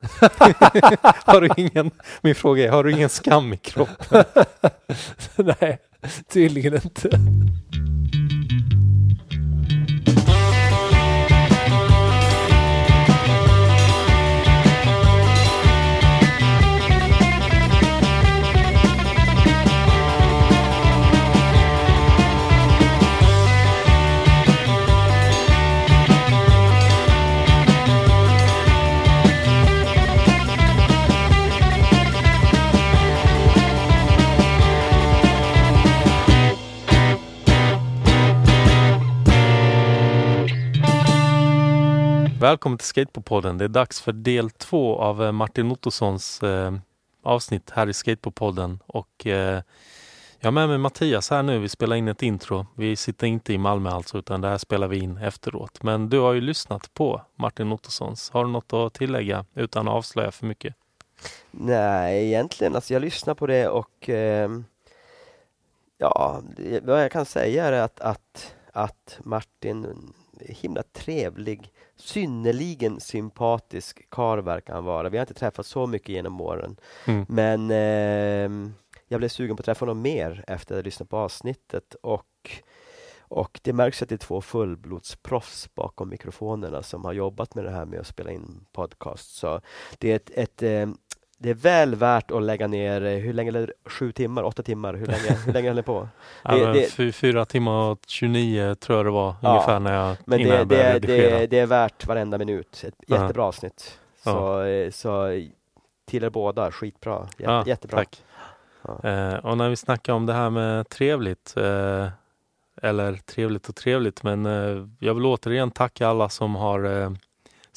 har 1.24 1.40
du 1.40 1.48
ingen, 1.56 1.90
min 2.22 2.34
fråga 2.34 2.64
är, 2.64 2.68
har 2.68 2.84
du 2.84 2.92
ingen 2.92 3.08
skam 3.08 3.52
i 3.52 3.56
kroppen? 3.56 4.24
Nej, 5.60 5.78
tydligen 6.32 6.74
inte. 6.74 7.10
Välkommen 42.40 42.78
till 42.78 42.86
Skateboardpodden. 42.86 43.58
Det 43.58 43.64
är 43.64 43.68
dags 43.68 44.00
för 44.00 44.12
del 44.12 44.50
två 44.50 44.98
av 44.98 45.22
eh, 45.22 45.32
Martin 45.32 45.70
Ottossons 45.70 46.42
eh, 46.42 46.74
avsnitt 47.22 47.70
här 47.70 47.88
i 47.88 47.92
Skateboardpodden. 47.92 48.78
Och 48.86 49.26
eh, 49.26 49.62
jag 50.38 50.46
har 50.46 50.52
med 50.52 50.68
mig 50.68 50.78
Mattias 50.78 51.30
här 51.30 51.42
nu. 51.42 51.58
Vi 51.58 51.68
spelar 51.68 51.96
in 51.96 52.08
ett 52.08 52.22
intro. 52.22 52.66
Vi 52.76 52.96
sitter 52.96 53.26
inte 53.26 53.52
i 53.52 53.58
Malmö 53.58 53.90
alltså, 53.90 54.18
utan 54.18 54.40
det 54.40 54.48
här 54.48 54.58
spelar 54.58 54.88
vi 54.88 54.98
in 54.98 55.16
efteråt. 55.16 55.82
Men 55.82 56.08
du 56.08 56.18
har 56.18 56.32
ju 56.32 56.40
lyssnat 56.40 56.94
på 56.94 57.22
Martin 57.36 57.72
Ottossons. 57.72 58.30
Har 58.30 58.44
du 58.44 58.50
något 58.50 58.72
att 58.72 58.94
tillägga 58.94 59.44
utan 59.54 59.88
att 59.88 59.94
avslöja 59.94 60.30
för 60.30 60.46
mycket? 60.46 60.74
Nej, 61.50 62.26
egentligen. 62.26 62.74
Alltså 62.74 62.92
jag 62.92 63.02
lyssnar 63.02 63.34
på 63.34 63.46
det 63.46 63.68
och 63.68 64.08
eh, 64.08 64.50
ja, 65.98 66.42
vad 66.82 67.02
jag 67.02 67.12
kan 67.12 67.26
säga 67.26 67.64
är 67.64 67.72
att, 67.72 68.00
att, 68.00 68.54
att 68.72 69.18
Martin 69.22 69.84
är 70.40 70.54
himla 70.54 70.82
trevlig 70.82 71.72
synnerligen 72.00 73.00
sympatisk 73.00 74.10
karl 74.10 74.40
verkar 74.40 74.74
han 74.74 74.84
vara. 74.84 75.08
Vi 75.08 75.16
har 75.18 75.22
inte 75.22 75.34
träffats 75.34 75.68
så 75.68 75.86
mycket 75.86 76.08
genom 76.08 76.40
åren. 76.40 76.76
Mm. 77.06 77.26
Men 77.28 77.70
eh, 77.70 78.72
jag 79.08 79.20
blev 79.20 79.28
sugen 79.28 79.56
på 79.56 79.60
att 79.60 79.64
träffa 79.64 79.82
honom 79.82 80.02
mer 80.02 80.44
efter 80.46 80.74
att 80.74 80.78
ha 80.78 80.84
lyssnat 80.84 81.08
på 81.08 81.16
avsnittet 81.16 81.94
och 82.02 82.26
och 83.30 83.60
det 83.62 83.72
märks 83.72 84.02
att 84.02 84.08
det 84.08 84.14
är 84.14 84.16
två 84.16 84.40
fullblodsproffs 84.40 85.74
bakom 85.74 86.08
mikrofonerna 86.08 86.82
som 86.82 87.04
har 87.04 87.12
jobbat 87.12 87.54
med 87.54 87.64
det 87.64 87.70
här 87.70 87.84
med 87.84 88.00
att 88.00 88.06
spela 88.06 88.30
in 88.30 88.66
podcast. 88.72 89.34
Så 89.34 89.60
det 89.98 90.12
är 90.12 90.16
ett, 90.16 90.30
ett 90.34 90.62
eh, 90.62 90.88
det 91.42 91.50
är 91.50 91.54
väl 91.54 91.94
värt 91.94 92.30
att 92.30 92.42
lägga 92.42 92.66
ner, 92.66 93.04
eh, 93.04 93.18
hur 93.18 93.32
länge, 93.32 93.66
sju 93.84 94.12
timmar, 94.12 94.42
åtta 94.42 94.62
timmar, 94.62 94.94
hur 94.94 95.06
länge, 95.06 95.38
hur 95.46 95.52
länge 95.52 95.68
höll 95.68 95.76
ni 95.76 95.82
på? 95.82 96.08
Det, 96.42 96.72
det, 96.72 97.12
fyra 97.12 97.44
timmar 97.44 97.90
och 97.90 97.98
29 98.06 98.74
tror 98.74 98.98
jag 98.98 99.06
det 99.06 99.10
var 99.10 99.34
ja, 99.42 99.50
ungefär 99.50 99.80
när 99.80 99.94
jag 99.94 100.16
Men 100.24 100.38
det, 100.42 100.64
det, 100.64 100.98
det, 100.98 101.46
det 101.46 101.58
är 101.58 101.66
värt 101.66 102.06
varenda 102.06 102.38
minut, 102.38 102.82
ett 102.86 102.94
ja. 103.06 103.16
jättebra 103.16 103.44
avsnitt. 103.44 103.98
Så. 104.24 104.62
Eh, 104.62 104.90
så 104.90 105.40
till 106.06 106.24
er 106.24 106.30
båda, 106.30 106.72
skitbra, 106.72 107.28
Jätte, 107.38 107.42
ja, 107.42 107.64
jättebra. 107.66 107.96
Tack. 107.98 108.24
Eh, 109.04 109.34
och 109.34 109.58
när 109.58 109.68
vi 109.68 109.76
snackar 109.76 110.12
om 110.12 110.26
det 110.26 110.32
här 110.32 110.50
med 110.50 110.88
trevligt, 110.88 111.54
eh, 111.56 112.08
eller 112.82 113.14
trevligt 113.14 113.68
och 113.68 113.76
trevligt, 113.76 114.22
men 114.22 114.46
eh, 114.46 114.86
jag 114.98 115.14
vill 115.14 115.26
återigen 115.26 115.70
tacka 115.70 116.08
alla 116.08 116.28
som 116.28 116.54
har 116.54 116.84
eh, 116.84 117.10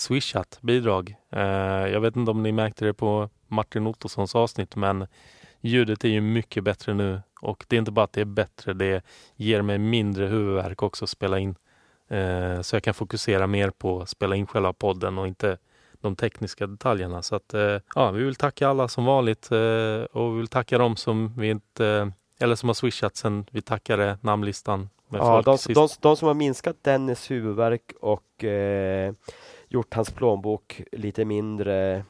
swishat 0.03 0.59
bidrag. 0.61 1.15
jag 1.91 2.01
vet 2.01 2.15
inte 2.15 2.31
om 2.31 2.43
ni 2.43 2.51
märkte 2.51 2.85
det 2.85 2.93
på 2.93 3.29
Martin 3.47 3.87
Ottossons 3.87 4.35
avsnitt 4.35 4.75
men 4.75 5.07
ljudet 5.61 6.03
är 6.03 6.09
ju 6.09 6.21
mycket 6.21 6.63
bättre 6.63 6.93
nu 6.93 7.21
och 7.41 7.65
det 7.67 7.75
är 7.75 7.79
inte 7.79 7.91
bara 7.91 8.05
att 8.05 8.13
det 8.13 8.21
är 8.21 8.25
bättre, 8.25 8.73
det 8.73 9.05
ger 9.35 9.61
mig 9.61 9.77
mindre 9.77 10.25
huvudvärk 10.25 10.83
också 10.83 11.05
att 11.05 11.09
spela 11.09 11.39
in. 11.39 11.55
Eh, 12.07 12.61
så 12.61 12.75
jag 12.75 12.83
kan 12.83 12.93
fokusera 12.93 13.47
mer 13.47 13.69
på 13.69 14.01
att 14.01 14.09
spela 14.09 14.35
in 14.35 14.47
själva 14.47 14.73
podden 14.73 15.17
och 15.17 15.27
inte 15.27 15.57
de 16.01 16.15
tekniska 16.15 16.67
detaljerna. 16.67 17.21
Så 17.21 17.35
att, 17.35 17.53
eh, 17.53 17.77
ja, 17.95 18.11
vi 18.11 18.23
vill 18.23 18.35
tacka 18.35 18.67
alla 18.67 18.87
som 18.87 19.05
vanligt 19.05 19.51
eh, 19.51 20.03
och 20.11 20.33
vi 20.33 20.37
vill 20.37 20.47
tacka 20.47 20.77
dem 20.77 20.95
som 20.95 21.33
vi 21.37 21.49
inte 21.49 22.11
eller 22.39 22.55
som 22.55 22.69
har 22.69 22.73
swishat 22.73 23.15
sen 23.15 23.45
vi 23.51 23.61
tackade 23.61 24.17
namnlistan. 24.21 24.89
ja, 25.09 25.41
de, 25.41 25.57
de, 25.73 25.87
de, 25.99 26.17
som 26.17 26.27
har 26.27 26.35
minskat 26.35 26.75
Dennis 26.81 27.31
huvudvärk 27.31 27.91
och 28.01 28.43
eh, 28.43 29.13
gjort 29.73 29.93
hans 29.93 30.11
plånbok 30.11 30.81
lite 30.91 31.25
mindre 31.25 32.03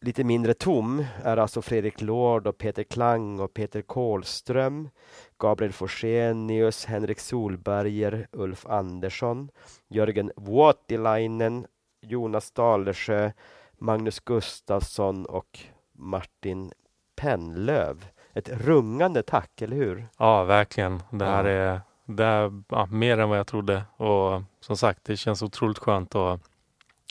lite 0.00 0.24
mindre 0.24 0.54
tom 0.54 1.04
är 1.22 1.36
alltså 1.36 1.62
Fredrik 1.62 2.00
Lord 2.00 2.46
och 2.46 2.58
Peter 2.58 2.82
Klang 2.82 3.40
och 3.40 3.54
Peter 3.54 3.82
Kålström, 3.82 4.90
Gabriel 5.38 5.72
Forsenius, 5.72 6.84
Henrik 6.84 7.20
Solberger, 7.20 8.28
Ulf 8.32 8.66
Andersson, 8.66 9.50
Jörgen 9.88 10.32
Vuotilainen, 10.36 11.66
Jonas 12.00 12.50
Dalersjö, 12.50 13.30
Magnus 13.78 14.20
Gustafsson 14.20 15.26
och 15.26 15.58
Martin 15.92 16.72
Pennlöv. 17.16 18.06
Ett 18.32 18.48
rungande 18.48 19.22
tack, 19.22 19.62
eller 19.62 19.76
hur? 19.76 20.08
Ja, 20.18 20.44
verkligen. 20.44 21.02
Det 21.10 21.24
här 21.24 21.44
ja. 21.44 21.50
är, 21.50 21.80
det 22.08 22.24
är 22.24 22.62
ja, 22.68 22.86
mer 22.86 23.18
än 23.18 23.28
vad 23.28 23.38
jag 23.38 23.46
trodde 23.46 23.82
och 23.96 24.42
som 24.60 24.76
sagt, 24.76 25.04
det 25.04 25.16
känns 25.16 25.42
otroligt 25.42 25.78
skönt 25.78 26.14
att 26.14 26.40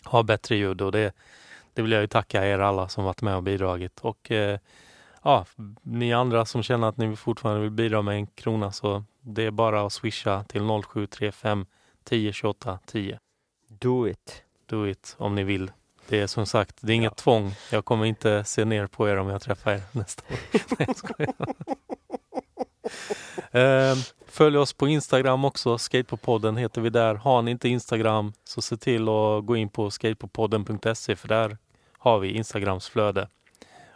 ha 0.05 0.23
bättre 0.23 0.55
ljud 0.55 0.81
och 0.81 0.91
det 0.91 1.13
det 1.77 1.83
vill 1.83 1.91
jag 1.91 2.01
ju 2.01 2.07
tacka 2.07 2.45
er 2.45 2.59
alla 2.59 2.89
som 2.89 3.03
varit 3.03 3.21
med 3.21 3.35
och 3.35 3.43
bidragit. 3.43 3.99
Och 3.99 4.31
eh, 4.31 4.59
ja, 5.23 5.45
ni 5.81 6.13
andra 6.13 6.45
som 6.45 6.63
känner 6.63 6.87
att 6.87 6.97
ni 6.97 7.15
fortfarande 7.15 7.61
vill 7.61 7.71
bidra 7.71 8.01
med 8.01 8.15
en 8.15 8.27
krona 8.27 8.71
så 8.71 9.03
det 9.21 9.43
är 9.43 9.51
bara 9.51 9.85
att 9.85 9.93
swisha 9.93 10.43
till 10.43 10.61
0735 10.61 11.65
10 12.03 12.33
28 12.33 12.79
10. 12.85 13.19
Do 13.67 14.07
it! 14.07 14.43
Do 14.65 14.87
it 14.87 15.15
om 15.19 15.35
ni 15.35 15.43
vill. 15.43 15.71
Det 16.07 16.19
är 16.19 16.27
som 16.27 16.45
sagt, 16.45 16.75
det 16.81 16.91
är 16.91 16.95
inget 16.95 17.13
ja. 17.17 17.23
tvång. 17.23 17.51
Jag 17.71 17.85
kommer 17.85 18.05
inte 18.05 18.43
se 18.43 18.65
ner 18.65 18.87
på 18.87 19.09
er 19.09 19.17
om 19.17 19.27
jag 19.27 19.41
träffar 19.41 19.71
er 19.71 19.81
nästa 19.91 20.23
år. 20.33 20.39
Nej, 20.79 20.87
jag 21.87 21.96
eh, 23.51 23.95
följ 24.27 24.57
oss 24.57 24.73
på 24.73 24.87
Instagram 24.87 25.45
också, 25.45 25.77
Skatepodden 25.77 26.57
heter 26.57 26.81
vi 26.81 26.89
där. 26.89 27.15
Har 27.15 27.41
ni 27.41 27.51
inte 27.51 27.69
Instagram 27.69 28.33
så 28.43 28.61
se 28.61 28.77
till 28.77 29.01
att 29.01 29.45
gå 29.45 29.55
in 29.55 29.69
på 29.69 29.91
Skatepodden.se 29.91 31.15
för 31.15 31.27
där 31.27 31.57
har 31.97 32.19
vi 32.19 32.31
Instagrams 32.31 32.89
flöde. 32.89 33.29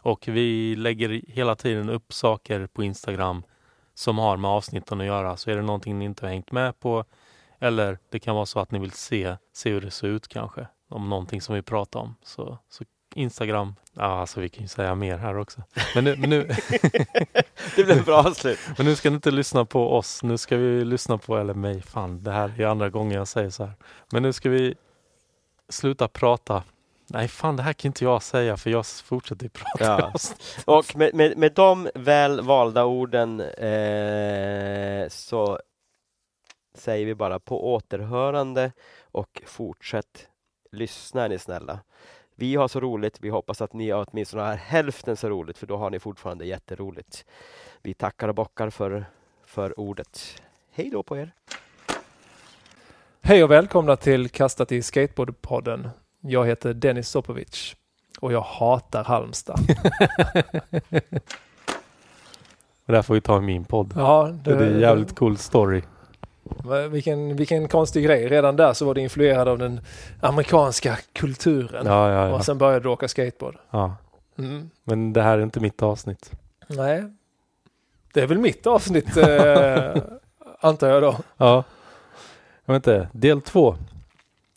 Och 0.02 0.28
vi 0.28 0.76
lägger 0.76 1.22
hela 1.28 1.56
tiden 1.56 1.90
upp 1.90 2.14
saker 2.14 2.68
på 2.68 2.84
Instagram 2.84 3.44
som 3.94 4.18
har 4.18 4.38
med 4.38 4.52
avsnitten 4.52 5.02
att 5.02 5.08
göra. 5.08 5.38
Så 5.38 5.52
är 5.52 5.56
det 5.56 5.62
någonting 5.62 6.00
ni 6.00 6.06
inte 6.06 6.26
har 6.26 6.32
hängt 6.32 6.52
med 6.52 6.80
på 6.80 7.06
eller 7.64 7.98
det 8.10 8.20
kan 8.20 8.36
vara 8.36 8.46
så 8.46 8.60
att 8.60 8.72
ni 8.72 8.80
vill 8.80 8.92
se, 8.92 9.38
se 9.54 9.70
hur 9.70 9.82
det 9.82 9.92
ser 9.92 10.08
ut 10.08 10.28
kanske. 10.28 10.68
Om 10.90 11.10
någonting 11.10 11.42
som 11.42 11.56
vi 11.56 11.62
pratar 11.62 12.00
om. 12.00 12.16
Så, 12.24 12.58
så 12.70 12.84
Instagram, 13.16 13.76
ja 13.94 14.04
alltså 14.04 14.40
vi 14.40 14.50
kan 14.50 14.62
ju 14.62 14.68
säga 14.68 14.96
mer 14.96 15.18
här 15.18 15.38
också. 15.38 15.62
Men 15.96 16.04
nu, 16.04 16.16
nu 16.16 16.44
det 17.76 17.84
blev 17.84 18.06
bra 18.06 18.18
avslut. 18.18 18.60
Men 18.78 18.86
nu 18.86 18.96
ska 18.96 19.10
ni 19.10 19.16
inte 19.16 19.32
lyssna 19.32 19.66
på 19.66 19.98
oss. 19.98 20.24
Nu 20.24 20.38
ska 20.38 20.58
vi 20.58 20.86
lyssna 20.86 21.18
på, 21.18 21.38
eller 21.38 21.54
mig, 21.54 21.82
fan 21.82 22.24
det 22.24 22.32
här 22.32 22.62
är 22.62 22.66
andra 22.66 22.90
gången 22.90 23.18
jag 23.18 23.28
säger 23.28 23.50
så 23.50 23.64
här. 23.64 23.74
Men 24.12 24.24
nu 24.24 24.34
ska 24.34 24.50
vi 24.50 24.76
sluta 25.70 26.08
prata 26.08 26.64
Nej, 27.14 27.28
fan 27.28 27.56
det 27.56 27.64
här 27.64 27.74
kan 27.74 27.90
inte 27.90 28.04
jag 28.04 28.24
säga 28.24 28.58
för 28.58 28.70
jag 28.70 28.86
fortsätter 28.86 29.50
prata. 29.50 29.86
Ja. 29.86 30.14
Och 30.66 30.96
med, 30.96 31.14
med, 31.14 31.38
med 31.38 31.54
de 31.54 31.90
väl 31.96 32.42
valda 32.42 32.86
orden 32.86 33.40
eh, 33.40 35.10
så 35.10 35.60
säger 36.74 37.06
vi 37.06 37.16
bara 37.16 37.40
på 37.40 37.74
återhörande 37.74 38.72
och 39.02 39.42
fortsätt 39.46 40.28
lyssna 40.72 41.24
är 41.24 41.30
ni 41.30 41.40
snälla. 41.40 41.80
Vi 42.42 42.56
har 42.56 42.68
så 42.68 42.80
roligt. 42.80 43.18
Vi 43.22 43.30
hoppas 43.30 43.62
att 43.62 43.74
ni 43.74 43.90
har 43.90 44.06
åtminstone 44.12 44.44
har 44.44 44.56
hälften 44.56 45.18
så 45.18 45.30
roligt 45.30 45.58
för 45.58 45.68
då 45.68 45.78
har 45.78 45.90
ni 45.90 46.00
fortfarande 46.00 46.46
jätteroligt. 46.46 47.26
Vi 47.82 47.94
tackar 47.94 48.28
och 48.28 48.36
bockar 48.36 48.70
för, 48.70 49.06
för 49.46 49.80
ordet. 49.80 50.42
Hej 50.72 50.90
då 50.90 51.04
på 51.04 51.18
er! 51.18 51.32
Hej 53.22 53.44
och 53.44 53.52
välkomna 53.52 53.96
till 53.96 54.30
Kastat 54.30 54.72
i 54.72 54.82
Skateboardpodden. 54.82 55.90
Jag 56.22 56.46
heter 56.48 56.74
Dennis 56.74 57.10
Sopovic 57.10 57.76
och 58.20 58.34
jag 58.34 58.42
hatar 58.42 59.04
Halmstad. 59.04 59.60
det 62.86 62.94
där 62.94 63.02
får 63.02 63.14
vi 63.14 63.22
ta 63.22 63.38
i 63.38 63.42
min 63.42 63.66
podd. 63.66 63.94
Ja, 63.96 64.36
det, 64.44 64.56
det 64.56 64.66
är 64.66 64.72
en 64.72 64.80
jävligt 64.80 65.16
cool 65.16 65.38
story. 65.38 65.82
Vilken, 66.90 67.36
vilken 67.36 67.68
konstig 67.68 68.04
grej. 68.06 68.28
Redan 68.28 68.56
där 68.56 68.74
så 68.74 68.86
var 68.86 68.94
det 68.94 69.02
influerad 69.02 69.48
av 69.48 69.58
den 69.58 69.82
amerikanska 70.22 70.98
kulturen. 71.14 71.86
Ja, 71.86 72.12
ja, 72.12 72.28
ja. 72.28 72.34
Och 72.36 72.46
sen 72.46 72.58
började 72.58 72.80
du 72.80 72.90
åka 72.90 73.08
skateboard. 73.08 73.58
Ja. 73.70 73.96
Mm. 74.38 74.70
Men 74.84 75.14
det 75.14 75.22
här 75.22 75.38
är 75.38 75.44
inte 75.44 75.60
mitt 75.60 75.82
avsnitt. 75.82 76.32
Nej. 76.68 77.04
Det 78.14 78.22
är 78.22 78.28
väl 78.28 78.38
mitt 78.38 78.68
avsnitt 78.68 79.18
eh, 79.18 79.96
antar 80.60 80.88
jag 80.90 81.02
då. 81.02 81.16
Ja. 81.38 81.64
Jag 82.66 82.74
vet 82.74 82.88
inte. 82.88 83.10
Del 83.14 83.42
två 83.42 83.76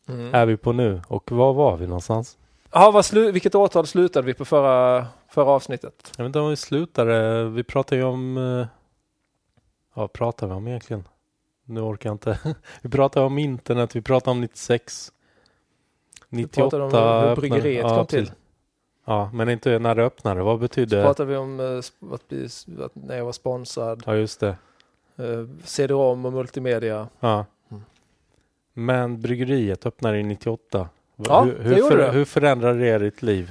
mm. 0.09 0.35
är 0.35 0.47
vi 0.47 0.57
på 0.57 0.73
nu. 0.73 1.01
Och 1.09 1.33
var 1.33 1.53
var 1.53 1.77
vi 1.77 1.87
någonstans? 1.87 2.39
Ja, 2.73 2.91
vad 2.91 3.05
slu- 3.05 3.33
vilket 3.33 3.55
årtal 3.55 3.87
slutade 3.87 4.27
vi 4.27 4.35
på 4.35 4.45
förra, 4.45 5.07
förra 5.29 5.51
avsnittet? 5.51 6.13
Jag 6.17 6.25
vet 6.25 6.29
inte 6.29 6.39
om 6.41 6.51
vi 6.51 6.57
slutade. 6.57 7.45
Vi 7.45 7.63
pratade 7.65 7.97
ju 7.97 8.07
om... 8.07 8.37
eh, 8.37 8.67
Ja, 9.97 10.01
vad 10.01 10.13
pratade 10.13 10.53
vi 10.53 10.57
om 10.57 10.69
egentligen? 10.69 11.05
Nu 11.65 11.81
orkar 11.81 12.09
jag 12.11 12.15
inte. 12.15 12.39
Vi 12.83 12.91
pratade 12.91 13.27
om 13.27 13.39
internet, 13.39 13.97
vi 13.97 14.03
pratade 14.03 14.31
om 14.31 14.41
96. 14.41 15.13
Vi 16.29 16.37
98 16.43 16.71
pratade 16.71 17.23
om 17.23 17.29
hur 17.29 17.37
bryggeriet 17.37 17.83
ja, 17.83 17.97
kom 17.97 18.07
till. 18.07 18.33
Ja, 19.05 19.31
men 19.33 19.49
inte 19.49 19.79
när 19.79 19.95
det 19.95 20.03
öppnade. 20.05 20.43
Vad 20.43 20.57
Så 20.57 20.61
betyder... 20.61 21.03
pratade 21.05 21.31
vi 21.31 21.37
om 21.37 21.61
eh, 21.61 22.13
att, 22.15 22.29
bli, 22.29 22.49
att 22.85 22.95
när 22.95 23.17
jag 23.17 23.25
var 23.25 23.33
sponsrad, 23.33 24.03
Ja, 24.07 24.15
just 24.17 24.41
det. 24.41 24.57
eh, 25.17 25.47
CD-ROM 25.65 26.25
och 26.25 26.33
multimedia. 26.33 27.09
Ja. 27.21 27.47
Mm. 27.71 27.83
Men 28.73 29.21
bryggeriet 29.21 29.87
öppnade 29.87 30.19
i 30.19 30.23
98. 30.23 30.79
Va- 30.79 30.89
Ja, 31.29 31.43
hur, 31.45 31.53
det 31.59 31.63
hur, 31.63 31.77
gjorde 31.77 31.97
det. 31.97 32.11
hur 32.13 32.25
förändrade 32.25 32.79
det 32.79 32.99
ditt 32.99 33.23
liv? 33.23 33.51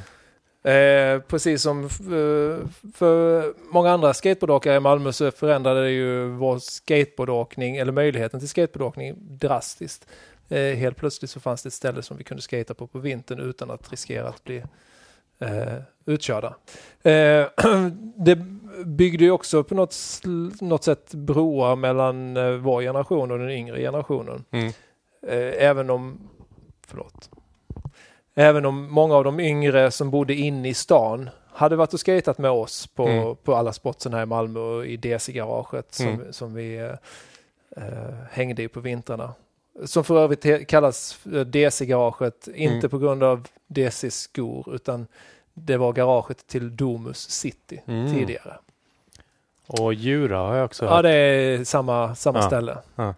Eh, 0.64 1.20
precis 1.20 1.62
som 1.62 1.84
eh, 1.84 2.68
för 2.94 3.54
många 3.74 3.92
andra 3.92 4.14
skateboardåkare 4.14 4.76
i 4.76 4.80
Malmö 4.80 5.12
så 5.12 5.32
förändrade 5.32 5.84
det 5.84 5.92
ju 5.92 6.28
vår 6.28 6.60
skateboardåkning, 6.60 7.78
eller 7.78 7.92
möjligheten 7.92 8.40
till 8.40 8.50
skateboardåkning 8.50 9.16
drastiskt. 9.20 10.08
Eh, 10.50 10.76
helt 10.76 10.98
plötsligt 10.98 11.32
så 11.32 11.40
fanns 11.40 11.64
det 11.64 11.68
ett 11.68 11.74
ställe 11.74 12.02
som 12.02 12.18
vi 12.18 12.24
kunde 12.24 12.44
skata 12.44 12.74
på 12.74 12.88
på 12.88 13.00
vintern 13.00 13.40
utan 13.40 13.72
att 13.72 13.92
riskera 13.92 14.28
att 14.28 14.44
bli 14.44 14.64
eh, 15.40 15.78
utkörda. 16.06 16.56
Eh, 17.04 17.48
det 18.18 18.36
byggde 18.86 19.24
ju 19.24 19.32
också 19.32 19.64
på 19.64 19.76
något, 19.76 19.96
något 20.62 20.84
sätt 20.84 21.14
broar 21.14 21.76
mellan 21.76 22.38
eh, 22.38 22.52
vår 22.52 22.82
generation 22.82 23.32
och 23.32 23.40
den 23.40 23.50
yngre 23.50 23.80
generationen. 23.80 24.46
Mm. 24.52 24.74
Även 25.58 25.90
om, 25.90 26.30
förlåt, 26.88 27.30
även 28.36 28.66
om 28.66 28.92
många 28.92 29.16
av 29.16 29.24
de 29.24 29.40
yngre 29.40 29.92
som 29.92 30.10
bodde 30.12 30.34
inne 30.34 30.70
i 30.70 30.74
stan 30.74 31.30
hade 31.52 31.76
varit 31.76 31.94
och 31.94 32.00
skatat 32.00 32.38
med 32.38 32.52
oss 32.52 32.88
på, 32.88 33.08
Mm. 33.08 33.36
på 33.36 33.56
alla 33.56 33.74
spotsen 33.74 34.14
här 34.14 34.24
i 34.24 34.26
Malmö 34.26 34.60
och 34.60 34.86
i 34.86 34.98
DC-garaget 34.98 35.94
som, 35.94 36.08
Mm. 36.08 36.34
som 36.34 36.54
vi 36.54 36.76
eh, 36.78 36.92
eh, 37.84 38.14
hängde 38.32 38.64
i 38.64 38.68
på 38.68 38.80
vintrarna. 38.80 39.34
Som 39.86 40.04
för 40.04 40.18
övrigt 40.20 40.68
kallas 40.68 41.20
eh, 41.34 41.40
DC-garaget, 41.40 42.48
inte 42.56 42.74
Mm. 42.76 42.90
på 42.90 42.98
grund 42.98 43.24
av 43.24 43.48
DC-skor 43.68 44.76
utan 44.76 45.08
det 45.54 45.78
var 45.78 45.94
garaget 45.94 46.48
till 46.48 46.76
Domus 46.76 47.30
City 47.30 47.82
Mm. 47.88 48.14
tidigare. 48.14 48.58
Och 49.68 49.94
Djura 49.94 50.38
har 50.38 50.56
jag 50.56 50.66
också 50.66 50.86
Ja, 50.86 50.92
hört. 50.92 51.04
det 51.04 51.12
är 51.12 51.64
samma, 51.64 52.16
samma 52.16 52.40
Ja, 52.40 52.48
ställe. 52.48 52.78
ja. 52.96 53.14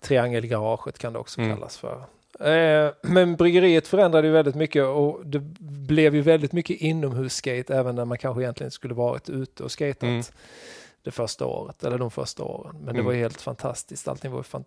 Triangelgaraget 0.00 0.98
kan 0.98 1.12
det 1.12 1.18
också 1.18 1.40
Mm. 1.40 1.56
kallas 1.56 1.78
för. 1.78 2.02
Eh, 2.40 2.90
men 3.02 3.36
bryggeriet 3.36 3.88
förändrade 3.88 4.26
ju 4.26 4.32
väldigt 4.32 4.54
mycket 4.54 4.84
och 4.84 5.26
det 5.26 5.38
blev 5.88 6.14
ju 6.14 6.20
väldigt 6.20 6.52
mycket 6.52 6.76
inomhusskate 6.80 7.74
även 7.76 7.94
när 7.94 8.04
man 8.04 8.18
kanske 8.18 8.42
egentligen 8.42 8.70
skulle 8.70 8.94
varit 8.94 9.28
ute 9.30 9.62
och 9.62 9.70
skatat 9.72 10.02
Mm. 10.02 10.22
det 11.02 11.10
första 11.10 11.46
året 11.46 11.84
eller 11.84 11.98
de 11.98 12.10
första 12.10 12.42
åren. 12.44 12.74
Men 12.76 12.84
det 12.86 12.90
Mm. 13.00 13.04
var 13.06 13.12
helt 13.12 13.40
fantastiskt. 13.40 14.08
Allting 14.08 14.30
var 14.32 14.42
fan... 14.42 14.64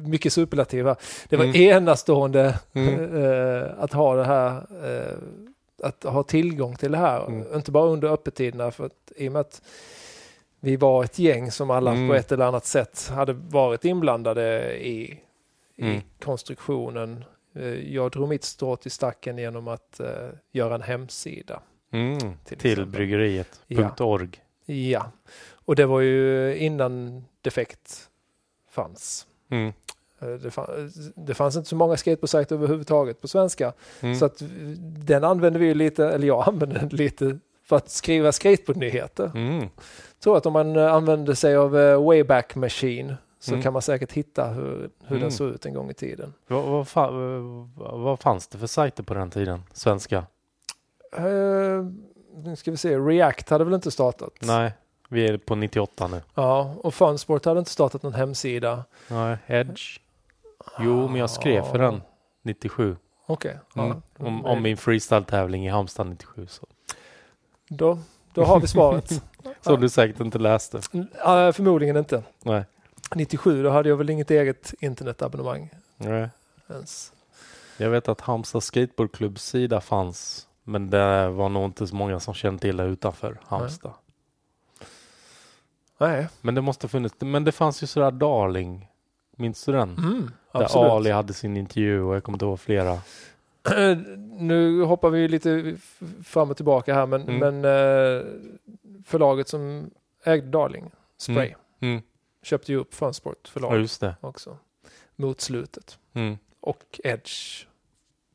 mycket 0.00 0.32
superlativa. 0.32 0.96
Det 1.28 1.36
var 1.36 1.44
Mm. 1.44 1.56
enastående 1.56 2.58
Mm. 2.72 3.24
eh, 3.24 3.62
att 3.78 3.92
ha 3.92 4.14
det 4.14 4.24
här, 4.24 4.56
eh, 4.84 5.16
att 5.82 6.04
ha 6.04 6.22
tillgång 6.22 6.76
till 6.76 6.92
det 6.92 6.98
här. 6.98 7.26
Mm. 7.26 7.54
Inte 7.54 7.70
bara 7.70 7.86
under 7.90 8.08
öppettiderna, 8.08 8.70
för 8.70 8.86
att, 8.86 9.12
i 9.16 9.28
och 9.28 9.32
med 9.32 9.40
att 9.40 9.62
vi 10.60 10.76
var 10.76 11.04
ett 11.04 11.18
gäng 11.18 11.50
som 11.50 11.70
alla 11.70 11.90
Mm. 11.92 12.08
på 12.08 12.14
ett 12.14 12.32
eller 12.32 12.44
annat 12.44 12.66
sätt 12.66 13.08
hade 13.14 13.32
varit 13.32 13.84
inblandade 13.84 14.74
i, 14.88 15.18
i 15.76 15.82
Mm. 15.82 16.00
konstruktionen. 16.20 17.24
Eh, 17.54 17.94
Jag 17.94 18.10
drog 18.10 18.28
mitt 18.28 18.44
strå 18.44 18.76
till 18.76 18.90
stacken 18.90 19.38
genom 19.38 19.68
att 19.68 20.00
eh, 20.00 20.06
göra 20.52 20.74
en 20.74 20.82
hemsida. 20.82 21.60
Mm. 21.92 22.18
Till 22.18 22.58
Till, 22.58 22.70
exempel. 22.72 22.86
bryggeriet. 22.92 23.60
Ja. 23.66 23.76
Ja, 24.66 25.10
och 25.52 25.76
det 25.76 25.86
var 25.86 26.00
ju 26.00 26.56
innan 26.56 27.24
Defekt 27.40 28.08
fanns. 28.70 29.26
Mm. 29.50 29.72
Eh, 30.20 30.28
Det, 30.28 30.50
fann, 30.50 30.90
det 31.16 31.34
fanns 31.34 31.56
inte 31.56 31.68
så 31.68 31.76
många 31.76 31.96
skateboardsajter 31.96 32.54
överhuvudtaget 32.56 33.20
på 33.20 33.28
svenska. 33.28 33.72
Mm. 34.00 34.14
Så 34.16 34.24
att 34.24 34.42
den 35.06 35.24
använde 35.24 35.58
vi 35.58 35.74
lite, 35.74 36.06
eller 36.08 36.26
jag 36.26 36.48
använde 36.48 36.78
den 36.78 36.88
lite 36.88 37.38
för 37.64 37.76
att 37.76 37.90
skriva 37.90 38.32
skateboardnyheter. 38.32 39.30
Mm. 39.34 39.58
Jag 39.60 39.70
tror 40.20 40.36
att 40.36 40.46
om 40.46 40.52
man 40.52 40.76
använde 40.76 41.36
sig 41.36 41.56
av 41.56 41.70
Wayback 42.04 42.54
Machine 42.54 43.14
så 43.42 43.50
Mm. 43.50 43.62
kan 43.62 43.72
man 43.72 43.82
säkert 43.82 44.12
hitta 44.12 44.46
hur, 44.48 44.90
hur 45.00 45.16
Mm. 45.16 45.20
den 45.20 45.32
såg 45.32 45.48
ut 45.48 45.66
en 45.66 45.74
gång 45.74 45.90
i 45.90 45.94
tiden. 45.94 46.34
Vad, 46.46 46.86
vad, 46.94 48.00
vad, 48.00 48.20
fanns 48.20 48.48
det 48.48 48.58
för 48.58 48.66
sajter 48.66 49.02
på 49.02 49.14
den 49.14 49.30
tiden? 49.30 49.62
Svenska? 49.72 50.26
Uh, 51.18 51.86
nu 52.36 52.56
ska 52.56 52.70
vi 52.70 52.76
se, 52.76 52.98
React 52.98 53.50
hade 53.50 53.64
väl 53.64 53.74
inte 53.74 53.90
startat? 53.90 54.32
Nej, 54.40 54.72
vi 55.08 55.26
är 55.28 55.38
på 55.38 55.54
98 55.54 56.08
nu. 56.08 56.20
Ja, 56.34 56.74
och 56.82 56.94
Funsport 56.94 57.44
hade 57.44 57.58
inte 57.58 57.70
startat 57.70 58.02
någon 58.02 58.14
hemsida. 58.14 58.84
Nej, 59.08 59.36
Edge. 59.46 59.98
Jo, 60.78 61.08
men 61.08 61.16
jag 61.20 61.30
skrev 61.30 61.62
för 61.62 61.78
den 61.78 62.02
97. 62.42 62.96
Okej. 63.26 63.58
Mm. 63.76 63.88
ja. 63.88 64.26
Om, 64.26 64.44
om 64.44 64.62
min 64.62 64.76
freestyle-tävling 64.76 65.66
i 65.66 65.68
Halmstad 65.68 66.06
97. 66.06 66.46
Så, 66.46 66.66
Då, 67.68 67.98
då 68.34 68.44
har 68.44 68.60
vi 68.60 68.66
svaret. 68.66 69.22
så 69.60 69.76
du 69.76 69.88
säkert 69.88 70.20
inte 70.20 70.38
läste. 70.38 70.80
Ja, 71.24 71.52
förmodligen 71.52 71.96
inte. 71.96 72.22
Nej. 72.42 72.64
97, 73.14 73.62
då 73.62 73.70
hade 73.70 73.88
jag 73.88 73.96
väl 73.96 74.10
inget 74.10 74.30
eget 74.30 74.74
internetabonnemang 74.80 75.70
Nej. 75.96 76.28
ens. 76.70 77.12
Jag 77.76 77.90
vet 77.90 78.08
att 78.08 78.20
Halmstad 78.20 78.62
skateboardklubbs 78.62 79.44
sida 79.44 79.80
fanns. 79.80 80.48
Men 80.64 80.90
det 80.90 81.28
var 81.28 81.48
nog 81.48 81.64
inte 81.64 81.86
så 81.86 81.94
många 81.94 82.20
som 82.20 82.34
kände 82.34 82.60
till 82.60 82.76
det 82.76 82.84
utanför 82.84 83.38
Halmstad. 83.46 83.92
Nej, 85.98 86.28
Men 86.40 86.54
det 86.54 86.60
måste 86.60 86.84
ha 86.84 86.88
funnits. 86.88 87.14
Men 87.18 87.44
det 87.44 87.52
fanns 87.52 87.82
ju 87.82 87.86
sådär 87.86 88.10
Darling. 88.10 88.88
Minns 89.36 89.64
du 89.64 89.72
den? 89.72 89.88
mm, 89.98 90.30
Där 90.52 90.62
absolut. 90.62 90.90
Ali 90.90 91.10
hade 91.10 91.32
sin 91.32 91.56
intervju 91.56 92.02
och 92.02 92.14
jag 92.16 92.24
kommer 92.24 92.36
inte 92.36 92.44
ihåg 92.44 92.60
flera. 92.60 92.98
nu 94.38 94.82
hoppar 94.82 95.10
vi 95.10 95.28
lite 95.28 95.76
fram 96.24 96.50
och 96.50 96.56
tillbaka 96.56 96.94
här, 96.94 97.06
men, 97.06 97.22
Mm. 97.28 97.38
men 97.38 97.64
eh, 97.64 98.22
förlaget 99.06 99.48
som 99.48 99.90
ägde 100.24 100.46
Darling, 100.46 100.90
Spray, 101.18 101.54
Mm. 101.80 102.02
Köpte 102.42 102.72
ju 102.72 102.78
upp 102.78 102.94
Funsport 102.94 103.38
Ja, 103.44 103.50
förlag 103.50 103.78
just 103.80 104.00
det. 104.00 104.16
också. 104.20 104.58
Mot 105.16 105.40
slutet. 105.40 105.98
Mm. 106.14 106.38
Och 106.60 107.00
Edge 107.04 107.66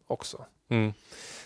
också. 0.08 0.46
Mm. 0.70 0.94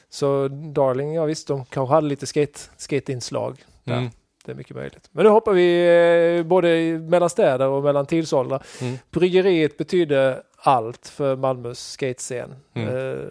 Så 0.09 0.47
Darling, 0.47 1.13
ja 1.13 1.25
visst, 1.25 1.47
de 1.47 1.65
kanske 1.65 1.93
hade 1.95 2.07
lite 2.07 2.27
skate, 2.27 2.59
skateinslag 2.77 3.63
där. 3.83 3.97
Mm. 3.97 4.09
Det 4.45 4.51
är 4.51 4.55
mycket 4.55 4.75
möjligt. 4.75 5.09
Men 5.11 5.23
nu 5.25 5.29
hoppar 5.31 5.51
vi 5.53 5.87
eh, 6.39 6.43
både 6.43 6.99
mellan 6.99 7.29
städer 7.29 7.67
och 7.67 7.83
mellan 7.83 8.05
tidsåldrar. 8.05 8.63
Mm. 8.81 8.97
Bryggeriet 9.11 9.77
betydde 9.77 10.43
allt 10.57 11.07
för 11.07 11.35
Malmös 11.35 11.91
skatescen. 11.91 12.55
Mm. 12.73 12.95
Eh, 12.95 13.25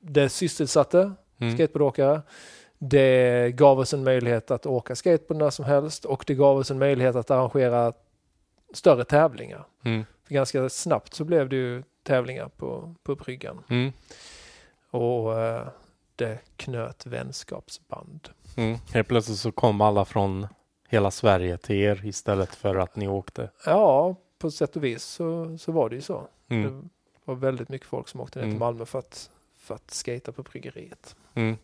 det 0.00 0.28
sysselsatte 0.28 1.12
Mm. 1.40 1.54
skateboardåkare. 1.54 2.22
Det 2.78 3.50
gav 3.54 3.78
oss 3.78 3.94
en 3.94 4.04
möjlighet 4.04 4.50
att 4.50 4.66
åka 4.66 4.96
skateboard 4.96 5.38
när 5.42 5.50
som 5.50 5.64
helst 5.64 6.04
och 6.04 6.24
det 6.26 6.34
gav 6.34 6.56
oss 6.56 6.70
en 6.70 6.78
möjlighet 6.78 7.16
att 7.16 7.30
arrangera 7.30 7.92
större 8.72 9.04
tävlingar. 9.04 9.66
Mm. 9.84 10.04
För 10.24 10.34
ganska 10.34 10.68
snabbt 10.68 11.14
så 11.14 11.24
blev 11.24 11.48
det 11.48 11.56
ju 11.56 11.82
tävlingar 12.02 12.48
på, 12.48 12.94
på 13.02 13.14
bryggan. 13.14 13.62
Mm. 13.68 13.92
Och 14.90 15.40
eh, 15.40 15.68
det 16.16 16.38
knöt 16.56 17.06
vänskapsband. 17.06 18.28
Mm. 18.56 18.78
Helt 18.92 19.08
plötsligt 19.08 19.38
så 19.38 19.52
kom 19.52 19.80
alla 19.80 20.04
från 20.04 20.46
hela 20.88 21.10
Sverige 21.10 21.56
till 21.56 21.76
er 21.76 22.06
istället 22.06 22.54
för 22.54 22.76
att 22.76 22.96
ni 22.96 23.08
åkte. 23.08 23.50
Ja, 23.66 24.16
på 24.38 24.50
sätt 24.50 24.76
och 24.76 24.84
vis 24.84 25.02
så, 25.04 25.58
så 25.58 25.72
var 25.72 25.88
det 25.88 25.96
ju 25.96 26.02
så. 26.02 26.28
Mm. 26.48 26.80
Det 26.82 26.88
var 27.24 27.34
väldigt 27.34 27.68
mycket 27.68 27.88
folk 27.88 28.08
som 28.08 28.20
åkte 28.20 28.38
ner 28.38 28.44
till 28.44 28.50
Mm. 28.50 28.58
Malmö 28.60 28.86
för 28.86 28.98
att, 28.98 29.30
för 29.58 29.74
att 29.74 29.90
skata 29.90 30.32
på 30.32 30.42
bryggeriet. 30.42 31.16
Mm. 31.34 31.56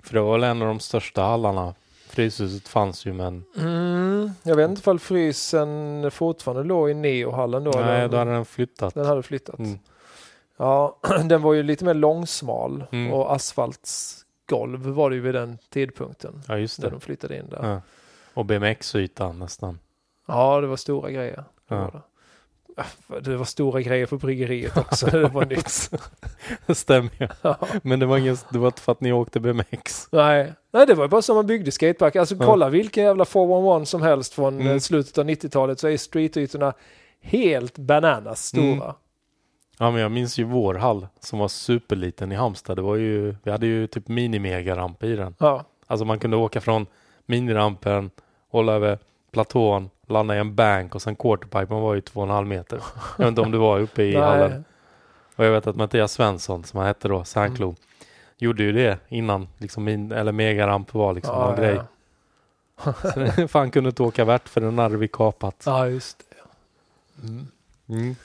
För 0.00 0.14
det 0.14 0.20
var 0.20 0.32
väl 0.32 0.44
en 0.44 0.62
av 0.62 0.68
de 0.68 0.80
största 0.80 1.22
hallarna. 1.22 1.74
Fryshuset 2.12 2.68
fanns 2.68 3.06
ju 3.06 3.12
men 3.12 3.44
Mm, 3.58 4.30
jag 4.42 4.56
vet 4.56 4.70
inte 4.70 4.80
ifall 4.80 4.98
frysen 4.98 6.10
fortfarande 6.10 6.62
låg 6.64 6.90
i 6.90 6.94
Neohallen 6.94 7.64
då. 7.64 7.70
nej, 7.70 7.82
eller- 7.82 8.08
då 8.08 8.16
hade 8.16 8.32
den 8.32 8.44
flyttat. 8.44 8.94
Den 8.94 9.06
hade 9.06 9.22
flyttat. 9.22 9.58
Mm. 9.58 9.78
Ja, 10.56 10.98
den 11.24 11.42
var 11.42 11.52
ju 11.54 11.62
lite 11.62 11.84
mer 11.84 11.94
långsmal 11.94 12.84
Mm. 12.92 13.12
och 13.12 13.32
asfaltsgolv 13.34 14.80
var 14.86 15.10
det 15.10 15.16
ju 15.16 15.22
vid 15.22 15.34
den 15.34 15.58
tidpunkten. 15.70 16.42
Ja, 16.48 16.58
just 16.58 16.78
När 16.78 16.86
det. 16.88 16.94
de 16.94 17.00
flyttade 17.00 17.36
in 17.38 17.48
där. 17.48 17.68
Ja. 17.70 17.80
Och 18.34 18.44
BMX-ytan 18.46 19.38
nästan. 19.38 19.78
Ja, 20.26 20.60
det 20.60 20.66
var 20.66 20.76
stora 20.76 21.10
grejer. 21.10 21.36
Det, 21.68 21.74
Ja. 21.74 21.80
var 21.80 21.90
det. 21.90 22.00
Ja, 22.76 23.20
det 23.20 23.36
var 23.36 23.44
stora 23.44 23.80
grejer 23.80 24.06
på 24.06 24.16
bryggeriet 24.16 24.76
också. 24.76 25.06
det 25.06 25.28
var 25.28 25.44
nytt. 25.46 25.90
Det 26.66 26.74
stämmer 26.74 27.10
ju. 27.20 27.28
Ja. 27.42 27.56
Men 27.82 28.00
det 28.00 28.06
var, 28.06 28.18
ingen, 28.18 28.36
det 28.50 28.58
var 28.58 28.66
inte 28.66 28.80
för 28.82 28.92
att 28.92 29.00
ni 29.00 29.12
åkte 29.12 29.40
BMX. 29.40 30.08
Nej. 30.12 30.52
Nej, 30.72 30.86
det 30.86 30.94
var 30.94 31.08
bara 31.08 31.22
som 31.22 31.36
man 31.36 31.46
byggde 31.46 31.70
skatepark. 31.72 32.16
Alltså 32.16 32.34
Ja. 32.34 32.46
kolla 32.46 32.68
vilken 32.68 33.04
jävla 33.04 33.24
411 33.24 33.84
som 33.84 34.02
helst 34.02 34.34
från 34.34 34.60
Mm. 34.60 34.72
eh, 34.72 34.78
slutet 34.78 35.18
av 35.18 35.24
90-talet 35.24 35.80
så 35.80 35.88
är 35.88 35.96
streetytorna 35.96 36.72
helt 37.20 37.78
bananas 37.78 38.46
stora. 38.46 38.62
Mm. 38.66 38.92
Ja, 39.78 39.90
men 39.90 40.00
jag 40.00 40.10
minns 40.10 40.38
ju 40.38 40.44
vår 40.44 40.74
hall 40.74 41.06
som 41.20 41.38
var 41.38 41.48
superliten 41.48 42.32
i 42.32 42.34
Halmstad. 42.34 42.76
Det 42.78 42.82
var 42.82 42.96
ju, 42.96 43.34
vi 43.42 43.50
hade 43.50 43.66
ju 43.66 43.86
typ 43.86 44.08
mini-megaramp 44.08 45.02
i 45.04 45.16
den. 45.16 45.34
Ja, 45.38 45.64
Alltså 45.86 46.04
man 46.04 46.18
kunde 46.18 46.36
åka 46.36 46.60
från 46.60 46.86
minirampen, 47.26 48.10
hålla 48.50 48.72
över 48.72 48.98
platån, 49.32 49.90
landa 50.12 50.36
i 50.36 50.38
en 50.38 50.54
bank 50.54 50.94
och 50.94 51.02
sen 51.02 51.16
quarterpipen 51.16 51.76
var 51.80 51.94
ju 51.94 52.00
två 52.00 52.20
och 52.20 52.26
en 52.26 52.32
halv 52.32 52.46
meter. 52.46 52.80
Jag 53.18 53.24
vet 53.24 53.28
inte 53.28 53.40
om 53.40 53.50
du 53.50 53.58
var 53.58 53.80
uppe 53.80 54.02
i 54.02 54.16
hallen. 54.16 54.64
Och 55.36 55.44
jag 55.44 55.52
vet 55.52 55.66
att 55.66 55.76
Mattias 55.76 56.12
Svensson, 56.12 56.64
som 56.64 56.78
han 56.78 56.86
hette 56.86 57.08
då, 57.08 57.24
Sandklo, 57.24 57.66
Mm. 57.66 57.76
gjorde 58.38 58.62
ju 58.62 58.72
det 58.72 58.98
innan 59.08 59.48
liksom 59.58 59.84
min, 59.84 60.12
eller 60.12 60.32
megaramp 60.32 60.94
var 60.94 61.12
liksom 61.12 61.34
ja, 61.38 61.46
någon 61.46 61.56
grej. 61.56 61.74
Ja. 61.74 62.92
Så 63.02 63.10
För 63.48 63.58
han 63.58 63.70
kunde 63.70 63.88
inte 63.90 64.02
åka 64.02 64.24
värt 64.24 64.48
för 64.48 64.60
den 64.60 64.78
hade 64.78 64.96
vi 64.96 65.08
kapat. 65.08 65.62
ja, 65.66 65.86
just 65.88 66.18
det. 66.18 66.36
Mm. 67.94 68.16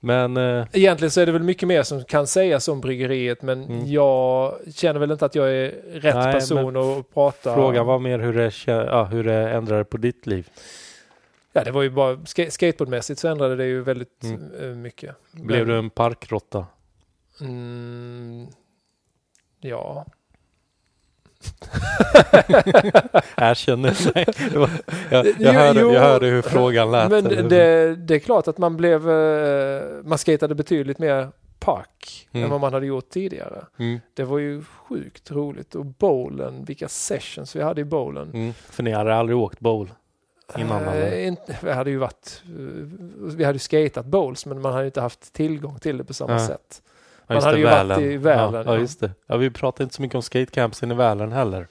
Men 0.00 0.36
eh, 0.36 0.66
Egentligen 0.72 1.10
så 1.10 1.20
är 1.20 1.26
det 1.26 1.32
väl 1.32 1.42
mycket 1.42 1.68
mer 1.68 1.82
som 1.82 2.04
kan 2.04 2.26
sägas 2.26 2.68
om 2.68 2.80
bryggeriet 2.80 3.42
men 3.42 3.64
Mm. 3.64 3.86
jag 3.86 4.54
känner 4.74 5.00
väl 5.00 5.10
inte 5.10 5.24
att 5.26 5.34
jag 5.34 5.50
är 5.52 5.74
rätt 5.92 6.14
Nej, 6.14 6.32
person 6.32 6.76
att 6.76 7.14
prata. 7.14 7.54
frågan 7.54 7.86
var 7.86 7.98
mer 7.98 8.18
hur 8.18 8.32
det, 8.32 8.52
ja, 8.66 9.04
hur 9.04 9.24
det 9.24 9.50
ändrade 9.50 9.84
på 9.84 9.96
ditt 9.96 10.26
liv. 10.26 10.48
Ja, 11.56 11.64
det 11.64 11.70
var 11.70 11.82
ju 11.82 11.90
bara 11.90 12.26
ska- 12.26 12.50
skateboardmässigt 12.50 13.20
så 13.20 13.28
ändrade 13.28 13.56
det 13.56 13.64
ju 13.66 13.82
väldigt 13.82 14.24
Mm. 14.24 14.50
eh, 14.60 14.68
mycket. 14.76 15.16
Blev 15.32 15.58
Men- 15.58 15.68
du 15.68 15.78
en 15.78 15.90
parkråtta? 15.90 16.66
Mm, 17.40 18.46
ja. 19.60 20.06
Erkänner 23.36 23.96
nej. 24.14 24.26
Jag, 25.10 25.26
jag, 25.38 25.52
hörde, 25.52 25.80
jag 25.80 26.00
hörde 26.00 26.26
hur 26.26 26.42
frågan 26.42 26.90
lät. 26.90 27.10
Men 27.10 27.24
det, 27.48 27.96
det 27.96 28.14
är 28.14 28.18
klart 28.18 28.48
att 28.48 28.58
man 28.58 28.76
blev, 28.76 29.10
eh, 29.10 29.82
man 30.04 30.18
skatade 30.18 30.54
betydligt 30.54 30.98
mer 30.98 31.28
park 31.58 32.28
Mm. 32.32 32.44
än 32.44 32.50
vad 32.50 32.60
man 32.60 32.72
hade 32.72 32.86
gjort 32.86 33.08
tidigare. 33.10 33.64
Mm, 33.78 34.00
Det 34.14 34.24
var 34.24 34.38
ju 34.38 34.62
sjukt 34.64 35.30
roligt 35.30 35.74
och 35.74 35.84
bowlen, 35.86 36.64
vilka 36.64 36.88
sessions 36.88 37.56
vi 37.56 37.62
hade 37.62 37.80
i 37.80 37.84
bowlen. 37.84 38.30
mm. 38.34 38.52
För 38.52 38.82
ni 38.82 38.90
hade 38.92 39.14
aldrig 39.14 39.38
åkt 39.38 39.60
bowl? 39.60 39.90
Innan, 40.58 40.82
Eh, 40.82 40.88
eller? 40.92 41.18
inte, 41.20 41.58
vi 41.62 41.72
hade 41.72 41.90
ju 41.90 41.96
varit, 41.96 42.42
eh, 42.44 42.50
vi 43.36 43.44
hade 43.44 43.54
ju 43.56 43.58
skatat 43.58 44.06
bowls 44.06 44.46
men 44.46 44.60
man 44.62 44.72
hade 44.72 44.86
inte 44.86 45.00
haft 45.00 45.32
tillgång 45.32 45.78
till 45.78 45.98
det 45.98 46.04
på 46.04 46.14
samma 46.14 46.32
Ja. 46.32 46.46
sätt. 46.46 46.82
Ja, 46.82 47.22
Man 47.26 47.36
just 47.36 47.44
hade 47.44 47.56
det, 47.56 47.60
ju 47.60 47.64
varit 47.66 47.76
Välern. 47.78 48.00
i 48.04 48.16
Välern, 48.16 48.54
Ja, 48.54 48.62
ja. 48.66 48.74
ja, 48.74 48.80
just 48.80 49.00
det. 49.00 49.10
Ja, 49.26 49.36
vi 49.36 49.50
pratade 49.50 49.82
inte 49.84 49.94
så 49.94 50.02
mycket 50.02 50.14
om 50.14 50.22
skatecampsen 50.22 50.90
i 50.90 50.94
Välern 50.94 51.32
heller. 51.32 51.66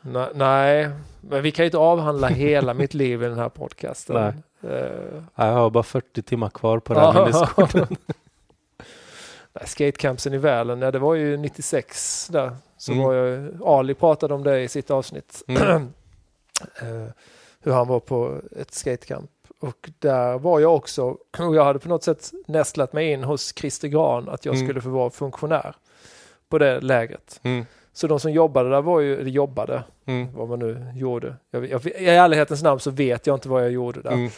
Nej, 0.00 0.28
nej, 0.34 0.90
men 1.20 1.42
vi 1.42 1.50
kan 1.50 1.62
ju 1.62 1.66
inte 1.66 1.78
avhandla 1.78 2.28
hela 2.28 2.74
mitt 2.74 2.94
liv 2.94 3.22
i 3.22 3.26
den 3.26 3.38
här 3.38 3.48
podcasten. 3.48 4.16
Nej. 4.60 4.72
Eh, 4.72 5.22
Jag 5.34 5.52
har 5.52 5.70
bara 5.70 5.82
40 5.82 6.22
timmar 6.22 6.50
kvar 6.50 6.78
på 6.78 6.94
den 6.94 7.02
här 7.02 7.12
minneskorten. 7.24 7.86
Nej, 9.52 9.66
Skatecampsen 9.66 10.34
i 10.34 10.38
Välen, 10.38 10.82
ja, 10.82 10.90
det 10.90 10.98
var 10.98 11.14
ju 11.14 11.36
96 11.36 12.28
där. 12.32 12.56
Så 12.76 12.92
Mm. 12.92 13.04
var 13.04 13.14
jag, 13.14 13.48
Ali 13.64 13.94
pratade 13.94 14.34
om 14.34 14.42
det 14.44 14.60
i 14.60 14.68
sitt 14.68 14.90
avsnitt. 14.90 15.42
Mm. 15.48 15.92
Eh, 16.82 17.08
hur 17.64 17.72
han 17.72 17.88
var 17.88 18.00
på 18.00 18.40
ett 18.56 18.74
skatecamp. 18.74 19.30
Och 19.60 19.90
där 19.98 20.38
var 20.38 20.60
jag 20.60 20.74
också, 20.76 21.04
och 21.38 21.56
jag 21.56 21.64
hade 21.64 21.78
på 21.78 21.88
något 21.88 22.02
sätt 22.04 22.32
nästlat 22.46 22.92
mig 22.92 23.10
in 23.12 23.24
hos 23.24 23.54
Christer 23.58 23.88
Gran 23.88 24.28
att 24.28 24.44
jag 24.44 24.54
Mm. 24.54 24.66
skulle 24.66 24.80
få 24.80 24.88
vara 24.88 25.10
funktionär 25.10 25.76
på 26.48 26.58
det 26.58 26.80
lägret. 26.80 27.40
Mm. 27.42 27.66
Så 27.92 28.06
de 28.06 28.20
som 28.20 28.32
jobbade 28.32 28.70
där 28.70 28.82
var 28.82 29.00
ju, 29.00 29.20
eller 29.20 29.30
jobbade, 29.30 29.84
Mm. 30.06 30.34
vad 30.34 30.48
man 30.48 30.58
nu 30.58 30.86
gjorde. 30.94 31.36
Jag, 31.50 31.66
jag, 31.70 31.86
I 31.86 32.06
ärlighetens 32.08 32.62
namn 32.62 32.80
så 32.80 32.90
vet 32.90 33.26
jag 33.26 33.36
inte 33.36 33.48
vad 33.48 33.64
jag 33.64 33.70
gjorde 33.70 34.02
där. 34.02 34.12
Mm. 34.12 34.30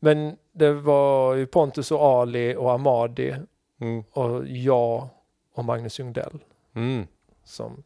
Men 0.00 0.36
det 0.52 0.72
var 0.72 1.34
ju 1.34 1.46
Pontus 1.46 1.90
och 1.92 2.00
Ali 2.02 2.56
och 2.56 2.72
Amadi 2.72 3.34
Mm. 3.80 4.04
och 4.10 4.46
jag 4.46 5.08
och 5.54 5.64
Magnus 5.64 5.98
Ljungdell 6.00 6.38
Mm. 6.74 7.06
som 7.44 7.82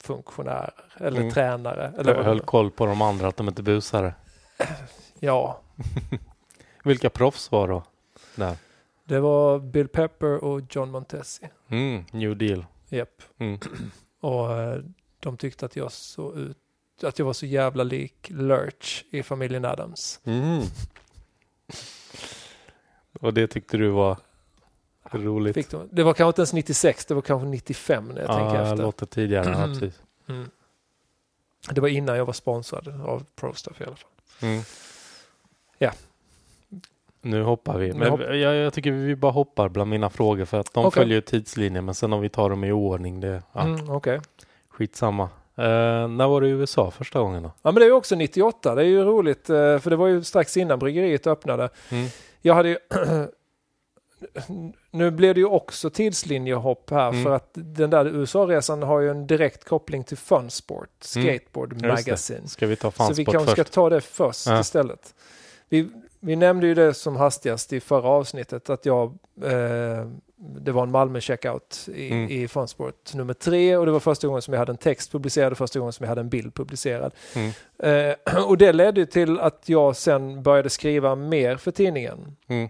funktionärer 0.00 0.72
eller 0.96 1.20
Mm. 1.20 1.32
tränare. 1.32 1.92
Eller 1.98 2.14
Jag 2.14 2.24
höll 2.24 2.40
koll 2.40 2.70
på 2.70 2.86
de 2.86 3.02
andra 3.02 3.28
att 3.28 3.36
de 3.36 3.48
inte 3.48 3.62
busade. 3.62 4.14
Ja, 5.20 5.60
Vilka 6.84 7.10
proffs 7.10 7.50
var 7.52 7.68
då? 7.68 7.82
Där. 8.34 8.56
det 9.04 9.20
var 9.20 9.58
Bill 9.58 9.88
Pepper 9.88 10.44
och 10.44 10.60
John 10.70 10.90
Montesi. 10.90 11.48
Mm. 11.68 12.04
New 12.10 12.36
deal. 12.36 12.66
Japp. 12.88 13.22
Mm. 13.38 13.58
Och 14.20 14.52
eh, 14.52 14.80
de 15.20 15.36
tyckte 15.36 15.66
att 15.66 15.76
jag 15.76 15.92
såg 15.92 16.38
ut 16.38 16.56
att 17.02 17.18
jag 17.18 17.26
var 17.26 17.32
så 17.32 17.46
jävla 17.46 17.84
lik 17.84 18.26
Lurch 18.30 19.04
i 19.10 19.22
familjen 19.22 19.64
Adams. 19.64 20.20
Mm. 20.24 20.62
Och 23.20 23.34
det 23.34 23.46
tyckte 23.46 23.76
du 23.76 23.88
var 23.88 24.16
roligt? 25.14 25.54
Fick 25.54 25.70
de, 25.70 25.88
det 25.92 26.02
var 26.02 26.12
kanske 26.14 26.28
inte 26.28 26.40
ens 26.40 26.52
96, 26.52 27.06
det 27.06 27.14
var 27.14 27.22
kanske 27.22 27.48
95 27.48 28.08
när 28.08 28.20
jag 28.20 28.30
tänker 28.30 28.54
ja, 28.56 28.62
efter. 28.62 28.76
låter 28.76 29.06
tidigare. 29.06 29.50
Ja, 29.50 29.64
precis. 29.66 30.02
Mm. 30.28 30.50
Det 31.70 31.80
var 31.80 31.88
innan 31.88 32.16
jag 32.16 32.24
var 32.24 32.32
sponsrad 32.32 32.88
av 33.06 33.24
ProStuff 33.36 33.80
i 33.80 33.84
alla 33.84 33.96
fall. 33.96 34.10
Mm. 34.42 34.62
Ja. 35.78 35.92
Nu 37.22 37.42
hoppar 37.42 37.78
vi. 37.78 37.92
Men 37.92 38.08
hopp- 38.10 38.20
jag, 38.20 38.54
jag 38.56 38.72
tycker 38.72 38.90
vi 38.92 39.16
bara 39.16 39.32
hoppar 39.32 39.68
bland 39.68 39.90
mina 39.90 40.10
frågor 40.10 40.44
för 40.44 40.60
att 40.60 40.72
de 40.74 40.84
Okej. 40.86 41.00
följer 41.02 41.20
tidslinjen 41.20 41.84
men 41.84 41.94
sen 41.94 42.12
om 42.12 42.20
vi 42.20 42.28
tar 42.28 42.50
dem 42.50 42.64
i 42.64 42.72
ordning 42.72 43.20
det 43.20 43.42
ja, 43.52 43.60
Mm, 43.60 43.90
Okej. 43.90 44.20
skitsamma. 44.68 45.22
Uh, 45.58 45.64
när 46.08 46.28
var 46.28 46.40
du 46.40 46.48
i 46.48 46.50
USA 46.50 46.90
första 46.90 47.18
gången 47.20 47.42
då? 47.42 47.52
Ja 47.62 47.72
men 47.72 47.74
det 47.74 47.84
är 47.84 47.86
ju 47.86 47.92
också 47.92 48.14
98, 48.16 48.74
det 48.74 48.82
är 48.82 48.86
ju 48.86 49.04
roligt 49.04 49.50
eh, 49.50 49.78
för 49.78 49.90
det 49.90 49.96
var 49.96 50.06
ju 50.06 50.24
strax 50.24 50.56
innan 50.56 50.78
bryggeriet 50.78 51.26
öppnade. 51.26 51.68
Mm. 51.90 52.08
Jag 52.40 52.54
hade 52.54 52.68
ju 52.68 52.78
Nu 54.90 55.10
blev 55.10 55.34
det 55.34 55.40
ju 55.40 55.46
också 55.46 55.90
tidslinjehopp 55.90 56.90
här 56.90 57.08
Mm. 57.08 57.24
för 57.24 57.30
att 57.30 57.48
den 57.54 57.90
där 57.90 58.06
USA-resan 58.06 58.82
har 58.82 59.00
ju 59.00 59.10
en 59.10 59.26
direkt 59.26 59.64
koppling 59.64 60.04
till 60.04 60.16
Funsport, 60.16 60.90
Skateboard 61.00 61.72
Mm. 61.72 61.84
just 61.84 62.04
det. 62.06 62.10
Magazine. 62.10 62.48
Ska 62.48 62.66
vi 62.66 62.76
ta 62.76 62.90
Så 62.90 63.12
vi 63.12 63.24
kanske 63.24 63.52
ska 63.52 63.64
ta 63.64 63.88
det 63.90 64.00
först 64.00 64.46
Ja. 64.46 64.60
istället. 64.60 65.14
Vi, 65.68 65.88
vi 66.20 66.36
nämnde 66.36 66.66
ju 66.66 66.74
det 66.74 66.94
som 66.94 67.16
hastigast 67.16 67.72
i 67.72 67.80
förra 67.80 68.08
avsnittet 68.08 68.70
att 68.70 68.86
jag 68.86 69.18
eh, 69.44 70.06
det 70.40 70.72
var 70.72 70.82
en 70.82 70.90
Malmö 70.90 71.20
checkout 71.20 71.88
i, 71.94 72.10
Mm. 72.10 72.30
i 72.30 72.48
Funsport 72.48 73.14
nummer 73.14 73.34
tre 73.34 73.76
och 73.76 73.86
det 73.86 73.92
var 73.92 74.00
första 74.00 74.26
gången 74.26 74.42
som 74.42 74.54
jag 74.54 74.58
hade 74.58 74.72
en 74.72 74.76
text 74.76 75.12
publicerad 75.12 75.52
och 75.52 75.58
första 75.58 75.78
gången 75.78 75.92
som 75.92 76.04
jag 76.04 76.08
hade 76.08 76.20
en 76.20 76.28
bild 76.28 76.54
publicerad. 76.54 77.12
Mm. 77.34 77.52
Eh, 77.78 78.44
och 78.48 78.58
det 78.58 78.72
ledde 78.72 79.06
till 79.06 79.38
att 79.40 79.62
jag 79.68 79.96
sen 79.96 80.42
började 80.42 80.70
skriva 80.70 81.14
mer 81.14 81.56
för 81.56 81.70
tidningen. 81.70 82.36
Mm. 82.48 82.68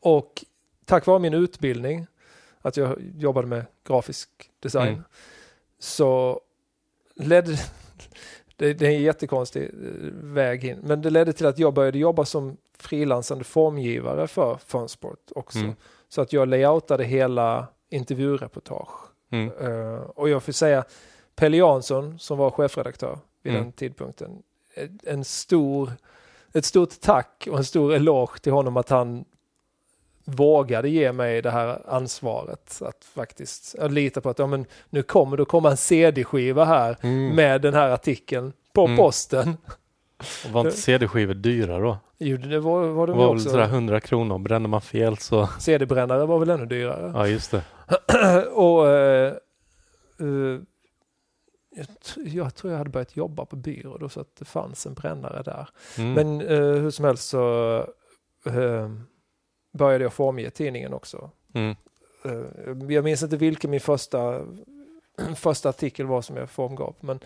Och 0.00 0.44
tack 0.84 1.06
vare 1.06 1.18
min 1.18 1.34
utbildning, 1.34 2.06
att 2.62 2.76
jag 2.76 2.98
jobbade 3.16 3.46
med 3.48 3.64
grafisk 3.86 4.28
design, 4.60 4.88
Mm. 4.92 5.02
så 5.78 6.40
ledde 7.16 7.52
det, 8.56 8.72
det 8.74 8.86
är 8.86 8.90
en 8.90 9.02
jättekonstig 9.02 9.62
eh, 9.62 9.70
väg 10.22 10.64
in, 10.64 10.78
men 10.82 11.02
det 11.02 11.10
ledde 11.10 11.32
till 11.32 11.46
att 11.46 11.58
jag 11.58 11.74
började 11.74 11.98
jobba 11.98 12.24
som 12.24 12.56
frilansande 12.78 13.44
formgivare 13.44 14.26
för 14.26 14.58
Funsport 14.66 15.30
också. 15.34 15.58
Mm. 15.58 15.74
Så 16.08 16.20
att 16.20 16.32
jag 16.32 16.48
layoutade 16.48 17.04
hela 17.04 17.66
intervjureportage. 17.90 18.90
Mm. 19.30 19.50
Eh, 19.60 19.94
och 20.00 20.28
jag 20.28 20.42
får 20.42 20.52
säga, 20.52 20.84
Pelle 21.34 21.56
Jansson 21.56 22.18
som 22.18 22.38
var 22.38 22.50
chefredaktör 22.50 23.18
vid 23.42 23.52
Mm. 23.52 23.64
den 23.64 23.72
tidpunkten, 23.72 24.42
en- 24.74 24.98
en 25.04 25.24
stor, 25.24 25.90
ett 26.52 26.64
stort 26.64 27.00
tack 27.00 27.48
och 27.50 27.58
en 27.58 27.64
stor 27.64 27.94
eloge 27.94 28.38
till 28.40 28.52
honom 28.52 28.76
att 28.76 28.88
han 28.90 29.24
vågade 30.24 30.88
ge 30.88 31.12
mig 31.12 31.42
det 31.42 31.50
här 31.50 31.82
ansvaret 31.86 32.82
att 32.82 33.04
faktiskt 33.14 33.74
jag 33.78 33.92
litar 33.92 34.20
på 34.20 34.30
att 34.30 34.38
ja, 34.38 34.46
men 34.46 34.66
nu 34.90 35.02
kommer 35.02 35.36
det 35.36 35.42
att 35.42 35.48
komma 35.48 35.70
en 35.70 35.76
CD-skiva 35.76 36.64
här 36.64 36.96
Mm. 37.02 37.36
med 37.36 37.60
den 37.62 37.74
här 37.74 37.90
artikeln 37.90 38.52
på 38.72 38.84
Mm. 38.84 38.96
posten. 38.96 39.56
Och 40.44 40.50
Var 40.50 40.60
inte 40.64 40.76
CD-skivor 40.76 41.34
dyra 41.34 41.78
då? 41.78 41.98
Jo, 42.18 42.36
det 42.36 42.60
var, 42.60 42.86
var 42.88 43.06
det 43.06 43.12
Det 43.12 43.18
var 43.18 43.32
väl 43.34 43.40
sådär 43.42 43.62
också. 43.62 43.74
100 43.74 44.00
kronor. 44.00 44.38
Brände 44.38 44.68
man 44.68 44.80
fel 44.80 45.16
så... 45.18 45.46
CD-brännare 45.60 46.26
var 46.26 46.38
väl 46.38 46.50
ännu 46.50 46.66
dyrare. 46.66 47.12
Ja, 47.14 47.26
just 47.26 47.50
det. 47.50 47.62
och 48.52 48.88
eh, 48.88 49.32
eh, 50.20 50.60
jag, 51.76 51.86
jag 52.26 52.54
tror 52.54 52.70
jag 52.72 52.78
hade 52.78 52.90
börjat 52.90 53.16
jobba 53.16 53.44
på 53.44 53.56
byrå 53.56 53.96
då 53.98 54.08
så 54.08 54.20
att 54.20 54.36
det 54.38 54.44
fanns 54.44 54.86
en 54.86 54.94
brännare 54.94 55.42
där. 55.42 55.68
Mm. 55.98 56.12
Men 56.12 56.40
eh, 56.40 56.58
hur 56.82 56.90
som 56.90 57.04
helst 57.04 57.28
så 57.28 57.86
började 59.72 60.04
jag 60.04 60.12
formge 60.12 60.50
tidningen 60.50 60.94
också. 60.94 61.30
Mm. 61.54 61.76
Eh, 62.24 62.94
jag 62.94 63.04
minns 63.04 63.22
inte 63.22 63.36
vilken 63.36 63.70
min 63.70 63.80
första, 63.80 64.40
första 65.36 65.68
artikel 65.68 66.06
var 66.06 66.22
som 66.22 66.36
jag 66.36 66.50
formgav. 66.50 66.94
Men, 67.00 67.18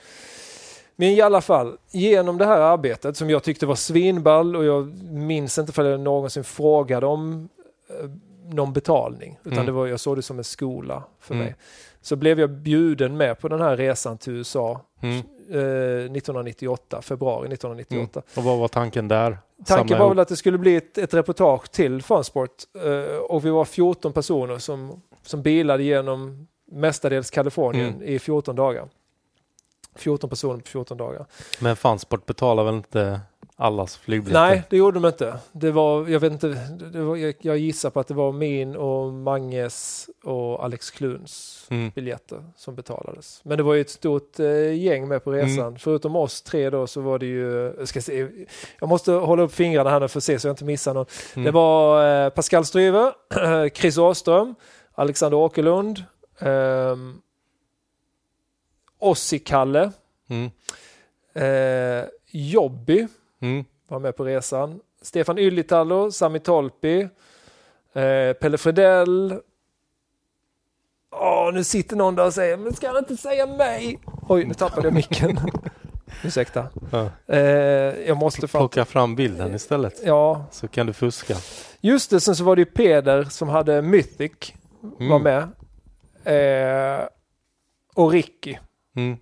men 0.97 1.09
i 1.09 1.21
alla 1.21 1.41
fall, 1.41 1.77
genom 1.91 2.39
det 2.39 2.47
här 2.47 2.61
arbetet 2.61 3.17
som 3.17 3.31
jag 3.31 3.43
tyckte 3.43 3.67
var 3.67 3.75
svinball 3.75 4.57
och 4.57 4.65
jag 4.65 4.87
minns 5.13 5.59
inte 5.59 5.73
för 5.73 5.85
jag 5.91 6.01
någonsin 6.01 6.45
frågade 6.45 7.07
om 7.07 7.49
eh, 7.89 8.11
någon 8.55 8.73
betalning. 8.73 9.39
Utan 9.41 9.53
Mm. 9.53 9.67
det 9.67 9.73
var, 9.73 9.87
jag 9.87 10.01
såg 10.01 10.17
det 10.17 10.23
som 10.23 10.39
en 10.39 10.45
skola 10.45 11.03
för 11.21 11.35
Mm. 11.35 11.45
mig. 11.47 11.55
Så 12.01 12.17
blev 12.17 12.41
jag 12.41 12.51
bjuden 12.51 13.17
med 13.17 13.39
på 13.41 13.49
den 13.49 13.61
här 13.61 13.77
resan 13.77 14.19
till 14.19 14.33
USA 14.33 14.81
Mm. 15.01 15.17
eh, 15.51 16.11
1998, 16.13 17.03
februari 17.03 17.49
1998. 17.49 18.23
Och 18.37 18.43
vad 18.45 18.59
var 18.59 18.69
tanken 18.69 19.09
där? 19.09 19.39
Tanken 19.65 19.99
var 19.99 20.09
väl 20.09 20.19
att 20.19 20.29
det 20.29 20.37
skulle 20.37 20.59
bli 20.59 20.77
ett, 20.77 20.99
ett 20.99 21.15
reportage 21.15 21.71
till 21.71 22.03
Fansport 22.03 22.51
eh, 22.85 23.17
och 23.17 23.45
vi 23.45 23.51
var 23.51 23.65
14 23.65 24.13
personer 24.13 24.59
som, 24.59 25.03
som 25.23 25.43
bilade 25.43 25.83
genom 25.83 26.49
mestadels 26.73 27.31
Kalifornien 27.31 27.95
Mm. 27.95 28.03
i 28.09 28.19
14 28.19 28.57
dagar. 28.57 28.89
14 29.95 30.31
personer 30.31 30.61
på 30.61 30.67
14 30.69 30.97
dagar. 30.99 31.27
Men 31.61 31.77
Fansport 31.77 32.27
betalar 32.27 32.65
väl 32.65 32.75
inte 32.75 33.21
allas 33.59 33.97
flygbiljetter? 33.97 34.47
Nej, 34.49 34.63
det 34.71 34.77
gjorde 34.77 35.01
de 35.01 35.07
inte. 35.09 35.39
Det 35.53 35.71
var, 35.71 36.09
jag 36.09 36.21
vet 36.21 36.33
inte, 36.33 36.49
var, 37.01 37.17
jag, 37.17 37.35
jag 37.41 37.59
gissar 37.59 37.91
på 37.91 38.01
att 38.01 38.09
det 38.09 38.15
var 38.15 38.33
min 38.33 38.77
och 38.77 39.13
Manges 39.13 40.09
och 40.25 40.65
Alex 40.65 40.91
Kluns 40.91 41.53
Mm. 41.71 41.91
biljetter 41.95 42.45
som 42.57 42.75
betalades. 42.75 43.41
Men 43.45 43.57
det 43.57 43.63
var 43.63 43.75
ju 43.75 43.81
ett 43.81 43.91
stort 43.91 44.39
eh, 44.41 44.75
gäng 44.75 45.09
med 45.09 45.25
på 45.25 45.33
resan. 45.33 45.67
Mm. 45.67 45.79
Förutom 45.79 46.17
oss 46.17 46.43
tre 46.43 46.71
då 46.71 46.87
så 46.87 47.01
var 47.01 47.19
det 47.19 47.27
ju, 47.27 47.75
jag 47.79 47.89
ska 47.89 48.01
se, 48.01 48.29
jag 48.81 48.89
måste 48.89 49.13
hålla 49.13 49.43
upp 49.43 49.53
fingrarna 49.53 49.91
här 49.91 50.01
nu 50.01 50.09
för 50.09 50.19
att 50.21 50.25
se 50.25 50.39
så 50.39 50.49
jag 50.49 50.53
inte 50.53 50.65
missar 50.65 50.95
någon. 50.95 51.07
Mm. 51.35 51.45
Det 51.45 51.51
var 51.51 52.25
eh, 52.25 52.29
Pascal 52.31 52.65
Stryve, 52.65 53.13
Chris 53.75 53.99
Åström, 53.99 54.55
Alexander 54.95 55.39
Åkerlund, 55.39 56.05
eh, 56.39 56.97
Ossi-Kalle, 58.99 59.93
Mm. 60.29 60.51
eh, 61.35 62.05
Jobby 62.31 63.07
Mm. 63.41 63.65
var 63.89 63.99
med 63.99 64.17
på 64.17 64.25
resan. 64.25 64.81
Stefan 65.03 65.39
Ylitallo, 65.39 66.11
Sami 66.13 66.39
Tolpi, 66.41 67.01
eh, 67.93 68.33
Pelle 68.41 68.59
Fredell. 68.59 69.41
Åh, 71.11 71.51
nu 71.53 71.65
sitter 71.65 71.97
någon 71.97 72.15
där 72.15 72.27
och 72.27 72.35
säger, 72.35 72.57
men 72.57 72.75
ska 72.75 72.87
han 72.89 72.97
inte 72.97 73.17
säga 73.17 73.47
mig? 73.47 73.99
Oj, 74.29 74.45
nu 74.45 74.55
tappade 74.55 74.87
jag 74.87 74.95
micken. 74.95 75.39
Ursäkta. 76.25 76.69
Ja. 76.93 77.11
Eh, 77.27 77.41
jag 78.09 78.17
måste 78.17 78.49
fan... 78.49 78.61
Plocka 78.61 78.85
fram 78.85 79.17
bilden 79.17 79.55
istället. 79.55 80.01
Ja, 80.05 80.45
Så 80.51 80.69
kan 80.69 80.87
du 80.87 80.93
fuska. 80.93 81.35
just 81.81 82.11
det. 82.11 82.21
Sen 82.21 82.37
så 82.37 82.45
var 82.45 82.57
det 82.57 82.61
ju 82.61 82.67
Peder 82.67 83.25
som 83.25 83.49
hade 83.49 83.83
Mythic, 83.83 84.33
Mm. 84.99 85.09
var 85.09 85.19
med. 85.19 85.43
Eh, 86.25 87.07
och 87.95 88.13
Ricky. 88.13 88.57
Mm. 88.97 89.17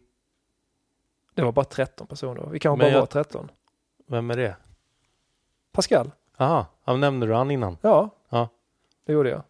Det 1.35 1.43
var 1.43 1.53
bara 1.53 1.65
13 1.65 2.07
personer. 2.07 2.49
Vi 2.51 2.59
kanske 2.59 2.85
bara 2.85 2.93
jag- 2.93 3.01
var 3.01 3.07
13. 3.07 3.51
Vem 4.07 4.31
är 4.31 4.37
det? 4.37 4.57
Pascal? 5.73 6.11
Aha, 6.37 6.67
ja, 6.85 6.97
nämnde 6.97 7.27
du 7.27 7.35
han 7.35 7.51
innan? 7.51 7.77
Ja, 7.81 8.11
Ja. 8.31 8.49
det 9.07 9.13
gjorde 9.13 9.31
jag. 9.31 9.43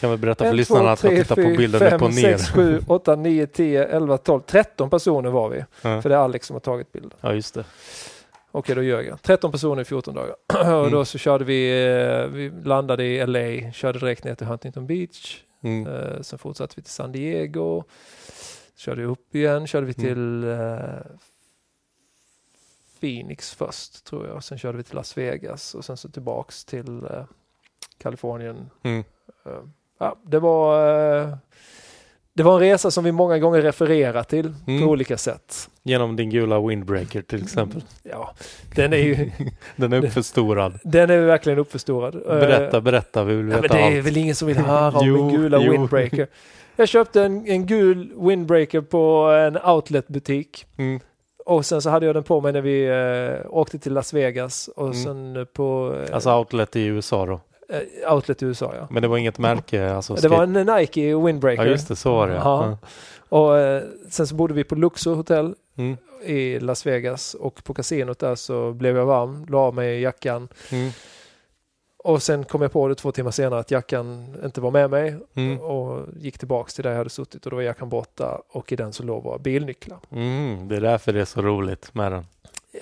Kan 0.00 0.10
vi 0.10 0.16
berätta 0.16 0.44
för 0.44 0.50
En, 0.50 0.56
lyssnarna 0.56 0.82
två, 0.84 0.90
att 0.92 1.00
tre, 1.14 1.16
tittar 1.22 1.34
på 1.34 1.56
bilden 1.56 1.80
fem, 1.80 1.94
upp 1.94 2.02
och 2.02 2.14
ner? 2.14 2.36
sex, 2.36 2.50
sju, 2.50 2.80
åtta, 2.86 3.16
nio, 3.16 3.46
tio, 3.46 3.84
elva, 3.86 4.18
tolv, 4.18 4.40
tretton 4.40 4.90
personer 4.90 5.30
var 5.30 5.48
vi. 5.48 5.64
Ja. 5.82 6.02
För 6.02 6.08
det 6.08 6.14
är 6.14 6.18
Alex 6.18 6.46
som 6.46 6.54
har 6.54 6.60
tagit 6.60 6.92
bilden. 6.92 7.10
ja, 7.20 7.32
just 7.34 7.54
det. 7.54 7.64
Okej, 8.50 8.74
då 8.74 8.82
ljög 8.82 9.06
jag. 9.06 9.22
13 9.22 9.52
personer 9.52 9.82
i 9.82 9.84
14 9.84 10.14
dagar. 10.14 10.34
och 10.58 10.90
då 10.90 10.96
Mm. 10.96 11.04
så 11.04 11.18
körde 11.18 11.44
vi, 11.44 11.70
eh, 12.22 12.26
vi 12.26 12.50
landade 12.64 13.04
i 13.04 13.26
LA, 13.26 13.72
körde 13.72 13.98
direkt 13.98 14.24
ner 14.24 14.34
till 14.34 14.46
Huntington 14.46 14.86
Beach. 14.86 15.42
Mm. 15.62 15.86
Eh, 15.86 16.20
sen 16.20 16.38
fortsatte 16.38 16.72
vi 16.76 16.82
till 16.82 16.92
San 16.92 17.12
Diego. 17.12 17.84
Körde 18.76 19.04
upp 19.04 19.34
igen, 19.34 19.66
körde 19.66 19.86
vi 19.86 19.94
Mm. 19.98 20.06
till 20.14 20.44
eh, 20.50 21.12
Phoenix 23.04 23.54
först 23.54 24.04
tror 24.04 24.26
jag. 24.26 24.44
Sen 24.44 24.58
körde 24.58 24.76
vi 24.78 24.84
till 24.84 24.94
Las 24.96 25.18
Vegas 25.18 25.74
och 25.74 25.84
sen 25.84 25.96
så 25.96 26.08
tillbaks 26.08 26.64
till 26.64 27.04
eh, 27.04 27.24
Kalifornien. 27.98 28.70
Mm. 28.82 29.04
Eh, 29.46 29.52
ja, 29.98 30.16
det 30.22 30.38
var 30.38 30.88
eh, 31.22 31.36
det 32.32 32.42
var 32.42 32.54
en 32.54 32.60
resa 32.60 32.90
som 32.90 33.04
vi 33.04 33.12
många 33.12 33.38
gånger 33.38 33.62
refererar 33.62 34.22
till 34.22 34.54
Mm. 34.66 34.82
på 34.82 34.88
olika 34.88 35.16
sätt. 35.18 35.70
Genom 35.82 36.16
din 36.16 36.30
gula 36.30 36.60
windbreaker 36.60 37.22
till 37.22 37.42
exempel. 37.42 37.82
Ja, 38.02 38.34
den 38.76 38.92
är 38.92 38.96
ju 38.96 39.30
Den 39.76 39.92
är 39.92 40.04
uppförstorad. 40.04 40.78
den 40.84 41.10
är 41.10 41.18
verkligen 41.20 41.58
uppförstorad. 41.58 42.14
Eh, 42.14 42.20
Berätta, 42.22 42.80
berätta. 42.80 43.24
Vi 43.24 43.34
vill 43.34 43.48
Ja, 43.48 43.60
veta 43.60 43.74
men 43.74 43.82
det 43.82 43.88
är 43.94 43.96
allt. 43.98 44.06
väl 44.06 44.16
ingen 44.16 44.34
som 44.34 44.48
vill 44.48 44.56
höra 44.56 44.98
om 44.98 45.12
min 45.12 45.28
gula 45.28 45.60
jo. 45.60 45.72
windbreaker. 45.72 46.26
Jag 46.76 46.88
köpte 46.88 47.22
en, 47.22 47.46
en 47.46 47.66
gul 47.66 48.12
windbreaker 48.16 48.80
på 48.80 49.26
en 49.26 49.58
outletbutik. 49.70 50.66
Mm. 50.76 51.00
Och 51.44 51.66
sen 51.66 51.82
så 51.82 51.90
hade 51.90 52.06
jag 52.06 52.14
den 52.14 52.22
på 52.24 52.40
mig 52.40 52.52
när 52.52 52.60
vi 52.60 52.86
eh, 53.44 53.56
åkte 53.56 53.78
till 53.78 53.92
Las 53.92 54.12
Vegas 54.12 54.68
och 54.76 54.86
Mm. 54.86 55.04
sen 55.04 55.46
på 55.52 55.96
eh, 56.08 56.14
Alltså 56.14 56.30
outlet 56.38 56.76
i 56.76 56.84
USA 56.86 57.26
då. 57.26 57.40
eh, 57.68 58.12
outlet 58.14 58.42
i 58.42 58.46
USA. 58.46 58.72
Ja. 58.78 58.86
Men 58.90 59.02
det 59.02 59.08
var 59.08 59.16
inget 59.18 59.38
märke? 59.38 59.90
Alltså 59.92 60.14
Det 60.14 60.28
var 60.28 60.42
en 60.42 60.52
Nike 60.52 61.16
windbreaker. 61.16 61.64
Ja, 61.64 61.70
just 61.70 61.88
det. 61.88 61.96
Så 61.96 62.14
var 62.14 62.28
det. 62.28 62.34
Ja. 62.34 62.78
Och 63.28 63.58
eh, 63.58 63.82
sen 64.10 64.26
så 64.26 64.34
bodde 64.34 64.54
vi 64.54 64.64
på 64.64 64.74
Luxor 64.74 65.14
hotell 65.14 65.54
Mm. 65.78 65.96
i 66.24 66.60
Las 66.60 66.86
Vegas 66.86 67.34
och 67.34 67.64
på 67.64 67.74
kasinot 67.74 68.18
där 68.18 68.34
så 68.34 68.72
blev 68.72 68.96
jag 68.96 69.06
varm, 69.06 69.46
la 69.48 69.58
av 69.58 69.74
mig 69.74 70.00
jackan 70.00 70.48
Mm. 70.72 70.90
Och 72.04 72.22
sen 72.22 72.44
kom 72.44 72.62
jag 72.62 72.72
på 72.72 72.88
det 72.88 72.94
två 72.94 73.12
timmar 73.12 73.30
senare 73.30 73.60
att 73.60 73.70
jackan 73.70 74.36
inte 74.44 74.60
var 74.60 74.70
med 74.70 74.90
mig 74.90 75.16
Mm. 75.34 75.60
och 75.60 76.06
gick 76.16 76.38
tillbaks 76.38 76.74
till 76.74 76.82
där 76.84 76.90
jag 76.90 76.98
hade 76.98 77.10
suttit 77.10 77.44
och 77.44 77.50
då 77.50 77.56
var 77.56 77.62
jackan 77.62 77.88
borta 77.88 78.42
och 78.48 78.72
i 78.72 78.76
den 78.76 78.92
så 78.92 79.02
låg 79.02 79.22
våra 79.22 79.38
bilnycklar. 79.38 79.98
Mm. 80.10 80.68
Det 80.68 80.76
är 80.76 80.80
därför 80.80 81.12
det 81.12 81.20
är 81.20 81.24
så 81.24 81.42
roligt 81.42 81.94
med 81.94 82.12
den. 82.12 82.26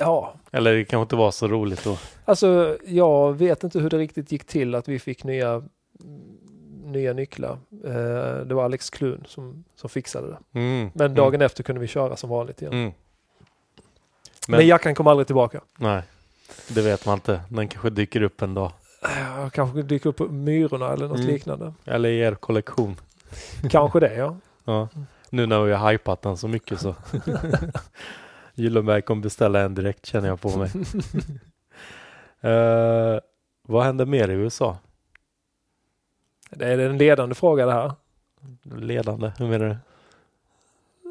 Ja, 0.00 0.34
Eller 0.50 0.74
det 0.74 0.84
kanske 0.84 1.02
inte 1.02 1.16
var 1.16 1.30
så 1.30 1.48
roligt 1.48 1.84
då. 1.84 1.98
alltså 2.24 2.78
jag 2.86 3.32
vet 3.32 3.64
inte 3.64 3.78
hur 3.78 3.90
det 3.90 3.98
riktigt 3.98 4.32
gick 4.32 4.44
till 4.44 4.74
att 4.74 4.88
vi 4.88 4.98
fick 4.98 5.24
nya 5.24 5.62
nya 6.84 7.12
nycklar. 7.12 7.58
Eh, 7.84 8.36
det 8.46 8.54
var 8.54 8.64
Alex 8.64 8.90
Klun 8.90 9.24
som, 9.26 9.64
som 9.76 9.90
fixade 9.90 10.26
det. 10.28 10.58
Mm. 10.58 10.90
Men 10.94 11.14
dagen 11.14 11.42
efter 11.42 11.62
kunde 11.62 11.80
vi 11.80 11.86
köra 11.86 12.16
som 12.16 12.30
vanligt 12.30 12.62
igen. 12.62 12.72
Mm. 12.72 12.84
Mm. 12.84 12.94
Men, 14.48 14.56
Men, 14.58 14.66
jackan 14.66 14.94
kom 14.94 15.06
aldrig 15.06 15.26
tillbaka. 15.26 15.60
nej, 15.78 16.02
det 16.68 16.82
vet 16.82 17.06
man 17.06 17.14
inte. 17.14 17.40
Den 17.48 17.68
kanske 17.68 17.90
dyker 17.90 18.22
upp 18.22 18.42
en 18.42 18.54
dag. 18.54 18.72
Eh, 19.04 19.48
Kanske 19.50 19.82
dyker 19.82 20.08
upp 20.10 20.16
på 20.16 20.24
Myrorna 20.28 20.92
eller 20.92 21.08
något 21.08 21.18
Mm. 21.20 21.30
liknande. 21.30 21.74
Eller 21.84 22.08
i 22.08 22.18
er 22.20 22.34
kollektion. 22.34 22.96
Kanske 23.70 24.00
det 24.00 24.14
ja. 24.14 24.36
Ja. 24.64 24.88
Nu 25.30 25.46
när 25.46 25.62
vi 25.62 25.72
har 25.72 25.92
hypat 25.92 26.22
den 26.22 26.36
så 26.36 26.48
mycket 26.48 26.80
så. 26.80 26.94
Gyllenberg 28.54 29.02
kommer 29.02 29.22
beställa 29.22 29.60
en 29.60 29.74
direkt 29.74 30.06
känner 30.06 30.28
jag 30.28 30.40
på 30.40 30.56
mig. 30.58 30.70
Eh, 32.44 33.18
vad 33.62 33.84
händer 33.84 34.06
mer 34.06 34.28
i 34.28 34.32
USA? 34.32 34.78
Det 36.50 36.66
är 36.66 36.78
en 36.78 36.98
ledande 36.98 37.34
fråga 37.34 37.66
det 37.66 37.72
här. 37.72 37.92
Ledande, 38.62 39.32
hur 39.38 39.46
menar 39.48 39.66
du? 39.68 39.76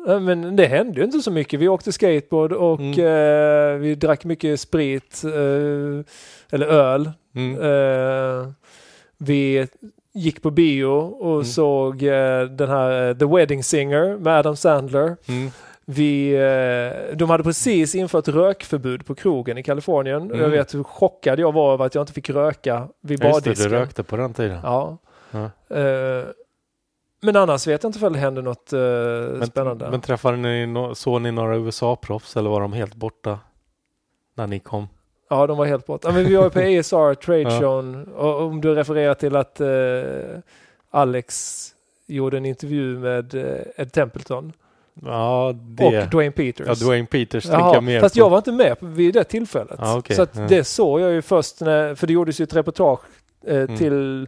Eh, 0.08 0.20
Men 0.20 0.56
det 0.56 0.66
hände 0.66 1.00
ju 1.00 1.06
inte 1.06 1.20
så 1.20 1.32
mycket. 1.32 1.60
Vi 1.60 1.68
åkte 1.68 1.92
skateboard 1.92 2.52
och 2.54 2.80
Mm. 2.80 3.00
eh, 3.00 3.80
vi 3.80 3.96
drack 3.96 4.26
mycket 4.26 4.60
sprit 4.60 5.22
eh, 5.26 6.06
eller 6.56 6.66
öl. 6.68 7.12
Mm. 7.36 7.62
Eh, 7.62 8.48
vi 9.18 9.68
gick 10.14 10.42
på 10.42 10.52
bio 10.52 10.88
och 11.20 11.34
Mm. 11.34 11.46
såg 11.46 12.04
eh, 12.04 12.42
den 12.44 12.70
här 12.70 13.10
eh, 13.10 13.16
The 13.18 13.26
Wedding 13.26 13.64
Singer 13.64 14.18
med 14.18 14.34
Adam 14.40 14.56
Sandler. 14.56 15.16
Mm. 15.28 15.50
Vi, 15.86 16.32
de 17.14 17.30
hade 17.30 17.44
precis 17.44 17.96
infört 17.96 18.28
rökförbud 18.28 19.06
på 19.06 19.16
krogen 19.16 19.58
i 19.58 19.64
Kalifornien. 19.64 20.22
Mm. 20.22 20.40
Jag 20.42 20.50
vet 20.50 20.76
hur 20.76 20.84
chockad 20.84 21.40
jag 21.40 21.52
var 21.54 21.74
över 21.74 21.86
att 21.86 21.96
jag 21.96 22.02
inte 22.02 22.14
fick 22.14 22.30
röka 22.30 22.88
vid 23.02 23.24
Ja, 23.24 23.28
just 23.28 23.44
det, 23.44 23.50
bardisken. 23.50 23.72
du 23.72 23.78
rökte 23.78 24.04
på 24.04 24.18
den 24.18 24.34
tiden. 24.34 24.60
Ja. 24.64 24.98
Ja. 25.32 25.50
Men 27.22 27.36
annars 27.36 27.68
vet 27.68 27.84
jag 27.84 27.90
inte 27.90 28.06
om 28.06 28.14
det 28.14 28.20
hände 28.20 28.42
något 28.42 28.74
eh, 28.74 29.42
spännande. 29.48 29.92
Men 29.92 30.02
träffade 30.02 30.38
ni, 30.38 30.66
no- 30.66 30.94
såg 30.94 31.22
ni 31.22 31.32
några 31.32 31.56
USA-proffs 31.58 32.38
eller 32.38 32.50
var 32.50 32.62
de 32.62 32.74
helt 32.74 32.96
borta 32.96 33.40
när 34.36 34.48
ni 34.48 34.60
kom? 34.60 34.88
Ja, 35.30 35.48
de 35.48 35.58
var 35.58 35.66
helt 35.66 35.86
borta. 35.86 36.08
Ja, 36.08 36.14
men 36.14 36.26
vi 36.26 36.36
var 36.36 36.44
ju 36.44 36.50
på 36.50 36.60
ASR 36.80 37.14
Trade 37.16 37.42
Ja. 37.42 37.60
Show 37.60 38.10
och 38.16 38.42
om 38.42 38.62
du 38.62 38.76
refererar 38.76 39.14
till 39.14 39.36
att 39.36 39.62
eh, 39.62 40.40
Alex 40.92 41.68
gjorde 42.06 42.38
en 42.38 42.46
intervju 42.46 42.98
med 43.00 43.36
eh, 43.36 43.44
Ed 43.82 43.92
Templeton 43.94 44.54
Ja, 45.06 45.54
det. 45.56 46.04
och 46.04 46.10
Dwayne 46.10 46.32
Peters. 46.32 46.68
ja, 46.68 46.74
Dwayne 46.86 47.08
Peters 47.08 47.46
Jaha, 47.46 47.74
jag 47.74 47.84
mer 47.84 48.00
fast 48.02 48.16
på. 48.16 48.20
jag 48.22 48.30
var 48.30 48.38
inte 48.38 48.52
med 48.52 48.76
vid 48.80 49.14
det 49.14 49.24
tillfället. 49.24 49.80
Ja, 49.82 49.98
okej. 49.98 50.16
Så 50.16 50.28
Ja. 50.34 50.42
det 50.50 50.64
såg 50.64 51.02
jag 51.02 51.12
ju 51.12 51.22
först 51.22 51.62
när, 51.62 51.96
för 51.96 52.08
det 52.08 52.14
gjordes 52.14 52.42
ju 52.42 52.44
ett 52.44 52.56
reportage 52.56 53.00
eh, 53.48 53.56
Mm. 53.62 53.78
till, 53.78 54.28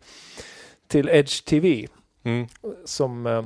till 0.87 1.09
Edge 1.09 1.45
TV 1.45 1.87
Mm. 2.23 2.47
som 2.85 3.25
eh, 3.27 3.43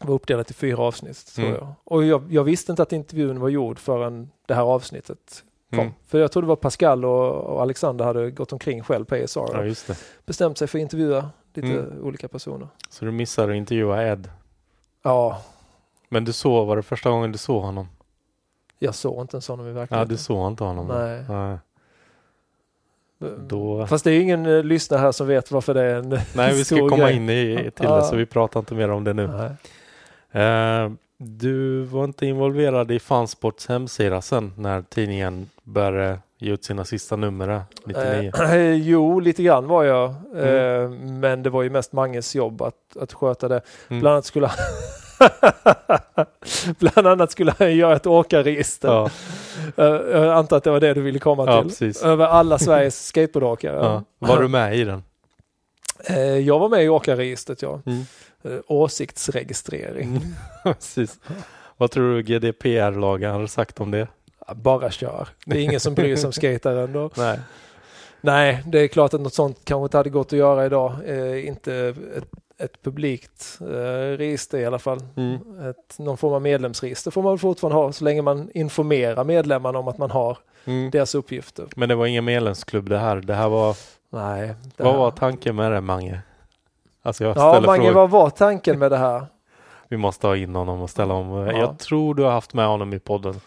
var 0.00 0.14
uppdelat 0.14 0.50
i 0.50 0.54
fyra 0.54 0.78
avsnitt 0.82 1.26
tror 1.34 1.46
Mm. 1.46 1.58
jag. 1.60 1.72
Och 1.84 2.04
jag, 2.04 2.32
jag 2.32 2.44
visste 2.44 2.72
inte 2.72 2.82
att 2.82 2.92
intervjun 2.92 3.40
var 3.40 3.48
gjord 3.48 3.78
förrän 3.78 4.30
det 4.46 4.54
här 4.54 4.62
avsnittet 4.62 5.44
kom. 5.70 5.78
Mm. 5.80 5.92
För 6.06 6.18
jag 6.18 6.32
trodde 6.32 6.46
det 6.46 6.48
var 6.48 6.56
Pascal 6.56 7.04
och, 7.04 7.34
och 7.34 7.62
Alexander 7.62 8.04
hade 8.04 8.30
gått 8.30 8.52
omkring 8.52 8.82
själv 8.82 9.04
på 9.04 9.16
Ja, 9.16 9.40
och 9.40 9.64
det. 9.64 9.98
bestämt 10.26 10.58
sig 10.58 10.68
för 10.68 10.78
att 10.78 10.82
intervjua 10.82 11.30
lite 11.54 11.68
Mm. 11.68 12.04
olika 12.04 12.28
personer. 12.28 12.68
Så 12.90 13.04
du 13.04 13.10
missade 13.10 13.52
att 13.52 13.56
intervjua 13.56 14.02
Ed. 14.06 14.30
Ja, 15.02 15.42
Men 16.08 16.24
du 16.24 16.32
såg, 16.32 16.66
var 16.66 16.76
det 16.76 16.82
första 16.82 17.10
gången 17.10 17.32
du 17.32 17.38
såg 17.38 17.62
honom? 17.62 17.88
jag 18.78 18.94
såg 18.94 19.20
inte 19.20 19.36
ens 19.36 19.48
honom 19.48 19.66
i 19.66 19.68
Ja, 19.68 19.74
verkligheten. 19.74 20.08
du 20.08 20.16
såg 20.16 20.46
inte 20.52 20.64
honom? 20.64 20.86
Nej. 20.86 21.24
Nej. 21.28 21.58
Då... 23.38 23.86
Fast 23.86 24.04
det 24.04 24.10
är 24.10 24.14
ju 24.14 24.20
ingen 24.22 24.46
uh, 24.46 24.64
lyssnare 24.64 25.00
här 25.00 25.12
som 25.12 25.26
vet 25.26 25.50
varför 25.50 25.74
det 25.74 25.82
är 25.82 25.94
en 25.94 26.08
Nej, 26.34 26.54
vi 26.54 26.64
ska 26.64 26.88
komma 26.88 26.96
grej. 26.96 27.16
in 27.16 27.30
i, 27.30 27.70
till 27.74 27.84
Ja. 27.84 27.96
det 27.96 28.02
så 28.04 28.16
vi 28.16 28.26
pratar 28.26 28.60
inte 28.60 28.74
mer 28.74 28.90
om 28.90 29.04
det 29.04 29.12
nu. 29.12 29.24
Eh, 30.32 30.90
du 31.18 31.82
var 31.82 32.04
inte 32.04 32.26
involverad 32.26 32.90
i 32.90 32.98
Fansports 32.98 33.68
hemsida 33.68 34.22
sen 34.22 34.52
när 34.56 34.82
tidningen 34.82 35.50
började 35.62 36.18
ge 36.38 36.52
ut 36.52 36.64
sina 36.64 36.84
sista 36.84 37.16
nummer 37.16 37.46
där, 37.46 37.62
99? 37.86 38.32
Eh, 38.40 38.72
jo, 38.74 39.20
lite 39.20 39.42
grann 39.42 39.66
var 39.66 39.84
jag. 39.84 40.14
Mm. 40.34 40.82
Eh, 40.84 40.90
men 41.00 41.42
det 41.42 41.50
var 41.50 41.62
ju 41.62 41.70
mest 41.70 41.92
Manges 41.92 42.34
jobb 42.34 42.62
att, 42.62 42.96
att 43.00 43.12
sköta 43.12 43.48
det. 43.48 43.60
Mm. 43.88 44.00
Bland 44.00 44.12
annat 44.12 44.24
skulle 44.24 44.46
Bland 46.78 47.06
annat 47.06 47.30
skulle 47.30 47.54
han 47.58 47.76
göra 47.76 47.96
ett 47.96 48.06
åkarregister. 48.06 48.88
Ja, 48.88 49.10
Eh, 49.76 49.84
jag 49.84 50.28
antar 50.28 50.56
att 50.56 50.64
det 50.64 50.70
var 50.70 50.80
det 50.80 50.94
du 50.94 51.00
ville 51.00 51.18
komma 51.18 51.44
ja, 51.46 51.60
till. 51.62 51.70
precis. 51.70 52.02
Över 52.02 52.26
alla 52.26 52.58
Sveriges 52.58 53.06
skateboardåkare. 53.06 53.76
Ja. 53.76 54.04
Var 54.18 54.42
du 54.42 54.48
med 54.48 54.76
i 54.76 54.84
den? 54.84 55.02
Eh, 56.04 56.18
jag 56.18 56.58
var 56.58 56.68
med 56.68 56.84
i 56.84 56.88
åkarregistret, 56.88 57.62
ja. 57.62 57.80
Mm. 57.86 58.06
Eh, 58.44 58.58
åsiktsregistrering. 58.66 60.08
Mm. 60.08 60.22
precis. 60.62 61.18
Vad 61.76 61.90
tror 61.90 62.14
du 62.14 62.22
GDPR-lagen 62.22 63.32
hade 63.32 63.48
sagt 63.48 63.80
om 63.80 63.90
det? 63.90 64.08
Bara 64.54 64.90
kör. 64.90 65.28
Det 65.46 65.58
är 65.58 65.62
ingen 65.62 65.80
som 65.80 65.94
bryr 65.94 66.16
sig 66.16 66.26
om 66.26 66.32
skataren 66.32 66.92
då. 66.92 67.10
Nej. 67.16 67.38
Nej, 68.20 68.62
det 68.66 68.80
är 68.80 68.88
klart 68.88 69.14
att 69.14 69.20
något 69.20 69.34
sånt 69.34 69.58
kanske 69.64 69.84
inte 69.84 69.96
hade 69.96 70.10
gått 70.10 70.26
att 70.26 70.38
göra 70.38 70.66
idag. 70.66 70.92
Eh, 71.06 71.46
inte 71.46 71.94
ett, 72.16 72.24
ett 72.58 72.82
publikt 72.82 73.58
eh, 73.60 73.66
register 74.16 74.58
i 74.58 74.66
alla 74.66 74.78
fall. 74.78 74.98
Mm. 75.16 75.68
Ett, 75.70 75.98
någon 75.98 76.16
form 76.16 76.32
av 76.32 76.42
medlemsregister 76.42 77.10
får 77.10 77.22
man 77.22 77.32
väl 77.32 77.38
fortfarande 77.38 77.76
ha 77.78 77.92
så 77.92 78.04
länge 78.04 78.22
man 78.22 78.50
informerar 78.54 79.24
medlemmarna 79.24 79.78
om 79.78 79.88
att 79.88 79.98
man 79.98 80.10
har 80.10 80.38
Mm. 80.64 80.90
deras 80.90 81.14
uppgifter. 81.14 81.66
Men 81.76 81.88
det 81.88 81.94
var 81.94 82.06
ingen 82.06 82.24
medlemsklubb 82.24 82.88
det 82.88 82.98
här. 82.98 83.16
Det 83.16 83.34
här 83.34 83.48
var, 83.48 83.76
Nej. 84.10 84.54
det 84.76 84.82
vad 84.82 84.92
här- 84.92 84.98
var 84.98 85.10
tanken 85.10 85.56
med 85.56 85.72
det 85.72 85.80
Mange? 85.80 86.20
Alltså 87.02 87.24
jag 87.24 87.36
Ja, 87.36 87.60
Mange, 87.66 87.82
frågor. 87.84 87.92
vad 87.94 88.10
var 88.10 88.30
tanken 88.30 88.78
med 88.78 88.90
det 88.90 88.96
här? 88.96 89.26
Vi 89.88 89.96
måste 89.96 90.26
ha 90.26 90.36
in 90.36 90.54
honom 90.54 90.80
och 90.82 90.90
ställa 90.90 91.14
om. 91.14 91.30
Ja. 91.30 91.52
Jag 91.58 91.78
tror 91.78 92.14
du 92.14 92.22
har 92.22 92.30
haft 92.30 92.54
med 92.54 92.66
honom 92.66 92.92
i 92.94 92.98
podden 92.98 93.40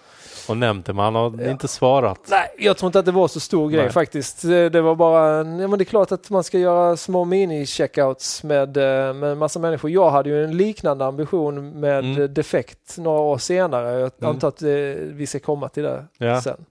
och 0.49 0.57
nämnt 0.57 0.85
det, 0.85 0.93
men 0.93 1.05
han 1.05 1.15
har 1.15 1.33
Ja. 1.43 1.51
inte 1.51 1.67
svarat. 1.67 2.19
Nej, 2.29 2.47
jag 2.57 2.77
tror 2.77 2.88
inte 2.88 2.99
att 2.99 3.05
det 3.05 3.12
var 3.12 3.27
så 3.27 3.39
stor 3.39 3.69
grej 3.69 3.81
Nej. 3.83 3.91
faktiskt. 3.91 4.41
Det 4.41 4.81
var 4.81 4.95
bara, 4.95 5.39
en- 5.39 5.59
ja 5.59 5.67
men 5.67 5.79
det 5.79 5.83
är 5.83 5.85
klart 5.85 6.12
att 6.12 6.29
man 6.29 6.43
ska 6.43 6.57
göra 6.59 6.97
små 6.97 7.25
mini-checkouts 7.25 8.45
med, 8.45 8.77
eh, 8.77 9.13
med 9.13 9.38
massa 9.38 9.59
människor. 9.59 9.91
Jag 9.91 10.09
hade 10.09 10.29
ju 10.29 10.43
en 10.43 10.57
liknande 10.57 11.05
ambition 11.05 11.79
med 11.79 11.99
Mm. 12.05 12.33
Defekt 12.33 12.97
några 12.97 13.19
år 13.21 13.38
senare. 13.38 13.89
Jag 13.99 14.12
Mm. 14.19 14.29
antar 14.29 14.47
att 14.47 14.62
eh, 14.62 14.67
vi 15.13 15.25
ska 15.27 15.39
komma 15.39 15.69
till 15.69 15.83
det 15.83 16.05
Ja. 16.17 16.41
sen. 16.41 16.65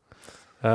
Eh, 0.62 0.70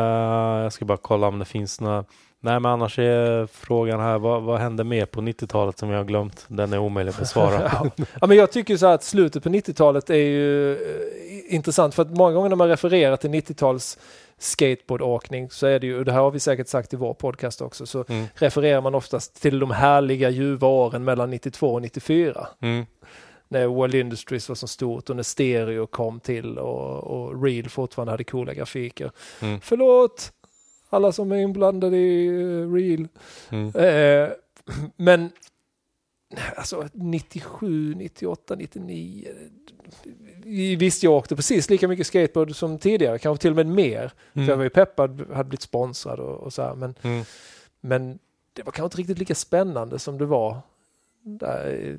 jag 0.64 0.74
ska 0.74 0.86
bara 0.86 0.98
kolla 0.98 1.28
om 1.28 1.40
det 1.40 1.46
finns 1.46 1.82
några. 1.82 2.06
Nej, 2.46 2.60
men 2.60 2.72
annars 2.72 3.00
är 3.00 3.48
frågan 3.48 4.00
här, 4.00 4.20
vad, 4.20 4.44
vad 4.44 4.60
hände 4.60 4.84
mer 4.84 5.06
på 5.06 5.22
90-talet 5.22 5.78
som 5.78 5.90
jag 5.90 5.98
har 5.98 6.04
glömt? 6.06 6.46
Den 6.48 6.74
är 6.74 6.78
omöjlig 6.78 7.10
att 7.12 7.20
besvara. 7.20 7.62
ja. 7.98 8.06
ja, 8.22 8.28
men 8.28 8.38
jag 8.38 8.52
tycker 8.52 8.78
så 8.78 8.86
här 8.88 8.94
att 8.94 9.04
slutet 9.04 9.44
på 9.44 9.50
90-talet 9.50 10.10
är 10.10 10.16
ju 10.16 10.72
eh, 10.74 11.56
intressant 11.56 11.96
för 11.96 12.02
att 12.02 12.18
många 12.18 12.34
gånger 12.34 12.50
när 12.50 12.56
man 12.56 12.68
refererar 12.68 13.16
till 13.18 13.30
90-tals 13.30 13.98
skateboardåkning 14.38 15.50
så 15.50 15.68
är 15.68 15.80
det 15.80 15.88
ju, 15.88 15.98
och 16.00 16.06
det 16.06 16.12
här 16.12 16.20
har 16.20 16.32
vi 16.32 16.40
säkert 16.40 16.68
sagt 16.68 16.94
i 16.94 16.96
vår 16.96 17.14
podcast 17.14 17.62
också, 17.62 17.86
så 17.86 18.06
Mm. 18.08 18.26
refererar 18.36 18.82
man 18.82 18.96
oftast 18.96 19.42
till 19.42 19.60
de 19.60 19.72
härliga 19.72 20.30
ljuva 20.30 20.68
åren 20.68 21.04
mellan 21.04 21.30
92 21.30 21.74
och 21.74 21.82
94. 21.82 22.48
Mm. 22.62 22.86
När 23.48 23.68
World 23.68 23.96
Industries 23.96 24.50
var 24.50 24.56
så 24.56 24.68
stort 24.68 25.10
och 25.10 25.16
när 25.16 25.24
stereo 25.24 25.88
kom 25.88 26.20
till 26.20 26.58
och, 26.58 27.04
och 27.04 27.44
Real 27.44 27.70
fortfarande 27.70 28.12
hade 28.12 28.24
coola 28.24 28.54
grafiker. 28.54 29.12
Mm. 29.42 29.60
Förlåt 29.62 30.32
alla 30.94 31.12
som 31.12 31.32
är 31.32 31.36
inblandade 31.38 31.98
i 31.98 32.28
eh, 32.28 32.72
Real. 32.74 33.08
Mm. 33.50 33.68
Eh, 33.76 34.30
men 34.96 35.30
alltså 36.56 36.88
97, 36.94 37.96
98, 37.96 38.56
99. 38.56 39.28
eh, 39.30 39.34
Visst, 40.78 41.04
jag 41.04 41.14
åkte 41.14 41.36
precis 41.36 41.70
lika 41.70 41.88
mycket 41.88 42.08
skateboard 42.08 42.56
som 42.56 42.78
tidigare, 42.80 43.20
kanske 43.20 43.42
till 43.42 43.50
och 43.52 43.56
med 43.56 43.68
mer. 43.68 44.12
För 44.34 44.40
jag 44.40 44.48
var 44.48 44.54
Mm. 44.54 44.64
ju 44.64 44.70
peppad, 44.70 45.22
hade 45.34 45.50
blivit 45.50 45.62
sponsrad 45.62 46.20
och, 46.20 46.38
och 46.40 46.54
så 46.54 46.62
här. 46.62 46.76
Men, 46.76 46.96
Mm. 47.02 47.24
men 47.82 48.20
det 48.54 48.64
var 48.64 48.72
kanske 48.72 48.86
inte 48.86 48.98
riktigt 48.98 49.20
lika 49.20 49.36
spännande 49.36 50.00
som 50.00 50.18
det 50.18 50.26
var 50.26 50.58
där. 51.24 51.98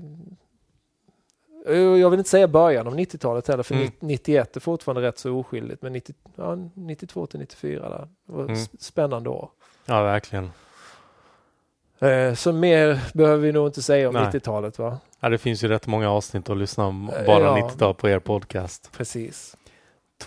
I- 1.69 2.01
Jag 2.01 2.11
vill 2.11 2.19
inte 2.19 2.31
säga 2.31 2.49
början 2.49 2.87
av 2.87 2.95
90-talet 2.97 3.49
heller, 3.49 3.63
för 3.63 3.75
Mm. 3.75 3.91
91 4.01 4.57
är 4.57 4.61
fortfarande 4.61 5.03
rätt 5.03 5.19
så 5.19 5.39
oskyldigt. 5.39 5.83
Men 5.83 5.93
90, 5.93 6.15
ja, 6.37 6.57
92 6.75 7.27
till 7.27 7.41
94 7.41 7.89
där, 7.89 8.09
det 8.27 8.33
var 8.33 8.45
Mm. 8.45 8.57
spännande 8.81 9.29
år. 9.31 9.49
Ja, 9.87 10.03
verkligen. 10.03 10.51
Eh, 11.99 12.35
Så 12.35 12.53
mer 12.53 13.01
behöver 13.15 13.39
vi 13.43 13.53
nog 13.53 13.67
inte 13.69 13.83
säga 13.83 14.09
om 14.09 14.15
Nej. 14.15 14.25
90-talet 14.27 14.79
va? 14.79 14.99
Ja, 15.21 15.29
det 15.29 15.39
finns 15.39 15.65
ju 15.65 15.69
rätt 15.69 15.87
många 15.87 16.11
avsnitt 16.11 16.51
att 16.51 16.57
lyssna 16.57 16.87
om 16.87 17.11
Eh, 17.11 17.27
bara 17.27 17.45
ja. 17.45 17.55
90-tal 17.57 17.95
på 17.95 18.09
er 18.09 18.19
podcast. 18.19 18.91
Precis. 18.97 19.57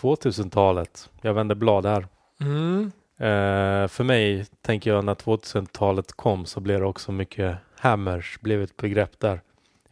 2000-talet. 0.02 1.10
Jag 1.21 1.34
vänder 1.34 1.56
blad 1.56 1.86
här. 1.86 2.08
Mm. 2.41 2.91
Eh, 3.19 3.88
för 3.88 4.04
mig 4.04 4.45
tänker 4.62 4.89
jag 4.93 5.06
när 5.06 5.15
2000-talet 5.15 6.12
kom 6.13 6.45
så 6.45 6.60
blev 6.60 6.80
det 6.80 6.86
också 6.86 7.12
mycket 7.12 7.58
hammers, 7.76 8.39
blev 8.41 8.63
ett 8.63 8.78
begrepp 8.78 9.19
där. 9.19 9.41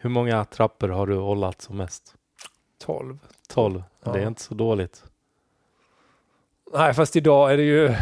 Hur 0.06 0.10
många 0.10 0.46
trappor 0.46 0.90
har 0.90 1.08
du 1.08 1.16
hållat 1.18 1.62
som 1.62 1.78
mest? 1.78 2.16
12. 2.80 3.18
12. 3.50 3.84
Ja. 4.04 4.12
Det 4.12 4.20
är 4.22 4.28
inte 4.28 4.42
så 4.42 4.54
dåligt. 4.54 5.04
Nej, 6.74 6.94
fast 6.94 7.16
idag 7.16 7.54
är 7.54 7.58
det 7.58 7.64
ju... 7.64 7.96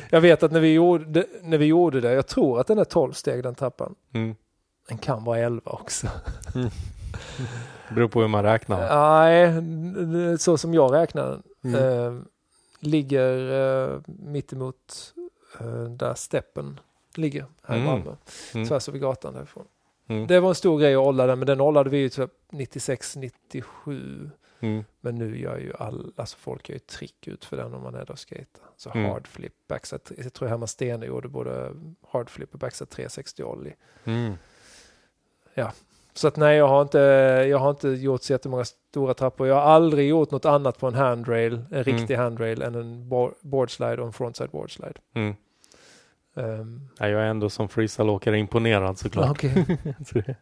jag 0.10 0.20
vet 0.20 0.42
att 0.42 0.52
när 0.52 0.60
vi, 0.60 0.72
gjorde, 0.72 1.26
när 1.42 1.58
vi 1.58 1.64
gjorde 1.66 2.00
det, 2.00 2.12
jag 2.12 2.26
tror 2.26 2.60
att 2.60 2.66
den 2.66 2.78
är 2.78 2.84
12 2.84 3.12
steg 3.12 3.42
den 3.42 3.54
trappan. 3.54 3.94
Mm. 4.14 4.36
Den 4.88 4.98
kan 4.98 5.24
vara 5.24 5.38
11 5.38 5.70
också. 5.70 6.06
Det 7.88 7.94
beror 7.94 8.08
på 8.08 8.20
hur 8.20 8.28
man 8.28 8.42
räknar. 8.42 8.88
Nej, 8.96 10.38
så 10.38 10.58
som 10.58 10.74
jag 10.74 10.92
räknar 10.94 11.42
Mm. 11.64 11.74
eh, 12.16 12.22
ligger 12.80 13.52
eh, 13.92 14.00
mittemot 14.06 15.14
eh, 15.60 15.84
där 15.84 16.14
steppen 16.14 16.80
ligger 17.14 17.46
här 17.62 17.74
i 17.76 17.78
Mm. 17.80 17.90
Malmö. 17.90 18.16
Mm. 18.54 18.68
Tvärs 18.68 18.88
över 18.88 18.98
gatan 18.98 19.34
därifrån. 19.34 19.64
Mm. 20.06 20.26
Det 20.26 20.40
var 20.40 20.48
en 20.48 20.54
stor 20.54 20.78
grej 20.80 20.94
att 20.94 21.04
hålla 21.04 21.26
den, 21.26 21.38
men 21.38 21.46
den 21.46 21.60
hållade 21.60 21.90
vi 21.90 21.98
ju 21.98 22.08
typ 22.08 22.30
96, 22.50 23.16
97. 23.16 24.30
Mm. 24.60 24.84
Men 25.00 25.14
nu 25.14 25.38
gör 25.40 25.58
ju 25.58 25.72
all, 25.78 26.12
alltså 26.16 26.36
folk 26.38 26.68
gör 26.68 26.74
ju 26.74 26.78
trick 26.78 27.28
ut 27.28 27.44
för 27.44 27.56
den 27.56 27.74
om 27.74 27.82
man 27.82 27.94
är 27.94 28.10
och 28.10 28.18
skejtar. 28.28 28.64
Så 28.76 28.90
Mm. 28.90 29.10
hardflip, 29.10 29.52
backside, 29.68 30.00
jag 30.24 30.32
tror 30.32 30.48
Herman 30.48 30.68
Stene 30.68 31.06
gjorde 31.06 31.28
både 31.28 31.72
hardflip 32.10 32.52
och 32.52 32.58
backside 32.58 32.90
360 32.90 33.42
ollie. 33.44 33.74
Mm. 34.04 34.32
Så 36.16 36.28
att 36.28 36.36
nej, 36.36 36.56
jag 36.56 36.68
har 36.68 36.82
inte, 36.82 36.98
jag 37.50 37.58
har 37.58 37.70
inte 37.70 37.88
gjort 37.88 38.22
så 38.22 38.32
jättemånga 38.32 38.64
stora 38.64 39.14
trappor. 39.14 39.46
Jag 39.46 39.54
har 39.54 39.62
aldrig 39.62 40.08
gjort 40.08 40.30
något 40.30 40.44
annat 40.44 40.78
på 40.78 40.86
en 40.86 40.94
handrail, 40.94 41.52
en 41.54 41.66
Mm. 41.70 41.82
riktig 41.84 42.14
handrail, 42.14 42.62
än 42.62 42.74
en 42.74 43.08
bo- 43.08 43.34
boardslide 43.40 43.98
och 44.00 44.06
en 44.06 44.12
frontside 44.12 44.50
boardslide. 44.50 44.94
Um, 46.34 46.88
Ja, 46.98 47.08
jag 47.08 47.20
är 47.22 47.26
ändå 47.26 47.50
som 47.50 47.68
freestyleåkare 47.68 48.38
imponerad 48.38 48.98
såklart. 48.98 49.40
Så 50.06 50.18
det- 50.18 50.36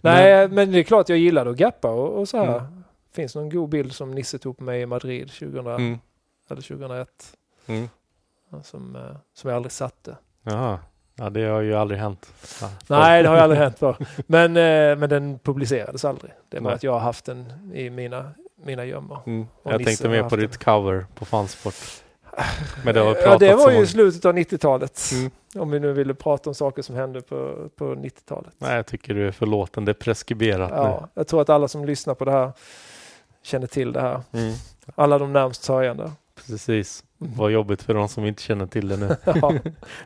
nej, 0.00 0.48
men 0.48 0.72
det 0.72 0.78
är 0.78 0.82
klart 0.82 1.08
jag 1.08 1.18
gillade 1.18 1.50
att 1.50 1.56
gappa 1.56 1.90
och, 1.90 2.20
och 2.20 2.28
så 2.28 2.38
här. 2.44 2.58
Mm. 2.58 2.84
Finns 3.14 3.34
någon 3.34 3.50
god 3.50 3.68
bild 3.68 3.92
som 3.92 4.10
Nisse 4.10 4.38
tog 4.38 4.58
på 4.58 4.64
mig 4.64 4.80
i 4.80 4.86
Madrid 4.86 5.30
2000, 5.30 5.66
Mm. 5.66 5.98
eller 6.50 6.62
2001 6.62 7.08
Mm. 7.66 7.88
som, 8.62 8.96
eh, 8.96 9.02
som 9.34 9.50
jag 9.50 9.56
aldrig 9.56 9.72
satte. 9.72 10.16
Jaha. 10.42 10.78
Ja, 11.14 11.30
det 11.30 11.44
har 11.44 11.60
ju 11.60 11.74
aldrig 11.74 12.00
hänt. 12.00 12.32
Ja, 12.60 12.70
Nej, 12.86 13.22
det 13.22 13.28
har 13.28 13.36
ju 13.36 13.42
aldrig 13.42 13.60
hänt 13.60 13.78
för. 13.78 13.96
Men, 14.26 14.56
eh, 14.56 14.96
men 14.98 15.08
den 15.10 15.38
publicerades 15.38 16.04
aldrig. 16.04 16.32
Det 16.48 16.56
är 16.56 16.60
bara 16.60 16.74
att 16.74 16.82
jag 16.82 16.92
har 16.92 16.98
haft 17.00 17.24
den 17.24 17.70
i 17.74 17.90
mina, 17.90 18.30
mina 18.64 18.84
gömmor. 18.84 19.18
Mm. 19.26 19.46
Jag 19.62 19.72
Nisse 19.78 19.84
tänkte 19.84 20.08
mer 20.08 20.28
på 20.28 20.36
det. 20.36 20.42
ditt 20.42 20.64
cover 20.64 21.06
på 21.14 21.24
Fansport. 21.24 21.74
Men 22.84 22.94
det 22.94 23.00
har 23.00 23.16
ja, 23.16 23.38
det 23.38 23.54
var 23.54 23.70
ju 23.70 23.86
slutet 23.86 24.24
av 24.24 24.36
90-talet. 24.36 25.00
Mm. 25.12 25.30
Om 25.54 25.70
vi 25.70 25.80
nu 25.80 25.92
ville 25.92 26.14
prata 26.14 26.50
om 26.50 26.54
saker 26.54 26.82
som 26.82 26.96
hände 26.96 27.20
på, 27.20 27.68
på 27.76 27.84
90-talet. 27.84 28.52
Nej, 28.58 28.76
jag 28.76 28.86
tycker 28.86 29.14
du 29.14 29.26
är 29.28 29.32
förlåten. 29.32 29.84
Det 29.84 29.92
är 29.92 29.94
preskriberat 29.94 30.70
Ja, 30.74 31.08
jag 31.14 31.26
tror 31.28 31.40
att 31.42 31.48
alla 31.48 31.68
som 31.68 31.84
lyssnar 31.84 32.14
på 32.14 32.24
det 32.24 32.30
här 32.32 32.52
känner 33.42 33.66
till 33.66 33.92
det 33.92 34.00
här. 34.00 34.20
nu. 34.30 34.40
Mm. 34.40 34.54
Alla 34.94 35.18
de 35.18 35.32
närmst 35.32 35.62
sörjande. 35.62 36.12
Precis. 36.46 37.04
Vad 37.18 37.50
jobbigt 37.50 37.82
för 37.82 37.94
de 37.94 38.08
som 38.08 38.26
inte 38.26 38.42
känner 38.42 38.66
till 38.66 38.88
det 38.88 38.96
nu. 38.96 39.16
Ja. 39.24 39.52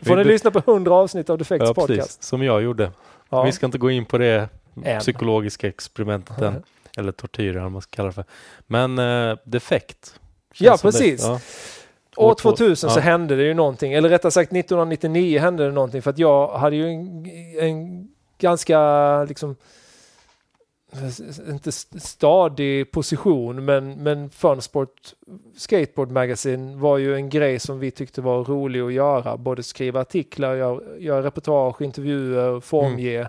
Då 0.01 0.07
får 0.07 0.17
ni 0.17 0.25
lyssna 0.25 0.51
på 0.51 0.59
100 0.73 0.95
avsnitt 0.95 1.31
av 1.31 1.39
Defects 1.39 1.65
Ja, 1.69 1.75
precis. 1.75 1.87
podcast. 1.89 2.23
Som 2.23 2.43
jag 2.43 2.63
gjorde. 2.63 2.93
Ja. 3.29 3.43
Vi 3.43 3.53
ska 3.53 3.67
inte 3.67 3.79
gå 3.79 3.91
in 3.91 4.05
på 4.05 4.19
det 4.19 4.49
Än. 4.85 5.01
psykologiska 5.01 5.69
experimentet 5.69 6.39
än. 6.43 6.63
Eller 6.99 7.13
tortyr 7.13 7.51
eller 7.51 7.61
vad 7.61 7.73
man 7.73 7.83
ska 7.83 7.97
kalla 7.97 8.07
det 8.09 8.13
för. 8.13 8.25
Men 8.67 8.99
eh, 8.99 9.37
defekt. 9.45 10.21
Känns 10.53 10.67
Ja, 10.67 10.79
precis. 10.91 11.23
Ja. 11.23 11.41
År 12.17 12.35
två- 12.35 12.51
2000 12.51 12.91
så 12.91 12.99
ja. 12.99 13.03
hände 13.03 13.37
det 13.37 13.43
ju 13.43 13.55
någonting, 13.55 13.93
eller 13.93 14.09
rättare 14.09 14.33
sagt 14.33 14.53
1999 14.53 15.39
hände 15.41 15.65
det 15.67 15.73
någonting 15.73 16.03
för 16.03 16.11
att 16.11 16.19
jag 16.19 16.49
hade 16.49 16.77
ju 16.77 16.87
en, 16.89 17.27
en 17.61 18.09
ganska 18.39 19.25
liksom 19.25 19.57
inte 21.49 21.69
st- 21.69 22.01
stadig 22.01 22.91
position 22.91 23.65
men, 23.65 23.95
men 24.03 24.31
Funsport 24.31 25.15
Skateboard 25.57 26.11
Magazine 26.11 26.77
var 26.77 26.99
ju 26.99 27.15
en 27.15 27.29
grej 27.29 27.59
som 27.59 27.79
vi 27.79 27.91
tyckte 27.91 28.21
var 28.21 28.45
rolig 28.45 28.81
att 28.81 28.93
göra. 28.93 29.37
Både 29.37 29.63
skriva 29.63 30.01
artiklar, 30.01 30.55
göra, 30.55 30.81
göra 30.99 31.23
reportage, 31.23 31.83
intervjuer, 31.83 32.61
formge. 32.61 33.21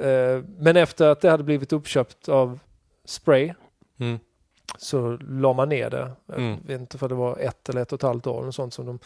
Eh, 0.00 0.42
men 0.58 0.76
efter 0.76 1.06
att 1.08 1.20
det 1.20 1.30
hade 1.30 1.44
blivit 1.44 1.72
uppköpt 1.72 2.28
av 2.28 2.58
Spray 3.04 3.52
Mm. 4.00 4.18
Så 4.78 5.18
la 5.28 5.52
man 5.52 5.68
ner 5.68 5.90
det. 5.90 6.10
Mm. 6.36 6.50
Jag 6.50 6.68
vet 6.72 6.80
inte 6.80 6.98
för 6.98 7.08
det 7.08 7.14
var 7.14 7.38
ett 7.38 7.68
eller 7.68 7.82
ett 7.82 7.92
och 7.92 7.98
ett 7.98 8.02
halvt 8.02 8.26
år, 8.26 8.46
och 8.46 8.54
sånt 8.54 8.74
som 8.74 8.86
de 8.86 8.98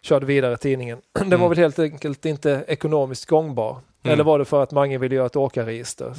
körde 0.00 0.26
vidare 0.26 0.56
tidningen. 0.56 0.98
Den 1.12 1.26
Mm. 1.26 1.40
var 1.40 1.48
väl 1.48 1.58
helt 1.58 1.78
enkelt 1.78 2.24
inte 2.26 2.64
ekonomiskt 2.68 3.26
gångbar. 3.26 3.70
Mm. 4.02 4.12
Eller 4.14 4.24
var 4.24 4.38
det 4.38 4.44
för 4.44 4.62
att 4.62 4.70
Mange 4.72 4.98
ville 4.98 5.14
göra 5.14 5.26
ett 5.26 5.36
åkarregister? 5.36 6.14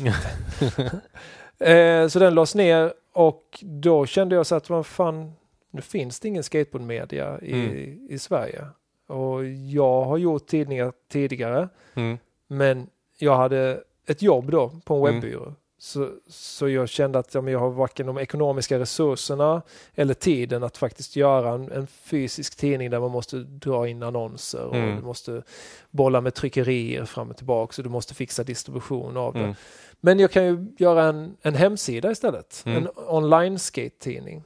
eh, 1.60 2.08
så 2.08 2.20
den 2.20 2.34
lades 2.36 2.56
ner 2.56 2.94
och 3.14 3.60
då 3.62 4.06
kände 4.06 4.36
jag 4.36 4.46
så 4.46 4.56
att 4.56 4.70
vad 4.70 4.86
fan, 4.86 5.32
nu 5.72 5.82
finns 5.82 6.20
det 6.20 6.28
ingen 6.28 6.44
skateboardmedia 6.44 7.40
i, 7.42 7.54
Mm. 7.54 8.08
i 8.10 8.20
Sverige. 8.20 8.66
Och 9.08 9.46
jag 9.48 10.02
har 10.06 10.18
gjort 10.18 10.48
tidningar 10.48 10.94
tidigare, 11.12 11.70
Mm. 11.94 12.18
men 12.48 12.88
jag 13.18 13.36
hade 13.36 13.84
ett 14.08 14.22
jobb 14.22 14.52
då 14.52 14.72
på 14.86 14.96
en 14.96 15.14
Mm. 15.14 15.22
webbyrå. 15.22 15.54
Så, 15.82 16.10
så 16.28 16.70
jag 16.70 16.89
kände 16.89 17.20
att 17.20 17.34
ja, 17.34 17.50
jag 17.50 17.60
har 17.60 17.70
varken 17.70 18.06
de 18.08 18.18
ekonomiska 18.18 18.80
resurserna 18.80 19.62
eller 19.96 20.13
tiden 20.13 20.63
att 20.63 20.78
faktiskt 20.78 21.15
göra 21.15 21.50
en, 21.54 21.72
en 21.72 21.88
fysisk 21.88 22.56
tidning 22.56 22.89
där 22.89 23.00
man 23.00 23.12
måste 23.12 23.38
dra 23.38 23.88
in 23.88 24.04
annonser 24.04 24.63
och 24.65 24.76
Mm. 24.76 24.96
du 24.96 25.02
måste 25.02 25.44
bolla 25.92 26.22
med 26.22 26.34
tryckerier 26.34 27.06
fram 27.06 27.30
och 27.30 27.38
tillbaka 27.38 27.74
så 27.74 27.82
du 27.82 27.89
måste 27.89 28.13
fixa 28.15 28.44
distribution 28.44 29.18
av 29.18 29.34
det. 29.34 29.39
Mm. 29.39 29.56
Men 30.02 30.20
jag 30.20 30.32
kan 30.32 30.46
ju 30.46 30.65
göra 30.78 31.04
en, 31.04 31.38
en 31.42 31.56
hemsida 31.56 32.12
istället, 32.12 32.63
Mm. 32.65 32.78
en 32.78 32.89
online 32.96 33.60
skate-tidning. 33.60 34.44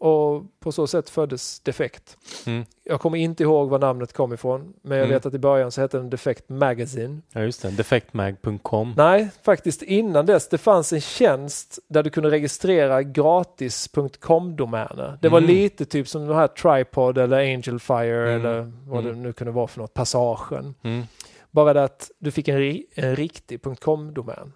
Och 0.00 0.42
på 0.60 0.72
så 0.72 0.86
sätt 0.86 1.10
föddes 1.10 1.60
Defekt. 1.60 2.16
Mm. 2.46 2.64
Jag 2.84 3.00
kommer 3.00 3.18
inte 3.18 3.42
ihåg 3.42 3.68
var 3.68 3.78
namnet 3.78 4.12
kom 4.12 4.32
ifrån, 4.32 4.72
men 4.82 4.98
jag 4.98 5.06
Mm. 5.06 5.16
vet 5.16 5.26
att 5.26 5.34
i 5.34 5.38
början 5.38 5.72
så 5.72 5.80
hette 5.80 5.96
den 5.98 6.10
Defect 6.10 6.48
Magazine. 6.48 7.20
Ja, 7.32 7.40
just 7.40 7.62
det. 7.62 7.70
Defectmag.com. 7.70 8.94
Nej, 8.96 9.28
faktiskt 9.42 9.82
innan 9.82 10.26
dess. 10.26 10.48
Det 10.48 10.58
fanns 10.58 10.92
en 10.92 11.00
tjänst 11.00 11.78
där 11.88 12.02
du 12.02 12.10
kunde 12.10 12.30
registrera 12.30 13.02
gratis 13.02 13.88
.com-domäner. 14.20 15.18
Det 15.22 15.28
var 15.28 15.38
Mm. 15.38 15.50
lite 15.50 15.84
typ 15.84 16.08
som 16.08 16.26
den 16.26 16.36
här 16.36 16.48
Tripod 16.48 17.18
eller 17.18 17.38
Angelfire 17.54 18.32
Mm. 18.34 18.40
eller 18.46 18.72
vad 18.86 19.04
det 19.04 19.10
Mm. 19.10 19.22
nu 19.22 19.32
kunde 19.32 19.52
vara 19.52 19.66
för 19.66 19.80
något, 19.80 19.94
Passagen. 19.94 20.74
Mm. 20.82 21.02
Bara 21.50 21.72
det 21.72 21.84
att 21.84 22.10
du 22.18 22.30
fick 22.30 22.48
en, 22.48 22.58
ri- 22.58 22.84
en 22.94 23.16
riktig 23.16 23.60
.com-domän. 23.80 24.52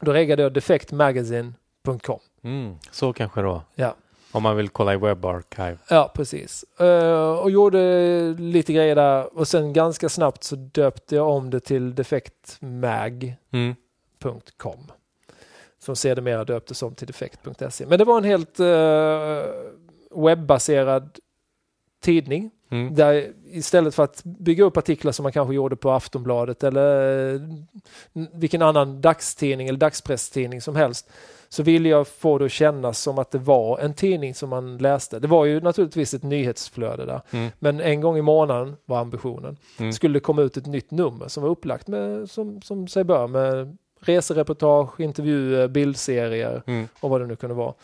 Då 0.00 0.12
reggade 0.12 0.42
jag 0.42 0.52
defectmagazine.com. 0.52 2.20
Så 2.90 3.12
kanske 3.12 3.40
då. 3.40 3.62
Ja. 3.74 3.94
Om 4.32 4.42
man 4.42 4.56
vill 4.56 4.68
kolla 4.68 4.94
i 4.94 4.96
webbarkiv. 4.96 5.78
Ja, 5.88 6.12
precis. 6.14 6.64
Uh, 6.80 7.30
och 7.30 7.50
gjorde 7.50 8.34
lite 8.38 8.72
grejer 8.72 8.94
där 8.94 9.38
och 9.38 9.48
sen 9.48 9.72
ganska 9.72 10.08
snabbt 10.08 10.44
så 10.44 10.56
döpte 10.56 11.16
jag 11.16 11.28
om 11.28 11.50
det 11.50 11.60
till 11.60 11.94
defektmag.com. 11.94 13.36
Mm. 13.52 13.76
Som 15.78 15.96
sedermera 15.96 16.44
döptes 16.44 16.82
om 16.82 16.94
till 16.94 17.06
defekt.se. 17.06 17.86
Men 17.86 17.98
det 17.98 18.04
var 18.04 18.18
en 18.18 18.24
helt 18.24 18.60
uh, 18.60 20.24
webbaserad 20.24 21.18
tidning. 22.00 22.50
Mm. 22.70 22.94
Där 22.94 23.32
istället 23.52 23.94
för 23.94 24.04
att 24.04 24.24
bygga 24.24 24.64
upp 24.64 24.76
artiklar 24.76 25.12
som 25.12 25.22
man 25.22 25.32
kanske 25.32 25.54
gjorde 25.54 25.76
på 25.76 25.90
Aftonbladet 25.90 26.64
eller 26.64 27.34
eh, 27.34 27.40
vilken 28.32 28.62
annan 28.62 29.00
dagstidning 29.00 29.68
eller 29.68 29.78
dagspresstidning 29.78 30.60
som 30.60 30.76
helst 30.76 31.10
så 31.48 31.62
ville 31.62 31.88
jag 31.88 32.08
få 32.08 32.38
det 32.38 32.44
att 32.44 32.52
kännas 32.52 33.00
som 33.00 33.18
att 33.18 33.30
det 33.30 33.38
var 33.38 33.78
en 33.78 33.94
tidning 33.94 34.34
som 34.34 34.50
man 34.50 34.78
läste. 34.78 35.18
Det 35.18 35.28
var 35.28 35.44
ju 35.44 35.60
naturligtvis 35.60 36.14
ett 36.14 36.22
nyhetsflöde 36.22 37.04
där. 37.06 37.20
Mm. 37.30 37.50
Men 37.58 37.80
en 37.80 38.00
gång 38.00 38.16
i 38.16 38.22
månaden 38.22 38.76
var 38.84 38.98
ambitionen. 39.00 39.56
Mm. 39.78 39.92
Skulle 39.92 40.14
det 40.14 40.20
komma 40.20 40.42
ut 40.42 40.56
ett 40.56 40.66
nytt 40.66 40.90
nummer 40.90 41.28
som 41.28 41.42
var 41.42 41.50
upplagt 41.50 41.88
med, 41.88 42.30
som, 42.30 42.62
som 42.62 42.88
sig 42.88 43.04
bör, 43.04 43.26
med 43.26 43.76
resereportage, 44.00 45.00
intervjuer, 45.00 45.68
bildserier 45.68 46.62
Mm. 46.66 46.88
och 47.00 47.10
vad 47.10 47.20
det 47.20 47.26
nu 47.26 47.36
kunde 47.36 47.54
vara. 47.54 47.74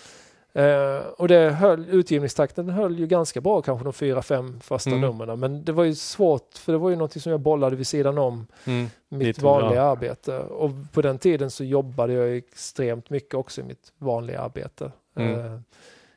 Eh, 0.56 1.06
och 1.16 1.28
det 1.28 1.50
höll, 1.50 1.86
utgivningstakten 1.90 2.68
höll 2.68 2.98
ju 2.98 3.06
ganska 3.06 3.40
bra 3.40 3.62
kanske 3.62 3.84
de 3.84 3.92
fyra, 3.92 4.22
fem 4.22 4.60
första 4.60 4.90
Mm. 4.90 5.00
numren. 5.00 5.40
Men 5.40 5.64
det 5.64 5.72
var 5.72 5.84
ju 5.84 5.94
svårt 5.94 6.54
för 6.58 6.72
det 6.72 6.78
var 6.78 6.90
ju 6.90 6.96
någonting 6.96 7.22
som 7.22 7.32
jag 7.32 7.40
bollade 7.40 7.76
vid 7.76 7.86
sidan 7.86 8.18
om 8.18 8.46
Mm. 8.64 8.86
mitt 9.08 9.42
vanliga 9.42 9.74
ja. 9.80 9.82
arbete. 9.90 10.38
Och 10.38 10.70
på 10.92 11.02
den 11.02 11.18
tiden 11.18 11.50
så 11.50 11.64
jobbade 11.64 12.12
jag 12.12 12.36
extremt 12.36 13.10
mycket 13.10 13.34
också 13.34 13.60
i 13.60 13.64
mitt 13.64 13.92
vanliga 13.98 14.40
arbete. 14.40 14.92
Mm. 15.16 15.40
Eh, 15.54 15.60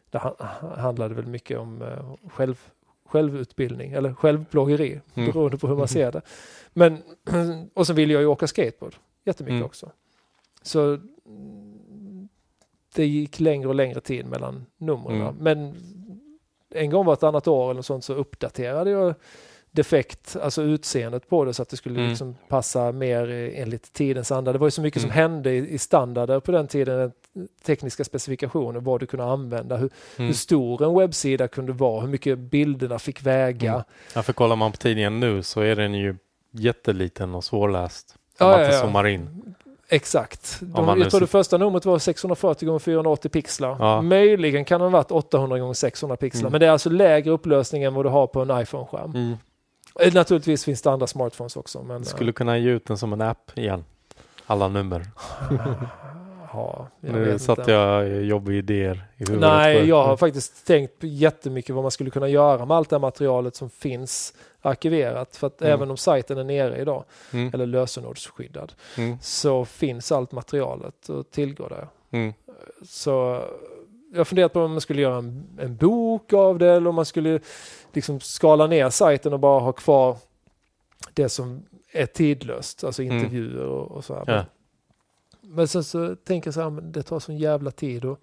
det 0.09 0.17
ha- 0.17 0.35
handlade 0.77 1.13
väl 1.15 1.25
mycket 1.27 1.59
om 1.59 1.81
eh, 1.81 2.29
själv, 2.29 2.55
självutbildning 3.05 3.91
eller 3.91 4.13
självplågeri 4.13 5.01
Mm. 5.15 5.31
beroende 5.31 5.57
på 5.57 5.67
hur 5.67 5.75
man 5.75 5.87
ser 5.87 6.11
det. 6.11 6.21
Men, 6.73 6.97
och 7.73 7.87
sen 7.87 7.95
ville 7.95 8.13
jag 8.13 8.21
ju 8.21 8.27
åka 8.27 8.47
skateboard 8.47 8.95
jättemycket 9.25 9.53
Mm. 9.55 9.65
också. 9.65 9.91
Så 10.61 10.79
mm, 11.25 11.66
det 12.97 13.05
gick 13.05 13.39
längre 13.39 13.67
och 13.67 13.75
längre 13.75 14.01
tid 14.01 14.25
mellan 14.25 14.65
numren. 14.77 15.21
Mm. 15.21 15.35
Men 15.39 15.75
en 16.75 16.89
gång 16.89 17.05
vartannat 17.05 17.47
år 17.47 17.71
eller 17.71 17.81
sånt 17.81 18.03
så 18.03 18.13
uppdaterade 18.13 18.89
jag 18.89 19.15
defekt, 19.71 20.35
alltså 20.41 20.61
utseendet 20.61 21.29
på 21.29 21.45
det 21.45 21.53
så 21.53 21.61
att 21.61 21.69
det 21.69 21.77
skulle 21.77 21.95
Mm. 21.99 22.09
liksom 22.09 22.35
passa 22.47 22.91
mer 22.91 23.29
eh, 23.31 23.61
enligt 23.61 23.93
tidens 23.93 24.31
anda. 24.31 24.53
Det 24.53 24.59
var 24.59 24.67
ju 24.67 24.71
så 24.71 24.81
mycket 24.81 25.01
som 25.01 25.11
Mm. 25.11 25.21
hände 25.31 25.51
i, 25.51 25.73
i 25.73 25.77
standarder 25.77 26.39
på 26.39 26.51
den 26.51 26.67
tiden, 26.67 27.11
tekniska 27.65 28.03
specifikationer, 28.03 28.79
vad 28.79 28.99
du 28.99 29.05
kunde 29.05 29.25
använda, 29.25 29.77
hur, 29.77 29.89
Mm. 30.17 30.27
hur 30.27 30.33
stor 30.33 30.83
en 30.83 30.97
webbsida 30.99 31.47
kunde 31.47 31.73
vara, 31.73 32.01
hur 32.01 32.07
mycket 32.07 32.37
bilderna 32.39 32.99
fick 32.99 33.21
väga. 33.25 33.71
Mm. 33.73 33.83
Ja, 34.15 34.23
för 34.23 34.33
kollar 34.33 34.55
man 34.55 34.71
på 34.71 34.77
tidningen 34.77 35.19
nu 35.19 35.43
så 35.43 35.61
är 35.61 35.75
den 35.75 35.93
ju 35.93 36.15
jätteliten 36.51 37.35
och 37.35 37.43
svårläst. 37.43 38.15
Om 38.39 38.47
Ja, 38.47 38.51
ja, 38.59 38.63
inte 38.65 38.75
ja. 38.75 38.81
zoomar 38.81 39.07
in. 39.07 39.55
Exakt. 39.89 40.57
De, 40.61 40.85
man 40.85 40.99
jag 40.99 41.09
tror 41.09 41.21
det 41.21 41.27
första 41.27 41.57
numret 41.57 41.85
var 41.85 41.99
640 41.99 42.75
x 42.75 42.83
480 42.85 43.29
pixlar. 43.29 43.75
Ja. 43.79 44.01
Möjligen 44.01 44.65
kan 44.65 44.79
det 44.79 44.85
ha 44.85 44.89
varit 44.91 45.11
800 45.11 45.69
x 45.71 45.79
600 45.79 46.17
pixlar, 46.17 46.41
Mm. 46.41 46.51
men 46.51 46.59
det 46.59 46.67
är 46.67 46.71
alltså 46.71 46.89
lägre 46.89 47.31
upplösning 47.31 47.83
än 47.83 47.93
vad 47.93 48.05
du 48.05 48.09
har 48.09 48.27
på 48.27 48.41
en 48.41 48.61
iPhone-skärm. 48.61 49.11
Mm. 49.15 49.35
Eh, 49.99 50.13
Naturligtvis 50.13 50.65
finns 50.65 50.81
det 50.81 50.91
andra 50.91 51.07
smartphones 51.07 51.55
också. 51.57 51.83
Men, 51.83 52.05
Skulle 52.05 52.31
kunna 52.31 52.57
ge 52.57 52.69
ut 52.69 52.85
den 52.85 52.97
som 52.97 53.13
en 53.13 53.21
app 53.21 53.51
igen. 53.57 53.85
Alla 54.45 54.67
nummer. 54.67 54.99
eh, 55.51 55.57
ja, 56.53 56.87
jag 57.01 57.13
nu 57.13 57.39
satte 57.39 57.61
inte. 57.61 57.71
jag 57.71 58.23
jobbiga 58.23 58.57
idéer 58.57 59.05
i 59.17 59.19
huvudet. 59.19 59.41
Nej, 59.49 59.87
jag 59.87 60.03
har 60.03 60.17
faktiskt 60.17 60.67
tänkt 60.67 60.93
jättemycket 60.99 61.75
vad 61.75 61.83
man 61.83 61.91
skulle 61.91 62.09
kunna 62.09 62.27
göra 62.27 62.65
med 62.65 62.77
allt 62.77 62.89
det 62.89 62.95
här 62.95 63.01
materialet 63.01 63.55
som 63.55 63.69
finns 63.69 64.33
arkiverat. 64.67 65.35
För 65.35 65.47
att 65.47 65.61
Mm. 65.61 65.73
även 65.73 65.91
om 65.91 65.97
sajten 65.97 66.37
är 66.37 66.43
nere 66.43 66.81
idag, 66.81 67.03
Mm. 67.33 67.51
eller 67.53 67.65
lösenordsskyddad, 67.65 68.73
Mm. 68.97 69.17
så 69.21 69.65
finns 69.65 70.11
allt 70.11 70.31
materialet 70.31 71.09
att 71.09 71.31
tillgå 71.31 71.67
där. 71.67 71.87
Mm. 72.11 72.33
Så 72.85 73.43
jag 74.13 74.27
funderat 74.27 74.53
på 74.53 74.61
om 74.61 74.71
man 74.71 74.81
skulle 74.81 75.01
göra 75.01 75.17
en, 75.17 75.43
en 75.59 75.75
bok 75.75 76.33
av 76.33 76.59
det 76.59 76.71
eller 76.71 76.89
om 76.89 76.95
man 76.95 77.05
skulle 77.05 77.39
liksom 77.93 78.19
skala 78.19 78.67
ner 78.67 78.89
sajten 78.89 79.33
och 79.33 79.39
bara 79.39 79.59
ha 79.59 79.71
kvar 79.71 80.17
det 81.13 81.29
som 81.29 81.63
är 81.91 82.05
tidlöst, 82.05 82.83
alltså 82.83 83.03
Mm. 83.03 83.17
intervjuer 83.17 83.65
och, 83.65 83.91
och 83.91 84.05
så 84.05 84.13
här. 84.15 84.23
Ja. 84.27 84.45
Men 85.41 85.67
sen 85.67 85.83
så 85.83 86.15
tänker 86.15 86.47
jag 86.47 86.53
så 86.53 86.61
här, 86.61 86.69
men 86.69 86.91
det 86.91 87.03
tar 87.03 87.19
sån 87.19 87.37
jävla 87.37 87.71
tid 87.71 88.05
att, 88.05 88.19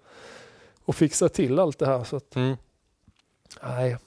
att 0.85 0.95
fixa 0.95 1.29
till 1.29 1.59
allt 1.59 1.79
det 1.79 1.85
här 1.85 2.03
så 2.03 2.15
att 2.15 2.35
Mm. 2.35 2.55
nej, 3.63 3.97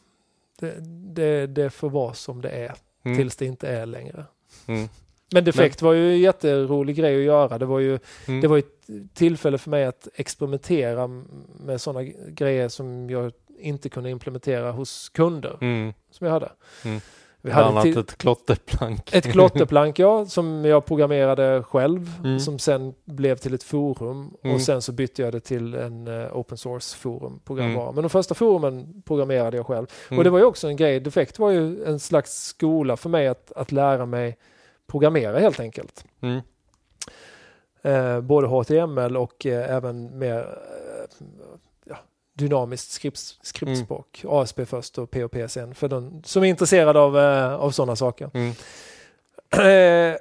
det, 0.59 0.75
det, 1.15 1.47
det 1.47 1.71
får 1.71 1.91
vara 1.91 2.15
som 2.15 2.41
det 2.43 2.49
är 2.51 2.75
Mm. 3.05 3.19
tills 3.19 3.37
det 3.37 3.47
inte 3.47 3.69
är 3.69 3.87
längre. 3.87 4.25
Mm. 4.67 4.89
Men 5.33 5.45
Defekt 5.45 5.83
var 5.83 5.93
ju 5.93 6.13
en 6.13 6.19
jätterolig 6.21 6.97
grej 6.97 7.17
att 7.17 7.23
göra. 7.23 7.59
Det 7.59 7.67
var 7.67 7.79
ju 7.79 7.99
Mm. 8.29 8.41
det 8.41 8.49
var 8.49 8.59
ett 8.59 8.87
tillfälle 9.15 9.59
för 9.59 9.71
mig 9.71 9.85
att 9.85 10.09
experimentera 10.15 11.07
med 11.61 11.81
sådana 11.81 12.03
grejer 12.29 12.69
som 12.69 13.11
jag 13.11 13.33
inte 13.59 13.89
kunde 13.89 14.11
implementera 14.11 14.73
hos 14.73 15.09
kunder 15.09 15.59
Mm. 15.61 15.93
som 16.11 16.27
jag 16.27 16.35
hade. 16.35 16.51
Mm. 17.45 17.51
Vi 17.51 17.51
Bland 17.51 17.65
hade 17.65 17.73
annat 17.73 17.83
till, 17.83 17.99
ett 17.99 18.19
klotterplank. 18.19 19.15
ett 19.15 19.33
klotterplank 19.33 19.99
ja, 19.99 20.27
som 20.27 20.65
jag 20.65 20.85
programmerade 20.85 21.63
själv 21.63 22.11
Mm. 22.25 22.41
som 22.41 22.59
sen 22.59 22.95
blev 23.05 23.37
till 23.37 23.55
ett 23.55 23.63
forum 23.63 24.35
Mm. 24.43 24.55
och 24.57 24.61
sen 24.63 24.83
så 24.83 24.93
bytte 24.93 25.23
jag 25.23 25.33
det 25.33 25.41
till 25.41 25.75
en 25.75 26.09
eh, 26.09 26.37
open 26.37 26.59
source 26.59 26.97
forum 26.97 27.41
programvara. 27.45 27.83
Mm. 27.83 27.95
Men 27.95 28.03
de 28.03 28.11
första 28.11 28.35
forumen 28.35 29.03
programmerade 29.07 29.57
jag 29.57 29.67
själv. 29.67 29.87
Mm. 30.09 30.19
Och 30.19 30.25
det 30.25 30.31
var 30.31 30.39
ju 30.39 30.45
också 30.45 30.69
en 30.69 30.77
grej, 30.77 31.01
Defekt 31.01 31.39
var 31.39 31.51
ju 31.51 31.85
en 31.85 31.99
slags 32.01 32.45
skola 32.45 32.97
för 32.97 33.09
mig 33.09 33.29
att, 33.29 33.53
att 33.53 33.73
lära 33.73 34.07
mig 34.07 34.37
programmera 34.87 35.39
helt 35.39 35.61
enkelt. 35.61 36.05
Mm. 36.21 36.41
Eh, 37.83 38.21
både 38.21 38.47
HTML 38.47 39.17
och 39.17 39.47
eh, 39.47 39.77
även 39.77 40.19
mer 40.19 40.59
dynamiskt 42.39 42.91
skript, 42.91 43.19
skriptspråk. 43.43 44.21
Mm. 44.25 44.35
ASP 44.37 44.61
först 44.67 44.99
och 44.99 45.11
POP 45.11 45.37
sen 45.49 45.75
för 45.75 45.89
den 45.89 46.23
som 46.25 46.43
är 46.45 46.47
intresserad 46.49 46.97
av, 46.97 47.19
eh, 47.19 47.55
av 47.55 47.71
sådana 47.71 47.97
saker. 47.97 48.31
Mm. 48.35 48.51
Eh, 49.53 50.17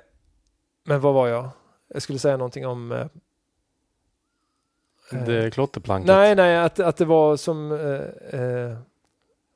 men 0.84 1.02
vad 1.02 1.14
var 1.14 1.28
jag? 1.28 1.50
Jag 1.94 2.02
skulle 2.02 2.20
säga 2.20 2.38
någonting 2.38 2.68
om... 2.68 2.92
Eh, 2.92 3.06
Det 5.26 5.54
klotterplanket. 5.54 6.08
nej, 6.08 6.36
nej, 6.36 6.58
att, 6.58 6.80
att 6.80 6.98
det 6.98 7.06
var 7.06 7.38
som... 7.38 7.72
Eh, 8.32 8.78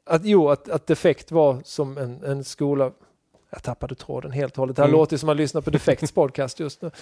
att, 0.06 0.26
jo, 0.26 0.50
att, 0.50 0.70
att 0.70 0.88
Defekt 0.88 1.32
var 1.32 1.62
som 1.66 1.98
en, 1.98 2.24
en 2.24 2.44
skola... 2.44 2.92
Jag 3.50 3.64
tappade 3.64 3.96
tråden 3.96 4.32
helt 4.32 4.54
och 4.54 4.58
hållet. 4.58 4.76
Det 4.76 4.82
här 4.82 4.88
Mm. 4.90 5.00
låter 5.00 5.18
som 5.18 5.28
att 5.28 5.30
man 5.30 5.38
lyssnar 5.38 5.62
på 5.62 5.70
Defekts 5.70 6.12
podcast 6.16 6.60
just 6.60 6.82
nu. 6.82 6.92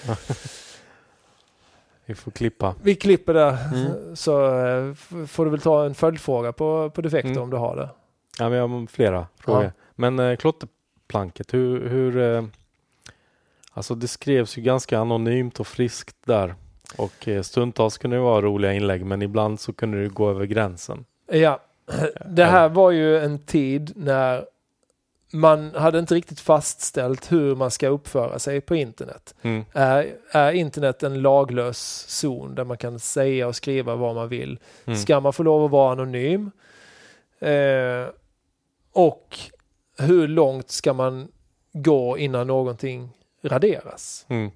Vi 2.09 2.15
får 2.15 2.31
klippa. 2.31 2.75
Vi 2.83 2.95
klipper 2.95 3.33
där 3.33 3.57
Mm. 3.73 4.15
så 4.15 4.43
eh, 4.65 4.93
får 5.27 5.45
du 5.45 5.51
väl 5.51 5.61
ta 5.61 5.85
en 5.85 5.93
följdfråga 5.95 6.51
på, 6.53 6.89
på 6.89 7.01
defekter 7.01 7.29
Mm. 7.29 7.43
om 7.43 7.49
du 7.49 7.57
har 7.57 7.75
det. 7.75 7.89
Ja, 8.39 8.49
men 8.49 8.57
jag 8.57 8.67
har 8.67 8.87
flera 8.87 9.27
frågor. 9.39 9.63
Ja. 9.63 9.71
Men 9.95 10.19
eh, 10.19 10.35
klotterplanket, 10.35 11.53
hur... 11.53 11.89
hur 11.89 12.17
eh, 12.17 12.43
alltså 13.73 13.95
det 13.95 14.07
skrevs 14.07 14.57
ju 14.57 14.61
ganska 14.61 14.99
anonymt 14.99 15.59
och 15.59 15.67
friskt 15.67 16.15
där. 16.25 16.55
Och 16.97 17.27
eh, 17.27 17.41
stundtals 17.41 17.97
kunde 17.97 18.17
det 18.17 18.21
vara 18.21 18.41
roliga 18.41 18.73
inlägg 18.73 19.05
men 19.05 19.21
ibland 19.21 19.59
så 19.59 19.73
kunde 19.73 20.01
det 20.03 20.09
gå 20.09 20.29
över 20.29 20.45
gränsen. 20.45 21.05
Ja, 21.31 21.59
det 22.25 22.45
här 22.45 22.69
var 22.69 22.91
ju 22.91 23.17
en 23.19 23.39
tid 23.39 23.93
när 23.95 24.45
man 25.31 25.75
hade 25.75 25.99
inte 25.99 26.15
riktigt 26.15 26.39
fastställt 26.39 27.31
hur 27.31 27.55
man 27.55 27.71
ska 27.71 27.87
uppföra 27.87 28.39
sig 28.39 28.61
på 28.61 28.75
internet. 28.75 29.35
Mm. 29.41 29.65
Är, 29.73 30.15
är 30.31 30.51
internet 30.51 31.03
en 31.03 31.21
laglös 31.21 32.05
zon 32.07 32.55
där 32.55 32.63
man 32.63 32.77
kan 32.77 32.99
säga 32.99 33.47
och 33.47 33.55
skriva 33.55 33.95
vad 33.95 34.15
man 34.15 34.29
vill? 34.29 34.59
Mm. 34.85 34.99
Ska 34.99 35.19
man 35.19 35.33
få 35.33 35.43
lov 35.43 35.65
att 35.65 35.71
vara 35.71 35.91
anonym? 35.91 36.51
Eh, 37.39 38.05
och 38.91 39.37
hur 39.97 40.27
långt 40.27 40.69
ska 40.69 40.93
man 40.93 41.27
gå 41.73 42.17
innan 42.17 42.47
någonting 42.47 43.09
raderas? 43.41 44.25
Mm. 44.29 44.51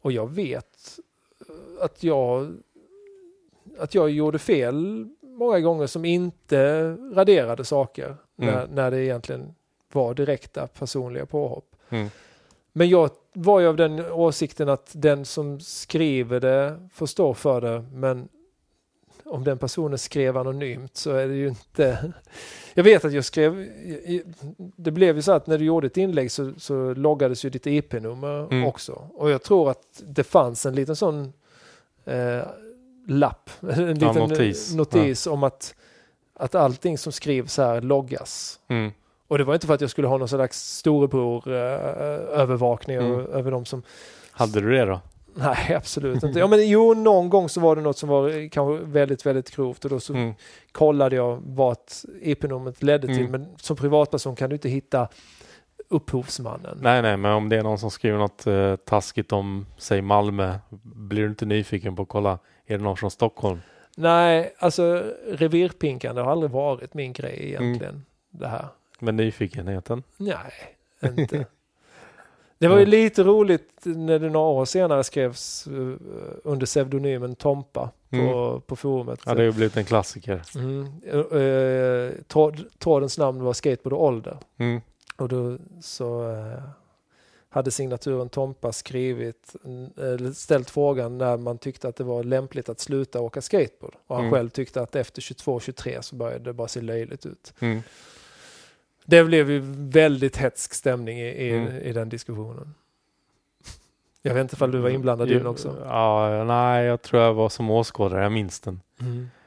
Och 0.00 0.12
jag 0.12 0.30
vet 0.30 0.98
eh, 1.48 1.84
att 1.84 2.02
jag, 2.02 2.52
att 3.78 3.94
jag 3.94 4.10
gjorde 4.10 4.38
fel 4.38 5.06
många 5.22 5.60
gånger 5.60 5.86
som 5.86 6.04
inte 6.04 6.90
raderade 7.14 7.64
saker 7.64 8.16
när, 8.36 8.62
Mm. 8.62 8.74
när 8.74 8.90
det 8.90 9.04
egentligen 9.04 9.54
var 9.92 10.14
direkta 10.14 10.66
personliga 10.66 11.26
påhopp. 11.26 11.76
Mm. 11.90 12.10
Men 12.72 12.88
jag 12.88 13.10
var 13.32 13.60
ju 13.60 13.66
av 13.66 13.76
den 13.76 14.00
åsikten 14.12 14.68
att 14.68 14.90
den 14.94 15.24
som 15.24 15.60
skriver 15.60 16.40
det 16.40 16.88
får 16.92 17.06
stå 17.06 17.34
för 17.34 17.60
det, 17.60 17.84
men 17.92 18.28
om 19.24 19.44
den 19.44 19.58
personen 19.58 19.98
skrev 19.98 20.36
anonymt 20.36 20.96
så 20.96 21.10
är 21.10 21.28
det 21.28 21.34
ju 21.34 21.48
inte... 21.48 22.12
Jag 22.74 22.84
vet 22.84 23.04
att 23.04 23.12
jag 23.12 23.24
skrev... 23.24 23.68
Det 24.56 24.90
blev 24.90 25.16
ju 25.16 25.22
så 25.22 25.32
att 25.32 25.46
när 25.46 25.58
du 25.58 25.64
gjorde 25.64 25.86
ett 25.86 25.96
inlägg 25.96 26.30
så, 26.30 26.52
så 26.56 26.94
loggades 26.94 27.44
ju 27.44 27.50
ditt 27.50 27.66
IP-nummer 27.66 28.52
Mm. 28.52 28.64
också. 28.64 29.10
Och 29.14 29.30
jag 29.30 29.42
tror 29.42 29.70
att 29.70 30.02
det 30.06 30.24
fanns 30.24 30.66
en 30.66 30.74
liten 30.74 30.96
sån 30.96 31.32
eh, 32.04 32.42
lapp, 33.06 33.50
en 33.60 33.94
liten 33.94 34.14
notis. 34.28 34.74
notis 34.74 35.26
om 35.26 35.42
att, 35.42 35.74
att 36.34 36.54
allting 36.54 36.98
som 36.98 37.12
skrivs 37.12 37.58
här 37.58 37.80
loggas. 37.80 38.60
Mm. 38.68 38.92
Och 39.30 39.38
det 39.38 39.44
var 39.44 39.54
inte 39.54 39.66
för 39.66 39.74
att 39.74 39.80
jag 39.80 39.90
skulle 39.90 40.08
ha 40.08 40.18
någon 40.18 40.28
slags 40.28 40.76
storebror 40.78 41.48
eh, 41.48 41.54
övervakning 42.40 42.96
Mm. 42.96 43.20
över, 43.26 43.50
de 43.50 43.64
som... 43.64 43.82
Hade 44.30 44.60
du 44.60 44.70
det 44.70 44.84
då? 44.84 45.00
Nej, 45.34 45.74
absolut 45.74 46.22
inte. 46.22 46.38
Ja, 46.38 46.46
men 46.46 46.68
jo, 46.68 46.94
någon 46.94 47.28
gång 47.30 47.48
så 47.48 47.60
var 47.60 47.76
det 47.76 47.82
något 47.82 47.98
som 47.98 48.08
var 48.08 48.28
eh, 48.28 48.48
kanske 48.48 48.84
väldigt, 48.84 49.26
väldigt 49.26 49.50
grovt 49.56 49.84
och 49.84 49.90
då 49.90 50.00
så 50.00 50.12
Mm. 50.14 50.34
kollade 50.72 51.16
jag 51.16 51.42
vad 51.44 51.76
IP-numret 52.22 52.82
ledde 52.82 53.06
till. 53.06 53.18
Mm. 53.26 53.30
Men 53.30 53.46
som 53.56 53.76
privatperson 53.76 54.36
kan 54.36 54.50
du 54.50 54.56
inte 54.56 54.68
hitta 54.68 55.08
upphovsmannen. 55.88 56.78
Nej, 56.82 57.02
nej, 57.02 57.16
men 57.16 57.32
om 57.32 57.48
det 57.48 57.56
är 57.56 57.62
någon 57.62 57.78
som 57.78 57.90
skriver 57.90 58.18
något 58.18 58.46
eh, 58.46 58.76
taskigt 58.76 59.32
om, 59.32 59.66
säg 59.78 60.02
Malmö, 60.02 60.54
blir 60.82 61.22
du 61.22 61.28
inte 61.28 61.46
nyfiken 61.46 61.96
på 61.96 62.02
att 62.02 62.08
kolla, 62.08 62.38
är 62.66 62.78
det 62.78 62.84
någon 62.84 62.96
från 62.96 63.10
Stockholm? 63.10 63.58
Nej, 63.96 64.54
alltså 64.58 65.04
revirpinkande 65.28 66.22
har 66.22 66.30
aldrig 66.32 66.50
varit 66.52 66.94
min 66.94 67.12
grej 67.12 67.54
Mm. 67.54 67.62
egentligen. 67.68 68.04
Det 68.30 68.48
här. 68.48 68.64
Men 69.00 69.16
nyfikenheten? 69.16 70.02
Nej, 70.16 70.52
inte. 71.18 71.46
Det 72.58 72.68
var 72.68 72.76
ju 72.76 72.82
Mm. 72.82 72.90
lite 72.90 73.22
roligt 73.22 73.70
när 73.84 74.18
det 74.18 74.30
några 74.30 74.46
år 74.46 74.64
senare 74.64 75.04
skrevs 75.04 75.66
eh, 75.66 75.72
under 76.44 76.66
pseudonymen 76.66 77.34
Tompa 77.34 77.90
på, 78.10 78.16
Mm. 78.16 78.60
på 78.60 78.76
forumet. 78.76 79.20
Ja, 79.26 79.34
det 79.34 79.40
har 79.40 79.44
ju 79.44 79.52
blivit 79.52 79.76
en 79.76 79.84
klassiker. 79.84 80.42
Mm. 80.54 80.86
Uh, 81.14 82.12
tråd, 82.28 82.64
trådens 82.78 83.18
namn 83.18 83.42
var 83.42 83.52
skateboard 83.52 83.92
och 83.92 84.04
ålder. 84.04 84.38
Mm. 84.58 84.80
Och 85.16 85.28
då 85.28 85.58
så 85.80 86.30
eh, 86.32 86.62
hade 87.48 87.70
signaturen 87.70 88.28
Tompa 88.28 88.72
skrivit, 88.72 89.56
mm, 89.64 90.34
ställt 90.34 90.70
frågan 90.70 91.18
när 91.18 91.36
man 91.36 91.58
tyckte 91.58 91.88
att 91.88 91.96
det 91.96 92.04
var 92.04 92.24
lämpligt 92.24 92.68
att 92.68 92.80
sluta 92.80 93.20
åka 93.20 93.40
skateboard. 93.40 93.94
Och 94.06 94.16
han 94.16 94.24
Mm. 94.24 94.34
själv 94.34 94.48
tyckte 94.48 94.80
att 94.82 94.96
efter 94.96 95.22
22-23 95.22 96.00
så 96.02 96.16
började 96.16 96.44
det 96.44 96.52
bara 96.52 96.68
se 96.68 96.80
löjligt 96.80 97.26
ut. 97.26 97.52
Mm. 99.00 99.04
Det 99.06 99.24
blev 99.24 99.50
ju 99.50 99.60
väldigt 99.76 100.36
hetsk 100.36 100.74
stämning 100.74 101.18
i, 101.20 101.26
i, 101.28 101.50
Mm. 101.50 101.76
i 101.76 101.92
den 101.92 102.08
diskussionen. 102.08 102.74
Jag 104.22 104.34
vet 104.34 104.40
inte 104.40 104.54
ifall 104.54 104.70
du 104.70 104.78
var 104.78 104.88
inblandad 104.90 105.30
i 105.30 105.34
den 105.34 105.46
också. 105.46 105.76
Ja, 105.88 106.44
nej, 106.44 106.84
jag 106.84 107.02
tror 107.02 107.22
jag 107.22 107.34
var 107.34 107.48
som 107.48 107.70
åskådare, 107.70 108.22
jag 108.22 108.32
minns 108.32 108.60
den. 108.60 108.80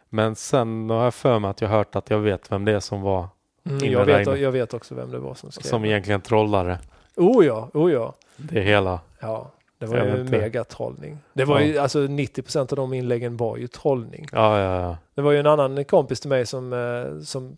Men 0.09 0.35
sen 0.35 0.89
har 0.89 1.03
jag 1.03 1.13
för 1.13 1.39
mig 1.39 1.49
att 1.51 1.61
jag 1.61 1.69
hört 1.69 1.95
att 1.95 2.09
jag 2.09 2.19
vet 2.19 2.51
vem 2.51 2.65
det 2.65 2.71
är 2.71 2.79
som 2.79 3.01
var, 3.01 3.27
Mm, 3.65 3.91
jag, 3.91 4.05
vet, 4.05 4.39
jag 4.39 4.51
vet 4.51 4.73
också 4.73 4.95
vem 4.95 5.11
det 5.11 5.19
var 5.19 5.33
som 5.35 5.51
skrev. 5.51 5.63
som 5.69 5.85
egentligen 5.85 6.21
trollade 6.21 6.79
Oh 7.15 7.45
ja, 7.45 7.69
oh 7.73 7.91
ja. 7.91 8.13
det 8.37 8.61
hela. 8.61 8.99
Ja, 9.19 9.51
det 9.77 9.85
var 9.85 9.97
Jag 9.97 10.17
ju 10.17 10.23
megatrollning. 10.23 11.17
Det 11.33 11.45
var 11.45 11.59
Ja. 11.59 11.65
ju, 11.65 11.77
alltså 11.77 11.99
90% 11.99 12.59
av 12.59 12.75
de 12.77 12.93
inläggen 12.93 13.37
var 13.37 13.57
ju 13.57 13.67
trollning. 13.67 14.27
Ja, 14.31 14.59
ja, 14.59 14.81
ja. 14.81 14.97
Det 15.15 15.21
var 15.21 15.31
ju 15.31 15.39
en 15.39 15.47
annan 15.47 15.85
kompis 15.85 16.19
till 16.19 16.29
mig 16.29 16.45
som, 16.45 16.73
eh, 16.73 17.19
som, 17.23 17.25
som 17.25 17.57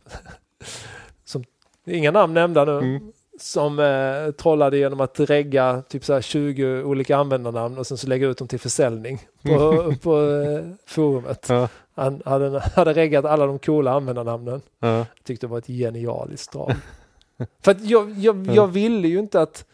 inga 1.86 2.12
namn 2.12 2.34
nämnda 2.34 2.66
nu, 2.66 2.78
Mm. 2.78 3.12
som 3.40 3.80
eh, 3.80 4.32
trollade 4.32 4.78
genom 4.78 5.02
att 5.02 5.20
regga 5.20 5.84
typ 5.90 6.06
så 6.06 6.14
här 6.14 6.22
20 6.22 6.84
olika 6.84 7.18
användarnamn 7.18 7.78
och 7.78 7.88
sen 7.88 7.98
så 7.98 8.08
lägga 8.08 8.28
ut 8.28 8.38
dem 8.38 8.48
till 8.48 8.60
försäljning 8.60 9.20
på, 9.44 9.94
på 10.02 10.22
eh, 10.22 10.64
forumet. 10.86 11.46
Ja, 11.50 11.70
Han 11.96 12.22
hade, 12.26 12.60
hade 12.60 12.94
reggat 12.94 13.26
alla 13.26 13.46
de 13.46 13.60
coola 13.60 13.92
användarnamnen. 13.92 14.62
ja. 14.80 15.06
Tyckte 15.24 15.46
det 15.48 15.52
var 15.52 15.58
ett 15.58 15.68
genialiskt 15.68 16.52
drag. 16.52 16.74
För 17.64 17.72
att 17.72 17.82
jag, 17.86 18.10
jag, 18.12 18.48
jag 18.48 18.68
ville 18.68 19.08
ju 19.08 19.20
inte 19.20 19.42
att 19.42 19.66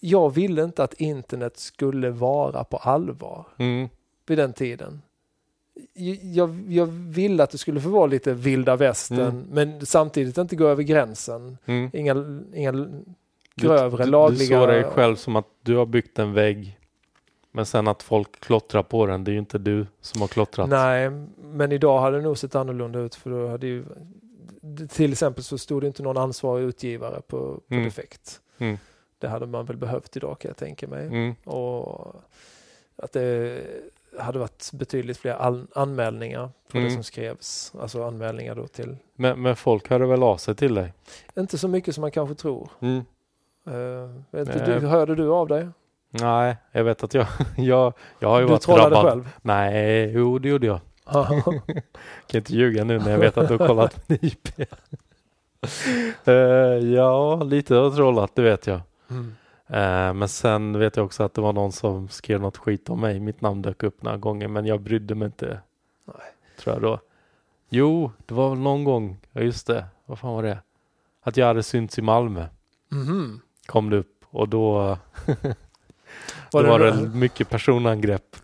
jag 0.00 0.34
ville 0.34 0.64
inte 0.64 0.84
att 0.84 0.94
internet 0.94 1.56
skulle 1.58 2.10
vara 2.10 2.64
på 2.64 2.76
allvar 2.76 3.46
Mm. 3.58 3.88
vid 4.26 4.38
den 4.38 4.52
tiden. 4.52 5.02
Jag, 6.22 6.64
jag 6.68 6.86
ville 6.86 7.42
att 7.42 7.50
det 7.50 7.58
skulle 7.58 7.80
få 7.80 7.88
vara 7.88 8.06
lite 8.06 8.32
vilda 8.34 8.76
västern 8.76 9.20
Mm. 9.20 9.44
men 9.50 9.86
samtidigt 9.86 10.38
inte 10.38 10.56
gå 10.56 10.66
över 10.68 10.82
gränsen. 10.82 11.58
Mm. 11.66 11.90
Inga, 11.92 12.40
inga 12.54 12.72
Du- 12.72 13.04
grövre 13.56 14.04
du, 14.04 14.10
lagliga... 14.10 14.58
Du 14.58 14.64
såg 14.64 14.68
dig 14.68 14.84
själv 14.84 15.16
som 15.16 15.36
att 15.36 15.46
du 15.62 15.76
har 15.76 15.86
byggt 15.86 16.18
en 16.18 16.32
vägg. 16.32 16.76
Men 17.52 17.66
sen 17.66 17.88
att 17.88 18.02
folk 18.02 18.40
klottrar 18.40 18.82
på 18.82 19.06
den, 19.06 19.24
det 19.24 19.30
är 19.30 19.32
ju 19.32 19.38
inte 19.38 19.58
du 19.58 19.86
som 20.00 20.20
har 20.20 20.28
klottrat. 20.28 20.68
Nej, 20.68 21.10
men 21.42 21.72
idag 21.72 22.00
hade 22.00 22.16
det 22.16 22.22
nog 22.22 22.38
sett 22.38 22.54
annorlunda 22.54 22.98
ut 22.98 23.14
för 23.14 23.30
då 23.30 23.48
hade 23.48 23.66
ju 23.66 23.84
till 24.88 25.12
exempel 25.12 25.44
så 25.44 25.58
stod 25.58 25.82
det 25.82 25.86
inte 25.86 26.02
någon 26.02 26.16
ansvarig 26.16 26.64
utgivare 26.64 27.20
på, 27.20 27.60
på 27.68 27.74
Mm. 27.74 27.84
defekt. 27.84 28.40
Mm. 28.58 28.78
Det 29.18 29.28
hade 29.28 29.46
man 29.46 29.64
väl 29.66 29.76
behövt 29.76 30.16
idag 30.16 30.38
kan 30.38 30.48
jag 30.48 30.56
tänka 30.56 30.88
mig. 30.88 31.06
Mm. 31.06 31.34
Och 31.44 32.14
att 32.96 33.12
det 33.12 33.60
hade 34.18 34.38
varit 34.38 34.70
betydligt 34.72 35.18
fler 35.18 35.34
an- 35.42 35.68
anmälningar 35.74 36.46
på 36.46 36.52
det 36.76 36.78
Mm. 36.78 36.90
som 36.94 37.02
skrevs. 37.02 37.72
Alltså 37.80 38.04
anmälningar 38.06 38.54
då 38.54 38.66
till, 38.66 38.96
Men, 39.16 39.42
men 39.42 39.56
folk 39.56 39.90
hörde 39.90 40.06
väl 40.06 40.22
av 40.22 40.36
sig 40.36 40.54
till 40.54 40.74
dig? 40.74 40.92
inte 41.38 41.58
så 41.58 41.68
mycket 41.68 41.94
som 41.94 42.00
man 42.02 42.10
kanske 42.10 42.34
tror. 42.34 42.68
Mm. 42.80 42.96
Uh, 43.68 44.40
inte, 44.40 44.64
du, 44.80 44.86
hörde 44.86 45.14
du 45.14 45.28
av 45.30 45.48
dig? 45.48 45.68
Nej, 46.10 46.56
jag 46.72 46.84
vet 46.84 47.02
att 47.04 47.14
jag, 47.14 47.26
jag, 47.56 47.92
jag 48.18 48.28
har 48.28 48.40
ju 48.40 48.46
Du 48.46 48.50
varit 48.50 48.62
trollade 48.62 48.90
drabbad. 48.90 49.10
själv? 49.10 49.28
Nej, 49.42 50.10
jo 50.14 50.38
det 50.38 50.48
gjorde 50.48 50.66
jag. 50.66 50.80
kan 52.26 52.38
inte 52.38 52.52
ljuga 52.56 52.84
nu 52.84 52.98
när 52.98 53.10
jag 53.10 53.18
vet 53.18 53.36
att 53.38 53.48
du 53.48 53.56
har 53.56 53.66
kollat 53.66 54.08
min 54.08 54.18
IP. 54.22 54.48
Eh, 56.24 56.34
ja, 56.94 57.42
lite 57.42 57.74
har 57.74 57.90
trollat, 57.90 58.30
det 58.34 58.42
vet 58.42 58.66
jag. 58.66 58.80
mm. 59.10 59.36
Eh, 59.72 60.12
men 60.14 60.28
sen 60.28 60.78
vet 60.78 60.96
jag 60.96 61.06
också 61.06 61.22
att 61.22 61.34
det 61.34 61.40
var 61.40 61.52
någon 61.52 61.72
som 61.72 62.08
skrev 62.08 62.40
något 62.40 62.56
skit 62.56 62.90
om 62.90 63.00
mig. 63.00 63.20
Mitt 63.20 63.40
namn 63.40 63.62
dök 63.62 63.82
upp 63.82 64.02
några 64.02 64.16
gånger 64.16 64.48
men 64.48 64.66
jag 64.66 64.80
brydde 64.80 65.14
mig 65.14 65.26
inte. 65.26 65.60
Nej. 66.04 66.16
Tror 66.58 66.74
jag 66.74 66.82
då. 66.82 67.00
Jo, 67.68 68.12
det 68.26 68.34
var 68.34 68.50
väl 68.50 68.58
någon 68.58 68.84
gång, 68.84 69.18
ja 69.32 69.40
just 69.40 69.66
det, 69.66 69.84
vad 70.06 70.18
fan 70.18 70.32
var 70.34 70.42
det? 70.42 70.58
Att 71.22 71.36
jag 71.36 71.46
hade 71.46 71.62
synts 71.62 71.98
i 71.98 72.02
Malmö. 72.02 72.46
Mhm. 72.88 73.40
Kom 73.66 73.90
det 73.90 73.96
upp 73.96 74.24
och 74.30 74.48
då, 74.48 74.72
Var, 76.52 76.62
det 76.62 76.68
var 76.68 76.78
det 76.78 76.94
mycket 77.14 77.50
personangrepp. 77.50 78.36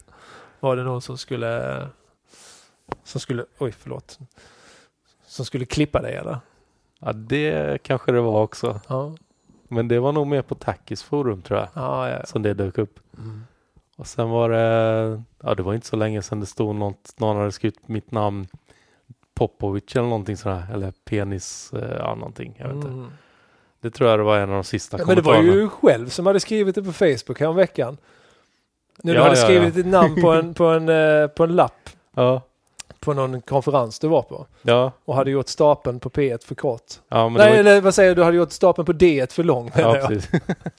var 0.61 0.77
det 0.77 0.83
någon 0.83 1.03
som 1.03 1.19
skulle 1.19 1.89
som 3.05 3.21
skulle, 3.21 3.45
oj 3.59 3.73
förlåt, 3.73 4.19
som 5.27 5.45
skulle 5.45 5.65
klippa 5.65 6.03
dig 6.03 6.15
eller? 6.15 6.39
Ja, 6.99 7.13
det 7.13 7.83
kanske 7.83 8.13
det 8.13 8.21
var 8.21 8.43
också. 8.43 8.81
Ja, 8.89 9.15
Men 9.69 9.89
det 9.89 9.99
var 9.99 10.13
nog 10.13 10.27
mer 10.27 10.43
på 10.43 10.55
Tackis 10.55 11.03
forum 11.03 11.43
tror 11.43 11.59
jag, 11.61 11.69
ja, 11.75 12.11
ja. 12.11 12.27
som 12.27 12.43
det 12.43 12.55
dök 12.55 12.79
upp. 12.79 13.01
Mm. 13.19 13.45
Och 13.97 14.07
sen 14.07 14.31
var 14.31 14.51
det, 14.51 15.23
ja 15.43 15.55
det 15.55 15.63
var 15.63 15.75
inte 15.75 15.87
så 15.87 15.97
länge 15.97 16.23
sedan 16.23 16.41
det 16.41 16.47
stod 16.47 16.77
något, 16.77 17.15
någon 17.17 17.37
hade 17.37 17.53
skrivit 17.53 17.89
mitt 17.89 18.11
namn 18.11 18.47
Popovic 19.35 19.97
eller 19.97 20.09
någonting 20.09 20.37
sådär, 20.37 20.67
eller 20.73 20.93
penis, 21.05 21.73
eh, 21.73 21.97
ja 21.99 22.15
någonting, 22.15 22.57
jag 22.59 22.67
vet 22.67 22.77
inte. 22.77 22.89
Mm. 22.89 23.11
Det 23.81 23.91
tror 23.91 24.11
jag 24.11 24.19
det 24.19 24.23
var 24.23 24.39
en 24.39 24.49
av 24.49 24.55
de 24.55 24.65
sista 24.65 24.99
Ja, 24.99 25.05
men 25.07 25.17
det 25.17 25.23
var 25.23 25.43
ju 25.43 25.69
själv 25.69 26.09
som 26.09 26.27
hade 26.27 26.41
skrivit 26.41 26.75
det 26.75 26.83
på 26.83 26.93
Facebook 26.93 27.41
här 27.41 27.49
om 27.49 27.57
veckan. 27.57 27.97
Nu 29.03 29.13
Ja, 29.13 29.19
du 29.19 29.23
hade 29.23 29.41
ja, 29.41 29.45
skrivit 29.45 29.77
ja. 29.77 29.83
ditt 29.83 29.87
namn 29.87 30.23
på 30.23 30.33
en, 30.33 30.55
på, 30.55 30.65
en, 30.65 30.89
eh, 30.89 31.27
på 31.27 31.45
en 31.45 31.57
lapp 31.57 31.91
Ja, 32.15 32.43
på 33.01 33.15
någon 33.15 33.41
konferens 33.43 33.99
du 33.99 34.09
var 34.09 34.23
på 34.23 34.47
ja, 34.63 34.93
och 35.05 35.15
hade 35.15 35.31
gjort 35.31 35.49
stapeln 35.49 36.01
på 36.01 36.11
P1 36.11 36.47
för 36.47 36.55
kort. 36.55 36.93
ja 37.09 37.29
Nej, 37.29 37.51
var, 37.51 37.57
eller 37.57 37.81
vad 37.81 37.95
säger 37.95 38.11
du? 38.11 38.15
Du 38.15 38.23
hade 38.25 38.37
gjort 38.37 38.53
stapeln 38.53 38.87
på 38.87 38.93
D1 38.93 39.33
för 39.33 39.43
lång 39.43 39.71
ja, 39.77 39.93
precis. 40.09 40.31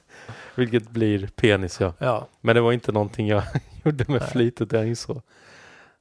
Vilket 0.54 0.90
blir 0.90 1.26
penis 1.26 1.80
ja. 1.80 1.92
Ja. 1.98 2.26
Men 2.40 2.54
det 2.54 2.60
var 2.60 2.72
inte 2.72 2.92
någonting 2.92 3.28
jag 3.28 3.42
gjorde 3.84 4.04
med 4.08 4.20
Nej. 4.20 4.30
flit 4.30 4.60
utan 4.60 4.78
jag 4.78 4.88
insåg. 4.88 5.16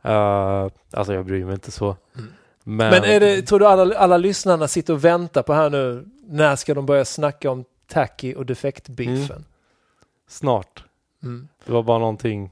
Uh, 0.06 0.68
alltså 0.92 1.14
jag 1.14 1.26
bryr 1.26 1.46
mig 1.46 1.54
inte 1.54 1.72
så. 1.72 1.96
Mm. 2.16 2.34
Men, 2.64 2.90
Men 2.90 3.02
det, 3.02 3.42
tror 3.42 3.60
du 3.60 3.68
alla, 3.68 3.98
alla 3.98 4.18
lyssnarna 4.18 4.68
sitter 4.68 4.94
och 4.94 5.06
väntar 5.06 5.44
på 5.44 5.54
här 5.54 5.70
nu? 5.70 6.06
När 6.24 6.56
ska 6.56 6.74
de 6.74 6.86
börja 6.86 7.06
snacka 7.06 7.52
om 7.52 7.66
tacky 7.88 8.34
och 8.36 8.46
defektbeefen? 8.46 9.46
snart. 10.28 10.84
Mm. 11.24 11.48
Det 11.66 11.72
var 11.72 11.84
bara 11.84 12.00
någonting. 12.00 12.50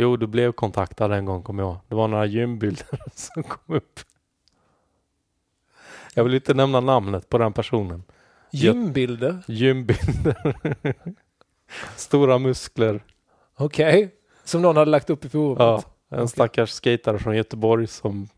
Jo, 0.00 0.16
du 0.16 0.26
blev 0.26 0.52
kontaktad 0.52 1.12
en 1.12 1.24
gång 1.24 1.42
kommer 1.42 1.62
jag. 1.62 1.76
Det 1.88 1.94
var 1.94 2.08
några 2.08 2.26
gymbilder 2.26 2.86
som 3.14 3.42
kom 3.42 3.76
upp. 3.76 4.00
Jag 6.14 6.24
vill 6.24 6.34
inte 6.34 6.54
nämna 6.54 6.80
namnet 6.80 7.28
på 7.28 7.38
den 7.38 7.52
personen. 7.52 8.02
Gymbilder? 8.52 9.42
Gymbilder. 9.46 10.54
Stora 11.96 12.38
muskler. 12.38 13.04
Okej. 13.56 14.14
Som 14.44 14.62
någon 14.62 14.76
hade 14.76 14.90
lagt 14.90 15.10
upp 15.10 15.24
i 15.24 15.28
forumet? 15.28 15.58
Ja, 15.60 15.82
en 16.08 16.16
Okej. 16.18 16.28
stackars 16.28 16.70
skatare 16.70 17.18
från 17.18 17.36
Göteborg 17.36 17.86
som 17.86 18.28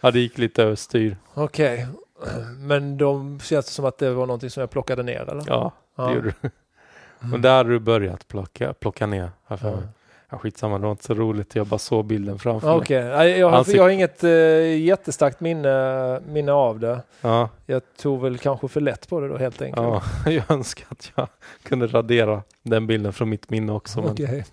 hade 0.00 0.18
gick 0.20 0.38
lite 0.38 0.62
överstyr. 0.62 1.16
Okej. 1.34 1.86
Men 2.58 2.98
de 2.98 3.40
känns 3.40 3.66
det 3.66 3.72
som 3.72 3.84
att 3.84 3.98
det 3.98 4.10
var 4.14 4.26
någonting 4.26 4.50
som 4.50 4.60
jag 4.60 4.70
plockade 4.70 5.02
ner 5.02 5.20
eller? 5.30 5.44
Ja, 5.46 5.72
det 5.96 6.02
Ja. 6.02 6.14
gjorde 6.14 6.34
du. 6.42 6.50
Mm. 7.20 7.30
Men 7.30 7.42
där 7.42 7.56
hade 7.56 7.68
du 7.70 7.78
börjat 7.80 8.28
plocka, 8.28 8.74
plocka 8.74 9.06
ner. 9.06 9.30
här 9.46 9.56
för 9.56 9.70
Ja. 9.70 9.78
Ja, 10.34 10.38
skitsamma, 10.38 10.78
det 10.78 10.84
var 10.84 10.90
inte 10.90 11.04
så 11.04 11.14
roligt. 11.14 11.54
Jag 11.54 11.66
bara 11.66 11.78
såg 11.78 12.04
bilden 12.04 12.38
framför 12.38 12.68
mig. 12.68 12.76
Okej, 12.76 13.04
Nej, 13.04 13.38
jag, 13.38 13.50
har- 13.50 13.74
jag 13.74 13.82
har 13.82 13.90
inget 13.90 14.24
uh, 14.24 14.30
jättestarkt 14.78 15.40
minne, 15.40 16.20
minne 16.28 16.52
av 16.52 16.80
det. 16.80 17.00
Ja, 17.20 17.48
Jag 17.66 17.82
tog 17.96 18.20
väl 18.22 18.38
kanske 18.38 18.68
för 18.68 18.80
lätt 18.80 19.08
på 19.08 19.20
det 19.20 19.28
då 19.28 19.36
helt 19.36 19.62
enkelt. 19.62 19.86
ja, 19.86 20.02
jag 20.30 20.50
önskar 20.50 20.86
att 20.90 21.12
jag 21.16 21.28
kunde 21.62 21.86
radera 21.86 22.42
den 22.62 22.86
bilden 22.86 23.12
från 23.12 23.28
mitt 23.28 23.50
minne 23.50 23.72
också. 23.72 24.02
Men 24.02 24.44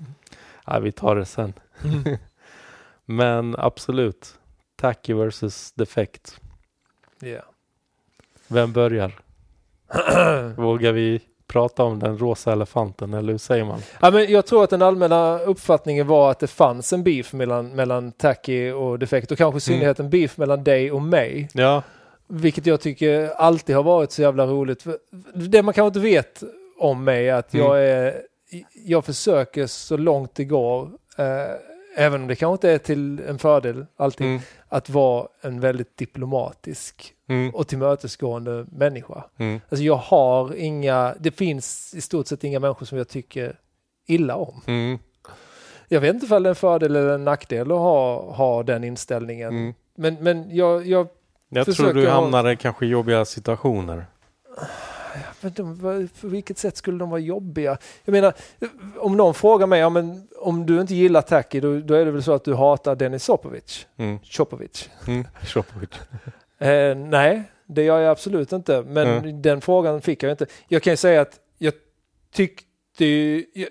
ja, 0.66 0.80
vi 0.80 0.92
tar 0.92 1.16
det 1.16 1.26
sen. 1.26 1.54
Mm. 1.84 2.18
Men 3.06 3.56
absolut. 3.58 4.36
Tacky 4.76 5.14
versus 5.14 5.72
defekt. 5.72 6.40
Ja. 7.20 7.42
Vem 8.48 8.74
börjar? 8.74 9.12
Vågar 10.56 10.92
vi 10.92 11.22
prata 11.52 11.84
om 11.84 12.00
den 12.00 12.18
rosa 12.18 12.52
elefanten 12.52 13.14
eller 13.14 13.32
hur 13.34 13.38
säger 13.38 13.64
man? 13.66 13.80
Ja, 14.02 14.12
men 14.12 14.32
jag 14.32 14.46
tror 14.46 14.64
att 14.64 14.70
den 14.70 14.82
allmänna 14.82 15.40
uppfattningen 15.40 16.08
var 16.08 16.32
att 16.32 16.40
det 16.40 16.48
fanns 16.48 16.94
en 16.94 17.04
beef 17.04 17.34
mellan, 17.34 17.70
mellan 17.76 18.12
tacky 18.12 18.72
och 18.72 19.00
defekt 19.00 19.32
och 19.32 19.38
kanske 19.38 19.58
i 19.58 19.62
synnerhet 19.62 20.00
en 20.00 20.10
beef 20.10 20.38
mellan 20.38 20.64
dig 20.64 20.92
och 20.92 21.02
mig. 21.02 21.50
Ja, 21.54 21.84
Vilket 22.28 22.66
jag 22.66 22.82
tycker 22.82 23.30
alltid 23.38 23.76
har 23.76 23.84
varit 23.84 24.12
så 24.12 24.22
jävla 24.22 24.46
roligt. 24.48 24.86
Det 25.34 25.62
man 25.64 25.74
kanske 25.74 25.88
inte 25.88 26.00
vet 26.00 26.44
om 26.80 27.04
mig 27.04 27.30
är 27.30 27.34
att 27.34 27.54
Mm. 27.54 27.66
jag 27.66 27.84
är, 27.86 28.22
jag 28.86 29.06
försöker 29.06 29.68
så 29.68 29.98
långt 29.98 30.36
det 30.36 30.44
går, 30.46 30.82
eh, 31.18 32.06
även 32.06 32.22
om 32.22 32.28
det 32.28 32.36
kanske 32.36 32.54
inte 32.54 32.70
är 32.72 32.78
till 32.78 33.20
en 33.28 33.40
fördel 33.40 33.86
alltid, 33.98 34.28
mm, 34.28 34.40
att 34.74 34.90
vara 34.90 35.28
en 35.42 35.60
väldigt 35.60 35.98
diplomatisk 35.98 37.14
mm, 37.30 37.56
och 37.56 37.68
tillmötesgående 37.68 38.66
människa. 38.72 39.24
mm, 39.38 39.62
Alltså 39.70 39.84
jag 39.84 39.96
har 39.96 40.54
inga, 40.56 41.16
det 41.20 41.32
finns 41.32 41.94
i 41.96 42.02
stort 42.02 42.28
sett 42.28 42.44
inga 42.44 42.60
människor 42.60 42.86
som 42.86 42.98
jag 42.98 43.08
tycker 43.08 43.60
illa 44.08 44.36
om. 44.36 44.62
mm, 44.68 45.00
Jag 45.88 46.02
vet 46.02 46.14
inte 46.14 46.26
ifall 46.26 46.44
det 46.44 46.48
är 46.48 46.52
en 46.52 46.56
fördel 46.56 46.96
eller 46.96 47.14
en 47.14 47.24
nackdel 47.26 47.72
att 47.72 47.78
ha, 47.78 48.32
ha 48.34 48.64
den 48.64 48.84
inställningen. 48.84 49.50
mm. 49.50 49.74
Men, 49.96 50.16
men 50.22 50.56
jag, 50.56 50.88
jag 50.88 51.08
Jag 51.50 51.76
tror 51.76 51.94
du 51.94 52.08
ha- 52.08 52.22
hamnar 52.22 52.50
i 52.52 52.56
kanske 52.58 52.86
jobbiga 52.86 53.26
situationer. 53.26 54.06
På 56.22 56.28
vilket 56.28 56.58
sätt 56.58 56.78
skulle 56.78 56.98
de 56.98 57.10
vara 57.10 57.20
jobbiga? 57.20 57.78
Jag 58.06 58.12
menar, 58.12 58.34
om 58.98 59.18
någon 59.18 59.34
frågar 59.34 59.68
mig, 59.68 59.80
ja, 59.80 59.90
men 59.90 60.28
om 60.40 60.66
du 60.66 60.82
inte 60.82 60.96
gillar 60.96 61.22
Taki, 61.22 61.60
då, 61.60 61.80
då 61.80 61.94
är 61.94 62.06
det 62.06 62.12
väl 62.12 62.24
så 62.24 62.34
att 62.34 62.44
du 62.44 62.54
hatar 62.54 62.96
Denis 62.96 63.24
Sopovic? 63.24 63.88
Mm. 63.98 64.20
Chopovic? 64.24 64.90
Mm. 65.08 65.26
Eh, 66.60 66.96
nej, 66.96 67.44
det 67.66 67.84
gör 67.84 68.00
jag 68.00 68.12
absolut 68.12 68.52
inte. 68.52 68.84
Men 68.88 69.08
Mm. 69.08 69.42
den 69.42 69.62
frågan 69.62 70.02
fick 70.02 70.24
jag 70.24 70.32
inte. 70.32 70.46
Jag 70.68 70.84
kan 70.84 70.94
ju 70.94 70.98
säga 70.98 71.22
att 71.22 71.40
jag 71.58 71.74
tyckte 72.34 73.06
ju, 73.06 73.46
jag, 73.54 73.70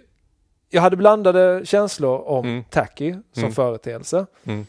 jag 0.70 0.82
hade 0.82 0.96
blandade 0.96 1.60
känslor 1.66 2.18
om 2.28 2.44
Mm. 2.46 2.64
Taki 2.64 3.12
som 3.32 3.42
Mm. 3.42 3.52
företeelse. 3.52 4.26
Mm. 4.44 4.66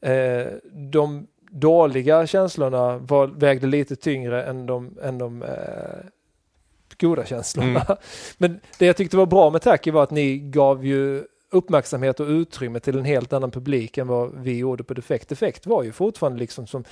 Eh, 0.00 0.52
de 0.72 1.26
dåliga 1.50 2.26
känslorna 2.26 2.98
var, 2.98 3.26
vägde 3.26 3.66
lite 3.66 3.96
tyngre 3.96 4.44
än 4.44 4.66
de, 4.66 4.98
än 5.02 5.18
de 5.18 5.42
eh, 5.42 5.48
goda 7.00 7.24
känslorna. 7.24 7.80
Mm. 7.80 7.96
Men 8.38 8.60
det 8.78 8.86
jag 8.86 8.96
tyckte 8.96 9.16
var 9.16 9.26
bra 9.26 9.50
med 9.50 9.62
Taki 9.62 9.90
var 9.90 10.02
att 10.02 10.10
ni 10.10 10.38
gav 10.38 10.86
ju 10.86 11.24
uppmärksamhet 11.50 12.20
och 12.20 12.28
utrymme 12.28 12.80
till 12.80 12.98
en 12.98 13.04
helt 13.04 13.32
annan 13.32 13.50
publik 13.50 13.98
än 13.98 14.06
vad 14.06 14.34
vi 14.34 14.58
gjorde 14.58 14.84
på 14.84 14.94
Defekt. 14.94 15.28
Defekt 15.28 15.66
var 15.66 15.82
ju 15.82 15.92
fortfarande 15.92 16.38
liksom 16.38 16.66
som, 16.66 16.84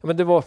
ja 0.00 0.06
men 0.06 0.16
det 0.16 0.24
var 0.24 0.44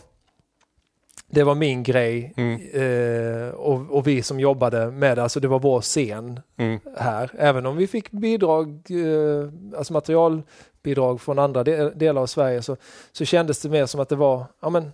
det 1.32 1.44
var 1.44 1.56
min 1.56 1.84
grej 1.84 2.34
Mm. 2.38 2.62
eh, 2.74 3.50
och, 3.50 3.92
och 3.92 4.08
vi 4.08 4.22
som 4.22 4.40
jobbade 4.40 4.92
med 4.92 5.18
det, 5.18 5.24
alltså 5.24 5.40
det 5.40 5.48
var 5.48 5.60
vår 5.60 5.82
scen 5.82 6.40
Mm. 6.58 6.80
här. 6.98 7.32
Även 7.38 7.66
om 7.66 7.78
vi 7.78 7.88
fick 7.88 8.12
bidrag, 8.12 8.70
eh, 8.90 9.50
alltså 9.78 9.94
materialbidrag 9.94 11.22
från 11.22 11.40
andra 11.40 11.64
de 11.64 11.90
delar 11.96 12.22
av 12.22 12.28
Sverige 12.28 12.62
så, 12.62 12.78
så 13.12 13.26
kändes 13.26 13.62
det 13.62 13.70
mer 13.70 13.86
som 13.86 14.00
att 14.02 14.10
det 14.10 14.16
var, 14.16 14.46
ja 14.62 14.70
men 14.70 14.92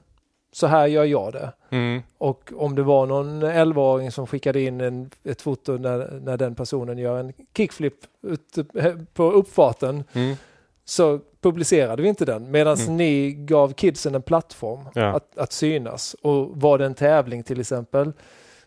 så 0.51 0.67
här 0.67 0.87
gör 0.87 1.03
jag 1.03 1.33
det. 1.33 1.51
Mm. 1.69 2.01
Och 2.17 2.51
om 2.55 2.75
det 2.75 2.83
var 2.83 3.05
någon 3.05 3.43
11-åring 3.43 4.11
som 4.11 4.27
skickade 4.27 4.61
in 4.61 4.81
en, 4.81 5.09
ett 5.23 5.41
foto 5.41 5.77
när, 5.77 6.19
när 6.23 6.37
den 6.37 6.55
personen 6.55 6.97
gör 6.97 7.19
en 7.19 7.33
kickflip 7.57 7.95
ute 8.27 8.65
på 9.13 9.31
uppfarten 9.31 10.03
Mm. 10.13 10.35
Så 10.85 11.19
publicerade 11.41 12.01
vi 12.01 12.09
inte 12.09 12.25
den. 12.25 12.51
Medan 12.51 12.77
Mm. 12.77 12.97
ni 12.97 13.31
gav 13.31 13.73
kidsen 13.73 14.15
en 14.15 14.21
plattform 14.21 14.79
Ja. 14.93 15.05
att, 15.15 15.37
att 15.37 15.51
synas. 15.51 16.13
Och 16.21 16.61
var 16.61 16.77
det 16.77 16.85
en 16.85 16.93
tävling 16.93 17.43
till 17.43 17.59
exempel 17.59 18.11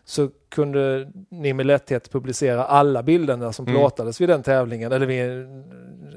så 0.05 0.29
kunde 0.49 1.11
ni 1.29 1.53
med 1.53 1.65
lätthet 1.65 2.11
publicera 2.11 2.63
alla 2.65 3.03
bilderna 3.03 3.53
som 3.53 3.65
Mm. 3.67 3.75
plåtades 3.79 4.21
vid 4.21 4.29
den 4.29 4.43
tävlingen. 4.43 4.91
Eller 4.91 5.05
vid 5.05 5.21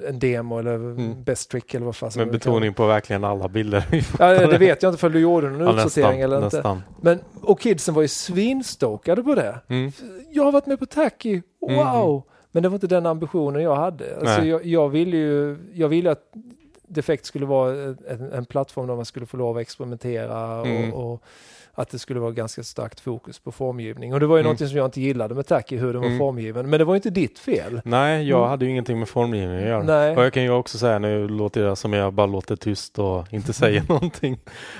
en, 0.09 0.18
demo 0.18 0.59
eller 0.59 0.74
Mm. 0.74 1.24
best 1.24 1.50
trick 1.50 1.74
eller 1.74 1.86
vad 1.86 1.96
fan 1.96 2.11
Med 2.16 2.30
betoning 2.30 2.74
på 2.74 2.86
verkligen 2.86 3.24
alla 3.24 3.48
bilder. 3.48 3.84
Ja, 4.18 4.46
det 4.46 4.59
vet 4.59 4.82
jag 4.82 4.90
inte 4.90 5.00
för 5.00 5.11
du 5.11 5.20
gjorde 5.20 5.50
någon 5.50 5.61
Ja, 5.76 5.84
utsortering 5.86 6.20
eller 6.20 6.44
inte. 6.44 6.57
nästan. 6.57 6.82
Men, 7.00 7.18
och 7.42 7.61
kidsen 7.61 7.94
var 7.94 8.03
ju 8.03 8.09
svinstokade 8.09 9.22
på 9.22 9.34
det. 9.34 9.59
Mm. 9.68 9.92
Jag 10.30 10.44
har 10.44 10.53
varit 10.53 10.66
med 10.66 10.78
på 10.78 10.86
Tacky, 10.86 11.42
wow! 11.61 12.22
Men 12.53 12.62
det 12.62 12.68
var 12.68 12.76
inte 12.76 12.86
den 12.86 13.07
ambitionen 13.07 13.62
jag 13.62 13.76
hade. 13.76 14.16
Alltså 14.20 14.44
jag, 14.44 14.66
jag 14.66 14.88
ville 14.88 15.16
ju 15.16 15.57
jag 15.74 15.88
ville 15.88 16.11
att 16.11 16.32
Defekt 16.88 17.24
skulle 17.26 17.46
vara 17.46 17.72
en, 18.09 18.32
en 18.32 18.44
plattform 18.44 18.86
där 18.86 18.96
man 18.96 19.05
skulle 19.05 19.26
få 19.26 19.36
lov 19.36 19.57
att 19.57 19.61
experimentera 19.62 20.61
Mm. 20.61 20.92
och, 20.92 21.12
och 21.14 21.22
att 21.74 21.88
det 21.90 21.98
skulle 21.98 22.20
vara 22.20 22.30
ganska 22.30 22.62
starkt 22.62 23.00
fokus 23.00 23.38
på 23.38 23.53
formgivning. 23.53 24.14
Och 24.14 24.20
det 24.20 24.26
var 24.26 24.36
ju 24.36 24.40
Mm. 24.40 24.44
någonting 24.46 24.68
som 24.68 24.76
jag 24.76 24.86
inte 24.86 25.00
gillade 25.00 25.34
med 25.34 25.46
Tacky, 25.46 25.76
hur 25.76 25.92
den 25.92 26.00
var 26.03 26.07
Mm. 26.09 26.18
formgiven. 26.18 26.70
Men 26.70 26.78
det 26.78 26.84
var 26.84 26.94
ju 26.94 26.96
inte 26.96 27.11
ditt 27.11 27.38
fel. 27.38 27.80
Nej, 27.84 28.28
jag 28.28 28.38
Mm. 28.38 28.50
hade 28.50 28.64
ju 28.64 28.70
ingenting 28.70 28.98
med 28.98 29.09
formgivning 29.09 29.59
att 29.59 29.64
göra. 29.68 29.82
Nej. 29.82 30.16
Och 30.16 30.24
jag 30.24 30.32
kan 30.32 30.42
ju 30.42 30.50
också 30.50 30.78
säga, 30.78 30.98
nu 30.98 31.28
låter 31.28 31.62
jag 31.64 31.78
som 31.78 31.92
jag 31.92 32.12
bara 32.12 32.26
låter 32.26 32.57
tyst 32.57 32.98
och 32.98 33.32
inte 33.32 33.53
säger 33.53 33.84
någonting. 33.88 34.38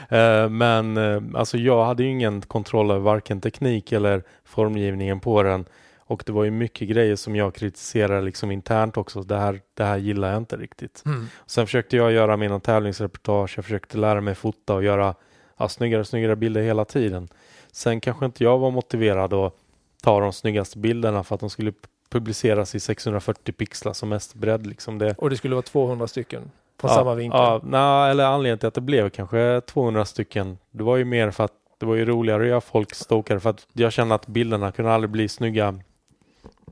Eh, 0.09 0.49
men 0.49 0.97
eh, 0.97 1.23
alltså 1.35 1.59
jag 1.59 1.85
hade 1.85 2.03
ju 2.03 2.09
ingen 2.09 2.41
kontroll 2.41 2.91
över 2.91 3.01
varken 3.01 3.41
teknik 3.41 3.93
eller 3.93 4.23
formgivningen 4.45 5.21
på 5.21 5.43
den. 5.43 5.65
Och 6.13 6.23
det 6.27 6.33
var 6.33 6.45
ju 6.45 6.51
mycket 6.51 6.89
grejer 6.89 7.17
som 7.17 7.37
jag 7.37 7.55
kritiserade 7.55 8.23
liksom 8.23 8.51
internt 8.51 8.97
också. 8.97 9.23
Det 9.23 9.39
här, 9.39 9.61
det 9.75 9.85
här 9.85 9.97
gillar 9.97 10.29
jag 10.29 10.37
inte 10.37 10.57
riktigt. 10.57 11.03
Mm. 11.07 11.27
Sen 11.47 11.67
försökte 11.67 11.97
jag 11.97 12.13
göra 12.13 12.37
mina 12.37 12.61
tävlingsreportage, 12.61 13.59
jag 13.59 13.65
försökte 13.65 13.99
lära 13.99 14.21
mig 14.21 14.35
fota 14.35 14.75
och 14.75 14.85
göra 14.85 15.15
ja, 15.57 15.69
snyggare 15.69 16.01
och 16.01 16.07
snyggare 16.07 16.37
bilder 16.37 16.63
hela 16.63 16.85
tiden. 16.85 17.29
Sen 17.73 18.01
kanske 18.01 18.27
inte 18.27 18.45
jag 18.45 18.59
var 18.59 18.71
motiverad 18.71 19.33
att 19.33 19.55
ta 20.03 20.21
de 20.21 20.33
snyggaste 20.33 20.79
bilderna 20.79 21.25
för 21.25 21.35
att 21.35 21.41
de 21.41 21.51
skulle 21.51 21.73
publiceras 22.11 22.75
i 22.75 22.81
640 22.81 23.53
pixlar 23.53 23.93
som 23.93 24.09
mest 24.09 24.35
bredd. 24.35 24.67
Liksom 24.67 24.99
det, 24.99 25.15
Och 25.19 25.31
det 25.31 25.37
skulle 25.37 25.55
vara 25.55 25.63
200 25.63 26.07
stycken 26.07 26.51
från 26.81 26.91
ja, 26.91 26.97
samma 26.97 27.15
vinkel. 27.15 27.41
Ja, 27.41 27.61
nej, 27.65 28.11
eller 28.11 28.25
anledningen 28.25 28.59
till 28.59 28.69
att 28.69 28.75
det 28.75 28.81
blev 28.81 29.11
kanske 29.11 29.61
200 29.67 30.05
stycken. 30.05 30.59
Det 30.71 30.85
var 30.85 30.97
ju 30.97 31.05
mer 31.05 31.31
för 31.31 31.45
att 31.45 31.53
det 31.79 31.87
var 31.87 31.95
ju 31.95 32.05
roligare 32.05 32.43
att 32.43 32.49
göra 32.49 32.61
folk 32.61 32.95
stokade 32.95 33.41
för 33.41 33.51
att 33.51 33.67
jag 33.73 33.93
kände 33.93 34.15
att 34.15 34.27
bilderna 34.27 34.73
kunde 34.73 34.93
aldrig 34.93 35.11
bli 35.11 35.29
snygga 35.29 35.79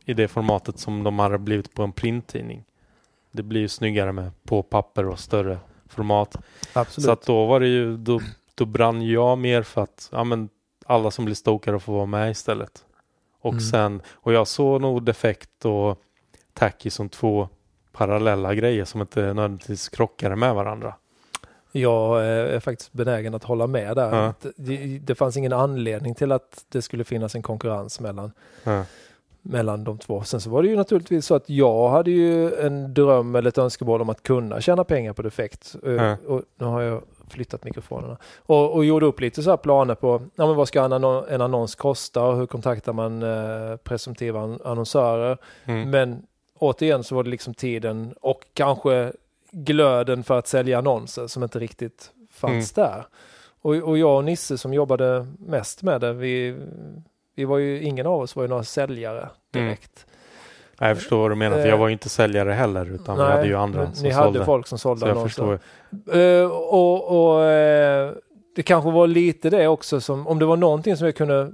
i 0.05 0.15
det 0.15 0.29
formatet 0.29 0.79
som 0.79 1.05
de 1.05 1.19
hade 1.19 1.39
blivit 1.39 1.75
på 1.75 1.83
en 1.83 1.93
printtidning. 1.93 2.65
Det 3.33 3.43
blir 3.43 3.61
ju 3.61 3.69
snyggare 3.69 4.13
med 4.13 4.31
på 4.45 4.63
papper 4.63 5.07
och 5.07 5.19
större 5.19 5.59
format. 5.89 6.37
Absolut. 6.73 7.05
Så 7.05 7.11
att 7.13 7.23
då 7.23 7.47
var 7.47 7.61
det 7.61 7.69
ju, 7.69 7.97
då, 7.97 8.21
då 8.55 8.65
brann 8.65 9.09
jag 9.09 9.39
mer 9.39 9.63
för 9.63 9.83
att 9.83 10.09
ja, 10.13 10.25
men 10.25 10.49
alla 10.87 11.11
som 11.11 11.25
blir 11.25 11.35
stokade 11.35 11.81
får 11.81 11.93
vara 11.93 12.07
med 12.07 12.31
istället. 12.31 12.85
Och 13.41 13.53
Mm. 13.53 13.61
sen, 13.61 14.03
och 14.13 14.33
jag 14.33 14.49
såg 14.49 14.81
nog 14.81 15.03
defekt 15.05 15.65
och 15.65 15.99
tacky 16.55 16.91
som 16.91 17.09
två 17.09 17.49
parallella 17.93 18.55
grejer 18.55 18.85
som 18.85 19.01
inte 19.01 19.21
nödvändigtvis 19.21 19.89
krockade 19.89 20.37
med 20.37 20.55
varandra. 20.55 20.95
Jag 21.73 22.17
eh, 22.19 22.55
är 22.55 22.61
faktiskt 22.61 22.93
benägen 22.93 23.35
att 23.35 23.45
hålla 23.45 23.67
med 23.67 23.97
där. 23.97 24.17
Ja. 24.17 24.35
Det, 24.57 24.99
det 24.99 25.15
fanns 25.15 25.37
ingen 25.37 25.53
anledning 25.53 26.15
till 26.15 26.33
att 26.33 26.65
det 26.69 26.83
skulle 26.83 27.05
finnas 27.05 27.35
en 27.35 27.43
konkurrens 27.43 28.01
mellan, 28.01 28.33
Ja. 28.65 28.85
Mellan 29.43 29.85
de 29.85 29.99
två. 29.99 30.23
Sen 30.23 30.41
så 30.41 30.51
var 30.51 30.63
det 30.63 30.69
ju 30.69 30.77
naturligtvis 30.77 31.27
så 31.27 31.35
att 31.35 31.51
jag 31.51 31.89
hade 31.89 32.11
ju 32.11 32.55
en 32.55 32.95
dröm 32.95 33.35
eller 33.35 33.49
ett 33.49 33.59
önskemål 33.59 34.01
om 34.03 34.09
att 34.09 34.23
kunna 34.23 34.61
tjäna 34.61 34.85
pengar 34.85 35.13
på 35.13 35.23
defekt. 35.23 35.77
Ja. 35.83 36.17
Och 36.27 36.43
nu 36.59 36.67
har 36.67 36.81
jag 36.81 37.03
flyttat 37.29 37.65
mikrofonerna. 37.65 38.17
Och, 38.39 38.73
och 38.75 38.85
gjorde 38.85 39.07
upp 39.07 39.21
lite 39.21 39.43
så 39.43 39.51
här 39.51 39.57
planer 39.57 39.95
på 39.95 40.23
ja, 40.35 40.47
men 40.47 40.57
vad 40.57 40.69
ska 40.69 40.85
en, 40.85 40.93
annon- 40.93 41.25
en 41.29 41.41
annons 41.41 41.75
kosta 41.75 42.23
och 42.23 42.37
hur 42.37 42.47
kontaktar 42.47 42.93
man 42.93 43.23
eh, 43.23 43.77
presumtiva 43.77 44.41
an- 44.41 44.61
annonsörer. 44.65 45.39
Mm. 45.65 45.91
Men 45.91 46.23
återigen 46.59 47.05
så 47.05 47.15
var 47.15 47.23
det 47.25 47.31
liksom 47.31 47.55
tiden 47.55 48.15
och 48.21 48.47
kanske 48.55 49.13
glöden 49.51 50.25
för 50.25 50.39
att 50.39 50.47
sälja 50.47 50.79
annonser 50.79 51.27
som 51.27 51.43
inte 51.43 51.59
riktigt 51.59 52.11
fanns 52.31 52.73
där. 52.73 53.07
Och, 53.63 53.75
och 53.75 53.99
jag 53.99 54.17
och 54.17 54.25
Nisse 54.25 54.59
som 54.59 54.75
jobbade 54.75 55.27
mest 55.39 55.83
med 55.83 56.01
det, 56.01 56.13
vi, 56.13 56.57
vi 57.41 57.45
var 57.45 57.59
ju, 57.59 57.83
ingen 57.83 58.07
av 58.07 58.21
oss 58.21 58.37
var 58.37 58.43
ju 58.43 58.49
några 58.49 58.63
säljare 58.65 59.29
direkt. 59.51 60.07
Ja, 60.79 60.89
Jag 60.89 60.97
förstår 60.97 61.19
vad 61.19 61.31
du 61.31 61.35
menar, 61.35 61.57
för 61.63 61.69
jag 61.69 61.79
var 61.79 61.89
ju 61.89 61.93
inte 61.93 62.09
säljare 62.09 62.53
heller 62.53 62.95
utan 62.95 63.17
vi 63.17 63.23
hade 63.23 63.47
ju 63.47 63.55
andra 63.57 63.93
som 63.93 64.05
ni 64.05 64.13
sålde. 64.13 64.15
hade 64.15 64.45
folk 64.45 64.67
som 64.67 64.79
sålde 64.79 65.01
så 65.01 65.07
annonser. 65.07 65.29
förstår. 65.29 65.61
Eh, 66.19 66.51
och 66.51 67.33
och 67.35 67.45
eh, 67.45 68.13
det 68.57 68.63
kanske 68.63 68.91
var 68.91 69.07
lite 69.07 69.51
det 69.51 69.69
också 69.69 70.01
som, 70.01 70.27
om 70.27 70.39
det 70.39 70.47
var 70.47 70.57
någonting 70.57 70.97
som 70.97 71.07
jag 71.07 71.17
kunde 71.17 71.53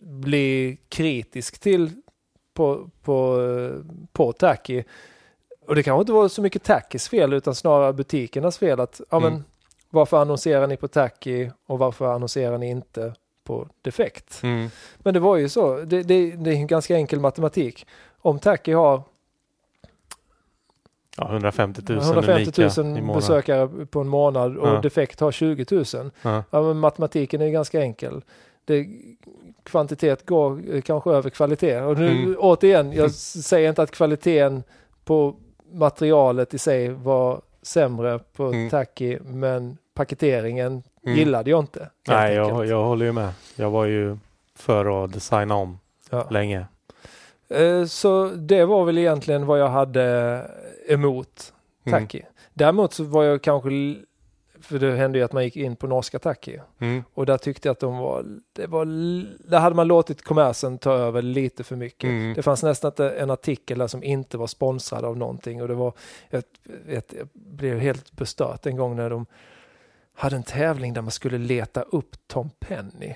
bli 0.00 0.78
kritisk 0.88 1.58
till 1.60 1.90
på, 2.54 2.90
på, 3.02 3.42
eh, 3.42 3.84
på 4.12 4.32
Tacky. 4.32 4.82
Och 5.66 5.74
det 5.74 5.82
kanske 5.82 6.00
inte 6.00 6.12
var 6.12 6.28
så 6.28 6.42
mycket 6.42 6.62
Tackys 6.62 7.08
fel 7.08 7.32
utan 7.32 7.54
snarare 7.54 7.92
butikernas 7.92 8.58
fel. 8.58 8.80
att 8.80 9.00
ja, 9.10 9.18
men, 9.20 9.32
Mm. 9.32 9.44
Varför 9.90 10.16
annonserar 10.16 10.66
ni 10.66 10.76
på 10.76 10.88
Tacky 10.88 11.50
och 11.66 11.78
varför 11.78 12.06
annonserar 12.14 12.58
ni 12.58 12.70
inte 12.70 13.14
på 13.48 13.68
Defekt? 13.82 14.40
Mm. 14.42 14.68
Men 14.98 15.14
det 15.14 15.20
var 15.20 15.36
ju 15.36 15.48
så, 15.48 15.78
det, 15.78 16.02
det, 16.02 16.30
det 16.30 16.50
är 16.50 16.54
en 16.54 16.66
ganska 16.66 16.96
enkel 16.96 17.20
matematik. 17.20 17.86
Om 18.20 18.38
Tacky 18.38 18.72
har 18.72 19.02
Ja, 21.16 21.28
150 21.30 21.82
000 21.88 21.98
150 21.98 22.62
unika 22.62 22.62
i 22.62 22.84
000 22.84 22.86
månaden. 22.86 23.14
besökare 23.16 23.86
på 23.86 24.00
en 24.00 24.08
månad 24.08 24.56
och 24.56 24.68
Ja. 24.68 24.80
Defekt 24.80 25.20
har 25.20 25.32
20 25.32 25.66
000. 25.70 25.84
Ja. 26.22 26.44
Ja, 26.50 26.72
matematiken 26.74 27.40
är 27.40 27.48
ganska 27.48 27.80
enkel. 27.82 28.22
Det, 28.64 28.86
kvantitet 29.62 30.26
går 30.26 30.62
eh, 30.74 30.80
kanske 30.82 31.10
över 31.10 31.30
kvalitet. 31.30 31.80
Och 31.80 31.98
nu 31.98 32.10
Mm. 32.10 32.36
återigen, 32.38 32.92
jag 32.92 33.06
s- 33.06 33.46
säger 33.46 33.68
inte 33.68 33.82
att 33.82 33.90
kvaliteten 33.90 34.62
på 35.04 35.34
materialet 35.72 36.54
i 36.54 36.58
sig 36.58 36.88
var 36.88 37.40
sämre 37.62 38.18
på 38.18 38.44
Mm. 38.46 38.70
Tacky, 38.70 39.18
men 39.24 39.76
paketeringen 39.94 40.82
Mm. 41.08 41.18
gillade 41.18 41.50
jag 41.50 41.60
inte. 41.60 41.90
Nej, 42.08 42.34
jag, 42.34 42.66
jag 42.66 42.84
håller 42.84 43.06
ju 43.06 43.12
med. 43.12 43.32
Jag 43.56 43.70
var 43.70 43.84
ju 43.84 44.16
för 44.54 45.04
att 45.04 45.12
designa 45.12 45.54
om 45.54 45.78
Ja. 46.10 46.26
länge. 46.30 46.66
Eh, 47.48 47.84
Så 47.84 48.26
det 48.28 48.64
var 48.64 48.84
väl 48.84 48.98
egentligen 48.98 49.46
vad 49.46 49.60
jag 49.60 49.68
hade 49.68 50.42
emot 50.88 51.52
Mm. 51.86 52.00
Tacky. 52.02 52.22
Däremot 52.54 52.92
så 52.92 53.04
var 53.04 53.24
jag 53.24 53.42
kanske, 53.42 53.68
för 54.60 54.78
det 54.78 54.96
hände 54.96 55.18
ju 55.18 55.24
att 55.24 55.32
man 55.32 55.44
gick 55.44 55.56
in 55.56 55.76
på 55.76 55.86
norska 55.86 56.18
Tacky. 56.18 56.58
Mm. 56.78 57.04
Och 57.14 57.26
där 57.26 57.38
tyckte 57.38 57.68
jag 57.68 57.72
att 57.72 57.80
de 57.80 57.98
var, 57.98 58.24
det 58.52 58.66
var, 58.66 58.84
där 59.50 59.58
hade 59.58 59.76
man 59.76 59.88
låtit 59.88 60.22
kommersen 60.24 60.78
ta 60.78 60.92
över 60.92 61.22
lite 61.22 61.64
för 61.64 61.76
mycket. 61.76 62.04
Mm. 62.10 62.34
Det 62.34 62.42
fanns 62.42 62.62
nästan 62.62 62.88
inte 62.88 63.10
en 63.10 63.30
artikel 63.30 63.78
där 63.78 63.86
som 63.86 64.02
inte 64.04 64.38
var 64.38 64.46
sponsrad 64.46 65.04
av 65.04 65.16
någonting 65.16 65.62
och 65.62 65.68
det 65.68 65.74
var, 65.74 65.92
jag, 66.30 66.42
vet, 66.86 67.14
jag 67.18 67.28
blev 67.32 67.78
helt 67.78 68.12
bestört 68.12 68.66
en 68.66 68.76
gång 68.76 68.96
när 68.96 69.10
de 69.10 69.26
hade 70.18 70.36
en 70.36 70.42
tävling 70.42 70.92
där 70.94 71.02
man 71.02 71.10
skulle 71.10 71.38
leta 71.38 71.82
upp 71.82 72.16
Tom 72.26 72.50
Penny. 72.60 73.14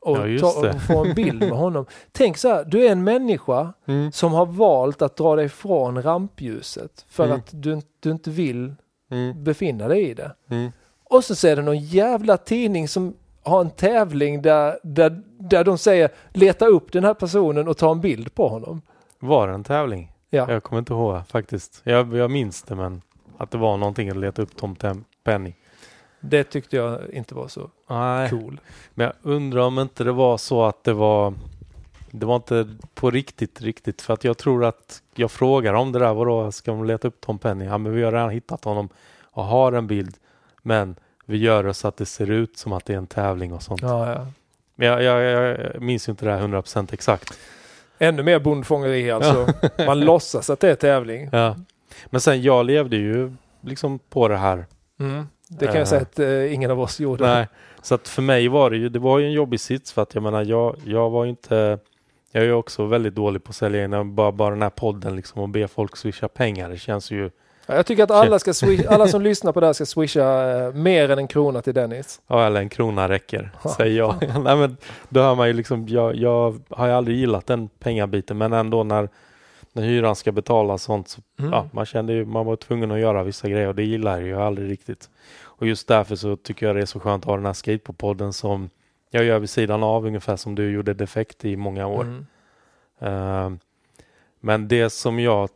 Och, 0.00 0.28
Ja, 0.28 0.38
ta, 0.40 0.68
och 0.70 0.82
få 0.82 1.04
en 1.04 1.14
bild 1.14 1.38
med 1.40 1.50
honom. 1.58 1.86
Tänk 2.12 2.36
så 2.38 2.48
här, 2.48 2.64
du 2.64 2.86
är 2.86 2.92
en 2.92 3.04
människa 3.04 3.72
Mm. 3.86 4.12
som 4.12 4.32
har 4.32 4.46
valt 4.46 5.02
att 5.02 5.16
dra 5.16 5.36
dig 5.36 5.48
från 5.48 6.02
rampljuset 6.02 7.04
för 7.08 7.24
Mm. 7.24 7.36
att 7.36 7.48
du, 7.52 7.80
du 8.00 8.10
inte 8.10 8.30
vill 8.30 8.74
Mm. 9.10 9.44
befinna 9.44 9.88
dig 9.88 10.10
i 10.10 10.14
det. 10.14 10.34
Mm. 10.50 10.72
Och 11.04 11.24
så 11.24 11.48
är 11.48 11.56
det 11.56 11.62
någon 11.62 11.78
jävla 11.78 12.36
tidning 12.36 12.88
som 12.88 13.14
har 13.42 13.60
en 13.60 13.70
tävling 13.70 14.42
där, 14.42 14.78
där, 14.82 15.22
där 15.38 15.64
de 15.64 15.78
säger 15.78 16.10
leta 16.32 16.66
upp 16.66 16.92
den 16.92 17.04
här 17.04 17.14
personen 17.14 17.68
och 17.68 17.76
ta 17.76 17.90
en 17.92 18.00
bild 18.00 18.34
på 18.34 18.48
honom. 18.48 18.82
Var 19.18 19.48
det 19.48 19.54
en 19.54 19.64
tävling? 19.64 20.12
Ja, 20.30 20.52
Jag 20.52 20.62
kommer 20.62 20.78
inte 20.78 20.92
ihåg 20.92 21.26
faktiskt. 21.26 21.80
Jag, 21.84 22.16
jag 22.16 22.30
minns 22.30 22.62
det 22.62 22.74
men 22.74 23.02
att 23.38 23.50
det 23.50 23.58
var 23.58 23.76
någonting 23.76 24.08
att 24.10 24.16
leta 24.16 24.42
upp 24.42 24.56
Tom 24.56 24.76
Penny. 25.24 25.52
Det 26.20 26.44
tyckte 26.44 26.76
jag 26.76 27.10
inte 27.12 27.34
var 27.34 27.48
så 27.48 27.70
Nej, 27.88 28.30
cool. 28.30 28.60
men 28.94 29.04
jag 29.06 29.14
undrar 29.22 29.60
om 29.60 29.78
inte 29.78 30.04
det 30.04 30.12
var 30.12 30.38
så 30.38 30.64
att 30.64 30.84
det 30.84 30.92
var 30.92 31.34
det 32.10 32.26
var 32.26 32.36
inte 32.36 32.76
på 32.94 33.10
riktigt, 33.10 33.60
riktigt. 33.60 34.02
För 34.02 34.14
att 34.14 34.24
jag 34.24 34.38
tror 34.38 34.64
att 34.64 35.02
jag 35.14 35.30
frågar 35.30 35.74
om 35.74 35.92
det 35.92 35.98
där. 35.98 36.14
Vadå, 36.14 36.52
ska 36.52 36.70
de 36.70 36.84
leta 36.84 37.08
upp 37.08 37.20
Tom 37.20 37.38
Penny? 37.38 37.64
Ja, 37.64 37.78
men 37.78 37.92
vi 37.92 38.02
har 38.02 38.12
redan 38.12 38.30
hittat 38.30 38.64
honom 38.64 38.88
och 39.22 39.44
har 39.44 39.72
en 39.72 39.86
bild. 39.86 40.16
Men 40.62 40.96
vi 41.24 41.38
gör 41.38 41.64
det 41.64 41.74
så 41.74 41.88
att 41.88 41.96
det 41.96 42.06
ser 42.06 42.30
ut 42.30 42.58
som 42.58 42.72
att 42.72 42.84
det 42.84 42.92
är 42.92 42.98
en 42.98 43.06
tävling 43.06 43.52
och 43.52 43.62
sånt. 43.62 43.82
Ja, 43.82 44.12
ja. 44.12 44.26
Men 44.74 44.88
jag, 44.88 45.02
jag, 45.02 45.22
jag 45.22 45.82
minns 45.82 46.08
ju 46.08 46.10
inte 46.10 46.24
det 46.24 46.32
här 46.32 46.40
100% 46.40 46.94
exakt. 46.94 47.38
Ännu 47.98 48.22
mer 48.22 48.38
bondfångeri 48.38 49.10
alltså. 49.10 49.48
Man 49.86 50.00
låtsas 50.00 50.50
att 50.50 50.60
det 50.60 50.70
är 50.70 50.74
tävling. 50.74 51.28
Ja. 51.32 51.56
Men 52.06 52.20
sen 52.20 52.42
jag 52.42 52.66
levde 52.66 52.96
ju 52.96 53.32
liksom 53.60 53.98
på 53.98 54.28
det 54.28 54.36
här. 54.36 54.66
Mm. 55.00 55.26
Det 55.58 55.66
kan 55.66 55.74
Eh. 55.74 55.78
jag 55.78 55.88
säga 55.88 56.00
att 56.02 56.18
eh, 56.18 56.54
ingen 56.54 56.70
av 56.70 56.80
oss 56.80 57.00
gjorde. 57.00 57.26
Nej, 57.26 57.46
så 57.82 57.94
att 57.94 58.08
för 58.08 58.22
mig 58.22 58.48
var 58.48 58.70
det 58.70 58.76
ju, 58.76 58.88
det 58.88 58.98
var 58.98 59.18
ju 59.18 59.26
en 59.26 59.32
jobbig 59.32 59.60
sits 59.60 59.92
för 59.92 60.02
att 60.02 60.14
jag 60.14 60.22
menar 60.22 60.44
jag, 60.44 60.76
jag 60.84 61.10
var 61.10 61.24
ju 61.24 61.30
inte, 61.30 61.78
jag 62.32 62.42
är 62.42 62.46
ju 62.46 62.52
också 62.52 62.84
väldigt 62.86 63.14
dålig 63.14 63.44
på 63.44 63.50
att 63.50 63.56
sälja 63.56 63.84
in, 63.84 64.14
bara, 64.14 64.32
bara 64.32 64.50
den 64.50 64.62
här 64.62 64.70
podden 64.70 65.16
liksom 65.16 65.42
och 65.42 65.48
be 65.48 65.68
folk 65.68 65.96
swisha 65.96 66.28
pengar. 66.28 66.68
Det 66.70 66.76
känns 66.78 67.10
ju, 67.10 67.30
Ja, 67.66 67.76
Jag 67.76 67.86
tycker 67.86 68.02
att 68.02 68.10
alla, 68.10 68.38
ska 68.38 68.54
swish, 68.54 68.80
alla 68.88 69.08
som 69.08 69.22
lyssnar 69.30 69.52
på 69.52 69.60
det 69.60 69.66
här 69.66 69.72
ska 69.72 69.86
swisha 69.86 70.50
eh, 70.50 70.72
mer 70.74 71.10
än 71.10 71.18
en 71.18 71.28
krona 71.28 71.62
till 71.62 71.74
Dennis. 71.74 72.20
ja 72.26 72.46
eller 72.46 72.60
en 72.60 72.68
krona 72.68 73.08
räcker, 73.08 73.50
säger 73.76 73.98
jag. 73.98 74.14
Nej 74.44 74.56
men 74.56 74.76
då 75.08 75.20
hör 75.20 75.34
man 75.34 75.46
ju 75.46 75.52
liksom, 75.52 75.88
jag, 75.88 76.14
jag 76.16 76.60
har 76.70 76.86
ju 76.86 76.92
aldrig 76.92 77.16
gillat 77.16 77.46
den 77.46 77.68
pengabiten 77.68 78.38
men 78.38 78.52
ändå 78.52 78.84
när, 78.84 79.08
när 79.72 79.82
hyran 79.82 80.16
ska 80.16 80.32
betalas 80.32 80.82
sånt 80.82 81.08
så 81.08 81.20
Mm. 81.38 81.52
ja, 81.52 81.68
man 81.72 81.86
kände 81.86 82.12
ju, 82.12 82.24
man 82.24 82.46
var 82.46 82.56
tvungen 82.56 82.90
att 82.90 82.98
göra 82.98 83.22
vissa 83.22 83.48
grejer 83.48 83.68
och 83.68 83.74
det 83.74 83.82
gillar 83.84 84.18
jag 84.18 84.26
ju 84.26 84.36
aldrig 84.36 84.70
riktigt. 84.70 85.10
Och 85.42 85.66
just 85.66 85.88
därför 85.88 86.16
så 86.16 86.36
tycker 86.36 86.66
jag 86.66 86.76
det 86.76 86.82
är 86.82 86.86
så 86.86 87.00
skönt 87.00 87.22
att 87.24 87.28
ha 87.28 87.36
den 87.36 87.46
här 87.46 87.52
skateboardpodden 87.52 88.32
som 88.32 88.70
jag 89.10 89.24
gör 89.24 89.38
vid 89.38 89.50
sidan 89.50 89.82
av 89.82 90.06
ungefär 90.06 90.36
som 90.36 90.54
du 90.54 90.70
gjorde 90.70 90.94
Defekt 90.94 91.44
i 91.44 91.56
många 91.56 91.86
år. 91.86 92.02
Mm. 92.02 92.26
Eh, 93.00 93.58
men 94.40 94.68
det 94.68 94.90
som 94.90 95.20
jag 95.20 95.48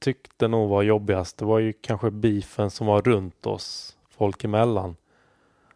tyckte 0.00 0.48
nog 0.48 0.68
var 0.68 0.82
jobbigast, 0.82 1.38
det 1.38 1.44
var 1.44 1.58
ju 1.58 1.72
kanske 1.72 2.10
beefen 2.10 2.70
som 2.70 2.86
var 2.86 3.02
runt 3.02 3.46
oss, 3.46 3.96
folk 4.10 4.44
emellan. 4.44 4.96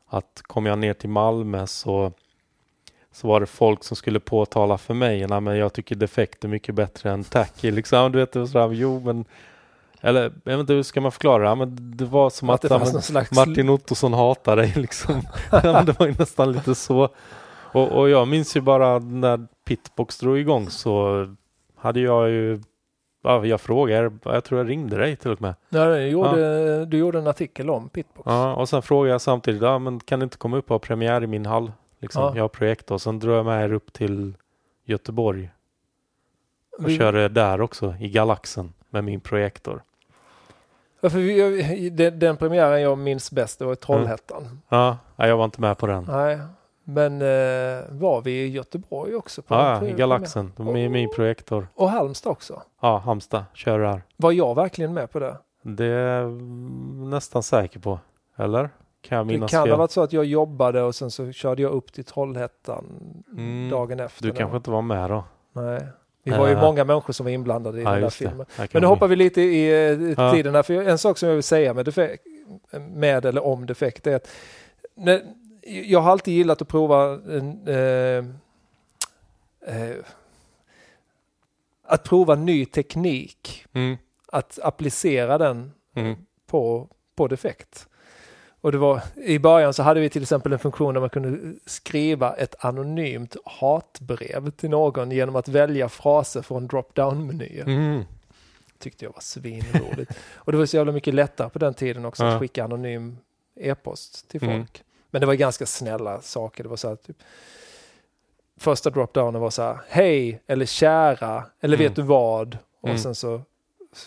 Att 0.07 0.43
kom 0.43 0.67
jag 0.67 0.79
ner 0.79 0.95
till 0.95 1.11
Malmö 1.11 1.67
så, 1.67 2.13
så 3.17 3.29
var 3.29 3.41
det 3.41 3.47
folk 3.47 3.85
som 3.85 3.97
skulle 3.97 4.21
påtala 4.21 4.79
för 4.79 4.95
mig, 4.95 5.27
nej 5.27 5.41
men 5.41 5.57
jag 5.57 5.73
tycker 5.73 5.95
Defekt 5.95 6.45
är 6.45 6.49
mycket 6.49 6.75
bättre 6.75 7.11
än 7.11 7.25
Tacky. 7.25 7.71
Liksom, 7.71 8.13
du 8.13 8.19
vet, 8.19 8.33
sådär, 8.33 8.73
jo 8.73 9.01
men 9.01 9.25
eller 10.01 10.23
jag 10.23 10.53
vet 10.53 10.61
inte 10.61 10.73
hur 10.73 10.83
ska 10.83 11.01
man 11.01 11.13
förklara 11.13 11.43
det? 11.43 11.49
Ja, 11.49 11.55
men 11.55 11.97
det 11.97 12.05
var 12.05 12.31
som 12.31 12.51
Att 12.51 12.65
att, 12.65 12.71
ja, 12.71 12.79
men, 12.79 13.03
slags... 13.03 13.33
Martin 13.33 13.69
Ottosson 13.69 14.13
hatar 14.13 14.57
dig 14.57 14.73
liksom. 14.77 15.23
ja, 15.51 15.83
det 15.83 16.01
var 16.01 16.07
ju 16.07 16.15
nästan 16.19 16.53
lite 16.53 16.75
så. 16.75 17.09
Och, 17.73 17.89
och 17.93 18.09
jag 18.09 18.29
minns 18.29 18.57
ju 18.57 18.61
bara 18.61 18.99
när 18.99 19.47
Pitbox 19.65 20.19
drog 20.19 20.39
igång 20.39 20.71
så 20.71 21.27
hade 21.77 22.01
jag 22.01 22.31
ju 22.31 22.61
Ja, 23.23 23.47
jag 23.47 23.61
frågade, 23.61 24.11
jag 24.25 24.45
tror 24.45 24.61
jag 24.61 24.69
ringde 24.69 24.97
dig 24.97 25.17
till 25.17 25.31
och 25.31 25.41
med. 25.41 25.55
Ja, 25.69 25.85
du, 25.85 26.07
gjorde, 26.07 26.85
du 26.85 26.99
gjorde 26.99 27.19
en 27.19 27.27
artikel 27.27 27.71
om 27.71 27.89
Pitbox. 27.89 28.27
Ja, 28.27 28.55
och 28.55 28.69
sen 28.69 28.83
frågade 28.83 29.13
jag 29.13 29.21
samtidigt, 29.21 29.63
ja, 29.63 29.79
men 29.79 30.01
kan 30.01 30.21
du 30.21 30.25
inte 30.25 30.37
komma 30.37 30.57
upp 30.57 30.65
och 30.65 30.75
ha 30.75 30.79
premiär 30.79 31.23
i 31.23 31.27
min 31.27 31.47
hall? 31.47 31.73
Liksom, 31.99 32.23
Ja. 32.23 32.33
Jag 32.37 32.43
har 32.45 32.49
projekt 32.49 32.91
och 32.91 33.03
sen 33.03 33.19
drog 33.19 33.35
jag 33.37 33.45
med 33.47 33.65
er 33.65 33.73
upp 33.73 33.93
till 33.93 34.35
Göteborg 34.85 35.51
och 36.79 36.89
Vi- 36.89 36.99
körde 36.99 37.29
där 37.29 37.61
också 37.61 37.95
i 38.01 38.09
Galaxen 38.09 38.73
med 38.91 39.05
min 39.05 39.21
projektor. 39.21 39.83
Ja, 41.01 41.11
för 41.11 41.19
vi, 41.19 41.91
den, 41.91 42.19
den 42.19 42.37
premiären 42.37 42.83
jag 42.83 42.99
minns 42.99 43.31
bäst, 43.33 43.59
det 43.59 43.65
var 43.65 43.73
i 43.73 43.77
Trollhättan. 43.77 44.63
Ja, 44.69 44.99
nej, 45.17 45.29
jag 45.29 45.37
var 45.37 45.45
inte 45.45 45.61
med 45.61 45.79
på 45.79 45.87
den. 45.87 46.05
Nej, 46.09 46.39
men 46.85 47.13
eh, 47.23 47.85
var 47.91 48.23
vi 48.25 48.31
i 48.43 48.49
Göteborg 48.49 49.15
också? 49.15 49.43
På 49.43 49.55
Ja, 49.55 49.85
ja, 49.85 49.89
i 49.89 49.93
Galaxen 49.93 50.53
med 50.57 50.91
min 50.91 51.11
projektor. 51.15 51.69
Och 51.75 51.91
Halmstad 51.91 52.31
också. 52.33 52.63
Ja, 52.81 52.99
Halmstad, 52.99 53.45
kör 53.55 53.79
där. 53.79 54.03
Var 54.17 54.33
jag 54.33 54.55
verkligen 54.55 54.95
med 54.95 55.11
på 55.11 55.19
det? 55.19 55.37
Det 55.63 55.85
är 55.85 56.21
jag 56.21 56.33
nästan 57.11 57.43
säker 57.43 57.81
på. 57.81 57.99
Eller? 58.37 58.71
Kan 59.09 59.19
jag 59.19 59.27
Det 59.27 59.33
minnas 59.33 59.51
kan 59.51 59.71
ha 59.71 59.77
varit 59.77 59.91
så 59.91 60.01
att 60.03 60.13
jag 60.13 60.25
jobbade 60.25 60.83
och 60.83 60.95
sen 60.95 61.11
så 61.11 61.33
körde 61.33 61.63
jag 61.63 61.73
upp 61.73 61.93
till 61.93 62.05
Trollhättan 62.05 62.85
Mm, 63.33 63.71
dagen 63.71 64.01
efter. 64.01 64.23
Du 64.23 64.33
kanske 64.33 64.57
inte 64.57 64.71
var 64.71 64.83
med 64.83 65.11
då? 65.11 65.25
Nej. 65.53 65.87
Vi 66.23 66.31
var 66.31 66.47
ju 66.47 66.53
Ja. 66.53 66.61
många 66.61 66.85
människor 66.85 67.13
som 67.13 67.25
var 67.25 67.31
inblandade 67.31 67.79
i 67.81 67.83
Ja, 67.83 67.91
den 67.91 68.01
där 68.01 68.07
det. 68.07 68.11
filmen. 68.11 68.47
Här 68.57 68.69
Men 68.73 68.83
nu 68.83 68.89
hoppar 68.89 69.09
vi 69.09 69.17
lite 69.17 69.41
i 69.43 69.69
eh, 69.69 70.11
Ja. 70.25 70.33
tiden 70.33 70.53
där. 70.53 70.63
För 70.63 70.75
en 70.75 70.99
sak 70.99 71.19
som 71.19 71.29
jag 71.29 71.35
vill 71.37 71.43
säga 71.45 71.75
med, 71.75 71.85
defekt, 71.85 72.25
med 72.91 73.25
eller 73.25 73.45
om 73.45 73.67
defekt 73.67 74.07
är 74.07 74.17
att 74.17 74.29
när, 74.95 75.23
jag 75.63 76.01
har 76.01 76.11
alltid 76.13 76.35
gillat 76.35 76.63
att 76.63 76.69
prova 76.69 77.13
eh, 77.13 78.25
eh, 79.77 79.95
att 81.85 82.05
prova 82.05 82.35
ny 82.35 82.65
teknik. 82.67 83.65
Mm, 83.73 83.97
Att 84.33 84.59
applicera 84.63 85.39
den 85.39 85.73
mm, 85.95 86.17
på, 86.47 86.89
på 87.17 87.29
defekt. 87.29 87.89
Och 88.67 88.73
det 88.73 88.79
var, 88.79 89.01
I 89.17 89.39
början 89.39 89.75
så 89.75 89.83
hade 89.83 90.01
vi 90.01 90.11
till 90.11 90.23
exempel 90.23 90.53
en 90.53 90.59
funktion 90.59 90.95
där 90.95 91.01
man 91.01 91.11
kunde 91.11 91.55
skriva 91.67 92.35
ett 92.35 92.55
anonymt 92.65 93.37
hatbrev 93.45 94.51
till 94.51 94.71
någon 94.71 95.11
genom 95.11 95.37
att 95.37 95.49
välja 95.49 95.89
fraser 95.89 96.43
från 96.43 96.67
drop-down-menyer. 96.69 97.63
mm. 97.67 98.03
Tyckte 98.79 99.05
jag 99.05 99.13
var 99.13 99.21
svinroligt. 99.21 100.13
och 100.35 100.53
det 100.53 100.59
var 100.59 100.67
så 100.67 100.77
jävla 100.77 100.93
mycket 100.93 101.15
lättare 101.15 101.49
på 101.51 101.59
den 101.59 101.75
tiden 101.75 102.05
också 102.05 102.25
Ja. 102.25 102.33
att 102.35 102.41
skicka 102.41 102.65
anonym 102.65 103.19
e-post 103.61 104.29
till 104.29 104.45
Mm. 104.45 104.59
folk. 104.61 104.83
Men 105.11 105.21
det 105.21 105.27
var 105.27 105.35
ganska 105.35 105.67
snälla 105.67 106.21
saker. 106.21 106.63
Det 106.63 106.69
var 106.69 106.77
så 106.77 106.89
här, 106.89 106.97
typ, 106.97 107.17
första 108.57 108.91
drop-downen 108.91 109.39
var 109.41 109.51
så 109.51 109.63
här, 109.63 109.79
hej 109.89 110.41
eller 110.47 110.67
kära 110.67 111.45
eller 111.61 111.77
Mm. 111.77 111.87
vet 111.89 111.97
du 111.97 112.03
vad? 112.03 112.59
Och 112.81 112.89
Mm. 112.89 112.99
sen 113.01 113.15
så 113.15 113.41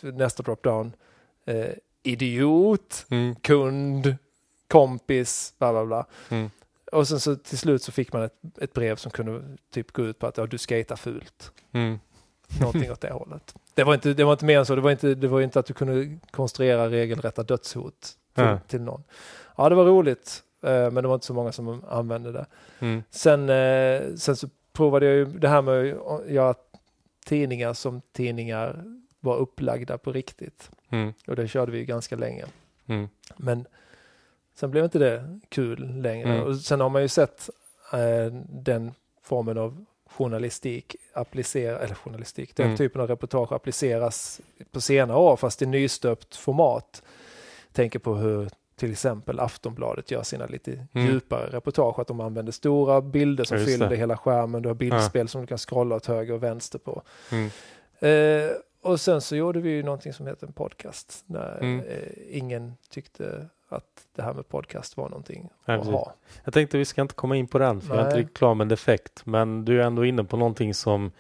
nästa 0.02 0.44
drop-down, 0.44 0.92
eh, 1.46 1.66
idiot, 2.04 3.06
Mm. 3.10 3.36
kund, 3.36 4.16
kompis, 4.70 5.54
bla 5.60 5.72
bla 5.72 5.86
bla. 5.86 6.06
Mm. 6.30 6.50
Och 6.92 7.08
sen 7.08 7.20
så 7.20 7.36
till 7.36 7.58
slut 7.58 7.84
så 7.84 7.92
fick 7.92 8.14
man 8.14 8.22
ett, 8.24 8.34
ett 8.62 8.74
brev 8.74 8.96
som 8.96 9.12
kunde 9.12 9.44
typ 9.72 9.92
gå 9.92 10.04
ut 10.06 10.20
på 10.20 10.28
att 10.28 10.38
ja, 10.38 10.46
du 10.46 10.58
skater 10.58 10.96
fult. 10.96 11.52
Mm. 11.72 12.00
Någonting 12.62 12.92
åt 12.92 13.02
det 13.02 13.12
hållet. 13.12 13.56
Det 13.74 13.84
var, 13.84 13.94
inte, 13.94 14.14
det 14.14 14.24
var 14.24 14.32
inte 14.32 14.46
mer 14.46 14.60
än 14.60 14.66
så. 14.66 14.76
Det 14.76 14.82
var 14.82 14.92
inte, 14.92 15.16
det 15.16 15.28
var 15.28 15.42
inte 15.42 15.60
att 15.60 15.66
du 15.66 15.74
kunde 15.74 16.18
konstruera 16.32 16.90
regelrätta 16.90 17.44
dödshot 17.44 18.02
till, 18.36 18.44
Ja. 18.44 18.60
till 18.68 18.82
någon. 18.82 19.04
Ja, 19.58 19.70
det 19.70 19.76
var 19.76 19.86
roligt. 19.86 20.44
eh, 20.64 20.72
Men 20.92 20.96
det 20.96 21.08
var 21.08 21.14
inte 21.14 21.26
så 21.26 21.34
många 21.34 21.52
som 21.52 21.84
använde 21.90 22.32
det. 22.32 22.46
Mm. 22.80 23.04
Sen, 23.10 23.50
eh, 23.50 24.16
sen 24.16 24.36
så 24.36 24.50
provade 24.74 25.06
jag 25.06 25.16
ju 25.16 25.26
det 25.26 25.48
här 25.50 25.62
med 25.62 25.94
att 25.98 26.28
göra 26.30 26.56
tidningar 27.26 27.74
som 27.74 28.02
tidningar 28.12 28.84
var 29.20 29.36
upplagda 29.38 29.98
på 29.98 30.12
riktigt. 30.12 30.72
Mm. 30.90 31.14
Och 31.28 31.36
det 31.36 31.48
körde 31.48 31.72
vi 31.72 31.78
ju 31.78 31.86
ganska 31.86 32.16
länge. 32.16 32.46
Mm. 32.88 33.08
Men 33.38 33.66
sen 34.60 34.72
blev 34.72 34.84
inte 34.84 35.00
det 35.00 35.40
kul 35.50 36.02
längre. 36.02 36.30
Mm. 36.34 36.44
Och 36.48 36.56
sen 36.56 36.80
har 36.82 36.90
man 36.90 37.02
ju 37.02 37.08
sett 37.08 37.50
eh, 37.94 38.34
den 38.50 38.94
formen 39.24 39.58
av 39.58 39.86
journalistik 40.10 40.96
applicera, 41.14 41.80
eller 41.80 41.96
journalistik, 41.96 42.56
den 42.56 42.66
Mm. 42.66 42.78
typen 42.78 43.02
av 43.02 43.08
reportage 43.08 43.52
appliceras 43.52 44.42
på 44.72 44.82
senare 44.82 45.18
år 45.18 45.36
fast 45.36 45.62
i 45.62 45.66
nystöpt 45.66 46.36
format. 46.36 47.04
Tänker 47.72 48.00
på 48.00 48.16
hur 48.16 48.50
till 48.76 48.92
exempel 48.92 49.40
Aftonbladet 49.40 50.12
gör 50.12 50.24
sina 50.24 50.46
lite 50.46 50.88
Mm. 50.94 51.08
djupare 51.08 51.48
reportage, 51.50 52.00
att 52.00 52.08
de 52.08 52.20
använder 52.20 52.52
stora 52.52 53.02
bilder 53.02 53.44
som 53.44 53.58
Ja, 53.58 53.62
just 53.62 53.74
fyller 53.74 53.90
det. 53.90 53.96
hela 53.96 54.18
skärmen, 54.18 54.62
du 54.62 54.70
har 54.70 54.76
bildspel 54.76 55.28
som 55.28 55.42
du 55.42 55.48
kan 55.48 55.58
scrolla 55.58 55.96
åt 55.96 56.06
höger 56.06 56.34
och 56.34 56.44
vänster 56.44 56.80
på. 56.80 57.02
Mm. 57.32 57.50
Eh, 58.00 58.52
och 58.82 59.00
sen 59.02 59.22
så 59.22 59.36
gjorde 59.36 59.60
vi 59.60 59.70
ju 59.70 59.84
någonting 59.84 60.14
som 60.14 60.28
heter 60.28 60.48
en 60.48 60.54
podcast. 60.54 61.24
När 61.26 61.58
Mm. 61.62 61.80
eh, 61.80 62.38
ingen 62.38 62.74
tyckte 62.90 63.48
att 63.70 64.08
det 64.16 64.22
här 64.22 64.34
med 64.34 64.50
podcast 64.50 64.98
var 64.98 65.10
någonting 65.10 65.50
Ja, 65.66 65.74
att 65.74 65.86
ha. 65.86 66.14
Jag 66.44 66.54
tänkte 66.54 66.78
vi 66.78 66.86
ska 66.86 67.02
inte 67.02 67.16
komma 67.16 67.36
in 67.36 67.48
på 67.48 67.60
den 67.60 67.82
för 67.82 67.90
jag 67.90 67.98
är 67.98 68.02
inte 68.02 68.16
Nej. 68.16 68.22
riktigt 68.22 68.38
klar 68.38 68.56
med 68.56 68.68
defekt. 68.68 69.26
Men 69.26 69.66
du 69.66 69.82
är 69.82 69.86
ändå 69.86 70.06
inne 70.06 70.24
på 70.24 70.38
någonting 70.38 70.74
som 70.74 71.12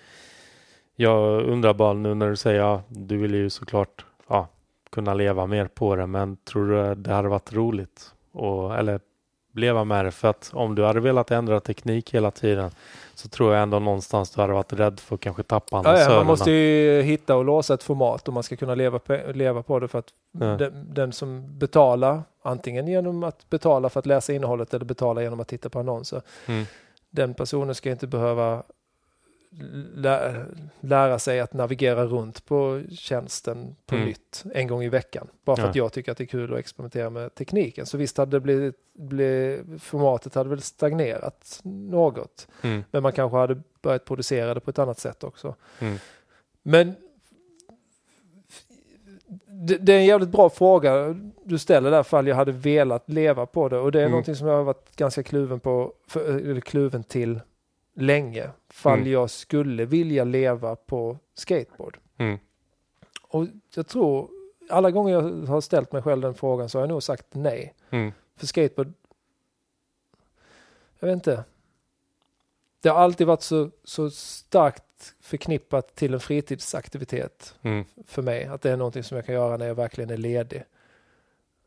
jag 0.95 1.41
undrar 1.43 1.73
bara 1.73 1.93
nu 1.93 2.15
när 2.15 2.29
du 2.29 2.35
säger 2.35 2.59
ja, 2.59 2.81
du 2.87 3.17
vill 3.17 3.33
ju 3.33 3.49
såklart 3.49 4.05
ja, 4.27 4.47
kunna 4.89 5.13
leva 5.13 5.45
mer 5.45 5.65
på 5.67 5.95
det. 5.95 6.07
Men 6.07 6.37
tror 6.37 6.67
du 6.67 6.95
det 6.95 7.13
hade 7.13 7.29
varit 7.29 7.53
roligt? 7.53 8.13
Och, 8.31 8.77
eller 8.77 8.99
leva 9.53 9.83
med 9.83 10.05
det? 10.05 10.11
För 10.11 10.27
att 10.27 10.49
om 10.53 10.75
du 10.75 10.83
hade 10.83 10.99
velat 10.99 11.31
ändra 11.31 11.59
teknik 11.59 12.13
hela 12.13 12.31
tiden 12.31 12.71
så 13.15 13.27
tror 13.29 13.53
jag 13.53 13.63
ändå 13.63 13.79
någonstans 13.79 14.29
du 14.31 14.41
hade 14.41 14.53
varit 14.53 14.73
rädd 14.73 14.99
för 14.99 15.15
att 15.15 15.21
kanske 15.21 15.43
tappa 15.43 15.67
Ja, 15.77 15.81
ja, 15.83 15.89
annonsörerna. 15.89 16.15
man 16.17 16.25
måste 16.25 16.51
ju 16.51 17.01
hitta 17.01 17.35
och 17.35 17.45
låsa 17.45 17.73
ett 17.73 17.83
format 17.83 18.27
om 18.27 18.33
man 18.33 18.43
ska 18.43 18.55
kunna 18.55 18.75
leva 18.75 18.99
på, 18.99 19.19
leva 19.33 19.63
på 19.63 19.79
det 19.79 19.87
för 19.87 19.99
att 19.99 20.07
Ja. 20.31 20.45
den, 20.45 20.93
den 20.93 21.11
som 21.13 21.57
betalar, 21.59 22.21
antingen 22.43 22.87
genom 22.87 23.23
att 23.23 23.49
betala 23.49 23.89
för 23.89 23.99
att 23.99 24.05
läsa 24.05 24.33
innehållet 24.33 24.73
eller 24.73 24.85
betala 24.85 25.21
genom 25.21 25.39
att 25.39 25.47
titta 25.47 25.69
på 25.69 25.79
annonser, 25.79 26.21
Mm. 26.45 26.65
den 27.09 27.33
personen 27.33 27.75
ska 27.75 27.89
inte 27.91 28.07
behöva 28.07 28.63
lä 29.95 30.45
lära 30.79 31.19
sig 31.19 31.39
att 31.39 31.53
navigera 31.53 32.05
runt 32.05 32.45
på 32.45 32.81
tjänsten 32.91 33.75
på 33.85 33.95
Mm. 33.95 34.07
nytt 34.07 34.43
en 34.53 34.67
gång 34.67 34.83
i 34.83 34.89
veckan. 34.89 35.27
Bara 35.45 35.55
för 35.55 35.63
Ja. 35.63 35.69
att 35.69 35.75
jag 35.75 35.93
tycker 35.93 36.11
att 36.11 36.17
det 36.17 36.23
är 36.23 36.25
kul 36.25 36.53
att 36.53 36.59
experimentera 36.59 37.09
med 37.09 37.35
tekniken. 37.35 37.85
Så 37.85 37.97
visst 37.97 38.17
hade 38.17 38.31
det 38.31 38.39
blivit, 38.39 38.75
blivit 38.93 39.81
formatet 39.83 40.35
hade 40.35 40.49
väl 40.49 40.61
stagnerat 40.61 41.59
något. 41.63 42.47
Mm. 42.61 42.83
Men 42.91 43.03
man 43.03 43.11
kanske 43.11 43.37
hade 43.37 43.61
börjat 43.81 44.05
producera 44.05 44.53
det 44.53 44.59
på 44.59 44.69
ett 44.69 44.79
annat 44.79 44.99
sätt 44.99 45.23
också. 45.23 45.55
Mm. 45.79 45.97
Men 46.63 46.95
det, 49.47 49.77
det 49.77 49.93
är 49.93 49.97
en 49.97 50.05
jävligt 50.05 50.29
bra 50.29 50.49
fråga 50.49 51.15
du 51.43 51.57
ställer 51.57 51.91
där, 51.91 52.03
fall 52.03 52.27
jag 52.27 52.35
hade 52.35 52.51
velat 52.51 53.09
leva 53.09 53.45
på 53.45 53.69
det. 53.69 53.77
Och 53.77 53.91
det 53.91 53.99
är 53.99 54.03
Mm. 54.03 54.11
någonting 54.11 54.35
som 54.35 54.47
jag 54.47 54.55
har 54.55 54.63
varit 54.63 54.95
ganska 54.95 55.23
kluven 55.23 55.59
på, 55.59 55.93
för, 56.07 56.61
kluven 56.61 57.03
till 57.03 57.39
länge. 58.01 58.49
Fall 58.69 58.99
Mm. 58.99 59.11
jag 59.11 59.29
skulle 59.29 59.85
vilja 59.85 60.23
leva 60.23 60.75
på 60.75 61.17
skateboard. 61.33 61.97
Mm. 62.17 62.37
Och 63.21 63.47
jag 63.75 63.87
tror, 63.87 64.29
alla 64.69 64.91
gånger 64.91 65.13
jag 65.13 65.21
har 65.47 65.61
ställt 65.61 65.91
mig 65.91 66.01
själv 66.01 66.21
den 66.21 66.33
frågan 66.33 66.69
så 66.69 66.77
har 66.77 66.83
jag 66.83 66.89
nog 66.89 67.03
sagt 67.03 67.25
nej. 67.31 67.73
Mm. 67.89 68.11
För 68.35 68.47
skateboard, 68.47 68.93
jag 70.99 71.07
vet 71.07 71.13
inte. 71.13 71.43
Det 72.81 72.89
har 72.89 72.97
alltid 72.99 73.27
varit 73.27 73.41
så, 73.41 73.69
så 73.83 74.09
starkt 74.11 75.15
förknippat 75.19 75.95
till 75.95 76.13
en 76.13 76.19
fritidsaktivitet 76.19 77.55
Mm. 77.61 77.85
för 78.05 78.21
mig. 78.21 78.45
Att 78.45 78.61
det 78.61 78.71
är 78.71 78.77
någonting 78.77 79.03
som 79.03 79.15
jag 79.17 79.25
kan 79.25 79.35
göra 79.35 79.57
när 79.57 79.67
jag 79.67 79.75
verkligen 79.75 80.09
är 80.09 80.17
ledig. 80.17 80.63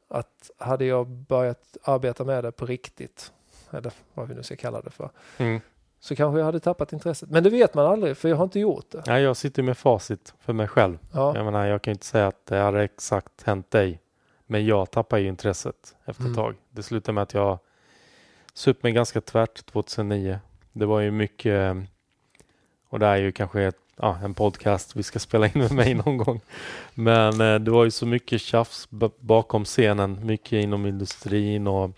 Att 0.08 0.50
hade 0.58 0.84
jag 0.84 1.06
börjat 1.08 1.76
arbeta 1.82 2.24
med 2.24 2.44
det 2.44 2.52
på 2.52 2.66
riktigt, 2.66 3.32
eller 3.70 3.92
vad 4.14 4.28
vi 4.28 4.34
nu 4.34 4.42
ska 4.42 4.56
kalla 4.56 4.80
det 4.82 4.90
för, 4.90 5.10
Mm. 5.38 5.60
Så 6.04 6.16
kanske 6.16 6.38
jag 6.38 6.46
hade 6.46 6.60
tappat 6.60 6.92
intresset. 6.92 7.30
Men 7.30 7.42
det 7.42 7.50
vet 7.50 7.74
man 7.74 7.86
aldrig, 7.86 8.16
för 8.16 8.28
jag 8.28 8.36
har 8.36 8.44
inte 8.44 8.60
gjort 8.60 8.90
det. 8.90 9.02
Ja, 9.06 9.18
jag 9.20 9.36
sitter 9.36 9.62
med 9.62 9.78
facit 9.78 10.34
för 10.40 10.52
mig 10.52 10.68
själv. 10.68 10.98
Ja, 11.12 11.36
Jag 11.36 11.44
menar, 11.44 11.66
jag 11.66 11.82
kan 11.82 11.92
inte 11.92 12.06
säga 12.06 12.26
att 12.26 12.46
det 12.46 12.56
hade 12.58 12.82
exakt 12.82 13.42
hänt 13.42 13.70
dig. 13.70 14.00
Men 14.46 14.66
jag 14.66 14.90
tappar 14.90 15.18
ju 15.18 15.28
intresset 15.28 15.94
efter 16.04 16.10
ett 16.22 16.26
Mm. 16.26 16.34
tag. 16.34 16.54
Det 16.70 16.82
slutade 16.82 17.12
med 17.14 17.22
att 17.22 17.34
jag 17.34 17.58
sup 18.54 18.82
mig 18.82 18.92
ganska 18.92 19.20
tvärt 19.20 19.66
2009. 19.66 20.38
Det 20.72 20.86
var 20.86 21.00
ju 21.00 21.10
mycket, 21.10 21.76
och 22.88 22.98
det 22.98 23.06
är 23.06 23.16
ju 23.16 23.32
kanske 23.32 23.62
ett, 23.62 23.76
ja, 23.96 24.18
en 24.24 24.34
podcast 24.34 24.96
vi 24.96 25.02
ska 25.02 25.18
spela 25.18 25.46
in 25.46 25.52
med 25.54 25.72
mig 25.72 25.94
någon 26.04 26.16
gång. 26.16 26.40
Men 26.94 27.40
eh, 27.40 27.54
det 27.58 27.70
var 27.70 27.84
ju 27.84 27.90
så 27.90 28.06
mycket 28.06 28.40
tjafs 28.40 28.88
bakom 29.20 29.64
scenen, 29.64 30.26
mycket 30.26 30.52
inom 30.52 30.86
industrin 30.86 31.66
och 31.66 31.90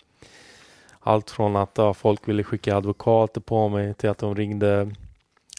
allt 1.06 1.30
från 1.30 1.56
att 1.56 1.78
ja, 1.78 1.94
folk 1.94 2.28
ville 2.28 2.44
skicka 2.44 2.76
advokater 2.76 3.40
på 3.40 3.68
mig 3.68 3.94
till 3.94 4.10
att 4.10 4.18
de 4.18 4.34
ringde 4.34 4.90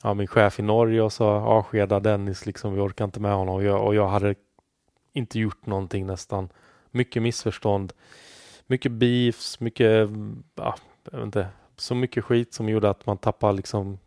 ja, 0.03 0.13
min 0.13 0.27
chef 0.27 0.59
i 0.59 0.61
Norge 0.61 1.01
och 1.01 1.13
sa 1.13 1.41
avskeda 1.41 1.99
Dennis, 1.99 2.45
liksom, 2.45 2.73
vi 2.73 2.81
orkar 2.81 3.05
inte 3.05 3.19
med 3.19 3.33
honom. 3.33 3.55
Och 3.55 3.63
jag, 3.63 3.85
och 3.85 3.95
jag 3.95 4.07
hade 4.07 4.35
inte 5.13 5.39
gjort 5.39 5.65
någonting 5.65 6.05
nästan. 6.05 6.49
Mycket 6.91 7.21
missförstånd, 7.21 7.93
mycket 8.67 8.91
beefs, 8.91 9.59
mycket, 9.59 10.09
ja, 10.55 10.75
jag 11.11 11.17
vet 11.17 11.25
inte, 11.25 11.47
så 11.77 11.95
mycket 11.95 12.23
skit 12.23 12.53
som 12.53 12.69
gjorde 12.69 12.89
att 12.89 13.05
man 13.05 13.17
tappade 13.17 13.53
liksom, 13.53 13.99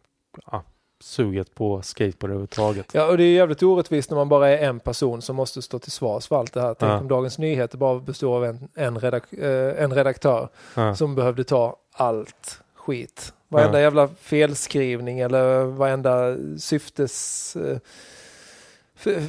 ja, 0.46 0.64
suget 1.00 1.54
på 1.54 1.82
skateboard 1.82 2.30
överhuvudtaget. 2.30 2.94
Ja, 2.94 3.06
och 3.06 3.16
det 3.16 3.24
är 3.24 3.34
jävligt 3.34 3.62
orättvist 3.62 4.10
när 4.10 4.16
man 4.16 4.28
bara 4.28 4.48
är 4.48 4.68
en 4.68 4.80
person 4.80 5.22
som 5.22 5.36
måste 5.36 5.62
stå 5.62 5.78
till 5.78 5.92
svars 5.92 6.26
för 6.28 6.36
allt 6.36 6.52
det 6.52 6.60
här. 6.60 6.74
Tänk 6.74 6.90
Ja. 6.90 6.98
om 6.98 7.08
Dagens 7.08 7.38
Nyheter 7.38 7.78
bara 7.78 7.98
består 8.00 8.36
av 8.36 8.44
en, 8.44 8.68
en, 8.74 9.00
redak, 9.00 9.32
eh, 9.32 9.82
en 9.82 9.92
redaktör 9.94 10.48
Ja. 10.74 10.94
som 10.94 11.14
behövde 11.14 11.44
ta 11.44 11.76
allt 11.92 12.60
skit. 12.74 13.32
Varenda 13.48 13.78
Ja. 13.78 13.82
jävla 13.82 14.08
felskrivning 14.08 15.20
eller 15.20 15.64
varenda 15.64 16.36
syftes... 16.58 17.56
Eh, 17.56 17.78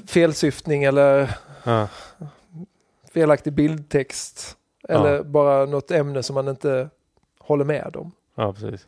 felsyftning 0.08 0.84
eller 0.84 1.36
Ja. 1.64 1.88
felaktig 3.14 3.54
bildtext. 3.54 4.58
Eller 4.90 5.24
bara 5.24 5.66
något 5.66 5.92
ämne 5.92 6.24
som 6.24 6.34
man 6.34 6.48
inte 6.48 6.90
håller 7.40 7.66
med 7.66 7.96
om. 7.96 8.12
Ja, 8.36 8.54
precis. 8.54 8.88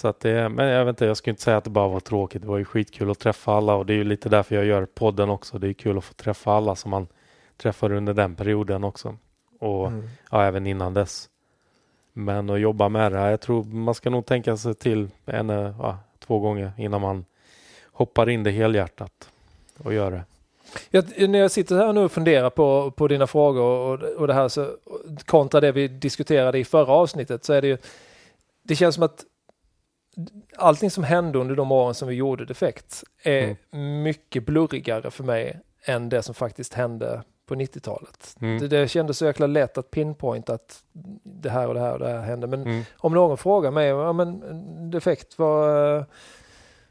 Så 0.00 0.08
att 0.08 0.20
det, 0.20 0.48
men 0.48 0.66
jag 0.66 0.84
vet 0.84 0.92
inte, 0.92 1.04
jag 1.04 1.16
skulle 1.16 1.32
inte 1.32 1.42
säga 1.42 1.56
att 1.56 1.64
det 1.64 1.70
bara 1.70 1.88
var 1.88 2.00
tråkigt. 2.00 2.42
Det 2.42 2.48
var 2.48 2.58
ju 2.58 2.64
skitkul 2.64 3.10
att 3.10 3.18
träffa 3.18 3.52
alla 3.52 3.74
och 3.74 3.86
det 3.86 3.92
är 3.92 3.96
ju 3.96 4.04
lite 4.04 4.28
därför 4.28 4.54
jag 4.54 4.64
gör 4.64 4.86
podden 4.86 5.30
också. 5.30 5.58
Det 5.58 5.68
är 5.68 5.72
kul 5.72 5.98
att 5.98 6.04
få 6.04 6.14
träffa 6.14 6.52
alla 6.52 6.76
som 6.76 6.90
man 6.90 7.06
träffar 7.56 7.92
under 7.92 8.14
den 8.14 8.34
perioden 8.34 8.84
också. 8.84 9.16
Och 9.58 9.86
Mm. 9.86 10.08
ja, 10.30 10.44
även 10.44 10.66
innan 10.66 10.94
dess. 10.94 11.28
Men 12.12 12.50
att 12.50 12.60
jobba 12.60 12.88
med 12.88 13.12
det 13.12 13.18
här, 13.18 13.30
jag 13.30 13.40
tror 13.40 13.64
man 13.64 13.94
ska 13.94 14.10
nog 14.10 14.26
tänka 14.26 14.56
sig 14.56 14.74
till 14.74 15.08
en, 15.24 15.50
eh, 15.50 15.74
ja, 15.78 15.98
två 16.18 16.38
gånger 16.38 16.72
innan 16.78 17.00
man 17.00 17.24
hoppar 17.84 18.28
in 18.30 18.42
det 18.42 18.50
helhjärtat 18.50 19.30
och 19.78 19.94
gör 19.94 20.10
det. 20.10 20.24
Jag, 20.90 21.30
när 21.30 21.38
jag 21.38 21.50
sitter 21.50 21.76
här 21.76 21.92
nu 21.92 22.00
och 22.00 22.12
funderar 22.12 22.50
på, 22.50 22.90
på 22.90 23.08
dina 23.08 23.26
frågor 23.26 23.62
och, 23.62 24.02
och 24.02 24.26
det 24.26 24.34
här 24.34 24.48
så 24.48 24.68
kontra 25.26 25.60
det 25.60 25.72
vi 25.72 25.88
diskuterade 25.88 26.58
i 26.58 26.64
förra 26.64 26.92
avsnittet 26.92 27.44
så 27.44 27.52
är 27.52 27.62
det 27.62 27.68
ju 27.68 27.78
det 28.62 28.76
känns 28.76 28.94
som 28.94 29.04
att 29.04 29.24
allting 30.56 30.90
som 30.90 31.04
hände 31.04 31.38
under 31.38 31.56
de 31.56 31.72
åren 31.72 31.94
som 31.94 32.08
vi 32.08 32.14
gjorde 32.14 32.44
Defekt 32.44 33.04
är 33.22 33.56
mm. 33.72 34.02
mycket 34.02 34.46
blurrigare 34.46 35.10
för 35.10 35.24
mig 35.24 35.60
än 35.84 36.08
det 36.08 36.22
som 36.22 36.34
faktiskt 36.34 36.74
hände 36.74 37.22
på 37.46 37.54
90-talet. 37.54 38.36
Mm. 38.40 38.58
Det, 38.58 38.68
det 38.68 38.88
kändes 38.88 39.18
så 39.18 39.24
jäkla 39.24 39.46
lätt 39.46 39.78
att 39.78 39.90
pinpointa 39.90 40.54
att 40.54 40.82
det 41.22 41.50
här 41.50 41.68
och 41.68 41.74
det 41.74 41.80
här 41.80 41.92
och 41.92 41.98
det 41.98 42.08
här 42.08 42.20
hände. 42.20 42.46
Men 42.46 42.62
mm. 42.62 42.84
om 42.96 43.14
någon 43.14 43.38
frågar 43.38 43.70
mig, 43.70 43.88
ja 43.88 44.12
men 44.12 44.90
Defekt, 44.90 45.38
vad, 45.38 46.04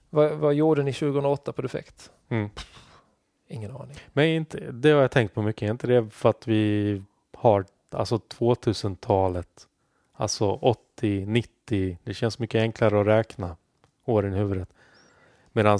vad, 0.09 0.31
vad 0.31 0.53
gjorde 0.53 0.83
ni 0.83 0.93
2008 0.93 1.53
på 1.53 1.61
Defekt? 1.61 2.11
Mm. 2.29 2.49
Ingen 3.47 3.71
aning. 3.71 3.97
Men 4.13 4.25
inte, 4.25 4.71
det 4.71 4.91
har 4.91 5.01
jag 5.01 5.11
tänkt 5.11 5.33
på 5.33 5.41
mycket. 5.41 5.61
Är 5.61 5.71
inte 5.71 5.87
det 5.87 6.09
för 6.09 6.29
att 6.29 6.47
vi 6.47 7.03
har 7.33 7.65
alltså 7.91 8.15
2000-talet, 8.17 9.67
alltså 10.13 10.51
80, 10.51 11.25
90. 11.27 11.58
Det 12.03 12.13
känns 12.13 12.39
mycket 12.39 12.61
enklare 12.61 13.01
att 13.01 13.07
räkna 13.07 13.55
åren 14.05 14.33
i 14.33 14.37
huvudet. 14.37 14.69
Medan 15.51 15.79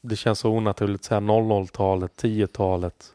det 0.00 0.16
känns 0.16 0.38
så 0.38 0.50
onaturligt 0.50 1.00
att 1.00 1.04
säga 1.04 1.20
00-talet, 1.20 2.12
10-talet. 2.22 3.12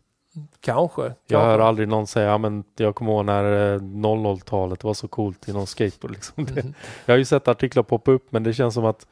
Kanske. 0.60 1.02
Jag 1.02 1.14
kanske. 1.28 1.48
hör 1.48 1.60
aldrig 1.60 1.88
någon 1.88 2.08
säga, 2.08 2.28
ja, 2.28 2.38
men 2.38 2.64
jag 2.76 2.96
kommer 2.96 3.12
ihåg 3.12 3.26
när 3.26 3.78
00-talet 3.80 4.84
eh, 4.84 4.88
var 4.88 4.94
så 4.94 5.08
coolt 5.08 5.50
i 5.50 5.54
någon 5.54 5.68
skateboard. 5.68 6.12
Liksom. 6.16 6.48
Mm. 6.48 6.74
jag 7.06 7.14
har 7.14 7.18
ju 7.18 7.26
sett 7.26 7.48
artiklar 7.48 7.84
poppa 7.84 8.12
upp 8.12 8.32
men 8.32 8.44
det 8.44 8.54
känns 8.54 8.74
som 8.74 8.86
att 8.86 9.08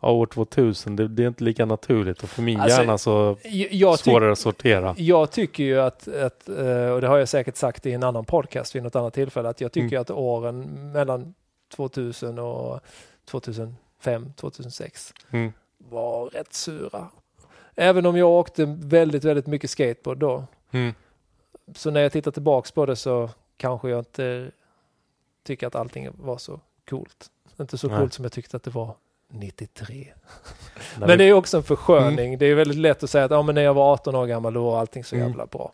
ja, 0.00 0.10
år 0.10 0.26
2000, 0.26 0.96
det, 0.96 1.08
det, 1.08 1.22
är 1.22 1.28
inte 1.28 1.44
lika 1.44 1.66
naturligt 1.66 2.22
och 2.22 2.28
för 2.28 2.42
min 2.42 2.60
alltså, 2.60 2.80
hjärna 2.80 2.98
så 2.98 3.36
jag 3.70 3.98
svårare 3.98 4.32
att 4.32 4.38
sortera. 4.38 4.94
Jag 4.98 5.30
tycker 5.30 5.64
ju 5.64 5.80
att, 5.80 6.08
att, 6.08 6.48
eh, 6.48 6.90
och 6.90 7.00
det 7.00 7.06
har 7.06 7.18
jag 7.18 7.28
säkert 7.28 7.56
sagt 7.56 7.86
i 7.86 7.92
en 7.92 8.02
annan 8.02 8.24
podcast 8.24 8.74
vid 8.74 8.82
något 8.82 8.96
annat 8.96 9.14
tillfälle, 9.14 9.48
att 9.48 9.60
jag 9.60 9.72
tycker 9.72 9.96
mm. 9.96 10.00
att 10.00 10.10
åren 10.10 10.92
mellan 10.92 11.34
2000 11.68 12.38
och 12.38 12.80
2005, 13.24 14.32
2006 14.36 15.14
mm. 15.30 15.52
var 15.78 16.26
rätt 16.26 16.52
sura. 16.52 17.08
Även 17.74 18.06
om 18.06 18.16
jag 18.16 18.28
åkte 18.28 18.64
väldigt, 18.78 19.24
väldigt 19.24 19.46
mycket 19.46 19.70
skateboard 19.70 20.18
då. 20.18 20.44
Mm. 20.70 20.94
Så 21.74 21.90
när 21.90 22.00
jag 22.00 22.12
tittar 22.12 22.30
tillbaks 22.30 22.72
på 22.72 22.86
det 22.86 22.96
så 22.96 23.30
kanske 23.56 23.90
jag 23.90 23.98
inte 23.98 24.50
tycker 25.42 25.66
att 25.66 25.74
allting 25.74 26.08
var 26.18 26.38
så 26.38 26.60
coolt. 26.88 27.30
Inte 27.60 27.78
så 27.78 27.88
Nej. 27.88 27.98
coolt 27.98 28.12
som 28.12 28.24
jag 28.24 28.32
tyckte 28.32 28.56
att 28.56 28.62
det 28.62 28.70
var 28.70 28.94
93. 29.28 30.08
men 30.98 31.18
det 31.18 31.24
är 31.24 31.32
också 31.32 31.56
en 31.56 31.62
försköning. 31.62 32.26
Mm. 32.26 32.38
Det 32.38 32.46
är 32.46 32.54
väldigt 32.54 32.78
lätt 32.78 33.02
att 33.02 33.10
säga 33.10 33.24
att 33.24 33.30
ja, 33.30 33.42
men 33.42 33.54
när 33.54 33.62
jag 33.62 33.74
var 33.74 33.92
18 33.92 34.14
år 34.14 34.26
gammal 34.26 34.54
då 34.54 34.70
var 34.70 34.80
allting 34.80 35.04
så 35.04 35.16
mm. 35.16 35.28
jävla 35.28 35.46
bra. 35.46 35.72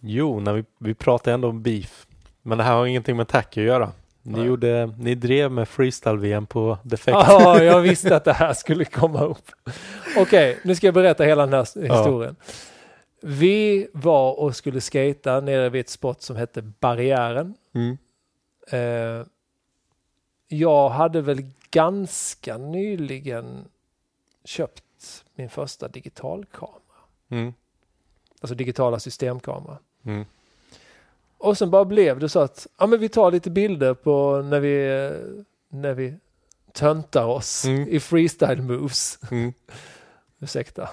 Jo, 0.00 0.40
när 0.40 0.52
vi, 0.52 0.64
vi 0.78 0.94
pratar 0.94 1.32
ändå 1.32 1.48
om 1.48 1.62
beef. 1.62 2.06
Men 2.42 2.58
det 2.58 2.64
här 2.64 2.74
har 2.74 2.86
ingenting 2.86 3.16
med 3.16 3.28
tack 3.28 3.56
att 3.56 3.64
göra. 3.64 3.92
Ni, 4.28 4.44
gjorde, 4.44 4.94
ni 4.98 5.14
drev 5.14 5.50
med 5.50 5.68
freestyle-VM 5.68 6.46
på 6.46 6.78
Defect. 6.82 7.16
Ja, 7.28 7.62
jag 7.62 7.80
visste 7.80 8.16
att 8.16 8.24
det 8.24 8.32
här 8.32 8.52
skulle 8.52 8.84
komma 8.84 9.24
upp. 9.24 9.52
Okej, 10.16 10.22
okay, 10.22 10.56
nu 10.64 10.74
ska 10.74 10.86
jag 10.86 10.94
berätta 10.94 11.24
hela 11.24 11.46
den 11.46 11.52
här 11.52 11.82
historien. 11.82 12.36
Ja. 12.38 12.52
Vi 13.20 13.88
var 13.92 14.40
och 14.40 14.56
skulle 14.56 14.80
skata 14.80 15.40
nere 15.40 15.68
vid 15.68 15.80
ett 15.80 15.88
spot 15.88 16.22
som 16.22 16.36
hette 16.36 16.62
Barriären. 16.62 17.54
Mm. 17.74 17.98
Eh, 18.70 19.26
jag 20.48 20.88
hade 20.88 21.20
väl 21.20 21.46
ganska 21.70 22.58
nyligen 22.58 23.64
köpt 24.44 25.24
min 25.34 25.50
första 25.50 25.88
digitalkamera. 25.88 26.80
Mm. 27.28 27.54
Alltså 28.40 28.54
digitala 28.54 28.98
systemkamera. 28.98 29.78
Mm. 30.04 30.24
Och 31.38 31.58
sen 31.58 31.70
bara 31.70 31.84
blev 31.84 32.18
det 32.18 32.28
så 32.28 32.40
att 32.40 32.66
ja, 32.78 32.86
men 32.86 33.00
vi 33.00 33.08
tar 33.08 33.30
lite 33.30 33.50
bilder 33.50 33.94
på 33.94 34.42
när 34.42 34.60
vi, 34.60 35.10
när 35.68 35.94
vi 35.94 36.14
töntar 36.72 37.24
oss 37.24 37.64
mm. 37.64 37.88
i 37.88 38.00
freestyle 38.00 38.62
moves. 38.62 39.18
Mm. 39.30 39.52
Ursäkta. 40.40 40.88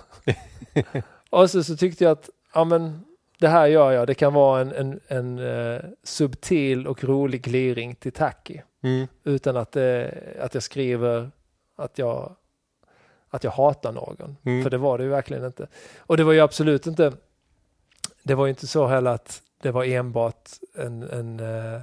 och 1.30 1.50
så, 1.50 1.64
så 1.64 1.78
tyckte 1.78 2.04
jag 2.04 2.12
att 2.12 2.30
ja, 2.54 2.64
men 2.64 3.06
det 3.40 3.48
här 3.48 3.68
gör 3.68 3.92
jag. 3.92 4.08
Det 4.08 4.14
kan 4.14 4.34
vara 4.34 4.62
en, 4.62 4.72
en, 4.72 5.00
en 5.08 5.40
uh, 5.40 5.82
subtil 6.04 6.88
och 6.88 7.04
rolig 7.04 7.42
gliring 7.42 7.96
till 7.96 8.12
tacky. 8.12 8.60
Mm. 8.84 9.08
Utan 9.24 9.58
att, 9.58 9.76
uh, 9.76 10.06
att 10.40 10.54
jag 10.54 10.64
skriver 10.64 11.32
att 11.76 11.98
jag, 11.98 12.36
att 13.30 13.44
jag 13.44 13.52
hatar 13.52 13.92
någon. 13.92 14.38
Mm. 14.44 14.64
För 14.64 14.70
det 14.70 14.78
var 14.78 14.98
det 14.98 15.04
ju 15.04 15.10
verkligen 15.10 15.46
inte. 15.46 15.68
Och 15.98 16.18
det 16.18 16.24
var 16.24 16.34
ju 16.34 16.40
absolut 16.40 16.88
inte, 16.88 17.14
det 18.24 18.36
var 18.36 18.46
ju 18.46 18.50
inte 18.50 18.68
så 18.68 18.88
heller 18.88 19.12
att 19.12 19.42
det 19.64 19.72
var 19.72 19.84
enbart 19.84 20.50
en, 20.76 21.04
en 21.04 21.40
uh, 21.40 21.82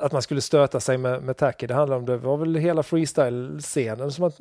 att 0.00 0.12
man 0.12 0.22
skulle 0.22 0.40
stöta 0.40 0.80
sig 0.80 0.98
med, 0.98 1.22
med 1.22 1.36
tacky. 1.36 1.66
Det 1.66 1.74
handlade 1.74 1.98
om, 1.98 2.06
det 2.06 2.16
var 2.16 2.36
väl 2.36 2.56
hela 2.56 2.82
freestyle-scenen 2.82 4.12
som 4.12 4.24
att 4.24 4.38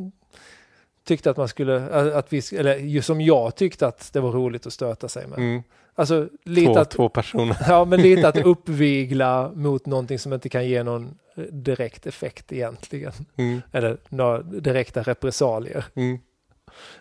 tyckte 1.03 1.29
att 1.29 1.37
man 1.37 1.47
skulle, 1.47 1.89
att 2.13 2.33
vi, 2.33 2.41
eller 2.57 3.01
som 3.01 3.21
jag 3.21 3.55
tyckte 3.55 3.87
att 3.87 4.13
det 4.13 4.19
var 4.19 4.31
roligt 4.31 4.67
att 4.67 4.73
stöta 4.73 5.07
sig 5.07 5.27
med. 5.27 5.37
Mm. 5.37 5.63
Alltså 5.95 6.27
lite 6.43 6.73
två, 6.73 6.79
att, 6.79 6.89
två 6.89 7.09
personer. 7.09 7.57
Ja, 7.67 7.85
men 7.85 8.01
lite 8.01 8.27
att 8.27 8.37
uppvigla 8.45 9.51
mot 9.55 9.85
någonting 9.85 10.19
som 10.19 10.33
inte 10.33 10.49
kan 10.49 10.67
ge 10.67 10.83
någon 10.83 11.17
direkt 11.51 12.07
effekt 12.07 12.51
egentligen. 12.51 13.11
Mm. 13.35 13.61
Eller 13.71 13.97
några 14.09 14.41
direkta 14.41 15.01
repressalier. 15.03 15.85
Mm. 15.95 16.19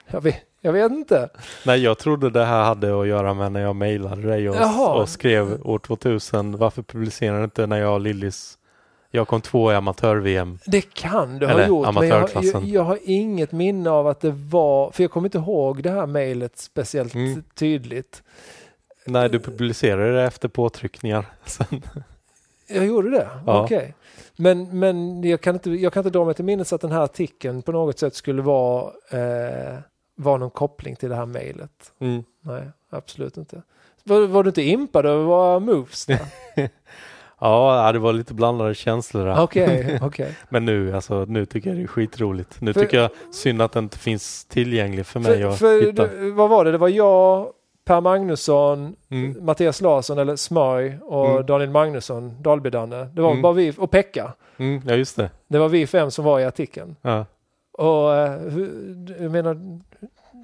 Jag, 0.06 0.20
vet, 0.20 0.36
jag 0.68 0.72
vet 0.72 0.92
inte. 0.92 1.28
Nej, 1.66 1.82
jag 1.82 1.98
trodde 1.98 2.30
det 2.30 2.44
här 2.44 2.64
hade 2.64 3.00
att 3.00 3.06
göra 3.06 3.34
med 3.34 3.52
när 3.52 3.60
jag 3.60 3.76
mejlade 3.76 4.22
dig 4.22 4.48
och, 4.48 5.00
och, 5.00 5.08
skrev 5.08 5.66
år 5.66 5.78
2000. 5.78 6.58
Varför 6.58 6.82
publicerar 6.82 7.38
du 7.38 7.44
inte 7.44 7.66
när 7.66 7.78
jag 7.78 7.94
och 7.94 8.00
Lillis 8.00 8.58
jag 9.10 9.28
kom 9.28 9.40
två 9.40 9.72
i 9.72 9.74
amatör-VM. 9.74 10.58
Det 10.66 10.94
kan 10.94 11.38
du 11.38 11.46
ha 11.46 11.66
gjort, 11.66 11.94
men 11.94 12.08
jag, 12.08 12.30
jag, 12.42 12.64
jag, 12.64 12.82
har 12.82 12.98
inget 13.02 13.52
minne 13.52 13.90
av 13.90 14.06
att 14.06 14.20
det 14.20 14.30
var, 14.30 14.90
för 14.90 15.02
jag 15.02 15.10
kommer 15.10 15.26
inte 15.26 15.38
ihåg 15.38 15.82
det 15.82 15.90
här 15.90 16.06
mejlet 16.06 16.58
speciellt 16.58 17.14
mm. 17.14 17.42
tydligt. 17.54 18.22
Nej, 19.04 19.28
du 19.28 19.40
publicerade 19.40 20.12
det 20.12 20.22
efter 20.22 20.48
påtryckningar. 20.48 21.26
Sen. 21.44 21.82
Jag 22.68 22.86
gjorde 22.86 23.10
det? 23.10 23.28
Ja. 23.46 23.64
Okej. 23.64 23.76
Okay. 23.76 23.92
Men, 24.36 24.78
men 24.78 25.24
jag, 25.24 25.40
kan 25.40 25.54
inte, 25.54 25.70
jag 25.70 25.92
kan 25.92 26.00
inte 26.00 26.18
dra 26.18 26.24
mig 26.24 26.34
till 26.34 26.44
minnes 26.44 26.72
att 26.72 26.80
den 26.80 26.92
här 26.92 27.00
artikeln 27.00 27.62
på 27.62 27.72
något 27.72 27.98
sätt 27.98 28.14
skulle 28.14 28.42
vara, 28.42 28.92
eh, 29.10 29.78
vara 30.18 30.36
någon 30.36 30.50
koppling 30.50 30.96
till 30.96 31.08
det 31.08 31.16
här 31.16 31.26
mejlet. 31.26 31.92
Mm. 31.98 32.22
Nej, 32.40 32.70
absolut 32.90 33.36
inte. 33.36 33.62
Var, 34.04 34.26
var 34.26 34.42
du 34.42 34.48
inte 34.48 34.62
impad 34.62 35.06
över 35.06 35.24
våra 35.24 35.58
moves? 35.58 36.06
Ja, 37.40 37.90
det 37.92 37.98
var 37.98 38.12
lite 38.12 38.34
blandade 38.34 38.74
känslor 38.74 39.34
Okej, 39.38 39.84
okay, 39.94 40.06
okay, 40.06 40.32
Men 40.48 40.64
nu, 40.64 40.94
alltså, 40.94 41.24
nu 41.24 41.46
tycker 41.46 41.70
jag 41.70 41.78
det 41.78 41.82
är 41.82 41.86
skitroligt. 41.86 42.60
Nu 42.60 42.72
för, 42.72 42.80
tycker 42.80 42.98
jag 42.98 43.10
synd 43.30 43.62
att 43.62 43.72
den 43.72 43.84
inte 43.84 43.98
finns 43.98 44.44
tillgänglig 44.44 45.06
för 45.06 45.20
mig 45.20 45.42
för, 45.42 45.48
att 45.48 45.58
för, 45.58 45.82
hitta. 45.82 46.06
Du, 46.06 46.30
vad 46.30 46.50
var 46.50 46.64
det? 46.64 46.72
Det 46.72 46.78
var 46.78 46.88
jag, 46.88 47.48
Per 47.84 48.00
Magnusson, 48.00 48.96
mm. 49.08 49.44
Mattias 49.44 49.80
Larsson 49.80 50.18
eller 50.18 50.36
Smöj 50.36 50.98
och 51.02 51.30
mm. 51.30 51.46
Daniel 51.46 51.70
Magnusson, 51.70 52.42
Dalbydanne. 52.42 53.04
Det 53.04 53.22
var 53.22 53.30
mm. 53.30 53.42
bara 53.42 53.52
vi, 53.52 53.74
och 53.78 53.90
Pekka. 53.90 54.32
Mm, 54.56 54.82
ja, 54.86 54.94
just 54.94 55.16
det. 55.16 55.30
Det 55.48 55.58
var 55.58 55.68
vi 55.68 55.86
fem 55.86 56.10
som 56.10 56.24
var 56.24 56.40
i 56.40 56.44
artikeln. 56.44 56.96
Ja. 57.02 57.26
Och 57.78 58.16
eh, 58.16 58.58
jag 59.20 59.30
menar, 59.30 59.80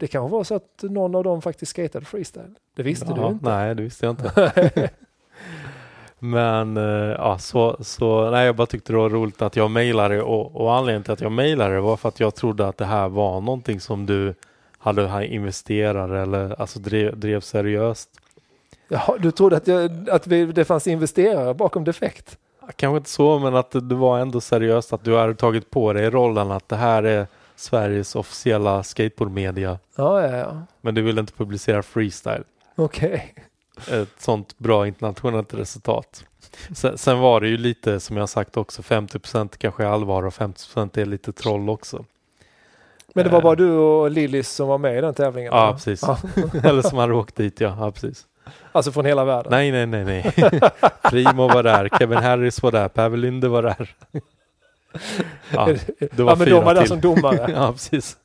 det 0.00 0.06
kanske 0.06 0.32
var 0.32 0.44
så 0.44 0.54
att 0.54 0.82
någon 0.82 1.14
av 1.14 1.24
dem 1.24 1.42
faktiskt 1.42 1.70
skatade 1.70 2.04
freestyle. 2.04 2.54
Det 2.76 2.82
visste 2.82 3.06
ja, 3.08 3.14
du 3.14 3.26
inte. 3.26 3.50
Nej, 3.50 3.74
det 3.74 3.82
visste 3.82 4.06
jag 4.06 4.12
inte. 4.12 4.90
Men 6.18 6.76
eh, 6.76 7.16
ja, 7.18 7.38
så, 7.38 7.76
så 7.80 8.30
nej, 8.30 8.46
jag 8.46 8.56
bara 8.56 8.66
tyckte 8.66 8.92
det 8.92 8.96
var 8.96 9.10
roligt 9.10 9.42
att 9.42 9.56
jag 9.56 9.70
mejlade 9.70 10.22
och, 10.22 10.56
och 10.56 10.74
anledningen 10.74 11.02
till 11.02 11.12
att 11.12 11.20
jag 11.20 11.32
mejlade 11.32 11.80
var 11.80 11.96
för 11.96 12.08
att 12.08 12.20
jag 12.20 12.34
trodde 12.34 12.68
att 12.68 12.78
det 12.78 12.84
här 12.84 13.08
var 13.08 13.40
någonting 13.40 13.80
som 13.80 14.06
du 14.06 14.34
hade 14.78 15.26
investerat 15.26 16.10
eller 16.10 16.60
alltså 16.60 16.78
drev, 16.78 17.18
drev 17.18 17.40
seriöst. 17.40 18.10
Jaha, 18.88 19.18
du 19.18 19.30
trodde 19.30 19.56
att, 19.56 19.66
jag, 19.66 20.10
att 20.10 20.26
vi, 20.26 20.46
det 20.46 20.64
fanns 20.64 20.86
investerare 20.86 21.54
bakom 21.54 21.84
Defekt? 21.84 22.38
Kanske 22.76 22.96
inte 22.96 23.10
så, 23.10 23.38
men 23.38 23.56
att 23.56 23.70
det 23.70 23.94
var 23.94 24.18
ändå 24.18 24.40
seriöst 24.40 24.92
att 24.92 25.04
du 25.04 25.16
hade 25.16 25.34
tagit 25.34 25.70
på 25.70 25.92
dig 25.92 26.10
rollen 26.10 26.50
att 26.50 26.68
det 26.68 26.76
här 26.76 27.02
är 27.02 27.26
Sveriges 27.56 28.16
officiella 28.16 28.82
skateboardmedia. 28.82 29.78
Ja, 29.96 30.22
ja, 30.22 30.36
ja. 30.36 30.62
Men 30.80 30.94
du 30.94 31.02
ville 31.02 31.20
inte 31.20 31.32
publicera 31.32 31.82
freestyle. 31.82 32.44
Okej. 32.76 33.08
Okay 33.08 33.44
ett 33.76 34.20
sånt 34.22 34.58
bra 34.58 34.86
internationellt 34.86 35.54
resultat. 35.54 36.24
Sen, 36.74 36.98
sen, 36.98 37.18
var 37.18 37.40
det 37.40 37.48
ju 37.48 37.56
lite 37.56 38.00
som 38.00 38.16
jag 38.16 38.28
sagt 38.28 38.56
också 38.56 38.82
50% 38.82 39.56
kanske 39.58 39.84
är 39.84 39.88
allvar 39.88 40.26
och 40.26 40.34
50 40.34 41.00
är 41.00 41.06
lite 41.06 41.32
troll 41.32 41.70
också. 41.70 42.04
Men 43.14 43.24
det 43.24 43.30
var 43.30 43.42
bara 43.42 43.52
eh. 43.52 43.56
du 43.56 43.70
och 43.70 44.10
Lillis 44.10 44.48
som 44.48 44.68
var 44.68 44.78
med 44.78 44.98
i 44.98 45.00
den 45.00 45.14
tävlingen? 45.14 45.52
Ja, 45.54 45.72
precis. 45.72 46.02
Ja. 46.02 46.18
eller 46.62 46.82
som 46.82 46.98
hade 46.98 47.14
åkt 47.14 47.36
dit, 47.36 47.60
ja. 47.60 47.76
ja. 47.80 47.90
precis. 47.90 48.26
Alltså 48.74 48.92
från 48.92 49.04
hela 49.04 49.24
världen? 49.24 49.50
Nej, 49.50 49.72
nej, 49.72 49.86
nej, 49.86 50.04
nej. 50.04 50.32
Primo 51.10 51.48
var 51.48 51.62
där, 51.62 51.88
Kevin 51.98 52.18
Harris 52.18 52.62
var 52.62 52.72
där, 52.72 52.88
Pavel 52.88 53.20
Linde 53.20 53.48
var 53.48 53.62
där. 53.62 53.94
ja, 55.52 55.66
det 55.98 56.18
var 56.18 56.32
ja, 56.32 56.36
men 56.36 56.48
de 56.48 56.64
var 56.64 56.74
där 56.74 56.84
som 56.84 57.00
domare? 57.00 57.52
ja, 57.54 57.72
precis. 57.72 58.18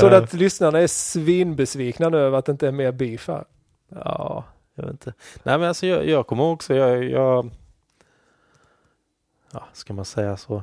Eh, 0.00 0.12
att 0.12 0.32
lyssnarna 0.32 0.78
är 0.78 0.86
svinbesvikna 0.86 2.08
nu 2.08 2.18
över 2.18 2.38
att 2.38 2.44
det 2.44 2.52
inte 2.52 2.68
är 2.68 2.72
mer 2.72 2.92
beef 2.92 3.28
här? 3.28 3.44
Ja, 3.88 4.44
jag 4.74 4.82
vet 4.82 4.92
inte. 4.92 5.12
Nej 5.42 5.58
men 5.58 5.68
alltså 5.68 5.86
jag, 5.86 6.06
jag 6.06 6.26
kommer 6.26 6.42
ihåg 6.42 6.52
också, 6.52 6.74
jag, 6.74 7.04
jag... 7.04 7.50
Ja, 9.52 9.64
ska 9.72 9.92
man 9.92 10.04
säga 10.04 10.36
så? 10.36 10.62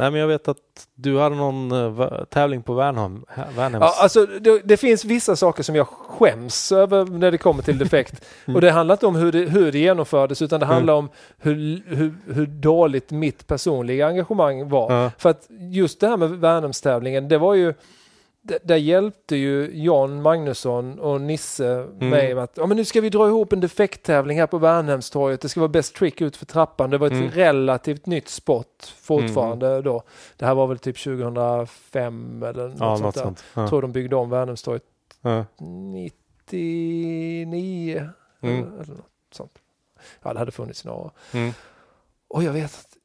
Nej 0.00 0.10
men 0.10 0.20
jag 0.20 0.28
vet 0.28 0.48
att 0.48 0.56
du 0.94 1.18
hade 1.18 1.36
någon 1.36 1.72
eh, 1.72 2.24
tävling 2.24 2.62
på 2.62 2.74
Värnhem, 2.74 3.24
Värnhems. 3.56 3.82
Ja, 3.82 3.94
alltså, 4.02 4.26
det, 4.26 4.60
det 4.64 4.76
finns 4.76 5.04
vissa 5.04 5.36
saker 5.36 5.62
som 5.62 5.74
jag 5.74 5.86
skäms 5.88 6.72
över 6.72 7.04
när 7.04 7.30
det 7.30 7.38
kommer 7.38 7.62
till 7.62 7.78
defekt. 7.78 8.24
Mm. 8.46 8.54
Och 8.54 8.60
det 8.60 8.70
handlar 8.70 8.94
inte 8.94 9.06
om 9.06 9.14
hur 9.16 9.32
det, 9.32 9.38
hur 9.38 9.72
det 9.72 9.78
genomfördes 9.78 10.42
utan 10.42 10.60
det 10.60 10.66
Mm. 10.66 10.74
handlar 10.74 10.94
om 10.94 11.08
hur, 11.38 11.82
hur, 11.96 12.14
hur 12.34 12.46
dåligt 12.46 13.10
mitt 13.10 13.46
personliga 13.46 14.06
engagemang 14.06 14.68
var. 14.68 14.92
Ja. 14.92 15.10
För 15.18 15.30
att 15.30 15.46
just 15.70 16.00
det 16.00 16.08
här 16.08 16.16
med 16.16 16.30
Värnhemstävlingen, 16.30 17.28
det 17.28 17.38
var 17.38 17.54
ju 17.54 17.74
där 18.42 18.76
hjälpte 18.76 19.36
ju 19.36 19.70
Jan 19.84 20.22
Magnusson 20.22 20.98
och 20.98 21.20
Nisse 21.20 21.66
Mm. 21.68 22.08
mig 22.10 22.34
med 22.34 22.44
att 22.44 22.56
ja, 22.56 22.66
men 22.66 22.76
nu 22.76 22.84
ska 22.84 23.00
vi 23.00 23.08
dra 23.10 23.28
ihop 23.28 23.52
en 23.52 23.60
defekttävling 23.60 24.38
här 24.38 24.46
på 24.46 24.58
Värnhemstorget. 24.58 25.40
Det 25.40 25.48
ska 25.48 25.60
vara 25.60 25.68
bäst 25.68 25.94
trick 25.94 26.20
ut 26.20 26.36
för 26.36 26.46
trappan. 26.46 26.90
Det 26.90 26.98
var 26.98 27.06
ett 27.06 27.12
Mm. 27.12 27.30
relativt 27.30 28.06
nytt 28.06 28.28
spot 28.28 28.94
fortfarande 29.00 29.82
då. 29.82 30.02
Det 30.36 30.46
här 30.46 30.54
var 30.54 30.66
väl 30.66 30.78
typ 30.78 30.96
2005 30.98 32.42
eller 32.42 32.68
något 32.68 32.76
ja, 32.80 32.96
sånt 32.96 33.02
något 33.02 33.14
där. 33.14 33.22
sånt. 33.22 33.44
Jag 33.54 33.64
Ja. 33.64 33.68
tror 33.68 33.82
de 33.82 33.92
byggde 33.92 34.16
om 34.16 34.30
Värnhemstorget 34.30 34.84
Ja. 35.22 35.44
99 36.50 38.10
Mm. 38.42 38.54
eller, 38.58 38.82
eller 38.82 38.94
något 38.94 39.06
sånt. 39.32 39.58
Ja, 40.22 40.32
det 40.32 40.38
hade 40.38 40.52
funnits 40.52 40.84
några 40.84 40.98
år. 40.98 41.10
Mm. 41.32 41.52
Och 42.28 42.42
jag 42.42 42.52
vet 42.52 42.64
att 42.74 42.96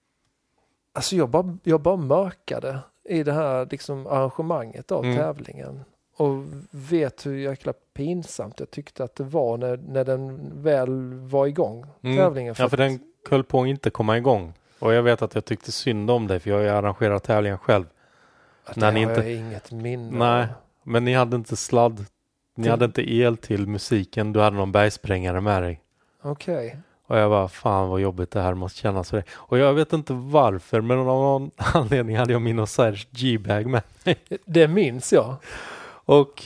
alltså 0.93 1.15
jag 1.15 1.29
bara, 1.29 1.57
jag 1.63 1.81
bara 1.81 1.95
mörkade 1.95 2.79
i 3.05 3.23
det 3.23 3.33
här 3.33 3.67
liksom 3.71 4.07
arrangemanget 4.07 4.91
av 4.91 5.03
Mm. 5.05 5.17
tävlingen. 5.17 5.83
Och 6.17 6.43
vet 6.71 7.25
hur 7.25 7.37
jäkla 7.37 7.73
pinsamt 7.93 8.59
jag 8.59 8.71
tyckte 8.71 9.03
att 9.03 9.15
det 9.15 9.23
var 9.23 9.57
när, 9.57 9.77
när 9.77 10.03
den 10.05 10.51
väl 10.63 11.13
var 11.13 11.47
igång, 11.47 11.85
Mm. 12.03 12.17
tävlingen. 12.17 12.55
Ja, 12.57 12.69
för 12.69 12.77
den 12.77 12.99
höll 13.29 13.43
på 13.43 13.61
att 13.61 13.67
inte 13.67 13.89
komma 13.89 14.17
igång. 14.17 14.53
Och 14.79 14.93
jag 14.93 15.03
vet 15.03 15.21
att 15.21 15.35
jag 15.35 15.45
tyckte 15.45 15.71
synd 15.71 16.11
om 16.11 16.27
dig, 16.27 16.39
för 16.39 16.49
jag 16.49 16.57
har 16.57 16.63
ju 16.63 16.69
arrangerat 16.69 17.23
tävlingen 17.23 17.57
själv. 17.57 17.85
att 18.67 18.75
när 18.75 18.87
det 18.87 18.93
ni 18.99 19.03
har 19.03 19.11
inte- 19.15 19.29
jag 19.29 19.39
inget 19.39 19.71
minne 19.71 20.17
Nej. 20.17 20.47
Men 20.83 21.05
ni 21.05 21.13
hade 21.13 21.35
inte 21.35 21.55
sladd. 21.55 22.05
Ni 22.55 22.63
Till- 22.63 22.71
hade 22.71 22.85
inte 22.85 23.13
el 23.13 23.37
till 23.37 23.67
musiken. 23.67 24.33
Du 24.33 24.39
hade 24.39 24.55
någon 24.57 24.71
bergsprängare 24.71 25.41
med 25.41 25.63
dig. 25.63 25.81
Okej. 26.21 26.77
Och 27.07 27.17
jag 27.17 27.29
bara, 27.31 27.47
fan 27.47 27.89
vad 27.89 27.99
jobbigt 28.01 28.31
det 28.31 28.41
här 28.41 28.53
måste 28.53 28.79
kännas 28.79 29.09
för 29.09 29.17
dig. 29.17 29.25
Och 29.33 29.57
jag 29.57 29.73
vet 29.73 29.93
inte 29.93 30.13
varför, 30.13 30.81
men 30.81 30.99
av 30.99 31.05
någon 31.05 31.51
anledning 31.73 32.17
hade 32.17 32.33
jag 32.33 32.41
min 32.41 32.59
Osiris 32.59 33.07
G-bag 33.11 33.65
med. 33.65 33.81
Det 34.45 34.67
minns 34.67 35.13
jag. 35.13 35.35
Och, 36.05 36.43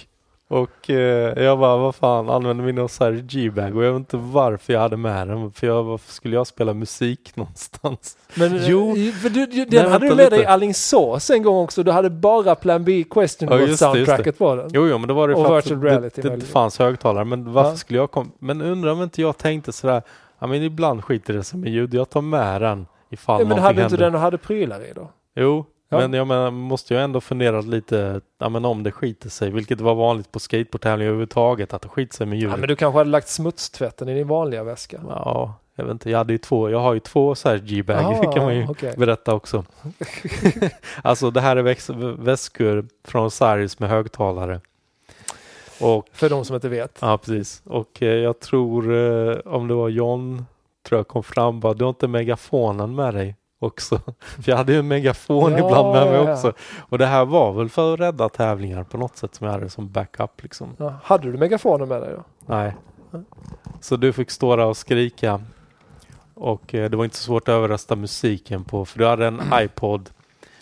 och 0.48 0.90
eh, 0.90 1.44
jag 1.44 1.60
bara, 1.60 1.78
vad 1.78 1.96
fan, 1.96 2.30
använde 2.30 2.64
min 2.64 2.80
Osiris 2.80 3.22
G-bag. 3.22 3.76
Och 3.78 3.84
jag 3.84 3.92
vet 3.92 4.00
inte 4.00 4.18
varför 4.18 4.74
jag 4.74 4.80
hade 4.80 4.98
med 4.98 5.28
den. 5.28 5.52
För 5.52 5.68
jag, 5.68 5.84
varför 5.84 6.12
skulle 6.12 6.36
jag 6.36 6.48
spela 6.48 6.74
musik 6.74 7.32
någonstans? 7.36 8.18
Men 8.36 8.60
Jo. 8.66 8.94
jo, 8.98 9.12
för 9.12 9.30
du, 9.30 9.46
du, 9.46 9.58
Nej, 9.58 9.66
den 9.66 9.92
hade 9.92 10.10
du 10.10 10.16
med 10.16 10.30
dig 10.32 10.38
i 10.40 10.42
lite. 10.42 10.50
Alingsås 10.52 11.30
en 11.30 11.44
gång 11.44 11.58
också. 11.58 11.84
Du 11.84 11.92
hade 11.92 12.10
bara 12.10 12.56
Plan 12.56 12.84
B 12.84 13.04
Question 13.12 13.50
Ja, 13.52 13.58
just 13.60 13.66
det, 13.66 13.70
just 13.70 13.80
det. 13.80 13.86
soundtracket 14.06 14.38
på 14.38 14.56
den. 14.56 14.70
Jo, 14.74 14.88
jo, 14.88 14.98
men 14.98 15.08
det 15.08 15.14
var 15.14 15.28
det 15.28 15.36
Och 15.36 15.48
för 15.48 15.58
att 15.58 15.66
det, 16.16 16.22
det, 16.22 16.36
det 16.36 16.46
fanns 16.46 16.80
högtalare. 16.80 17.26
Men 17.26 17.54
varför 17.54 17.70
Ja. 17.70 17.78
skulle 17.78 18.00
jag 18.00 18.12
komma? 18.12 18.30
Men 18.40 18.62
undrar 18.62 18.92
om 18.92 19.04
inte 19.04 19.22
jag 19.22 19.38
tänkte 19.38 19.72
sådär, 19.72 20.02
ja 20.40 20.48
men 20.48 20.64
ibland 20.64 21.04
skiter 21.04 21.34
det 21.34 21.44
sig 21.44 21.60
med 21.60 21.72
ljud. 21.72 21.94
Jag 21.94 22.10
tar 22.10 22.22
med 22.22 22.62
den 22.62 22.88
ifall 23.10 23.42
Ja, 23.42 23.48
men 23.48 23.58
hade 23.60 23.74
du 23.76 23.82
inte 23.84 23.94
händer. 23.96 23.98
den 24.06 24.16
och 24.16 24.22
hade 24.22 24.38
prylar 24.38 24.82
i 24.90 24.94
då? 24.96 25.10
Jo, 25.36 25.66
Ja. 25.92 25.98
men 25.98 26.14
jag 26.14 26.28
menar, 26.28 26.52
måste 26.52 26.94
ju 26.94 27.00
ändå 27.00 27.22
fundera 27.22 27.62
lite, 27.62 28.22
ja 28.40 28.50
men 28.50 28.66
om 28.66 28.84
det 28.84 28.92
skiter 28.92 29.30
sig, 29.30 29.52
vilket 29.52 29.82
var 29.82 29.96
vanligt 29.96 30.32
på 30.32 30.40
skateboardtävlingar 30.40 31.08
överhuvudtaget, 31.10 31.74
att 31.74 31.82
det 31.82 31.90
skiter 31.90 32.16
sig 32.16 32.28
med 32.28 32.38
Ja, 32.38 32.42
ljudet. 32.42 32.60
men 32.60 32.70
du 32.70 32.76
kanske 32.76 32.98
hade 32.98 33.10
lagt 33.10 33.28
smutstvätten 33.28 34.10
i 34.10 34.14
din 34.14 34.28
vanliga 34.28 34.64
väska? 34.64 35.00
Ja, 35.10 35.54
jag 35.76 35.84
vet 35.86 35.92
inte, 35.92 36.10
jag 36.10 36.18
hade 36.18 36.34
ju 36.34 36.38
två, 36.38 36.70
jag 36.70 36.80
har 36.80 36.94
ju 36.94 37.00
två 37.00 37.36
så 37.36 37.50
här 37.50 37.58
G-bag, 37.58 37.98
Ah, 38.06 38.32
kan 38.34 38.44
man 38.44 38.56
ju 38.56 38.68
okej. 38.70 38.94
berätta 38.98 39.34
också. 39.34 39.66
alltså 41.02 41.32
det 41.32 41.42
här 41.42 41.56
är 41.56 42.24
väskor 42.24 42.86
från 43.08 43.26
Osiris 43.26 43.80
med 43.80 43.90
högtalare. 43.90 44.62
Och, 45.82 46.08
För 46.12 46.30
de 46.30 46.46
som 46.46 46.56
inte 46.56 46.70
vet. 46.70 46.98
ja 47.02 47.18
precis, 47.18 47.62
och 47.66 48.04
eh, 48.04 48.08
jag 48.08 48.40
tror, 48.40 48.94
eh, 48.94 49.38
om 49.46 49.68
det 49.68 49.74
var 49.74 49.90
John, 49.90 50.46
tror 50.88 51.00
jag 51.00 51.08
kom 51.08 51.24
fram 51.24 51.60
bara, 51.60 51.74
du 51.74 51.84
har 51.84 51.90
inte 51.90 52.08
megafonen 52.08 52.96
med 52.96 53.14
dig 53.14 53.36
också? 53.60 54.00
För 54.20 54.52
jag 54.52 54.58
hade 54.58 54.74
ju 54.74 54.80
en 54.80 54.88
megafon 54.88 55.52
Ja, 55.52 55.58
ibland 55.58 55.94
med 55.94 56.06
mig 56.08 56.16
ja, 56.16 56.24
ja. 56.26 56.34
också. 56.34 56.54
Och 56.80 56.98
det 56.98 57.06
här 57.06 57.26
var 57.26 57.54
väl 57.54 57.70
för 57.70 57.94
att 57.94 58.00
rädda 58.00 58.30
tävlingar 58.30 58.84
på 58.84 58.98
något 58.98 59.18
sätt 59.18 59.36
som 59.36 59.48
jag 59.48 59.54
hade 59.54 59.70
som 59.70 59.92
backup 59.92 60.44
liksom. 60.44 60.76
Hade 61.04 61.32
du 61.32 61.38
megafonen 61.38 61.88
med 61.88 62.02
dig 62.02 62.14
då? 62.16 62.24
Nej. 62.46 62.76
Så 63.82 63.96
du 63.96 64.14
fick 64.14 64.32
stå 64.32 64.56
där 64.56 64.66
och 64.66 64.78
skrika. 64.78 65.42
Och 66.34 66.76
eh, 66.76 66.90
det 66.90 66.98
var 66.98 67.04
inte 67.04 67.18
så 67.18 67.24
svårt 67.24 67.48
att 67.48 67.54
överrösta 67.54 67.96
musiken 67.96 68.64
på, 68.64 68.86
för 68.86 69.00
du 69.00 69.06
hade 69.06 69.28
en 69.28 69.42
iPod. 69.62 70.10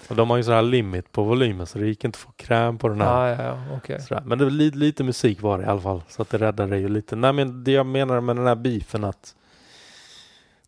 Och 0.10 0.16
de 0.16 0.30
har 0.30 0.38
ju 0.38 0.44
sån 0.44 0.54
här 0.54 0.62
limit 0.62 1.12
på 1.12 1.24
volymen 1.24 1.66
så 1.68 1.78
det 1.80 1.88
gick 1.88 2.04
inte 2.04 2.16
att 2.16 2.20
få 2.20 2.32
kräm 2.32 2.78
på 2.78 2.88
den 2.88 3.02
här. 3.02 3.08
Ah, 3.40 3.44
ja, 3.44 3.80
ja. 3.88 4.00
Sådär. 4.00 4.24
Men 4.26 4.38
det 4.38 4.44
var 4.44 4.52
lite, 4.52 4.78
lite 4.78 5.04
musik 5.04 5.42
var 5.42 5.58
det 5.58 5.64
i 5.64 5.68
alla 5.68 5.82
fall. 5.82 6.02
Så 6.08 6.22
att 6.22 6.30
det 6.30 6.38
räddade 6.38 6.78
ju 6.78 6.90
lite. 6.90 7.16
Nej 7.16 7.34
men 7.34 7.64
det 7.64 7.72
jag 7.72 7.86
menar 7.86 8.22
med 8.22 8.36
den 8.36 8.48
här 8.48 8.56
beefen 8.56 9.04
att 9.04 9.36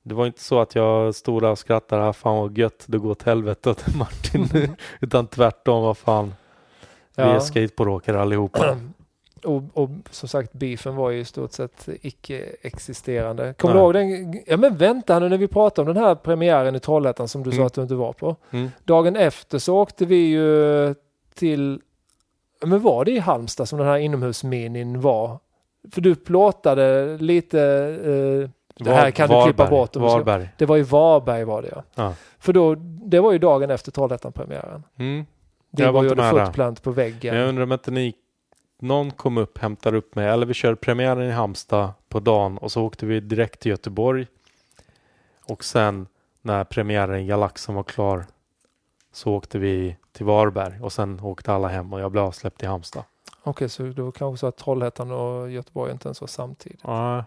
det 0.03 0.15
var 0.15 0.25
inte 0.25 0.41
så 0.43 0.59
att 0.61 0.75
jag 0.75 1.15
stod 1.15 1.41
där 1.41 1.49
och 1.51 1.59
skrattade, 1.59 2.03
ah, 2.07 2.13
fan 2.13 2.37
vad 2.37 2.57
gött, 2.57 2.83
det 2.87 2.97
går 2.97 3.09
åt 3.11 3.23
helvete 3.23 3.69
åt 3.69 3.95
Martin. 3.97 4.75
Utan 5.01 5.27
tvärtom, 5.27 5.83
vad 5.83 5.97
fan. 5.97 6.33
Vi 7.15 7.23
är 7.23 7.33
Ja. 7.33 7.39
skateboardåkare 7.39 8.21
allihopa. 8.21 8.77
Och, 9.45 9.63
och 9.73 9.89
som 10.11 10.29
sagt, 10.29 10.53
beefen 10.53 10.95
var 10.95 11.09
ju 11.09 11.19
i 11.19 11.25
stort 11.25 11.51
sett 11.51 11.89
icke-existerande. 12.01 13.53
Kommer 13.53 13.73
du 13.75 13.79
ihåg 13.79 13.93
den? 13.93 14.33
Ja 14.47 14.57
men 14.57 14.77
vänta 14.77 15.19
nu 15.19 15.29
när 15.29 15.37
vi 15.37 15.47
pratar 15.47 15.83
om 15.83 15.87
den 15.93 15.97
här 16.03 16.15
premiären 16.15 16.75
i 16.75 16.79
Trollhättan 16.79 17.27
som 17.27 17.43
du 17.43 17.51
sa 17.51 17.55
Mm. 17.55 17.67
att 17.67 17.73
du 17.73 17.81
inte 17.81 17.95
var 17.95 18.13
på. 18.13 18.35
Mm. 18.51 18.69
Dagen 18.83 19.15
efter 19.15 19.59
så 19.59 19.77
åkte 19.77 20.05
vi 20.05 20.15
ju 20.15 20.95
till, 21.35 21.81
men 22.65 22.79
var 22.81 23.05
det 23.05 23.11
i 23.11 23.19
Halmstad 23.19 23.69
som 23.69 23.79
den 23.79 23.87
här 23.87 23.97
inomhusminin 23.97 25.01
var? 25.01 25.39
För 25.91 26.01
du 26.01 26.15
plåtade 26.15 27.17
lite, 27.17 27.61
eh, 28.05 28.49
det 28.85 28.91
här 28.91 29.11
kan 29.11 29.29
du 29.29 29.43
klippa 29.43 29.69
bort 29.69 29.95
om 29.95 30.01
Varberg. 30.01 30.49
det 30.57 30.65
var 30.65 30.77
i 30.77 30.81
Varberg 30.81 31.43
var 31.43 31.61
det 31.61 31.69
ja. 31.75 31.83
Ja. 31.95 32.13
För 32.39 32.53
då, 32.53 32.75
det 33.05 33.19
var 33.19 33.31
ju 33.31 33.37
dagen 33.37 33.69
efter 33.71 33.91
Trollhättan-premiären. 33.91 34.83
Mm. 34.99 35.25
Det 35.71 35.83
Jag 35.83 35.91
var 35.93 36.03
var 36.03 36.09
ju 36.09 36.15
där. 36.15 36.31
footplant 36.45 36.83
på 36.83 36.91
väggen. 36.91 37.33
Men 37.33 37.41
jag 37.41 37.49
undrar 37.49 37.63
om 37.63 37.71
inte 37.71 37.91
ni, 37.91 38.13
någon 38.81 39.11
kom 39.11 39.37
upp, 39.37 39.57
hämtade 39.57 39.97
upp 39.97 40.15
mig, 40.15 40.27
eller 40.27 40.45
vi 40.45 40.53
körde 40.53 40.75
premiären 40.75 41.23
i 41.29 41.31
Halmstad 41.31 41.91
på 42.09 42.19
dagen 42.19 42.57
och 42.57 42.71
så 42.71 42.83
åkte 42.83 43.05
vi 43.05 43.19
direkt 43.19 43.59
till 43.59 43.69
Göteborg. 43.69 44.27
Och 45.45 45.63
sen 45.63 46.07
när 46.41 46.63
premiären 46.63 47.19
i 47.19 47.25
Galaxen 47.25 47.75
var 47.75 47.83
klar 47.83 48.25
så 49.11 49.33
åkte 49.33 49.59
vi 49.59 49.95
till 50.11 50.25
Varberg 50.25 50.81
och 50.81 50.93
sen 50.93 51.19
åkte 51.19 51.53
alla 51.53 51.67
hem 51.67 51.93
och 51.93 51.99
jag 51.99 52.11
blev 52.11 52.23
avsläppt 52.23 52.63
i 52.63 52.65
Halmstad. 52.65 53.03
Okej, 53.43 53.69
så 53.69 53.83
då 53.83 54.11
kanske 54.11 54.39
så 54.39 54.47
att 54.47 54.57
Trollhättan 54.57 55.11
och 55.11 55.51
Göteborg 55.51 55.91
inte 55.91 56.07
ens 56.07 56.21
var 56.21 56.27
samtidigt. 56.27 56.79
Ja, 56.83 57.23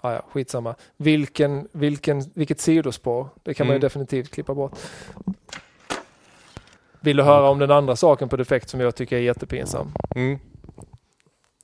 Ah, 0.00 0.12
ja, 0.12 0.22
skitsamma. 0.32 0.74
Vilken, 0.96 1.68
vilken, 1.72 2.22
vilket 2.34 2.60
sidospår, 2.60 3.28
det 3.42 3.54
kan 3.54 3.66
man 3.66 3.74
ju 3.74 3.76
Mm. 3.76 3.80
definitivt 3.80 4.30
klippa 4.30 4.54
bort. 4.54 4.78
Vill 7.00 7.16
du 7.16 7.22
höra 7.22 7.48
om 7.48 7.58
den 7.58 7.70
andra 7.70 7.96
saken 7.96 8.28
på 8.28 8.36
defekt 8.36 8.68
som 8.68 8.80
jag 8.80 8.94
tycker 8.94 9.16
är 9.16 9.20
jättepinsam? 9.20 9.92
mm. 10.14 10.38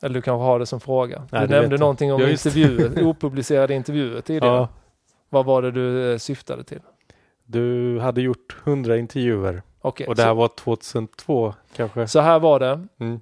Eller 0.03 0.14
du 0.14 0.22
kanske 0.22 0.44
har 0.44 0.59
det 0.59 0.66
som 0.66 0.80
fråga? 0.80 1.26
Nej, 1.30 1.46
du 1.46 1.55
nämnde 1.55 1.78
någonting 1.78 2.12
om 2.12 2.22
intervjuer, 2.22 3.03
opublicerade 3.07 3.74
intervjuer 3.74 4.20
tidigare. 4.20 4.55
ja. 4.55 4.68
Vad 5.28 5.46
var 5.46 5.62
det 5.62 5.70
du 5.70 6.12
eh, 6.12 6.18
syftade 6.18 6.64
till? 6.64 6.80
Du 7.44 7.98
hade 8.01 8.20
gjort 8.20 8.57
100 8.64 8.96
intervjuer 8.96 9.62
Okej, 9.80 10.07
och 10.07 10.14
det 10.14 10.22
här 10.22 10.30
så, 10.30 10.34
var 10.34 10.48
2002 10.48 11.55
kanske? 11.76 12.09
så 12.09 12.20
här 12.20 12.38
var 12.38 12.61
det. 12.61 12.86
Mm. 13.01 13.20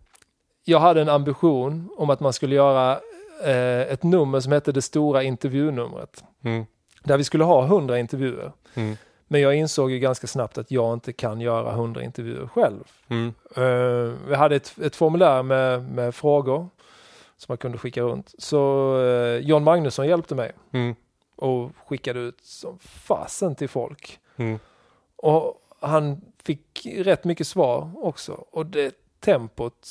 Jag 0.65 0.81
hade 0.81 1.01
en 1.01 1.09
ambition 1.09 1.89
om 1.97 2.11
att 2.11 2.21
man 2.21 2.33
skulle 2.33 2.55
göra 2.55 2.99
eh, 3.45 3.93
ett 3.93 4.03
nummer 4.03 4.41
som 4.41 4.53
hette 4.53 4.73
Det 4.73 4.83
stora 4.83 5.23
intervjunumret. 5.23 6.25
Mm. 6.45 6.67
Där 7.05 7.17
vi 7.17 7.25
skulle 7.25 7.45
ha 7.45 7.65
100 7.65 7.99
intervjuer. 7.99 8.53
Mm. 8.75 8.97
Men 9.29 9.41
jag 9.41 9.55
insåg 9.55 9.91
ju 9.91 9.99
ganska 9.99 10.27
snabbt 10.27 10.59
att 10.59 10.71
jag 10.71 10.93
inte 10.93 11.13
kan 11.13 11.41
göra 11.41 11.73
100 11.73 12.03
intervjuer 12.03 12.47
själv. 12.47 12.85
Mm. 13.09 13.35
Uh, 13.59 14.15
vi 14.29 14.35
hade 14.35 14.57
ett, 14.57 14.79
ett 14.79 14.97
formulär 14.97 15.43
med, 15.43 15.83
med 15.91 16.15
frågor 16.15 16.69
som 17.37 17.47
man 17.49 17.59
kunde 17.59 17.79
skicka 17.79 18.03
runt. 18.03 18.35
Så 18.39 18.93
eh, 19.01 19.37
John 19.37 19.65
Magnusson 19.65 20.07
hjälpte 20.07 20.35
mig 20.35 20.53
Mm. 20.73 20.95
och 21.37 21.71
skickade 21.87 22.21
ut 22.21 22.41
som 22.45 22.79
fasen 22.79 23.55
till 23.55 23.69
folk. 23.69 24.19
Mm. 24.37 24.59
Och 25.17 25.63
han 25.81 26.21
fick 26.43 26.87
rätt 26.97 27.25
mycket 27.25 27.47
svar 27.47 27.91
också. 27.95 28.33
Och 28.33 28.67
det 28.67 28.95
tempot, 29.21 29.89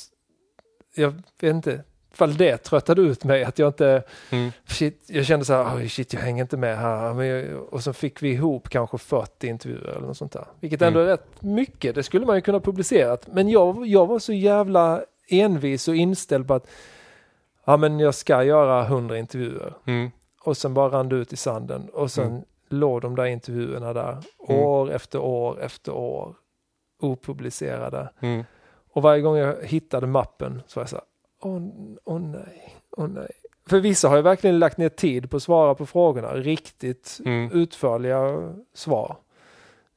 jag 0.94 1.10
vet 1.40 1.54
inte, 1.54 1.84
ifall 2.12 2.36
det 2.36 2.56
tröttade 2.56 3.02
ut 3.02 3.24
mig 3.24 3.44
att 3.44 3.58
jag 3.58 3.68
inte, 3.68 4.02
Mm. 4.30 4.50
shit, 4.66 5.04
jag 5.06 5.24
kände 5.26 5.44
så 5.44 5.52
här, 5.52 5.76
"Oj, 5.76 5.88
shit 5.88 6.12
jag 6.12 6.20
hänger 6.20 6.42
inte 6.44 6.56
med 6.56 6.78
här. 6.78 7.22
Jag, 7.22 7.62
och 7.72 7.82
så 7.82 7.92
fick 7.92 8.22
vi 8.22 8.28
ihop 8.30 8.68
kanske 8.68 8.98
40 8.98 9.46
intervjuer 9.48 9.88
eller 9.96 10.06
något 10.06 10.16
sånt 10.16 10.32
där. 10.32 10.44
Vilket 10.60 10.82
ändå 10.82 11.00
Mm. 11.00 11.08
är 11.08 11.16
rätt 11.16 11.42
mycket, 11.42 11.94
det 11.94 12.02
skulle 12.02 12.26
man 12.26 12.36
ju 12.36 12.42
kunna 12.42 12.60
publicerat. 12.60 13.26
Men 13.32 13.48
jag, 13.48 13.86
jag 13.86 14.06
var 14.06 14.18
så 14.18 14.32
jävla 14.32 15.02
envis 15.28 15.88
och 15.88 15.96
inställd 15.96 16.48
på 16.48 16.54
att 16.54 16.66
ja, 17.64 17.76
men 17.76 18.00
jag 18.00 18.14
ska 18.14 18.44
göra 18.44 18.84
hundra 18.84 19.18
intervjuer. 19.18 19.74
Mm. 19.86 20.10
Och 20.44 20.56
sen 20.56 20.74
bara 20.74 20.88
rann 20.98 21.08
det 21.08 21.16
ut 21.16 21.32
i 21.32 21.36
sanden 21.36 21.88
och 21.92 22.10
sen 22.10 22.26
Mm. 22.28 22.42
låg 22.68 23.00
de 23.00 23.16
där 23.16 23.24
intervjuerna 23.26 23.92
där 23.92 24.16
Mm. 24.48 24.60
år 24.62 24.90
efter 24.92 25.18
år 25.18 25.60
efter 25.62 25.92
år 25.92 26.34
opublicerade. 27.00 28.08
Mm. 28.20 28.44
Och 28.92 29.02
varje 29.02 29.20
gång 29.22 29.36
jag 29.36 29.56
hittade 29.62 30.06
mappen 30.06 30.62
så 30.66 30.80
var 30.80 30.82
jag 30.82 30.88
så 30.90 30.96
här, 30.96 31.04
åh 31.40 31.62
åh 32.04 32.20
nej, 32.20 32.74
åh 32.90 33.08
nej. 33.08 33.30
För 33.66 33.80
vissa 33.80 34.08
har 34.08 34.16
ju 34.16 34.22
verkligen 34.22 34.58
lagt 34.58 34.78
ner 34.78 34.88
tid 34.88 35.30
på 35.30 35.36
att 35.36 35.42
svara 35.42 35.74
på 35.74 35.86
frågorna, 35.86 36.34
riktigt 36.34 37.18
Mm. 37.24 37.52
utförliga 37.52 38.52
svar. 38.74 39.16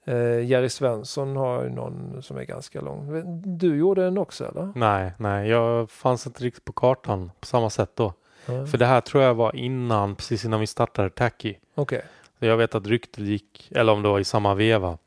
Eh, 0.05 0.39
Jerry 0.45 0.69
Svensson 0.69 1.35
har 1.35 1.63
ju 1.63 1.69
någon 1.69 2.23
som 2.23 2.37
är 2.37 2.43
ganska 2.43 2.81
lång. 2.81 3.31
Du 3.57 3.75
gjorde 3.77 4.05
en 4.05 4.17
också 4.17 4.45
eller? 4.45 4.71
Nej, 4.75 5.11
nej, 5.17 5.49
jag 5.49 5.89
fanns 5.91 6.27
inte 6.27 6.43
riktigt 6.43 6.65
på 6.65 6.73
kartan 6.73 7.31
på 7.39 7.45
samma 7.45 7.69
sätt 7.69 7.91
då. 7.95 8.13
Ja. 8.45 8.65
För 8.65 8.77
det 8.77 8.85
här 8.85 9.01
tror 9.01 9.23
jag 9.23 9.33
var 9.33 9.55
innan, 9.55 10.15
precis 10.15 10.45
innan 10.45 10.59
vi 10.59 10.67
startade 10.67 11.09
Tacky. 11.09 11.55
Okej. 11.75 12.01
Jag 12.39 12.57
vet 12.57 12.75
att 12.75 12.87
ryktet 12.87 13.23
gick, 13.23 13.71
eller 13.75 13.93
om 13.93 14.01
det 14.01 14.09
var 14.09 14.19
i 14.19 14.23
samma 14.23 14.53
veva. 14.55 14.97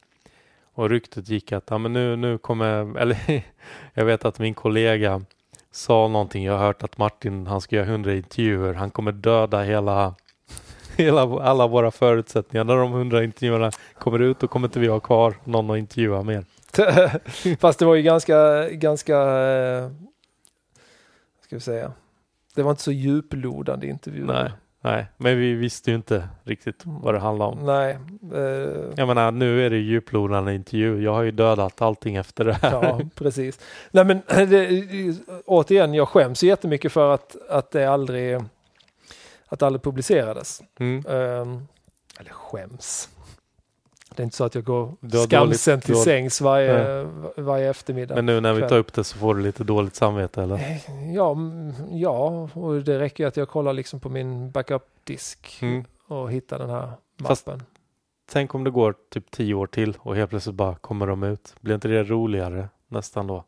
Och 0.75 0.91
ryktet 0.91 1.29
gick 1.29 1.53
att, 1.53 1.65
ja 1.71 1.79
men 1.79 1.93
nu, 1.93 2.17
nu 2.17 2.39
kommer, 2.39 2.99
eller 2.99 3.43
jag 3.95 4.05
vet 4.05 4.25
att 4.25 4.39
min 4.39 4.55
kollega 4.55 5.23
sa 5.75 6.09
någonting. 6.09 6.45
Jag 6.45 6.53
har 6.59 6.67
hört 6.67 6.83
att 6.83 6.99
Martin, 6.99 7.47
han 7.47 7.61
ska 7.61 7.77
göra 7.77 7.87
hundra 7.87 8.15
intervjuer. 8.15 8.75
Han 8.75 8.91
kommer 8.91 9.13
döda 9.13 9.63
hela, 9.63 10.15
hela, 10.97 11.21
alla 11.23 11.67
våra 11.67 11.91
förutsättningar. 11.91 12.65
När 12.65 12.77
de 12.77 12.93
hundra 12.93 13.25
intervjuerna 13.25 13.71
kommer 13.99 14.19
ut, 14.19 14.39
då 14.39 14.49
kommer 14.49 14.69
inte 14.69 14.81
vi 14.81 14.87
ha 14.87 15.01
kvar 15.01 15.35
någon 15.45 15.71
att 15.71 15.79
intervjua 15.79 16.23
mer. 16.23 16.45
Fast 17.61 17.79
det 17.79 17.85
var 17.85 17.95
ju 17.95 18.03
ganska, 18.03 18.69
ganska, 18.71 19.17
eh, 19.19 19.91
ska 21.45 21.57
vi 21.57 21.61
säga, 21.61 21.93
det 22.55 22.63
var 22.63 22.71
inte 22.71 22.83
så 22.83 22.93
djuplodande 22.93 23.87
intervjuer. 23.87 24.27
Nej, 24.27 24.53
nej, 24.85 25.07
men 25.17 25.39
vi 25.39 25.55
visste 25.55 25.91
ju 25.91 25.97
inte 25.97 26.29
riktigt 26.45 26.83
vad 26.85 27.15
det 27.15 27.21
handlade 27.21 27.53
om. 27.53 27.67
Nej. 27.67 27.99
Eh, 28.35 28.41
Jag 28.97 29.09
menar, 29.09 29.31
nu 29.31 29.67
är 29.67 29.71
det 29.71 29.77
djuplodande 29.77 30.55
intervju. 30.55 31.03
Jag 31.03 31.15
har 31.15 31.23
ju 31.23 31.31
dödat 31.31 31.83
allting 31.83 32.17
efter 32.17 32.45
det 32.45 32.53
här. 32.63 32.73
ja, 32.73 33.01
precis. 33.15 33.61
Nej 33.91 34.05
men 34.05 34.23
det, 34.27 34.69
återigen, 35.47 35.95
jag 35.95 36.09
skäms 36.09 36.45
ju 36.45 36.49
jättemycket 36.49 36.93
för 36.93 37.15
att, 37.15 37.37
att 37.49 37.71
det 37.71 37.85
aldrig, 37.87 38.37
att 39.47 39.59
det 39.59 39.67
aldrig 39.67 39.83
publicerades. 39.83 40.63
Mm. 40.81 41.05
Ehm, 41.09 41.67
eller 42.21 42.31
skäms. 42.33 43.09
Det 44.17 44.23
är 44.23 44.25
inte 44.25 44.37
så 44.37 44.45
att 44.45 44.55
jag 44.55 44.65
går 44.65 44.93
skamsen 45.27 45.41
dåligt- 45.41 45.85
till 45.85 45.95
har- 45.95 46.03
sängs 46.05 46.41
varje, 46.41 47.03
varje 47.37 47.71
eftermiddag. 47.71 48.15
Men 48.15 48.27
nu 48.27 48.41
när 48.41 48.53
vi 48.53 48.69
tar 48.69 48.77
upp 48.79 48.93
det 48.93 49.05
så 49.05 49.19
får 49.19 49.35
du 49.35 49.43
lite 49.43 49.65
dåligt 49.65 49.95
samvete 49.95 50.43
eller? 50.43 50.55
Eh, 50.55 51.15
Ja, 51.15 51.33
mm, 51.33 51.73
ja, 51.91 52.49
och 52.55 52.75
det 52.83 52.99
räcker 52.99 53.25
ju 53.25 53.29
att 53.29 53.37
jag 53.37 53.49
kollar 53.49 53.73
liksom 53.73 54.01
på 54.01 54.09
min 54.09 54.51
backup-disk 54.51 55.59
Mm. 55.63 55.85
och 56.09 56.33
hittar 56.33 56.59
den 56.59 56.71
här 56.71 56.91
Fast- 57.23 57.47
mappen. 57.47 57.63
Tänk 58.33 58.55
om 58.55 58.65
det 58.65 58.71
går 58.71 58.95
typ 59.11 59.31
tio 59.31 59.55
år 59.55 59.67
till 59.67 59.97
och 60.01 60.17
helt 60.17 60.31
plötsligt 60.31 60.55
bara 60.57 60.75
kommer 60.75 61.07
de 61.07 61.23
ut. 61.23 61.55
Blir 61.61 61.75
inte 61.75 61.89
det 61.89 62.03
roligare 62.05 62.69
nästan 62.89 63.27
då? 63.27 63.45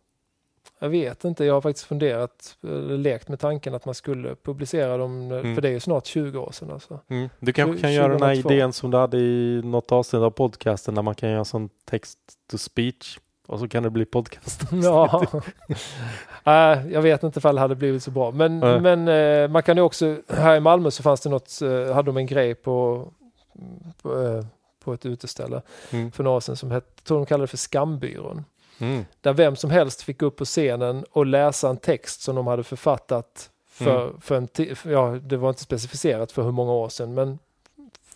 Jag 0.78 0.88
vet 0.88 1.24
inte, 1.24 1.44
jag 1.44 1.54
har 1.54 1.60
faktiskt 1.60 1.86
funderat, 1.86 2.56
lekt 2.98 3.28
med 3.28 3.40
tanken 3.40 3.74
att 3.74 3.84
man 3.84 3.94
skulle 3.94 4.34
publicera 4.34 4.96
dem, 4.96 5.30
Mm. 5.32 5.54
för 5.54 5.62
det 5.62 5.68
är 5.68 5.72
ju 5.72 5.80
snart 5.80 6.06
20 6.06 6.38
år 6.38 6.52
sedan 6.52 6.70
alltså. 6.70 7.00
Mm. 7.08 7.28
Du 7.40 7.52
kanske 7.52 7.80
kan 7.80 7.92
göra 7.92 8.08
den 8.12 8.22
här 8.22 8.34
2002. 8.34 8.54
idén 8.54 8.72
som 8.72 8.90
du 8.90 8.96
hade 8.96 9.18
i 9.18 9.60
något 9.64 9.92
avsnitt 9.92 10.22
av 10.22 10.30
podcasten 10.30 10.94
där 10.94 11.02
man 11.02 11.14
kan 11.14 11.30
göra 11.30 11.44
sån 11.44 11.68
text 11.84 12.18
to 12.50 12.58
speech 12.58 13.18
och 13.46 13.58
så 13.60 13.68
kan 13.68 13.82
det 13.82 13.90
bli 13.90 14.04
podcast. 14.04 14.62
Ja. 14.82 15.24
äh, 16.44 16.92
jag 16.92 17.02
vet 17.02 17.22
inte 17.22 17.38
ifall 17.38 17.54
det 17.54 17.60
hade 17.60 17.74
blivit 17.74 18.02
så 18.02 18.10
bra. 18.10 18.30
Men, 18.30 18.58
Nej. 18.60 18.80
men 18.80 19.08
eh, 19.08 19.48
man 19.48 19.62
kan 19.62 19.76
ju 19.76 19.82
också, 19.82 20.16
här 20.28 20.56
i 20.56 20.60
Malmö 20.60 20.90
så 20.90 21.02
fanns 21.02 21.20
det 21.20 21.30
något, 21.30 21.62
eh, 21.62 21.94
hade 21.94 22.06
de 22.08 22.16
en 22.16 22.26
grej 22.26 22.54
på, 22.54 23.08
på, 24.02 24.22
eh, 24.22 24.44
på 24.84 24.92
ett 24.92 25.06
uteställe 25.06 25.62
Mm. 25.92 26.12
för 26.12 26.24
några 26.24 26.36
år 26.36 26.40
sedan 26.40 26.56
som 26.56 26.70
hette, 26.70 27.02
tror 27.04 27.16
de 27.18 27.26
kallade 27.26 27.42
det 27.42 27.48
för 27.48 27.56
Skambyrån. 27.56 28.44
Mm. 28.78 29.04
Där 29.20 29.32
vem 29.32 29.56
som 29.56 29.70
helst 29.70 30.02
fick 30.02 30.22
upp 30.22 30.36
på 30.36 30.44
scenen 30.44 31.04
och 31.10 31.26
läsa 31.26 31.68
en 31.68 31.76
text 31.76 32.20
som 32.22 32.36
de 32.36 32.46
hade 32.46 32.62
författat 32.64 33.50
för, 33.68 34.02
Mm. 34.06 34.20
för 34.20 34.34
en 34.36 34.76
för- 34.76 34.90
ja 34.90 35.18
det 35.22 35.36
var 35.36 35.48
inte 35.48 35.62
specificerat 35.62 36.32
för 36.32 36.42
hur 36.42 36.52
många 36.52 36.72
år 36.72 36.88
sedan 36.88 37.14
men 37.14 37.38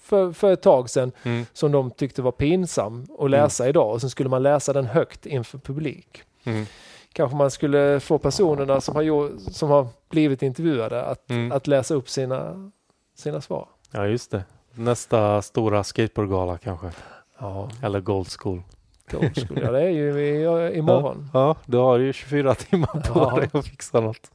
för, 0.00 0.32
för 0.32 0.52
ett 0.52 0.62
tag 0.62 0.90
sedan 0.90 1.12
Mm. 1.22 1.46
som 1.52 1.72
de 1.72 1.90
tyckte 1.90 2.22
var 2.22 2.32
pinsam 2.32 3.06
att 3.18 3.30
läsa 3.30 3.68
idag 3.68 3.92
och 3.92 4.00
sen 4.00 4.10
skulle 4.10 4.28
man 4.28 4.42
läsa 4.42 4.72
den 4.72 4.86
högt 4.86 5.26
inför 5.26 5.58
publik. 5.58 6.22
Mm. 6.44 6.66
Kanske 7.12 7.36
man 7.36 7.50
skulle 7.50 8.00
få 8.00 8.18
personerna 8.18 8.80
som 8.80 8.94
har, 8.94 9.02
gjort, 9.02 9.32
som 9.50 9.70
har 9.70 9.86
blivit 10.08 10.42
intervjuade 10.42 11.04
att, 11.04 11.30
Mm. 11.30 11.52
att 11.52 11.66
läsa 11.66 11.94
upp 11.94 12.08
sina, 12.08 12.70
sina 13.16 13.40
svar. 13.40 13.68
Ja, 13.90 14.06
just 14.06 14.30
det. 14.30 14.44
Nästa 14.74 15.42
stora 15.42 15.84
skateboardgala 15.84 16.58
kanske. 16.58 16.90
Ja, 17.38 17.70
Eller 17.82 18.00
Gold 18.00 18.28
School. 18.38 18.62
Gold 19.10 19.34
School. 19.48 19.58
ja 19.62 19.70
det 19.70 19.80
är 19.82 19.90
ju 19.90 20.20
i, 20.20 20.78
imorgon. 20.78 21.30
Ja, 21.34 21.56
du 21.66 21.76
har 21.76 21.98
ju 21.98 22.12
24 22.12 22.54
timmar 22.54 22.86
på 23.12 23.20
Ja. 23.20 23.36
dig 23.40 23.50
att 23.52 23.66
fixa 23.66 24.00
något. 24.00 24.30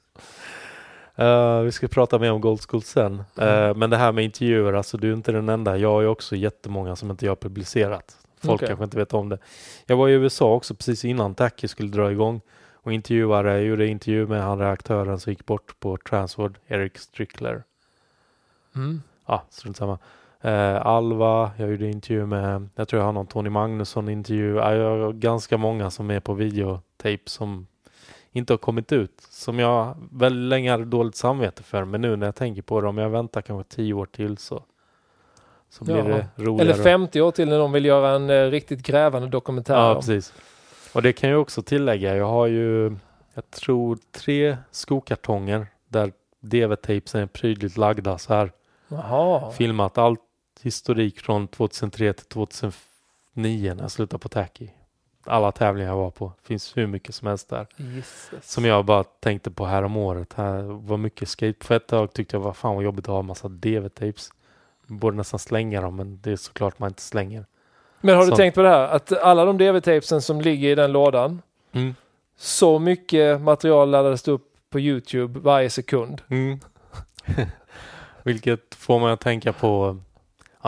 Eh, 1.15 1.59
vi 1.59 1.71
ska 1.71 1.87
prata 1.87 2.19
mer 2.19 2.31
om 2.31 2.41
Gold 2.41 2.61
School 2.69 2.81
sen. 2.83 3.23
Mm. 3.37 3.79
men 3.79 3.89
det 3.89 3.97
här 3.97 4.11
med 4.11 4.23
intervjuer, 4.23 4.73
alltså 4.73 4.97
du 4.97 5.09
är 5.09 5.13
inte 5.13 5.31
den 5.31 5.49
enda. 5.49 5.77
Jag 5.77 5.91
har 5.91 6.01
ju 6.01 6.07
också 6.07 6.35
jättemånga 6.35 6.95
som 6.95 7.11
inte 7.11 7.25
jag 7.25 7.31
har 7.31 7.35
publicerat. 7.35 8.17
Folk 8.41 8.55
Okej. 8.55 8.67
kanske 8.67 8.83
inte 8.83 8.97
vet 8.97 9.13
om 9.13 9.29
det. 9.29 9.37
Jag 9.85 9.97
var 9.97 10.07
i 10.09 10.11
USA 10.11 10.53
också 10.53 10.75
precis 10.75 11.05
innan 11.05 11.35
Tacky 11.35 11.67
skulle 11.67 11.89
dra 11.89 12.11
igång 12.11 12.41
och 12.73 12.93
intervjuade, 12.93 13.51
jag 13.51 13.63
gjorde 13.63 13.87
intervju 13.87 14.27
med 14.27 14.43
han 14.43 14.59
reaktören 14.59 15.19
som 15.19 15.31
gick 15.31 15.45
bort 15.45 15.79
på 15.79 15.97
Transworld, 15.97 16.55
Eric 16.67 16.97
Strickler. 16.97 17.63
Mm. 18.75 19.01
Ja, 19.27 19.43
strunt 19.49 19.77
samma. 19.77 19.97
Eh, 20.45 20.85
Alva, 20.85 21.51
jag 21.57 21.69
gjorde 21.69 21.87
intervju 21.87 22.25
med, 22.25 22.69
jag 22.75 22.87
tror 22.87 22.99
jag 22.99 23.05
har 23.05 23.13
någon 23.13 23.27
Tony 23.27 23.49
Magnusson 23.49 24.09
intervju. 24.09 24.55
Ja, 24.55 24.75
jag 24.75 24.97
har 25.05 25.13
ganska 25.13 25.57
många 25.57 25.89
som 25.91 26.11
är 26.11 26.19
på 26.19 26.33
videotape 26.33 27.19
som 27.25 27.67
inte 28.31 28.53
har 28.53 28.57
kommit 28.57 28.91
ut. 28.91 29.21
Som 29.29 29.59
jag 29.59 29.95
väldigt 30.11 30.49
länge 30.49 30.71
hade 30.71 30.85
dåligt 30.85 31.15
samvete 31.15 31.63
för. 31.63 31.85
Men 31.85 32.01
nu 32.01 32.15
när 32.15 32.25
jag 32.27 32.35
tänker 32.35 32.61
på 32.61 32.81
det, 32.81 32.87
om 32.87 32.97
jag 32.97 33.09
väntar 33.09 33.41
kanske 33.41 33.75
tio 33.75 33.93
år 33.93 34.05
till 34.05 34.37
så, 34.37 34.63
så 35.69 35.83
blir 35.83 35.95
Ja. 35.97 36.03
det 36.03 36.27
roligare. 36.35 36.73
Eller 36.73 36.83
50 36.83 37.21
år 37.21 37.31
till 37.31 37.49
när 37.49 37.59
de 37.59 37.71
vill 37.71 37.85
göra 37.85 38.09
en 38.11 38.29
eh, 38.29 38.43
riktigt 38.45 38.81
grävande 38.87 39.27
dokumentär. 39.27 39.75
Ja, 39.75 39.89
om- 39.89 39.95
precis. 39.95 40.33
Och 40.93 41.01
det 41.01 41.13
kan 41.13 41.29
jag 41.29 41.41
också 41.41 41.61
tillägga. 41.61 42.15
Jag 42.15 42.25
har 42.27 42.47
ju, 42.47 42.95
jag 43.33 43.51
tror 43.51 43.97
tre 44.11 44.57
skokartonger 44.71 45.67
där 45.87 46.11
DV-tapesen 46.41 47.21
är 47.21 47.25
prydligt 47.25 47.77
lagda 47.77 48.17
så 48.17 48.33
här. 48.33 48.51
Jaha. 48.87 49.51
filmat 49.51 49.97
allt 49.97 50.19
historik 50.61 51.19
från 51.19 51.47
2003 51.47 52.13
till 52.13 52.25
2009 52.25 52.73
när 53.33 53.81
jag 53.83 53.91
slutade 53.91 54.19
på 54.21 54.29
Tacky. 54.29 54.67
Alla 55.27 55.51
tävlingar 55.51 55.89
jag 55.89 55.97
var 55.97 56.11
på. 56.11 56.31
finns 56.43 56.77
hur 56.77 56.87
mycket 56.87 57.15
som 57.15 57.27
helst 57.27 57.49
där. 57.49 57.67
Jesus. 57.77 58.29
Som 58.41 58.65
jag 58.65 58.85
bara 58.85 59.03
tänkte 59.03 59.51
på 59.51 59.65
här 59.65 59.83
om 59.83 59.97
året. 59.97 60.33
Här 60.33 60.61
var 60.61 60.97
mycket 60.97 61.29
skate. 61.29 61.65
För 61.65 61.75
ett 61.75 61.87
tag 61.87 62.13
tyckte 62.13 62.35
jag 62.35 62.41
var 62.41 62.53
fan 62.53 62.75
vad 62.75 62.83
jobbigt 62.83 63.05
att 63.05 63.11
ha 63.11 63.19
en 63.19 63.25
massa 63.25 63.47
DV-tapes. 63.47 64.29
Borde 64.87 65.17
nästan 65.17 65.39
slänga 65.39 65.81
dem 65.81 65.95
men 65.95 66.19
det 66.21 66.31
är 66.31 66.35
såklart 66.35 66.79
man 66.79 66.89
inte 66.89 67.01
slänger. 67.01 67.45
Men 68.01 68.15
har 68.15 68.23
du 68.25 68.29
Så- 68.31 68.35
tänkt 68.37 68.55
på 68.55 68.61
det 68.61 68.69
här 68.69 68.87
att 68.87 69.11
alla 69.11 69.45
de 69.45 69.57
DV-tapesen 69.57 70.21
som 70.21 70.41
ligger 70.41 70.69
i 70.69 70.75
den 70.75 70.91
lådan, 70.91 71.41
Mm. 71.71 71.95
så 72.37 72.79
mycket 72.79 73.41
material 73.41 73.89
laddades 73.89 74.27
upp 74.27 74.51
på 74.69 74.79
Youtube 74.79 75.39
varje 75.39 75.69
sekund. 75.69 76.21
Mm. 76.27 76.59
Vilket 78.23 78.75
får 78.75 78.99
mig 78.99 79.11
att 79.11 79.19
tänka 79.21 79.53
på, 79.53 79.97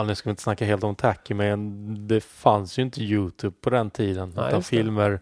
nu 0.06 0.14
ska 0.14 0.28
vi 0.28 0.30
inte 0.30 0.42
snacka 0.42 0.64
helt 0.64 0.84
om 0.84 0.94
Tacky, 0.94 1.34
men 1.34 2.08
det 2.08 2.20
fanns 2.20 2.78
ju 2.78 2.82
inte 2.82 3.02
Youtube 3.02 3.56
på 3.60 3.70
den 3.70 3.90
tiden. 3.90 4.32
Nej, 4.36 4.46
utan 4.48 4.60
det. 4.60 4.64
filmer 4.66 5.20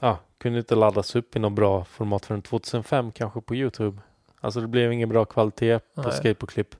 ja, 0.00 0.18
kunde 0.38 0.58
inte 0.58 0.74
laddas 0.74 1.16
upp 1.16 1.36
i 1.36 1.38
något 1.38 1.52
bra 1.52 1.84
format 1.84 2.26
förrän 2.26 2.42
2005 2.42 3.12
kanske 3.12 3.40
på 3.40 3.54
Youtube. 3.54 3.98
Alltså 4.40 4.60
det 4.60 4.66
blev 4.66 4.92
ingen 4.92 5.08
bra 5.08 5.24
kvalitet 5.24 5.78
på 5.94 6.02
Nej. 6.02 6.12
skateboardklipp. 6.12 6.74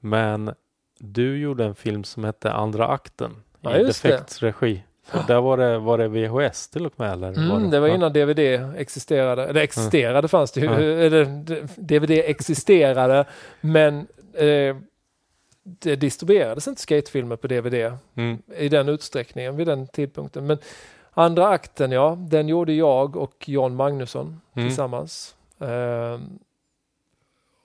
Men 0.00 0.54
du 0.98 1.38
gjorde 1.38 1.64
en 1.64 1.74
film 1.74 2.04
som 2.04 2.24
hette 2.24 2.52
Andra 2.52 2.88
akten 2.88 3.30
Ja, 3.60 3.76
i 3.76 3.78
det. 3.78 3.86
Defekts 3.86 4.42
regi. 4.42 4.82
Och 5.12 5.26
där 5.26 5.40
var 5.40 5.56
det, 5.56 5.78
var 5.78 5.98
det 5.98 6.08
VHS 6.08 6.68
till 6.68 6.86
och 6.86 6.92
med? 6.96 7.12
Eller 7.12 7.28
Mm, 7.32 7.70
det 7.70 7.80
var 7.80 7.88
Ja. 7.88 7.94
innan 7.94 8.12
DVD 8.12 8.38
existerade. 8.76 9.46
Eller 9.46 9.60
existerade 9.60 10.28
fanns 10.28 10.52
det 10.52 10.60
ju. 10.60 10.66
Eller, 11.06 11.24
d- 11.24 11.62
DVD 11.76 12.10
existerade 12.10 13.24
men 13.60 14.06
eh, 14.34 14.76
det 15.78 15.96
distribuerades 15.96 16.68
inte 16.68 16.80
skatefilmer 16.82 17.36
på 17.36 17.46
DVD 17.46 17.92
Mm. 18.14 18.38
i 18.56 18.68
den 18.68 18.88
utsträckningen 18.88 19.56
vid 19.56 19.66
den 19.66 19.86
tidpunkten. 19.86 20.46
Men 20.46 20.58
andra 21.12 21.48
akten, 21.48 21.92
ja, 21.92 22.16
den 22.20 22.48
gjorde 22.48 22.72
jag 22.72 23.16
och 23.16 23.48
John 23.48 23.74
Magnusson 23.76 24.40
Mm. 24.54 24.68
tillsammans. 24.68 25.34
Ehm, 25.60 26.38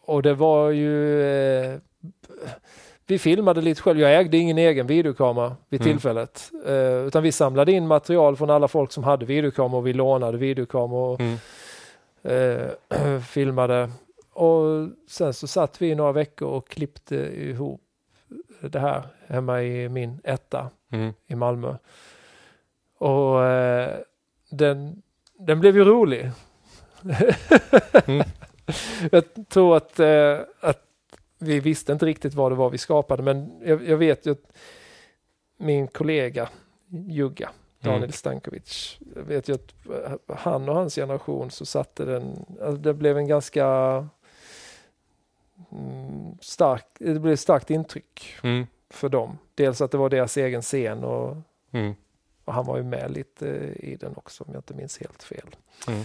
och 0.06 0.22
det 0.24 0.34
var 0.34 0.70
ju... 0.70 1.22
Eh, 1.24 1.80
vi 3.08 3.20
filmade 3.20 3.62
lite 3.62 3.82
själv. 3.82 4.00
Jag 4.00 4.16
ägde 4.20 4.38
ingen 4.38 4.58
egen 4.58 4.88
videokamera 4.88 5.56
vid 5.70 5.82
Mm. 5.82 5.94
tillfället. 5.94 6.52
Eh, 6.66 7.06
utan 7.08 7.24
vi 7.24 7.32
samlade 7.32 7.72
in 7.72 7.88
material 7.88 8.36
från 8.36 8.50
alla 8.50 8.68
folk 8.68 8.92
som 8.92 9.04
hade 9.04 9.26
videokameror 9.26 9.78
och 9.80 9.88
vi 9.88 9.94
lånade 9.94 10.38
videokameror. 10.38 11.14
Och, 11.14 11.20
Mm. 11.22 11.38
eh, 12.24 13.20
filmade. 13.28 13.90
Och 14.34 14.90
sen 15.10 15.34
så 15.34 15.48
satt 15.48 15.82
vi 15.82 15.96
några 15.96 16.12
veckor 16.12 16.48
och 16.48 16.68
klippte 16.68 17.16
ihop 17.16 17.82
det 18.62 18.80
här 18.80 19.04
hemma 19.28 19.64
i 19.64 19.90
min 19.90 20.22
etta 20.24 20.70
Mm. 20.92 21.14
i 21.28 21.36
Malmö. 21.36 21.76
Och 22.98 23.44
eh, 23.46 24.00
den, 24.50 25.02
den 25.40 25.60
blev 25.60 25.78
ju 25.78 25.84
rolig. 25.84 26.32
Mm. 28.08 28.24
Jag 29.12 29.24
tror 29.50 29.78
att, 29.78 30.00
eh, 30.00 30.40
att 30.60 30.84
vi 31.40 31.60
visste 31.60 31.92
inte 31.94 32.06
riktigt 32.06 32.34
vad 32.34 32.52
det 32.52 32.56
var 32.56 32.70
vi 32.70 32.78
skapade 32.78 33.24
men 33.24 33.62
jag, 33.66 33.88
jag 33.88 33.98
vet 33.98 34.26
ju 34.26 34.32
att 34.32 34.54
min 35.58 35.88
kollega 35.88 36.50
Jugga, 36.90 37.50
Daniel 37.80 38.04
Mm. 38.04 38.12
Stankovic, 38.12 38.98
jag 39.16 39.24
vet 39.24 39.50
ju 39.50 39.54
att 39.54 39.74
han 40.40 40.70
och 40.70 40.76
hans 40.76 40.96
generation 40.96 41.52
så 41.52 41.66
satte 41.66 42.06
den, 42.06 42.46
alltså 42.62 42.82
det 42.82 42.94
blev 42.94 43.18
en 43.18 43.28
ganska 43.28 44.08
stark, 46.42 46.86
det 47.00 47.20
blev 47.20 47.34
ett 47.34 47.40
starkt 47.40 47.70
intryck 47.70 48.36
Mm. 48.44 48.68
för 48.90 49.10
dem. 49.10 49.38
Dels 49.56 49.82
att 49.82 49.92
det 49.92 49.98
var 49.98 50.10
deras 50.10 50.38
egen 50.38 50.62
scen 50.62 51.04
och, 51.04 51.38
Mm. 51.72 51.94
och 52.46 52.54
han 52.54 52.66
var 52.66 52.78
ju 52.78 52.84
med 52.84 53.12
lite 53.12 53.48
i 53.76 53.96
den 53.96 54.16
också 54.16 54.44
om 54.44 54.54
jag 54.54 54.60
inte 54.60 54.74
minns 54.74 54.98
helt 55.00 55.24
fel. 55.24 55.56
Mm. 55.88 56.04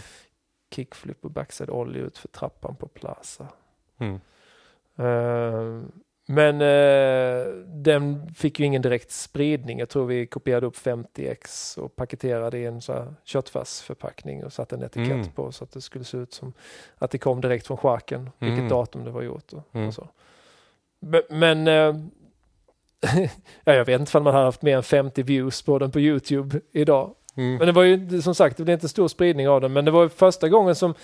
Kickflip 0.71 1.25
och 1.25 1.31
backside 1.31 1.71
ollie 1.71 2.01
ut 2.01 2.19
för 2.19 2.29
trappan 2.29 2.77
på 2.77 2.89
Plaza. 2.89 3.47
Mm. 3.99 4.21
Men 6.31 6.61
eh, 6.61 7.47
den 7.67 8.29
fick 8.35 8.61
ju 8.61 8.67
ingen 8.67 8.83
direkt 8.83 9.11
spridning. 9.11 9.79
Jag 9.79 9.89
tror 9.89 10.07
vi 10.07 10.27
kopierade 10.27 10.67
upp 10.67 10.77
50x 10.77 11.79
och 11.79 11.97
paketerade 11.97 12.59
i 12.59 12.65
en 12.67 12.81
så 12.81 12.93
här 12.93 13.15
köttfärsförpackning 13.25 14.45
och 14.45 14.53
satte 14.53 14.77
en 14.77 14.83
etikett 14.83 15.11
Mm. 15.11 15.29
på 15.29 15.53
så 15.53 15.65
att 15.65 15.73
det 15.73 15.81
skulle 15.81 16.05
se 16.05 16.17
ut 16.17 16.33
som 16.33 16.53
att 16.99 17.11
det 17.11 17.19
kom 17.19 17.41
direkt 17.41 17.67
från 17.67 17.77
charken, 17.77 18.31
vilket 18.39 18.59
Mm. 18.59 18.69
datum 18.69 19.05
det 19.05 19.11
var 19.11 19.23
gjort 19.23 19.53
och, 19.53 19.63
Mm. 19.73 19.89
och 19.89 19.95
så. 19.95 20.09
Men, 21.01 21.23
men 21.31 21.69
eh, 21.69 21.97
ja, 23.65 23.75
jag 23.75 23.85
vet 23.85 24.01
inte 24.01 24.19
om 24.19 24.25
man 24.25 24.35
hade 24.35 24.47
haft 24.47 24.63
mer 24.63 24.77
än 24.77 24.83
50 24.83 25.23
views 25.23 25.63
på 25.63 25.79
den 25.79 25.91
på 25.91 26.01
Youtube 26.01 26.61
idag. 26.73 27.15
Mm. 27.37 27.57
Men 27.57 27.67
det 27.67 27.73
var 27.73 27.83
ju 27.83 28.23
som 28.23 28.35
sagt, 28.35 28.57
det 28.57 28.65
blev 28.65 28.75
inte 28.75 28.89
stor 28.89 29.09
spridning 29.09 29.49
av 29.49 29.61
den, 29.61 29.73
men 29.73 29.85
det 29.85 29.91
var 29.91 30.09
första 30.09 30.49
gången 30.49 30.75
som, 30.75 30.95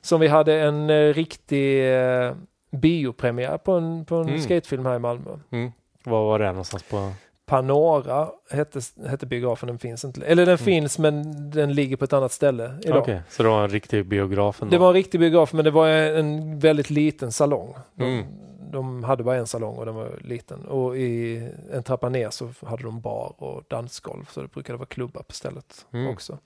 som 0.00 0.20
vi 0.20 0.28
hade 0.28 0.54
en 0.60 0.90
eh, 0.90 1.14
riktig 1.14 1.94
eh, 1.96 2.34
biopremiär 2.72 3.58
på 3.58 3.72
en, 3.72 4.04
på 4.04 4.16
en 4.16 4.28
Mm. 4.28 4.40
skatefilm 4.40 4.86
här 4.86 4.96
i 4.96 4.98
Malmö. 4.98 5.30
Mm. 5.50 5.72
Var 6.04 6.24
var 6.24 6.38
det 6.38 6.46
någonstans 6.46 6.82
på? 6.82 7.12
Panora 7.46 8.28
hette, 8.50 8.80
hette 9.08 9.26
biografen, 9.26 9.66
den 9.66 9.78
finns 9.78 10.04
inte. 10.04 10.26
Eller 10.26 10.46
den 10.46 10.54
Mm. 10.54 10.64
finns 10.64 10.98
men 10.98 11.50
den 11.50 11.74
ligger 11.74 11.96
på 11.96 12.04
ett 12.04 12.12
annat 12.12 12.32
ställe 12.32 12.74
idag. 12.84 12.98
Okej, 13.02 13.20
så 13.28 13.42
det 13.42 13.48
var 13.48 13.62
en 13.64 13.70
riktig 13.70 14.06
biograf? 14.06 14.60
Det 14.70 14.78
var 14.78 14.88
en 14.88 14.94
riktig 14.94 15.20
biograf 15.20 15.52
men 15.52 15.64
det 15.64 15.70
var 15.70 15.88
en 15.88 16.58
väldigt 16.58 16.90
liten 16.90 17.32
salong. 17.32 17.74
De, 17.94 18.04
Mm. 18.04 18.24
de 18.72 19.04
hade 19.04 19.22
bara 19.24 19.36
en 19.36 19.46
salong 19.46 19.76
och 19.76 19.86
den 19.86 19.94
var 19.94 20.10
liten. 20.20 20.64
Och 20.64 20.96
i 20.96 21.48
en 21.72 21.82
trappa 21.82 22.08
ner 22.08 22.30
så 22.30 22.48
hade 22.66 22.82
de 22.82 23.00
bar 23.00 23.34
och 23.38 23.62
dansgolv 23.68 24.24
så 24.30 24.40
det 24.42 24.48
brukade 24.48 24.78
vara 24.78 24.86
klubbar 24.86 25.22
på 25.22 25.32
stället 25.32 25.86
Mm. 25.92 26.08
också. 26.12 26.38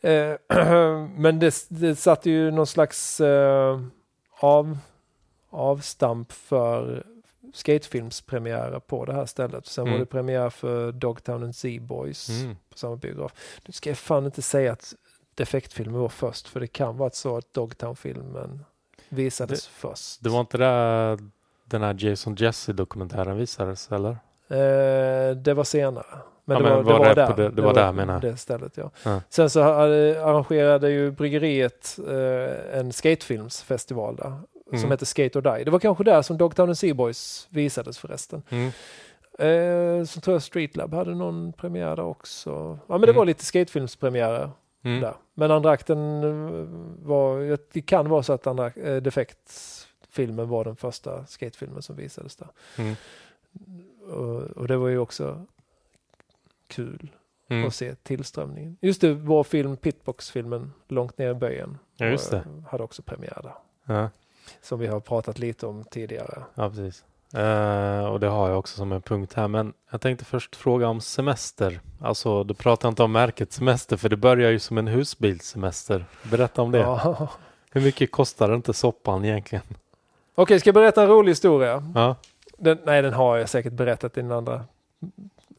Eh, 0.00 0.32
men 1.16 1.38
det, 1.38 1.54
det 1.68 1.96
satte 1.96 2.30
ju 2.30 2.50
någon 2.50 2.66
slags 2.66 3.20
eh, 3.20 3.80
av, 4.40 4.78
avstamp 5.50 6.32
för 6.32 7.04
skatefilmspremiärer 7.54 8.78
på 8.80 9.04
det 9.04 9.12
här 9.12 9.26
stället. 9.26 9.66
Sen 9.66 9.84
var 9.84 9.88
Mm. 9.88 10.00
det 10.00 10.06
premiär 10.06 10.50
för 10.50 10.92
Dogtown 10.92 11.42
and 11.44 11.56
Z-Boys 11.56 12.28
Mm. 12.42 12.56
på 12.70 12.78
samma 12.78 12.96
biograf. 12.96 13.32
Nu 13.66 13.72
ska 13.72 13.90
jag 13.90 13.98
fan 13.98 14.24
inte 14.24 14.42
säga 14.42 14.72
att 14.72 14.94
defektfilmen 15.34 16.00
var 16.00 16.08
först 16.08 16.48
för 16.48 16.60
det 16.60 16.66
kan 16.66 16.96
vara 16.96 17.10
så 17.10 17.36
att 17.36 17.54
Dogtown-filmen 17.54 18.64
visades 19.08 19.66
först. 19.66 20.22
Det 20.24 20.28
var 20.28 20.40
inte 20.40 20.58
där 20.58 21.18
den 21.64 21.82
här 21.82 21.96
Jason 21.98 22.34
Jesse-dokumentären 22.34 23.36
visades, 23.36 23.92
eller? 23.92 24.10
Eh, 24.48 25.36
det 25.36 25.54
var 25.54 25.64
senare. 25.64 26.06
Men, 26.44 26.56
Ja, 26.56 26.62
det, 26.62 26.68
men 26.76 26.84
var, 26.84 26.92
var 26.92 26.92
det 26.92 26.98
var 26.98 27.08
det 27.08 27.14
där. 27.14 27.26
på 27.30 27.40
det- 27.40 27.50
det 27.50 27.62
var 27.62 27.74
där, 27.74 27.92
menar. 27.92 28.20
Det 28.20 28.36
stället, 28.36 28.76
ja. 28.76 28.90
Ja. 29.04 29.20
Sen 29.28 29.50
så 29.50 29.60
hade- 29.62 30.24
arrangerade 30.24 30.90
ju 30.90 31.10
bryggeriet 31.10 31.98
eh, 32.08 32.78
en 32.78 32.92
skatefilmsfestival 32.92 34.16
där. 34.16 34.40
Som 34.70 34.78
Mm. 34.78 34.90
heter 34.90 35.06
Skate 35.06 35.38
or 35.38 35.42
Die. 35.42 35.64
Det 35.64 35.70
var 35.70 35.78
kanske 35.78 36.04
där 36.04 36.22
som 36.22 36.38
Dogtown 36.38 36.68
and 36.68 36.78
Seaboys 36.78 37.46
visades 37.50 37.98
förresten. 37.98 38.42
Mm. 38.48 38.66
Eh, 39.38 40.04
så 40.04 40.20
tror 40.20 40.34
jag 40.34 40.42
Streetlab 40.42 40.94
hade 40.94 41.14
någon 41.14 41.52
premiär 41.52 41.96
där 41.96 42.04
också. 42.04 42.50
Ja 42.50 42.78
men 42.88 43.00
det 43.00 43.06
Mm. 43.06 43.16
var 43.16 43.24
lite 43.24 43.44
skatefilmspremiärer 43.44 44.50
Mm. 44.84 45.00
där. 45.00 45.14
Men 45.34 45.50
andra 45.50 45.70
akten 45.70 45.98
eh, 46.24 46.66
var, 47.06 47.58
det 47.72 47.80
kan 47.82 48.08
vara 48.08 48.22
så 48.22 48.32
att 48.32 48.46
andra, 48.46 48.66
eh, 48.66 48.96
Defekt-filmen 48.96 50.48
var 50.48 50.64
den 50.64 50.76
första 50.76 51.26
skatefilmen 51.26 51.82
som 51.82 51.96
visades 51.96 52.36
där. 52.36 52.48
Mm. 52.78 52.94
Och, 54.10 54.42
och 54.42 54.68
det 54.68 54.76
var 54.76 54.88
ju 54.88 54.98
också 54.98 55.46
kul 56.68 57.10
Mm. 57.48 57.66
att 57.66 57.74
se 57.74 57.94
tillströmningen. 57.94 58.76
Just 58.80 59.00
det, 59.00 59.14
vår 59.14 59.44
film 59.44 59.76
Pitbox-filmen 59.76 60.72
Långt 60.88 61.18
ner 61.18 61.30
i 61.30 61.34
böjen 61.34 61.78
Ja, 61.96 62.06
just 62.06 62.30
det. 62.30 62.36
eh, 62.36 62.68
hade 62.70 62.84
också 62.84 63.02
premiär 63.02 63.40
där. 63.42 63.54
Ja, 63.94 64.10
Som 64.62 64.78
vi 64.78 64.86
har 64.86 65.00
pratat 65.00 65.38
lite 65.38 65.66
om 65.66 65.84
tidigare. 65.84 66.42
ja, 66.54 66.68
precis. 66.70 67.04
Eh, 67.34 68.04
och 68.06 68.20
det 68.20 68.26
har 68.28 68.48
jag 68.48 68.58
också 68.58 68.76
som 68.76 68.92
en 68.92 69.02
punkt 69.02 69.32
här. 69.34 69.48
Men 69.48 69.72
jag 69.90 70.00
tänkte 70.00 70.24
först 70.24 70.56
fråga 70.56 70.88
om 70.88 71.00
semester. 71.00 71.80
Alltså, 72.00 72.44
du 72.44 72.54
pratar 72.54 72.88
inte 72.88 73.02
om 73.02 73.12
märket 73.12 73.52
semester, 73.52 73.96
för 73.96 74.08
det 74.08 74.16
börjar 74.16 74.50
ju 74.50 74.58
som 74.58 74.78
en 74.78 74.86
husbilssemester. 74.86 76.04
Berätta 76.22 76.62
om 76.62 76.70
det. 76.72 76.78
Ja. 76.78 77.28
Hur 77.70 77.80
mycket 77.80 78.12
kostar 78.12 78.54
inte 78.54 78.72
soppan 78.72 79.24
egentligen? 79.24 79.64
Okej, 80.34 80.60
ska 80.60 80.68
jag 80.68 80.74
berätta 80.74 81.02
en 81.02 81.08
rolig 81.08 81.30
historia? 81.30 81.92
Ja, 81.94 82.16
Den, 82.58 82.78
nej, 82.84 83.02
den 83.02 83.12
har 83.12 83.36
jag 83.36 83.48
säkert 83.48 83.72
berättat 83.72 84.18
i 84.18 84.20
den 84.22 84.32
andra, 84.32 84.64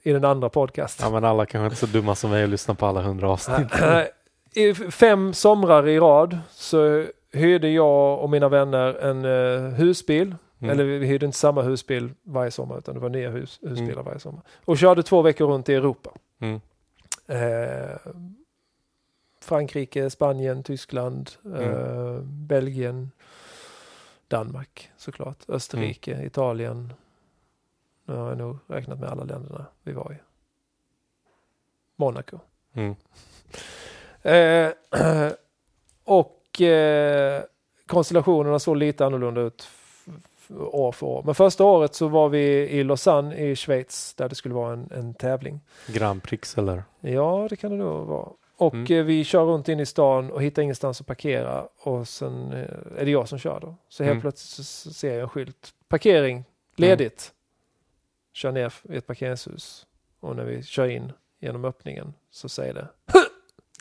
i 0.03 0.11
den 0.11 0.25
andra 0.25 0.49
podcasten. 0.49 1.05
ja 1.05 1.11
men 1.13 1.23
alla 1.23 1.45
kanske 1.45 1.65
inte 1.65 1.75
är 1.85 1.87
så 1.87 1.93
dumma 1.97 2.15
som 2.15 2.29
mig 2.29 2.43
och 2.43 2.49
lyssnar 2.49 2.75
på 2.75 2.85
alla 2.85 3.01
hundra 3.01 3.29
avsnitt. 3.29 3.67
I 4.53 4.73
fem 4.73 5.33
somrar 5.33 5.87
i 5.87 5.99
rad 5.99 6.39
så 6.51 7.05
hyrde 7.33 7.69
jag 7.69 8.19
och 8.19 8.29
mina 8.29 8.49
vänner 8.49 8.93
en 8.93 9.25
eh, 9.25 9.71
husbil. 9.73 10.35
Mm. 10.59 10.69
Eller 10.71 10.83
vi 10.83 11.05
hyrde 11.05 11.25
inte 11.25 11.37
samma 11.37 11.61
husbil 11.61 12.09
varje 12.23 12.51
sommar 12.51 12.77
utan 12.77 12.93
det 12.95 13.01
var 13.01 13.09
nya 13.09 13.29
hus, 13.29 13.59
husbilar 13.61 14.03
varje 14.03 14.19
sommar. 14.19 14.41
Och 14.65 14.77
körde 14.77 15.03
två 15.03 15.21
veckor 15.21 15.47
runt 15.47 15.69
i 15.69 15.73
Europa. 15.73 16.11
Mm. 16.39 16.59
Eh, 17.27 17.97
Frankrike, 19.41 20.09
Spanien, 20.09 20.63
Tyskland, 20.63 21.31
Mm. 21.45 21.61
eh, 21.61 22.19
Belgien, 22.23 23.11
Danmark 24.27 24.91
såklart, 24.97 25.37
Österrike, 25.47 26.13
Mm. 26.13 26.25
Italien. 26.27 26.93
Nu 28.05 28.15
har 28.15 28.29
jag 28.29 28.37
nog 28.37 28.57
räknat 28.67 28.99
med 28.99 29.09
alla 29.09 29.23
länderna 29.23 29.65
vi 29.83 29.91
var 29.91 30.11
i. 30.13 30.15
Monaco. 31.95 32.39
Mm. 32.73 32.95
Eh, 34.21 34.71
och 36.03 36.36
eh, 36.61 37.41
konstellationerna 37.87 38.59
såg 38.59 38.77
lite 38.77 39.05
annorlunda 39.05 39.41
ut 39.41 39.67
år 40.71 40.91
för 40.91 41.05
år. 41.07 41.23
Men 41.25 41.35
första 41.35 41.63
året 41.63 41.95
så 41.95 42.07
var 42.07 42.29
vi 42.29 42.39
i 42.69 42.83
Lausanne 42.83 43.35
i 43.37 43.55
Schweiz 43.55 44.13
där 44.13 44.29
det 44.29 44.35
skulle 44.35 44.55
vara 44.55 44.73
en, 44.73 44.91
en 44.91 45.13
tävling. 45.13 45.61
Grand 45.87 46.23
Prix 46.23 46.57
eller? 46.57 46.83
Ja, 46.99 47.47
det 47.49 47.55
kan 47.55 47.71
det 47.71 47.77
nog 47.77 48.07
vara. 48.07 48.29
Och 48.57 48.73
Mm. 48.73 48.99
eh, 48.99 49.03
vi 49.05 49.23
kör 49.23 49.43
runt 49.45 49.69
in 49.69 49.79
i 49.79 49.85
stan 49.85 50.31
och 50.31 50.43
hittar 50.43 50.61
ingenstans 50.61 51.01
att 51.01 51.07
parkera 51.07 51.67
och 51.83 52.07
sen 52.07 52.53
eh, 52.53 52.99
är 53.01 53.05
det 53.05 53.11
jag 53.11 53.27
som 53.29 53.39
kör 53.39 53.59
då. 53.59 53.75
Så 53.89 54.03
helt 54.03 54.11
Mm. 54.11 54.21
plötsligt 54.21 54.67
så 54.67 54.93
ser 54.93 55.13
jag 55.13 55.21
en 55.21 55.29
skylt. 55.29 55.73
Parkering, 55.87 56.43
ledigt. 56.75 57.31
Kör 58.33 58.51
ner 58.51 58.73
i 58.89 58.95
ett 58.97 59.07
parkeringshus 59.07 59.85
och 60.19 60.35
när 60.35 60.43
vi 60.43 60.63
kör 60.63 60.87
in 60.87 61.11
genom 61.39 61.65
öppningen 61.65 62.13
så 62.31 62.49
säger 62.49 62.73
det 62.73 62.87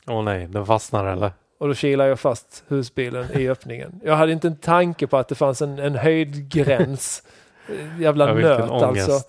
Åh 0.07 0.23
nej, 0.23 0.47
den 0.47 0.65
fastnar 0.65 1.05
eller? 1.05 1.31
Och 1.57 1.67
då 1.67 1.73
kilar 1.73 2.05
jag 2.07 2.19
fast 2.19 2.63
husbilen 2.67 3.31
i 3.37 3.49
öppningen. 3.49 4.01
Jag 4.03 4.15
hade 4.15 4.31
inte 4.31 4.47
en 4.47 4.55
tanke 4.57 5.07
på 5.07 5.17
att 5.17 5.27
det 5.27 5.35
fanns 5.35 5.61
en, 5.61 5.79
en 5.79 5.95
höjdgräns. 5.95 7.23
Eh, 7.69 8.01
Jävla 8.01 8.27
Ja, 8.27 8.33
nöt 8.33 8.69
alltså. 8.69 9.21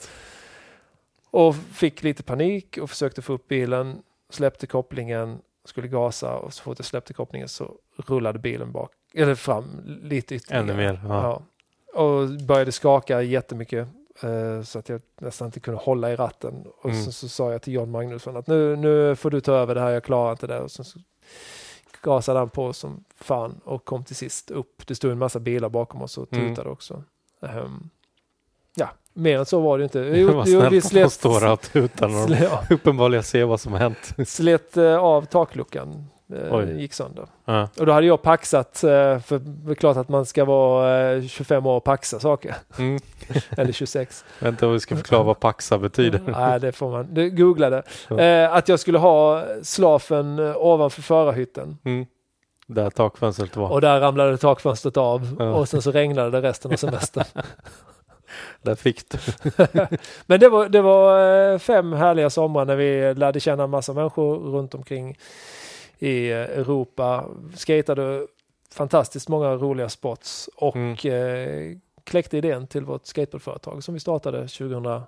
Och 1.30 1.55
fick 1.56 2.02
lite 2.02 2.22
panik 2.22 2.78
och 2.82 2.90
försökte 2.90 3.22
få 3.22 3.32
upp 3.32 3.48
bilen. 3.48 4.02
Släppte 4.30 4.66
kopplingen, 4.66 5.38
skulle 5.64 5.88
gasa 5.88 6.34
och 6.36 6.52
så 6.55 6.62
fort 6.62 6.78
jag 6.78 6.86
släppte 6.86 7.12
kopplingen 7.14 7.48
så 7.48 7.74
rullade 7.96 8.38
bilen 8.38 8.72
bak, 8.72 8.90
eller 9.14 9.34
fram 9.34 9.80
lite 10.02 10.34
ytterligare. 10.34 10.62
Ännu 10.62 10.74
mer. 10.76 11.00
Ja. 11.05 11.42
Ja. 11.94 12.00
Och 12.02 12.28
började 12.28 12.72
skaka 12.72 13.22
jättemycket. 13.22 13.88
eh, 14.22 14.62
Så 14.62 14.78
att 14.78 14.88
jag 14.88 15.00
nästan 15.20 15.46
inte 15.48 15.60
kunde 15.60 15.80
hålla 15.80 16.12
i 16.12 16.16
ratten. 16.16 16.64
Och 16.82 16.90
Mm. 16.90 17.02
så, 17.05 17.12
så 17.12 17.28
sa 17.28 17.52
jag 17.52 17.62
till 17.62 17.72
John 17.72 17.90
Magnusson 17.90 18.36
att 18.36 18.46
nu, 18.46 18.76
nu 18.76 19.16
får 19.16 19.30
du 19.30 19.40
ta 19.40 19.52
över 19.52 19.74
det 19.74 19.80
här, 19.80 19.90
jag 19.90 20.05
klarar 20.05 20.30
inte 20.30 20.46
det. 20.46 20.60
Och 20.60 20.70
sen 20.70 20.84
så 20.84 20.98
gasade 22.03 22.39
han 22.39 22.49
på 22.51 22.73
som 22.73 23.05
fan 23.20 23.61
och 23.65 23.85
kom 23.85 24.05
till 24.05 24.16
sist 24.16 24.51
upp. 24.51 24.87
Det 24.87 24.95
stod 24.95 25.11
en 25.12 25.19
massa 25.19 25.39
bilar 25.41 25.69
bakom 25.69 26.03
oss 26.03 26.19
och 26.19 26.33
Mm. 26.33 26.49
tutade 26.55 26.70
också. 26.70 27.03
Ehm, 27.43 27.91
ja, 28.75 28.89
mer 29.12 29.39
än 29.39 29.47
så 29.47 29.61
var 29.61 29.79
det 29.79 29.85
inte. 29.85 30.01
Det 30.03 30.25
var 30.25 30.81
snällt 30.81 31.07
att 31.07 31.12
stå 31.12 31.39
där 31.41 31.53
och 31.53 31.61
tuta 31.61 32.09
när 32.09 32.19
de 32.19 32.27
slet, 32.37 32.70
uppenbarligen 32.70 33.23
ser 33.25 33.45
vad 33.45 33.61
som 33.61 33.73
har 33.73 33.79
hänt. 33.81 34.15
slet 34.27 34.77
eh, 34.77 34.97
av 34.97 35.25
takluckan 35.25 36.07
Oj. 36.50 36.80
gick 36.80 36.92
sönder. 36.92 37.26
Ja. 37.44 37.68
Och 37.78 37.86
då 37.86 37.92
hade 37.92 38.06
jag 38.06 38.22
paxat, 38.22 38.84
eh, 38.84 39.18
för 39.18 39.38
det 39.38 39.70
är 39.72 39.74
klart 39.74 39.96
att 39.96 40.09
man 40.09 40.26
ska 40.26 40.44
vara 40.44 41.12
eh, 41.12 41.22
25 41.22 41.66
år 41.66 41.76
och 41.76 41.84
paxa 41.84 42.20
saker. 42.20 42.55
Mm. 42.78 42.98
Eller 43.50 43.72
26. 43.72 44.24
Vänta 44.38 44.66
om 44.66 44.72
vi 44.72 44.80
ska 44.80 44.96
förklara 44.96 45.22
vad 45.22 45.40
paxa 45.40 45.78
betyder. 45.78 46.20
Nej, 46.26 46.60
det 46.60 46.72
får 46.72 46.90
man. 46.90 47.14
Det, 47.14 47.30
googla 47.30 47.70
det. 47.70 47.82
Ja. 48.09 48.20
Eh, 48.20 48.55
att 48.55 48.68
jag 48.68 48.80
skulle 48.80 48.98
ha 48.98 49.44
slafen 49.62 50.38
eh, 50.38 50.56
ovanför 50.56 51.02
förarhytten. 51.02 51.78
Mm. 51.84 52.06
Där 52.66 52.90
takfönstret 52.90 53.56
var. 53.56 53.68
Och 53.68 53.80
där 53.80 54.00
ramlade 54.00 54.36
takfönstret 54.36 54.96
av 54.96 55.36
Ja. 55.38 55.55
och 55.55 55.68
sen 55.68 55.82
så 55.82 55.90
regnade 55.90 56.30
det 56.30 56.48
resten 56.48 56.72
av 56.72 56.76
semestern. 56.76 57.24
Där 58.62 58.74
fick 58.74 59.10
du. 59.10 59.18
Men 60.26 60.40
det 60.40 60.48
var, 60.48 60.68
det 60.68 60.80
var 60.82 61.32
eh, 61.52 61.59
fem 61.59 61.92
härliga 61.92 62.30
somrar 62.30 62.64
när 62.64 62.76
vi 62.76 63.14
lärde 63.14 63.40
känna 63.40 63.64
en 63.64 63.70
massa 63.70 63.92
människor 63.92 64.38
runt 64.38 64.74
omkring 64.74 65.18
i 65.99 66.31
eh, 66.31 66.37
Europa. 66.39 67.29
Skatade 67.55 68.27
fantastiskt 68.70 69.29
många 69.29 69.55
roliga 69.55 69.89
spots 69.89 70.51
och 70.57 70.77
Mm. 70.77 70.93
eh, 71.73 71.79
kläckte 72.05 72.37
idén 72.39 72.66
till 72.66 72.85
vårt 72.85 73.07
skateboardföretag 73.07 73.85
som 73.85 73.95
vi 73.95 74.01
startade 74.01 74.49
2001 74.49 75.07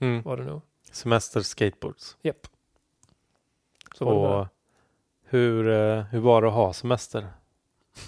Mm. 0.00 0.22
var 0.22 0.36
det 0.36 0.44
nog. 0.44 0.60
Semester 0.92 1.40
skateboards. 1.40 2.16
Japp. 2.22 2.46
Med 4.00 4.08
Och 4.08 4.46
hur, 5.24 5.68
eh, 5.68 6.02
hur 6.04 6.20
var 6.20 6.42
det 6.42 6.48
att 6.48 6.54
ha 6.54 6.72
semester? 6.72 7.26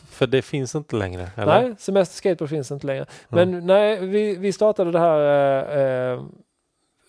För 0.09 0.27
det 0.27 0.43
finns 0.43 0.75
inte 0.75 0.97
längre, 0.97 1.31
eller? 1.37 1.63
Nej, 1.63 1.75
semester 1.79 2.17
skateboard 2.17 2.51
finns 2.51 2.71
inte 2.71 2.87
längre. 2.87 3.07
Mm. 3.33 3.51
Men 3.51 3.67
nej, 3.67 4.07
vi, 4.07 4.37
vi 4.37 4.53
startade 4.53 4.91
det 4.93 4.99
här 4.99 6.13
eh, 6.13 6.25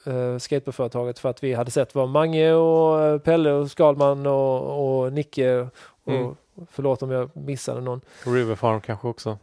eh, 0.08 0.38
skateboardföretaget 0.38 1.20
för 1.20 1.30
att 1.30 1.44
vi 1.44 1.54
hade 1.54 1.72
sett 1.72 1.96
vad 1.96 2.10
Mange 2.10 2.54
och 2.54 3.02
eh, 3.02 3.20
Pelle 3.20 3.52
och 3.52 3.72
Skalman 3.72 4.26
och, 4.26 5.04
och 5.04 5.14
Nicke 5.14 5.58
och 5.58 5.68
Mm. 6.08 6.36
förlåt 6.72 7.04
om 7.04 7.12
jag 7.12 7.30
missade 7.34 7.82
någon. 7.82 8.02
River 8.26 8.56
Farm 8.56 8.82
kanske 8.82 9.08
också? 9.08 9.38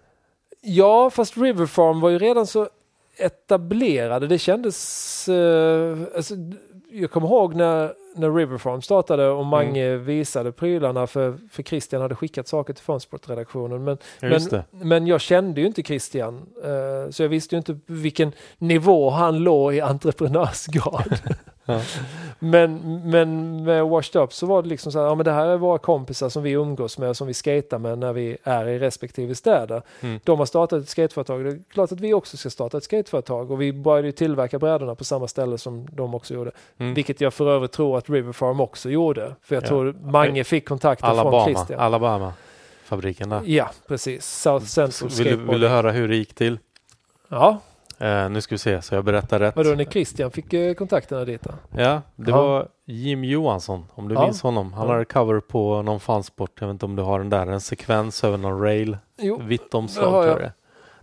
Ja, 0.60 1.10
fast 1.10 1.36
River 1.36 1.66
Farm 1.66 2.00
var 2.00 2.10
ju 2.10 2.18
redan 2.18 2.46
så 2.46 2.68
etablerade. 3.16 4.26
Det 4.26 4.38
kändes... 4.38 5.28
Eh, 5.28 5.98
alltså, 6.16 6.34
jag 6.90 7.10
kommer 7.10 7.28
ihåg 7.28 7.54
när, 7.54 7.94
när 8.14 8.32
River 8.32 8.58
Farm 8.58 8.82
startade 8.82 9.28
och 9.28 9.46
Mange 9.46 9.96
visade 9.96 10.52
prylarna 10.52 11.06
för, 11.06 11.38
för 11.50 11.62
Christian 11.62 12.02
hade 12.02 12.14
skickat 12.14 12.48
saker 12.48 12.72
till 12.72 12.84
Fonsportredaktionen. 12.84 13.84
Men, 13.84 13.98
det. 14.50 14.64
men 14.70 15.06
jag 15.06 15.20
kände 15.20 15.60
ju 15.60 15.66
inte 15.66 15.82
Christian, 15.82 16.46
eh, 16.64 17.10
så 17.10 17.22
jag 17.22 17.28
visste 17.28 17.54
ju 17.54 17.58
inte 17.58 17.78
vilken 17.86 18.32
nivå 18.58 19.10
han 19.10 19.38
låg 19.38 19.74
i 19.74 19.80
entreprenörsgrad. 19.80 21.18
Ja. 21.64 21.80
men, 22.38 23.00
men 23.10 23.62
med 23.64 23.86
Washed 23.86 24.22
Up 24.22 24.32
så 24.32 24.46
var 24.46 24.62
det 24.62 24.68
liksom 24.68 24.92
så 24.92 24.98
här, 24.98 25.06
ja 25.06 25.14
men 25.14 25.24
det 25.24 25.32
här 25.32 25.46
är 25.46 25.56
våra 25.56 25.78
kompisar 25.78 26.28
som 26.28 26.42
vi 26.42 26.50
umgås 26.50 26.98
med 26.98 27.16
som 27.16 27.26
vi 27.26 27.34
skater 27.34 27.78
med 27.78 27.98
när 27.98 28.12
vi 28.12 28.36
är 28.44 28.68
i 28.68 28.78
respektive 28.78 29.34
städer. 29.34 29.82
Mm. 30.00 30.20
De 30.24 30.38
har 30.38 30.46
startat 30.46 30.82
ett 30.82 30.88
skateföretag, 30.88 31.44
det 31.44 31.50
är 31.50 31.58
klart 31.72 31.92
att 31.92 32.00
vi 32.00 32.14
också 32.14 32.36
ska 32.36 32.50
starta 32.50 32.76
ett 32.78 32.84
skateföretag 32.84 33.50
och 33.50 33.60
vi 33.62 33.72
började 33.72 34.08
ju 34.08 34.12
tillverka 34.12 34.58
brädorna 34.58 34.94
på 34.94 35.04
samma 35.04 35.28
ställe 35.28 35.58
som 35.58 35.86
de 35.92 36.14
också 36.14 36.34
gjorde. 36.34 36.50
Mm. 36.78 36.94
Vilket 36.94 37.20
jag 37.20 37.34
för 37.34 37.48
övrigt 37.50 37.72
tror 37.72 37.98
att 37.98 38.10
River 38.10 38.32
Farm 38.32 38.60
också 38.60 38.90
gjorde. 38.90 39.34
För 39.42 39.54
jag 39.54 39.64
Ja. 39.64 39.68
tror 39.68 39.92
Mange 40.02 40.44
fick 40.44 40.68
kontakter 40.68 41.06
från 41.06 41.18
Alabama, 41.18 41.44
Christian. 41.44 41.80
Alabama 41.80 42.32
fabriken 42.84 43.28
där. 43.28 43.40
Ja, 43.44 43.70
precis. 43.88 44.26
South 44.26 44.66
Central 44.66 45.08
Vill 45.10 45.16
Skateboard. 45.26 45.50
vill 45.50 45.60
du 45.60 45.68
höra 45.68 45.90
hur 45.90 46.08
det 46.08 46.16
gick 46.16 46.34
till? 46.34 46.58
Ja, 47.28 47.58
Eh, 47.98 48.28
nu 48.30 48.40
ska 48.40 48.54
vi 48.54 48.58
se 48.58 48.82
så 48.82 48.94
jag 48.94 49.04
berättar 49.04 49.38
rätt. 49.38 49.56
vadå 49.56 49.70
när 49.70 49.84
Christian 49.84 50.30
fick 50.30 50.52
eh, 50.52 50.74
kontakterna 50.74 51.24
dit 51.24 51.42
då? 51.42 51.50
Ja, 51.76 52.02
det 52.16 52.30
Ja. 52.30 52.42
var 52.42 52.68
Jim 52.86 53.24
Johansson, 53.24 53.84
om 53.94 54.08
du 54.08 54.14
Ja. 54.14 54.24
minns 54.24 54.42
honom. 54.42 54.72
Han 54.72 54.86
Ja. 54.86 54.92
hade 54.92 55.04
cover 55.04 55.40
på 55.40 55.82
någon 55.82 56.00
fansport, 56.00 56.60
jag 56.60 56.66
vet 56.66 56.72
inte 56.74 56.84
om 56.86 56.96
du 56.96 57.02
har 57.02 57.18
den 57.18 57.30
där, 57.30 57.46
en 57.46 57.60
sekvens 57.60 58.24
över 58.24 58.38
någon 58.38 58.60
rail, 58.62 58.98
Jo, 59.18 59.40
vitt 59.42 59.74
omslag 59.74 60.04
har 60.04 60.10
tror 60.10 60.24
jag. 60.24 60.30
jag 60.32 60.38
det 60.40 60.44
är. 60.46 60.52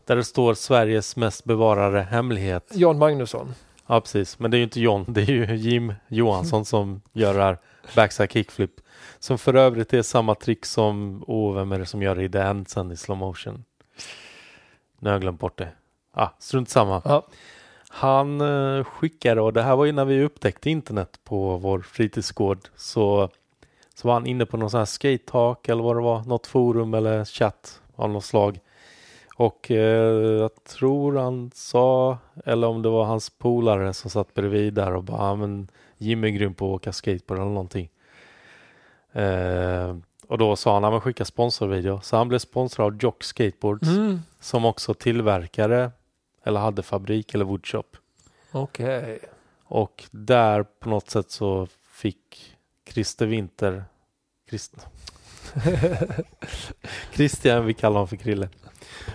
Där 0.05 0.15
det 0.15 0.23
står 0.23 0.53
Sveriges 0.53 1.15
mest 1.15 1.43
bevarade 1.45 2.01
hemlighet. 2.01 2.71
Jan 2.73 2.97
Magnusson. 2.97 3.53
Ja, 3.87 4.01
precis. 4.01 4.39
Men 4.39 4.51
det 4.51 4.57
är 4.57 4.59
ju 4.59 4.63
inte 4.63 4.79
John, 4.81 5.05
det 5.07 5.21
är 5.21 5.25
ju 5.25 5.55
Jim 5.55 5.93
Johansson 6.07 6.65
som 6.65 7.01
gör 7.13 7.33
det 7.33 7.41
här 7.43 7.57
backside 7.95 8.31
kickflip. 8.31 8.71
Som 9.19 9.37
för 9.37 9.53
övrigt 9.53 9.93
är 9.93 10.01
samma 10.01 10.35
trick 10.35 10.65
som, 10.65 11.23
åh, 11.27 11.55
vem 11.55 11.71
är 11.71 11.79
det 11.79 11.85
som 11.85 12.01
gör 12.01 12.15
det 12.15 12.23
i 12.23 12.29
The 12.29 12.37
End 12.39 12.69
sen 12.69 12.91
i 12.91 12.97
slow 12.97 13.17
motion? 13.17 13.63
Nu 14.99 15.09
har 15.09 15.13
jag 15.13 15.21
glömt 15.21 15.39
bort 15.39 15.57
det. 15.57 15.67
Ah, 16.21 16.29
strunt 16.39 16.69
samma. 16.69 17.01
Ja. 17.05 17.25
Han 17.89 18.41
eh, 18.41 18.83
skickade, 18.83 19.41
och 19.41 19.53
det 19.53 19.61
här 19.61 19.75
var 19.75 19.85
ju 19.85 19.91
när 19.91 20.05
vi 20.05 20.23
upptäckte 20.23 20.69
internet 20.69 21.19
på 21.23 21.57
vår 21.57 21.79
fritidsgård, 21.81 22.59
så, 22.75 23.29
så 23.95 24.07
var 24.07 24.13
han 24.13 24.25
inne 24.25 24.45
på 24.45 24.57
någon 24.57 24.69
sån 24.69 24.77
här 24.77 24.85
skate 24.85 25.23
talk 25.31 25.69
eller 25.69 25.83
vad 25.83 25.95
det 25.95 26.01
var, 26.01 26.23
något 26.23 26.47
forum 26.47 26.93
eller 26.93 27.25
chatt 27.25 27.81
av 27.95 28.09
något 28.09 28.25
slag. 28.25 28.59
Och 29.35 29.71
eh, 29.71 30.13
jag 30.39 30.63
tror 30.63 31.17
han 31.17 31.51
sa, 31.53 32.17
eller 32.45 32.67
om 32.67 32.81
det 32.81 32.89
var 32.89 33.03
hans 33.05 33.29
polare 33.29 33.93
som 33.93 34.09
satt 34.09 34.33
bredvid 34.33 34.73
där 34.73 34.95
och 34.95 35.03
bara, 35.03 35.17
"Ja, 35.27 35.35
men 35.35 35.67
Jimmy 35.97 36.27
är 36.27 36.31
grym 36.31 36.53
på 36.53 36.65
att 36.65 36.75
åka 36.81 36.91
skateboard 36.93 37.39
eller 37.39 37.49
någonting. 37.51 37.89
Eh, 39.11 39.95
och 40.27 40.37
då 40.37 40.55
sa 40.55 40.73
han, 40.73 40.83
ja 40.83 40.91
men 40.91 41.01
skicka 41.01 41.25
sponsorvideo. 41.25 41.99
Så 42.01 42.17
han 42.17 42.27
blev 42.27 42.39
sponsrad 42.39 42.85
av 42.87 42.97
Jock 43.03 43.23
Skateboards 43.23 43.87
Mm. 43.87 44.19
som 44.39 44.65
också 44.65 44.93
tillverkade 44.93 45.91
eller 46.43 46.59
hade 46.59 46.83
fabrik 46.83 47.33
eller 47.33 47.45
woodshop. 47.45 47.97
Okej. 48.51 49.19
Och 49.63 50.03
där 50.11 50.63
på 50.63 50.89
något 50.89 51.09
sätt 51.09 51.31
så 51.31 51.67
fick 51.91 52.55
Christer 52.89 53.25
Winter 53.25 53.85
Christ, 54.49 54.75
Christian, 57.13 57.65
vi 57.65 57.73
kallar 57.73 57.93
honom 57.93 58.07
för 58.07 58.15
Krille. 58.15 58.49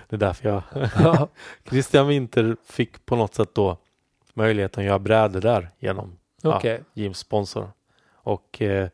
Det 0.09 0.15
är 0.15 0.19
därför 0.19 0.49
jag 0.49 0.63
Ja. 0.95 1.27
Christian 1.69 2.07
Winter 2.07 2.57
fick 2.65 3.05
på 3.05 3.15
något 3.15 3.35
sätt 3.35 3.55
då 3.55 3.77
möjligheten 4.33 4.81
att 4.81 4.87
göra 4.87 4.99
brädor 4.99 5.41
där 5.41 5.69
genom 5.79 6.17
Ja. 6.41 6.57
Okej. 6.57 6.83
Jims 6.93 7.17
sponsor. 7.17 7.71
Och 8.13 8.61
eh, 8.61 8.89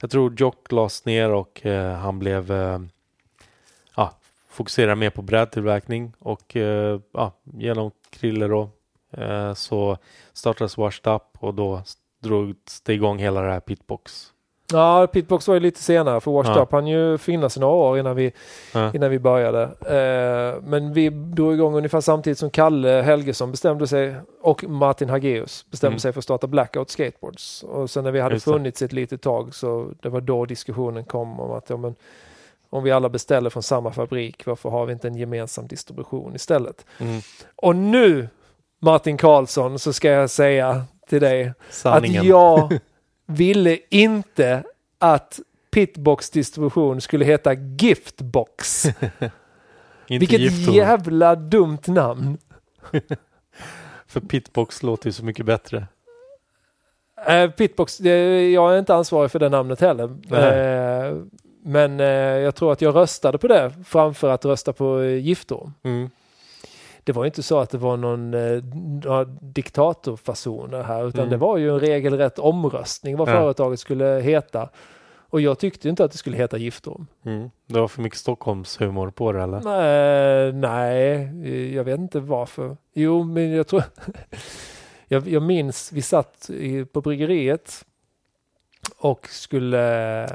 jag 0.00 0.10
tror 0.10 0.40
Jock 0.40 0.72
lades 0.72 1.04
ner 1.04 1.30
och 1.30 1.66
eh, 1.66 1.94
han 1.94 2.18
blev 2.18 2.52
eh, 2.52 2.78
ja, 4.52 4.56
fokuserade 4.56 4.94
mer 4.94 5.10
på 5.10 5.22
brädtillverkning 5.22 6.12
och 6.18 6.56
eh, 6.56 7.00
ja, 7.12 7.32
genom 7.44 7.90
Krille 8.10 8.46
då 8.46 8.68
eh, 9.16 9.54
så 9.54 9.96
startades 10.32 10.76
Washed 10.78 11.14
Up 11.14 11.22
och 11.38 11.54
då 11.54 11.82
drogs 12.22 12.80
det 12.80 12.94
igång 12.94 13.18
hela 13.18 13.40
det 13.42 13.50
här 13.50 13.60
Pitbox. 13.60 14.28
Ja, 14.72 15.06
Pitbox 15.06 15.48
var 15.48 15.54
ju 15.54 15.60
lite 15.60 15.82
senare 15.82 16.20
för 16.20 16.30
Washed 16.30 16.56
Ja. 16.56 16.62
Up 16.62 16.72
han 16.72 16.86
ju 16.86 17.18
finnas 17.18 17.56
i 17.56 17.60
några 17.60 17.74
år 17.74 17.98
innan 17.98 18.16
vi, 18.16 18.32
Ja. 18.74 18.90
innan 18.94 19.10
vi 19.10 19.18
började. 19.18 19.62
Eh, 19.62 20.62
men 20.62 20.92
vi 20.92 21.08
drog 21.10 21.54
igång 21.54 21.74
ungefär 21.76 22.00
samtidigt 22.00 22.38
som 22.38 22.50
Kalle 22.50 22.88
Helgesson 22.88 23.50
bestämde 23.50 23.86
sig 23.86 24.14
och 24.42 24.64
Martin 24.64 25.08
Hageus 25.10 25.66
bestämde 25.70 25.92
Mm. 25.92 25.98
sig 25.98 26.12
för 26.12 26.18
att 26.20 26.24
starta 26.24 26.46
Blackout 26.46 26.90
Skateboards. 26.90 27.62
Och 27.62 27.90
sen 27.90 28.04
när 28.04 28.10
vi 28.10 28.20
hade 28.20 28.34
Just 28.34 28.46
det. 28.46 28.52
funnits 28.52 28.82
ett 28.82 28.92
litet 28.92 29.22
tag 29.22 29.54
så 29.54 29.88
det 30.02 30.08
var 30.08 30.20
då 30.20 30.44
diskussionen 30.46 31.04
kom 31.04 31.40
om 31.40 31.50
att 31.50 31.70
ja, 31.70 31.76
men, 31.76 31.94
om 32.72 32.82
vi 32.82 32.90
alla 32.90 33.08
beställer 33.08 33.50
från 33.50 33.62
samma 33.62 33.92
fabrik, 33.92 34.46
varför 34.46 34.70
har 34.70 34.86
vi 34.86 34.92
inte 34.92 35.08
en 35.08 35.16
gemensam 35.16 35.66
distribution 35.66 36.34
istället? 36.34 36.86
Mm. 36.98 37.20
Och 37.56 37.76
nu, 37.76 38.28
Martin 38.80 39.16
Karlsson, 39.16 39.78
så 39.78 39.92
ska 39.92 40.10
jag 40.10 40.30
säga 40.30 40.84
till 41.08 41.20
dig 41.20 41.52
Sanningen. 41.70 42.20
att 42.20 42.26
jag 42.26 42.78
ville 43.26 43.78
inte 43.90 44.62
att 44.98 45.40
Pitbox 45.70 46.30
distribution 46.30 47.00
skulle 47.00 47.24
heta 47.24 47.54
Giftbox. 47.54 48.86
Vilket 50.08 50.40
giftor. 50.40 50.74
jävla 50.74 51.34
dumt 51.34 51.86
namn. 51.86 52.38
För 54.06 54.20
Pitbox 54.20 54.82
låter 54.82 55.06
ju 55.06 55.12
så 55.12 55.24
mycket 55.24 55.46
bättre. 55.46 55.86
Eh, 57.26 57.50
Pitbox, 57.50 57.98
det, 57.98 58.50
jag 58.50 58.74
är 58.74 58.78
inte 58.78 58.94
ansvarig 58.94 59.30
för 59.30 59.38
det 59.38 59.48
namnet 59.48 59.80
heller. 59.80 60.16
Nej. 60.28 61.22
Eh, 61.64 61.68
men 61.70 62.00
eh, 62.00 62.06
jag 62.42 62.54
tror 62.54 62.72
att 62.72 62.82
jag 62.82 62.94
röstade 62.96 63.38
på 63.38 63.48
det 63.48 63.72
framför 63.84 64.28
att 64.30 64.44
rösta 64.44 64.72
på 64.72 65.00
eh, 65.00 65.16
Giftorm. 65.18 65.74
Mm. 65.82 66.10
Det 67.04 67.12
var 67.12 67.26
inte 67.26 67.42
så 67.42 67.58
att 67.58 67.70
det 67.70 67.78
var 67.78 67.96
någon 67.96 68.34
eh, 68.34 69.26
diktatorfasoner 69.40 70.82
här 70.82 71.08
utan 71.08 71.20
Mm. 71.20 71.30
det 71.30 71.36
var 71.36 71.56
ju 71.56 71.70
en 71.70 71.80
regelrätt 71.80 72.38
omröstning 72.38 73.16
vad 73.16 73.28
Ja. 73.28 73.32
företaget 73.32 73.80
skulle 73.80 74.04
heta. 74.20 74.68
Och 75.14 75.40
jag 75.40 75.58
tyckte 75.58 75.88
inte 75.88 76.04
att 76.04 76.12
det 76.12 76.18
skulle 76.18 76.36
heta 76.36 76.56
Giftorm. 76.58 77.06
Mm. 77.24 77.50
Det 77.66 77.80
var 77.80 77.88
för 77.88 78.02
mycket 78.02 78.18
Stockholmshumor 78.18 79.10
på 79.10 79.32
det 79.32 79.42
eller? 79.42 79.60
Nej, 79.60 80.52
nej, 80.52 81.74
jag 81.74 81.84
vet 81.84 81.98
inte 81.98 82.20
varför. 82.20 82.76
Jo, 82.94 83.22
men 83.24 83.50
jag 83.52 83.66
tror... 83.66 83.82
jag, 85.08 85.28
jag 85.28 85.42
minns, 85.42 85.92
vi 85.92 86.02
satt 86.02 86.50
i, 86.50 86.84
på 86.84 87.00
bryggeriet 87.00 87.84
och 88.98 89.28
skulle 89.28 90.28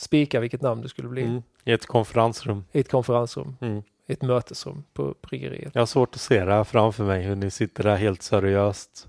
spika 0.00 0.40
vilket 0.40 0.62
namn 0.62 0.82
det 0.82 0.88
skulle 0.88 1.08
bli 1.08 1.22
Mm. 1.22 1.42
I 1.64 1.72
ett 1.72 1.86
konferensrum. 1.86 2.64
i 2.72 2.80
ett 2.80 2.90
konferensrum, 2.90 3.56
Mm. 3.60 3.82
i 4.06 4.12
ett 4.12 4.22
mötesrum 4.22 4.84
på 4.92 5.14
bryggeriet. 5.22 5.74
Jag 5.74 5.80
har 5.82 5.86
svårt 5.86 6.14
att 6.14 6.20
se 6.20 6.44
det 6.44 6.52
här 6.52 6.64
framför 6.64 7.04
mig, 7.04 7.22
hur 7.22 7.36
ni 7.36 7.50
sitter 7.50 7.84
där 7.84 7.96
helt 7.96 8.22
seriöst. 8.22 9.08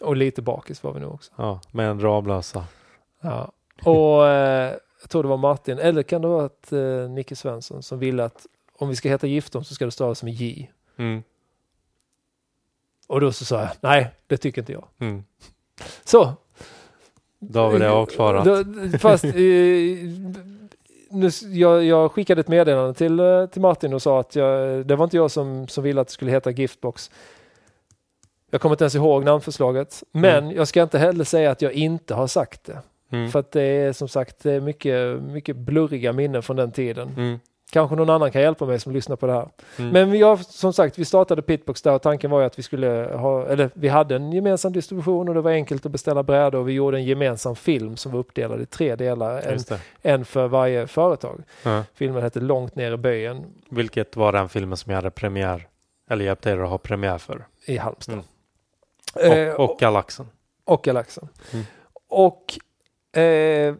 Och 0.00 0.16
lite 0.16 0.42
bakis 0.42 0.82
var 0.82 0.92
vi 0.92 1.00
nog 1.00 1.14
också. 1.14 1.32
Ja, 1.36 1.60
med 1.70 1.90
en 1.90 2.00
Ramlösa. 2.00 2.64
Ja. 3.20 3.52
Och, 3.84 4.26
eh, 4.28 4.74
jag 5.00 5.10
tror 5.10 5.22
det 5.22 5.28
var 5.28 5.36
Martin, 5.36 5.78
eller 5.78 6.02
kan 6.02 6.22
det 6.22 6.28
vara 6.28 6.44
att 6.46 6.72
eh, 6.72 7.10
Nicke 7.10 7.36
Svensson 7.36 7.82
som 7.82 7.98
ville 7.98 8.24
att 8.24 8.46
om 8.78 8.88
vi 8.88 8.96
ska 8.96 9.08
heta 9.08 9.26
Giftom 9.26 9.64
så 9.64 9.74
ska 9.74 9.84
det 9.84 9.90
stavas 9.90 10.22
med 10.22 10.32
J. 10.32 10.70
Mm. 10.96 11.22
Och 13.06 13.20
då 13.20 13.32
så 13.32 13.44
sa 13.44 13.60
jag, 13.60 13.70
nej, 13.80 14.10
det 14.26 14.36
tycker 14.36 14.62
inte 14.62 14.72
jag. 14.72 14.84
Mm. 14.98 15.24
Så. 16.04 16.34
Har 17.54 17.70
vi 17.70 17.78
det 17.78 17.90
avklarat. 17.90 18.44
Då, 18.44 18.64
fast 18.98 19.24
eh, 19.24 19.30
nu, 21.10 21.30
jag, 21.52 21.84
jag 21.84 22.12
skickade 22.12 22.40
ett 22.40 22.48
meddelande 22.48 22.94
till, 22.94 23.20
eh, 23.20 23.46
till 23.46 23.60
Martin 23.60 23.92
och 23.94 24.02
sa 24.02 24.20
att 24.20 24.36
jag, 24.36 24.86
det 24.86 24.96
var 24.96 25.04
inte 25.04 25.16
jag 25.16 25.30
som, 25.30 25.68
som 25.68 25.84
ville 25.84 26.00
att 26.00 26.06
det 26.06 26.12
skulle 26.12 26.30
heta 26.30 26.50
Giftbox. 26.50 27.10
Jag 28.50 28.60
kommer 28.60 28.74
inte 28.74 28.84
ens 28.84 28.94
ihåg 28.94 29.24
namnförslaget, 29.24 30.02
men 30.12 30.44
Mm. 30.44 30.56
jag 30.56 30.68
ska 30.68 30.82
inte 30.82 30.98
heller 30.98 31.24
säga 31.24 31.50
att 31.50 31.62
jag 31.62 31.72
inte 31.72 32.14
har 32.14 32.26
sagt 32.26 32.64
det. 32.64 32.78
Mm. 33.12 33.30
För 33.30 33.38
att 33.38 33.52
det 33.52 33.62
är 33.62 33.92
som 33.92 34.08
sagt 34.08 34.46
är 34.46 34.60
mycket, 34.60 35.22
mycket 35.22 35.56
blurriga 35.56 36.12
minnen 36.12 36.42
från 36.42 36.56
den 36.56 36.72
tiden. 36.72 37.08
Mm. 37.16 37.38
Kanske 37.70 37.96
någon 37.96 38.10
annan 38.10 38.30
kan 38.32 38.42
hjälpa 38.42 38.66
mig 38.66 38.80
som 38.80 38.92
lyssnar 38.92 39.16
på 39.16 39.26
det 39.26 39.32
här. 39.32 39.48
Mm. 39.78 39.90
Men 39.90 40.10
vi 40.10 40.22
har, 40.22 40.36
som 40.36 40.72
sagt, 40.72 40.98
vi 40.98 41.04
startade 41.04 41.42
Pitbox 41.42 41.82
där 41.82 41.92
och 41.94 42.02
tanken 42.02 42.30
var 42.30 42.40
ju 42.40 42.46
att 42.46 42.58
vi 42.58 42.62
skulle 42.62 43.10
ha, 43.14 43.46
eller 43.46 43.70
vi 43.74 43.88
hade 43.88 44.16
en 44.16 44.32
gemensam 44.32 44.72
distribution 44.72 45.28
och 45.28 45.34
det 45.34 45.40
var 45.40 45.50
enkelt 45.50 45.86
att 45.86 45.92
beställa 45.92 46.22
brädor 46.22 46.58
och 46.58 46.68
vi 46.68 46.72
gjorde 46.72 46.96
en 46.96 47.04
gemensam 47.04 47.56
film 47.56 47.96
som 47.96 48.12
var 48.12 48.18
uppdelad 48.20 48.60
i 48.60 48.66
tre 48.66 48.96
delar, 48.96 49.40
en, 49.40 49.58
en 50.02 50.24
för 50.24 50.48
varje 50.48 50.86
företag. 50.86 51.42
Ja. 51.62 51.84
Filmen 51.94 52.22
hette 52.22 52.40
Långt 52.40 52.74
ner 52.76 52.92
i 52.92 52.96
böjen 52.96 53.44
Vilket 53.70 54.16
var 54.16 54.32
den 54.32 54.48
filmen 54.48 54.76
som 54.76 54.90
jag 54.90 54.96
hade 54.98 55.10
premiär, 55.10 55.66
eller 56.10 56.24
hjälpte 56.24 56.50
er 56.50 56.58
att 56.58 56.70
ha 56.70 56.78
premiär 56.78 57.18
för. 57.18 57.46
i 57.64 57.76
Halmstad. 57.76 58.22
Mm. 59.20 59.48
Eh, 59.48 59.54
Och, 59.54 59.70
och 59.70 59.78
Galaxen. 59.78 60.26
och 60.64 60.82
Galaxen. 60.82 61.28
Mm. 61.52 61.64
Och 62.08 62.58
eh, 63.20 63.74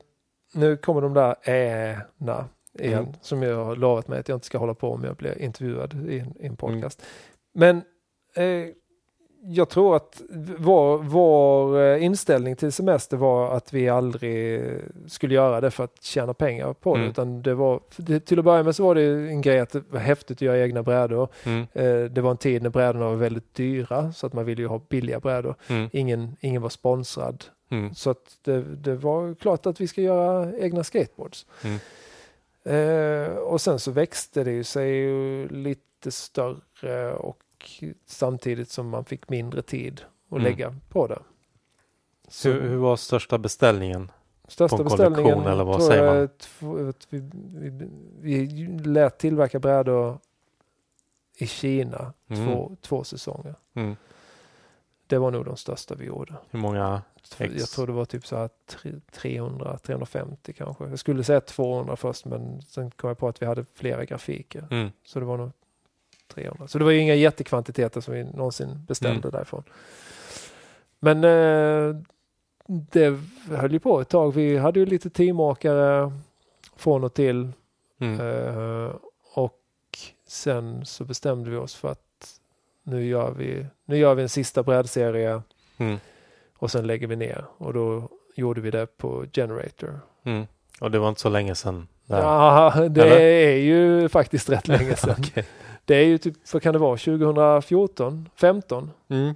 nu 0.55 0.77
kommer 0.77 1.01
de 1.01 1.15
där 1.15 1.37
äna 1.49 2.45
igen, 2.78 2.98
Mm. 2.98 3.12
som 3.20 3.43
jag 3.43 3.65
har 3.65 3.77
lovat 3.77 4.09
mig 4.09 4.19
att 4.20 4.28
jag 4.28 4.36
inte 4.36 4.47
ska 4.47 4.59
hålla 4.59 4.74
på 4.74 4.93
om 4.93 5.05
jag 5.05 5.16
blir 5.16 5.39
intervjuad 5.43 5.94
i 6.11 6.19
en, 6.19 6.35
i 6.40 6.47
en 6.47 6.57
podcast. 6.57 7.03
Mm. 7.55 7.82
Men 8.35 8.62
eh, 8.65 8.69
jag 9.48 9.69
tror 9.69 9.97
att 9.97 10.23
vår, 10.59 10.98
vår 10.98 11.81
eh, 11.81 12.05
inställning 12.05 12.57
till 12.57 12.73
semester 12.73 13.16
var 13.16 13.57
att 13.57 13.73
vi 13.73 13.89
aldrig 13.89 14.62
skulle 15.07 15.35
göra 15.35 15.61
det 15.61 15.70
för 15.70 15.85
att 15.85 16.03
tjäna 16.03 16.35
pengar 16.35 16.73
på 16.73 16.94
det. 16.94 17.01
Mm. 17.01 17.11
Utan 17.11 17.43
det 17.43 17.55
var, 17.55 17.81
till 18.20 18.39
att 18.39 18.44
börja 18.44 18.62
med 18.62 18.77
så 18.77 18.85
var 18.85 18.94
det 18.94 19.03
en 19.03 19.40
grej 19.40 19.59
att 19.61 19.70
det 19.70 19.82
var 19.90 20.01
häftigt 20.01 20.36
att 20.36 20.43
göra 20.43 20.59
egna 20.59 20.82
brädor. 20.82 21.28
Mm. 21.44 21.66
Eh, 21.73 22.11
det 22.11 22.20
var 22.20 22.31
en 22.31 22.36
tid 22.36 22.62
när 22.62 22.70
brädorna 22.70 23.05
var 23.09 23.16
väldigt 23.16 23.55
dyra 23.55 24.12
så 24.12 24.27
att 24.27 24.32
man 24.32 24.44
ville 24.44 24.62
ju 24.62 24.69
ha 24.69 24.81
billiga 24.89 25.20
brädor. 25.20 25.55
Mm. 25.69 25.89
Ingen, 25.93 26.36
ingen 26.40 26.62
var 26.62 26.69
sponsrad. 26.69 27.44
Mm. 27.70 27.94
Så 27.94 28.11
att 28.11 28.39
det, 28.43 28.62
det 28.62 28.94
var 28.94 29.35
klart 29.35 29.66
att 29.66 29.81
vi 29.81 29.89
ska 29.89 30.01
göra 30.03 30.59
egna 30.59 30.85
skateboards. 30.85 31.47
Eh, 32.66 33.36
och 33.36 33.60
sen 33.60 33.78
så 33.78 33.90
växte 33.90 34.44
det 34.44 34.52
ju 34.52 34.64
sig 34.64 35.09
lite 35.48 36.10
större 36.10 37.12
och 37.14 37.43
samtidigt 38.06 38.70
som 38.70 38.88
man 38.88 39.05
fick 39.05 39.28
mindre 39.28 39.62
tid 39.62 40.01
att 40.26 40.32
Mm. 40.32 40.43
lägga 40.44 40.74
på 40.88 41.06
det. 41.06 41.22
Så 42.28 42.48
Hur, 42.48 42.60
hur 42.60 42.76
var 42.76 42.97
största 42.97 43.38
beställningen? 43.38 44.10
största 44.48 44.84
beställningen 44.84 45.40
eller 45.40 45.64
vad 45.64 45.80
tror 45.80 45.94
jag 45.94 46.22
att 46.24 46.62
att 46.88 47.06
vi, 47.10 47.30
vi, 47.55 47.70
vi 48.20 48.66
lät 48.84 49.18
tillverka 49.18 49.59
brädor 49.59 50.18
i 51.38 51.47
Kina 51.47 52.12
Mm. 52.28 52.47
två, 52.47 52.76
två 52.80 53.05
säsonger. 53.05 53.55
Mm. 53.74 53.97
Det 55.06 55.18
var 55.18 55.30
nog 55.30 55.44
de 55.44 55.56
största 55.56 55.94
vi 55.94 56.05
gjorde. 56.05 56.34
Hur 56.51 56.59
många? 56.59 57.02
Ex. 57.39 57.55
Jag 57.55 57.69
tror 57.69 57.86
det 57.86 57.93
var 57.93 58.05
typ 58.05 58.27
så 58.27 58.36
här 58.36 58.48
tre- 58.66 59.01
300, 59.12 59.78
350 59.78 60.53
kanske. 60.53 60.85
Jag 60.85 60.98
skulle 60.98 61.24
säga 61.24 61.40
200 61.40 61.97
först 61.97 62.24
men 62.24 62.62
sen 62.62 62.90
kom 62.90 63.09
jag 63.09 63.19
på 63.19 63.28
att 63.28 63.43
vi 63.43 63.47
hade 63.47 63.65
flera 63.74 64.05
grafiker. 64.05 64.69
Mm. 64.70 64.90
Så 65.05 65.19
det 65.20 65.24
var 65.27 65.36
nog 65.36 65.51
300. 66.35 66.69
Så 66.69 66.78
det 66.78 66.85
var 66.85 66.90
ju 66.90 66.98
inga 66.98 67.15
jättekvantiteter 67.15 68.01
som 68.01 68.15
vi 68.15 68.24
någonsin 68.24 68.85
beställde 68.89 69.19
Mm. 69.28 69.31
därifrån. 69.31 69.62
Men 70.98 71.24
eh, 71.24 71.97
det 72.66 73.19
höll 73.57 73.73
ju 73.73 73.78
på 73.81 74.01
ett 74.01 74.09
tag. 74.09 74.35
Vi 74.35 74.57
hade 74.59 74.81
ju 74.81 74.86
lite 74.86 75.11
teamakare 75.11 76.12
från 76.77 77.05
och 77.05 77.15
till. 77.15 77.53
Mm. 77.98 78.20
Eh, 78.20 78.90
och 79.35 79.59
sen 80.27 80.86
så 80.86 81.05
bestämde 81.05 81.51
vi 81.51 81.57
oss 81.57 81.74
för 81.74 81.89
att 81.89 82.40
nu 82.82 83.07
gör 83.07 83.31
vi, 83.31 83.66
nu 83.85 83.97
gör 83.97 84.15
vi 84.15 84.23
en 84.23 84.28
sista 84.28 84.62
brädserie 84.62 85.43
Mm. 85.78 85.97
Och 86.59 86.70
sen 86.70 86.87
lägger 86.87 87.07
vi 87.07 87.16
ner. 87.16 87.45
Och 87.59 87.73
då 87.73 88.09
gjorde 88.37 88.61
vi 88.61 88.70
det 88.70 88.87
på 88.99 89.24
Generator. 89.33 90.01
Mm. 90.24 90.47
Och 90.81 90.91
det 90.91 90.99
var 90.99 91.09
inte 91.09 91.20
så 91.20 91.28
länge 91.28 91.55
sedan? 91.55 91.89
där. 92.07 92.19
Ja, 92.23 92.74
det 92.91 93.03
Eller? 93.03 93.20
är 93.20 93.57
ju 93.57 94.09
faktiskt 94.09 94.51
rätt 94.51 94.69
länge 94.69 94.97
sedan. 94.97 95.16
Okej. 95.19 95.45
Det 95.85 95.95
är 95.95 96.05
ju 96.05 96.19
typ, 96.19 96.35
vad 96.53 96.62
kan 96.62 96.73
det 96.73 96.78
vara, 96.78 96.97
2014, 96.97 98.28
15? 98.35 98.91
Mm. 99.09 99.35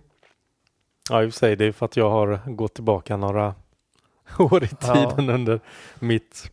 Ja, 1.10 1.22
i 1.22 1.28
och 1.28 1.32
för 1.32 1.38
sig, 1.38 1.56
det 1.56 1.64
är 1.64 1.72
för 1.72 1.86
att 1.86 1.96
jag 1.96 2.10
har 2.10 2.40
gått 2.46 2.74
tillbaka 2.74 3.16
några 3.16 3.54
år 4.38 4.64
i 4.64 4.68
Ja. 4.80 4.94
tiden 4.94 5.30
under 5.30 5.60
mitt 5.98 6.50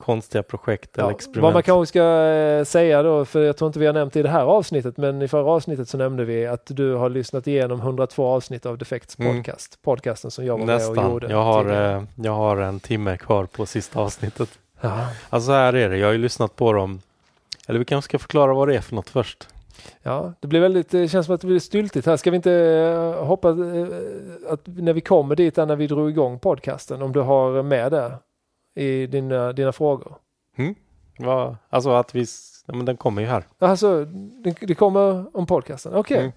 konstiga 0.00 0.42
projekt 0.42 0.98
eller 0.98 1.08
Ja, 1.08 1.14
experiment. 1.14 1.42
vad 1.42 1.52
man 1.52 1.62
kanske 1.62 1.86
ska 1.88 2.02
eh, 2.02 2.64
säga 2.64 3.02
då, 3.02 3.24
för 3.24 3.42
jag 3.42 3.56
tror 3.56 3.66
inte 3.66 3.78
vi 3.78 3.86
har 3.86 3.92
nämnt 3.92 4.16
i 4.16 4.22
det 4.22 4.28
här 4.28 4.44
avsnittet, 4.44 4.96
men 4.96 5.22
i 5.22 5.28
förra 5.28 5.50
avsnittet 5.50 5.88
så 5.88 5.98
nämnde 5.98 6.24
vi 6.24 6.46
att 6.46 6.62
du 6.66 6.94
har 6.94 7.08
lyssnat 7.10 7.46
igenom 7.46 7.80
102 7.80 8.26
avsnitt 8.26 8.66
av 8.66 8.78
Defects 8.78 9.18
Mm. 9.18 9.36
podcast. 9.36 9.78
Podcasten 9.82 10.30
som 10.30 10.44
jag 10.44 10.58
var 10.58 10.66
med 10.66 10.74
och 10.74 10.80
Nästan. 10.80 11.10
gjorde. 11.10 11.30
Jag 11.30 11.42
har, 11.44 11.62
tidigare. 11.64 11.96
eh, 11.96 12.02
jag 12.16 12.32
har 12.32 12.56
en 12.56 12.80
timme 12.80 13.16
kvar 13.16 13.44
på 13.44 13.66
sista 13.66 14.00
avsnittet. 14.00 14.48
Ja. 14.80 15.06
Alltså 15.30 15.46
så 15.46 15.52
här 15.52 15.72
är 15.72 15.88
det, 15.90 15.96
jag 15.96 16.06
har 16.06 16.12
ju 16.12 16.18
lyssnat 16.18 16.56
på 16.56 16.72
dem. 16.72 17.00
Eller 17.68 17.78
vi 17.78 17.84
kanske 17.84 18.08
ska 18.08 18.18
förklara 18.18 18.54
vad 18.54 18.68
det 18.68 18.76
är 18.76 18.80
för 18.80 18.94
något 18.94 19.08
först. 19.10 19.48
Ja, 20.02 20.32
det 20.40 20.48
blir 20.48 20.60
väldigt, 20.60 20.90
det 20.90 21.08
känns 21.08 21.26
som 21.26 21.34
att 21.34 21.40
det 21.40 21.46
blir 21.46 21.58
styltigt 21.60 22.06
här. 22.06 22.16
Ska 22.16 22.30
vi 22.30 22.36
inte 22.36 22.52
eh, 22.52 23.24
hoppa, 23.24 23.48
eh, 23.48 23.86
att 24.48 24.60
när 24.64 24.92
vi 24.92 25.00
kommer 25.00 25.36
dit, 25.36 25.56
när 25.56 25.76
vi 25.76 25.86
drog 25.86 26.10
igång 26.10 26.38
podcasten, 26.38 27.02
om 27.02 27.12
du 27.12 27.20
har 27.20 27.62
med 27.62 27.92
det 27.92 28.12
i 28.74 29.06
dina, 29.06 29.52
dina 29.52 29.72
frågor? 29.72 30.16
Vad- 31.18 31.56
Alltså 31.68 31.90
att 31.90 32.14
vi, 32.14 32.26
ja, 32.66 32.74
men 32.74 32.84
den 32.86 32.96
kommer 32.96 33.22
ju 33.22 33.28
här. 33.28 33.44
Alltså, 33.58 34.04
det, 34.44 34.56
det 34.60 34.74
kommer 34.74 35.36
om 35.36 35.46
podcasten? 35.46 35.94
Okej. 35.94 36.18
Mm. 36.18 36.32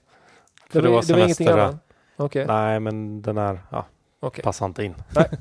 Det, 0.72 0.82
det 0.82 0.90
var, 0.90 1.02
det 1.08 1.14
var 1.14 1.20
ingenting 1.20 1.48
annat? 1.48 1.76
Okej. 2.16 2.46
Nej, 2.46 2.80
men 2.80 3.22
den 3.22 3.38
är, 3.38 3.60
ja, 3.72 3.86
okej. 4.20 4.44
passar 4.44 4.66
inte 4.66 4.84
in. 4.84 4.96
Nej. 5.16 5.26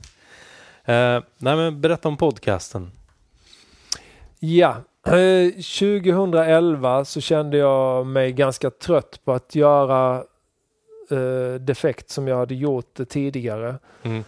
eh, 1.16 1.22
nej, 1.38 1.56
men 1.56 1.80
berätta 1.80 2.08
om 2.08 2.16
podcasten. 2.16 2.90
Ja, 4.38 4.76
eh, 5.06 5.50
2011 5.52 7.04
så 7.04 7.20
kände 7.20 7.56
jag 7.56 8.06
mig 8.06 8.32
ganska 8.32 8.70
trött 8.70 9.20
på 9.24 9.32
att 9.32 9.54
göra 9.54 10.24
eh, 11.10 11.54
defekt 11.60 12.10
som 12.10 12.28
jag 12.28 12.36
hade 12.36 12.54
gjort 12.54 13.08
tidigare. 13.08 13.78
Mm. 14.02 14.24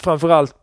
Framförallt 0.00 0.54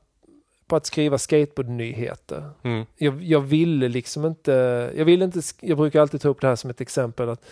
på 0.67 0.75
att 0.75 0.85
skriva 0.85 1.17
skateboardnyheter. 1.17 2.49
Mm. 2.63 2.85
Jag, 2.95 3.23
jag 3.23 3.41
ville 3.41 3.87
liksom 3.87 4.25
inte, 4.25 4.51
jag 4.95 5.05
ville 5.05 5.25
inte, 5.25 5.41
jag 5.61 5.77
brukar 5.77 6.01
alltid 6.01 6.21
ta 6.21 6.29
upp 6.29 6.41
det 6.41 6.47
här 6.47 6.55
som 6.55 6.69
ett 6.69 6.81
exempel 6.81 7.29
att 7.29 7.45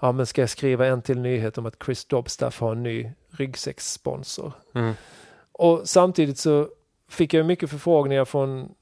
ja 0.00 0.12
men 0.12 0.26
ska 0.26 0.42
jag 0.42 0.50
skriva 0.50 0.86
en 0.86 1.02
till 1.02 1.18
nyhet 1.20 1.58
om 1.58 1.66
att 1.66 1.82
Chris 1.84 2.04
Dobstaff 2.04 2.60
har 2.60 2.72
en 2.72 2.82
ny 2.82 3.10
ryggsäckssponsor. 3.30 4.52
Mm. 4.74 4.94
Och 5.52 5.80
samtidigt 5.84 6.38
så 6.38 6.68
fick 7.08 7.34
jag 7.34 7.46
mycket 7.46 7.70
förfrågningar 7.70 8.24
från 8.24 8.74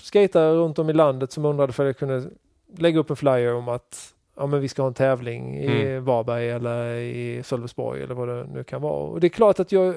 skatare 0.00 0.54
runt 0.54 0.78
om 0.78 0.90
i 0.90 0.92
landet 0.92 1.32
som 1.32 1.44
undrade 1.44 1.72
för 1.72 1.86
jag 1.86 1.98
kunde 1.98 2.30
lägga 2.76 2.98
upp 2.98 3.10
en 3.10 3.16
flyer 3.16 3.54
om 3.54 3.68
att 3.68 4.14
ja, 4.36 4.46
men 4.46 4.60
vi 4.60 4.68
ska 4.68 4.82
ha 4.82 4.86
en 4.88 4.94
tävling 4.94 5.58
i 5.58 5.66
Mm. 5.66 6.04
Varberg 6.04 6.50
eller 6.50 6.94
i 6.94 7.42
Sölvesborg 7.42 8.02
eller 8.02 8.14
vad 8.14 8.28
det 8.28 8.44
nu 8.44 8.64
kan 8.64 8.82
vara. 8.82 8.92
Och 9.02 9.20
det 9.20 9.26
är 9.26 9.28
klart 9.28 9.60
att 9.60 9.72
jag 9.72 9.94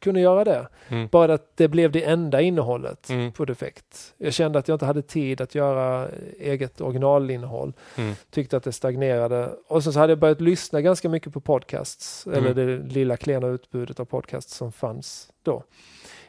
kunde 0.00 0.20
göra 0.20 0.44
det. 0.44 0.68
Mm. 0.88 1.08
Bara 1.12 1.34
att 1.34 1.56
det 1.56 1.68
blev 1.68 1.92
det 1.92 2.04
enda 2.04 2.40
innehållet 2.40 3.10
Mm. 3.10 3.32
på 3.32 3.44
Defekt. 3.44 4.14
Jag 4.18 4.32
kände 4.32 4.58
att 4.58 4.68
jag 4.68 4.74
inte 4.74 4.86
hade 4.86 5.02
tid 5.02 5.40
att 5.40 5.54
göra 5.54 6.08
eget 6.38 6.80
originalinnehåll. 6.80 7.72
Mm. 7.96 8.14
Tyckte 8.30 8.56
att 8.56 8.64
det 8.64 8.72
stagnerade. 8.72 9.50
Och 9.68 9.84
sen 9.84 9.92
så 9.92 9.98
hade 9.98 10.10
jag 10.10 10.18
börjat 10.18 10.40
lyssna 10.40 10.80
ganska 10.80 11.08
mycket 11.08 11.32
på 11.32 11.40
podcasts. 11.40 12.26
Mm. 12.26 12.38
Eller 12.38 12.54
det 12.54 12.94
lilla 12.94 13.16
klena 13.16 13.46
utbudet 13.46 14.00
av 14.00 14.04
podcasts 14.04 14.54
som 14.56 14.72
fanns 14.72 15.28
då. 15.42 15.62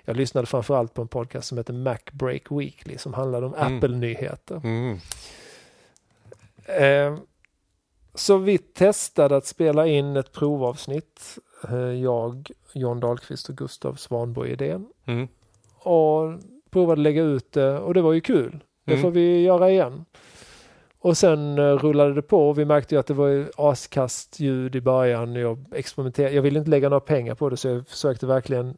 Jag 0.07 0.17
lyssnade 0.17 0.47
framförallt 0.47 0.93
på 0.93 1.01
en 1.01 1.07
podcast 1.07 1.47
som 1.47 1.57
heter 1.57 1.73
Mac 1.73 1.97
Break 2.11 2.51
Weekly 2.51 2.97
som 2.97 3.13
handlade 3.13 3.45
om 3.45 3.53
Mm. 3.53 3.77
Apple-nyheter. 3.77 4.61
Eh, 6.65 7.17
så 8.13 8.37
vi 8.37 8.57
testade 8.57 9.35
att 9.35 9.45
spela 9.45 9.87
in 9.87 10.15
ett 10.17 10.31
provavsnitt. 10.31 11.37
Eh, 11.69 11.77
jag, 11.77 12.51
John 12.73 12.99
Dahlqvist 12.99 13.49
och 13.49 13.55
Gustav 13.55 13.93
Svanborg 13.95 14.51
idén. 14.51 14.87
Mm. 15.05 15.27
Och 15.79 16.39
provade 16.69 17.01
lägga 17.01 17.23
ut 17.23 17.51
det 17.51 17.79
och 17.79 17.93
det 17.93 18.01
var 18.01 18.13
ju 18.13 18.21
kul. 18.21 18.63
Det 18.85 18.91
Mm. 18.91 19.01
får 19.01 19.11
vi 19.11 19.41
göra 19.41 19.71
igen. 19.71 20.05
Och 20.99 21.17
sen 21.17 21.57
eh, 21.59 21.77
rullade 21.77 22.13
det 22.13 22.21
på 22.21 22.49
och 22.49 22.59
vi 22.59 22.65
märkte 22.65 22.95
ju 22.95 22.99
att 22.99 23.07
det 23.07 23.13
var 23.13 23.49
askast 23.57 24.39
ljud 24.39 24.75
i 24.75 24.81
början. 24.81 25.35
Jag 25.35 25.65
experimenterade. 25.75 26.35
Jag 26.35 26.41
ville 26.41 26.59
inte 26.59 26.71
lägga 26.71 26.89
några 26.89 26.99
pengar 26.99 27.35
på 27.35 27.49
det 27.49 27.57
så 27.57 27.67
jag 27.67 27.87
försökte 27.87 28.25
verkligen 28.27 28.77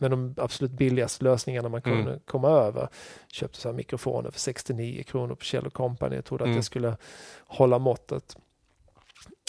med 0.00 0.10
de 0.10 0.34
absolut 0.38 0.70
billigaste 0.72 1.24
lösningarna 1.24 1.68
man 1.68 1.82
kunde 1.82 1.98
Mm. 2.10 2.20
komma 2.26 2.48
över. 2.48 2.88
Köpte 3.28 3.58
så 3.60 3.68
här 3.68 3.74
mikrofoner 3.76 4.30
för 4.30 4.40
69 4.40 5.02
kronor 5.02 5.34
på 5.34 5.44
Kjell 5.44 5.70
Company. 5.70 6.16
Jag 6.16 6.24
trodde 6.24 6.44
att 6.44 6.48
Mm. 6.48 6.56
det 6.56 6.62
skulle 6.62 6.96
hålla 7.46 7.78
måttet. 7.78 8.36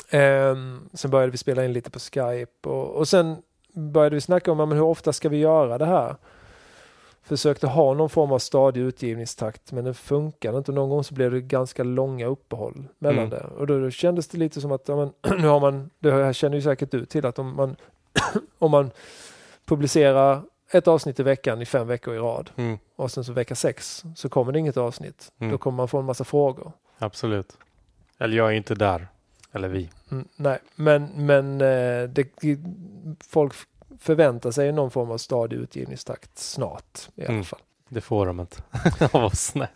Ehm, 0.09 0.89
sen 0.93 1.11
började 1.11 1.31
vi 1.31 1.38
spela 1.38 1.65
in 1.65 1.73
lite 1.73 1.89
på 1.91 1.99
Skype 1.99 2.69
och, 2.69 2.89
och 2.95 3.07
sen 3.07 3.35
började 3.73 4.15
vi 4.15 4.21
snacka 4.21 4.51
om 4.51 4.57
men 4.57 4.71
hur 4.71 4.81
ofta 4.81 5.13
ska 5.13 5.30
vi 5.30 5.38
göra 5.38 5.77
det 5.77 5.85
här? 5.85 6.15
Försökte 7.23 7.67
ha 7.67 7.93
någon 7.93 8.09
form 8.09 8.31
av 8.31 8.39
stadig 8.39 8.81
utgivningstakt 8.81 9.71
men 9.71 9.84
det 9.85 9.93
funkade 9.93 10.57
inte. 10.57 10.71
Någon 10.71 10.89
gång 10.89 11.03
så 11.03 11.13
blev 11.13 11.31
det 11.31 11.41
ganska 11.41 11.84
långa 11.84 12.26
uppehåll 12.27 12.88
mellan 12.99 13.17
Mm. 13.26 13.30
det. 13.30 13.43
Och 13.57 13.67
då, 13.67 13.80
då 13.80 13.89
kändes 13.91 14.27
det 14.27 14.38
lite 14.38 14.61
som 14.61 14.71
att 14.71 14.88
ja, 14.88 14.95
men, 14.95 15.38
nu 15.41 15.47
har 15.47 15.59
man, 15.59 15.89
det 15.99 16.11
här 16.11 16.34
känner 16.34 16.55
ju 16.55 16.61
säkert 16.61 16.91
du 16.91 17.05
till, 17.05 17.26
att 17.26 17.39
om 17.39 17.55
man, 17.55 17.76
om 18.59 18.71
man 18.71 18.91
publicerar 19.69 20.41
ett 20.71 20.87
avsnitt 20.87 21.19
i 21.19 21.23
veckan 21.23 21.61
i 21.61 21.65
fem 21.65 21.87
veckor 21.87 22.15
i 22.15 22.17
rad 22.17 22.49
Mm, 22.55 22.77
och 22.95 23.11
sen 23.11 23.23
så 23.23 23.33
vecka 23.33 23.55
sex 23.55 24.03
så 24.15 24.29
kommer 24.29 24.51
det 24.51 24.59
inget 24.59 24.77
avsnitt. 24.77 25.31
Mm. 25.39 25.51
Då 25.51 25.57
kommer 25.57 25.75
man 25.77 25.87
få 25.87 25.97
en 25.99 26.05
massa 26.05 26.23
frågor. 26.23 26.71
absolut. 26.97 27.57
Eller 28.17 28.37
jag 28.37 28.47
är 28.47 28.51
inte 28.53 28.75
där. 28.75 29.07
Eller 29.51 29.67
vi. 29.67 29.89
Mm, 30.11 30.27
nej, 30.35 30.59
men, 30.75 31.09
men 31.15 31.61
eh, 31.61 32.09
det, 32.09 32.27
folk 33.29 33.53
förväntar 33.99 34.51
sig 34.51 34.71
någon 34.71 34.91
form 34.91 35.11
av 35.11 35.17
stadig 35.17 35.57
utgivningstakt 35.57 36.37
snart 36.37 36.99
i 37.15 37.21
alla 37.21 37.29
Mm. 37.33 37.43
fall. 37.43 37.59
Det 37.89 38.01
får 38.01 38.25
de 38.25 38.39
inte. 38.39 38.57
Av 39.11 39.23
oss. 39.23 39.55
Nej, 39.55 39.67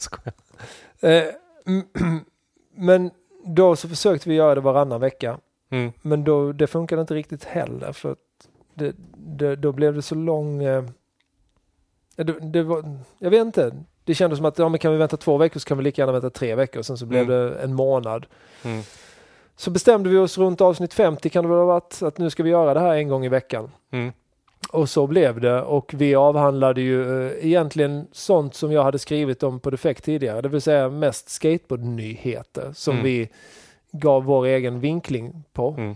jag. 0.99 1.17
Eh, 1.17 1.33
men 2.75 3.11
då 3.45 3.75
så 3.75 3.89
försökte 3.89 4.29
vi 4.29 4.35
göra 4.35 4.55
det 4.55 4.61
varannan 4.61 5.01
vecka. 5.01 5.39
Mm, 5.69 5.91
Men 6.01 6.23
då, 6.23 6.51
det 6.51 6.67
funkade 6.67 7.01
inte 7.01 7.13
riktigt 7.15 7.43
heller 7.43 7.91
för 7.93 8.15
det, 8.73 8.95
det, 9.17 9.55
då 9.55 9.71
blev 9.71 9.93
det 9.93 10.01
så 10.01 10.15
lång... 10.15 10.63
Eh, 10.63 10.83
det, 12.15 12.35
det 12.41 12.63
var, 12.63 12.99
jag 13.19 13.29
vet 13.29 13.41
inte. 13.45 13.71
Det 14.05 14.15
kändes 14.15 14.37
som 14.37 14.45
att 14.45 14.59
ja, 14.59 14.69
men 14.69 14.79
kan 14.79 14.91
vi 14.91 14.97
vänta 14.97 15.17
två 15.17 15.37
veckor 15.37 15.59
så 15.59 15.65
kan 15.67 15.77
vi 15.77 15.83
lika 15.83 16.01
gärna 16.01 16.11
vänta 16.11 16.29
tre 16.29 16.55
veckor. 16.55 16.81
Sen 16.81 16.97
så 16.97 17.05
blev 17.05 17.21
Mm. 17.31 17.33
det 17.51 17.55
en 17.59 17.73
månad. 17.73 18.25
mm, 18.63 18.81
Så 19.55 19.71
bestämde 19.71 20.09
vi 20.09 20.17
oss 20.17 20.37
runt 20.37 20.61
avsnitt 20.61 20.93
50 20.93 21.29
kan 21.29 21.43
det 21.43 21.49
väl 21.49 21.57
ha 21.59 21.65
varit 21.65 22.01
att 22.03 22.17
nu 22.17 22.29
ska 22.29 22.43
vi 22.43 22.49
göra 22.49 22.73
det 22.73 22.79
här 22.79 22.95
en 22.95 23.07
gång 23.07 23.25
i 23.25 23.29
veckan. 23.29 23.71
mm, 23.91 24.11
Och 24.69 24.89
så 24.89 25.07
blev 25.07 25.41
det 25.41 25.61
och 25.61 25.93
vi 25.97 26.15
avhandlade 26.15 26.81
ju 26.81 27.27
eh, 27.27 27.45
egentligen 27.45 28.07
sånt 28.11 28.55
som 28.55 28.71
jag 28.71 28.83
hade 28.83 28.99
skrivit 28.99 29.43
om 29.43 29.59
på 29.59 29.69
Defekt 29.69 30.03
tidigare. 30.05 30.41
Det 30.41 30.49
vill 30.49 30.61
säga 30.61 30.89
mest 30.89 31.29
skateboardnyheter 31.29 32.71
som 32.73 32.93
Mm. 32.93 33.03
vi 33.05 33.29
gav 33.91 34.23
vår 34.23 34.45
egen 34.45 34.79
vinkling 34.79 35.43
på. 35.53 35.95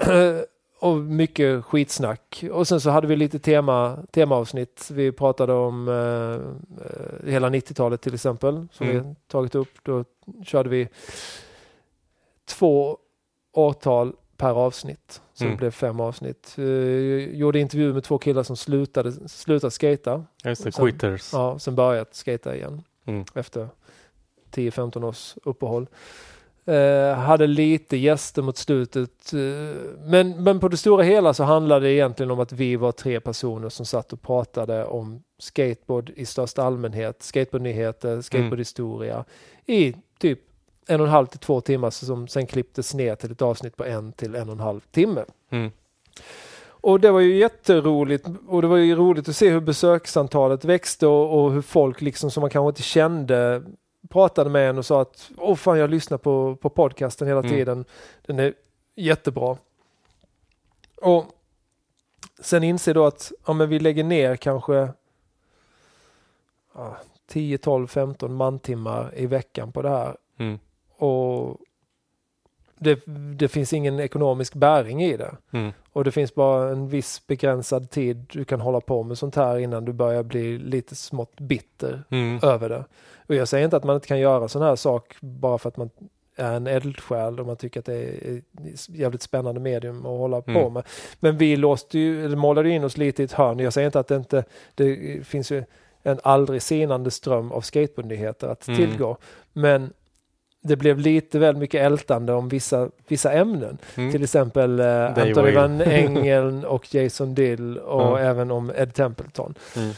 och 0.84 0.96
mycket 0.96 1.64
skitsnack. 1.64 2.44
Och 2.52 2.68
sen 2.68 2.80
så 2.80 2.90
hade 2.90 3.06
vi 3.06 3.16
lite 3.16 3.38
tema, 3.38 3.98
temaavsnitt. 4.10 4.90
Vi 4.92 5.12
pratade 5.12 5.52
om 5.52 5.88
eh, 5.88 6.84
eh, 6.86 7.30
hela 7.32 7.48
90-talet 7.50 8.00
till 8.00 8.14
exempel, 8.14 8.66
som 8.72 8.88
Mm. 8.88 9.08
vi 9.08 9.14
tagit 9.28 9.54
upp. 9.54 9.68
Då 9.82 10.04
körde 10.44 10.68
vi 10.68 10.88
två 12.48 12.98
årtal 13.52 14.12
per 14.36 14.50
avsnitt. 14.50 15.20
Så 15.34 15.44
Mm. 15.44 15.54
det 15.56 15.58
blev 15.58 15.70
fem 15.70 16.00
avsnitt. 16.00 16.54
Eh, 16.58 16.64
gjorde 17.36 17.58
intervju 17.58 17.92
med 17.92 18.04
två 18.04 18.18
killar 18.18 18.42
som 18.42 18.56
slutade, 18.56 19.28
slutade 19.28 19.70
skata. 19.70 20.24
Just 20.44 20.64
det, 20.64 20.72
Sen- 20.72 20.84
quitters. 20.86 21.32
Ja, 21.32 21.58
sen 21.58 21.74
börjat 21.74 22.14
skata 22.14 22.56
igen 22.56 22.82
Mm. 23.06 23.24
efter 23.34 23.68
10-15 24.50 25.04
års 25.04 25.34
uppehåll. 25.44 25.86
Eh, 26.66 27.14
hade 27.14 27.46
lite 27.46 27.96
gäster 27.96 28.42
mot 28.42 28.56
slutet. 28.56 29.32
Eh, 29.32 29.40
men, 30.04 30.44
men 30.44 30.60
på 30.60 30.68
det 30.68 30.76
stora 30.76 31.02
hela 31.02 31.34
så 31.34 31.44
handlade 31.44 31.86
det 31.86 31.92
egentligen 31.92 32.30
om 32.30 32.40
att 32.40 32.52
vi 32.52 32.76
var 32.76 32.92
tre 32.92 33.20
personer 33.20 33.68
som 33.68 33.86
satt 33.86 34.12
och 34.12 34.22
pratade 34.22 34.84
om 34.84 35.22
skateboard 35.38 36.10
i 36.16 36.26
största 36.26 36.62
allmänhet, 36.62 37.22
skateboardnyheter, 37.22 38.20
skateboardhistoria 38.20 39.24
i 39.66 39.94
typ 40.18 40.40
en 40.86 41.00
och 41.00 41.06
en 41.06 41.12
halv 41.12 41.26
till 41.26 41.38
två 41.38 41.60
timmar 41.60 41.90
som 41.90 42.28
sen 42.28 42.46
klipptes 42.46 42.94
ner 42.94 43.14
till 43.14 43.32
ett 43.32 43.42
avsnitt 43.42 43.76
på 43.76 43.84
en 43.84 44.12
till 44.12 44.34
en 44.34 44.48
och 44.48 44.54
en 44.54 44.60
halv 44.60 44.80
timme. 44.80 45.24
Mm. 45.50 45.70
Och 46.66 47.00
det 47.00 47.10
var 47.10 47.20
ju 47.20 47.36
jätteroligt 47.36 48.26
och 48.48 48.62
det 48.62 48.68
var 48.68 48.76
ju 48.76 48.96
roligt 48.96 49.28
att 49.28 49.36
se 49.36 49.50
hur 49.50 49.60
besöksantalet 49.60 50.64
växte 50.64 51.06
och, 51.06 51.44
och 51.44 51.52
hur 51.52 51.62
folk 51.62 52.00
liksom 52.00 52.30
som 52.30 52.40
man 52.40 52.50
kanske 52.50 52.68
inte 52.68 52.82
kände 52.82 53.62
pratade 54.08 54.50
med 54.50 54.70
en 54.70 54.78
och 54.78 54.86
sa 54.86 55.00
att 55.00 55.30
åh 55.36 55.56
fan 55.56 55.78
jag 55.78 55.90
lyssnar 55.90 56.18
på, 56.18 56.56
på 56.56 56.68
podcasten 56.70 57.28
hela 57.28 57.40
Mm. 57.40 57.50
tiden. 57.52 57.84
Den 58.26 58.38
är 58.38 58.54
jättebra. 58.94 59.56
Och 61.02 61.24
sen 62.40 62.62
inser 62.64 62.94
då 62.94 63.06
att 63.06 63.32
ja, 63.46 63.52
men 63.52 63.68
vi 63.68 63.78
lägger 63.78 64.04
ner 64.04 64.36
kanske 64.36 64.88
ja, 66.74 66.96
10, 67.26 67.58
12, 67.58 67.86
15 67.86 68.34
mantimmar 68.34 69.10
i 69.16 69.26
veckan 69.26 69.72
på 69.72 69.82
det 69.82 69.88
här. 69.88 70.16
Mm. 70.38 70.58
Och 70.96 71.58
det, 72.78 73.02
det 73.36 73.48
finns 73.48 73.72
ingen 73.72 74.00
ekonomisk 74.00 74.54
bäring 74.54 75.02
i 75.02 75.16
det. 75.16 75.36
Mm. 75.50 75.72
Och 75.92 76.04
det 76.04 76.12
finns 76.12 76.34
bara 76.34 76.70
en 76.70 76.88
viss 76.88 77.26
begränsad 77.26 77.90
tid 77.90 78.26
du 78.32 78.44
kan 78.44 78.60
hålla 78.60 78.80
på 78.80 79.02
med 79.02 79.18
sånt 79.18 79.36
här 79.36 79.58
innan 79.58 79.84
du 79.84 79.92
börjar 79.92 80.22
bli 80.22 80.58
lite 80.58 80.94
smått 80.94 81.40
bitter 81.40 82.04
Mm. 82.10 82.38
över 82.42 82.68
det. 82.68 82.84
Och 83.26 83.34
jag 83.34 83.48
säger 83.48 83.64
inte 83.64 83.76
att 83.76 83.84
man 83.84 83.94
inte 83.94 84.08
kan 84.08 84.18
göra 84.20 84.48
sån 84.48 84.62
här 84.62 84.76
sak 84.76 85.16
bara 85.20 85.58
för 85.58 85.68
att 85.68 85.76
man 85.76 85.90
är 86.36 86.52
en 86.52 86.66
eldsjäl 86.66 87.40
och 87.40 87.46
man 87.46 87.56
tycker 87.56 87.80
att 87.80 87.86
det 87.86 87.94
är 87.94 88.36
ett 88.38 88.88
jävligt 88.88 89.22
spännande 89.22 89.60
medium 89.60 89.98
att 89.98 90.04
hålla 90.18 90.40
på 90.42 90.50
Mm. 90.50 90.72
med. 90.72 90.82
Men 91.20 91.38
vi 91.38 91.56
låste 91.56 91.98
ju, 91.98 92.24
eller 92.24 92.36
målade 92.36 92.70
in 92.70 92.84
oss 92.84 92.96
lite 92.96 93.22
i 93.22 93.24
ett 93.24 93.32
hörn. 93.32 93.58
Jag 93.58 93.72
säger 93.72 93.86
inte 93.86 94.00
att 94.00 94.08
det 94.08 94.16
inte, 94.16 94.44
det 94.74 94.96
finns 95.26 95.50
ju 95.52 95.64
en 96.02 96.20
aldrig 96.22 96.62
sinande 96.62 97.10
ström 97.10 97.52
av 97.52 97.60
skateboardnyheter 97.60 98.48
att 98.48 98.68
Mm. 98.68 98.78
tillgå. 98.80 99.16
Men 99.52 99.92
det 100.62 100.76
blev 100.76 100.98
lite 100.98 101.38
väl 101.38 101.56
mycket 101.56 101.80
ältande 101.80 102.32
om 102.32 102.48
vissa, 102.48 102.90
vissa 103.08 103.32
ämnen. 103.32 103.78
Mm. 103.94 104.12
Till 104.12 104.22
exempel 104.22 104.80
eh, 104.80 105.04
Anthony 105.06 105.50
Van 105.54 105.80
Engel 105.86 106.64
och 106.64 106.94
Jason 106.94 107.34
Dill 107.34 107.78
och 107.78 108.00
Ja. 108.02 108.18
även 108.18 108.50
om 108.50 108.72
Ed 108.76 108.94
Templeton. 108.94 109.54
Mm. 109.76 109.92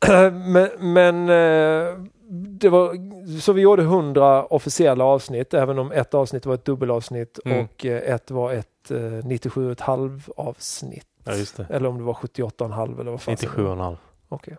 men 0.52 0.68
men 0.92 1.28
eh, 1.28 1.94
det 2.34 2.68
var, 2.68 2.96
så 3.40 3.52
vi 3.52 3.60
gjorde 3.62 3.82
100 3.82 4.44
officiella 4.44 5.04
avsnitt, 5.04 5.54
även 5.54 5.78
om 5.78 5.92
ett 5.92 6.14
avsnitt 6.14 6.46
var 6.46 6.54
ett 6.54 6.64
dubbelavsnitt 6.64 7.38
Mm. 7.44 7.64
och 7.64 7.86
eh, 7.86 8.14
ett 8.14 8.30
var 8.30 8.52
ett 8.52 8.90
eh, 8.90 8.96
97,5 8.96 10.20
avsnitt. 10.36 11.06
Ja. 11.24 11.64
Eller 11.70 11.88
om 11.88 11.98
det 11.98 12.04
var 12.04 12.14
78,5 12.14 13.00
eller 13.00 13.10
vad 13.10 13.22
fan 13.22 13.34
97,5. 13.34 13.96
Okej. 14.28 14.56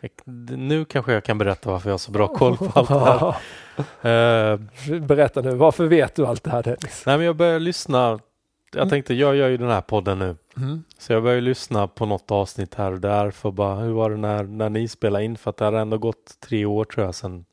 Jag- 0.00 0.10
Nu 0.58 0.84
kanske 0.84 1.12
jag 1.12 1.24
kan 1.24 1.38
berätta 1.38 1.70
varför 1.70 1.88
jag 1.88 1.92
har 1.92 1.98
så 1.98 2.12
bra 2.12 2.28
koll 2.28 2.56
på 2.56 2.64
allt 2.74 2.88
det 2.88 2.98
här. 2.98 3.34
Eh, 4.52 4.56
Berätta 5.00 5.40
nu, 5.40 5.54
varför 5.54 5.84
vet 5.86 6.14
du 6.14 6.26
allt 6.26 6.44
det 6.44 6.50
här 6.50 6.62
Dennis? 6.62 7.02
nej, 7.06 7.16
men 7.16 7.26
jag 7.26 7.36
började 7.36 7.58
lyssna. 7.58 8.18
Mm. 8.74 8.82
Jag 8.84 8.90
tänkte, 8.90 9.14
jag 9.14 9.36
gör 9.36 9.48
ju 9.48 9.56
den 9.56 9.68
här 9.70 9.80
podden 9.80 10.18
nu. 10.18 10.36
Mm. 10.56 10.84
Så 10.98 11.12
jag 11.12 11.22
började 11.22 11.40
lyssna 11.40 11.86
på 11.88 12.06
något 12.06 12.30
avsnitt 12.30 12.74
här 12.74 12.92
och 12.92 13.00
där 13.00 13.30
för 13.30 13.50
bara, 13.50 13.74
hur 13.74 13.92
var 13.92 14.10
det 14.10 14.16
när, 14.16 14.42
när 14.44 14.70
ni 14.70 14.88
spelade 14.88 15.24
in? 15.24 15.36
För 15.36 15.50
att 15.50 15.56
det 15.56 15.64
hade 15.64 15.78
ändå 15.78 15.98
gått 15.98 16.40
tre 16.40 16.64
år 16.66 16.84
tror 16.84 17.06
jag 17.06 17.14
sedan 17.14 17.44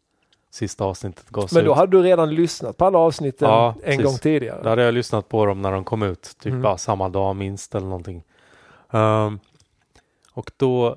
sista 0.52 0.84
avsnittet 0.86 1.30
gavs 1.30 1.52
Men 1.52 1.66
då 1.66 1.72
ut. 1.72 1.78
hade 1.78 1.98
du 1.98 2.04
redan 2.04 2.36
lyssnat 2.36 2.78
på 2.78 2.86
alla 2.86 2.98
avsnitten 3.00 3.50
Ja, 3.50 3.74
en 3.76 3.82
precis. 3.82 4.04
gång 4.06 4.18
tidigare? 4.18 4.60
Då 4.64 4.70
hade 4.70 4.82
jag 4.84 4.94
lyssnat 4.94 5.30
på 5.30 5.46
dem 5.46 5.62
när 5.62 5.72
de 5.72 5.84
kom 5.84 6.04
ut, 6.04 6.22
typ 6.40 6.46
Mm. 6.52 6.62
bara 6.62 6.78
samma 6.78 7.10
dag 7.10 7.36
minst 7.36 7.76
eller 7.76 7.88
någonting. 7.88 8.24
Ehm, 8.92 9.40
och 10.34 10.52
då 10.58 10.96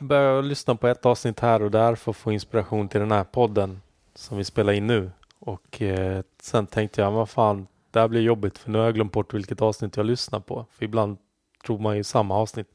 började 0.00 0.26
jag 0.36 0.44
lyssna 0.44 0.74
på 0.74 0.88
ett 0.88 1.06
avsnitt 1.06 1.40
här 1.40 1.62
och 1.62 1.70
där 1.70 1.94
för 1.94 2.10
att 2.10 2.16
få 2.16 2.32
inspiration 2.32 2.88
till 2.88 3.00
den 3.00 3.10
här 3.12 3.24
podden 3.24 3.80
som 4.14 4.36
vi 4.38 4.44
spelar 4.44 4.72
in 4.72 4.86
nu. 4.86 5.10
Och 5.38 5.82
eh, 5.82 6.22
sen 6.42 6.66
tänkte 6.66 7.00
jag, 7.00 7.10
vad 7.10 7.28
fan, 7.28 7.66
det 7.90 8.00
här 8.00 8.08
blir 8.08 8.20
jobbigt 8.20 8.58
för 8.58 8.70
nu 8.70 8.78
har 8.78 8.84
jag 8.84 8.94
glömt 8.94 9.12
bort 9.12 9.34
vilket 9.34 9.62
avsnitt 9.62 9.96
jag 9.96 10.06
lyssnar 10.06 10.40
på. 10.40 10.66
För 10.70 10.84
ibland 10.84 11.18
tror 11.66 11.78
man 11.78 11.96
ju 11.96 12.04
samma 12.04 12.34
avsnitt. 12.36 12.68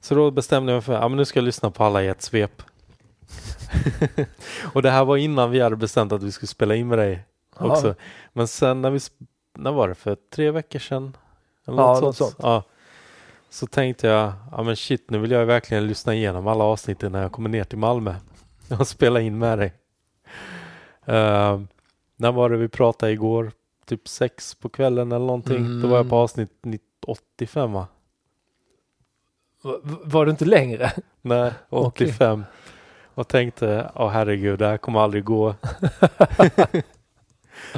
Så 0.00 0.14
då 0.14 0.30
bestämde 0.30 0.72
jag 0.72 0.76
mig 0.76 0.82
för, 0.82 0.92
ja 0.92 1.08
men 1.08 1.16
nu 1.16 1.24
ska 1.24 1.38
jag 1.38 1.44
lyssna 1.44 1.70
på 1.70 1.84
alla 1.84 2.02
i 2.02 2.08
ett 2.08 2.22
svep. 2.22 2.62
och 4.72 4.82
det 4.82 4.90
här 4.90 5.04
var 5.04 5.16
innan 5.16 5.50
vi 5.50 5.60
hade 5.60 5.76
bestämt 5.76 6.12
att 6.12 6.22
vi 6.22 6.32
skulle 6.32 6.48
spela 6.48 6.74
in 6.74 6.88
med 6.88 6.98
dig 6.98 7.24
Ja. 7.58 7.66
också. 7.66 7.94
Men 8.32 8.48
sen 8.48 8.82
när 8.82 8.90
vi, 8.90 8.98
när 9.54 9.72
var 9.72 9.88
det 9.88 9.94
för 9.94 10.16
tre 10.34 10.50
veckor 10.50 10.78
sedan? 10.78 11.16
Eller 11.66 11.82
Ja, 11.82 11.92
något 11.92 12.02
något 12.02 12.16
sånt. 12.16 12.36
Ja. 12.38 12.62
Så 13.50 13.66
tänkte 13.66 14.06
jag, 14.06 14.32
ja 14.52 14.62
men 14.62 14.76
shit 14.76 15.10
nu 15.10 15.18
vill 15.18 15.30
jag 15.30 15.46
verkligen 15.46 15.86
lyssna 15.86 16.14
igenom 16.14 16.46
alla 16.46 16.64
avsnitten 16.64 17.12
när 17.12 17.22
jag 17.22 17.32
kommer 17.32 17.48
ner 17.48 17.64
till 17.64 17.78
Malmö 17.78 18.14
och 18.78 18.88
spela 18.88 19.20
in 19.20 19.38
med 19.38 19.58
dig. 19.58 19.72
Uh, 21.08 21.60
när 22.16 22.32
var 22.32 22.50
det 22.50 22.56
vi 22.56 22.68
pratade 22.68 23.12
igår? 23.12 23.52
Typ 23.88 24.08
sex 24.08 24.54
på 24.54 24.68
kvällen 24.68 25.12
eller 25.12 25.26
någonting. 25.26 25.80
Då 25.82 25.88
var 25.88 25.96
jag 25.96 26.08
på 26.08 26.14
Mm. 26.14 26.22
avsnitt 26.24 26.50
85 27.06 27.72
va? 27.72 27.86
V- 29.64 29.70
Var 30.04 30.24
du 30.26 30.30
inte 30.30 30.44
längre? 30.44 30.92
Nej, 31.22 31.52
Okej. 31.68 32.06
85. 32.06 32.44
Och 33.14 33.28
tänkte, 33.28 33.90
åh 33.94 34.08
herregud, 34.08 34.58
det 34.58 34.66
här 34.66 34.76
kommer 34.78 35.00
aldrig 35.00 35.24
gå. 35.24 35.54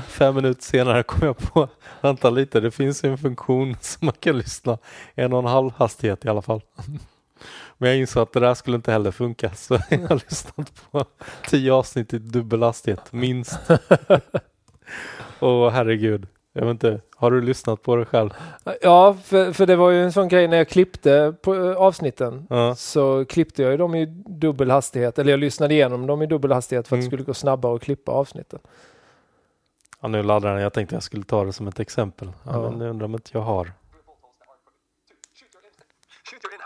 Fem 0.06 0.34
minuter 0.34 0.62
senare 0.62 1.02
kom 1.02 1.26
jag 1.26 1.38
på, 1.38 1.68
vänta 2.00 2.30
lite, 2.30 2.60
det 2.60 2.70
finns 2.70 3.04
en 3.04 3.18
funktion 3.18 3.76
som 3.80 4.06
man 4.06 4.14
kan 4.20 4.38
lyssna 4.38 4.78
en 5.14 5.32
och 5.32 5.38
en 5.38 5.44
halv 5.44 5.70
hastighet 5.76 6.24
i 6.24 6.28
alla 6.28 6.42
fall. 6.42 6.60
Men 7.78 7.88
jag 7.90 7.98
insåg 7.98 8.22
att 8.22 8.32
det 8.32 8.40
där 8.40 8.54
skulle 8.54 8.76
inte 8.76 8.92
heller 8.92 9.10
funka 9.10 9.54
så 9.54 9.74
jag 9.90 9.98
har 10.08 10.14
lyssnat 10.14 10.72
på 10.90 11.04
tio 11.48 11.72
avsnitt 11.72 12.14
i 12.14 12.18
dubbel 12.18 12.62
hastighet, 12.62 13.12
minst. 13.12 13.58
Och 15.42 15.72
herregud, 15.72 16.26
jag 16.52 16.62
vet 16.62 16.70
inte, 16.70 17.00
har 17.16 17.30
du 17.30 17.40
lyssnat 17.40 17.82
på 17.82 17.96
det 17.96 18.04
själv? 18.04 18.30
Ja, 18.82 19.14
för, 19.24 19.52
för 19.52 19.66
det 19.66 19.76
var 19.76 19.90
ju 19.90 20.02
en 20.04 20.12
sån 20.12 20.28
grej 20.28 20.48
när 20.48 20.56
jag 20.56 20.68
klippte 20.68 21.34
på 21.42 21.54
eh, 21.54 21.76
avsnitten. 21.76 22.46
Ja. 22.50 22.74
Så 22.74 23.24
klippte 23.24 23.62
jag 23.62 23.70
ju 23.70 23.76
dem 23.76 23.94
i 23.94 24.06
dubbel 24.26 24.70
hastighet, 24.70 25.18
eller 25.18 25.30
jag 25.30 25.40
lyssnade 25.40 25.74
igenom 25.74 26.06
dem 26.06 26.22
i 26.22 26.26
dubbel 26.26 26.52
hastighet 26.52 26.88
för 26.88 26.96
att 26.96 27.00
det 27.00 27.02
Mm. 27.04 27.10
skulle 27.10 27.22
gå 27.24 27.34
snabbare 27.34 27.74
att 27.74 27.82
klippa 27.82 28.12
avsnitten. 28.12 28.58
Ja, 30.02 30.08
nu 30.08 30.22
laddar 30.22 30.52
den. 30.54 30.62
Jag 30.62 30.72
tänkte 30.72 30.94
jag 30.96 31.02
skulle 31.02 31.24
ta 31.24 31.44
det 31.44 31.52
som 31.52 31.68
ett 31.68 31.80
exempel. 31.80 32.28
Ja, 32.44 32.50
Ja. 32.52 32.70
Men 32.70 32.78
det 32.78 32.88
undrar 32.90 33.04
om 33.04 33.12
inte 33.14 33.30
jag 33.32 33.40
har. 33.40 33.72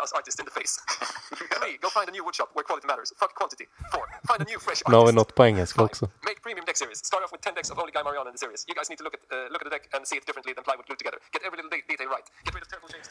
Shoot 0.04 0.12
your 0.12 0.12
in-house 0.12 0.12
artist 0.18 0.36
in 0.40 0.46
the 0.48 0.54
face. 0.60 0.74
Three, 1.60 1.74
go 1.84 1.88
find 1.98 2.06
a 2.10 2.12
new 2.16 2.24
woodshop 2.26 2.48
where 2.56 2.64
quality 2.68 2.86
matters. 2.92 3.08
Fuck 3.22 3.32
quantity. 3.40 3.66
Four, 3.92 4.04
find 4.30 4.40
a 4.44 4.46
new 4.52 4.58
fresh 4.66 4.80
Nu 4.88 4.94
har 4.96 5.04
vi 5.04 5.12
artist. 5.12 5.16
något 5.20 5.34
på 5.38 5.42
engelska 5.50 5.80
också. 5.88 6.02
make 6.28 6.38
premium 6.46 6.64
deck 6.68 6.76
series. 6.82 6.98
Start 7.10 7.22
off 7.24 7.32
with 7.34 7.42
10 7.48 7.54
decks 7.58 7.70
of 7.72 7.76
only 7.82 7.92
Guy 7.96 8.02
Mariano 8.08 8.28
in 8.30 8.34
the 8.36 8.42
series. 8.44 8.60
You 8.68 8.74
guys 8.78 8.88
need 8.90 8.98
to 9.02 9.04
look 9.06 9.14
at 9.18 9.22
uh, 9.32 9.36
look 9.52 9.60
at 9.62 9.66
the 9.68 9.74
deck 9.76 9.84
and 9.94 10.00
see 10.10 10.16
it 10.20 10.24
differently 10.28 10.52
than 10.56 10.62
plywood 10.68 10.86
glued 10.88 11.00
together. 11.02 11.18
Get 11.34 11.40
every 11.46 11.56
little 11.60 11.72
de- 11.76 11.86
detail 11.92 12.08
right. 12.16 12.26
Get 12.46 12.52
rid 12.56 12.62
of 12.64 12.68
terrible 12.72 12.90
James. 12.94 13.08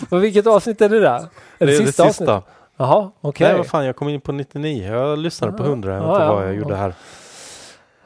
Men 0.10 0.18
vilket 0.26 0.46
avsnitt 0.56 0.80
är 0.86 0.88
det 0.88 1.00
där? 1.10 1.20
Är 1.58 1.66
det, 1.66 1.72
är 1.72 1.86
sista, 1.86 2.02
avsnittet? 2.04 2.44
Jaha, 2.76 3.10
okej. 3.20 3.46
Nej, 3.48 3.56
vad 3.56 3.66
fan, 3.66 3.84
jag 3.86 3.96
kom 3.96 4.08
in 4.08 4.20
på 4.20 4.32
99. 4.32 4.92
Jag 4.92 5.18
lyssnade 5.18 5.52
på 5.58 5.62
100. 5.64 5.92
Jag 5.94 6.00
vet 6.00 6.06
Ja, 6.08 6.12
inte 6.14 6.24
ja. 6.24 6.34
vad 6.34 6.46
jag 6.48 6.54
gjorde 6.54 6.76
här. 6.76 6.94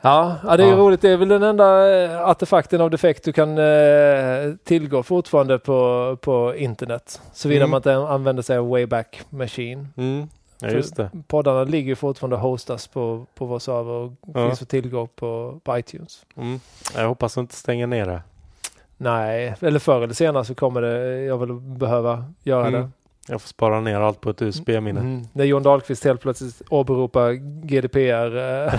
Ja, 0.05 0.37
ja, 0.47 0.57
det 0.57 0.65
är 0.65 0.69
Ja. 0.69 0.77
roligt. 0.77 1.01
Det 1.03 1.11
är 1.11 1.17
väl 1.17 1.29
den 1.29 1.43
enda 1.43 1.95
eh, 2.05 2.29
artefakten 2.29 2.81
av 2.81 2.91
defekt 2.91 3.25
du 3.25 3.33
kan 3.33 3.59
eh, 3.59 4.55
tillgå 4.65 5.03
fortfarande 5.03 5.59
på, 5.59 6.17
på 6.21 6.55
internet. 6.57 7.21
Såvida 7.33 7.61
Mm. 7.61 7.71
man 7.71 7.79
inte 7.79 7.95
använder 7.97 8.43
sig 8.43 8.59
av 8.59 8.69
Wayback 8.69 9.23
Machine. 9.31 9.89
Mm. 9.97 10.29
Ja, 10.61 10.69
just 10.69 10.97
det. 10.97 11.11
Poddarna 11.29 11.65
ligger 11.65 11.95
fortfarande 11.95 12.37
hostas 12.37 12.87
på, 12.87 13.27
på 13.35 13.47
vår 13.47 13.59
server 13.59 13.93
och 13.93 14.13
Ja. 14.35 14.47
finns 14.49 14.63
att 14.63 14.69
tillgå 14.69 15.07
på, 15.07 15.61
på 15.65 15.79
iTunes. 15.79 16.23
Mm. 16.37 16.61
Jag 16.97 17.09
hoppas 17.09 17.37
att 17.39 17.41
inte 17.41 17.55
stänga 17.55 17.87
ner 17.87 18.07
det. 18.07 18.23
Nej, 18.97 19.55
eller 19.61 19.79
förr 19.79 20.03
eller 20.03 20.15
senare 20.15 20.45
så 20.45 20.55
kommer 20.55 20.81
det, 20.83 21.23
jag 21.25 21.39
väl 21.39 21.53
behöva 21.61 22.25
göra 22.43 22.67
Mm. 22.67 22.81
det. 22.83 22.89
Jag 23.29 23.43
får 23.43 23.49
spara 23.49 23.81
ner 23.81 24.01
allt 24.01 24.21
på 24.21 24.31
ett 24.31 24.43
USB-minne. 24.43 25.01
Mm. 25.01 25.23
När 25.33 25.45
John 25.45 25.63
Dahlqvist 25.63 26.05
helt 26.05 26.21
plötsligt 26.21 26.63
åberopar 26.69 27.33
GDPR. 27.67 28.37
Eh, 28.37 28.75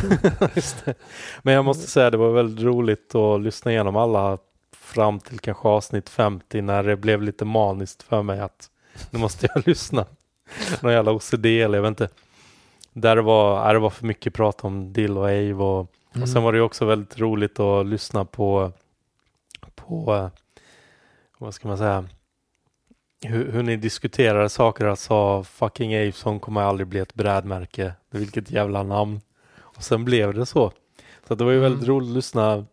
Just 0.55 0.85
det. 0.85 0.93
Men 1.41 1.53
jag 1.53 1.65
måste 1.65 1.87
säga 1.87 2.09
det 2.09 2.17
var 2.17 2.31
väldigt 2.31 2.65
roligt 2.65 3.15
att 3.15 3.41
lyssna 3.41 3.71
igenom 3.71 3.95
alla 3.95 4.37
fram 4.71 5.19
till 5.19 5.39
kanske 5.39 5.67
avsnitt 5.67 6.09
50 6.09 6.61
när 6.61 6.83
det 6.83 6.95
blev 6.95 7.21
lite 7.21 7.45
maniskt 7.45 8.03
för 8.03 8.23
mig 8.23 8.39
att 8.39 8.69
nu 9.09 9.19
måste 9.19 9.47
jag 9.53 9.67
lyssna. 9.67 10.05
Någon 10.81 10.93
jävla 10.93 11.11
OCD 11.11 11.45
eller 11.45 11.77
jag 11.77 11.81
vet 11.81 11.89
inte. 11.89 12.09
Där 12.93 13.15
det 13.15 13.21
var, 13.21 13.67
äh, 13.67 13.73
det 13.73 13.79
var 13.79 13.89
för 13.89 14.05
mycket 14.05 14.33
prat 14.33 14.63
om 14.63 14.93
Dill 14.93 15.17
och 15.17 15.25
Ave 15.25 15.53
och, 15.53 15.79
och 16.21 16.29
sen 16.29 16.43
var 16.43 16.53
det 16.53 16.61
också 16.61 16.85
väldigt 16.85 17.19
roligt 17.19 17.59
att 17.59 17.85
lyssna 17.85 18.25
på 18.25 18.71
på 19.75 20.15
eh, 20.15 20.27
vad 21.37 21.53
ska 21.53 21.67
man 21.67 21.77
säga 21.77 22.05
hur, 23.25 23.51
hur 23.51 23.63
ni 23.63 23.75
diskuterade 23.75 24.49
saker 24.49 24.95
sa 24.95 25.43
fucking 25.43 25.95
Avesson 25.97 26.39
kommer 26.39 26.61
aldrig 26.61 26.87
bli 26.87 26.99
ett 26.99 27.13
brädmärke. 27.13 27.93
Vilket 28.11 28.51
jävla 28.51 28.83
namn. 28.83 29.21
Och 29.59 29.83
sen 29.83 30.05
blev 30.05 30.33
det 30.33 30.45
så. 30.45 30.71
Så 31.27 31.35
det 31.35 31.43
var 31.43 31.51
ju 31.51 31.59
väldigt 31.59 31.83
Mm. 31.87 31.95
roligt 31.95 32.09
att 32.09 32.15
lyssna 32.15 32.65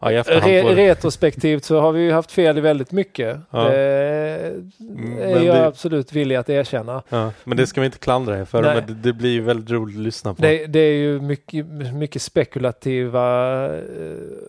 ja, 0.00 0.08
Re 0.10 0.62
retrospektivt 0.74 1.64
så 1.64 1.80
har 1.80 1.92
vi 1.92 2.00
ju 2.02 2.12
haft 2.12 2.32
fel 2.32 2.58
i 2.58 2.60
väldigt 2.60 2.92
mycket. 2.92 3.38
Ja. 3.50 3.64
Det 3.64 4.62
Mm, 4.80 5.18
är 5.18 5.28
jag 5.42 5.56
det- 5.56 5.66
absolut 5.66 6.12
villig 6.12 6.34
att 6.36 6.48
erkänna. 6.48 7.02
Ja, 7.08 7.32
men 7.44 7.56
det 7.56 7.66
ska 7.66 7.80
vi 7.80 7.84
inte 7.86 7.98
klandra 7.98 8.38
er 8.38 8.44
för. 8.44 8.62
Nej. 8.62 8.74
Men 8.74 8.86
det, 8.86 8.94
det 8.94 9.12
blir 9.12 9.30
ju 9.30 9.40
väldigt 9.40 9.70
roligt 9.70 9.96
att 9.96 10.02
lyssna 10.02 10.34
på. 10.34 10.42
Det, 10.42 10.66
det 10.66 10.78
är 10.78 10.92
ju 10.96 11.20
mycket, 11.20 11.66
mycket 11.94 12.22
spekulativa 12.22 13.64
eh, 13.76 13.82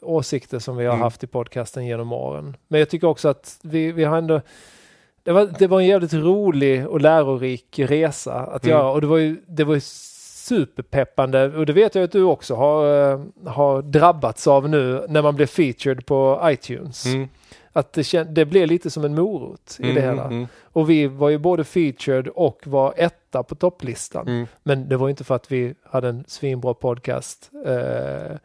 åsikter 0.02 0.60
som 0.60 0.78
vi 0.78 0.86
har 0.86 0.94
Mm. 0.94 1.04
haft 1.04 1.24
i 1.24 1.28
podcasten 1.28 1.86
genom 1.86 2.14
åren. 2.14 2.58
Men 2.68 2.80
jag 2.80 2.90
tycker 2.90 3.08
också 3.08 3.28
att 3.30 3.60
vi, 3.64 3.92
vi 3.92 4.04
har 4.04 4.18
ändå 4.18 4.42
det 5.30 5.34
var, 5.34 5.50
det 5.60 5.68
var 5.68 5.80
en 5.80 5.88
jävligt 5.88 6.14
rolig 6.14 6.88
och 6.88 7.02
lärorik 7.02 7.80
resa 7.80 8.34
att 8.34 8.64
Mm. 8.66 8.78
göra 8.78 8.92
och 8.92 9.02
det 9.02 9.08
var 9.08 9.18
ju, 9.18 9.38
det 9.48 9.64
var 9.64 9.74
ju 9.76 9.82
superpeppande 9.84 11.46
och 11.58 11.66
det 11.66 11.74
vet 11.74 11.96
jag 11.96 12.04
att 12.04 12.12
du 12.12 12.24
också 12.24 12.56
har, 12.56 13.12
eh, 13.12 13.20
har 13.46 13.82
drabbats 13.82 14.48
av 14.48 14.70
nu 14.70 15.06
när 15.10 15.22
man 15.22 15.36
blev 15.36 15.46
featured 15.46 16.06
på 16.06 16.40
iTunes. 16.44 17.06
Mm, 17.06 17.28
Att 17.74 17.94
det, 17.94 18.24
det 18.24 18.46
blev 18.46 18.68
lite 18.68 18.90
som 18.90 19.04
en 19.06 19.16
morot 19.16 19.78
i 19.80 19.84
det 19.84 19.90
mm, 19.92 20.04
hela. 20.04 20.24
mm, 20.24 20.48
Och 20.64 20.90
vi 20.90 21.08
var 21.08 21.30
ju 21.30 21.38
både 21.38 21.64
featured 21.64 22.28
och 22.28 22.60
var 22.66 22.94
etta 22.98 23.44
på 23.44 23.56
topplistan. 23.56 24.28
mm. 24.28 24.48
Men 24.64 24.90
det 24.90 24.98
var 24.98 25.10
inte 25.10 25.24
för 25.24 25.36
att 25.36 25.52
vi 25.52 25.74
hade 25.92 26.08
en 26.10 26.24
svinbra 26.28 26.74
podcast. 26.74 27.50
Eh, 27.66 28.36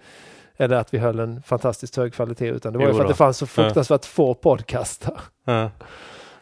eller 0.57 0.77
att 0.77 0.95
vi 0.95 0.99
höll 0.99 1.19
en 1.21 1.43
fantastiskt 1.43 1.97
hög 1.97 2.15
kvalitet 2.15 2.49
utan 2.49 2.73
det 2.73 2.79
var 2.79 2.87
ju 2.87 2.91
Jo 2.91 2.95
för 2.97 3.03
att 3.03 3.09
då. 3.09 3.13
det 3.13 3.17
fanns 3.17 3.39
så 3.39 3.47
fruktansvärt 3.47 4.05
få 4.05 4.35
podcastar. 4.35 5.21
Ja. 5.45 5.71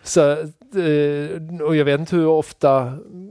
Så, 0.02 0.30
eh, 0.30 1.62
och 1.62 1.76
jag 1.76 1.84
vet 1.84 2.00
inte 2.00 2.16
hur 2.16 2.26
ofta, 2.26 2.84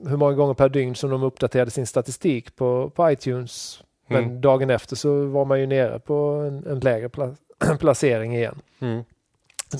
hur 0.08 0.18
många 0.18 0.34
gånger 0.34 0.54
per 0.54 0.70
dygn 0.70 0.96
som 0.96 1.10
de 1.10 1.24
uppdaterade 1.24 1.72
sin 1.72 1.88
statistik 1.88 2.56
på, 2.56 2.90
på 2.90 3.12
iTunes. 3.12 3.84
Men 4.08 4.24
Mm. 4.24 4.42
dagen 4.42 4.70
efter 4.70 4.96
så 4.96 5.26
var 5.26 5.46
man 5.46 5.60
ju 5.60 5.66
nere 5.68 6.00
på 6.00 6.14
en, 6.48 6.68
en 6.68 6.80
lägre 6.80 7.10
pla 7.10 7.36
placering 7.80 8.36
igen. 8.36 8.62
Mm. 8.80 9.04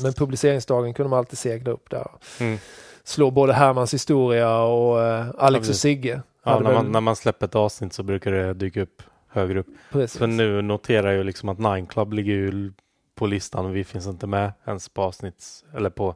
Men 0.04 0.14
publiceringsdagen 0.14 0.94
kunde 0.94 1.10
man 1.10 1.20
alltid 1.20 1.38
segla 1.40 1.72
upp 1.72 1.90
där. 1.90 2.08
Mm. 2.40 2.58
Slå 3.04 3.32
både 3.32 3.54
Hermans 3.54 3.94
historia 3.94 4.58
och 4.62 5.02
eh, 5.02 5.26
Alex 5.38 5.60
och 5.62 5.68
precis. 5.68 5.82
Sigge. 5.82 6.22
Ja, 6.44 6.60
när, 6.60 6.74
man, 6.74 6.92
när 6.92 7.02
man 7.02 7.16
släpper 7.16 7.46
ett 7.46 7.56
avsnitt 7.56 7.94
så 7.94 8.04
brukar 8.04 8.32
det 8.32 8.54
dyka 8.54 8.82
upp 8.82 9.04
högre 9.28 9.60
upp. 9.60 9.68
Precis. 9.92 10.18
För 10.20 10.28
nu 10.28 10.62
noterar 10.62 11.12
jag 11.12 11.26
liksom 11.26 11.50
att 11.50 11.60
Nine 11.60 11.86
Club 11.88 12.14
ligger 12.14 12.34
ju 12.34 12.74
på 13.16 13.26
listan 13.26 13.66
och 13.66 13.76
vi 13.76 13.84
finns 13.84 14.08
inte 14.08 14.28
med 14.28 14.52
ens 14.68 14.90
på 14.90 15.02
avsnitts 15.02 15.66
eller 15.76 15.90
på 15.90 16.16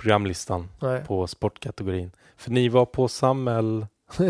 programlistan 0.00 0.68
Nej. 0.82 1.00
på 1.06 1.26
sportkategorin. 1.26 2.10
För 2.36 2.50
ni 2.50 2.68
var 2.68 2.84
på 2.84 3.08
Samhäll. 3.08 3.86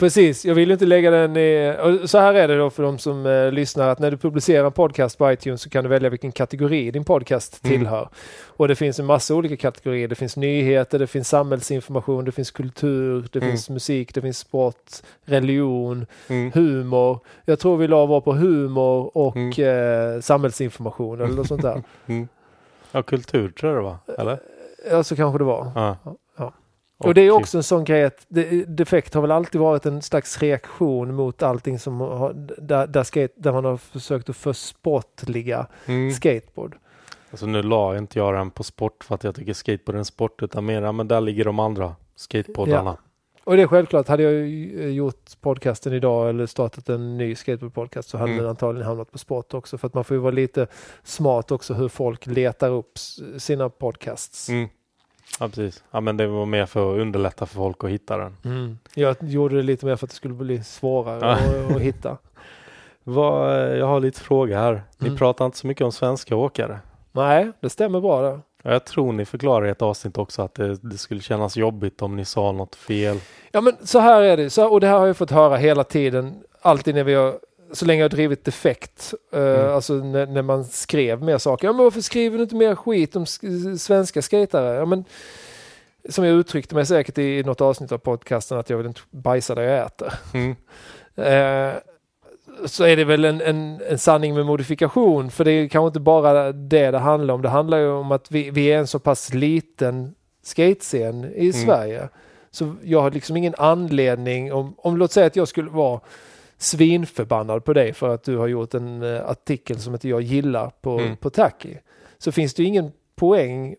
Precis, 0.00 0.44
jag 0.44 0.54
vill 0.54 0.70
inte 0.70 0.86
lägga 0.86 1.10
den 1.10 1.36
i... 1.36 1.76
och 2.02 2.10
Så 2.10 2.18
här 2.18 2.34
är 2.34 2.48
det 2.48 2.56
då 2.58 2.70
för 2.70 2.82
de 2.82 2.98
som 2.98 3.26
eh, 3.26 3.52
lyssnar 3.52 3.88
att 3.88 3.98
när 3.98 4.10
du 4.10 4.16
publicerar 4.16 4.66
en 4.66 4.72
podcast 4.72 5.18
på 5.18 5.32
iTunes 5.32 5.62
så 5.62 5.70
kan 5.70 5.84
du 5.84 5.90
välja 5.90 6.10
vilken 6.10 6.32
kategori 6.32 6.90
din 6.90 7.04
podcast 7.04 7.60
Mm. 7.64 7.76
tillhör. 7.78 8.08
Och 8.46 8.68
det 8.68 8.74
finns 8.74 8.98
en 9.00 9.06
massa 9.06 9.34
olika 9.34 9.56
kategorier. 9.56 10.08
Det 10.08 10.14
finns 10.14 10.36
nyheter, 10.36 10.98
det 10.98 11.06
finns 11.06 11.28
samhällsinformation, 11.28 12.24
det 12.24 12.32
finns 12.32 12.50
kultur, 12.50 13.28
det 13.32 13.38
Mm. 13.38 13.50
finns 13.50 13.70
musik, 13.70 14.14
det 14.14 14.20
finns 14.22 14.38
sport, 14.38 14.90
religion, 15.24 16.06
Mm. 16.28 16.52
humor. 16.52 17.20
Jag 17.44 17.58
tror 17.58 17.76
vi 17.76 17.88
la 17.88 18.06
var 18.06 18.20
på 18.20 18.32
humor 18.32 19.16
och 19.16 19.36
Mm. 19.36 20.14
eh, 20.16 20.20
samhällsinformation 20.20 21.20
eller 21.20 21.34
något 21.34 21.46
sånt 21.48 21.62
där. 21.62 21.82
Mm. 22.06 22.28
Ja, 22.92 23.02
kultur 23.02 23.48
tror 23.50 23.72
jag 23.74 23.82
det 23.82 23.84
var. 23.84 23.96
Eller? 24.18 24.38
Ja, 24.90 25.02
så 25.04 25.16
kanske 25.16 25.38
det 25.38 25.44
var. 25.44 25.72
Ja. 25.74 25.96
Ja. 26.38 26.52
Och 26.98 27.14
det 27.14 27.20
är 27.20 27.30
också 27.30 27.56
en 27.56 27.62
sån 27.62 27.84
grej 27.84 28.04
att 28.04 28.26
det, 28.28 28.64
defekt 28.64 29.14
har 29.14 29.22
väl 29.22 29.30
alltid 29.30 29.60
varit 29.60 29.86
en 29.86 30.02
slags 30.02 30.38
reaktion 30.42 31.14
mot 31.14 31.42
allting 31.42 31.78
som 31.78 32.00
har, 32.00 32.32
där, 32.58 32.86
där, 32.86 33.02
skate, 33.02 33.34
där 33.36 33.52
man 33.52 33.64
har 33.64 33.76
försökt 33.76 34.28
att 34.28 34.36
försportliga 34.36 35.66
Mm. 35.86 36.12
skateboard. 36.12 36.76
Alltså 37.30 37.46
nu 37.46 37.62
la 37.62 37.96
inte 37.98 38.18
jag 38.18 38.34
den 38.34 38.50
på 38.50 38.62
sport 38.62 39.04
för 39.04 39.14
att 39.14 39.24
jag 39.24 39.34
tycker 39.34 39.52
skateboard 39.52 39.94
är 39.94 39.98
en 39.98 40.04
sport 40.04 40.42
utan 40.42 40.64
mer, 40.66 40.82
ja, 40.82 40.92
men 40.92 41.08
där 41.08 41.20
ligger 41.20 41.44
de 41.44 41.58
andra 41.58 41.94
skateboardarna. 42.16 42.96
Och 43.46 43.56
det 43.56 43.62
är 43.62 43.66
självklart, 43.66 44.08
hade 44.08 44.22
jag 44.22 44.32
ju 44.32 44.90
gjort 44.90 45.40
podcasten 45.40 45.92
idag 45.92 46.28
eller 46.28 46.46
startat 46.46 46.88
en 46.88 47.16
ny 47.16 47.34
skateboardpodcast 47.34 48.08
så 48.08 48.18
hade 48.18 48.30
Mm. 48.32 48.42
den 48.42 48.50
antagligen 48.50 48.86
hamnat 48.86 49.12
på 49.12 49.18
sport 49.18 49.54
också. 49.54 49.78
För 49.78 49.86
att 49.86 49.94
man 49.94 50.04
får 50.04 50.14
ju 50.14 50.20
vara 50.20 50.30
lite 50.32 50.66
smart 51.02 51.50
också 51.50 51.74
hur 51.74 51.88
folk 51.88 52.26
letar 52.26 52.70
upp 52.70 52.98
sina 53.38 53.68
podcasts. 53.68 54.48
Mm. 54.48 54.68
Ja, 55.40 55.48
precis. 55.48 55.84
Ja, 55.90 56.00
men 56.00 56.16
det 56.16 56.26
var 56.26 56.46
mer 56.46 56.66
för 56.66 56.94
att 56.94 57.00
underlätta 57.00 57.46
för 57.46 57.54
folk 57.54 57.84
att 57.84 57.90
hitta 57.90 58.16
den. 58.16 58.36
Mm. 58.44 58.78
Jag 58.94 59.16
gjorde 59.20 59.56
det 59.56 59.62
lite 59.62 59.86
mer 59.86 59.96
för 59.96 60.06
att 60.06 60.10
det 60.10 60.16
skulle 60.16 60.34
bli 60.34 60.62
svårare 60.64 61.18
Ja. 61.22 61.32
att, 61.32 61.76
att 61.76 61.82
hitta. 61.82 62.16
Vad, 63.04 63.50
eh, 63.70 63.76
jag 63.76 63.86
har 63.86 64.00
lite 64.00 64.20
fråga 64.20 64.58
här. 64.58 64.82
Ni 64.98 65.06
Mm. 65.06 65.18
pratar 65.18 65.44
inte 65.46 65.58
så 65.58 65.66
mycket 65.66 65.84
om 65.84 65.92
svenska 65.92 66.36
åkare. 66.36 66.78
Nej, 67.12 67.52
det 67.60 67.70
stämmer 67.70 68.00
bra 68.00 68.22
där. 68.22 68.40
Ja, 68.66 68.72
Jag 68.72 68.84
tror 68.84 69.12
ni 69.12 69.24
förklarar 69.24 69.66
i 69.66 69.70
ett 69.70 69.82
avsnitt 69.82 70.18
också 70.18 70.42
att 70.42 70.54
det, 70.54 70.74
det 70.74 70.98
skulle 70.98 71.20
kännas 71.20 71.56
jobbigt 71.56 72.02
om 72.02 72.16
ni 72.16 72.24
sa 72.24 72.52
något 72.52 72.74
fel. 72.74 73.18
Ja 73.52 73.60
men 73.60 73.76
så 73.86 73.98
här 73.98 74.22
är 74.22 74.36
det, 74.36 74.50
så, 74.50 74.66
och 74.68 74.80
det 74.80 74.86
här 74.86 74.98
har 74.98 75.06
jag 75.06 75.16
fått 75.16 75.30
höra 75.30 75.56
hela 75.56 75.84
tiden, 75.84 76.34
alltid 76.62 76.94
när 76.94 77.04
vi 77.04 77.14
har, 77.14 77.38
så 77.72 77.84
länge 77.84 78.00
jag 78.00 78.04
har 78.04 78.10
drivit 78.16 78.44
defekt, 78.44 79.14
Mm. 79.32 79.70
alltså 79.74 79.92
när, 79.94 80.26
när 80.26 80.42
man 80.42 80.64
skrev 80.64 81.22
mer 81.22 81.38
saker. 81.38 81.68
Ja 81.68 81.72
men 81.72 81.84
varför 81.84 82.00
skriver 82.00 82.36
du 82.38 82.42
inte 82.42 82.54
mer 82.54 82.74
skit 82.74 83.16
om 83.16 83.24
sk- 83.24 83.76
svenska 83.76 84.22
skatare? 84.22 84.74
Ja 84.76 84.84
men, 84.84 85.04
som 86.08 86.24
jag 86.24 86.34
uttryckte 86.34 86.74
mig 86.74 86.86
säkert 86.86 87.18
i 87.18 87.42
något 87.42 87.60
avsnitt 87.60 87.92
av 87.92 87.98
podcasten 87.98 88.58
att 88.58 88.70
jag 88.70 88.76
vill 88.76 88.86
inte 88.86 89.00
bajsa 89.10 89.54
där 89.54 89.62
jag 89.62 89.86
äter. 89.86 90.12
Mm. 90.34 90.56
Eh, 91.16 91.74
så 92.64 92.84
är 92.84 92.96
det 92.96 93.04
väl 93.04 93.24
en, 93.24 93.40
en, 93.40 93.80
en 93.88 93.98
sanning 93.98 94.34
med 94.34 94.46
modifikation. 94.46 95.30
För 95.30 95.44
det 95.44 95.50
är 95.52 95.68
kanske 95.68 95.86
inte 95.86 96.00
bara 96.00 96.52
det 96.52 96.90
det 96.90 96.98
handlar 96.98 97.34
om. 97.34 97.42
Det 97.42 97.48
handlar 97.48 97.78
ju 97.78 97.88
om 97.88 98.12
att 98.12 98.30
vi, 98.30 98.50
vi 98.50 98.66
är 98.66 98.78
en 98.78 98.86
så 98.86 98.98
pass 98.98 99.34
liten 99.34 100.14
skatescen 100.42 101.24
i 101.34 101.52
Sverige. 101.52 102.08
Så 102.50 102.74
jag 102.82 103.02
har 103.02 103.10
liksom 103.10 103.36
ingen 103.36 103.54
anledning, 103.58 104.52
om, 104.52 104.74
om 104.78 104.96
låt 104.96 105.12
säga 105.12 105.26
att 105.26 105.36
jag 105.36 105.48
skulle 105.48 105.70
vara 105.70 106.00
svinförbannad 106.58 107.64
på 107.64 107.72
dig 107.72 107.92
för 107.92 108.14
att 108.14 108.24
du 108.24 108.36
har 108.36 108.46
gjort 108.46 108.74
en 108.74 109.02
eh, 109.02 109.30
artikel 109.30 109.78
som 109.78 109.92
inte 109.94 110.08
jag 110.08 110.20
gillar 110.20 110.70
på, 110.80 110.98
Mm. 110.98 111.16
på 111.16 111.30
Tacky. 111.30 111.74
Så 112.18 112.32
finns 112.32 112.54
det 112.54 112.62
ju 112.62 112.68
ingen 112.68 112.92
poäng 113.16 113.74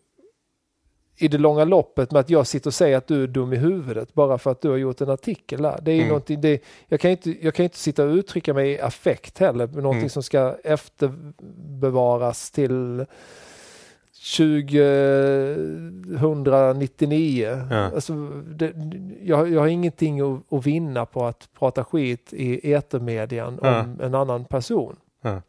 i 1.19 1.27
det 1.27 1.38
långa 1.38 1.64
loppet 1.65 2.11
med 2.11 2.19
att 2.19 2.30
jag 2.30 2.48
sitter 2.48 2.69
och 2.69 2.73
säger 2.73 2.98
att 2.98 3.07
du 3.07 3.23
är 3.23 3.27
dum 3.27 3.53
i 3.53 3.56
huvudet 3.56 4.14
bara 4.14 4.38
för 4.38 4.52
att 4.52 4.61
du 4.61 4.69
har 4.69 4.77
gjort 4.77 5.02
en 5.02 5.10
artikel 5.10 5.61
där. 5.61 5.80
Det 5.81 5.91
är 5.91 6.03
Mm. 6.06 6.41
det, 6.41 6.61
jag, 6.88 6.99
kan 6.99 7.11
inte, 7.11 7.45
jag 7.45 7.53
kan 7.56 7.64
inte 7.64 7.77
sitta 7.77 8.03
och 8.06 8.14
uttrycka 8.14 8.53
mig 8.53 8.72
i 8.72 8.80
affekt 8.81 9.38
heller, 9.39 9.68
någonting 9.68 9.98
Mm. 9.98 10.10
som 10.10 10.23
ska 10.23 10.56
efterbevaras 10.64 12.52
till 12.52 13.06
2099. 16.18 17.68
Ja. 17.72 17.77
Alltså, 17.77 18.14
det, 18.56 18.73
jag, 19.23 19.49
jag 19.52 19.60
har 19.60 19.68
ingenting 19.68 20.19
att, 20.22 20.53
att 20.53 20.65
vinna 20.65 21.06
på 21.06 21.26
att 21.26 21.49
prata 21.60 21.84
skit 21.84 22.34
i 22.34 22.73
etermedian 22.73 23.60
Ja. 23.64 23.81
om 23.81 23.99
en 24.02 24.15
annan 24.15 24.45
person. 24.45 24.95
Ja. 25.22 25.41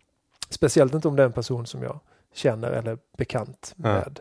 Speciellt 0.50 0.94
inte 0.94 1.08
om 1.08 1.16
den 1.16 1.32
person 1.32 1.66
som 1.66 1.82
jag 1.82 2.00
känner 2.34 2.70
eller 2.70 2.90
är 2.92 2.98
bekant 3.18 3.72
med. 3.76 4.20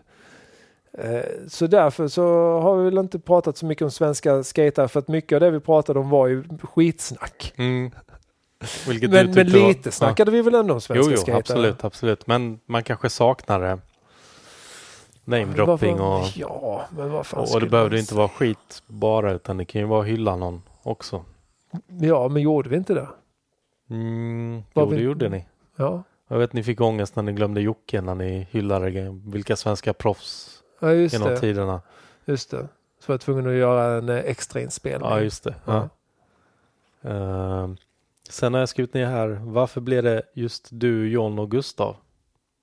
Eh, 0.98 1.22
Så 1.48 1.68
därför 1.68 2.08
så 2.08 2.24
har 2.60 2.78
vi 2.78 2.84
väl 2.86 2.98
inte 2.98 3.20
pratat 3.20 3.58
så 3.58 3.66
mycket 3.66 3.82
om 3.86 3.92
svenska 3.92 4.44
skater 4.44 4.88
för 4.88 5.00
att 5.00 5.08
mycket 5.08 5.36
av 5.36 5.40
det 5.40 5.52
vi 5.52 5.60
pratade 5.60 6.00
om 6.00 6.10
var 6.10 6.28
ju 6.28 6.44
skitsnack. 6.64 7.54
Mm. 7.58 7.92
Vilket 8.88 9.10
Men, 9.12 9.26
men 9.26 9.36
tyckte 9.36 9.60
var- 9.60 9.68
lite 9.68 9.92
snackade 9.92 10.32
vi 10.32 10.42
väl 10.42 10.56
ändå 10.56 10.74
om 10.74 10.78
Jo, 10.78 10.80
svenska 10.80 11.12
jo, 11.12 11.18
skater? 11.18 11.38
absolut, 11.40 11.84
absolut. 11.84 12.28
Men 12.28 12.60
man 12.66 12.84
kanske 12.84 13.10
saknar 13.10 13.60
det. 13.62 13.80
Namedropping 15.26 15.98
Varför- 15.98 16.22
och, 16.22 16.38
Ja, 16.38 16.86
men 16.98 17.12
vad 17.12 17.26
fan 17.26 17.48
och, 17.54 17.60
det 17.62 17.68
behöver 17.70 17.90
man 17.90 18.00
inte 18.00 18.16
vara 18.16 18.28
skit 18.30 18.84
bara 18.88 19.32
utan 19.34 19.58
det 19.58 19.66
kan 19.66 19.82
ju 19.82 19.88
vara 19.88 20.04
hylla 20.04 20.36
någon 20.36 20.62
också. 20.84 21.26
Ja, 22.02 22.28
men 22.28 22.42
gjorde 22.42 22.70
vi 22.70 22.76
inte 22.78 22.94
det? 22.94 23.08
Mm, 23.90 24.64
Vad 24.74 24.86
jo, 24.86 24.90
det 24.92 24.98
vi- 24.98 25.04
gjorde 25.04 25.30
ni. 25.30 25.46
Ja, 25.76 26.04
Jag 26.28 26.38
vet 26.38 26.54
ni 26.54 26.64
fick 26.64 26.82
ångest 26.82 27.16
när 27.16 27.24
ni 27.24 27.32
glömde 27.34 27.62
Jocke 27.62 28.02
när 28.02 28.16
ni 28.16 28.48
hyllade 28.52 29.20
vilka 29.26 29.56
svenska 29.56 29.94
proffs 29.94 30.57
ja 30.80 30.94
just 30.94 31.14
genom 31.14 31.30
det. 31.30 31.40
tiderna. 31.40 31.82
Just 32.26 32.52
det. 32.52 32.68
Så 33.00 33.08
var 33.08 33.14
jag 33.14 33.22
tvungen 33.22 33.48
att 33.48 33.54
göra 33.54 33.98
en 33.98 34.10
eh, 34.10 34.16
extra 34.18 34.62
inspelning. 34.62 35.10
Ja, 35.10 35.22
just 35.22 35.44
det. 35.44 35.56
Ja. 35.66 35.90
Ehm, 37.02 37.78
sen 38.30 38.54
har 38.54 38.60
jag 38.60 38.70
skrivit 38.70 38.94
ner 38.94 39.06
här, 39.06 39.28
varför 39.44 39.82
blev 39.82 40.04
det 40.04 40.22
just 40.34 40.68
du, 40.72 41.10
John 41.10 41.40
och 41.40 41.52
Gustav? 41.52 41.96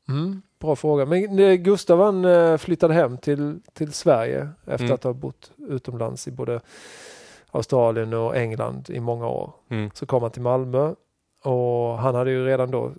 Mm, 0.09 0.43
bra 0.59 0.77
fråga. 0.77 1.05
Men 1.07 1.39
eh, 1.39 1.55
Gustav 1.55 2.01
han 2.01 2.24
eh, 2.24 2.57
flyttade 2.57 2.95
hem 2.95 3.19
till, 3.19 3.61
till 3.73 3.93
Sverige 3.93 4.49
efter 4.66 4.85
Mm. 4.85 4.95
att 4.95 5.05
ha 5.05 5.12
bott 5.12 5.53
utomlands 5.69 6.28
i 6.28 6.31
både 6.31 6.61
Australien 7.51 8.12
och 8.15 8.36
England 8.36 8.91
i 8.91 9.01
många 9.01 9.28
år. 9.28 9.53
Mm. 9.69 9.91
Så 9.95 10.07
kom 10.07 10.23
han 10.23 10.31
till 10.31 10.43
Malmö 10.43 10.95
och 11.45 11.99
han 11.99 12.15
hade 12.15 12.31
ju 12.31 12.47
redan 12.47 12.70
då 12.70 12.93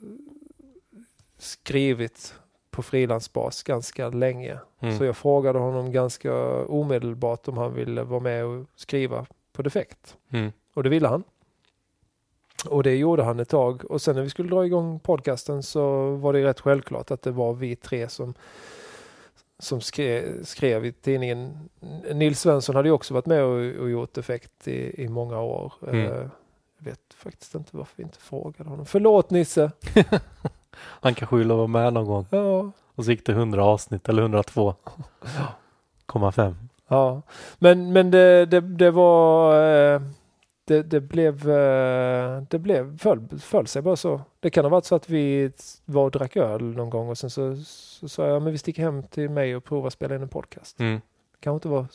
skrivit 1.38 2.34
på 2.76 2.84
frilansbas 2.84 3.64
ganska 3.64 4.10
länge. 4.10 4.60
Mm. 4.80 4.98
Så 4.98 5.06
jag 5.06 5.18
frågade 5.18 5.60
honom 5.60 5.92
ganska 5.92 6.34
omedelbart 6.66 7.48
om 7.48 7.58
han 7.58 7.74
ville 7.74 8.04
vara 8.04 8.20
med 8.20 8.46
och 8.46 8.66
skriva 8.76 9.26
på 9.54 9.62
Defekt. 9.62 10.18
Mm. 10.32 10.52
Och 10.74 10.84
det 10.84 10.90
ville 10.90 11.08
han. 11.08 11.24
Och 12.70 12.84
det 12.84 12.96
gjorde 12.96 13.24
han 13.24 13.40
ett 13.40 13.50
tag. 13.50 13.92
Och 13.92 14.02
sen 14.02 14.16
när 14.16 14.24
vi 14.24 14.30
skulle 14.30 14.50
dra 14.50 14.66
igång 14.66 15.00
podcasten 15.00 15.64
så 15.64 16.16
var 16.16 16.34
det 16.34 16.44
rätt 16.44 16.60
självklart 16.60 17.12
att 17.12 17.22
det 17.22 17.32
var 17.32 17.54
vi 17.54 17.76
tre 17.76 18.10
som, 18.10 18.34
som 19.60 19.82
skrev, 19.82 20.44
skrev 20.44 20.86
i 20.86 20.92
tidningen. 20.92 21.70
Nils 22.14 22.40
Svensson 22.40 22.76
hade 22.76 22.88
ju 22.88 22.94
också 22.94 23.14
varit 23.14 23.26
med 23.26 23.44
och, 23.44 23.82
och 23.82 23.90
gjort 23.90 24.14
Defekt 24.14 24.68
i, 24.68 25.04
i 25.04 25.08
många 25.08 25.42
år. 25.42 25.74
Mm. 25.88 26.12
Eh, 26.12 26.28
Jag 26.78 26.86
vet 26.86 27.00
faktiskt 27.16 27.56
inte 27.56 27.78
varför 27.78 27.94
vi 27.96 28.04
inte 28.04 28.20
frågade 28.20 28.70
honom. 28.70 28.86
Förlåt 28.86 29.30
Nisse! 29.30 29.72
Han 30.78 31.16
kanske 31.16 31.36
ville 31.36 31.54
vara 31.54 31.68
med 31.68 31.94
någon 31.94 32.06
gång. 32.06 32.26
Ja, 32.30 32.72
Och 32.96 33.06
så 33.06 33.12
gick 33.12 33.26
det 33.26 33.32
100 33.32 33.64
avsnitt 33.64 34.10
eller 34.10 34.24
102,5. 34.28 36.54
Ja, 36.88 37.22
men, 37.58 37.94
men 37.94 38.12
det, 38.12 38.46
det, 38.46 38.62
det 38.62 38.92
var... 38.92 39.56
eh, 39.96 40.02
Det, 40.68 40.84
det 40.84 41.02
blev... 41.02 41.50
eh, 41.50 42.42
Det 42.50 42.60
blev, 42.60 42.98
föll, 42.98 43.28
föll 43.40 43.68
sig 43.68 43.82
bara 43.82 43.96
så. 43.96 44.22
Det 44.40 44.50
kan 44.50 44.66
ha 44.66 44.70
varit 44.70 44.86
så 44.86 44.96
att 44.96 45.10
vi 45.10 45.52
var 45.86 46.04
och 46.04 46.12
drack 46.12 46.36
öl 46.38 46.62
någon 46.64 46.90
gång 46.90 47.10
och 47.10 47.18
sen 47.18 47.30
så 47.30 47.56
sa 48.08 48.28
jag 48.28 48.42
men 48.42 48.52
vi 48.52 48.58
sticker 48.58 48.84
hem 48.84 49.04
till 49.04 49.30
mig 49.30 49.56
och 49.56 49.64
provar 49.64 49.90
spela 49.90 50.16
in 50.16 50.22
en 50.22 50.30
podcast. 50.30 50.80
Mm. 50.80 50.94
Det 50.96 51.02
kanske 51.40 51.56
inte 51.56 51.68
var 51.68 51.86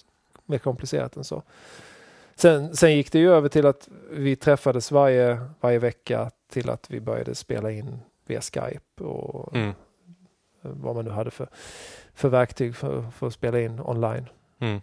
mer 0.47 0.59
komplicerat 0.59 1.16
än 1.16 1.24
så. 1.24 1.43
Sen, 2.35 2.77
sen 2.77 2.97
gick 2.97 3.12
det 3.12 3.19
ju 3.19 3.32
över 3.32 3.48
till 3.48 3.66
att 3.66 3.89
vi 4.11 4.36
träffades 4.36 4.93
varje, 4.93 5.40
varje 5.61 5.78
vecka 5.78 6.31
till 6.52 6.70
att 6.70 6.90
vi 6.90 7.01
började 7.01 7.35
spela 7.35 7.70
in 7.70 7.98
via 8.31 8.40
Skype 8.40 9.05
och 9.05 9.57
Mm. 9.57 9.73
vad 10.62 10.94
man 10.97 11.05
nu 11.05 11.11
hade 11.11 11.31
för, 11.31 11.48
för 12.15 12.28
verktyg 12.28 12.77
för, 12.77 13.02
för 13.11 13.27
att 13.27 13.32
spela 13.32 13.61
in 13.61 13.81
online. 13.81 14.28
Mm. 14.59 14.81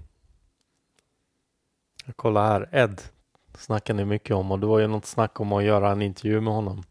Jag 2.05 2.17
kollar 2.17 2.47
här, 2.47 2.69
Ed 2.71 3.01
snackar 3.57 3.93
ni 3.93 4.05
mycket 4.05 4.35
om 4.35 4.51
och 4.51 4.59
det 4.59 4.67
var 4.67 4.79
ju 4.79 4.87
något 4.87 5.05
snack 5.05 5.39
om 5.39 5.51
att 5.53 5.63
göra 5.63 5.91
en 5.91 6.01
intervju 6.01 6.41
med 6.41 6.53
honom. 6.53 6.83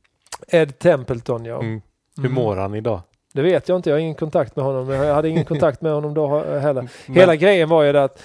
Ed 0.48 0.78
Templeton 0.78 1.44
ja. 1.44 1.60
Mm. 1.60 1.80
Hur 2.16 2.24
Mm. 2.24 2.34
mår 2.34 2.56
han 2.56 2.74
idag? 2.74 3.00
Det 3.32 3.42
vet 3.42 3.68
jag 3.68 3.78
inte, 3.78 3.90
jag 3.90 3.94
har 3.96 4.00
ingen 4.00 4.14
kontakt 4.14 4.56
med 4.56 4.64
honom. 4.64 4.88
Jag 4.88 5.14
hade 5.14 5.28
ingen 5.28 5.44
kontakt 5.54 5.80
med 5.82 5.92
honom 5.92 6.14
då 6.14 6.38
heller. 6.44 6.88
Men- 7.06 7.16
Hela 7.16 7.36
grejen 7.36 7.68
var 7.68 7.82
ju 7.82 7.92
det 7.92 8.04
att, 8.04 8.22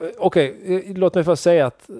eh, 0.00 0.06
okej, 0.18 0.60
eh, 0.88 0.96
låt 0.96 1.14
mig 1.14 1.24
först 1.24 1.42
säga 1.42 1.66
att 1.66 1.90
eh, 1.90 1.96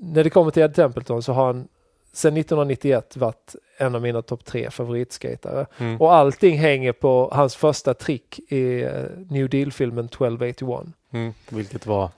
när 0.00 0.24
det 0.24 0.30
kommer 0.30 0.50
till 0.50 0.62
Ed 0.62 0.74
Templeton 0.74 1.22
så 1.22 1.32
har 1.32 1.46
han 1.46 1.68
sedan 2.14 2.36
1991 2.36 3.16
varit 3.16 3.54
en 3.78 3.94
av 3.94 4.02
mina 4.02 4.22
topp 4.22 4.44
tre 4.44 4.70
favoritskatare. 4.70 5.66
Mm. 5.78 6.00
Och 6.00 6.14
allting 6.14 6.58
hänger 6.58 6.92
på 6.92 7.28
hans 7.32 7.56
första 7.56 7.94
trick 7.94 8.40
i 8.52 8.82
eh, 8.82 8.90
New 9.30 9.48
Deal-filmen 9.48 10.04
1281. 10.04 10.86
Mm. 11.10 11.32
Vilket 11.48 11.86
var? 11.86 12.10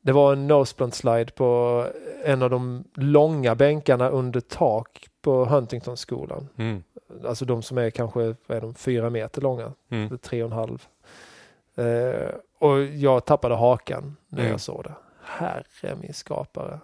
Det 0.00 0.12
var 0.12 0.32
en 0.32 0.46
noseblunt 0.46 0.94
slide 0.94 1.32
på 1.32 1.84
en 2.24 2.42
av 2.42 2.50
de 2.50 2.84
långa 2.94 3.54
bänkarna 3.54 4.08
under 4.08 4.40
tak 4.40 5.06
på 5.22 5.44
Huntingtonskolan. 5.44 6.48
Mm. 6.56 6.82
Alltså 7.26 7.44
de 7.44 7.62
som 7.62 7.78
är 7.78 7.90
kanske 7.90 8.22
är 8.46 8.60
de, 8.60 8.74
fyra 8.74 9.10
meter 9.10 9.42
långa, 9.42 9.72
Mm. 9.90 10.18
tre 10.18 10.42
och 10.42 10.50
en 10.50 10.56
halv. 10.58 10.86
Eh, 11.76 12.28
och 12.58 12.82
jag 12.84 13.24
tappade 13.24 13.54
hakan 13.54 14.16
när 14.28 14.38
Mm. 14.40 14.50
jag 14.50 14.60
såg 14.60 14.84
det. 14.84 14.94
Herre 15.22 15.96
min 16.02 16.14
skapare. 16.14 16.80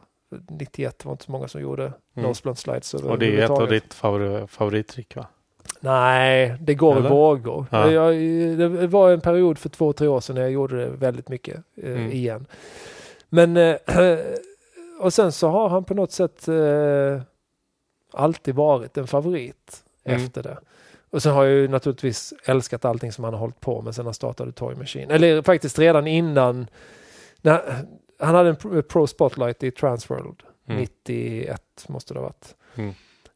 91 0.48 1.04
var 1.04 1.12
inte 1.12 1.24
så 1.24 1.32
många 1.32 1.48
som 1.48 1.60
gjorde 1.60 1.82
Mm. 1.84 2.28
noseblunt 2.28 2.58
slides 2.58 2.94
Och 2.94 3.18
det 3.18 3.40
är 3.40 3.44
ett 3.44 3.50
av 3.50 3.68
ditt 3.68 3.94
favori- 3.94 4.46
favorittrick 4.46 5.16
va? 5.16 5.26
Nej, 5.80 6.56
det 6.60 6.74
går 6.74 6.94
i 6.96 6.98
Eller? 6.98 7.10
vågor. 7.10 7.66
Ja. 7.70 7.90
Jag, 7.90 8.14
det 8.58 8.86
var 8.86 9.10
en 9.10 9.20
period 9.20 9.58
för 9.58 9.68
två, 9.68 9.92
tre 9.92 10.08
år 10.08 10.20
sedan 10.20 10.34
när 10.34 10.42
jag 10.42 10.50
gjorde 10.50 10.76
det 10.84 10.90
väldigt 10.90 11.28
mycket 11.28 11.56
eh, 11.76 11.90
Mm. 11.92 12.12
igen. 12.12 12.46
Men 13.28 13.56
eh, 13.56 13.76
och 15.00 15.12
sen 15.14 15.32
så 15.32 15.48
har 15.48 15.68
han 15.68 15.84
på 15.84 15.94
något 15.94 16.12
sätt 16.12 16.48
eh, 16.48 17.22
alltid 18.12 18.54
varit 18.54 18.96
en 18.96 19.06
favorit 19.06 19.80
Mm. 20.04 20.24
efter 20.24 20.42
det. 20.42 20.58
Och 21.10 21.22
sen 21.22 21.32
har 21.32 21.44
jag 21.44 21.52
ju 21.54 21.68
naturligtvis 21.68 22.34
älskat 22.44 22.84
allting 22.84 23.12
som 23.12 23.24
han 23.24 23.32
har 23.34 23.40
hållit 23.40 23.60
på 23.60 23.82
med 23.82 23.94
sen 23.94 24.04
han 24.04 24.14
startade 24.14 24.52
Toy 24.52 24.74
Machine. 24.74 25.10
Eller 25.10 25.42
faktiskt 25.42 25.78
redan 25.78 26.06
innan. 26.06 26.66
När, 27.42 27.62
han 28.24 28.34
hade 28.34 28.48
en 28.48 28.56
pro- 28.56 28.82
Spotlight 29.06 29.62
i 29.62 29.70
Transworld. 29.70 30.42
Mm. 30.68 30.76
91 31.04 31.84
måste 31.88 32.14
det 32.14 32.20
ha 32.20 32.24
varit. 32.26 32.54
Mm. 32.74 32.94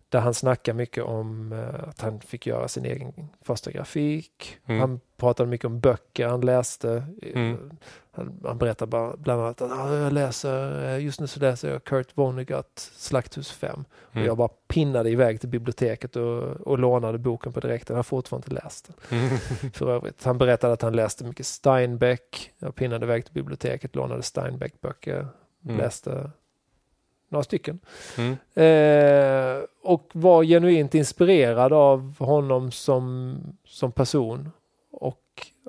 Där 0.08 0.20
han 0.20 0.34
snackar 0.34 0.72
mycket 0.72 1.04
om 1.04 1.52
eh, 1.52 1.88
att 1.88 2.00
han 2.00 2.20
fick 2.20 2.46
göra 2.46 2.68
sin 2.68 2.84
egen 2.84 3.12
första 3.42 3.70
grafik. 3.70 4.56
Mm. 4.66 4.80
Han 4.80 5.00
pratade 5.16 5.48
mycket 5.50 5.64
om 5.64 5.80
böcker 5.80 6.26
han 6.28 6.40
läste. 6.40 7.04
Mm. 7.34 7.70
Han, 8.10 8.40
han 8.44 8.58
berättar 8.58 8.86
bara, 8.86 9.16
bland 9.16 9.42
annat 9.42 9.62
att 9.62 9.72
ah, 9.72 9.94
jag 9.96 10.12
läser, 10.12 10.84
eh, 10.94 11.04
just 11.04 11.20
nu 11.20 11.26
så 11.26 11.40
läser 11.40 11.70
jag 11.72 11.84
Kurt 11.84 12.08
Vonnegut 12.14 12.90
Slakthus 12.96 13.50
5. 13.52 13.84
Och 14.02 14.14
Mm. 14.16 14.26
jag 14.26 14.36
bara 14.36 14.48
pinnade 14.48 15.10
iväg 15.10 15.40
till 15.40 15.48
biblioteket 15.48 16.16
och, 16.16 16.42
och 16.42 16.78
lånade 16.78 17.18
boken 17.18 17.52
på 17.52 17.60
direkten. 17.60 17.94
Jag 17.94 17.98
har 17.98 18.02
fortfarande 18.02 18.46
inte 18.50 18.64
läst 18.64 18.90
den 19.08 19.18
Mm. 19.18 19.38
för 19.72 19.90
övrigt. 19.90 20.24
Han 20.24 20.38
berättade 20.38 20.72
att 20.72 20.82
han 20.82 20.96
läste 20.96 21.24
mycket 21.24 21.46
Steinbeck. 21.46 22.52
Jag 22.58 22.74
pinnade 22.74 23.06
iväg 23.06 23.24
till 23.24 23.34
biblioteket, 23.34 23.96
lånade 23.96 24.22
Steinbeck-böcker, 24.22 25.26
Mm. 25.64 25.76
läste 25.76 26.30
några 27.28 27.42
stycken. 27.44 27.78
Mm. 28.18 28.36
Eh, 28.54 29.62
och 29.82 30.08
var 30.12 30.44
genuint 30.44 30.94
inspirerad 30.94 31.72
av 31.72 32.18
honom 32.18 32.70
som, 32.70 33.36
som 33.66 33.92
person. 33.92 34.50
Och 34.92 35.18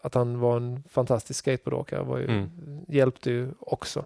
att 0.04 0.16
han 0.16 0.40
var 0.40 0.58
en 0.58 0.84
fantastisk 0.90 1.40
skateboardåkare 1.40 2.02
var 2.04 2.18
ju, 2.18 2.24
Mm. 2.26 2.50
hjälpte 2.88 3.32
ju 3.32 3.50
också. 3.60 4.06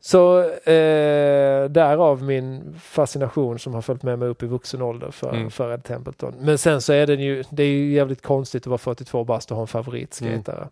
Så 0.00 0.40
eh, 0.50 1.64
därav 1.70 2.22
min 2.22 2.74
fascination 2.80 3.58
som 3.58 3.74
har 3.74 3.82
följt 3.82 4.02
med 4.02 4.18
mig 4.18 4.28
upp 4.28 4.42
i 4.42 4.46
vuxen 4.46 4.82
ålder 4.82 5.10
för, 5.10 5.30
Mm. 5.34 5.50
för 5.50 5.74
Ed 5.74 5.84
Templeton. 5.84 6.34
Men 6.40 6.58
sen 6.58 6.80
så 6.82 6.92
är 6.92 7.06
det 7.06 7.14
ju, 7.14 7.44
det 7.50 7.62
är 7.62 7.66
ju 7.66 7.92
jävligt 7.92 8.22
konstigt 8.22 8.62
att 8.62 8.66
vara 8.66 8.78
42 8.78 9.24
bast 9.24 9.50
och 9.50 9.56
ha 9.56 9.62
en 9.62 9.66
favoritskejtare. 9.68 10.68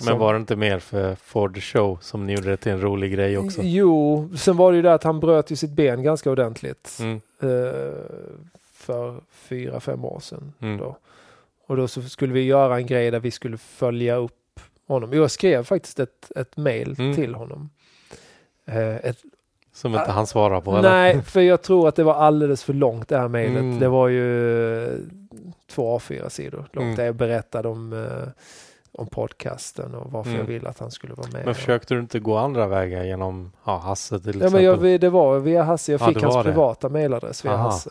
Men 0.00 0.06
Som- 0.06 0.18
var 0.18 0.32
det 0.32 0.36
inte 0.40 0.56
mer 0.56 0.78
för 0.78 1.14
For 1.14 1.48
the 1.48 1.60
Show 1.60 1.98
som 2.02 2.26
ni 2.26 2.32
gjorde 2.32 2.50
det 2.50 2.56
till 2.56 2.72
en 2.72 2.80
rolig 2.80 3.12
grej 3.12 3.38
också? 3.38 3.60
Jo, 3.62 4.30
sen 4.36 4.56
var 4.56 4.70
det 4.72 4.76
ju 4.76 4.82
det 4.82 4.94
att 4.94 5.04
han 5.04 5.20
bröt 5.20 5.50
ju 5.50 5.56
sitt 5.56 5.70
ben 5.70 6.02
ganska 6.02 6.30
ordentligt 6.30 6.98
Mm. 7.00 7.20
eh, 7.42 7.92
för 8.72 9.20
fyra, 9.32 9.80
fem 9.80 10.04
år 10.04 10.20
sedan. 10.20 10.52
Mm. 10.60 10.76
Då. 10.78 10.96
Och 11.66 11.76
då 11.76 11.88
så 11.88 12.02
skulle 12.02 12.32
vi 12.32 12.42
göra 12.42 12.76
en 12.76 12.86
grej 12.86 13.10
där 13.10 13.20
vi 13.20 13.30
skulle 13.30 13.58
följa 13.58 14.16
upp 14.16 14.60
honom. 14.86 15.12
Jag 15.12 15.30
skrev 15.30 15.64
faktiskt 15.64 16.00
ett, 16.00 16.32
ett 16.36 16.56
mail 16.56 16.94
Mm. 16.98 17.14
till 17.14 17.34
honom. 17.34 17.70
Eh, 18.66 18.96
ett, 18.96 19.16
Som 19.72 19.94
inte 19.94 20.10
han 20.10 20.26
svarar 20.26 20.60
på 20.60 20.76
eller? 20.76 20.90
nej, 20.90 21.22
för 21.22 21.40
jag 21.40 21.62
tror 21.62 21.88
att 21.88 21.96
det 21.96 22.02
var 22.02 22.14
alldeles 22.14 22.64
för 22.64 22.72
långt 22.72 23.08
det 23.08 23.18
här 23.18 23.28
mejlet. 23.28 23.60
Mm. 23.60 23.78
Det 23.78 23.88
var 23.88 24.08
ju 24.08 24.88
två 25.66 25.98
A4-sidor 25.98 26.68
långt 26.72 26.84
Mm. 26.86 26.96
där 26.96 27.04
jag 27.04 27.14
berättade 27.14 27.68
om, 27.68 27.92
eh, 27.92 28.28
om 29.00 29.06
podcasten 29.06 29.94
och 29.94 30.12
varför 30.12 30.30
Mm. 30.30 30.40
jag 30.40 30.46
ville 30.48 30.68
att 30.68 30.78
han 30.78 30.90
skulle 30.90 31.14
vara 31.14 31.28
med. 31.32 31.44
Men 31.44 31.54
försökte 31.54 31.94
du 31.94 32.00
inte 32.00 32.20
gå 32.20 32.36
andra 32.36 32.66
vägar 32.66 33.04
genom 33.04 33.52
ja, 33.64 33.76
Hasse 33.78 34.20
till 34.20 34.26
Ja, 34.26 34.30
exempel? 34.46 34.52
men 34.80 34.90
jag, 34.92 35.00
det 35.00 35.08
var 35.10 35.38
via 35.38 35.62
Hasse. 35.62 35.92
Jag 35.92 36.00
Ja, 36.00 36.06
fick 36.08 36.22
hans 36.22 36.36
det. 36.36 36.42
privata 36.42 36.88
mailadress 36.88 37.44
via 37.44 37.52
Aha. 37.52 37.62
Hasse. 37.62 37.90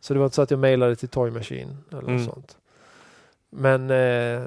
Så 0.00 0.14
det 0.14 0.18
var 0.20 0.26
inte 0.26 0.34
så 0.36 0.42
att 0.42 0.50
jag 0.50 0.60
mailade 0.60 0.96
till 0.96 1.08
Toy 1.08 1.30
Machine 1.30 1.76
eller 1.90 2.02
Mm. 2.02 2.16
något 2.16 2.34
sånt. 2.34 2.56
Men 3.50 3.90
eh, 3.90 4.42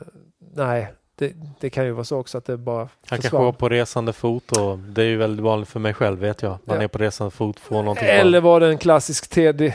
nej, 0.55 0.93
det, 1.15 1.33
det 1.59 1.69
kan 1.69 1.85
ju 1.85 1.91
vara 1.91 2.03
så 2.03 2.17
också 2.19 2.37
att 2.37 2.45
det 2.45 2.57
bara 2.57 2.79
Han 3.07 3.19
kanske 3.19 3.37
var 3.37 3.51
på 3.51 3.69
resande 3.69 4.13
fot 4.13 4.51
och 4.57 4.77
det 4.79 5.01
är 5.01 5.05
ju 5.05 5.17
väldigt 5.17 5.43
vanligt 5.43 5.69
för 5.69 5.79
mig 5.79 5.93
själv 5.93 6.19
vet 6.19 6.41
jag. 6.41 6.57
Man 6.65 6.77
Ja. 6.77 6.83
är 6.83 6.87
på 6.87 6.97
resande 6.97 7.31
fot, 7.31 7.59
får 7.59 7.75
någonting 7.83 8.07
Eller 8.07 8.41
var 8.41 8.59
det 8.59 8.67
en 8.67 8.77
klassisk 8.77 9.29
TD, 9.29 9.73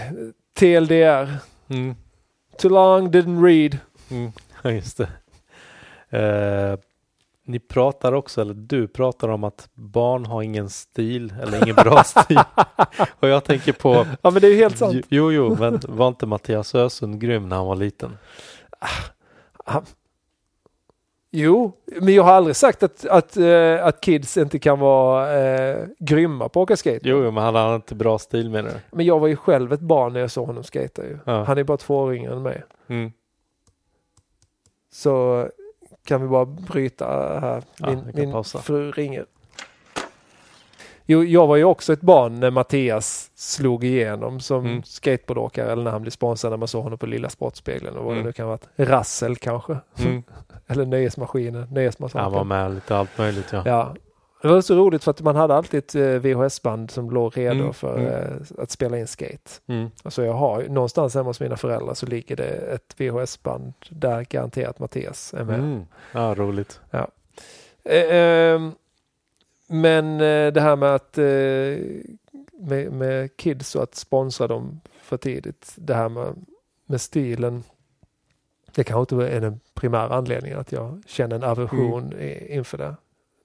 TLDR? 0.58 1.36
Mm. 1.68 1.94
Too 2.58 2.68
long, 2.70 3.10
didn't 3.10 3.44
read. 3.44 3.78
Mm. 4.10 4.32
Ja, 4.62 4.70
just 4.70 4.96
det. 4.98 5.08
Eh, 6.10 6.78
ni 7.44 7.58
pratar 7.58 8.12
också, 8.12 8.40
eller 8.40 8.54
du 8.54 8.88
pratar 8.88 9.28
om 9.28 9.44
att 9.44 9.68
barn 9.74 10.26
har 10.26 10.42
ingen 10.42 10.70
stil 10.70 11.34
eller 11.42 11.62
ingen 11.62 11.76
bra 11.76 12.02
stil. 12.04 12.40
och 13.20 13.28
jag 13.28 13.44
tänker 13.44 13.72
på, 13.72 14.06
Ja 14.22 14.30
men 14.30 14.40
det 14.42 14.46
är 14.48 14.50
ju 14.50 14.56
helt 14.56 14.78
sant. 14.78 15.06
jo 15.08 15.32
jo, 15.32 15.56
men 15.60 15.80
var 15.88 16.08
inte 16.08 16.26
Mattias 16.26 16.74
Ösund 16.74 17.20
grym 17.20 17.48
när 17.48 17.56
han 17.56 17.66
var 17.66 17.76
liten? 17.76 18.18
Han- 19.64 19.84
Jo, 21.32 21.72
men 21.86 22.14
jag 22.14 22.22
har 22.22 22.32
aldrig 22.32 22.56
sagt 22.56 22.82
att, 22.82 23.06
att, 23.06 23.36
eh, 23.36 23.84
att 23.86 24.00
kids 24.00 24.36
inte 24.36 24.58
kan 24.58 24.78
vara 24.78 25.38
eh, 25.40 25.86
grymma 25.98 26.48
på 26.48 26.60
att 26.60 26.64
åka 26.64 26.76
skate. 26.76 27.00
Jo, 27.08 27.24
jo 27.24 27.30
men 27.30 27.44
hade 27.44 27.58
han 27.58 27.74
inte 27.74 27.94
bra 27.94 28.18
stil 28.18 28.50
menar 28.50 28.70
du? 28.70 28.96
Men 28.96 29.06
jag 29.06 29.18
var 29.18 29.28
ju 29.28 29.36
själv 29.36 29.72
ett 29.72 29.80
barn 29.80 30.12
när 30.12 30.20
jag 30.20 30.30
såg 30.30 30.46
honom 30.46 30.64
skata 30.64 31.04
ju. 31.04 31.18
Ja. 31.24 31.44
Han 31.44 31.58
är 31.58 31.64
bara 31.64 31.76
två 31.76 31.96
år 31.98 32.14
yngre 32.14 32.32
än 32.32 32.42
mig. 32.42 32.62
Mm. 32.88 33.12
Så 34.92 35.46
kan 36.10 36.22
vi 36.22 36.28
bara 36.28 36.44
bryta 36.46 37.06
här. 37.40 37.62
Ja, 37.78 37.86
Min, 37.86 38.12
kan 38.12 38.30
min 38.32 38.44
fru 38.44 38.90
ringer. 38.92 39.26
Jo, 41.06 41.24
jag 41.24 41.46
var 41.46 41.56
ju 41.56 41.64
också 41.64 41.92
ett 41.92 42.00
barn 42.00 42.40
när 42.40 42.50
Mattias 42.50 43.30
slog 43.34 43.84
igenom 43.84 44.40
som 44.40 44.66
Mm. 44.66 44.82
skateboardåkare 44.82 45.72
eller 45.72 45.82
när 45.84 45.90
han 45.90 46.02
blev 46.02 46.10
sponsrad 46.10 46.52
när 46.52 46.56
man 46.56 46.68
såg 46.68 46.82
honom 46.82 46.98
på 46.98 47.06
Lilla 47.06 47.28
Sportspegeln 47.28 47.96
och 47.96 48.04
vad 48.04 48.12
Mm. 48.12 48.24
det 48.24 48.28
nu 48.28 48.32
kan 48.32 48.46
vara. 48.46 48.58
Rassel 48.76 49.36
kanske. 49.36 49.76
Mm. 49.98 50.22
Eller 50.66 50.86
Nöjesmaskiner, 50.86 51.66
Nöjesmassakern. 51.70 52.22
Han 52.24 52.32
var 52.32 52.44
med 52.44 52.74
lite 52.74 52.96
allt 52.96 53.18
möjligt 53.18 53.46
ja. 53.52 53.62
Ja. 53.66 53.94
Det 54.42 54.48
var 54.48 54.60
så 54.60 54.74
roligt 54.74 55.04
för 55.04 55.10
att 55.10 55.20
man 55.20 55.36
hade 55.36 55.54
alltid 55.54 55.78
ett 55.78 55.94
eh, 55.94 56.02
VHS-band 56.02 56.90
som 56.90 57.10
låg 57.10 57.36
redo 57.36 57.60
Mm, 57.60 57.72
för 57.72 57.98
mm. 57.98 58.12
eh, 58.12 58.62
att 58.62 58.70
spela 58.70 58.98
in 58.98 59.06
skate. 59.06 59.50
Mm. 59.66 59.90
Alltså 60.02 60.24
jag 60.24 60.32
har 60.32 60.62
någonstans 60.62 61.14
hemma 61.14 61.28
hos 61.28 61.40
mina 61.40 61.56
föräldrar 61.56 61.94
så 61.94 62.06
ligger 62.06 62.36
det 62.36 62.48
ett 62.48 62.94
VHS-band 63.00 63.72
där 63.88 64.26
garanterat 64.30 64.78
Mattias 64.78 65.34
är 65.34 65.44
med. 65.44 65.58
Mm. 65.58 65.82
Ja, 66.12 66.34
roligt. 66.38 66.80
Eh, 67.84 68.16
ehm, 68.16 68.72
men 69.66 70.14
eh, 70.14 70.52
det 70.52 70.60
här 70.60 70.76
med 70.76 70.94
att 70.94 71.18
eh, 71.18 71.24
med, 72.52 72.92
med 72.92 73.36
kids 73.36 73.74
och 73.74 73.82
att 73.82 73.94
sponsra 73.94 74.46
dem 74.46 74.80
för 75.02 75.16
tidigt. 75.16 75.72
Det 75.76 75.94
här 75.94 76.08
med, 76.08 76.34
med 76.86 77.00
stilen. 77.00 77.62
Det 78.74 78.84
kanske 78.84 79.16
inte 79.16 79.28
är 79.28 79.40
den 79.40 79.60
primära 79.74 80.14
anledningen 80.14 80.58
att 80.58 80.72
jag 80.72 81.02
känner 81.06 81.36
en 81.36 81.44
aversion 81.44 82.12
i, 82.12 82.54
inför 82.54 82.78
det. 82.78 82.94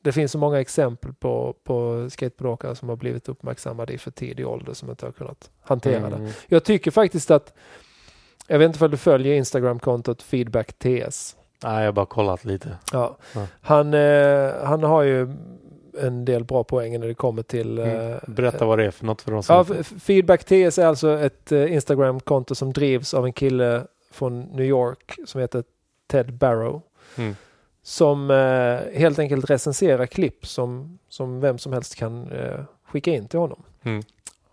Det 0.05 0.11
finns 0.11 0.31
så 0.31 0.37
många 0.37 0.59
exempel 0.61 1.13
på, 1.13 1.55
på 1.63 2.07
skateboardåkare 2.09 2.75
som 2.75 2.89
har 2.89 2.95
blivit 2.95 3.29
uppmärksammade 3.29 3.93
i 3.93 3.97
för 3.97 4.11
tidig 4.11 4.47
ålder 4.47 4.73
som 4.73 4.89
inte 4.89 5.05
har 5.05 5.11
kunnat 5.11 5.49
hantera 5.61 6.09
det. 6.09 6.15
Mm. 6.15 6.31
Jag 6.47 6.63
tycker 6.63 6.91
faktiskt 6.91 7.31
att, 7.31 7.53
jag 8.47 8.59
vet 8.59 8.65
inte 8.65 8.85
om 8.85 8.91
du 8.91 8.97
följer 8.97 9.33
Instagram-kontot 9.33 10.23
Feedback 10.23 10.73
TS. 10.73 11.35
Nej, 11.63 11.79
jag 11.79 11.85
har 11.87 11.91
bara 11.91 12.05
kollat 12.05 12.45
lite. 12.45 12.77
Ja. 12.91 13.17
Ja. 13.35 13.47
Han, 13.61 13.93
eh, 13.93 14.51
han 14.63 14.83
har 14.83 15.03
ju 15.03 15.27
en 16.01 16.25
del 16.25 16.43
bra 16.43 16.63
poäng 16.63 16.99
när 16.99 17.07
det 17.07 17.13
kommer 17.13 17.43
till... 17.43 17.79
Mm. 17.79 18.11
Eh, 18.11 18.17
Berätta 18.27 18.65
vad 18.65 18.79
det 18.79 18.85
är 18.85 18.91
för 18.91 19.05
något 19.05 19.21
för 19.21 19.31
de 19.31 19.43
som 19.43 19.55
ja, 19.55 19.83
Feedback 19.83 20.43
TS 20.43 20.77
är 20.77 20.85
alltså 20.85 21.19
ett 21.19 21.51
eh, 21.51 21.73
Instagram-konto 21.73 22.55
som 22.55 22.73
drivs 22.73 23.13
av 23.13 23.25
en 23.25 23.33
kille 23.33 23.87
från 24.11 24.41
New 24.41 24.65
York 24.65 25.15
som 25.25 25.41
heter 25.41 25.63
Ted 26.07 26.33
Barrow. 26.33 26.81
Mm. 27.17 27.35
Som 27.87 28.31
eh, 28.31 28.99
helt 28.99 29.19
enkelt 29.19 29.49
recenserar 29.49 30.05
klipp 30.05 30.47
som, 30.47 30.99
som 31.09 31.39
vem 31.41 31.57
som 31.57 31.73
helst 31.73 31.95
kan 31.95 32.31
eh, 32.31 32.59
skicka 32.83 33.11
in 33.11 33.27
till 33.27 33.39
honom. 33.39 33.63
Mm. 33.83 34.03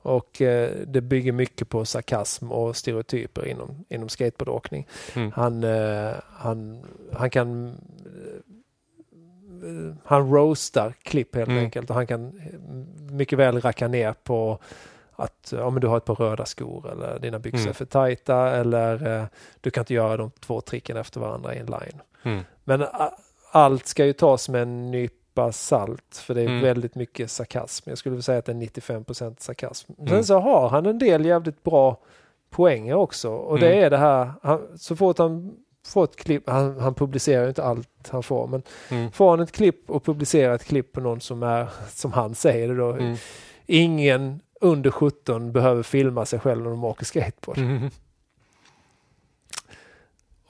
Och 0.03 0.43
eh, 0.43 0.71
det 0.87 1.01
bygger 1.01 1.33
mycket 1.33 1.69
på 1.69 1.85
sarkasm 1.85 2.53
och 2.53 2.77
stereotyper 2.77 3.47
inom, 3.47 3.85
inom 3.89 4.09
skateboardåkning. 4.09 4.87
Mm. 5.15 5.33
Han, 5.33 5.65
eh, 5.65 6.11
han, 6.33 6.87
han 7.13 7.31
kan 7.31 7.69
eh, 9.63 9.97
han 10.05 10.31
roastar 10.33 10.95
klipp 11.03 11.35
helt 11.37 11.49
Mm. 11.49 11.65
enkelt 11.65 11.91
och 11.91 11.97
han 11.97 12.07
kan 12.07 12.27
eh, 12.27 13.13
mycket 13.13 13.39
väl 13.39 13.61
racka 13.61 13.89
ner 13.89 14.13
på 14.25 14.59
att 15.17 15.53
ja, 15.57 15.71
men 15.71 15.81
du 15.81 15.87
har 15.87 15.97
ett 15.97 16.05
par 16.05 16.15
röda 16.15 16.47
skor 16.47 16.91
eller 16.93 17.19
dina 17.19 17.39
byxor 17.39 17.59
är 17.59 17.63
Mm. 17.63 17.75
för 17.75 17.85
tajta 17.85 18.51
eller 18.51 19.27
du 19.61 19.71
kan 19.71 19.81
inte 19.83 19.95
göra 19.95 20.17
de 20.17 20.31
två 20.31 20.61
tricken 20.61 20.97
efter 20.97 21.21
varandra 21.21 21.55
i 21.55 21.59
en 21.59 21.67
line. 21.67 22.01
Mm. 22.23 22.44
Men 22.65 22.85
allt 23.53 23.86
ska 23.86 24.05
ju 24.07 24.12
tas 24.12 24.49
med 24.49 24.62
en 24.62 24.90
nypa 24.90 25.53
salt 25.53 26.16
för 26.27 26.35
det 26.35 26.40
är 26.43 26.47
Mm. 26.47 26.62
väldigt 26.62 26.94
mycket 26.94 27.31
sarkasm. 27.31 27.89
Jag 27.90 27.99
skulle 27.99 28.11
vilja 28.11 28.23
säga 28.23 28.39
att 28.39 28.44
det 28.44 28.53
är 28.53 28.57
95 28.57 29.05
sarkasm. 29.39 29.93
Sen 29.97 30.07
Mm. 30.09 30.24
så 30.24 30.39
har 30.39 30.69
han 30.69 30.86
en 30.86 30.99
del 30.99 31.24
jävligt 31.24 31.62
bra 31.62 32.01
poänger 32.51 32.94
också 32.94 33.31
och 33.31 33.59
det 33.59 33.73
Mm. 33.73 33.85
är 33.85 33.90
det 33.90 33.97
här, 33.99 34.32
han, 34.43 34.61
så 34.77 34.97
fort 34.97 35.19
han 35.19 35.57
får 35.86 36.05
ett 36.05 36.16
klipp, 36.16 36.49
han, 36.51 36.81
han 36.81 36.94
publicerar 36.94 37.49
inte 37.49 37.62
allt 37.65 38.09
han 38.09 38.23
får, 38.23 38.47
men 38.47 38.62
Mm. 38.90 39.12
får 39.12 39.31
han 39.31 39.40
ett 39.40 39.53
klipp 39.53 39.90
och 39.90 40.05
publicerar 40.05 40.55
ett 40.55 40.65
klipp 40.65 40.93
på 40.93 41.01
någon 41.01 41.20
som 41.20 41.43
är, 41.43 41.66
som 41.89 42.12
han 42.12 42.35
säger 42.35 42.69
det 42.69 42.74
då, 42.77 42.97
ingen 43.66 44.40
under 44.61 44.90
17 44.90 45.53
behöver 45.53 45.82
filma 45.82 46.24
sig 46.27 46.39
själv 46.40 46.62
när 46.62 46.70
de 46.70 46.85
åker 46.85 47.05
skateboard. 47.05 47.59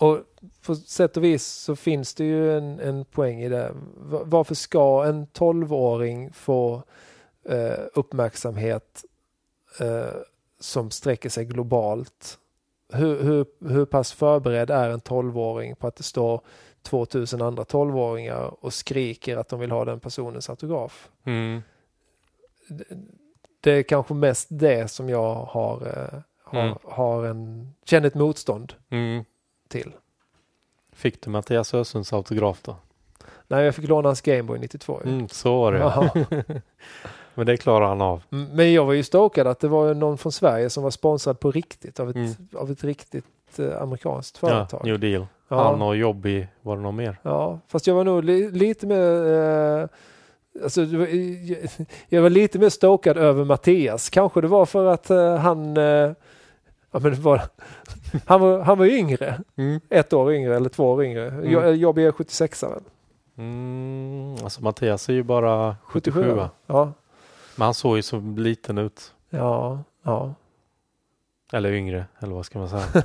Och 0.03 0.19
på 0.67 0.75
sätt 0.77 1.17
och 1.17 1.25
vis 1.25 1.47
så 1.47 1.77
finns 1.77 2.15
det 2.15 2.25
ju 2.25 2.57
en, 2.59 2.81
en 2.81 3.05
poäng 3.05 3.41
i 3.43 3.49
det. 3.49 3.73
Va- 3.97 4.23
Varför 4.25 4.55
ska 4.55 5.05
en 5.05 5.27
12-åring 5.27 6.33
få 6.33 6.83
eh, 7.49 7.79
uppmärksamhet 7.95 9.05
eh, 9.81 10.07
som 10.61 10.91
sträcker 10.91 11.29
sig 11.29 11.45
globalt? 11.45 12.39
Hur, 12.93 13.23
hur, 13.23 13.47
hur 13.69 13.85
pass 13.85 14.13
förberedd 14.13 14.71
är 14.71 14.91
en 14.91 15.01
12-åring 15.01 15.77
på 15.77 15.87
att 15.87 15.97
det 15.97 16.03
står 16.03 16.41
2000 16.83 17.43
andra 17.43 17.63
12-åringar 17.65 18.65
och 18.65 18.75
skriker 18.75 19.37
att 19.37 19.49
de 19.49 19.61
vill 19.61 19.71
ha 19.71 19.85
den 19.85 20.01
personens 20.01 20.51
autograf? 20.51 21.11
Mm. 21.25 21.63
Det 23.61 23.71
är 23.73 23.83
kanske 23.83 24.15
mest 24.15 24.47
det 24.51 24.89
som 24.91 25.09
jag 25.09 25.35
har, 25.35 25.87
eh, 25.87 26.21
har, 26.45 26.63
Mm. 26.63 26.79
har 26.85 27.25
en, 27.25 27.73
känner 27.85 28.07
ett 28.09 28.15
motstånd 28.15 28.75
Mm. 28.91 29.25
Till. 29.73 29.93
Fick 30.93 31.23
du 31.23 31.31
Mattias 31.31 31.75
Ösunds 31.75 32.13
autograf 32.13 32.63
då? 32.63 32.77
Nej, 33.49 33.65
jag 33.65 33.75
fick 33.75 33.89
låna 33.89 34.09
hans 34.09 34.21
Gameboy 34.21 34.59
92. 34.59 35.01
ju. 35.05 35.11
Mm, 35.13 35.29
så 35.29 35.61
var 35.61 35.73
det 35.73 35.79
Jaha. 35.79 36.11
Men 37.35 37.47
det 37.47 37.57
klarar 37.57 37.87
han 37.89 38.01
av. 38.01 38.23
Mm, 38.33 38.49
Men 38.57 38.73
jag 38.73 38.85
var 38.85 38.93
ju 38.93 39.03
stokad 39.03 39.47
att 39.47 39.61
det 39.61 39.69
var 39.69 39.95
någon 39.95 40.19
från 40.19 40.33
Sverige 40.33 40.71
som 40.71 40.83
var 40.83 40.91
sponsrad 40.91 41.41
på 41.41 41.51
riktigt 41.51 42.01
av 42.01 42.11
ett, 42.11 42.17
Mm. 42.17 42.33
av 42.55 42.71
ett 42.71 42.85
riktigt 42.85 43.59
eh, 43.59 43.83
amerikanskt 43.83 44.39
Ja, 44.43 44.49
företag. 44.49 44.85
New 44.85 45.01
Deal. 45.01 45.27
Ja, 45.49 45.65
Han 45.65 45.83
och 45.83 45.97
Jobby, 45.97 46.47
var 46.63 46.77
det 46.77 46.83
någon 46.83 46.97
mer? 46.97 47.17
ja, 47.23 47.59
fast 47.69 47.87
jag 47.87 47.95
var 47.95 48.05
nog 48.05 48.25
li, 48.25 48.51
lite 48.51 48.87
mer 48.87 49.27
eh, 49.83 49.87
Alltså, 50.63 50.83
jag, 52.09 52.23
var 52.23 52.31
lite 52.31 52.59
mer 52.59 52.69
stokad 52.69 53.17
över 53.17 53.45
Mattias. 53.45 54.11
Kanske 54.11 54.41
det 54.41 54.49
var 54.49 54.67
för 54.67 54.87
att 54.87 55.11
eh, 55.11 55.37
han 55.37 55.77
eh, 55.77 55.83
ja, 56.91 56.99
men 56.99 57.03
det 57.03 57.21
var, 57.21 57.41
han, 58.27 58.41
var, 58.41 58.61
han 58.61 58.79
var 58.79 58.87
yngre. 58.87 59.41
Mm. 59.57 59.81
Ett 59.89 60.13
år 60.13 60.33
yngre 60.33 60.57
eller 60.57 60.69
två 60.69 60.91
år 60.91 61.05
yngre. 61.05 61.29
Mm. 61.29 61.51
Jag, 61.53 61.77
jag 61.77 61.99
är 61.99 62.13
76 62.13 62.63
väl. 62.63 62.83
Mm, 63.37 64.37
alltså 64.43 64.63
Mattias 64.63 65.09
är 65.09 65.13
ju 65.13 65.23
bara 65.23 65.77
77 65.85 66.33
va? 66.33 66.51
Ja, 66.67 66.93
Men 67.57 67.65
han 67.65 67.75
såg 67.75 67.97
ju 67.97 68.03
så 68.03 68.21
liten 68.21 68.79
ut. 68.79 69.15
ja, 69.31 69.79
ja. 70.03 70.35
Eller 71.53 71.73
yngre, 71.73 72.07
eller 72.19 72.35
vad 72.35 72.47
ska 72.47 72.59
man 72.59 72.69
säga? 72.69 72.85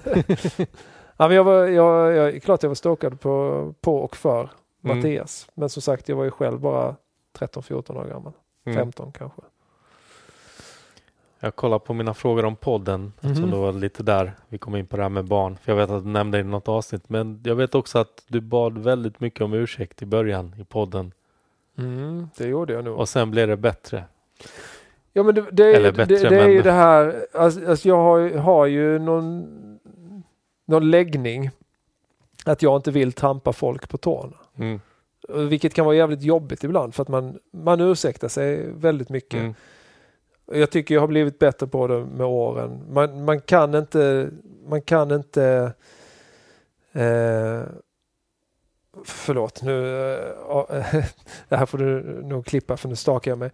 ja 1.18 1.28
men 1.28 1.32
jag 1.32 1.44
var, 1.44 1.66
jag, 1.66 2.14
jag, 2.16 2.44
klart 2.44 2.64
jag 2.64 2.70
var 2.70 2.76
stokad 2.76 3.20
på, 3.20 3.74
på 3.82 3.98
och 3.98 4.16
för 4.16 4.50
Mm. 4.84 4.98
Mattias. 4.98 5.48
Men 5.54 5.70
som 5.70 5.82
sagt, 5.82 6.10
jag 6.10 6.16
var 6.16 6.24
ju 6.24 6.32
själv 6.32 6.60
bara 6.60 6.96
13-14 7.40 7.98
år 7.98 8.06
gammal. 8.06 8.34
Mm. 8.66 8.78
15 8.78 9.12
kanske. 9.12 9.42
Jag 11.40 11.56
kollar 11.56 11.80
på 11.80 11.94
mina 11.94 12.14
frågor 12.14 12.46
om 12.46 12.56
podden, 12.56 13.14
Mhm. 13.22 13.36
som 13.36 13.52
det 13.52 13.58
var 13.58 13.72
lite 13.74 14.04
där 14.04 14.32
vi 14.50 14.58
kom 14.58 14.76
in 14.76 14.86
på 14.86 14.98
det 14.98 15.04
här 15.04 15.10
med 15.10 15.26
barn. 15.26 15.58
För 15.64 15.72
jag 15.72 15.78
vet 15.78 15.90
att 15.90 16.04
du 16.04 16.10
nämnde 16.10 16.38
det 16.38 16.42
i 16.42 16.44
något 16.44 16.68
avsnitt, 16.68 17.10
men 17.10 17.42
jag 17.44 17.56
vet 17.56 17.76
också 17.76 18.00
att 18.00 18.24
du 18.28 18.42
bad 18.42 18.78
väldigt 18.78 19.20
mycket 19.20 19.42
om 19.42 19.54
ursäkt 19.54 20.02
i 20.02 20.06
början 20.06 20.56
i 20.60 20.64
podden. 20.64 21.12
Mm, 21.78 22.30
det 22.38 22.48
gjorde 22.48 22.74
jag 22.74 22.84
nog. 22.86 23.00
Och 23.00 23.10
sen 23.10 23.32
blev 23.32 23.48
det 23.48 23.58
bättre. 23.58 24.04
Ja 25.14 25.24
men 25.24 25.36
det, 25.36 25.46
det, 25.52 25.64
är, 25.66 25.74
Eller 25.76 25.92
det, 25.92 25.98
bättre, 26.08 26.30
det 26.30 26.36
är 26.40 26.44
men- 26.44 26.52
ju 26.54 26.62
det 26.62 26.72
här, 26.72 27.26
alltså, 27.34 27.68
alltså 27.70 27.88
jag 27.88 27.98
har, 27.98 28.18
ju- 28.18 28.38
har 28.38 28.66
ju 28.66 29.00
någon, 29.00 29.48
någon 30.66 30.92
läggning 30.92 31.50
att 32.46 32.62
jag 32.62 32.76
inte 32.76 32.92
vill 32.92 33.14
trampa 33.14 33.54
folk 33.54 33.90
på 33.90 33.98
tårna. 33.98 34.34
Mm. 34.58 34.80
Vilket 35.30 35.74
kan 35.74 35.86
vara 35.86 35.96
jävligt 35.96 36.22
jobbigt 36.22 36.64
ibland 36.64 36.96
för 36.96 37.02
att 37.02 37.08
man, 37.10 37.40
man 37.54 37.82
ursäktar 37.82 38.28
sig 38.28 38.70
väldigt 38.74 39.10
mycket. 39.10 39.40
Mm. 39.40 39.54
Jag 40.52 40.70
tycker 40.72 40.94
jag 40.96 41.02
har 41.02 41.08
blivit 41.08 41.40
bättre 41.40 41.68
på 41.68 41.88
det 41.88 42.06
med 42.06 42.26
åren. 42.26 42.84
Man, 42.90 43.26
man 43.26 43.42
kan 43.42 43.76
inte, 43.76 44.30
man 44.68 44.82
kan 44.82 45.12
inte 45.12 45.74
eh, 46.94 47.62
Förlåt, 49.06 49.62
nu, 49.64 50.14
eh, 50.14 50.96
det 51.50 51.56
här 51.56 51.66
får 51.66 51.78
du 51.78 52.02
nog 52.24 52.46
klippa 52.46 52.78
för 52.78 52.90
nu 52.90 52.96
stakar 52.96 53.32
jag 53.32 53.38
mig. 53.38 53.52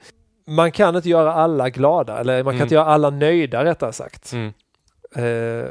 Man 0.48 0.72
kan 0.72 0.96
inte 0.96 1.10
göra 1.10 1.34
alla 1.34 1.70
glada, 1.70 2.20
eller 2.20 2.44
man 2.44 2.52
kan 2.52 2.56
Mm. 2.56 2.66
inte 2.66 2.76
göra 2.76 2.86
alla 2.86 3.10
nöjda 3.10 3.66
rättare 3.66 3.94
sagt. 3.94 4.34
Mm. 4.34 4.54
Eh, 5.16 5.70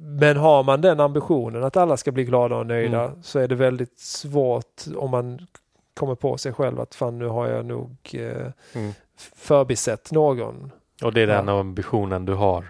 men 0.00 0.36
har 0.36 0.62
man 0.62 0.80
den 0.80 1.00
ambitionen 1.00 1.64
att 1.64 1.76
alla 1.76 1.96
ska 1.96 2.12
bli 2.12 2.24
glada 2.24 2.56
och 2.56 2.66
nöjda 2.66 3.02
Mm. 3.02 3.22
så 3.22 3.38
är 3.38 3.48
det 3.48 3.54
väldigt 3.54 3.98
svårt 4.00 4.82
om 4.96 5.10
man 5.10 5.46
kommer 5.94 6.14
på 6.14 6.38
sig 6.38 6.52
själv 6.52 6.80
att 6.80 6.94
fan 6.94 7.18
nu 7.18 7.26
har 7.26 7.48
jag 7.48 7.66
nog 7.66 7.96
eh, 8.12 8.46
Mm. 8.74 8.92
förbisett 9.36 10.12
någon. 10.12 10.70
Och 11.02 11.12
det 11.12 11.20
är 11.22 11.26
den 11.26 11.48
Ja. 11.48 11.60
ambitionen 11.60 12.24
du 12.24 12.34
har. 12.34 12.64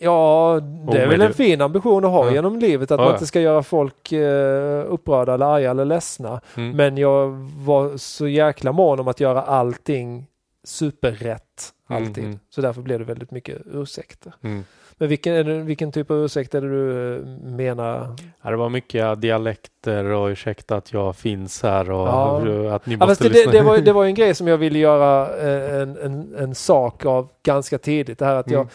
Ja, 0.00 0.60
det 0.92 0.98
är 1.02 1.08
väl 1.08 1.20
en 1.20 1.34
fin 1.34 1.60
ambition 1.60 2.04
att 2.04 2.10
ha 2.10 2.26
Ja. 2.26 2.32
genom 2.32 2.58
livet 2.58 2.90
att 2.90 2.98
Ja, 3.00 3.04
man 3.04 3.14
inte 3.14 3.26
ska 3.26 3.40
göra 3.40 3.62
folk 3.62 4.12
eh, 4.12 4.84
upprörda 4.92 5.34
eller 5.34 5.46
arga 5.46 5.70
eller 5.70 5.84
ledsna. 5.84 6.40
Mm. 6.56 6.76
Men 6.76 6.96
jag 6.98 7.28
var 7.64 7.96
så 7.96 8.28
jäkla 8.28 8.72
mån 8.72 9.00
om 9.00 9.08
att 9.08 9.20
göra 9.20 9.42
allting 9.42 10.26
superrätt. 10.64 11.72
Mm, 11.90 12.02
Alltid. 12.02 12.24
mm. 12.24 12.38
Så 12.50 12.60
därför 12.60 12.82
blev 12.82 12.98
det 12.98 13.04
väldigt 13.04 13.30
mycket 13.30 13.58
ursäkter. 13.66 14.34
Mm. 14.42 14.64
Men 14.98 15.08
vilken, 15.08 15.66
vilken 15.66 15.92
typ 15.92 16.10
av 16.10 16.16
ursäkt 16.24 16.54
är 16.54 16.60
det 16.60 16.68
du 16.68 17.16
eh, 17.16 17.22
menar? 17.50 18.16
Ja, 18.42 18.50
det 18.50 18.56
var 18.56 18.68
mycket 18.68 19.20
dialekter 19.20 20.04
och 20.04 20.26
ursäkta 20.26 20.76
att 20.76 20.92
jag 20.92 21.16
finns 21.16 21.62
här 21.62 21.90
och 21.90 22.08
Ja. 22.08 22.74
att 22.74 22.86
ni 22.86 22.96
Ja, 23.00 23.06
måste 23.06 23.28
det, 23.28 23.44
det, 23.44 23.50
det, 23.52 23.62
var, 23.62 23.78
det 23.84 23.92
var 23.92 24.04
en 24.04 24.14
grej 24.14 24.34
som 24.34 24.46
jag 24.48 24.58
ville 24.58 24.78
göra 24.78 25.36
eh, 25.38 25.80
en, 25.82 25.96
en, 25.96 26.34
en 26.38 26.54
sak 26.54 27.04
av 27.04 27.28
ganska 27.42 27.78
tidigt. 27.78 28.18
Det 28.18 28.24
här 28.24 28.34
att 28.36 28.50
jag, 28.50 28.60
Mm. 28.60 28.68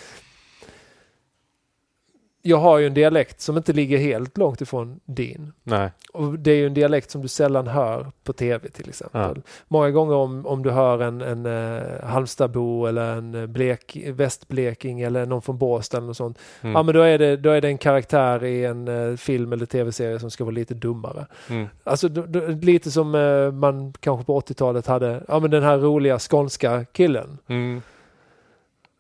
Jag 2.42 2.58
har 2.58 2.78
ju 2.78 2.88
en 2.88 2.94
dialekt 2.94 3.42
som 3.42 3.58
inte 3.58 3.74
ligger 3.74 3.98
helt 3.98 4.38
långt 4.38 4.62
ifrån 4.62 5.00
din. 5.06 5.54
Nej. 5.64 5.90
Och 6.14 6.40
det 6.40 6.52
är 6.52 6.56
ju 6.56 6.68
en 6.68 6.74
dialekt 6.74 7.12
som 7.12 7.22
du 7.22 7.28
sällan 7.28 7.68
hör 7.68 8.12
på 8.24 8.34
tv 8.34 8.70
till 8.70 8.90
exempel. 8.90 9.42
Många 9.68 9.92
gånger 9.92 10.16
om, 10.16 10.46
om 10.46 10.64
du 10.64 10.72
hör 10.72 11.00
en, 11.00 11.22
en 11.22 11.46
uh, 11.46 12.04
Halmstadbo 12.04 12.86
eller 12.86 13.16
en 13.16 13.36
eh, 13.36 13.46
Blek, 13.48 13.98
Västbleking 14.08 15.02
eller 15.02 15.26
någon 15.26 15.42
från 15.42 15.58
Båstad 15.58 15.98
eller 15.98 16.08
något 16.08 16.18
sånt. 16.18 16.40
Mm. 16.62 16.76
Ja 16.76 16.84
men 16.84 16.96
då 16.96 17.02
är, 17.02 17.18
det, 17.18 17.38
då 17.38 17.50
är 17.50 17.62
det 17.62 17.68
en 17.68 17.78
karaktär 17.78 18.44
i 18.44 18.66
en 18.66 18.88
eh, 18.88 19.16
film 19.18 19.54
eller 19.54 19.66
tv-serie 19.66 20.20
som 20.20 20.32
ska 20.32 20.44
vara 20.44 20.56
lite 20.56 20.74
dummare. 20.74 21.26
Mm. 21.50 21.68
Alltså 21.84 22.08
d- 22.10 22.24
d- 22.28 22.48
lite 22.62 22.92
som 22.92 23.16
eh, 23.16 23.52
man 23.52 23.94
kanske 24.00 24.26
på 24.26 24.40
80-talet 24.40 24.88
hade, 24.88 25.24
ja 25.28 25.40
men 25.40 25.52
den 25.52 25.64
här 25.64 25.78
roliga 25.78 26.20
skånska 26.20 26.86
killen. 26.86 27.38
Mm. 27.48 27.82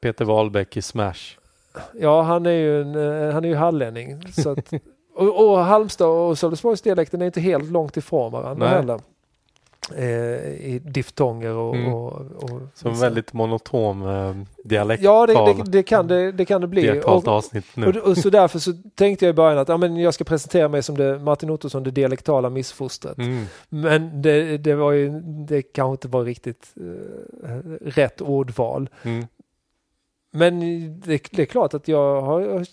Peter 0.02 0.26
Wahlbeck 0.26 0.78
i 0.78 0.82
Smash. 0.82 1.38
Ja 2.00 2.22
han 2.22 2.46
är 2.46 2.52
ju, 2.52 2.82
en, 2.82 2.96
eh, 2.96 3.34
han 3.34 3.46
är 3.46 3.50
ju 3.50 3.56
hallänning. 3.56 4.22
Så 4.32 4.50
att, 4.50 4.74
och, 5.16 5.50
och 5.50 5.58
Halmstad 5.58 6.08
och 6.08 6.38
Sölvesborgsdialekten 6.38 7.22
är 7.22 7.26
inte 7.26 7.42
helt 7.42 7.72
långt 7.72 7.98
ifrån 7.98 8.32
varandra 8.32 8.66
Nej. 8.66 8.76
heller. 8.76 9.00
Eh, 9.96 10.06
I 10.74 10.82
diftonger 10.86 11.54
och... 11.54 11.76
Mm. 11.76 11.94
och, 11.94 12.12
och 12.44 12.62
Som 12.74 13.00
väldigt 13.00 13.34
monotom 13.34 14.08
eh, 14.08 14.36
dialekt. 14.64 15.04
Ja 15.04 15.26
det, 15.26 15.34
det, 15.34 15.72
det, 15.72 15.84
kan 15.84 16.08
det, 16.08 16.32
det 16.32 16.46
kan 16.46 16.62
det 16.62 16.68
Det 16.68 16.72
bli. 16.72 16.88
helt 16.88 17.06
Och, 17.06 17.28
avsnitt 17.28 17.66
nu. 17.74 17.88
och, 17.88 17.96
och 17.96 18.18
så 18.18 18.30
därför 18.30 18.60
så 18.60 18.74
tänkte 18.96 19.26
jag 19.26 19.34
i 19.34 19.36
början 19.36 19.58
att 19.58 19.70
ja, 19.70 19.78
men 19.78 19.98
jag 19.98 20.14
ska 20.14 20.24
presentera 20.24 20.68
mig 20.68 20.84
som 20.84 20.98
det, 20.98 21.20
Martin 21.20 21.50
Ottosson, 21.50 21.84
det 21.84 21.92
dialektala 21.92 22.50
missfostret. 22.50 23.18
Mm. 23.18 23.46
Men 23.70 24.22
det, 24.22 24.58
det 24.58 24.76
var 24.76 24.92
ju, 24.92 25.10
det 25.48 25.62
kanske 25.62 25.92
inte 25.92 26.08
var 26.08 26.24
riktigt 26.24 26.74
eh, 27.44 27.52
rätt 27.82 28.22
ordval. 28.22 28.90
Mm. 29.04 29.28
Men 30.32 30.60
det, 31.00 31.28
det 31.32 31.42
är 31.42 31.46
klart 31.46 31.74
att 31.74 31.88
jag 31.88 32.22
har, 32.22 32.66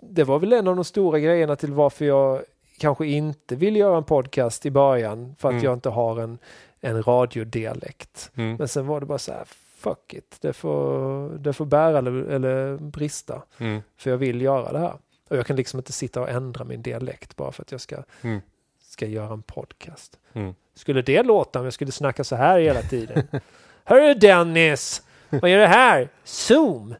det 0.00 0.24
var 0.24 0.38
väl 0.38 0.52
en 0.52 0.68
av 0.68 0.74
de 0.76 0.84
stora 0.84 1.18
grejerna 1.18 1.56
till 1.56 1.72
varför 1.72 2.04
jag 2.04 2.42
kanske 2.78 3.06
inte 3.06 3.56
vill 3.56 3.76
göra 3.76 3.96
en 3.96 4.04
podcast 4.04 4.66
i 4.66 4.70
början. 4.70 5.34
För 5.38 5.48
att 5.48 5.52
Mm. 5.52 5.64
jag 5.64 5.72
inte 5.74 5.88
har 5.88 6.20
en, 6.20 6.38
en 6.80 7.02
radiodialekt. 7.02 8.30
Mm. 8.34 8.56
Men 8.56 8.68
sen 8.68 8.86
var 8.86 9.00
det 9.00 9.06
bara 9.06 9.18
så 9.18 9.32
här, 9.32 9.44
fuck 9.76 10.14
it, 10.14 10.36
det 10.40 10.52
får, 10.52 11.28
det 11.38 11.52
får 11.52 11.64
bära 11.64 11.98
eller, 11.98 12.12
eller 12.12 12.76
brista. 12.76 13.42
Mm. 13.58 13.82
För 13.96 14.10
jag 14.10 14.16
vill 14.18 14.42
göra 14.42 14.72
det 14.72 14.78
här. 14.78 14.94
Och 15.28 15.36
jag 15.36 15.46
kan 15.46 15.56
liksom 15.56 15.78
inte 15.80 15.92
sitta 15.92 16.20
och 16.20 16.30
ändra 16.30 16.64
min 16.64 16.82
dialekt 16.82 17.36
bara 17.36 17.52
för 17.52 17.62
att 17.62 17.72
jag 17.72 17.80
ska, 17.80 17.96
Mm. 18.22 18.40
ska 18.82 19.06
göra 19.06 19.32
en 19.32 19.42
podcast. 19.42 20.18
Mm. 20.32 20.54
Skulle 20.74 21.02
det 21.02 21.22
låta 21.22 21.58
om 21.58 21.64
jag 21.64 21.74
skulle 21.74 21.92
snacka 21.92 22.24
så 22.24 22.36
här 22.36 22.58
hela 22.60 22.82
tiden? 22.82 23.22
Hörru 23.84 24.14
Dennis! 24.14 25.02
Vad 25.30 25.50
gör 25.50 25.58
du 25.58 25.66
här? 25.66 26.08
Zoom! 26.24 26.94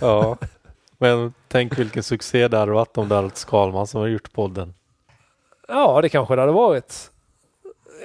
Ja. 0.00 0.36
Men 0.98 1.32
tänk 1.48 1.78
vilken 1.78 2.02
succé 2.02 2.48
det 2.48 2.56
hade 2.58 2.72
varit 2.72 2.98
om 2.98 3.08
det 3.08 3.14
hade 3.14 3.26
varit 3.26 3.36
Skalman 3.36 3.86
som 3.86 4.00
har 4.00 4.08
gjort 4.08 4.32
podden. 4.32 4.74
Ja, 5.68 6.00
det 6.02 6.08
kanske 6.08 6.34
det 6.34 6.40
hade 6.42 6.52
varit. 6.52 7.10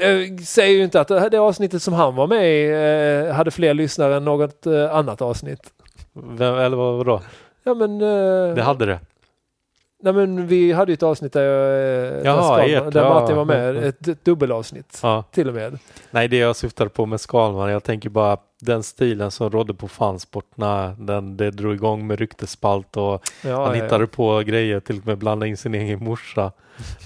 Jag 0.02 0.42
säger 0.42 0.78
ju 0.78 0.84
inte 0.84 1.02
att 1.02 1.08
det 1.08 1.38
avsnittet 1.38 1.82
som 1.84 1.94
han 1.94 2.16
var 2.16 2.28
med 2.28 2.46
i 2.54 2.70
eh, 3.28 3.34
hade 3.36 3.52
fler 3.52 3.74
lyssnare 3.74 4.16
än 4.16 4.26
något 4.26 4.66
eh, 4.66 4.96
annat 4.96 5.22
avsnitt. 5.22 5.74
Vem, 6.14 6.56
eller 6.56 6.78
vad, 6.78 6.98
vadå? 6.98 7.22
Ja 7.64 7.74
men... 7.74 8.02
eh, 8.02 8.56
Det 8.56 8.62
hade 8.64 8.86
det. 8.86 9.00
Nej 10.02 10.14
men 10.14 10.48
vi 10.48 10.72
hade 10.72 10.92
ju 10.92 10.94
ett 10.94 11.04
avsnitt 11.04 11.34
där, 11.34 11.44
jag, 11.44 12.18
eh, 12.18 12.22
Jaha, 12.26 12.58
där, 12.58 12.64
Skalman- 12.68 12.88
ert, 12.88 12.94
där 12.94 13.04
ja. 13.04 13.14
Martin 13.14 13.36
var 13.36 13.46
med. 13.46 13.70
Mm. 13.70 13.84
Ett, 13.90 14.26
dubbelavsnitt 14.26 15.00
Ja. 15.04 15.24
till 15.32 15.48
och 15.48 15.54
med. 15.54 15.80
Nej, 16.12 16.28
det 16.28 16.38
jag 16.38 16.56
syftade 16.56 16.90
på 16.90 17.06
med 17.06 17.22
Skalman, 17.22 17.72
jag 17.72 17.84
tänker 17.84 18.10
bara 18.10 18.38
den 18.62 18.84
stilen 18.84 19.32
som 19.32 19.50
rådde 19.50 19.74
på 19.74 19.88
fansport 19.88 20.52
när 20.56 20.96
den, 21.00 21.38
det 21.38 21.52
drog 21.52 21.74
igång 21.74 22.08
med 22.08 22.20
ryktespalt 22.20 22.98
och 22.98 23.04
Ja, 23.04 23.66
han 23.66 23.78
ja, 23.78 23.84
hittade 23.84 24.04
ja. 24.04 24.08
på 24.16 24.40
grejer, 24.40 24.80
till 24.80 24.98
och 25.00 25.08
med 25.08 25.18
blanda 25.18 25.46
in 25.48 25.58
sin 25.58 25.76
egen 25.76 26.04
morsa. 26.04 26.52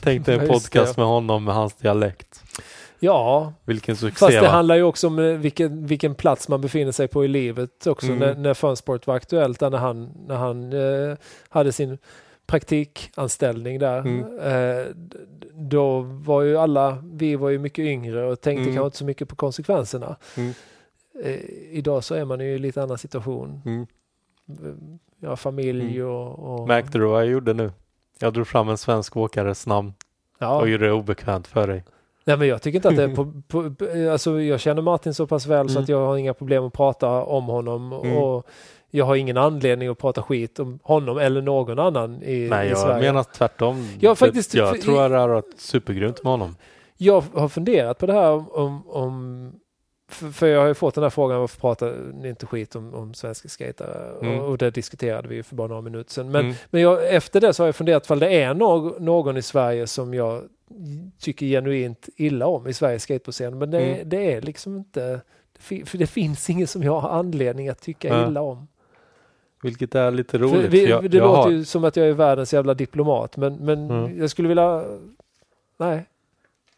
Tänkte 0.02 0.34
en 0.34 0.40
Ja, 0.48 0.54
podcast 0.54 0.96
det. 0.96 1.02
med 1.02 1.08
honom 1.08 1.44
med 1.44 1.56
hans 1.56 1.74
dialekt. 1.74 2.44
Ja, 3.00 3.54
Vilken 3.66 3.96
succé 3.96 4.20
fast 4.26 4.32
det 4.34 4.42
va? 4.42 4.48
handlar 4.48 4.76
ju 4.76 4.84
också 4.84 5.08
om 5.08 5.20
eh, 5.20 5.26
vilken, 5.26 5.86
vilken 5.86 6.16
plats 6.16 6.48
man 6.50 6.62
befinner 6.62 6.92
sig 6.92 7.08
på 7.08 7.26
i 7.26 7.28
livet 7.28 7.88
också. 7.88 8.08
Mm. 8.08 8.20
När, 8.20 8.36
när 8.36 8.54
Funsport 8.54 9.08
var 9.08 9.16
aktuellt, 9.16 9.62
när 9.62 9.72
han, 9.78 10.12
när 10.28 10.36
han 10.36 10.74
eh, 10.74 11.18
hade 11.50 11.72
sin 11.72 11.98
praktikanställning 12.48 13.80
där. 13.80 14.00
Mm. 14.00 14.40
Eh, 14.40 14.86
då 15.54 16.00
var 16.02 16.42
ju 16.42 16.58
alla, 16.58 16.98
vi 17.14 17.36
var 17.36 17.50
ju 17.50 17.60
mycket 17.60 17.86
yngre 17.86 18.26
och 18.26 18.42
tänkte 18.42 18.62
Mm. 18.64 18.74
kanske 18.76 18.86
inte 18.86 18.98
så 18.98 19.06
mycket 19.06 19.30
på 19.30 19.36
konsekvenserna. 19.36 20.16
Mm. 20.38 20.54
Eh, 21.24 21.40
idag 21.72 22.04
så 22.04 22.16
är 22.16 22.26
man 22.26 22.40
ju 22.40 22.46
i 22.46 22.58
lite 22.60 22.84
annan 22.84 22.98
situation. 22.98 23.62
Mm. 23.66 23.88
Ja, 25.20 25.36
familj 25.36 26.00
Mm. 26.00 26.08
och... 26.12 26.60
och 26.62 26.68
Märkte 26.68 26.98
du 26.98 27.06
vad 27.06 27.22
jag 27.22 27.30
gjorde 27.32 27.54
nu? 27.54 27.72
Jag 28.20 28.34
drog 28.34 28.48
fram 28.48 28.70
en 28.70 28.78
svensk 28.78 29.18
åkares 29.18 29.68
namn 29.68 29.94
ja. 30.40 30.60
och 30.62 30.70
gjorde 30.70 30.86
det 30.86 30.92
obekvämt 30.94 31.48
för 31.48 31.68
dig. 31.68 31.84
Nej 32.26 32.38
men 32.38 32.48
jag 32.48 32.62
tycker 32.62 32.76
inte 32.80 32.90
att 32.90 32.96
det 32.96 33.04
är 33.04 33.16
på, 33.48 33.74
på, 33.76 33.86
alltså 34.12 34.42
jag 34.42 34.60
känner 34.60 34.82
Martin 34.82 35.14
så 35.14 35.28
pass 35.28 35.46
väl 35.46 35.70
så 35.70 35.74
Mm. 35.74 35.84
att 35.84 35.90
jag 35.90 36.06
har 36.06 36.18
inga 36.18 36.34
problem 36.34 36.64
att 36.64 36.74
prata 36.74 37.10
om 37.24 37.46
honom 37.46 37.94
Mm. 37.94 38.18
och 38.18 38.48
jag 38.96 39.06
har 39.06 39.16
ingen 39.16 39.38
anledning 39.38 39.88
att 39.90 39.98
prata 39.98 40.22
skit 40.22 40.60
om 40.60 40.80
honom 40.84 41.18
eller 41.18 41.42
någon 41.42 41.80
annan 41.80 42.24
i, 42.24 42.48
Nej, 42.50 42.68
i 42.68 42.70
jag 42.70 42.78
Sverige. 42.78 43.02
menar 43.12 43.24
tvärtom. 43.24 43.88
Ja, 44.00 44.16
faktiskt, 44.16 44.54
jag 44.54 44.82
tror 44.82 45.04
att 45.04 45.12
det 45.12 45.18
har 45.18 45.30
varit 45.30 45.54
supergrymt 45.58 46.24
med 46.24 46.32
honom. 46.32 46.56
Jag 46.98 47.24
har 47.34 47.48
funderat 47.50 47.98
på 47.98 48.06
det 48.06 48.14
här 48.14 48.58
om, 48.58 48.88
om, 48.88 49.52
för, 50.12 50.48
jag 50.48 50.60
har 50.62 50.68
ju 50.68 50.74
fått 50.74 50.96
den 50.96 51.04
här 51.04 51.10
frågan 51.10 51.40
varför 51.40 51.60
pratar 51.62 51.96
ni 52.14 52.30
inte 52.30 52.46
skit 52.46 52.76
om, 52.76 52.94
om 52.94 53.14
svenska 53.14 53.50
skatare? 53.50 54.12
Mm. 54.22 54.40
Och, 54.40 54.50
och 54.50 54.58
det 54.58 54.72
diskuterade 54.72 55.28
vi 55.28 55.36
ju 55.36 55.44
för 55.44 55.56
bara 55.56 55.68
några 55.68 55.82
minuter 55.82 56.12
sedan. 56.12 56.32
Men, 56.32 56.42
Mm. 56.46 56.56
men 56.70 56.82
jag, 56.82 57.14
efter 57.16 57.42
det 57.42 57.54
så 57.54 57.64
har 57.64 57.68
jag 57.68 57.76
funderat 57.76 58.06
ifall 58.06 58.20
det 58.20 58.42
är 58.42 58.54
någ, 58.54 59.02
någon 59.02 59.38
i 59.38 59.42
Sverige 59.42 59.88
som 59.88 60.14
jag 60.14 60.42
tycker 61.20 61.46
genuint 61.46 62.10
illa 62.16 62.48
om 62.48 62.68
i 62.68 62.74
Sveriges 62.74 63.04
skateboardscen. 63.04 63.58
Men 63.58 63.72
det, 63.72 63.80
Mm. 63.82 64.10
det 64.10 64.34
är 64.34 64.42
liksom 64.42 64.78
inte, 64.78 65.22
det, 65.70 65.86
för 65.86 65.98
det 65.98 66.08
finns 66.08 66.50
ingen 66.50 66.68
som 66.68 66.84
jag 66.84 67.00
har 67.00 67.10
anledning 67.10 67.70
att 67.70 67.82
tycka 67.82 68.28
illa 68.28 68.42
om. 68.42 68.68
Vilket 69.64 69.96
är 69.96 70.12
lite 70.12 70.38
roligt. 70.38 70.72
vi, 70.72 70.90
jag, 70.90 71.12
det 71.12 71.18
jag 71.18 71.24
låter 71.28 71.42
har, 71.42 71.50
ju 71.50 71.66
som 71.66 71.84
att 71.84 71.96
jag 71.96 72.08
är 72.08 72.14
världens 72.14 72.54
jävla 72.54 72.74
diplomat, 72.74 73.38
men, 73.38 73.56
men 73.56 73.92
Mm. 73.92 74.20
jag 74.20 74.30
skulle 74.30 74.48
vilja... 74.48 74.84
Nej. 75.78 76.06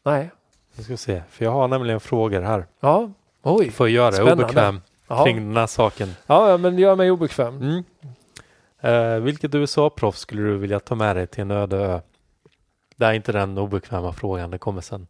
Nej. 0.04 0.32
jag 0.76 0.86
ska 0.86 0.98
se, 0.98 1.22
för 1.30 1.46
jag 1.46 1.52
har 1.52 1.68
nämligen 1.68 2.00
frågor 2.00 2.42
här. 2.42 2.66
Ja. 2.80 3.10
Oj. 3.44 3.72
För 3.72 3.86
att 3.86 3.92
göra 3.92 4.12
Spännande. 4.12 4.44
obekväm 4.44 4.82
Jaha. 5.08 5.24
kring 5.24 5.36
den 5.48 5.58
här 5.58 5.68
saken. 5.68 6.10
Ja, 6.28 6.50
ja, 6.52 6.58
men 6.58 6.78
gör 6.80 6.96
mig 6.96 7.12
obekväm. 7.12 7.58
Mm. 7.62 7.84
Eh, 8.82 9.20
vilket 9.24 9.56
USA-proffs 9.56 10.20
skulle 10.20 10.42
du 10.42 10.58
vilja 10.58 10.80
ta 10.80 10.96
med 10.96 11.16
dig 11.16 11.28
till 11.28 11.42
en 11.42 11.52
öde 11.52 11.78
ö? 11.78 12.00
Det 12.96 13.06
är 13.06 13.14
inte 13.14 13.32
den 13.32 13.58
obekväma 13.58 14.14
frågan, 14.14 14.52
det 14.52 14.58
kommer 14.58 14.82
sen. 14.82 15.08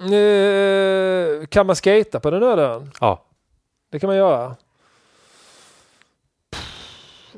Eh, 0.00 1.46
kan 1.46 1.66
man 1.66 1.76
skata 1.76 2.20
på 2.20 2.30
den 2.30 2.42
öde 2.42 2.62
ön? 2.62 2.90
Ja, 3.00 3.24
Det 3.90 3.98
kan 3.98 4.08
man 4.08 4.16
göra. 4.16 4.56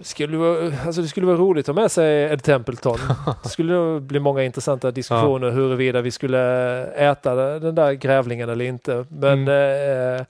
Skulle, 0.03 0.37
vara, 0.37 0.73
alltså 0.87 1.03
det 1.03 1.09
skulle 1.09 1.27
vara 1.27 1.37
roligt 1.37 1.69
att 1.69 1.77
ha 1.77 1.83
med 1.83 1.93
sig 1.93 2.23
Ed 2.25 2.43
Templeton. 2.43 2.99
Det 3.43 3.49
skulle 3.49 3.73
nog 3.73 4.03
bli 4.03 4.21
många 4.21 4.45
intressanta 4.45 4.91
diskussioner 4.91 5.51
huruvida 5.51 6.01
vi 6.01 6.11
skulle 6.11 6.41
äta 6.87 7.35
den 7.59 7.75
där 7.75 7.93
grävlingen 7.93 8.49
eller 8.49 8.65
inte. 8.65 9.07
Men... 9.09 9.49
Eh, 9.49 10.27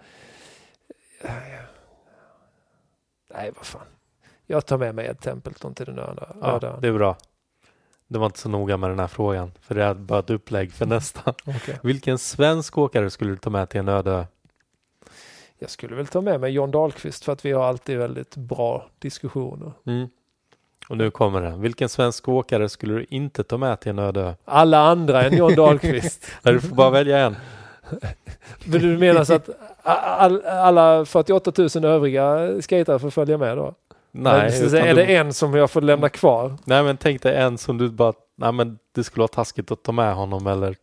nej, 3.34 3.50
vad 3.56 3.66
fan. 3.66 3.86
Jag 4.46 4.66
tar 4.66 4.78
med 4.78 4.94
mig 4.94 5.06
Ed 5.06 5.20
Templeton 5.20 5.74
till 5.74 5.86
den 5.86 5.98
öde 5.98 6.26
ja 6.40 6.60
ön. 6.62 6.80
det 6.80 6.88
är 6.88 6.92
bra. 6.92 7.16
Det 8.08 8.18
var 8.18 8.26
inte 8.26 8.38
så 8.38 8.48
noga 8.48 8.76
med 8.76 8.90
den 8.90 8.98
här 8.98 9.06
frågan, 9.06 9.52
för 9.60 9.74
det 9.74 9.84
är 9.84 9.94
bara 9.94 10.18
ett 10.18 10.30
upplägg 10.30 10.72
för 10.72 10.86
nästa. 10.86 11.34
Okej. 11.44 11.78
Vilken 11.82 12.18
svensk 12.18 12.78
åkare 12.78 13.10
skulle 13.10 13.30
du 13.30 13.36
ta 13.36 13.50
med 13.50 13.68
till 13.68 13.80
en 13.80 13.88
öde? 13.88 14.26
Jag 15.58 15.70
skulle 15.70 15.96
väl 15.96 16.06
ta 16.06 16.20
med 16.20 16.40
mig 16.40 16.52
John 16.52 16.70
Dahlqvist 16.70 17.24
för 17.24 17.32
att 17.32 17.44
vi 17.44 17.52
har 17.52 17.64
alltid 17.64 17.98
väldigt 17.98 18.36
bra 18.36 18.86
diskussioner. 18.98 19.72
Mm. 19.86 20.08
Och 20.88 20.96
nu 20.96 21.10
kommer 21.10 21.40
det. 21.42 21.54
Vilken 21.56 21.88
svensk 21.88 22.28
åkare 22.28 22.68
skulle 22.68 22.94
du 22.94 23.06
inte 23.10 23.44
ta 23.44 23.56
med 23.58 23.80
till 23.80 23.90
en 23.90 23.98
öde? 23.98 24.36
Alla 24.44 24.78
andra 24.78 25.22
än 25.24 25.36
John 25.36 25.54
Dahlqvist. 25.54 26.26
Nej, 26.42 26.54
du 26.54 26.60
får 26.60 26.76
bara 26.76 26.90
välja 26.90 27.18
en. 27.18 27.36
Men 28.64 28.80
du 28.80 28.98
menar 28.98 29.24
så 29.24 29.34
att 29.34 29.48
all, 29.82 30.42
alla 30.46 31.04
48 31.04 31.52
000 31.74 31.84
övriga 31.84 32.62
skatare 32.62 32.98
får 32.98 33.10
följa 33.10 33.38
med 33.38 33.56
då? 33.56 33.74
Nej, 34.10 34.62
utan 34.64 34.78
är 34.80 34.88
du- 34.88 34.94
det 34.94 35.16
en 35.16 35.32
som 35.32 35.54
jag 35.54 35.70
får 35.70 35.80
lämna 35.80 36.08
kvar? 36.08 36.56
nej, 36.64 36.82
men 36.82 36.96
tänk 36.96 37.22
dig 37.22 37.36
en 37.36 37.58
som 37.58 37.78
du 37.78 37.88
bara, 37.88 38.12
nej 38.36 38.52
men 38.52 38.78
det 38.94 39.04
skulle 39.04 39.20
vara 39.22 39.28
taskigt 39.28 39.70
att 39.70 39.82
ta 39.82 39.92
med 39.92 40.14
honom 40.14 40.46
eller 40.46 40.76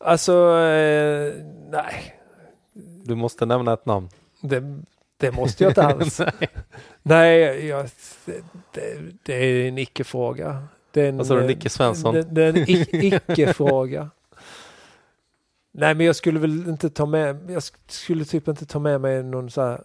Alltså, 0.00 0.32
eh, 0.58 1.32
nej. 1.70 2.17
Du 3.08 3.14
måste 3.14 3.46
nämna 3.46 3.72
ett 3.72 3.86
namn. 3.86 4.08
Det, 4.40 4.82
det 5.16 5.32
måste 5.32 5.64
jag 5.64 5.70
inte 5.70 5.82
alls. 5.82 6.18
nej. 6.40 6.48
nej, 7.02 7.66
jag, 7.66 7.88
det, 8.72 8.96
det, 9.22 9.34
är 9.34 9.68
en 9.68 9.78
icke-fråga. 9.78 10.62
Det 10.90 11.02
är 11.02 11.08
en, 11.08 11.16
Vad 11.16 11.26
sa 11.26 11.34
du, 11.34 11.46
Nicke 11.46 11.68
Svensson? 11.68 12.14
Det, 12.14 12.22
det 12.22 12.42
är 12.42 12.48
en 12.48 12.64
icke-fråga. 13.04 14.10
Nej, 15.72 15.94
men 15.94 16.06
jag 16.06 16.16
skulle 16.16 16.40
väl 16.40 16.68
inte 16.68 16.90
ta 16.90 17.06
med, 17.06 17.50
jag 17.50 17.62
skulle 17.86 18.24
typ 18.24 18.48
inte 18.48 18.66
ta 18.66 18.78
med 18.78 19.00
mig 19.00 19.22
någon 19.22 19.50
så 19.50 19.62
här 19.62 19.80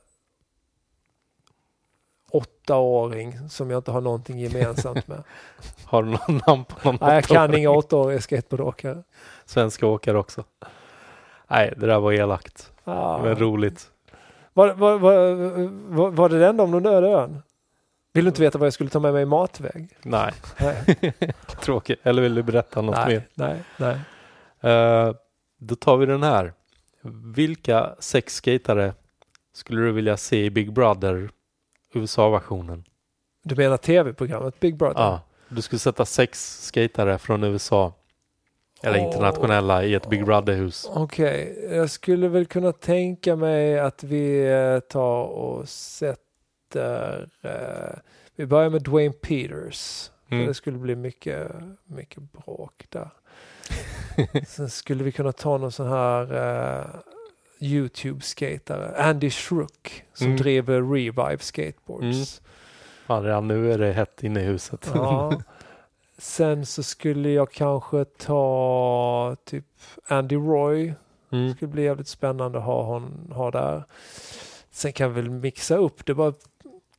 åttaåring 2.32 3.50
som 3.50 3.70
jag 3.70 3.80
inte 3.80 3.92
har 3.92 4.02
någonting 4.02 4.40
gemensamt 4.40 5.08
med. 5.08 5.24
Har 5.86 6.04
du 6.04 6.10
någon 6.10 6.42
namn 6.48 6.66
på 6.66 6.76
någon 6.84 6.98
Nej, 7.02 7.16
jag 7.16 7.24
kan 7.24 7.58
inga 7.58 7.70
åttaåriga 7.70 8.22
skateboardåkare. 8.22 9.04
Svenska 9.46 9.88
åkare 9.88 10.18
också. 10.18 10.44
Nej, 11.54 11.74
det 11.78 11.88
där 11.88 12.00
var 12.00 12.14
elakt. 12.14 12.72
Ah. 12.84 13.18
Men 13.18 13.36
roligt. 13.36 13.92
Var, 14.54 14.74
var, 14.74 14.98
var, 14.98 16.12
var, 16.12 16.30
det 16.30 16.48
enda 16.48 16.64
om 16.64 16.72
den 16.72 16.84
döda 16.84 17.08
ön? 17.08 17.42
Vill 18.14 18.26
du 18.26 18.30
inte 18.30 18.42
veta 18.42 18.58
vad 18.58 18.66
jag 18.66 18.74
skulle 18.74 18.90
ta 18.90 19.00
med 19.00 19.14
mig 19.14 19.24
i 19.24 19.26
matväg? 19.26 19.90
Nej, 20.02 20.34
Nej, 20.60 21.04
tråkigt. 21.62 22.00
Eller 22.04 22.22
vill 22.22 22.36
du 22.36 22.44
berätta 22.44 22.82
något 22.82 22.96
nej, 22.96 23.08
mer? 23.08 23.28
nej. 23.34 23.64
nej. 23.78 24.74
Eh, 24.74 25.14
då 25.58 25.76
tar 25.76 25.98
vi 25.98 26.06
den 26.06 26.24
här. 26.24 26.54
Vilka 27.36 27.96
sex 28.00 28.36
skatare 28.36 28.94
skulle 29.54 29.82
du 29.82 29.92
vilja 29.92 30.18
se 30.18 30.46
i 30.46 30.50
Big 30.50 30.74
Brother 30.74 31.30
USA-versionen? 31.94 32.84
Du 33.44 33.56
menar 33.56 33.78
tv-programmet 33.78 34.60
Big 34.60 34.78
Brother? 34.78 35.02
Ja, 35.02 35.22
du 35.50 35.62
skulle 35.62 35.80
sätta 35.80 36.06
sex 36.06 36.62
skatare 36.66 37.18
från 37.18 37.44
USA 37.44 37.94
eller 38.84 38.98
internationella 38.98 39.84
i 39.84 39.94
ett 39.94 40.10
Big 40.10 40.26
Brother-hus. 40.26 40.90
Okej, 40.94 41.68
jag 41.72 41.90
skulle 41.90 42.28
väl 42.28 42.46
kunna 42.46 42.72
tänka 42.72 43.36
mig 43.36 43.80
att 43.80 44.04
vi 44.04 44.52
eh, 44.52 44.80
tar 44.80 45.24
och 45.26 45.70
sätter... 45.70 47.30
Eh, 47.42 48.00
vi 48.36 48.46
börjar 48.46 48.70
med 48.70 48.82
Dwayne 48.84 49.14
Peters. 49.14 50.10
För 50.28 50.36
Mm. 50.36 50.48
det 50.48 50.54
skulle 50.54 50.78
bli 50.78 50.96
mycket, 50.96 51.52
mycket 51.86 52.24
bråk 52.32 52.86
där. 52.90 53.10
Sen 54.48 54.70
skulle 54.70 55.04
vi 55.04 55.12
kunna 55.12 55.32
ta 55.32 55.58
någon 55.58 55.72
sån 55.72 55.88
här 55.90 56.34
eh, 56.80 56.86
YouTube-skatare. 57.60 58.96
Andy 58.98 59.30
Schrook 59.30 60.04
som 60.14 60.26
Mm. 60.28 60.38
driver 60.38 60.82
Revive 60.94 61.38
Skateboards. 61.40 62.42
Ja, 63.08 63.16
redan 63.16 63.48
nu 63.48 63.72
är 63.74 63.78
det 63.78 63.92
hett 63.92 64.24
inne 64.24 64.42
i 64.42 64.44
huset. 64.44 64.92
Ja. 64.94 65.42
Sen 66.18 66.66
så 66.66 66.84
skulle 66.84 67.30
jag 67.30 67.52
kanske 67.52 68.06
ta 68.06 69.36
typ 69.46 69.66
Andy 70.08 70.36
Roy. 70.36 70.94
Mm. 71.32 71.54
skulle 71.54 71.72
bli 71.72 71.84
jävligt 71.84 72.08
spännande 72.08 72.58
att 72.58 72.64
ha, 72.64 72.84
hon, 72.84 73.32
ha 73.36 73.52
där. 73.52 73.84
Sen 74.72 74.94
kan 74.94 75.14
vi 75.14 75.22
väl 75.22 75.30
mixa 75.32 75.76
upp 75.78 76.06
det. 76.06 76.14
Bara 76.14 76.34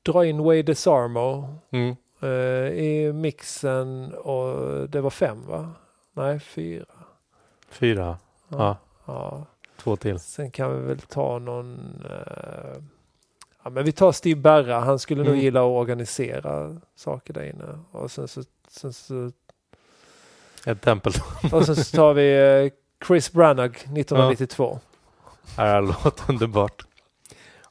dra 0.03 0.27
in 0.27 0.43
Way 0.45 0.63
Desarmo 0.63 1.49
Mm. 1.71 1.97
eh, 2.21 2.29
i 2.85 3.13
mixen 3.13 4.15
och 4.15 4.89
det 4.91 5.01
var 5.01 5.11
fem 5.11 5.47
va? 5.47 5.71
Nej, 6.13 6.41
fyra. 6.41 6.85
Fyra. 7.69 8.19
Ja, 8.49 8.77
ja. 9.05 9.47
två 9.77 9.97
till. 9.97 10.19
Sen 10.19 10.51
kan 10.51 10.75
vi 10.81 10.87
väl 10.87 10.99
ta 11.01 11.39
någon... 11.39 12.03
Eh, 12.11 12.83
ja, 13.65 13.71
men 13.71 13.85
vi 13.85 13.93
tar 13.93 14.13
Steve 14.13 14.41
Berra. 14.41 14.81
Han 14.81 14.99
skulle 14.99 15.21
nog 15.23 15.33
Mm. 15.33 15.41
gilla 15.45 15.61
att 15.61 15.67
organisera 15.81 16.77
saker 16.95 17.35
där 17.35 17.45
inne. 17.51 17.79
Och 17.91 18.11
sen 18.11 18.29
så, 18.29 18.43
sen 18.77 18.93
så, 18.93 19.31
Ett 20.67 20.83
tempel. 20.83 21.13
och 21.53 21.67
sen 21.67 21.77
så 21.77 21.97
tar 21.97 22.15
vi 22.15 22.63
eh, 22.65 22.73
Chris 23.07 23.33
Branagh 23.33 23.77
1992. 23.77 24.81
Det 25.57 25.63
här 25.63 25.83
låter 25.83 26.25
underbart. 26.29 26.85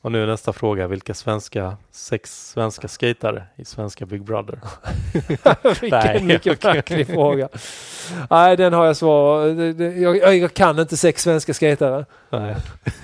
Och 0.04 0.12
nu 0.12 0.24
är 0.24 0.28
nästa 0.28 0.54
fråga. 0.54 0.88
Vilka 0.88 1.14
svenska, 1.14 1.78
sex 1.92 2.50
svenska 2.50 2.88
skatare 2.88 3.44
i 3.56 3.66
svenska 3.66 4.06
Big 4.06 4.24
Brother? 4.24 4.60
Vilken 5.82 5.90
Nej, 5.90 6.24
mycket 6.24 7.08
fråga. 7.08 7.50
Nej, 8.30 8.58
den 8.58 8.74
har 8.74 8.86
jag 8.86 8.98
svar. 8.98 9.46
Jag, 9.82 10.38
jag, 10.38 10.54
kan 10.54 10.80
inte 10.80 10.98
sex 10.98 11.24
svenska 11.24 11.54
skatare. 11.54 12.06
Nej. 12.30 12.56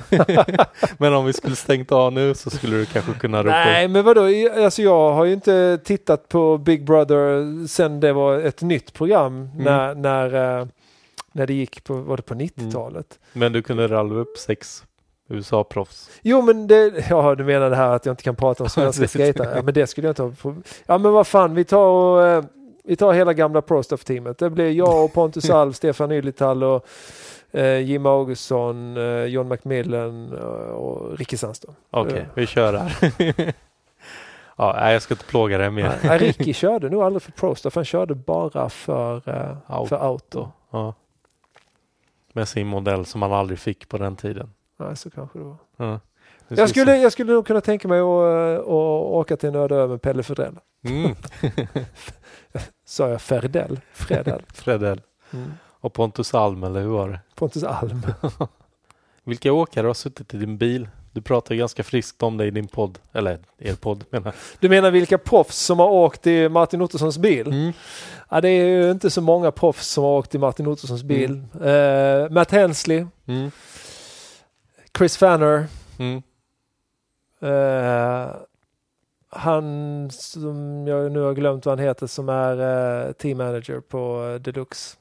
Men 0.98 1.14
om 1.14 1.26
vi 1.26 1.34
skulle 1.34 1.56
stängt 1.56 1.92
av 1.92 2.14
nu 2.14 2.34
så 2.34 2.50
skulle 2.50 2.78
du 2.78 2.86
kanske 2.86 3.14
kunna 3.14 3.44
ropa 3.44 3.50
Nej, 3.50 3.88
men 3.88 4.06
vadå? 4.06 4.22
Alltså 4.64 4.82
jag 4.82 5.14
har 5.14 5.26
ju 5.26 5.34
inte 5.34 5.80
tittat 5.84 6.30
på 6.30 6.58
Big 6.58 6.86
Brother 6.86 7.68
sen 7.68 8.00
det 8.00 8.14
var 8.14 8.40
ett 8.40 8.62
nytt 8.62 8.94
program 8.94 9.50
när, 9.56 9.96
när, 9.96 10.60
eh, 10.60 10.68
när 11.32 11.48
det 11.48 11.54
gick 11.54 11.84
på, 11.84 11.94
var 11.94 12.18
det 12.18 12.24
på 12.24 12.34
90-talet? 12.34 13.20
Men 13.34 13.52
du 13.52 13.62
kunde 13.62 13.88
ralla 13.88 14.16
upp 14.16 14.38
sex 14.38 14.84
USA-proffs. 15.30 16.10
Jo, 16.22 16.42
men 16.42 16.68
det, 16.68 17.06
ja, 17.10 17.36
du 17.36 17.44
menar 17.44 17.70
det 17.70 17.76
här 17.76 17.90
att 17.96 18.06
jag 18.06 18.14
inte 18.14 18.24
kan 18.24 18.36
prata 18.36 18.64
om 18.64 18.70
svenska 18.70 19.08
skatare. 19.08 19.54
Ja, 19.56 19.62
men 19.64 19.74
det 19.74 19.88
skulle 19.88 20.08
jag 20.08 20.12
inte 20.12 20.24
ha. 20.48 20.54
Ja, 20.86 20.98
men 20.98 21.12
vad 21.12 21.28
fan, 21.28 21.56
vi 21.56 21.64
tar 21.64 21.86
och, 21.88 22.24
eh, 22.28 22.44
vi 22.84 22.96
tar 22.96 23.14
hela 23.14 23.34
gamla 23.34 23.62
Prostuff-teamet. 23.62 24.38
Det 24.38 24.50
blir 24.50 24.72
jag 24.72 25.06
och 25.06 25.14
Pontus 25.14 25.50
Alv, 25.50 25.74
Stefan 25.74 26.12
Ylital 26.12 26.64
och 26.64 26.86
eh, 27.52 27.78
Jim 27.80 28.06
Augustsson, 28.06 28.98
eh, 28.98 29.24
John 29.24 29.48
McMillan 29.48 30.34
eh, 30.38 30.44
och 30.70 31.18
Ricky 31.18 31.38
Sandström. 31.38 31.76
Okej, 31.92 32.20
Ja. 32.20 32.32
vi 32.34 32.48
kör 32.48 32.74
här. 32.74 33.54
ja, 34.58 34.92
jag 34.92 35.02
ska 35.02 35.14
inte 35.14 35.26
plåga 35.26 35.58
dig 35.58 35.70
mer. 35.72 35.94
Nej, 36.04 36.18
Ricky 36.18 36.54
körde 36.54 36.90
nog 36.90 37.04
aldrig 37.04 37.22
för 37.22 37.32
Prostuff, 37.32 37.76
han 37.76 37.86
körde 37.86 38.16
bara 38.16 38.70
för, 38.70 39.30
eh, 39.30 39.58
Auto. 39.68 39.88
för 39.90 39.96
auto. 40.06 40.48
Ja. 40.72 40.94
Med 42.34 42.48
sin 42.48 42.68
modell 42.68 43.06
som 43.06 43.20
man 43.20 43.34
aldrig 43.34 43.60
fick 43.60 43.90
på 43.90 43.98
den 43.98 44.16
tiden. 44.16 44.50
Nej, 44.80 44.98
så 44.98 45.10
kanske 45.10 45.40
det 45.40 45.46
var. 45.46 45.58
Ja. 45.78 46.00
Jag 46.48 46.70
skulle, 46.70 46.98
jag 46.98 47.12
skulle 47.12 47.34
nog 47.34 47.48
kunna 47.48 47.62
tänka 47.62 47.88
mig 47.88 48.00
att, 48.00 48.06
eh, 48.06 48.60
att 48.60 48.68
åka 49.12 49.38
till 49.38 49.50
en 49.50 49.56
öde 49.56 49.76
ö 49.76 49.88
med 49.88 50.02
Pelle 50.02 50.24
Fredell. 50.24 50.56
Mm. 50.86 51.16
Sa 52.86 53.10
jag 53.10 53.22
Ferdell? 53.22 53.80
Fredell. 53.94 54.42
Fredell. 54.54 55.02
Mm. 55.34 55.52
Och 55.82 55.94
Pontus 55.94 56.34
Alm, 56.34 56.64
eller 56.64 56.82
hur 56.82 56.88
var 56.90 57.10
det? 57.10 57.20
Pontus 57.36 57.64
Alm. 57.64 58.02
Vilka 59.24 59.54
åkare 59.54 59.88
har 59.88 59.94
suttit 59.94 60.34
i 60.34 60.38
din 60.38 60.58
bil 60.58 60.88
du 61.12 61.22
pratar 61.22 61.56
ganska 61.56 61.84
friskt 61.84 62.24
om 62.24 62.38
det 62.38 62.46
i 62.46 62.52
din 62.52 62.68
podd, 62.68 63.00
eller 63.14 63.40
er 63.58 63.76
podd 63.76 64.04
menar 64.10 64.26
jag. 64.26 64.34
Du 64.60 64.70
menar 64.70 64.92
vilka 64.92 65.18
proffs 65.18 65.58
som 65.58 65.80
har 65.80 65.88
åkt 65.90 66.28
i 66.28 66.50
Martin 66.50 66.82
Ottossons 66.82 67.18
bil? 67.18 67.48
Mm. 67.48 67.72
Ja, 68.30 68.42
det 68.42 68.50
är 68.50 68.66
ju 68.68 68.92
inte 68.92 69.10
så 69.10 69.22
många 69.22 69.52
proffs 69.52 69.88
som 69.88 70.04
har 70.04 70.12
åkt 70.12 70.36
i 70.36 70.38
Martin 70.38 70.68
Ottossons 70.68 71.04
bil. 71.04 71.44
Eh, 71.62 72.30
Matt 72.30 72.52
Hensley, 72.52 73.06
Mm. 73.26 73.52
Chris 74.98 75.18
Fanner, 75.18 75.68
Mm. 76.00 76.22
eh, 77.42 78.36
han 79.30 80.12
som 80.12 80.88
jag 80.88 81.12
nu 81.12 81.20
har 81.20 81.34
glömt 81.34 81.66
vad 81.66 81.80
han 81.80 81.86
heter 81.88 82.08
som 82.08 82.30
är 82.30 83.08
eh, 83.08 83.12
team 83.12 83.38
manager 83.38 83.80
på 83.80 84.24
eh, 84.26 84.36
Deluxe. 84.42 84.98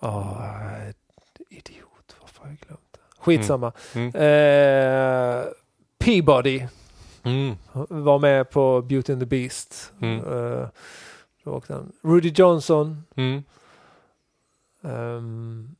Åh, 0.00 0.88
idiot, 1.48 2.16
varför 2.20 2.40
har 2.42 2.48
jag 2.48 2.58
glömt 2.58 2.80
det? 2.92 2.98
Skitsamma. 3.18 3.72
Mm. 3.94 4.08
Eh, 4.14 5.44
Peabody 5.98 6.66
Mm. 7.22 7.54
var 7.88 8.18
med 8.18 8.50
på 8.50 8.82
Beauty 8.82 9.12
and 9.12 9.22
the 9.22 9.26
Beast. 9.26 9.92
Mm. 10.00 10.20
Han. 11.68 11.92
Rudy 12.02 12.32
Johnson 12.34 13.04
Mm. 13.16 13.42
ehm, 14.82 15.76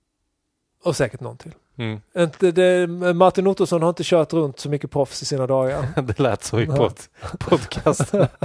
och 0.84 0.96
säkert 0.96 1.20
någon 1.20 1.36
till. 1.36 1.54
Mm. 1.78 2.00
Inte 2.18 2.50
det, 2.50 2.86
Martin 3.14 3.46
Ottosson 3.46 3.82
har 3.82 3.88
inte 3.88 4.02
kört 4.04 4.32
runt 4.32 4.58
så 4.60 4.68
mycket 4.70 4.90
proffs 4.90 5.22
i 5.22 5.24
sina 5.24 5.46
dagar. 5.46 5.84
Det 6.02 6.18
lät 6.18 6.44
så 6.44 6.60
i 6.60 6.66
pod 6.66 6.94
podcasten. 7.38 8.26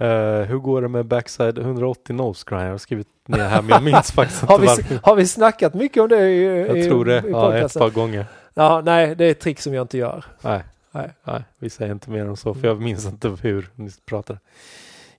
Eh, 0.00 0.40
hur 0.42 0.58
går 0.58 0.82
det 0.82 0.88
med 0.88 1.06
backside 1.06 1.58
180 1.58 2.16
nose 2.16 2.44
grind? 2.48 2.62
Jag 2.62 2.70
har 2.70 2.78
skrivit 2.78 3.06
ner 3.26 3.38
här 3.48 3.62
men 3.62 3.68
jag 3.70 3.82
minns 3.82 4.12
faktiskt 4.12 4.42
inte 4.42 4.52
Har 4.52 4.60
vi, 4.60 4.66
varför. 4.66 4.98
har 5.02 5.16
vi 5.16 5.26
snackat 5.26 5.74
mycket 5.74 6.02
om 6.02 6.08
det 6.08 6.28
i, 6.30 6.44
Jag 6.66 6.78
i, 6.78 6.88
tror 6.88 7.04
det. 7.04 7.22
i 7.26 7.30
Ja, 7.30 7.54
ett 7.56 7.74
par 7.74 7.90
gånger. 7.90 8.26
Ja, 8.54 8.82
nej, 8.84 9.14
det 9.16 9.24
är 9.24 9.30
ett 9.30 9.40
trick 9.40 9.60
som 9.60 9.74
jag 9.74 9.82
inte 9.84 9.98
gör. 9.98 10.24
Nej. 10.40 10.62
Nej. 10.92 11.10
Nej, 11.24 11.42
vi 11.58 11.70
säger 11.70 11.92
inte 11.92 12.10
mer 12.10 12.28
om 12.28 12.36
så 12.36 12.54
för 12.54 12.68
jag 12.68 12.80
minns 12.80 13.06
inte 13.06 13.36
hur 13.42 13.70
ni 13.74 13.90
pratar. 14.06 14.38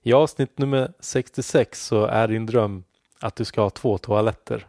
I 0.02 0.12
avsnitt 0.12 0.58
nummer 0.58 0.92
66 1.00 1.86
så 1.86 2.04
är 2.04 2.28
din 2.28 2.46
dröm 2.46 2.84
att 3.20 3.36
du 3.36 3.44
ska 3.44 3.60
ha 3.62 3.70
två 3.70 3.98
toaletter. 3.98 4.66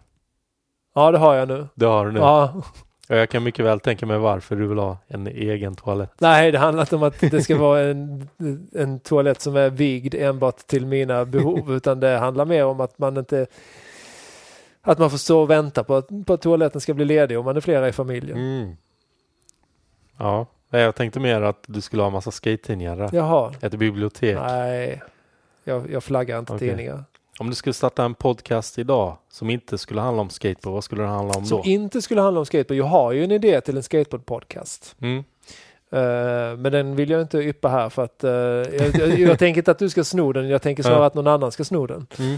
Ja, 0.93 1.11
det 1.11 1.17
har 1.17 1.35
jag 1.35 1.47
nu. 1.47 1.67
Det 1.75 1.85
har 1.85 2.05
du 2.05 2.11
nu. 2.11 2.19
Ja. 2.19 2.53
Och 3.09 3.17
jag 3.17 3.29
kan 3.29 3.43
mycket 3.43 3.65
väl 3.65 3.79
tänka 3.79 4.05
mig 4.05 4.17
varför 4.17 4.55
du 4.55 4.67
vill 4.67 4.77
ha 4.77 4.97
en 5.07 5.27
egen 5.27 5.75
toalett. 5.75 6.11
Nej, 6.19 6.51
det 6.51 6.57
handlar 6.57 6.83
inte 6.83 6.95
om 6.95 7.03
att 7.03 7.19
det 7.19 7.41
ska 7.41 7.57
vara 7.57 7.79
en, 7.81 8.27
en 8.73 8.99
toalett 8.99 9.41
som 9.41 9.55
är 9.55 9.69
vigd 9.69 10.15
enbart 10.15 10.57
till 10.57 10.85
mina 10.85 11.25
behov, 11.25 11.73
utan 11.73 11.99
det 11.99 12.17
handlar 12.17 12.45
mer 12.45 12.65
om 12.65 12.81
att 12.81 12.99
man 12.99 13.17
inte 13.17 13.47
att 14.81 14.97
man 14.99 15.09
får 15.09 15.17
stå 15.17 15.41
och 15.41 15.49
vänta 15.49 15.83
på 15.83 15.95
att, 15.95 16.07
på 16.25 16.33
att 16.33 16.41
toaletten 16.41 16.81
ska 16.81 16.93
bli 16.93 17.05
ledig 17.05 17.39
om 17.39 17.45
man 17.45 17.57
är 17.57 17.61
flera 17.61 17.87
i 17.87 17.91
familjen. 17.91 18.37
Mm. 18.37 18.75
Ja, 20.17 20.45
jag 20.69 20.95
tänkte 20.95 21.19
mer 21.19 21.41
att 21.41 21.63
du 21.67 21.81
skulle 21.81 22.03
ha 22.03 22.09
massa 22.09 22.31
skate-tidningar 22.31 22.95
där. 22.95 23.09
Jaha, 23.13 23.53
Ett 23.61 23.73
bibliotek. 23.73 24.37
nej. 24.41 25.01
Jag, 25.63 25.91
jag 25.91 26.03
flaggar 26.03 26.39
inte 26.39 26.53
Okej. 26.53 26.67
tidningar. 26.69 27.03
Om 27.39 27.49
du 27.49 27.55
skulle 27.55 27.73
starta 27.73 28.03
en 28.03 28.13
podcast 28.13 28.79
idag 28.79 29.17
som 29.29 29.49
inte 29.49 29.77
skulle 29.77 30.01
handla 30.01 30.21
om 30.21 30.29
skateboard, 30.29 30.73
vad 30.73 30.83
skulle 30.83 31.01
det 31.01 31.07
handla 31.07 31.33
om 31.37 31.45
Som 31.45 31.57
då? 31.57 31.63
inte 31.63 32.01
skulle 32.01 32.21
handla 32.21 32.39
om 32.39 32.45
skateboard. 32.45 32.77
Jag 32.77 32.85
har 32.85 33.11
ju 33.11 33.23
en 33.23 33.31
idé 33.31 33.61
till 33.61 33.77
en 33.77 33.83
skateboard-podcast. 33.83 34.95
Mm. 35.01 35.17
Eh, 35.91 36.57
men 36.57 36.71
den 36.71 36.95
vill 36.95 37.09
jag 37.09 37.21
inte 37.21 37.37
yppa 37.37 37.69
här 37.69 37.89
för 37.89 38.03
att 38.03 38.23
eh, 38.23 38.31
jag, 38.31 38.95
jag, 38.95 39.19
jag 39.19 39.39
tänker 39.39 39.61
inte 39.61 39.71
att 39.71 39.79
du 39.79 39.89
ska 39.89 40.03
sno 40.03 40.31
den. 40.33 40.49
Jag 40.49 40.61
tänker 40.61 40.83
snarare 40.83 41.05
att 41.05 41.13
någon 41.13 41.27
annan 41.27 41.51
ska 41.51 41.63
sno 41.63 41.87
den. 41.87 42.07
Mm. 42.19 42.37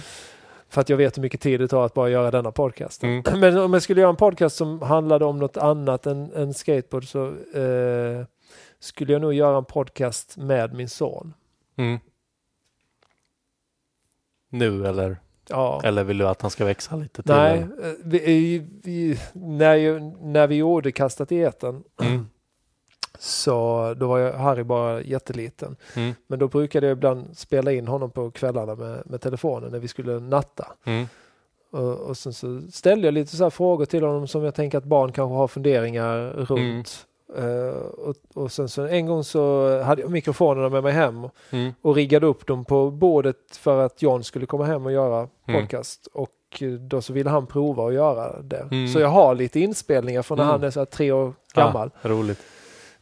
För 0.69 0.81
att 0.81 0.89
jag 0.89 0.97
vet 0.97 1.17
hur 1.17 1.21
mycket 1.21 1.41
tid 1.41 1.59
det 1.59 1.67
tar 1.67 1.85
att 1.85 1.93
bara 1.93 2.09
göra 2.09 2.31
denna 2.31 2.51
podcast. 2.51 3.03
Mm. 3.03 3.23
Men 3.39 3.57
om 3.57 3.73
jag 3.73 3.81
skulle 3.81 4.01
göra 4.01 4.09
en 4.09 4.15
podcast 4.15 4.55
som 4.55 4.81
handlade 4.81 5.25
om 5.25 5.39
något 5.39 5.57
annat 5.57 6.05
än, 6.05 6.33
än 6.33 6.53
skateboard 6.53 7.07
så 7.07 7.25
eh, 7.59 8.25
skulle 8.79 9.13
jag 9.13 9.21
nog 9.21 9.33
göra 9.33 9.57
en 9.57 9.65
podcast 9.65 10.37
med 10.37 10.73
min 10.73 10.89
son. 10.89 11.33
Mm. 11.77 11.99
Nu 14.53 14.87
eller? 14.87 15.17
Ja. 15.49 15.81
Eller 15.83 16.03
vill 16.03 16.17
du 16.17 16.27
att 16.27 16.41
han 16.41 16.51
ska 16.51 16.65
växa 16.65 16.95
lite 16.95 17.23
till? 17.23 17.31
Nej, 17.31 17.57
eller? 17.77 17.89
eh, 17.89 17.93
vi, 18.03 18.57
vi, 18.83 19.19
när, 19.33 19.99
när 20.25 20.47
vi 20.47 20.55
gjorde 20.55 20.91
Kastat 20.91 21.31
i 21.31 21.37
eten 21.37 21.83
Mm. 22.01 22.27
så 23.19 23.93
då 23.97 24.07
var 24.07 24.19
jag, 24.19 24.33
Harry 24.33 24.63
bara 24.63 25.01
jätteliten. 25.01 25.75
Mm. 25.95 26.13
Men 26.27 26.39
då 26.39 26.47
brukade 26.47 26.87
jag 26.87 26.97
ibland 26.97 27.37
spela 27.37 27.71
in 27.71 27.87
honom 27.87 28.11
på 28.11 28.31
kvällarna 28.31 28.75
med, 28.75 29.01
med 29.05 29.21
telefonen 29.21 29.71
när 29.71 29.79
vi 29.79 29.87
skulle 29.87 30.19
natta. 30.19 30.67
Mm. 30.85 31.05
Och, 31.71 31.97
och 31.99 32.17
sen 32.17 32.33
så 32.33 32.61
ställde 32.71 33.07
jag 33.07 33.13
lite 33.13 33.35
så 33.37 33.43
här 33.43 33.49
frågor 33.49 33.85
till 33.85 34.03
honom 34.03 34.27
som 34.27 34.43
jag 34.43 34.55
tänker 34.55 34.77
att 34.77 34.83
barn 34.83 35.11
kanske 35.11 35.35
har 35.35 35.47
funderingar 35.47 36.29
runt. 36.29 37.07
Eh, 37.37 37.75
och, 37.85 38.15
och 38.33 38.51
sen 38.51 38.69
så 38.69 38.85
en 38.85 39.05
gång 39.05 39.23
så 39.23 39.69
hade 39.81 40.01
jag 40.01 40.11
mikrofonerna 40.11 40.69
med 40.69 40.83
mig 40.83 40.93
hem 40.93 41.27
Mm. 41.51 41.73
och 41.81 41.95
riggade 41.95 42.25
upp 42.27 42.47
dem 42.47 42.65
på 42.65 42.91
bordet 42.91 43.55
för 43.55 43.85
att 43.85 44.01
John 44.01 44.23
skulle 44.23 44.45
komma 44.45 44.65
hem 44.65 44.85
och 44.85 44.91
göra 44.91 45.27
Mm. 45.47 45.61
podcast. 45.61 46.07
Och 46.13 46.29
eh, 46.61 46.69
då 46.69 47.01
så 47.01 47.13
ville 47.13 47.29
han 47.29 47.47
prova 47.47 47.87
att 47.87 47.93
göra 47.93 48.41
det. 48.41 48.67
Mm. 48.71 48.87
Så 48.87 48.99
jag 48.99 49.07
har 49.07 49.35
lite 49.35 49.59
inspelningar 49.59 50.21
från 50.21 50.37
när 50.37 50.43
Mm. 50.45 50.51
han 50.51 50.63
är 50.63 50.71
så 50.71 50.79
här 50.79 50.85
tre 50.85 51.11
år 51.11 51.33
gammal. 51.53 51.91
Ah, 52.01 52.07
roligt. 52.07 52.39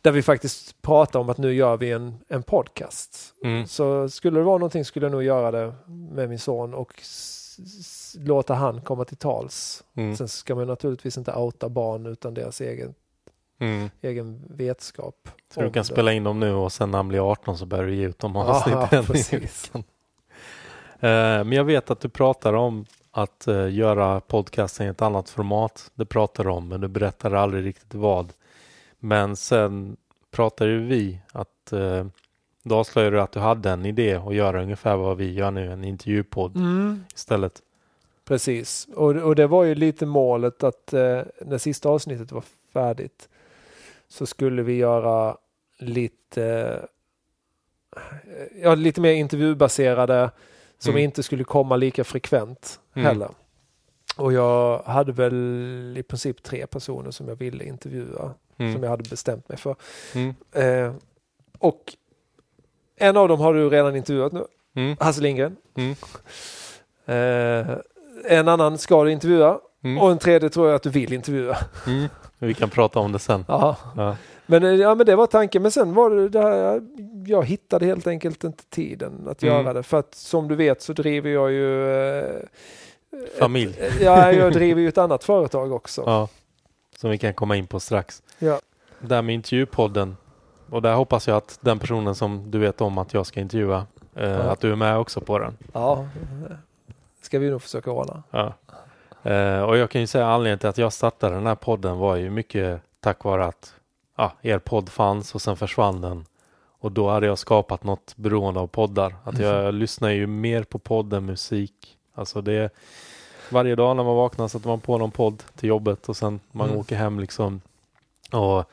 Där 0.01 0.11
vi 0.11 0.21
faktiskt 0.21 0.81
pratar 0.81 1.19
om 1.19 1.29
att 1.29 1.37
nu 1.37 1.53
gör 1.53 1.77
vi 1.77 1.91
en, 1.91 2.15
en 2.27 2.43
podcast. 2.43 3.33
Mm. 3.43 3.67
Så 3.67 4.09
skulle 4.09 4.39
det 4.39 4.43
vara 4.43 4.57
någonting 4.57 4.85
skulle 4.85 5.05
jag 5.05 5.11
nog 5.11 5.23
göra 5.23 5.51
det 5.51 5.73
med 5.87 6.29
min 6.29 6.39
son 6.39 6.73
och 6.73 6.93
låta 8.19 8.53
han 8.53 8.81
komma 8.81 9.05
till 9.05 9.17
tals. 9.17 9.83
Mm. 9.95 10.15
Sen 10.15 10.27
ska 10.27 10.55
man 10.55 10.67
naturligtvis 10.67 11.17
inte 11.17 11.33
outa 11.33 11.69
barn 11.69 12.05
utan 12.05 12.33
deras 12.33 12.61
egen, 12.61 12.93
Mm. 13.61 13.89
egen 14.01 14.41
vetskap. 14.49 15.29
Så 15.53 15.61
du 15.61 15.71
kan 15.71 15.81
det. 15.81 15.83
spela 15.83 16.13
in 16.13 16.23
dem 16.23 16.39
nu 16.39 16.53
och 16.53 16.71
sen 16.71 16.91
när 16.91 16.97
han 16.97 17.07
blir 17.07 17.31
18 17.31 17.57
så 17.57 17.65
börjar 17.65 17.85
du 17.85 17.95
ge 17.95 18.05
ut 18.07 18.19
dem 18.19 18.35
Ja, 18.35 18.41
avsnitten 18.47 19.03
veckan. 19.41 19.83
Eh, 20.99 21.43
Men 21.43 21.51
jag 21.51 21.63
vet 21.63 21.91
att 21.91 21.99
du 21.99 22.09
pratar 22.09 22.53
om 22.53 22.85
att 23.11 23.47
eh, 23.47 23.69
göra 23.73 24.19
podcasten 24.19 24.87
i 24.87 24.89
ett 24.89 25.01
annat 25.01 25.29
format. 25.29 25.91
Det 25.95 26.05
pratar 26.05 26.43
du 26.43 26.49
om, 26.49 26.67
men 26.67 26.81
du 26.81 26.87
berättar 26.87 27.31
aldrig 27.31 27.65
riktigt 27.65 27.93
vad. 27.93 28.33
Men 28.99 29.35
sen 29.35 29.97
pratar 30.31 30.65
ju 30.67 30.79
vi 30.85 31.19
att 31.31 31.73
eh, 31.73 32.05
då 32.63 32.75
avslöjade 32.75 33.15
du 33.15 33.21
att 33.21 33.31
du 33.31 33.39
hade 33.39 33.69
en 33.69 33.85
idé 33.85 34.13
att 34.15 34.35
göra 34.35 34.61
ungefär 34.61 34.95
vad 34.95 35.17
vi 35.17 35.33
gör 35.33 35.51
nu, 35.51 35.71
en 35.71 35.83
intervjupodd 35.83 36.55
Mm. 36.55 37.03
istället. 37.15 37.61
Precis, 38.25 38.87
och, 38.95 39.15
och 39.15 39.35
det 39.35 39.47
var 39.47 39.63
ju 39.63 39.75
lite 39.75 40.05
målet 40.05 40.63
att 40.63 40.93
eh, 40.93 41.21
när 41.45 41.57
sista 41.57 41.89
avsnittet 41.89 42.31
var 42.31 42.43
färdigt 42.73 43.29
så 44.11 44.25
skulle 44.25 44.61
vi 44.63 44.73
göra 44.75 45.37
lite, 45.79 46.43
eh, 47.95 48.61
ja, 48.63 48.75
lite 48.75 49.01
mer 49.01 49.11
intervjubaserade 49.11 50.31
som 50.77 50.91
Mm. 50.91 51.03
inte 51.03 51.23
skulle 51.23 51.43
komma 51.43 51.75
lika 51.75 52.03
frekvent 52.03 52.79
Mm. 52.95 53.05
heller. 53.05 53.29
Och 54.17 54.33
jag 54.33 54.79
hade 54.83 55.11
väl 55.11 55.95
i 55.97 56.03
princip 56.03 56.43
tre 56.43 56.67
personer 56.67 57.11
som 57.11 57.27
jag 57.27 57.35
ville 57.35 57.63
intervjua, 57.63 58.33
som 58.57 58.65
Mm. 58.65 58.83
jag 58.83 58.89
hade 58.89 59.09
bestämt 59.09 59.49
mig 59.49 59.57
för. 59.57 59.75
Mm. 60.15 60.33
Eh, 60.51 60.93
och 61.59 61.95
en 62.97 63.17
av 63.17 63.27
dem 63.27 63.39
har 63.39 63.53
du 63.53 63.69
redan 63.69 63.95
intervjuat 63.95 64.31
nu, 64.31 64.45
Mm. 64.75 64.97
Hasse 64.99 65.21
Lindgren. 65.21 65.55
Mm. 65.75 65.95
Eh, 67.05 67.77
en 68.25 68.47
annan 68.47 68.77
ska 68.77 69.03
du 69.03 69.11
intervjua 69.11 69.59
Mm. 69.83 69.97
och 70.01 70.11
en 70.11 70.17
tredje 70.19 70.49
tror 70.49 70.67
jag 70.67 70.75
att 70.75 70.83
du 70.83 70.89
vill 70.89 71.13
intervjua. 71.13 71.57
Vi 72.43 72.53
kan 72.53 72.69
prata 72.69 72.99
om 72.99 73.11
det 73.11 73.19
sen. 73.19 73.45
Ja. 73.47 73.77
Ja. 73.97 74.15
Men, 74.45 74.63
eh, 74.63 74.69
ja, 74.71 74.95
men 74.95 75.05
det 75.05 75.15
var 75.15 75.27
tanken. 75.27 75.61
Men 75.61 75.71
sen 75.71 75.93
var 75.93 76.09
det 76.09 76.29
det 76.29 76.41
här, 76.41 76.81
jag 77.27 77.45
hittade 77.45 77.85
helt 77.85 78.07
enkelt 78.07 78.43
inte 78.43 78.63
tiden 78.69 79.27
att 79.29 79.43
Mm. 79.43 79.55
göra 79.55 79.73
det. 79.73 79.83
För 79.83 79.99
att 79.99 80.15
som 80.15 80.47
du 80.47 80.55
vet 80.55 80.81
så 80.81 80.93
driver 80.93 81.29
jag 81.29 81.51
ju 81.51 81.91
eh, 82.19 82.25
Familj. 83.39 83.75
Ett, 83.79 84.01
ja, 84.01 84.31
jag 84.31 84.53
driver 84.53 84.81
ju 84.81 84.87
ett 84.87 84.97
annat 84.97 85.23
företag 85.23 85.71
också. 85.71 86.03
Ja. 86.05 86.27
Som 86.97 87.09
vi 87.09 87.17
kan 87.17 87.33
komma 87.33 87.55
in 87.55 87.67
på 87.67 87.79
strax. 87.79 88.23
Ja. 88.39 88.59
Där 88.99 89.21
med 89.21 89.35
intervjupodden. 89.35 90.17
Och 90.69 90.81
där 90.81 90.93
hoppas 90.93 91.27
jag 91.27 91.37
att 91.37 91.57
den 91.61 91.79
personen 91.79 92.15
som 92.15 92.51
du 92.51 92.59
vet 92.59 92.81
om 92.81 92.97
att 92.97 93.13
jag 93.13 93.25
ska 93.25 93.39
intervjua, 93.39 93.85
eh, 94.15 94.29
Ja. 94.29 94.37
att 94.39 94.59
du 94.59 94.71
är 94.71 94.75
med 94.75 94.97
också 94.97 95.21
på 95.21 95.39
den. 95.39 95.57
Ja, 95.73 96.07
ska 97.21 97.39
vi 97.39 97.49
nog 97.49 97.61
försöka 97.61 97.91
ordna. 97.91 98.23
Ja. 98.31 98.53
Eh, 99.23 99.61
och 99.61 99.77
jag 99.77 99.89
kan 99.89 100.01
ju 100.01 100.07
säga 100.07 100.27
anledningen 100.27 100.59
till 100.59 100.69
att 100.69 100.77
jag 100.77 100.93
startade 100.93 101.35
den 101.35 101.45
här 101.45 101.55
podden 101.55 101.97
var 101.97 102.15
ju 102.15 102.29
mycket 102.29 102.81
tack 102.99 103.23
vare 103.23 103.45
att 103.45 103.73
ja, 104.17 104.33
er 104.41 104.59
podd 104.59 104.89
fanns 104.89 105.35
och 105.35 105.41
sen 105.41 105.57
försvann 105.57 106.01
den. 106.01 106.25
Och 106.79 106.91
då 106.91 107.09
hade 107.09 107.27
jag 107.27 107.37
skapat 107.39 107.83
något 107.83 108.13
beroende 108.17 108.59
av 108.59 108.67
poddar. 108.67 109.15
Att 109.23 109.39
jag 109.39 109.73
lyssnar 109.73 110.09
ju 110.09 110.27
mer 110.27 110.63
på 110.63 110.79
podd 110.79 111.13
än 111.13 111.25
musik. 111.25 111.97
Alltså 112.15 112.41
det 112.41 112.73
varje 113.49 113.75
dag 113.75 113.95
när 113.97 114.03
man 114.03 114.15
vaknar 114.15 114.47
sätter 114.47 114.67
man 114.67 114.79
på 114.79 114.97
någon 114.97 115.11
podd 115.11 115.43
till 115.55 115.69
jobbet 115.69 116.09
och 116.09 116.17
sen 116.17 116.39
man 116.51 116.67
Mm. 116.67 116.79
åker 116.79 116.95
hem 116.95 117.19
liksom. 117.19 117.61
Och 118.31 118.69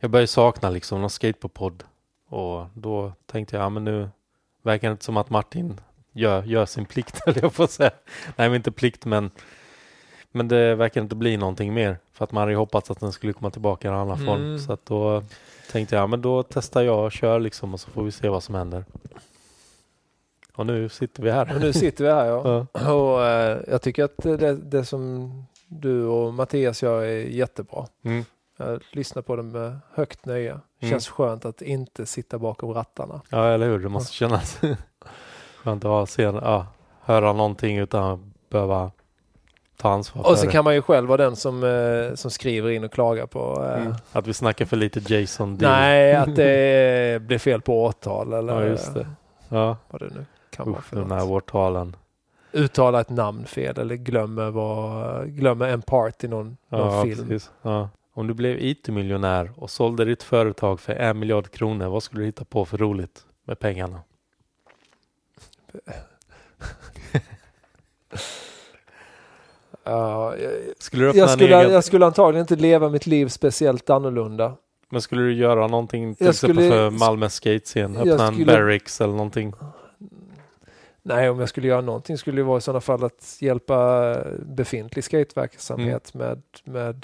jag 0.00 0.10
börjar 0.10 0.26
sakna 0.26 0.70
liksom 0.70 1.00
någon 1.00 1.10
skateboardpodd. 1.10 1.84
Och 2.28 2.66
då 2.74 3.12
tänkte 3.26 3.56
jag, 3.56 3.64
ja 3.64 3.68
men 3.68 3.84
nu 3.84 4.08
verkar 4.62 4.88
det 4.88 4.92
inte 4.92 5.04
som 5.04 5.16
att 5.16 5.30
Martin 5.30 5.80
gör, 6.12 6.42
gör 6.42 6.66
sin 6.66 6.84
plikt, 6.86 7.20
eller 7.26 7.42
jag 7.42 7.52
får 7.52 7.66
säga. 7.66 7.90
Nej, 8.36 8.48
men 8.48 8.54
inte 8.54 8.72
plikt, 8.72 9.04
men 9.04 9.30
Men 10.32 10.48
det 10.48 10.74
verkar 10.74 11.00
inte 11.00 11.14
bli 11.16 11.36
någonting 11.36 11.74
mer. 11.74 11.98
För 12.12 12.24
att 12.24 12.32
man 12.32 12.40
hade 12.40 12.52
ju 12.52 12.56
hoppats 12.58 12.90
att 12.90 13.00
den 13.00 13.12
skulle 13.12 13.32
komma 13.32 13.50
tillbaka 13.50 13.88
i 13.88 13.90
en 13.90 13.96
annan 13.96 14.20
Mm. 14.20 14.26
form. 14.26 14.58
Så 14.58 14.72
att 14.72 14.86
då 14.86 15.22
tänkte 15.72 15.96
jag, 15.96 16.10
men 16.10 16.22
då 16.22 16.42
testar 16.42 16.82
jag 16.82 17.04
och 17.04 17.12
kör 17.12 17.40
liksom 17.40 17.74
och 17.74 17.80
så 17.80 17.90
får 17.90 18.02
vi 18.04 18.10
se 18.10 18.28
vad 18.28 18.42
som 18.42 18.54
händer. 18.54 18.84
Och 20.54 20.66
nu 20.66 20.88
sitter 20.88 21.22
vi 21.22 21.30
här. 21.30 21.54
Och 21.54 21.60
nu 21.60 21.72
sitter 21.72 22.04
vi 22.04 22.10
här 22.10 22.26
ja. 22.26 22.66
Ja. 22.72 22.92
Och 22.92 23.24
eh, 23.26 23.58
jag 23.68 23.82
tycker 23.82 24.04
att 24.04 24.16
det, 24.22 24.54
det 24.56 24.84
som 24.84 25.32
du 25.68 26.04
och 26.04 26.34
Mattias 26.34 26.82
gör 26.82 27.02
är 27.02 27.24
jättebra. 27.24 27.86
Mm. 28.02 28.24
Jag 28.56 28.80
lyssnar 28.92 29.22
på 29.22 29.36
det 29.36 29.42
med 29.42 29.78
högt 29.94 30.26
nöje. 30.26 30.58
Känns 30.82 31.08
skönt 31.08 31.44
att 31.44 31.62
inte 31.62 32.06
sitta 32.06 32.38
bakom 32.38 32.74
rattarna. 32.74 33.20
Ja, 33.28 33.48
eller 33.48 33.66
hur? 33.66 33.78
Det 33.78 33.88
måste 33.88 34.12
kännas 34.14 34.60
skönt 35.56 35.84
att 35.84 35.90
ha, 35.90 36.06
se, 36.06 36.22
ja, 36.22 36.66
höra 37.00 37.32
någonting 37.32 37.78
utan 37.78 38.04
att 38.04 38.20
behöva 38.50 38.90
ta 39.80 39.90
ansvar 39.90 40.22
Och 40.22 40.28
för 40.28 40.34
så 40.36 40.46
det. 40.46 40.52
kan 40.52 40.64
man 40.64 40.74
ju 40.74 40.82
själv 40.82 41.08
vara 41.08 41.22
den 41.24 41.36
som, 41.36 41.64
eh, 41.64 42.14
som 42.14 42.30
skriver 42.30 42.70
in 42.70 42.84
och 42.84 42.92
klagar 42.92 43.26
på 43.26 43.64
eh, 43.64 43.80
Mm. 43.82 43.94
Att 44.12 44.26
vi 44.26 44.34
snackar 44.34 44.64
för 44.66 44.76
lite 44.76 45.14
Jason 45.14 45.56
Deal. 45.56 45.72
Nej, 45.72 46.14
att 46.16 46.36
det 46.36 47.22
blir 47.22 47.38
fel 47.38 47.60
på 47.60 47.84
årtal 47.84 48.32
eller 48.32 48.52
Ja, 48.60 48.66
just 48.66 48.94
det. 48.94 49.06
Ja, 49.48 49.76
vad 49.88 50.00
det 50.00 50.08
nu 50.14 50.24
kan 50.50 50.66
vara 50.70 50.78
usch, 50.78 50.84
för 50.84 50.96
de 50.96 51.10
här 51.10 51.30
årtalen. 51.30 51.96
Uttala 52.52 53.00
ett 53.00 53.10
namn 53.10 53.44
fel 53.46 53.78
eller 53.78 53.94
glömmer, 53.96 54.50
vad, 54.50 55.28
glömmer 55.28 55.68
en 55.68 55.82
part 55.82 56.24
i 56.24 56.28
någon, 56.28 56.56
någon 56.68 56.94
Ja, 56.96 57.02
film. 57.02 57.28
precis. 57.28 57.50
Ja. 57.62 57.88
Om 58.14 58.26
du 58.26 58.34
blev 58.34 58.58
IT-miljonär 58.64 59.50
och 59.56 59.70
sålde 59.70 60.04
ditt 60.04 60.22
företag 60.22 60.80
för 60.80 60.92
en 60.92 61.18
miljard 61.18 61.50
kronor, 61.50 61.88
vad 61.88 62.02
skulle 62.02 62.22
du 62.22 62.26
hitta 62.26 62.44
på 62.44 62.64
för 62.64 62.78
roligt 62.78 63.24
med 63.44 63.58
pengarna? 63.58 64.00
Skulle 70.78 71.04
du 71.04 71.08
öppna 71.08 71.18
jag, 71.20 71.28
en 71.30 71.36
skulle, 71.36 71.60
egen... 71.60 71.72
jag 71.72 71.84
skulle 71.84 72.06
antagligen 72.06 72.40
inte 72.44 72.56
leva 72.56 72.88
mitt 72.88 73.06
liv 73.06 73.28
speciellt 73.28 73.90
annorlunda. 73.90 74.52
Men 74.90 75.02
skulle 75.02 75.22
du 75.22 75.32
göra 75.34 75.66
någonting 75.66 76.14
till 76.14 76.26
Jag 76.26 76.30
exempel 76.32 76.56
skulle- 76.56 76.70
för 76.70 76.90
Malmö 76.90 77.28
skatescen? 77.28 77.96
Öppna 77.96 78.26
en 78.26 78.32
skulle- 78.34 78.52
barracks 78.52 79.00
eller 79.00 79.12
någonting? 79.12 79.52
Nej, 81.02 81.30
om 81.30 81.40
jag 81.40 81.48
skulle 81.48 81.68
göra 81.68 81.80
någonting 81.80 82.18
skulle 82.18 82.36
det 82.40 82.42
vara 82.44 82.58
i 82.58 82.60
sådana 82.60 82.80
fall 82.80 83.04
att 83.04 83.36
hjälpa 83.40 84.16
befintlig 84.38 85.04
skateverksamhet 85.04 86.12
Mm. 86.14 86.26
med, 86.28 86.42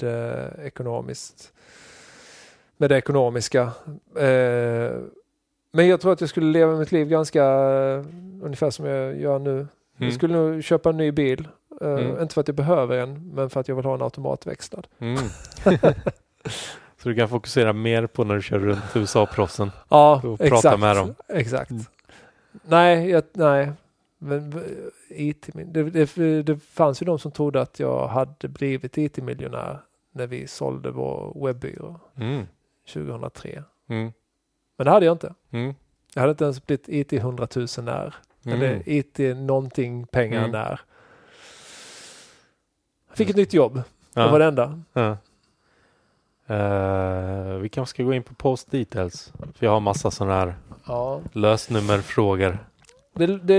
med 0.01 0.03
eh, 0.03 0.65
ekonomiskt 0.65 1.53
med 2.77 2.89
det 2.89 2.97
ekonomiska. 2.97 3.61
Eh, 4.15 4.91
men 5.71 5.87
jag 5.87 6.01
tror 6.01 6.13
att 6.13 6.21
jag 6.21 6.29
skulle 6.29 6.51
leva 6.51 6.75
mitt 6.75 6.91
liv 6.91 7.07
ganska 7.07 7.43
eh, 7.45 8.03
ungefär 8.43 8.69
som 8.69 8.85
jag 8.85 9.17
gör 9.19 9.39
nu. 9.39 9.67
Mm. 9.97 10.07
Jag 10.09 10.13
skulle 10.13 10.33
nog 10.33 10.63
köpa 10.63 10.89
en 10.89 10.97
ny 10.97 11.11
bil. 11.11 11.47
Mm. 11.81 12.21
Inte 12.21 12.33
för 12.33 12.41
att 12.41 12.47
jag 12.47 12.55
behöver 12.55 12.97
en, 12.97 13.29
men 13.35 13.49
för 13.49 13.59
att 13.59 13.67
jag 13.67 13.75
vill 13.75 13.85
ha 13.85 13.93
en 13.95 14.01
automatväxlad. 14.01 14.87
Mm. 14.99 15.17
Så 17.01 17.09
du 17.09 17.15
kan 17.15 17.29
fokusera 17.29 17.73
mer 17.73 18.07
på 18.07 18.23
när 18.23 18.35
du 18.35 18.41
kör 18.41 18.59
runt 18.59 18.79
USA-proffsen. 18.95 19.71
Ja, 19.89 20.15
Och 20.15 20.39
prata 20.39 20.45
exakt. 20.45 20.79
med 20.79 20.95
dem. 20.95 21.15
Exakt. 21.27 21.71
Mm. 21.71 21.83
Nej, 22.63 23.09
jag, 23.09 23.23
nej. 23.33 23.71
Men 24.17 24.63
IT, 25.09 25.49
det, 25.65 25.83
det, 25.83 26.43
det 26.43 26.57
fanns 26.59 27.01
ju 27.01 27.05
de 27.05 27.19
som 27.19 27.31
trodde 27.31 27.61
att 27.61 27.79
jag 27.79 28.07
hade 28.07 28.47
blivit 28.47 28.97
IT-miljonär 28.97 29.79
när 30.11 30.27
vi 30.27 30.47
sålde 30.47 30.91
vår 30.91 31.45
webbyrå 31.45 31.99
Mm. 32.17 32.45
2003. 32.93 33.63
Mm. 33.89 34.11
Men 34.77 34.85
det 34.85 34.91
hade 34.91 35.05
jag 35.05 35.13
inte. 35.15 35.33
Jag 36.13 36.21
hade 36.21 36.31
inte 36.31 36.43
ens 36.43 36.65
blivit 36.65 36.89
IT 36.89 37.13
100 37.13 37.47
000 37.55 37.67
när. 37.77 38.15
Mm. 38.47 38.61
Eller 38.61 38.89
IT 38.89 39.19
någonting 39.37 40.07
pengar 40.07 40.39
Mm. 40.39 40.51
när. 40.51 40.79
Jag 43.07 43.17
fick 43.17 43.29
ett 43.29 43.35
nytt 43.35 43.53
jobb. 43.53 43.73
Det 44.13 44.21
Ja. 44.21 44.31
var 44.31 44.39
det 44.39 44.45
enda. 44.45 44.81
Ja. 44.93 45.17
Eh, 46.55 47.57
vi 47.57 47.69
kanske 47.69 47.89
ska 47.95 48.03
gå 48.03 48.13
in 48.13 48.23
på 48.23 48.33
post 48.33 48.71
details. 48.71 49.33
För 49.55 49.65
jag 49.65 49.71
har 49.71 49.79
massa 49.79 50.11
sådana 50.11 50.33
här 50.39 50.55
Ja. 50.87 51.21
lösnummerfrågor. 51.33 52.57
Det, 53.13 53.27
det, 53.37 53.55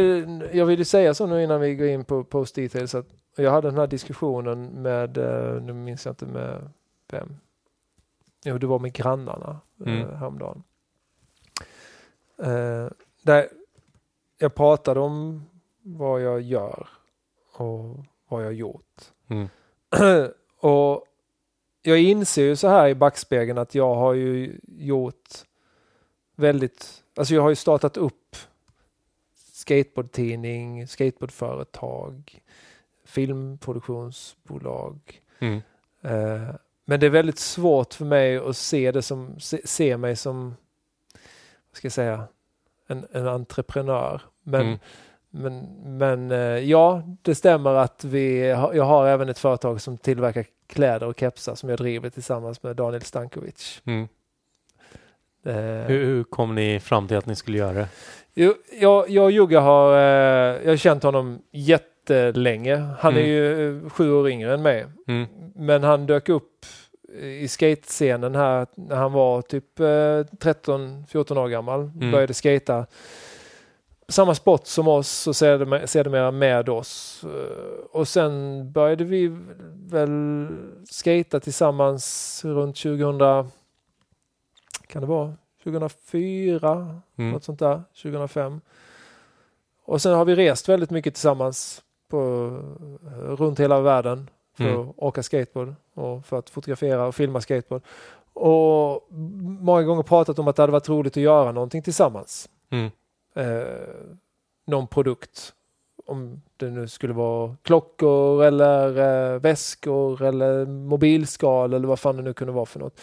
jag 0.52 0.66
vill 0.66 0.78
ju 0.78 0.84
säga 0.84 1.14
så 1.14 1.26
nu 1.26 1.42
innan 1.44 1.60
vi 1.60 1.74
går 1.74 1.88
in 1.88 2.04
på 2.04 2.24
post 2.24 2.54
details 2.54 2.94
att 2.94 3.06
jag 3.36 3.50
hade 3.50 3.68
den 3.68 3.78
här 3.78 3.86
diskussionen 3.86 4.66
med, 4.82 5.18
eh, 5.18 5.62
nu 5.62 5.72
minns 5.72 6.04
jag 6.04 6.12
inte 6.12 6.26
med 6.26 6.70
vem. 7.10 7.36
Jo, 8.44 8.58
det 8.58 8.66
var 8.66 8.78
med 8.78 8.92
grannarna 8.92 9.60
Mm. 9.80 9.96
mm. 10.02 10.16
häromdagen. 10.16 10.62
Eh, 12.42 12.86
där 13.22 13.48
jag 14.38 14.54
pratade 14.54 15.00
om 15.00 15.44
vad 15.82 16.22
jag 16.22 16.40
gör 16.40 16.88
och 17.52 18.04
vad 18.28 18.44
jag 18.44 18.52
gjort. 18.52 19.00
Mm. 19.28 19.48
och 20.60 21.04
jag 21.82 21.98
inser 21.98 22.42
ju 22.42 22.56
så 22.56 22.68
här 22.68 22.88
i 22.88 22.94
backspegeln 22.94 23.58
att 23.58 23.74
jag 23.74 23.94
har 23.94 24.14
ju 24.14 24.60
gjort 24.66 25.44
väldigt, 26.36 27.02
alltså 27.16 27.34
jag 27.34 27.42
har 27.42 27.50
ju 27.50 27.56
startat 27.56 27.96
upp 27.96 28.36
skateboardtidning, 29.34 30.88
skateboardföretag, 30.88 32.42
filmproduktionsbolag. 33.04 35.20
Mm. 35.38 35.60
Eh, 36.02 36.54
men 36.84 37.00
det 37.00 37.06
är 37.06 37.10
väldigt 37.10 37.38
svårt 37.38 37.94
för 37.94 38.04
mig 38.04 38.36
att 38.36 38.56
se 38.56 38.92
det 38.92 39.02
som, 39.02 39.40
se, 39.40 39.66
se 39.66 39.96
mig 39.96 40.16
som, 40.16 40.56
vad 41.70 41.76
ska 41.76 41.86
jag 41.86 41.92
säga, 41.92 42.28
en, 42.88 43.06
en 43.12 43.28
entreprenör. 43.28 44.20
Men, 44.42 44.60
Mm. 44.60 44.78
men, 45.30 45.98
men 45.98 46.30
eh, 46.30 46.38
ja, 46.70 47.02
det 47.22 47.34
stämmer 47.34 47.74
att 47.74 48.04
vi, 48.04 48.48
jag 48.48 48.84
har 48.84 49.06
även 49.08 49.28
ett 49.28 49.38
företag 49.38 49.80
som 49.80 49.98
tillverkar 49.98 50.44
kläder 50.66 51.06
och 51.06 51.20
kepsar 51.20 51.54
som 51.54 51.68
jag 51.68 51.78
driver 51.78 52.10
tillsammans 52.10 52.62
med 52.62 52.76
Daniel 52.76 53.02
Stankovic. 53.02 53.82
Mm. 53.86 54.08
Eh, 55.46 55.54
Hur, 55.86 56.04
hur 56.04 56.24
kom 56.24 56.54
ni 56.54 56.80
fram 56.80 57.08
till 57.08 57.16
att 57.16 57.26
ni 57.26 57.36
skulle 57.36 57.58
göra 57.58 57.72
det? 57.72 57.88
Jag, 58.80 59.10
jag 59.10 59.24
och 59.24 59.30
Jugga 59.30 59.60
har, 59.60 59.92
eh, 59.96 60.62
jag 60.64 60.72
har 60.72 60.76
känt 60.76 61.02
honom 61.02 61.42
jättelänge. 61.52 62.76
Han 62.98 63.16
är 63.16 63.18
Mm. 63.20 63.30
ju 63.30 63.78
eh, 63.84 63.90
sju 63.90 64.12
år 64.12 64.28
yngre 64.30 64.54
än 64.54 64.62
mig. 64.62 64.86
Mm. 65.08 65.26
Men 65.54 65.82
han 65.82 66.06
dök 66.06 66.28
upp 66.28 66.50
i 67.14 67.48
skatescenen 67.48 68.34
här 68.34 68.66
när 68.74 68.96
han 68.96 69.12
var 69.12 69.42
typ 69.42 69.80
eh, 69.80 69.84
13-14 69.84 71.38
år 71.38 71.48
gammal. 71.48 71.80
Mm. 71.80 72.10
Började 72.10 72.34
skata 72.34 72.86
samma 74.08 74.34
sport 74.34 74.66
som 74.66 74.88
oss 74.88 75.26
och 75.26 75.36
sedermera 75.36 76.30
med 76.30 76.68
oss. 76.68 77.24
Eh, 77.24 77.84
Och 77.92 78.08
sen 78.08 78.72
började 78.72 79.04
vi 79.04 79.38
väl 79.90 80.48
skata 80.90 81.40
tillsammans 81.40 82.40
runt 82.44 82.76
2000, 82.76 83.18
kan 84.86 85.00
det 85.02 85.06
vara 85.06 85.34
2004? 85.64 87.00
Mm. 87.16 87.30
Något 87.32 87.44
sånt 87.44 87.58
där, 87.58 87.82
2005. 88.02 88.60
Och 89.84 90.02
sen 90.02 90.14
har 90.14 90.24
vi 90.24 90.34
rest 90.34 90.68
väldigt 90.68 90.90
mycket 90.90 91.14
tillsammans 91.14 91.82
på, 92.08 92.18
runt 93.26 93.60
hela 93.60 93.80
världen 93.80 94.30
för 94.58 94.74
Mm. 94.74 94.88
att 94.88 94.94
åka 94.98 95.22
skateboard 95.22 95.74
och 95.94 96.26
för 96.26 96.38
att 96.38 96.50
fotografera 96.50 97.06
och 97.06 97.14
filma 97.14 97.40
skateboard. 97.40 97.82
Och 98.32 99.06
många 99.60 99.82
gånger 99.82 100.02
pratat 100.02 100.38
om 100.38 100.48
att 100.48 100.56
det 100.56 100.62
hade 100.62 100.72
varit 100.72 100.88
roligt 100.88 101.16
att 101.16 101.22
göra 101.22 101.52
någonting 101.52 101.82
tillsammans. 101.82 102.48
Mm. 102.70 102.90
Eh, 103.34 103.68
någon 104.66 104.86
produkt. 104.86 105.52
Om 106.06 106.42
det 106.56 106.70
nu 106.70 106.88
skulle 106.88 107.12
vara 107.12 107.56
klockor 107.62 108.44
eller 108.44 108.88
eh, 109.34 109.40
väskor 109.40 110.22
eller 110.22 110.66
mobilskal 110.66 111.74
eller 111.74 111.88
vad 111.88 111.98
fan 111.98 112.16
det 112.16 112.22
nu 112.22 112.32
kunde 112.34 112.52
vara 112.52 112.66
för 112.66 112.80
något. 112.80 113.00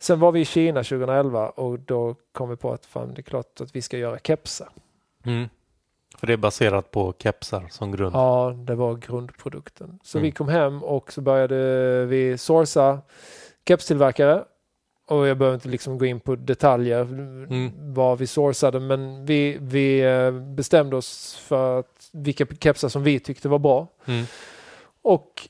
Sen 0.00 0.20
var 0.20 0.32
vi 0.32 0.40
i 0.40 0.44
Kina 0.44 0.82
2011 0.82 1.48
och 1.50 1.78
då 1.78 2.14
kom 2.32 2.48
vi 2.50 2.56
på 2.56 2.72
att 2.72 2.86
fan, 2.86 3.14
det 3.14 3.20
är 3.20 3.22
klart 3.22 3.60
att 3.60 3.76
vi 3.76 3.82
ska 3.82 3.98
göra 3.98 4.18
kepsar. 4.18 4.68
Mm. 5.24 5.48
För 6.20 6.26
det 6.26 6.32
är 6.32 6.36
baserat 6.36 6.90
på 6.90 7.14
kepsar 7.18 7.66
som 7.70 7.92
grund. 7.92 8.14
Ja, 8.16 8.54
det 8.66 8.74
var 8.74 8.94
grundprodukten. 8.96 9.98
Så 10.02 10.18
Mm. 10.18 10.22
vi 10.24 10.30
kom 10.32 10.48
hem 10.48 10.82
och 10.82 11.12
så 11.12 11.20
började 11.20 12.04
vi 12.06 12.38
sourca 12.38 12.98
kepstillverkare. 13.68 14.44
Och 15.06 15.26
jag 15.26 15.38
behöver 15.38 15.54
inte 15.54 15.68
liksom 15.68 15.98
gå 15.98 16.04
in 16.06 16.20
på 16.20 16.36
detaljer 16.36 17.00
Mm. 17.00 17.72
vad 17.94 18.18
vi 18.18 18.26
sourcade 18.26 18.80
men 18.80 19.26
vi, 19.26 19.58
vi 19.60 20.00
eh, 20.00 20.30
bestämde 20.32 20.96
oss 20.96 21.36
för 21.36 21.78
att 21.78 22.10
vilka 22.12 22.46
kepsar 22.60 22.88
som 22.88 23.02
vi 23.02 23.20
tyckte 23.20 23.48
var 23.48 23.58
bra. 23.58 23.86
Mm. 24.06 24.24
Och 25.02 25.48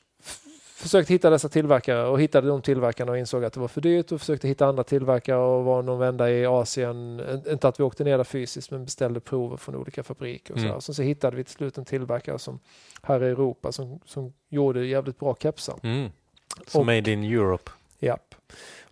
försökte 0.81 1.13
hitta 1.13 1.29
dessa 1.29 1.49
tillverkare 1.49 2.07
och 2.07 2.21
hittade 2.21 2.47
de 2.47 2.61
tillverkarna 2.61 3.11
och 3.11 3.17
insåg 3.17 3.45
att 3.45 3.53
det 3.53 3.59
var 3.59 3.67
för 3.67 3.81
dyrt 3.81 4.11
och 4.11 4.19
försökte 4.19 4.47
hitta 4.47 4.65
andra 4.65 4.83
tillverkare 4.83 5.37
och 5.37 5.63
var 5.63 5.81
någon 5.81 5.99
vända 5.99 6.31
i 6.31 6.45
Asien. 6.45 7.21
Inte 7.49 7.67
att 7.67 7.79
vi 7.79 7.83
åkte 7.83 8.03
ner 8.03 8.17
där 8.17 8.23
fysiskt 8.23 8.71
men 8.71 8.85
beställde 8.85 9.19
prover 9.19 9.57
från 9.57 9.75
olika 9.75 10.03
fabriker. 10.03 10.53
Och 10.53 10.59
så, 10.59 10.65
Mm. 10.65 10.75
och 10.75 10.83
sen 10.83 10.95
så 10.95 11.01
hittade 11.01 11.37
vi 11.37 11.43
till 11.43 11.53
slut 11.53 11.77
en 11.77 11.85
tillverkare 11.85 12.39
som 12.39 12.59
här 13.01 13.23
i 13.23 13.27
Europa 13.27 13.71
som, 13.71 13.99
som 14.05 14.33
gjorde 14.49 14.85
jävligt 14.85 15.19
bra 15.19 15.35
kepsar. 15.39 15.75
Mm. 15.83 16.09
Så 16.67 16.79
Och- 16.79 16.85
made 16.85 17.11
in 17.11 17.23
Europe. 17.23 17.71
Japp. 17.99 18.30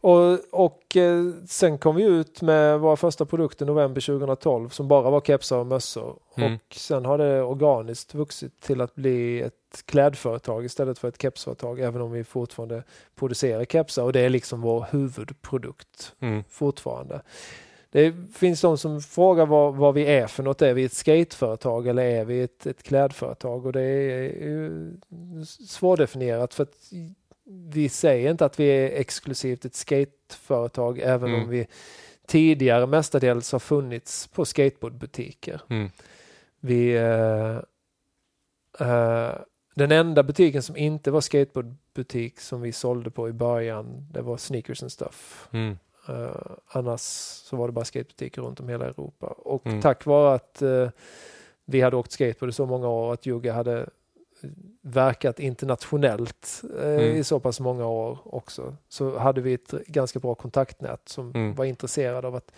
Och, 0.02 0.40
och 0.52 0.98
eh, 0.98 1.26
sen 1.48 1.78
kom 1.78 1.96
vi 1.96 2.04
ut 2.04 2.42
med 2.42 2.80
våra 2.80 2.96
första 2.96 3.26
produkter 3.26 3.66
november 3.66 4.02
2012 4.02 4.70
som 4.70 4.88
bara 4.88 5.10
var 5.10 5.22
kepsar 5.22 5.58
och 5.58 5.68
mössor. 5.68 6.20
Mm. 6.36 6.54
Och 6.54 6.76
sen 6.76 7.06
har 7.06 7.18
det 7.18 7.42
organiskt 7.42 8.14
vuxit 8.14 8.60
till 8.62 8.82
att 8.82 8.96
bli 8.96 9.42
ett 9.42 9.84
klädföretag 9.86 10.66
istället 10.66 11.00
för 11.00 11.08
ett 11.08 11.22
kepsföretag 11.22 11.80
även 11.80 12.02
om 12.02 12.12
vi 12.12 12.24
fortfarande 12.24 12.84
producerar 13.16 13.66
kepsar 13.66 14.04
och 14.04 14.14
det 14.14 14.20
är 14.20 14.30
liksom 14.30 14.62
vår 14.62 14.86
huvudprodukt 14.92 16.14
Mm. 16.20 16.44
fortfarande. 16.50 17.22
Det 17.92 18.14
finns 18.36 18.62
de 18.62 18.78
som 18.78 19.02
frågar 19.02 19.46
vad, 19.46 19.76
vad 19.76 19.94
vi 19.94 20.06
är 20.06 20.28
för 20.28 20.44
något. 20.44 20.62
Är 20.62 20.74
vi 20.74 20.84
ett 20.84 20.94
skateföretag 20.94 21.88
eller 21.88 22.04
är 22.04 22.26
vi 22.26 22.42
ett, 22.42 22.66
ett 22.66 22.84
klädföretag? 22.84 23.66
Och 23.66 23.72
det 23.72 23.82
är 23.82 24.22
ju 24.24 24.92
svårdefinierat 25.68 26.54
för 26.54 26.64
att 26.64 26.92
vi 27.52 27.90
säger 27.90 28.32
inte 28.32 28.46
att 28.46 28.60
vi 28.60 28.66
är 28.68 29.00
exklusivt 29.00 29.66
ett 29.66 29.76
skateföretag 29.76 31.00
även 31.00 31.30
Mm. 31.30 31.44
om 31.44 31.50
vi 31.50 31.68
tidigare 32.28 32.86
mestadels 32.88 33.52
har 33.52 33.60
funnits 33.60 34.28
på 34.28 34.46
skateboardbutiker. 34.46 35.62
Mm. 35.70 35.90
Vi, 36.60 36.96
eh, 36.96 37.58
eh, 38.90 39.32
den 39.76 39.92
enda 39.92 40.24
butiken 40.24 40.64
som 40.64 40.78
inte 40.78 41.12
var 41.12 41.22
skateboardbutik 41.22 42.40
som 42.40 42.62
vi 42.62 42.72
sålde 42.72 43.12
på 43.12 43.30
i 43.30 43.34
början, 43.34 44.08
det 44.12 44.22
var 44.22 44.38
Sneakers 44.38 44.84
and 44.84 44.92
Stuff. 44.92 45.48
Mm. 45.52 45.78
Eh, 46.10 46.52
annars 46.68 47.02
så 47.02 47.56
var 47.56 47.68
det 47.68 47.72
bara 47.72 47.86
skatebutiker 47.86 48.42
runt 48.42 48.60
om 48.60 48.70
hela 48.70 48.86
Europa. 48.86 49.28
Och 49.28 49.66
Mm. 49.68 49.82
tack 49.82 50.06
vare 50.06 50.34
att 50.36 50.62
vi 51.66 51.82
hade 51.82 51.96
åkt 51.98 52.12
skateboard 52.12 52.50
i 52.50 52.54
så 52.54 52.66
många 52.66 52.88
år 52.90 53.14
att 53.14 53.26
Jugge 53.26 53.52
hade 53.52 53.90
verkat 54.82 55.40
internationellt 55.40 56.61
eh, 56.80 56.90
Mm. 56.90 57.16
i 57.18 57.24
så 57.24 57.40
pass 57.40 57.60
många 57.60 57.86
år 57.88 58.18
också. 58.26 58.76
Så 58.90 59.18
hade 59.18 59.41
vi 59.41 59.53
ett 59.53 59.72
ganska 59.88 60.20
bra 60.20 60.36
kontaktnät 60.36 61.02
som 61.10 61.32
Mm. 61.36 61.56
var 61.56 61.66
intresserade 61.66 62.28
av 62.28 62.36
att, 62.36 62.52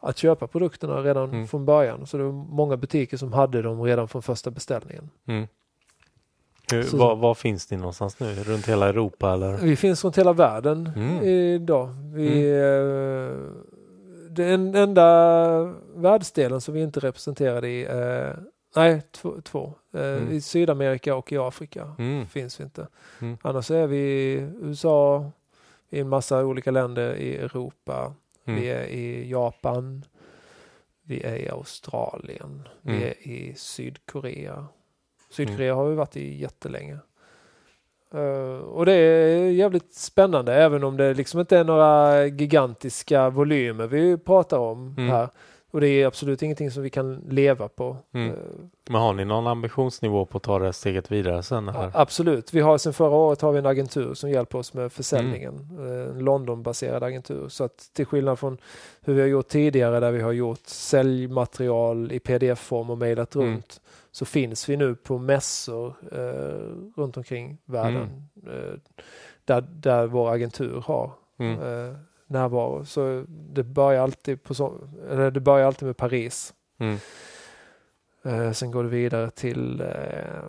att 0.00 0.16
köpa 0.18 0.46
produkterna 0.46 0.96
redan 1.02 1.28
Mm. 1.30 1.46
från 1.46 1.64
början. 1.64 2.06
Så 2.06 2.16
det 2.16 2.24
var 2.24 2.32
många 2.32 2.76
butiker 2.76 3.16
som 3.16 3.32
hade 3.32 3.62
dem 3.62 3.82
redan 3.82 4.08
från 4.08 4.22
första 4.22 4.50
beställningen. 4.50 5.10
Mm. 5.26 5.46
Hur, 6.72 6.82
Så- 6.82 6.96
var, 6.96 7.16
var 7.16 7.34
finns 7.34 7.70
ni 7.70 7.76
någonstans 7.76 8.20
nu? 8.20 8.34
Runt 8.34 8.68
hela 8.68 8.88
Europa 8.88 9.32
eller? 9.32 9.56
Vi 9.58 9.76
finns 9.76 10.04
runt 10.04 10.18
hela 10.18 10.32
världen 10.32 10.90
Mm. 10.96 11.24
idag. 11.24 11.88
Vi, 12.14 12.50
eh, 12.50 13.62
den 14.30 14.74
enda 14.74 15.74
världsdelen 15.94 16.60
som 16.60 16.74
vi 16.74 16.82
inte 16.82 17.00
representerade 17.00 17.68
i, 17.68 17.82
eh, 17.84 18.30
nej 18.76 19.02
två, 19.10 19.40
två. 19.44 19.74
Eh, 19.92 20.00
Mm. 20.02 20.32
i 20.32 20.40
Sydamerika 20.40 21.14
och 21.16 21.32
i 21.32 21.38
Afrika 21.38 21.94
Mm. 21.98 22.26
finns 22.26 22.60
vi 22.60 22.64
inte. 22.64 22.86
Mm. 23.20 23.36
Annars 23.42 23.70
är 23.70 23.86
vi 23.86 23.96
i 23.98 24.34
USA, 24.60 25.30
i 25.90 26.00
en 26.00 26.08
massa 26.08 26.44
olika 26.44 26.70
länder 26.70 27.14
i 27.14 27.36
Europa, 27.36 28.14
Mm. 28.44 28.60
vi 28.60 28.68
är 28.70 28.84
i 28.86 29.30
Japan, 29.30 30.04
vi 31.02 31.22
är 31.22 31.36
i 31.36 31.48
Australien, 31.48 32.68
vi 32.80 32.92
Mm. 32.92 33.02
är 33.08 33.28
i 33.28 33.54
Sydkorea. 33.56 34.66
Sydkorea 35.30 35.74
har 35.74 35.88
vi 35.88 35.94
varit 35.94 36.16
i 36.16 36.34
jättelänge. 36.40 36.98
Uh, 38.14 38.56
och 38.58 38.86
det 38.86 38.92
är 38.92 39.50
jävligt 39.50 39.94
spännande 39.94 40.54
även 40.54 40.84
om 40.84 40.96
det 40.96 41.14
liksom 41.14 41.40
inte 41.40 41.58
är 41.58 41.64
några 41.64 42.24
gigantiska 42.26 43.30
volymer 43.30 43.86
vi 43.86 44.16
pratar 44.18 44.58
om 44.58 44.94
Mm. 44.98 45.08
här. 45.10 45.28
Och 45.72 45.80
det 45.80 45.88
är 45.88 46.06
absolut 46.06 46.42
ingenting 46.42 46.70
som 46.70 46.82
vi 46.82 46.90
kan 46.90 47.14
leva 47.28 47.68
på. 47.68 47.96
Mm. 48.14 48.30
Eh, 48.30 48.36
Men 48.88 49.00
har 49.00 49.12
ni 49.12 49.24
någon 49.24 49.46
ambitionsnivå 49.46 50.26
på 50.26 50.36
att 50.36 50.42
ta 50.42 50.58
det 50.58 50.64
här 50.64 50.72
steget 50.72 51.12
vidare 51.12 51.42
sen? 51.42 51.68
Här? 51.68 51.90
Absolut. 51.94 52.54
Vi 52.54 52.60
har 52.60 52.78
sedan 52.78 52.92
förra 52.92 53.10
året 53.16 53.40
har 53.40 53.52
vi 53.52 53.58
en 53.58 53.66
agentur 53.66 54.14
som 54.14 54.30
hjälper 54.30 54.58
oss 54.58 54.74
med 54.74 54.92
försäljningen. 54.92 55.68
Mm. 55.70 55.86
Eh, 56.02 56.08
En 56.08 56.18
Londonbaserad 56.24 57.02
agentur. 57.02 57.48
Så 57.48 57.64
att 57.64 57.90
till 57.92 58.06
skillnad 58.06 58.38
från 58.38 58.58
hur 59.00 59.14
vi 59.14 59.20
har 59.20 59.28
gjort 59.28 59.48
tidigare 59.48 60.00
där 60.00 60.10
vi 60.12 60.20
har 60.20 60.32
gjort 60.32 60.66
säljmaterial 60.66 62.12
i 62.12 62.18
pdf-form 62.20 62.90
och 62.90 62.98
mejlat 62.98 63.34
Mm. 63.34 63.46
runt 63.48 63.80
så 64.10 64.24
finns 64.24 64.68
vi 64.68 64.76
nu 64.76 64.94
på 64.94 65.18
mässor 65.18 65.94
eh, 66.12 67.00
runt 67.00 67.16
omkring 67.16 67.58
världen 67.64 68.28
eh, 68.46 68.78
där, 69.44 69.60
där 69.60 70.06
vår 70.06 70.30
agentur 70.34 70.80
har 70.86 71.10
Mm. 71.38 71.60
eh, 71.60 71.94
närvaro. 72.32 72.84
Så 72.84 73.24
det 73.28 73.62
börjar 73.62 74.02
alltid, 74.02 74.42
på 74.42 74.54
så, 74.54 74.78
eller 75.10 75.30
det 75.30 75.40
börjar 75.40 75.66
alltid 75.66 75.86
med 75.86 75.96
Paris. 75.96 76.54
Mm. 76.78 76.96
Eh, 78.24 78.52
sen 78.52 78.70
går 78.70 78.82
det 78.82 78.88
vidare 78.88 79.30
till 79.30 79.80
eh, 79.80 80.42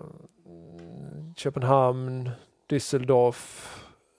Köpenhamn, 1.36 2.30
Düsseldorf 2.70 3.68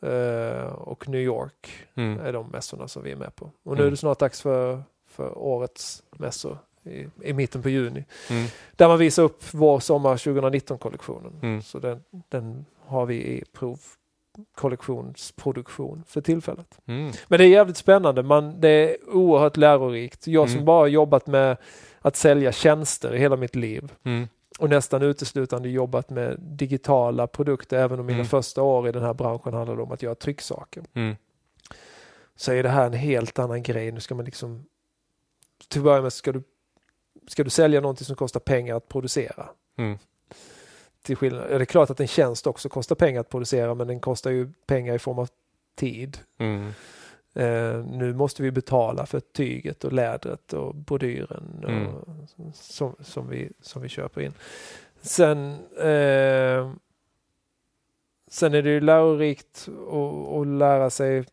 eh, 0.02 0.66
och 0.72 1.08
New 1.08 1.20
York 1.20 1.86
Mm. 1.96 2.20
är 2.20 2.32
de 2.32 2.48
mässorna 2.48 2.88
som 2.88 3.02
vi 3.02 3.12
är 3.12 3.16
med 3.16 3.36
på. 3.36 3.44
Och 3.44 3.72
nu 3.72 3.80
Mm. 3.82 3.86
är 3.86 3.90
det 3.90 3.96
snart 3.96 4.18
dags 4.18 4.40
för, 4.42 4.82
för 5.06 5.38
årets 5.38 6.02
mässor 6.10 6.58
i, 6.82 7.06
i 7.22 7.32
mitten 7.32 7.62
på 7.62 7.68
juni. 7.68 8.04
Mm. 8.30 8.46
Där 8.76 8.88
man 8.88 8.98
visar 8.98 9.22
upp 9.22 9.54
vår 9.54 9.80
sommar 9.80 10.16
2019-kollektionen. 10.16 11.32
Mm. 11.42 11.62
Så 11.62 11.78
den, 11.78 12.04
den 12.28 12.64
har 12.86 13.06
vi 13.06 13.14
i 13.14 13.44
provkollektionsproduktion 14.34 16.04
för 16.06 16.20
tillfället. 16.20 16.78
Mm. 16.86 17.12
Men 17.28 17.38
det 17.38 17.44
är 17.44 17.48
jävligt 17.48 17.76
spännande. 17.76 18.22
Man, 18.22 18.60
det 18.60 18.68
är 18.68 19.08
oerhört 19.14 19.56
lärorikt. 19.56 20.26
Jag 20.26 20.48
som 20.48 20.54
Mm. 20.56 20.64
bara 20.64 20.88
jobbat 20.88 21.26
med 21.26 21.56
att 22.00 22.16
sälja 22.16 22.52
tjänster 22.52 23.14
i 23.14 23.18
hela 23.18 23.36
mitt 23.36 23.54
liv 23.56 23.92
Mm. 24.04 24.28
och 24.58 24.70
nästan 24.70 25.02
uteslutande 25.02 25.68
jobbat 25.68 26.10
med 26.10 26.40
digitala 26.40 27.26
produkter, 27.26 27.78
även 27.78 28.00
om 28.00 28.06
mina 28.06 28.16
Mm. 28.18 28.26
första 28.26 28.62
år 28.62 28.88
i 28.88 28.92
den 28.92 29.02
här 29.02 29.14
branschen 29.14 29.54
handlade 29.54 29.82
om 29.82 29.92
att 29.92 30.02
göra 30.02 30.14
trycksaker. 30.14 30.84
Mm. 30.94 31.16
Så 32.36 32.52
är 32.52 32.62
det 32.62 32.68
här 32.68 32.86
en 32.86 32.92
helt 32.92 33.38
annan 33.38 33.62
grej. 33.62 33.92
Nu 33.92 34.00
ska 34.00 34.14
man 34.14 34.24
liksom, 34.24 34.64
till 35.68 35.80
att 35.80 35.84
börja 35.84 36.02
med 36.02 36.12
ska 36.12 36.32
du, 36.32 36.42
ska 37.26 37.44
du 37.44 37.50
sälja 37.50 37.80
någonting 37.80 38.04
som 38.04 38.16
kostar 38.16 38.40
pengar 38.40 38.76
att 38.76 38.88
producera. 38.88 39.48
Till 41.04 41.16
skillnad, 41.16 41.48
det 41.48 41.54
är 41.54 41.64
klart 41.64 41.90
att 41.90 42.00
en 42.00 42.06
tjänst 42.06 42.46
också 42.46 42.68
kostar 42.68 42.96
pengar 42.96 43.20
att 43.20 43.28
producera, 43.28 43.74
men 43.74 43.86
den 43.86 44.00
kostar 44.00 44.30
ju 44.30 44.52
pengar 44.66 44.94
i 44.94 44.98
form 44.98 45.18
av 45.18 45.28
tid. 45.76 46.18
Mm. 46.38 46.66
Eh, 47.34 47.84
nu 47.86 48.14
måste 48.14 48.42
vi 48.42 48.50
betala 48.50 49.06
för 49.06 49.20
tyget 49.20 49.84
och 49.84 49.92
lädret 49.92 50.52
och 50.52 50.74
brodyren 50.74 51.60
och, 51.64 51.70
Mm. 51.70 52.52
som, 52.54 52.96
som, 53.00 53.28
vi, 53.28 53.50
som 53.60 53.82
vi 53.82 53.88
köper 53.88 54.20
in. 54.20 54.32
Sen, 55.00 55.52
eh, 55.78 56.70
sen 58.30 58.54
är 58.54 58.62
det 58.62 58.70
ju 58.70 58.80
lärorikt 58.80 59.68
att, 60.40 60.46
lära 60.46 60.90
sig 60.90 61.24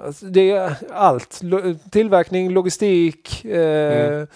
alltså 0.00 0.26
det 0.26 0.50
är 0.50 0.76
allt. 0.92 1.42
Lo, 1.42 1.74
tillverkning, 1.90 2.50
logistik, 2.50 3.44
eh, 3.44 4.08
Mm. 4.12 4.26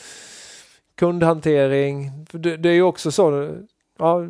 kundhantering. 0.95 2.11
Det, 2.33 2.57
det 2.57 2.69
är 2.69 2.75
ju 2.75 2.83
också 2.83 3.11
så. 3.13 3.57
Ja, 3.99 4.27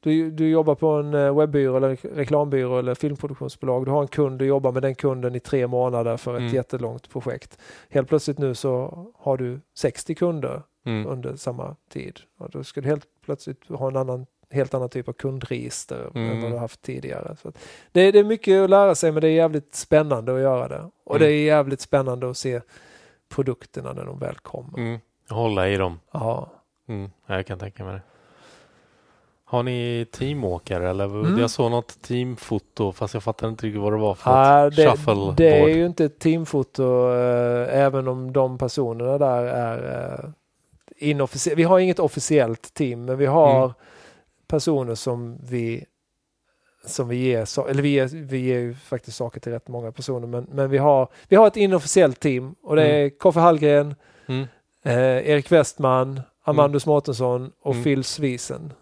du, 0.00 0.30
du 0.30 0.48
jobbar 0.48 0.74
på 0.74 0.88
en 0.88 1.14
eh, 1.14 1.36
webbyrå 1.38 1.76
eller 1.76 1.96
reklambyrå 2.14 2.78
eller 2.78 2.94
filmproduktionsbolag. 2.94 3.84
Du 3.84 3.90
har 3.90 4.02
en 4.02 4.08
kund, 4.08 4.38
du 4.38 4.44
jobbar 4.46 4.72
med 4.72 4.82
den 4.82 4.94
kunden 4.94 5.34
i 5.34 5.40
tre 5.40 5.66
månader 5.66 6.16
för 6.16 6.34
ett 6.34 6.40
Mm. 6.40 6.54
jättelångt 6.54 7.10
projekt. 7.10 7.58
Helt 7.90 8.08
plötsligt 8.08 8.38
nu 8.38 8.54
så 8.54 9.06
har 9.18 9.36
du 9.36 9.60
60 9.74 10.14
kunder 10.14 10.62
Mm. 10.86 11.06
under 11.06 11.36
samma 11.36 11.76
tid. 11.92 12.20
Och 12.38 12.50
då 12.50 12.64
ska 12.64 12.80
du 12.80 12.88
helt 12.88 13.06
plötsligt 13.24 13.68
ha 13.68 13.88
en 13.88 13.96
annan, 13.96 14.26
helt 14.50 14.74
annan 14.74 14.88
typ 14.88 15.08
av 15.08 15.12
kundregister 15.12 16.10
än 16.14 16.24
Mm. 16.30 16.42
vad 16.42 16.50
du 16.52 16.56
haft 16.58 16.82
tidigare. 16.82 17.36
Så 17.42 17.52
det, 17.92 18.10
det 18.10 18.18
är 18.18 18.24
mycket 18.24 18.60
att 18.64 18.70
lära 18.70 18.94
sig 18.94 19.12
men 19.12 19.20
det 19.20 19.28
är 19.28 19.32
jävligt 19.32 19.74
spännande 19.74 20.34
att 20.34 20.40
göra 20.40 20.68
det. 20.68 20.90
Och 21.04 21.16
Mm. 21.16 21.26
det 21.28 21.34
är 21.34 21.44
jävligt 21.44 21.80
spännande 21.80 22.30
att 22.30 22.36
se 22.36 22.60
produkterna 23.28 23.92
när 23.92 24.04
de 24.04 24.18
väl 24.18 24.34
kommer. 24.34 24.78
Mm. 24.78 25.00
Hålla 25.30 25.68
i 25.68 25.76
dem. 25.76 26.00
Ja. 26.12 26.50
Mm. 26.88 27.10
Ja, 27.26 27.34
Jag 27.36 27.46
kan 27.46 27.58
tänka 27.58 27.84
mig 27.84 27.94
det. 27.94 28.02
Har 29.46 29.62
ni 29.62 30.06
teamåkare 30.12 30.90
eller? 30.90 31.04
Mm. 31.04 31.38
Jag 31.38 31.50
såg 31.50 31.70
något 31.70 32.02
teamfoto 32.02 32.92
fast 32.92 33.14
jag 33.14 33.22
fattar 33.22 33.48
inte 33.48 33.66
riktigt 33.66 33.80
vad 33.82 33.92
det 33.92 33.96
var 33.98 34.14
för 34.14 34.30
Ja, 34.30 34.64
något. 34.64 34.76
det, 34.76 35.44
det 35.44 35.60
är 35.60 35.68
ju 35.68 35.86
inte 35.86 36.04
ett 36.04 36.18
teamfoto 36.18 37.12
eh, 37.12 37.78
även 37.80 38.08
om 38.08 38.32
de 38.32 38.58
personerna 38.58 39.18
där 39.18 39.44
är 39.44 40.12
eh, 40.24 40.30
inofficiellt. 40.96 41.58
Vi 41.58 41.62
har 41.62 41.78
inget 41.78 41.98
officiellt 41.98 42.74
team 42.74 43.04
men 43.04 43.18
vi 43.18 43.26
har 43.26 43.64
Mm. 43.64 43.74
personer 44.46 44.94
som 44.94 45.38
vi 45.42 45.84
som 46.86 47.08
vi 47.08 47.16
ger, 47.16 47.68
eller 47.70 47.82
vi 47.82 47.88
ger, 47.88 48.06
vi 48.06 48.38
ger 48.38 48.58
ju 48.58 48.74
faktiskt 48.74 49.16
saker 49.16 49.40
till 49.40 49.52
rätt 49.52 49.68
många 49.68 49.92
personer 49.92 50.26
men, 50.26 50.46
men 50.52 50.70
vi, 50.70 50.78
har, 50.78 51.08
vi 51.28 51.36
har 51.36 51.46
ett 51.46 51.56
inofficiellt 51.56 52.20
team 52.20 52.54
och 52.62 52.76
det 52.76 52.86
är 52.86 53.18
Koffe 53.18 53.40
Hallgren, 53.40 53.94
Mm. 54.26 54.46
eh, 54.82 55.30
Erik 55.30 55.52
Westman, 55.52 56.20
Amandus 56.44 56.86
Mårtensson 56.86 57.52
och 57.62 57.72
Mm. 57.72 57.84
Phil 57.84 58.04
Svisen. 58.04 58.72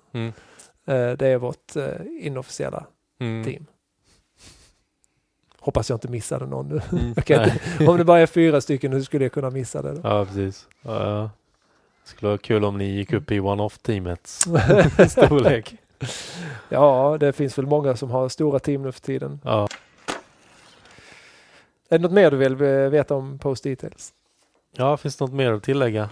Eh, 0.86 1.10
det 1.10 1.26
är 1.28 1.36
vårt 1.36 1.76
eh, 1.76 1.84
inofficiella 2.20 2.86
Mm. 3.20 3.44
team. 3.44 3.66
Hoppas 5.58 5.88
jag 5.90 5.96
inte 5.96 6.08
missade 6.08 6.46
någon 6.46 6.68
nu. 6.68 6.80
Mm. 6.92 7.06
Inte, 7.16 7.60
om 7.88 7.96
det 7.98 8.04
bara 8.04 8.20
är 8.20 8.26
fyra 8.26 8.60
stycken, 8.60 8.92
hur 8.92 9.02
skulle 9.02 9.24
jag 9.24 9.32
kunna 9.32 9.50
missa 9.50 9.82
det? 9.82 9.92
Då? 9.92 10.00
Ja, 10.04 10.24
precis. 10.24 10.68
Ja, 10.82 11.08
ja. 11.10 11.30
Det 12.04 12.08
skulle 12.10 12.28
vara 12.28 12.38
kul 12.38 12.64
om 12.64 12.78
ni 12.78 12.84
gick 12.90 13.12
upp 13.12 13.30
i 13.30 13.40
one-off-teamets 13.40 14.40
storlek. 15.08 15.74
Ja, 16.68 17.16
det 17.20 17.32
finns 17.32 17.58
väl 17.58 17.66
många 17.66 17.96
som 17.96 18.10
har 18.10 18.28
stora 18.28 18.58
team 18.58 18.82
nu 18.82 18.92
för 18.92 19.00
tiden. 19.00 19.40
Ja. 19.44 19.68
Är 21.88 21.98
det 21.98 22.02
något 22.02 22.12
mer 22.12 22.30
du 22.30 22.36
vill 22.36 22.52
eh, 22.52 22.68
veta 22.68 23.14
om 23.14 23.38
Post 23.38 23.64
Details? 23.64 24.12
Ja, 24.76 24.96
finns 24.96 25.16
det 25.16 25.24
något 25.24 25.34
mer 25.34 25.52
att 25.52 25.62
tillägga? 25.62 26.10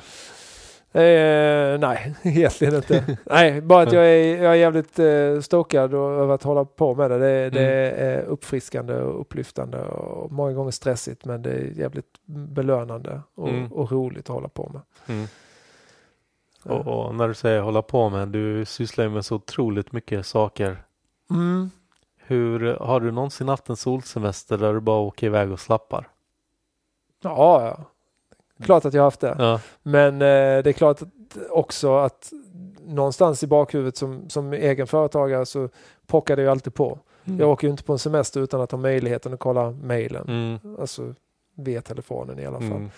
Eh, 0.92 1.78
nej, 1.78 2.14
egentligen 2.22 2.74
inte. 2.74 3.16
nej, 3.24 3.60
bara 3.60 3.82
att 3.82 3.92
jag 3.92 4.06
är, 4.06 4.42
jag 4.42 4.52
är 4.52 4.56
jävligt 4.56 4.98
eh, 4.98 5.40
stokad 5.40 5.94
över 5.94 6.34
att 6.34 6.42
hålla 6.42 6.64
på 6.64 6.94
med 6.94 7.10
det. 7.10 7.18
Det, 7.18 7.50
det 7.50 7.90
är 7.90 8.22
uppfriskande 8.22 8.94
och 8.94 9.20
upplyftande 9.20 9.82
och 9.82 10.32
många 10.32 10.52
gånger 10.52 10.70
stressigt 10.70 11.24
men 11.24 11.42
det 11.42 11.50
är 11.50 11.64
jävligt 11.74 12.20
belönande 12.24 13.20
och, 13.34 13.48
Mm. 13.48 13.72
och 13.72 13.92
roligt 13.92 14.30
att 14.30 14.34
hålla 14.34 14.48
på 14.48 14.68
med. 14.72 14.82
Mm. 15.16 15.26
Och, 16.64 17.06
och 17.06 17.14
när 17.14 17.28
du 17.28 17.34
säger 17.34 17.60
hålla 17.60 17.82
på 17.82 18.08
med, 18.10 18.28
du 18.28 18.64
sysslar 18.64 19.04
ju 19.04 19.10
med 19.10 19.24
så 19.24 19.34
otroligt 19.36 19.92
mycket 19.92 20.26
saker. 20.26 20.82
Mm. 21.30 21.70
Hur, 22.26 22.74
har 22.74 23.00
du 23.00 23.10
någonsin 23.10 23.48
haft 23.48 23.68
en 23.68 23.76
solsemester 23.76 24.58
där 24.58 24.74
du 24.74 24.80
bara 24.80 24.98
åker 25.00 25.26
iväg 25.26 25.52
och 25.52 25.60
slappar? 25.60 26.08
Ja, 27.22 27.62
ja. 27.66 27.84
Klart 28.64 28.84
att 28.84 28.94
jag 28.94 29.00
har 29.02 29.06
haft 29.06 29.20
det. 29.20 29.36
Ja. 29.38 29.60
Men 29.82 30.14
eh, 30.14 30.62
det 30.62 30.66
är 30.66 30.72
klart 30.72 31.02
att 31.02 31.08
också 31.50 31.96
att 31.96 32.32
någonstans 32.86 33.42
i 33.42 33.46
bakhuvudet 33.46 33.96
som, 33.96 34.30
som 34.30 34.52
egen 34.52 34.86
företagare 34.86 35.46
så 35.46 35.68
pockar 36.06 36.36
det 36.36 36.42
ju 36.42 36.48
alltid 36.48 36.74
på. 36.74 36.98
Jag 37.24 37.48
åker 37.50 37.66
ju 37.66 37.70
inte 37.70 37.84
på 37.84 37.92
en 37.92 37.98
semester 37.98 38.40
utan 38.40 38.60
att 38.60 38.70
ha 38.70 38.78
möjligheten 38.78 39.34
att 39.34 39.40
kolla 39.40 39.70
mejlen. 39.70 40.28
Mm. 40.28 40.76
Alltså 40.80 41.14
via 41.56 41.82
telefonen 41.82 42.38
i 42.38 42.46
alla 42.46 42.58
fall. 42.58 42.68
Mm. 42.70 42.90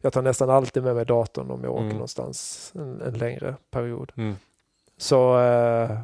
Jag 0.00 0.12
tar 0.12 0.22
nästan 0.22 0.50
alltid 0.50 0.82
med 0.82 0.94
mig 0.96 1.04
datorn 1.04 1.50
om 1.50 1.64
jag 1.64 1.72
åker 1.72 1.84
Mm. 1.84 1.94
någonstans 1.94 2.72
en, 2.74 3.00
en 3.00 3.14
längre 3.14 3.54
period. 3.70 4.12
Mm. 4.16 4.36
Så 4.98 5.38
eh, 5.40 5.98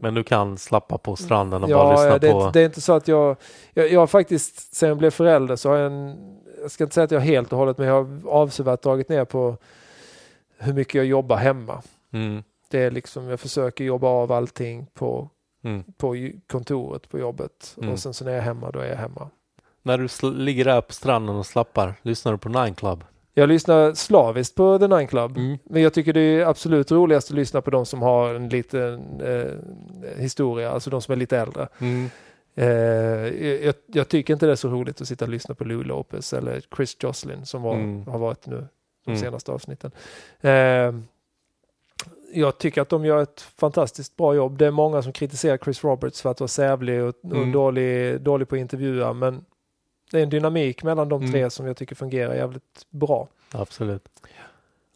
Men 0.00 0.14
du 0.14 0.22
kan 0.22 0.58
slappa 0.58 0.98
på 0.98 1.16
stranden 1.16 1.62
och 1.62 1.68
bara 1.68 1.78
ja, 1.78 1.92
lyssna 1.92 2.18
det, 2.18 2.30
på... 2.30 2.50
det 2.52 2.60
är 2.60 2.64
inte 2.64 2.80
så 2.80 2.92
att 2.92 3.08
jag, 3.08 3.36
jag, 3.72 3.92
jag 3.92 4.00
har 4.00 4.06
faktiskt 4.06 4.74
sen 4.74 4.88
jag 4.88 4.98
blev 4.98 5.10
förälder 5.10 5.56
så 5.56 5.68
har 5.68 5.76
jag 5.76 5.92
en, 5.92 6.16
jag 6.64 6.70
ska 6.70 6.84
inte 6.84 6.94
säga 6.94 7.04
att 7.04 7.10
jag 7.10 7.20
helt 7.20 7.52
och 7.52 7.58
hållet 7.58 7.78
men 7.78 7.86
jag 7.86 7.94
har 8.04 8.20
avsevärt 8.30 8.82
dragit 8.82 9.08
ner 9.08 9.24
på 9.24 9.56
hur 10.58 10.72
mycket 10.72 10.94
jag 10.94 11.04
jobbar 11.04 11.36
hemma. 11.36 11.82
Mm. 12.12 12.42
Det 12.70 12.78
är 12.82 12.90
liksom, 12.90 13.28
jag 13.28 13.40
försöker 13.40 13.84
jobba 13.84 14.08
av 14.08 14.32
allting 14.32 14.86
på, 14.94 15.28
Mm. 15.64 15.84
på 15.96 16.30
kontoret 16.46 17.08
på 17.08 17.18
jobbet 17.18 17.74
Mm. 17.78 17.92
och 17.92 17.98
sen 17.98 18.14
så 18.14 18.24
när 18.24 18.32
jag 18.32 18.38
är 18.38 18.44
hemma 18.44 18.70
då 18.70 18.78
är 18.78 18.86
jag 18.88 18.96
hemma. 18.96 19.28
När 19.82 19.98
du 19.98 20.32
ligger 20.32 20.64
där 20.64 20.80
på 20.80 20.92
stranden 20.92 21.36
och 21.36 21.46
slappar, 21.46 21.94
lyssnar 22.02 22.32
du 22.32 22.38
på 22.38 22.48
Nine 22.48 22.74
Club? 22.74 23.04
Jag 23.34 23.48
lyssnar 23.48 23.94
slaviskt 23.94 24.54
på 24.54 24.78
The 24.78 24.88
Nine 24.88 25.06
Club. 25.06 25.36
Mm. 25.36 25.58
Men 25.64 25.82
jag 25.82 25.94
tycker 25.94 26.12
det 26.12 26.20
är 26.20 26.46
absolut 26.46 26.92
roligast 26.92 27.30
att 27.30 27.36
lyssna 27.36 27.60
på 27.62 27.70
de 27.70 27.86
som 27.86 28.02
har 28.02 28.34
en 28.34 28.48
liten 28.48 29.20
eh, 29.20 29.50
historia, 30.22 30.70
alltså 30.70 30.90
de 30.90 31.02
som 31.02 31.12
är 31.12 31.16
lite 31.16 31.38
äldre. 31.38 31.68
Mm. 31.78 32.10
Eh, 32.54 32.66
jag, 33.64 33.74
jag 33.86 34.08
tycker 34.08 34.32
inte 34.32 34.46
det 34.46 34.52
är 34.52 34.56
så 34.56 34.68
roligt 34.68 35.00
att 35.00 35.08
sitta 35.08 35.24
och 35.24 35.30
lyssna 35.30 35.54
på 35.54 35.64
Lou 35.64 35.84
Lopez 35.84 36.32
eller 36.32 36.60
Chris 36.76 36.96
Jocelyn 37.00 37.46
som 37.46 37.62
var, 37.62 37.74
Mm. 37.74 38.06
har 38.06 38.18
varit 38.18 38.46
nu 38.46 38.66
de 39.04 39.10
Mm. 39.10 39.20
senaste 39.20 39.52
avsnitten. 39.52 39.90
Eh, 40.40 40.94
jag 42.34 42.58
tycker 42.58 42.82
att 42.82 42.88
de 42.88 43.04
gör 43.04 43.22
ett 43.22 43.40
fantastiskt 43.40 44.16
bra 44.16 44.34
jobb. 44.34 44.58
Det 44.58 44.66
är 44.66 44.70
många 44.70 45.02
som 45.02 45.12
kritiserar 45.12 45.58
Chris 45.58 45.84
Roberts 45.84 46.22
för 46.22 46.30
att 46.30 46.40
vara 46.40 46.48
sävlig 46.48 47.02
och, 47.02 47.08
och 47.08 47.24
Mm. 47.36 47.52
dålig, 47.52 48.20
dålig 48.20 48.48
på 48.48 48.54
att 48.54 48.58
intervjua 48.60 49.12
men 49.12 49.44
det 50.10 50.18
är 50.18 50.22
en 50.22 50.30
dynamik 50.30 50.82
mellan 50.82 51.08
de 51.08 51.20
Mm. 51.20 51.32
tre 51.32 51.50
som 51.50 51.66
jag 51.66 51.76
tycker 51.76 51.94
fungerar 51.94 52.34
jävligt 52.34 52.86
bra. 52.90 53.28
Absolut. 53.52 54.08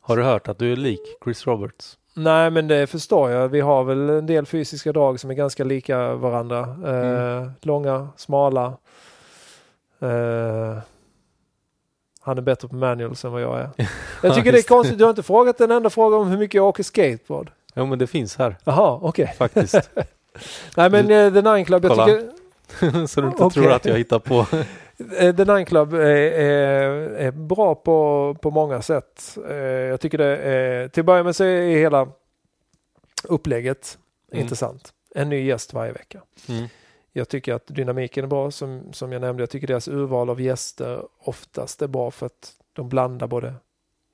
Har 0.01 0.17
du 0.17 0.23
hört 0.23 0.49
att 0.49 0.59
du 0.59 0.73
är 0.73 0.77
lik 0.77 1.01
Chris 1.25 1.47
Roberts? 1.47 1.99
Nej, 2.19 2.51
men 2.51 2.69
det 2.69 2.87
förstår 2.87 3.31
jag. 3.31 3.49
Vi 3.49 3.61
har 3.61 3.85
väl 3.85 4.11
en 4.11 4.27
del 4.27 4.47
fysiska 4.47 4.93
drag 4.93 5.21
som 5.21 5.31
är 5.31 5.35
ganska 5.35 5.65
lika 5.65 6.15
varandra. 6.15 6.59
Eh, 6.61 7.39
Mm. 7.39 7.51
Långa, 7.63 8.09
smala. 8.17 8.67
Eh, 10.01 10.79
han 12.21 12.39
är 12.39 12.43
bättre 12.43 12.69
på 12.69 12.75
manuals 12.77 13.25
än 13.25 13.33
vad 13.33 13.43
jag 13.43 13.59
är. 13.61 13.71
Jag 14.23 14.35
tycker 14.35 14.53
det 14.53 14.59
är 14.59 14.63
konstigt. 14.63 14.99
Du 14.99 15.05
har 15.05 15.11
inte 15.11 15.23
frågat 15.23 15.61
en 15.61 15.71
enda 15.71 15.91
fråga 15.91 16.17
om 16.17 16.29
hur 16.29 16.39
mycket 16.39 16.55
jag 16.55 16.67
åker 16.67 16.83
skateboard. 16.83 17.51
Jo 17.75 17.87
men 17.87 17.99
det 17.99 18.07
finns 18.07 18.37
här 18.37 18.57
Jaha, 18.65 18.99
okej. 19.03 19.35
faktiskt. 19.39 19.75
Nej, 20.77 20.91
men 20.91 21.11
eh, 21.11 21.33
The 21.43 21.51
Nine 21.53 21.65
Club, 21.65 21.85
jag 21.85 21.91
Kolla. 21.93 22.07
tycker 22.07 23.07
Så 23.07 23.21
du 23.21 23.27
inte 23.27 23.43
Okej. 23.45 23.63
tror 23.63 23.73
att 23.73 23.85
jag 23.85 23.97
hittar 23.99 24.19
på. 24.19 24.47
Eh, 25.19 25.37
The 25.37 25.45
Nine 25.45 25.65
Club 25.67 25.95
är, 25.95 26.01
är, 26.01 26.91
är 27.11 27.31
bra 27.31 27.75
på, 27.75 28.37
på 28.43 28.51
många 28.51 28.83
sätt. 28.83 29.39
Eh, 29.49 29.57
jag 29.65 30.01
tycker 30.01 30.19
det 30.19 30.37
är, 30.37 30.89
till 30.89 31.01
att 31.01 31.07
börja 31.07 31.23
med 31.23 31.37
så 31.37 31.45
är 31.45 31.77
hela 31.77 32.09
upplägget 33.25 33.99
Mm. 34.33 34.43
intressant. 34.43 34.93
En 35.15 35.29
ny 35.29 35.45
gäst 35.47 35.73
varje 35.73 35.93
vecka. 35.93 36.23
Mm. 36.49 36.67
Jag 37.13 37.29
tycker 37.29 37.55
att 37.55 37.67
dynamiken 37.67 38.25
är 38.25 38.29
bra 38.29 38.51
som, 38.51 38.93
som 38.93 39.13
jag 39.13 39.21
nämnde. 39.21 39.43
Jag 39.43 39.51
tycker 39.51 39.67
deras 39.67 39.89
urval 39.89 40.31
av 40.31 40.41
gäster 40.41 41.03
oftast 41.19 41.83
är 41.83 41.87
bra 41.87 42.11
för 42.11 42.27
att 42.27 42.53
de 42.73 42.89
blandar 42.89 43.27
både 43.27 43.55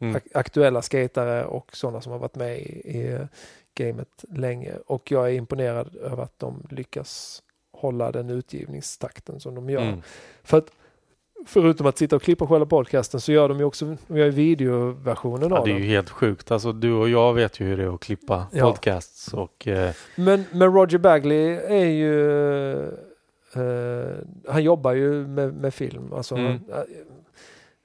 Mm. 0.00 0.16
ak- 0.16 0.30
aktuella 0.34 0.82
skatare 0.82 1.44
och 1.44 1.76
sådana 1.76 2.00
som 2.00 2.12
har 2.12 2.18
varit 2.18 2.34
med 2.34 2.58
i, 2.58 2.62
i 2.98 3.26
gamet 3.74 4.24
länge. 4.28 4.72
Och 4.86 5.10
jag 5.10 5.28
är 5.28 5.32
imponerad 5.32 5.96
över 5.96 6.22
att 6.22 6.38
de 6.38 6.66
lyckas 6.70 7.42
hålla 7.84 8.12
den 8.12 8.30
utgivningstakten 8.30 9.40
som 9.40 9.54
de 9.54 9.70
gör. 9.70 9.82
Mm. 9.82 10.02
För 10.42 10.58
att 10.58 10.70
förutom 11.46 11.86
att 11.86 11.98
sitta 11.98 12.16
och 12.16 12.22
klippa 12.22 12.46
själva 12.46 12.66
podcasten 12.66 13.20
så 13.20 13.32
gör 13.32 13.48
de 13.48 13.58
ju 13.58 13.64
också 13.64 13.96
de 14.08 14.16
gör 14.18 14.30
videoversionen 14.30 15.50
Ja, 15.50 15.58
av 15.58 15.64
det 15.64 15.70
är 15.70 15.74
den. 15.74 15.82
ju 15.82 15.88
helt 15.88 16.10
sjukt. 16.10 16.50
Alltså 16.50 16.72
du 16.72 16.92
och 16.92 17.08
jag 17.08 17.34
vet 17.34 17.60
ju 17.60 17.64
hur 17.64 17.76
det 17.76 17.82
är 17.82 17.94
att 17.94 18.00
klippa 18.00 18.46
Ja. 18.52 18.70
podcasts 18.70 19.34
och 19.34 19.68
eh, 19.68 19.90
Men, 20.16 20.44
men 20.52 20.72
Roger 20.74 20.98
Bagley 20.98 21.46
är 21.56 21.84
ju... 21.86 22.82
eh, 23.54 24.14
han 24.48 24.62
jobbar 24.64 24.92
ju 24.92 25.26
med, 25.26 25.54
med 25.54 25.74
film. 25.74 26.12
Alltså, 26.12 26.34
Mm. 26.34 26.46
han, 26.70 26.78
eh, 26.80 26.84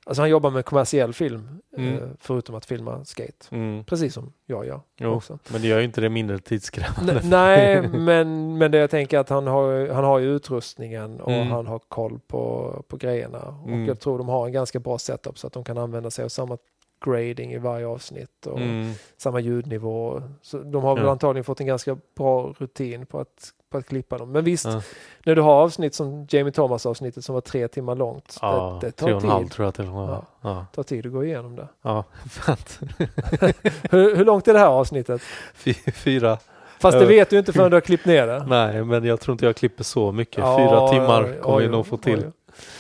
alltså 0.10 0.22
han 0.22 0.30
jobbar 0.30 0.50
med 0.50 0.66
kommersiell 0.66 1.14
film. 1.14 1.50
Mm. 1.78 1.94
eh, 1.98 2.10
förutom 2.20 2.56
att 2.56 2.66
filma 2.66 3.06
skate. 3.06 3.46
mm, 3.52 3.84
Precis 3.84 4.14
som 4.14 4.34
jag 4.46 4.66
gör 4.66 4.82
jo, 4.98 5.10
också. 5.10 5.40
men 5.52 5.62
det 5.62 5.68
gör 5.68 5.78
ju 5.80 5.86
inte 5.86 6.02
det 6.02 6.10
mindre 6.10 6.40
tidskrävande. 6.40 7.22
Nej, 7.24 7.88
men, 7.94 8.58
men 8.58 8.72
det 8.72 8.78
jag 8.78 8.90
tänker 8.90 9.20
att 9.20 9.30
han 9.30 9.48
har, 9.48 9.90
han 9.94 10.04
har 10.04 10.20
ju 10.20 10.36
utrustningen 10.36 11.22
och 11.22 11.32
Mm. 11.32 11.48
han 11.48 11.68
har 11.68 11.80
koll 11.80 12.20
på, 12.28 12.74
på 12.88 12.98
grejerna. 12.98 13.40
Och 13.64 13.68
Mm. 13.68 13.86
jag 13.86 14.00
tror 14.00 14.18
de 14.18 14.30
har 14.30 14.46
en 14.46 14.52
ganska 14.54 14.80
bra 14.80 14.98
setup 14.98 15.38
så 15.40 15.48
att 15.48 15.54
de 15.54 15.64
kan 15.64 15.78
använda 15.78 16.12
sig 16.12 16.26
av 16.26 16.30
samma 16.30 16.58
grading 17.06 17.52
i 17.54 17.58
varje 17.58 17.88
avsnitt 17.88 18.46
och 18.46 18.60
Mm. 18.62 18.92
samma 19.18 19.40
ljudnivå. 19.40 20.22
Så 20.42 20.58
de 20.58 20.84
har 20.84 20.96
väl 20.96 21.06
Ja. 21.06 21.12
antagligen 21.12 21.44
fått 21.44 21.60
en 21.62 21.68
ganska 21.68 21.98
bra 22.18 22.54
rutin 22.58 23.06
på 23.06 23.20
att, 23.20 23.50
på 23.70 23.78
att 23.78 23.86
klippa 23.86 24.18
dem. 24.18 24.32
Men 24.32 24.44
visst, 24.44 24.66
Ja. 24.66 24.82
när 25.26 25.36
du 25.36 25.42
har 25.42 25.54
avsnitt 25.54 25.96
som 25.96 26.28
Jamie 26.30 26.52
Thomas 26.54 26.86
avsnittet 26.86 27.26
som 27.26 27.34
var 27.36 27.42
tre 27.42 27.68
timmar 27.68 27.96
långt. 27.96 28.38
Ja, 28.42 28.78
det, 28.82 28.88
det 28.88 28.92
tre 28.92 29.08
tar 29.10 29.16
och 29.16 29.24
en 29.24 29.30
halv 29.30 29.44
tid. 29.44 29.52
tror 29.52 29.66
jag 29.66 29.74
till 29.74 29.88
och 29.88 29.94
med. 29.94 30.22
Ja. 30.42 30.66
Tar 30.76 30.84
tid 30.84 31.06
att 31.06 31.12
gå 31.12 31.24
igenom 31.26 31.56
det. 31.56 31.68
Ja. 31.82 32.04
Fant. 32.30 32.80
Hur, 33.92 34.16
hur 34.16 34.26
långt 34.26 34.48
är 34.48 34.54
det 34.54 34.60
här 34.60 34.68
avsnittet? 34.68 35.22
Fy- 35.54 35.74
Fyra. 35.74 36.38
Fast 36.80 37.00
det 37.00 37.06
vet 37.06 37.30
du 37.30 37.40
inte 37.40 37.54
förrän 37.54 37.72
du 37.72 37.76
har 37.76 37.82
klippt 37.82 38.06
ner 38.06 38.28
det. 38.28 38.46
Nej, 38.48 38.84
men 38.84 39.04
jag 39.04 39.20
tror 39.20 39.34
inte 39.34 39.46
jag 39.46 39.56
klipper 39.56 39.84
så 39.84 40.12
mycket. 40.12 40.38
Ja, 40.38 40.58
Fyra 40.58 40.88
timmar 40.90 41.42
kommer 41.42 41.58
oj, 41.58 41.68
nog 41.68 41.88
få 41.88 41.98
till. 41.98 42.20
oj. 42.20 42.32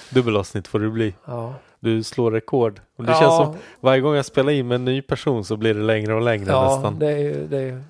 Dubbelavsnitt 0.09 0.67
får 0.67 0.79
det 0.79 0.89
bli. 0.89 1.13
Ja. 1.25 1.53
Du 1.79 2.03
slår 2.03 2.31
rekord. 2.31 2.81
Och 2.97 3.03
det 3.03 3.11
ja, 3.11 3.19
känns 3.19 3.35
som 3.37 3.55
varje 3.79 4.01
gång 4.01 4.15
jag 4.15 4.25
spelar 4.25 4.51
in 4.51 4.67
med 4.67 4.75
en 4.75 4.85
ny 4.85 5.01
person 5.01 5.45
så 5.45 5.57
blir 5.57 5.73
det 5.73 5.81
längre 5.81 6.13
och 6.13 6.21
längre 6.21 6.51
ja, 6.51 6.73
nästan. 6.75 6.99
det 6.99 7.11
är 7.11 7.33
det 7.49 7.57
är 7.59 7.83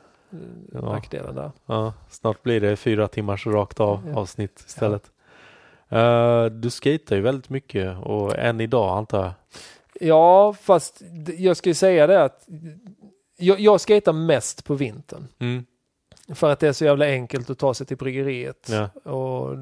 Ja. 0.74 0.82
nackdelen 0.82 1.36
där. 1.36 1.52
Ja, 1.66 1.94
snart 2.10 2.44
blir 2.44 2.62
det 2.62 2.76
fyra 2.76 3.08
timmars 3.08 3.48
rakt 3.48 3.80
av 3.80 4.14
avsnitt 4.16 4.64
istället. 4.68 5.12
Eh, 5.90 6.46
du 6.46 6.70
skater 6.70 7.16
ju 7.16 7.22
väldigt 7.22 7.50
mycket 7.50 7.98
och 8.04 8.38
än 8.38 8.62
idag 8.62 8.98
antar 8.98 9.24
jag. 9.24 9.34
Ja, 10.02 10.54
fast 10.62 11.02
jag 11.38 11.58
ska 11.58 11.70
ju 11.70 11.74
säga 11.74 12.08
det 12.08 12.24
att 12.24 12.48
jag, 13.38 13.60
jag 13.60 13.82
skater 13.82 14.14
mest 14.14 14.66
på 14.66 14.74
vintern. 14.76 15.28
Mm. 15.40 15.66
För 16.36 16.50
att 16.52 16.60
det 16.60 16.68
är 16.68 16.74
så 16.74 16.86
jävla 16.86 17.06
enkelt 17.06 17.50
att 17.50 17.58
ta 17.60 17.74
sig 17.74 17.88
till 17.88 17.98
bryggeriet. 17.98 18.70
Ja. 18.72 19.12
Och, 19.12 19.56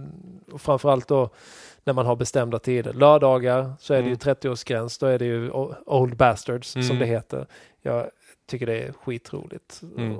och 0.52 0.62
framförallt 0.62 1.08
då 1.08 1.30
när 1.84 1.94
man 1.94 2.06
har 2.06 2.16
bestämda 2.16 2.60
tider. 2.60 2.94
Lördagar 2.94 3.74
så 3.80 3.94
är 3.94 3.98
det 3.98 4.04
ju 4.08 4.08
Mm. 4.08 4.18
30-årsgräns. 4.20 5.00
Då 5.00 5.06
är 5.06 5.20
det 5.20 5.26
ju 5.26 5.52
Old 5.86 6.16
Bastards 6.18 6.72
som 6.72 6.82
Mm. 6.82 7.00
det 7.00 7.06
heter. 7.06 7.48
Jag 7.82 8.10
tycker 8.48 8.66
det 8.66 8.80
är 8.84 8.92
skitroligt 8.92 9.82
Mm. 9.98 10.18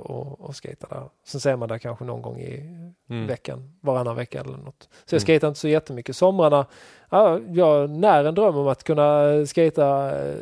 skata 0.54 0.86
där. 0.90 1.08
Sen 1.24 1.40
ser 1.40 1.56
man 1.56 1.68
där 1.68 1.78
kanske 1.78 2.04
någon 2.04 2.22
gång 2.22 2.40
i 2.40 2.74
Mm. 3.10 3.26
veckan, 3.26 3.72
varannan 3.80 4.16
vecka 4.16 4.40
eller 4.40 4.56
något. 4.56 4.88
Så 5.04 5.14
jag 5.14 5.20
Mm. 5.20 5.20
skater 5.20 5.48
inte 5.48 5.60
så 5.60 5.68
jättemycket. 5.68 6.16
Somrarna, 6.16 6.66
ja, 7.10 7.38
jag 7.48 7.90
när 7.90 8.24
en 8.24 8.34
dröm 8.34 8.56
om 8.56 8.68
att 8.68 8.84
kunna 8.84 9.22
skata 9.46 10.10
eh, 10.28 10.34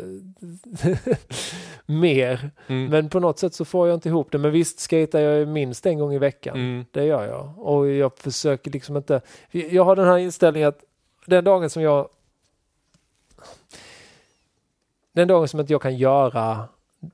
mer. 1.87 2.51
Mm. 2.67 2.91
Men 2.91 3.09
på 3.11 3.21
något 3.21 3.39
sätt 3.39 3.55
så 3.55 3.65
får 3.65 3.89
jag 3.89 3.97
inte 3.97 4.09
ihop 4.09 4.33
det. 4.33 4.39
Men 4.39 4.51
visst 4.51 4.81
skater 4.81 5.21
jag 5.21 5.49
minst 5.49 5.87
en 5.87 5.99
gång 5.99 6.13
i 6.15 6.19
veckan. 6.19 6.57
Mm. 6.57 6.85
Det 6.91 7.05
gör 7.05 7.25
jag. 7.27 7.59
Och 7.59 7.89
jag 7.89 8.19
försöker 8.19 8.71
liksom 8.71 8.97
inte... 8.97 9.21
Jag 9.51 9.85
har 9.85 9.97
den 9.97 10.07
här 10.07 10.19
inställningen 10.19 10.69
att 10.69 10.85
den 11.27 11.45
dagen 11.45 11.71
som 11.71 11.83
jag... 11.83 12.09
Den 15.13 15.29
dagen 15.29 15.49
som 15.49 15.61
inte 15.61 15.73
jag 15.73 15.83
kan 15.83 15.97
göra 15.97 16.69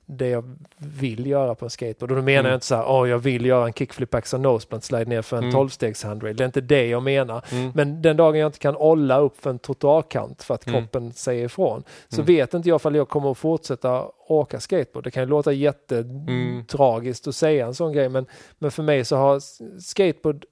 det 0.06 0.28
jag 0.28 0.56
vill 0.78 1.26
göra 1.26 1.54
på 1.54 1.64
en 1.66 1.70
skateboard. 1.70 2.10
Och 2.10 2.16
då 2.16 2.22
menar 2.22 2.40
Mm. 2.40 2.50
jag 2.50 2.56
inte 2.56 2.66
så 2.66 2.74
här, 2.74 2.84
åh 2.88 3.08
jag 3.08 3.18
vill 3.18 3.46
göra 3.46 3.66
en 3.66 3.72
kickflip 3.72 4.14
axel 4.14 4.40
noseblunt 4.40 4.84
slide 4.84 5.04
ner 5.04 5.22
för 5.22 5.36
en 5.36 5.42
Mm. 5.44 5.54
12-stegs 5.56 6.04
handrail. 6.04 6.36
Det 6.36 6.44
är 6.44 6.46
inte 6.46 6.60
det 6.60 6.86
jag 6.86 7.02
menar. 7.02 7.44
Mm. 7.52 7.72
Men 7.74 8.02
den 8.02 8.16
dagen 8.16 8.40
jag 8.40 8.48
inte 8.48 8.58
kan 8.58 8.76
olla 8.76 9.18
upp 9.18 9.40
för 9.40 9.50
en 9.50 9.58
trottoarkant 9.58 10.42
för 10.42 10.54
att 10.54 10.66
Mm. 10.66 10.80
kroppen 10.80 11.12
säger 11.12 11.44
ifrån 11.44 11.82
så 12.08 12.16
Mm. 12.16 12.26
vet 12.26 12.54
inte 12.54 12.68
jag 12.68 12.76
ifall 12.76 12.94
jag 12.94 13.08
kommer 13.08 13.30
att 13.30 13.38
fortsätta 13.38 14.04
åka 14.28 14.60
skateboard. 14.60 15.04
Det 15.04 15.10
kan 15.10 15.22
ju 15.22 15.28
låta 15.28 15.50
Mm. 15.50 15.60
jättetragiskt 15.62 17.28
att 17.28 17.34
säga 17.34 17.66
en 17.66 17.74
sån 17.74 17.92
grej 17.92 18.08
men, 18.08 18.26
men 18.58 18.70
för 18.70 18.82
mig 18.82 19.04
så 19.04 19.16
har 19.16 19.40
skateboard 19.80 20.44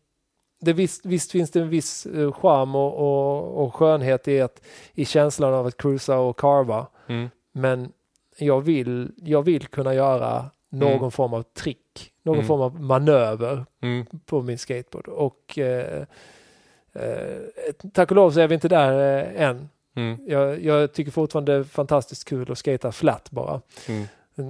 det 0.62 0.72
visst, 0.72 1.06
visst 1.06 1.30
finns 1.32 1.50
det 1.50 1.60
en 1.60 1.68
viss 1.68 2.06
uh, 2.06 2.32
charm 2.32 2.74
och, 2.74 2.94
och, 2.98 3.64
och 3.64 3.74
skönhet 3.74 4.28
i, 4.28 4.40
att, 4.40 4.62
i 4.94 5.04
känslan 5.04 5.54
av 5.54 5.66
att 5.66 5.76
cruisa 5.76 6.18
och 6.18 6.38
carva. 6.38 6.86
Mm. 7.06 7.28
Men 7.52 7.92
jag 8.40 8.60
vill, 8.60 9.12
jag 9.16 9.42
vill 9.42 9.66
kunna 9.66 9.94
göra 9.94 10.50
någon 10.70 10.92
Mm. 10.98 11.10
form 11.10 11.34
av 11.34 11.42
trick, 11.42 12.12
någon 12.22 12.34
Mm. 12.36 12.46
form 12.46 12.60
av 12.60 12.80
manöver 12.80 13.66
Mm. 13.82 14.06
på 14.26 14.42
min 14.42 14.58
skateboard. 14.58 15.08
Och 15.08 15.58
eh, 15.58 16.02
eh, 16.92 17.38
tack 17.94 18.10
och 18.10 18.16
lov 18.16 18.30
så 18.30 18.40
är 18.40 18.48
vi 18.48 18.54
inte 18.54 18.68
där 18.68 19.18
eh, 19.36 19.42
än. 19.48 19.68
Mm. 19.96 20.18
Jag, 20.28 20.64
jag 20.64 20.92
tycker 20.92 21.10
fortfarande 21.12 21.52
det 21.52 21.58
är 21.58 21.62
fantastiskt 21.64 22.24
kul 22.28 22.52
att 22.52 22.58
skata 22.58 22.92
flat 22.92 23.30
bara. 23.30 23.60
Mm. 23.88 24.06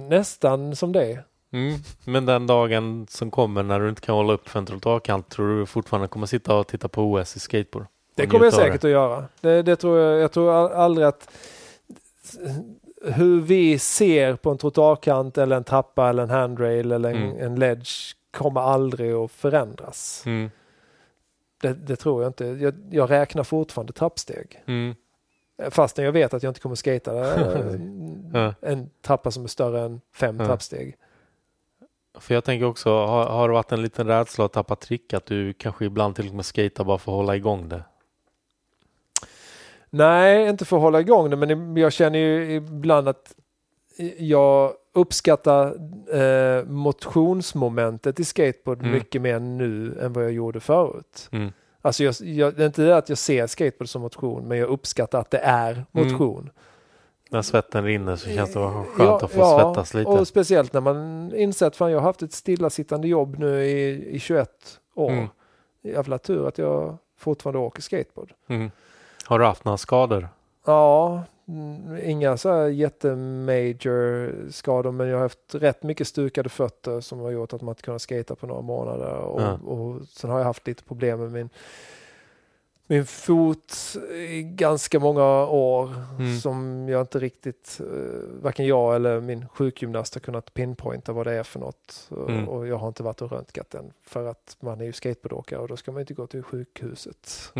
Nästan 0.09 0.75
som 0.75 0.91
det. 0.91 1.23
Mm. 1.53 1.79
Men 2.05 2.25
den 2.25 2.47
dagen 2.47 3.07
som 3.09 3.31
kommer 3.31 3.63
när 3.63 3.79
du 3.79 3.89
inte 3.89 4.01
kan 4.01 4.15
hålla 4.15 4.33
upp 4.33 4.49
för 4.49 4.59
en 4.59 4.65
trottoarkant 4.65 5.29
tror 5.29 5.59
du 5.59 5.65
fortfarande 5.65 6.07
kommer 6.07 6.25
sitta 6.27 6.55
och 6.55 6.67
titta 6.67 6.87
på 6.87 7.01
OS 7.03 7.35
i 7.35 7.39
skateboard? 7.39 7.85
Det 8.15 8.27
kommer 8.27 8.45
jag 8.45 8.53
säkert 8.53 8.83
att 8.83 8.89
göra. 8.91 9.25
Det, 9.41 9.61
det 9.61 9.75
tror 9.75 9.99
jag. 9.99 10.19
Jag 10.21 10.31
tror 10.31 10.51
al- 10.53 10.71
aldrig 10.71 11.07
att 11.07 11.29
hur 13.03 13.41
vi 13.41 13.79
ser 13.79 14.35
på 14.35 14.49
en 14.51 14.57
trottoarkant 14.57 15.37
eller 15.37 15.55
en 15.55 15.63
trappa 15.63 16.09
eller 16.09 16.23
en 16.23 16.29
handrail 16.29 16.91
eller 16.91 17.09
en, 17.09 17.15
Mm. 17.23 17.37
en 17.45 17.55
ledge 17.59 18.15
kommer 18.31 18.61
aldrig 18.61 19.13
att 19.13 19.31
förändras. 19.31 20.23
Mm. 20.25 20.49
Det, 21.61 21.73
det 21.73 21.95
tror 21.95 22.21
jag 22.23 22.29
inte. 22.29 22.45
Jag, 22.45 22.73
jag 22.91 23.11
räknar 23.11 23.43
fortfarande 23.43 23.93
trappsteg. 23.93 24.63
Mm. 24.65 24.95
Fastän 25.69 26.05
jag 26.05 26.11
vet 26.11 26.33
att 26.33 26.43
jag 26.43 26.49
inte 26.49 26.59
kommer 26.59 26.75
skata 26.75 27.35
eh, 27.35 27.75
Ja. 28.33 28.53
en 28.61 28.89
trappa 29.01 29.31
som 29.31 29.43
är 29.43 29.47
större 29.47 29.81
än 29.81 30.01
fem 30.15 30.37
trappsteg. 30.37 30.95
För 32.19 32.33
jag 32.33 32.43
tänker 32.43 32.65
också, 32.65 32.89
har, 32.89 33.25
har 33.25 33.47
det 33.47 33.53
varit 33.53 33.71
en 33.71 33.81
liten 33.81 34.07
rädsla 34.07 34.45
att 34.45 34.53
tappa 34.53 34.75
trick? 34.75 35.13
Att 35.13 35.25
du 35.25 35.53
kanske 35.53 35.85
ibland 35.85 36.15
till 36.15 36.27
och 36.29 36.33
med 36.35 36.45
skejtar 36.45 36.83
bara 36.83 36.97
för 36.97 37.11
att 37.11 37.15
hålla 37.15 37.35
igång 37.35 37.69
det? 37.69 37.83
Nej, 39.93 40.49
inte 40.49 40.65
för 40.65 40.75
att 40.77 40.81
hålla 40.81 40.99
igång 40.99 41.29
det, 41.29 41.35
men 41.35 41.77
jag 41.77 41.93
känner 41.93 42.19
ju 42.19 42.55
ibland 42.55 43.07
att 43.07 43.35
jag 44.17 44.73
uppskattar 44.93 45.67
eh, 46.15 46.65
motionsmomentet 46.65 48.19
i 48.19 48.25
skateboard 48.25 48.79
Mm. 48.79 48.91
mycket 48.91 49.21
mer 49.21 49.39
nu 49.39 49.99
än 50.01 50.13
vad 50.13 50.23
jag 50.23 50.31
gjorde 50.31 50.59
förut. 50.59 51.29
Mm. 51.31 51.51
Alltså 51.81 52.03
jag, 52.03 52.15
jag, 52.21 52.55
det 52.55 52.63
är 52.63 52.67
inte 52.67 52.81
det 52.81 52.97
att 52.97 53.09
jag 53.09 53.17
ser 53.17 53.47
skateboard 53.47 53.89
som 53.89 54.01
motion, 54.01 54.47
men 54.47 54.57
jag 54.57 54.69
uppskattar 54.69 55.19
att 55.19 55.31
det 55.31 55.37
är 55.37 55.85
motion. 55.91 56.49
När 57.29 57.41
svetten 57.41 57.83
rinner 57.83 58.15
så 58.15 58.29
känns 58.29 58.53
det 58.53 58.59
vara 58.59 58.71
skönt 58.83 58.97
Ja, 58.97 59.25
att 59.25 59.31
få 59.31 59.39
ja, 59.39 59.59
svettas 59.59 59.93
lite. 59.93 60.09
Och 60.09 60.27
speciellt 60.27 60.73
när 60.73 60.81
man 60.81 61.31
inser 61.35 61.67
att 61.67 61.75
fan, 61.75 61.91
jag 61.91 61.99
har 61.99 62.03
haft 62.05 62.21
ett 62.21 62.33
stillasittande 62.33 63.07
jobb 63.07 63.39
nu 63.39 63.63
i, 63.63 64.09
i 64.15 64.19
21 64.19 64.49
år. 64.95 65.11
Mm. 65.11 65.27
Jävla 65.83 66.17
tur 66.17 66.47
att 66.47 66.57
jag 66.57 66.97
fortfarande 67.17 67.59
åker 67.59 67.81
skateboard. 67.81 68.33
Mm. 68.47 68.71
Har 69.31 69.39
du 69.39 69.45
haft 69.45 69.65
några 69.65 69.77
skador? 69.77 70.29
Ja, 70.65 71.23
mm, 71.47 71.97
inga 72.03 72.37
så 72.37 72.49
här 72.49 72.67
jättemajor 72.67 74.33
skador 74.51 74.91
men 74.91 75.07
jag 75.07 75.15
har 75.15 75.21
haft 75.21 75.55
rätt 75.55 75.83
mycket 75.83 76.07
stukade 76.07 76.49
fötter 76.49 77.01
som 77.01 77.19
har 77.19 77.31
gjort 77.31 77.53
att 77.53 77.61
man 77.61 77.71
inte 77.71 77.81
kunnat 77.83 78.01
skata 78.01 78.35
på 78.35 78.47
några 78.47 78.61
månader. 78.61 79.13
Och, 79.13 79.41
Ja. 79.41 79.51
och 79.53 80.01
sen 80.07 80.29
har 80.29 80.37
jag 80.37 80.45
haft 80.45 80.67
lite 80.67 80.83
problem 80.83 81.19
med 81.19 81.31
min, 81.31 81.49
min 82.87 83.05
fot 83.05 83.95
i 84.15 84.43
ganska 84.43 84.99
många 84.99 85.45
år 85.47 85.89
Mm. 86.19 86.39
som 86.39 86.87
jag 86.89 87.01
inte 87.01 87.19
riktigt, 87.19 87.79
eh, 87.79 88.41
varken 88.41 88.65
jag 88.67 88.95
eller 88.95 89.21
min 89.21 89.47
sjukgymnast 89.47 90.13
har 90.13 90.19
kunnat 90.21 90.53
pinpointa 90.53 91.11
vad 91.13 91.27
det 91.27 91.33
är 91.33 91.43
för 91.43 91.59
något. 91.59 92.09
Mm. 92.27 92.49
Och 92.49 92.67
jag 92.67 92.75
har 92.77 92.87
inte 92.87 93.03
varit 93.03 93.21
och 93.21 93.31
röntgat 93.31 93.69
den 93.69 93.93
för 94.03 94.27
att 94.27 94.57
man 94.59 94.81
är 94.81 94.85
ju 94.85 94.93
skateboardåkare 94.93 95.59
och 95.59 95.67
då 95.67 95.77
ska 95.77 95.91
man 95.91 95.99
inte 96.01 96.13
gå 96.13 96.27
till 96.27 96.43
sjukhuset. 96.43 97.51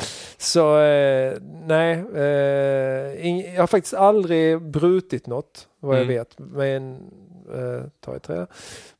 Mm. 0.00 0.06
Så 0.38 0.78
eh, 0.80 1.36
nej, 1.66 1.92
eh, 2.14 3.26
ing, 3.26 3.40
jag 3.54 3.62
har 3.62 3.66
faktiskt 3.66 3.94
aldrig 3.94 4.62
brutit 4.62 5.26
något 5.26 5.68
vad 5.80 5.96
jag 5.96 6.02
Mm. 6.02 6.14
vet. 6.14 6.38
Men, 6.38 7.10
eh, 7.54 7.84
ta 8.00 8.16
i 8.16 8.20
trä. 8.20 8.46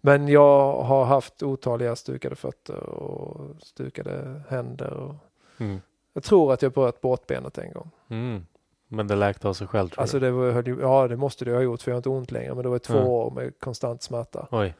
Men 0.00 0.28
jag 0.28 0.82
har 0.82 1.04
haft 1.04 1.42
otaliga 1.42 1.96
stukade 1.96 2.36
fötter 2.36 2.76
och 2.82 3.62
stukade 3.62 4.40
händer. 4.48 4.90
Och 4.92 5.14
Mm. 5.58 5.80
jag 6.12 6.22
tror 6.22 6.52
att 6.52 6.62
jag 6.62 6.72
bröt 6.72 7.00
båtbenet 7.00 7.58
en 7.58 7.72
gång. 7.72 7.90
Mm. 8.08 8.46
Men 8.88 9.06
det 9.06 9.16
läkte 9.16 9.48
av 9.48 9.52
sig 9.52 9.66
själv 9.66 9.88
tror 9.88 10.00
Alltså 10.02 10.18
du? 10.18 10.26
det 10.26 10.32
var, 10.32 10.80
ja 10.80 11.08
det 11.08 11.16
måste 11.16 11.44
det 11.44 11.52
ha 11.54 11.60
gjort 11.60 11.82
för 11.82 11.90
jag 11.90 11.94
har 11.94 11.98
inte 11.98 12.08
ont 12.08 12.30
längre. 12.30 12.54
Men 12.54 12.62
det 12.62 12.68
var 12.68 12.78
två 12.78 12.94
Ja. 12.98 13.04
år 13.04 13.30
med 13.30 13.60
konstant 13.60 14.02
smärta 14.02 14.46
Oj. 14.50 14.74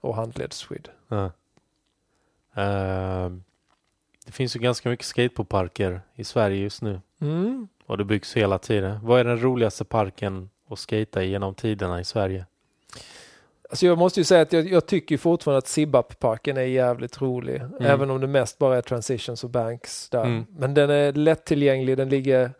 och 0.00 0.14
handledsskydd. 0.14 0.88
Ja. 1.08 1.30
Ehm, 2.54 3.42
det 4.24 4.32
finns 4.32 4.56
ju 4.56 4.60
ganska 4.60 4.88
mycket 4.88 5.06
skateboardparker 5.06 6.00
i 6.14 6.24
Sverige 6.24 6.56
just 6.56 6.82
nu. 6.82 7.00
Mm. 7.20 7.68
Och 7.86 7.98
det 7.98 8.04
byggs 8.04 8.36
hela 8.36 8.58
tiden. 8.58 8.98
Vad 9.02 9.20
är 9.20 9.24
den 9.24 9.42
roligaste 9.42 9.84
parken 9.84 10.50
att 10.68 10.78
skata 10.78 11.24
i 11.24 11.30
genom 11.30 11.54
tiderna 11.54 12.00
i 12.00 12.04
Sverige? 12.04 12.46
Alltså 13.70 13.86
jag 13.86 13.98
måste 13.98 14.20
ju 14.20 14.24
säga 14.24 14.42
att 14.42 14.52
jag, 14.52 14.68
jag 14.68 14.86
tycker 14.86 15.16
fortfarande 15.16 15.58
att 15.58 15.68
Sibap-parken 15.68 16.56
är 16.56 16.62
jävligt 16.62 17.20
rolig. 17.20 17.62
Även 17.80 18.10
om 18.10 18.20
det 18.20 18.26
mest 18.26 18.58
bara 18.58 18.76
är 18.76 18.82
transitions 18.82 19.44
och 19.44 19.50
banks 19.50 20.08
där. 20.08 20.24
Mm. 20.24 20.46
Men 20.50 20.74
den 20.74 20.90
är 20.90 21.12
lättillgänglig, 21.12 21.96
den 21.96 22.08
ligger, 22.08 22.50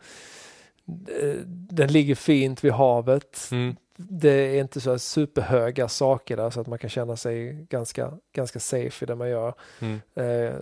den 1.69 1.91
ligger 1.91 2.15
fint 2.15 2.63
vid 2.63 2.71
havet. 2.71 3.49
Mm. 3.51 3.75
Det 3.97 4.29
är 4.29 4.61
inte 4.61 4.81
så 4.81 4.99
superhöga 4.99 5.87
saker 5.87 6.37
där 6.37 6.49
så 6.49 6.61
att 6.61 6.67
man 6.67 6.79
kan 6.79 6.89
känna 6.89 7.15
sig 7.15 7.65
ganska, 7.69 8.13
ganska 8.33 8.59
safe 8.59 9.05
i 9.05 9.07
det 9.07 9.15
man 9.15 9.29
gör. 9.29 9.53
Mm. 9.79 10.01
Eh, 10.15 10.55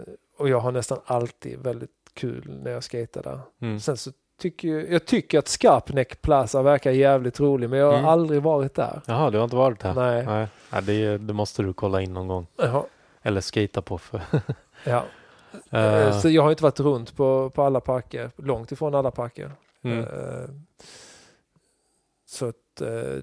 och 0.44 0.49
jag 0.49 0.60
har 0.60 0.72
nästan 0.72 0.99
alltid 1.06 1.60
väldigt 1.60 1.90
kul 2.14 2.60
när 2.64 2.72
jag 2.72 2.84
skater 2.84 3.24
där. 3.24 3.40
Mm. 3.61 3.80
Sen 3.80 3.98
så 3.98 4.11
tycker 4.41 4.68
jag, 4.68 4.91
jag 4.91 5.06
tycker 5.06 5.40
att 5.40 5.48
Skarpnäck 5.48 6.22
Plaza 6.22 6.61
verkar 6.61 6.91
jävligt 6.91 7.40
rolig 7.40 7.70
men 7.70 7.80
jag 7.80 7.86
har 7.88 7.94
Mm. 7.94 8.06
aldrig 8.10 8.41
varit 8.41 8.74
där. 8.76 9.02
Jaha, 9.06 9.30
du 9.30 9.38
har 9.38 9.44
inte 9.44 9.56
varit 9.56 9.80
där? 9.80 9.94
Nej. 9.94 10.26
Nej. 10.26 10.48
Ja, 10.72 10.82
det, 10.82 11.18
det 11.18 11.34
måste 11.34 11.64
du 11.64 11.74
kolla 11.74 12.02
in 12.02 12.14
någon 12.14 12.28
gång. 12.28 12.48
Jaha. 12.57 12.84
Eller 13.22 13.41
skata 13.41 13.82
på. 13.82 13.98
För. 13.98 14.22
Ja. 14.86 15.06
Eh, 15.80 16.20
Så 16.20 16.30
jag 16.30 16.44
har 16.44 16.49
inte 16.49 16.64
varit 16.64 16.80
runt 16.80 17.15
på, 17.15 17.49
på 17.49 17.64
alla 17.64 17.80
parker, 17.80 18.32
långt 18.36 18.72
ifrån 18.72 18.95
alla 18.95 19.11
parker. 19.11 19.52
mm. 19.84 19.99
Eh, 19.99 20.49
Så 22.26 22.45
att, 22.45 22.56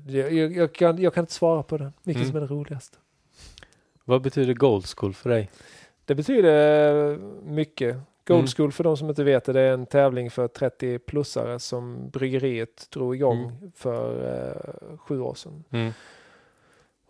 jag, 0.07 0.33
jag, 0.33 0.53
jag, 0.57 0.75
kan, 0.75 0.99
jag 1.03 1.15
kan 1.15 1.23
inte 1.23 1.33
svara 1.33 1.63
på 1.63 1.77
det, 1.79 1.93
vilket 2.03 2.21
Mm. 2.23 2.29
som 2.33 2.37
är 2.37 2.41
det 2.41 2.55
roligaste. 2.55 2.97
Vad 4.05 4.23
betyder 4.23 4.55
Gold 4.55 4.87
School 4.87 5.15
för 5.15 5.31
dig? 5.31 5.51
Det 6.11 6.15
betyder 6.15 7.19
mycket. 7.45 7.97
Gold 8.27 8.39
Mm. 8.41 8.47
School 8.47 8.73
för 8.73 8.85
de 8.85 8.97
som 8.97 9.09
inte 9.09 9.25
vet 9.25 9.45
det, 9.45 9.53
det 9.53 9.61
är 9.61 9.73
en 9.73 9.87
tävling 9.87 10.31
för 10.31 10.49
30-plussare 10.49 11.59
som 11.59 12.11
bryggeriet 12.11 12.87
drog 12.91 13.17
igång 13.17 13.39
Mm. 13.45 13.73
för 13.75 14.27
eh, 14.37 14.97
sju 14.99 15.21
år 15.21 15.35
sedan. 15.35 15.65
Mm. 15.71 15.93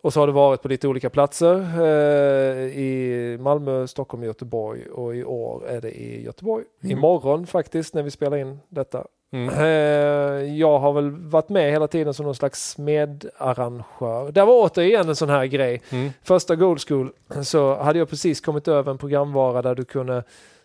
Och 0.01 0.13
så 0.13 0.19
har 0.19 0.27
det 0.27 0.33
varit 0.33 0.61
på 0.61 0.67
lite 0.67 0.87
olika 0.87 1.09
platser 1.09 1.55
eh, 1.81 2.77
i 2.77 3.37
Malmö, 3.39 3.87
Stockholm 3.87 4.23
Göteborg 4.23 4.85
och 4.85 5.15
i 5.15 5.23
år 5.23 5.67
är 5.67 5.81
det 5.81 5.91
i 5.91 6.23
Göteborg. 6.23 6.65
Mm. 6.83 6.97
Imorgon 6.97 7.47
faktiskt 7.47 7.93
när 7.93 8.03
vi 8.03 8.11
spelar 8.11 8.37
in 8.37 8.59
detta. 8.69 9.05
Mm. 9.33 9.49
Eh, 9.49 10.55
jag 10.57 10.79
har 10.79 10.93
väl 10.93 11.11
varit 11.11 11.49
med 11.49 11.71
hela 11.71 11.87
tiden 11.87 12.13
som 12.13 12.25
någon 12.25 12.35
slags 12.35 12.77
medarrangör. 12.77 14.31
Det 14.31 14.45
var 14.45 14.53
återigen 14.53 15.09
en 15.09 15.15
sån 15.15 15.29
här 15.29 15.45
grej. 15.45 15.81
Mm. 15.89 16.09
Första 16.23 16.55
Gold 16.55 16.81
School 16.87 17.11
så 17.43 17.75
hade 17.75 17.99
jag 17.99 18.09
precis 18.09 18.41
kommit 18.41 18.67
över 18.67 18.91
en 18.91 18.97
programvara 18.97 19.61
där 19.61 19.75
du 19.75 19.85
kunde 19.85 20.23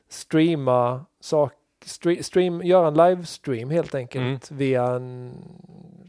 streama 0.08 1.04
sak, 1.20 1.52
stre, 1.84 2.22
stream, 2.22 2.62
göra 2.62 2.88
en 2.88 2.94
livestream 2.94 3.70
helt 3.70 3.94
enkelt 3.94 4.50
via 4.50 4.86
en 4.86 5.32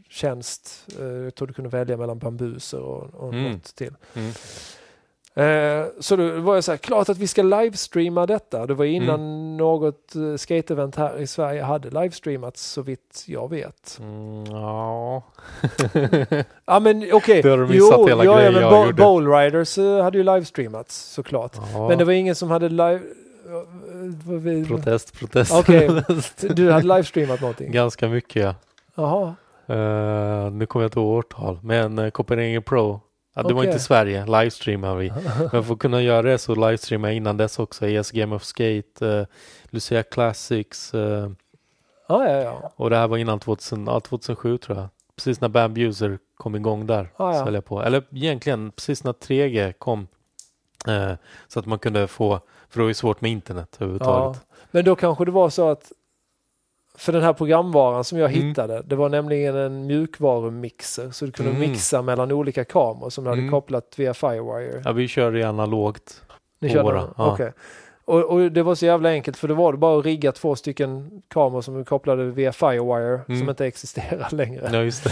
tjänst. 0.08 0.86
Eh, 1.00 1.06
jag 1.06 1.34
tror 1.34 1.48
du 1.48 1.54
kunde 1.54 1.70
välja 1.70 1.96
mellan 1.96 2.18
bambuser 2.18 2.80
och, 2.80 3.14
och 3.14 3.32
Mm. 3.34 3.52
något 3.52 3.74
till. 3.76 3.94
Mm. 4.14 4.30
Eh, 5.34 5.86
så 6.00 6.16
då 6.16 6.40
var 6.40 6.54
jag 6.54 6.64
så 6.64 6.72
här, 6.72 6.76
klart 6.78 7.08
att 7.08 7.18
vi 7.18 7.26
ska 7.26 7.42
livestreama 7.42 8.26
detta. 8.26 8.66
Det 8.66 8.74
var 8.74 8.84
innan 8.84 9.20
Mm. 9.20 9.56
något 9.56 10.12
uh, 10.16 10.36
skateevent 10.36 10.96
här 10.96 11.18
i 11.20 11.26
Sverige 11.26 11.62
hade 11.62 11.90
livestreamats 12.02 12.62
så 12.64 12.82
vitt 12.82 13.24
jag 13.26 13.50
vet. 13.50 13.98
Mm, 14.00 14.44
ja. 14.44 15.22
Ja 16.66 16.80
men 16.80 17.08
okej, 17.12 17.42
du 17.42 17.56
missat 17.66 18.08
hela 18.08 18.24
ja, 18.24 18.36
grejen 18.36 18.52
men 18.52 18.62
jag 18.62 18.96
Bo-. 18.96 19.02
Bowl 19.02 19.28
Riders 19.32 19.78
eh, 19.78 20.02
hade 20.02 20.18
ju 20.18 20.24
livestreamats 20.24 20.96
såklart. 21.12 21.52
ja. 21.74 21.88
Men 21.88 21.98
det 21.98 22.04
var 22.04 22.12
ingen 22.12 22.34
som 22.34 22.50
hade 22.50 22.68
live... 22.68 23.00
eh, 24.62 24.66
Protest, 24.68 25.18
protest. 25.18 25.52
Okej, 25.54 25.90
du 26.54 26.70
hade 26.70 26.86
livestreamat 26.86 27.40
någonting? 27.40 27.72
Ganska 27.72 28.08
mycket 28.08 28.42
ja. 28.42 28.54
Jaha. 28.94 29.34
Eh, 29.68 30.50
nu 30.50 30.66
kommer 30.66 30.82
jag 30.82 30.88
inte 30.88 31.00
ihåg 31.00 31.08
årtal, 31.08 31.58
men 31.62 31.98
uh, 31.98 32.10
Copenhagen 32.10 32.62
Pro. 32.62 33.00
Ja, 33.34 33.42
det 33.42 33.54
var 33.54 33.64
inte 33.64 33.78
Sverige, 33.78 34.26
livestreamar 34.26 34.96
vi. 34.96 35.12
Men 35.52 35.64
för 35.64 35.72
att 35.72 35.78
kunna 35.78 36.02
göra 36.02 36.22
det 36.22 36.38
så 36.38 36.54
livestreamade 36.54 37.12
jag 37.12 37.16
innan 37.16 37.36
dess 37.36 37.58
också 37.58 37.86
ES 37.86 38.10
Game 38.10 38.36
of 38.36 38.42
Skate, 38.42 39.06
uh, 39.06 39.26
Lucia 39.64 40.02
Classics 40.02 40.94
eh, 40.94 41.30
Ja, 42.08 42.28
ja, 42.28 42.42
ja. 42.42 42.72
och 42.76 42.90
det 42.90 42.96
här 42.96 43.08
var 43.08 43.16
innan 43.16 43.40
2000, 43.40 43.86
ja, 43.86 44.00
2007 44.00 44.58
tror 44.58 44.78
jag. 44.78 44.88
Precis 45.16 45.40
när 45.40 45.48
Bam 45.48 45.76
User 45.76 46.18
kom 46.36 46.56
igång 46.56 46.86
där. 46.86 47.10
Ja, 47.16 47.34
ja. 47.34 47.50
jag 47.50 47.64
på. 47.64 47.82
Eller 47.82 48.02
egentligen 48.10 48.70
precis 48.70 49.04
när 49.04 49.12
3G 49.12 49.72
kom. 49.72 50.08
så 51.48 51.60
att 51.60 51.66
man 51.66 51.78
kunde 51.78 52.08
få, 52.08 52.40
för 52.68 52.78
det 52.78 52.82
var 52.82 52.88
ju 52.88 52.94
svårt 52.94 53.20
med 53.20 53.30
internet 53.30 53.68
ja. 53.70 53.84
överhuvudtaget. 53.84 54.40
Men 54.70 54.84
då 54.84 54.96
kanske 54.96 55.24
det 55.24 55.30
var 55.30 55.50
så 55.50 55.68
att 55.68 55.92
för 56.98 57.12
den 57.12 57.22
här 57.22 57.32
programvaran 57.32 58.04
som 58.04 58.18
jag 58.18 58.32
Mm. 58.34 58.46
hittade, 58.48 58.82
det 58.86 58.96
var 58.96 59.08
nämligen 59.08 59.56
en 59.56 59.86
mjukvarumixer 59.86 61.10
så 61.10 61.24
du 61.26 61.32
kunde 61.32 61.50
Mm. 61.50 61.70
mixa 61.70 62.02
mellan 62.02 62.32
olika 62.32 62.64
kameror 62.64 63.10
som 63.10 63.24
du 63.24 63.30
hade 63.30 63.42
Mm. 63.42 63.50
kopplat 63.52 63.94
via 63.96 64.14
Firewire. 64.14 64.82
Ja, 64.84 64.92
vi 64.92 65.08
kör 65.08 65.36
i 65.36 65.42
analogt. 65.42 66.22
Ni 66.60 66.68
körde 66.68 66.82
våra, 66.82 67.08
ja. 67.16 67.32
Okej. 67.32 67.52
Och, 68.04 68.24
och 68.24 68.52
det 68.52 68.62
var 68.62 68.74
så 68.74 68.86
jävla 68.86 69.08
enkelt 69.08 69.36
för 69.36 69.48
det 69.48 69.54
var 69.54 69.72
det 69.72 69.78
bara 69.78 69.98
att 69.98 70.04
rigga 70.04 70.32
två 70.32 70.56
stycken 70.56 71.22
kameror 71.28 71.60
som 71.60 71.74
du 71.78 71.84
kopplade 71.84 72.24
via 72.24 72.52
Firewire 72.52 73.20
som 73.26 73.34
Mm. 73.34 73.48
inte 73.48 73.66
existerar 73.66 74.28
längre. 74.30 74.70
Ja, 74.72 74.82
just 74.82 75.04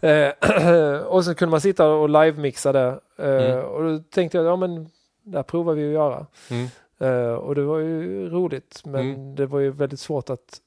det. 0.00 0.34
Eh, 0.40 0.96
och 1.06 1.24
så 1.24 1.34
kunde 1.34 1.50
man 1.50 1.60
sitta 1.60 1.88
och 1.88 2.08
live-mixa 2.08 2.72
det. 2.72 2.98
Eh, 3.18 3.26
Mm. 3.52 3.64
Och 3.64 3.82
då 3.82 3.98
tänkte 3.98 4.38
jag, 4.38 4.46
ja 4.46 4.56
men 4.56 4.88
det 5.24 5.38
här 5.38 5.42
provar 5.42 5.74
vi 5.74 5.86
att 5.86 5.92
göra. 5.92 6.26
Eh, 7.00 7.34
och 7.34 7.54
det 7.54 7.62
var 7.62 7.78
ju 7.78 8.28
roligt 8.30 8.82
men 8.84 9.00
Mm. 9.10 9.34
det 9.34 9.46
var 9.46 9.60
ju 9.60 9.70
väldigt 9.70 10.00
svårt 10.00 10.30
att 10.30 10.60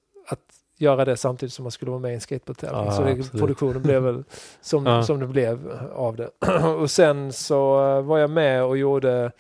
göra 0.78 1.06
det 1.06 1.18
samtidigt 1.18 1.54
som 1.54 1.64
man 1.64 1.72
skulle 1.72 1.92
vara 1.92 2.02
med 2.02 2.12
i 2.12 2.16
en 2.16 2.22
skateboardtävling. 2.22 2.86
Ja, 2.86 2.92
så 2.92 3.04
det, 3.04 3.40
produktionen 3.40 3.82
blev 3.82 4.02
väl 4.04 4.24
som, 4.62 4.86
Ja. 4.86 5.04
som 5.04 5.20
det 5.20 5.28
blev 5.28 5.72
av 5.94 6.16
det. 6.16 6.30
och 6.80 6.92
sen 6.92 7.34
så 7.34 7.86
eh, 7.98 8.02
var 8.02 8.18
jag 8.20 8.30
med 8.30 8.64
och 8.64 8.78
gjorde 8.78 9.32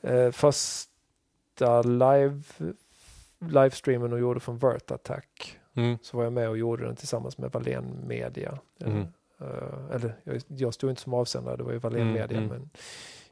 eh, 0.00 0.30
första 0.30 1.82
live 1.82 2.42
livestreamen 3.38 4.12
och 4.12 4.20
gjorde 4.20 4.40
från 4.40 4.58
Vert 4.58 4.90
Attack. 4.90 5.58
Mm. 5.74 5.98
Så 6.02 6.16
var 6.16 6.24
jag 6.24 6.32
med 6.32 6.48
och 6.48 6.58
gjorde 6.58 6.84
den 6.86 6.96
tillsammans 6.96 7.38
med 7.38 7.52
Wallén 7.52 7.98
Media. 8.06 8.58
Mm. 8.80 9.00
Eh, 9.40 9.94
eller 9.94 10.14
jag, 10.24 10.42
jag 10.46 10.74
stod 10.74 10.90
inte 10.90 11.02
som 11.02 11.14
avsändare, 11.14 11.56
det 11.56 11.62
var 11.62 11.72
ju 11.72 11.78
Wallén 11.78 12.00
Mm, 12.02 12.12
Media. 12.14 12.38
mm. 12.38 12.48
Men 12.50 12.70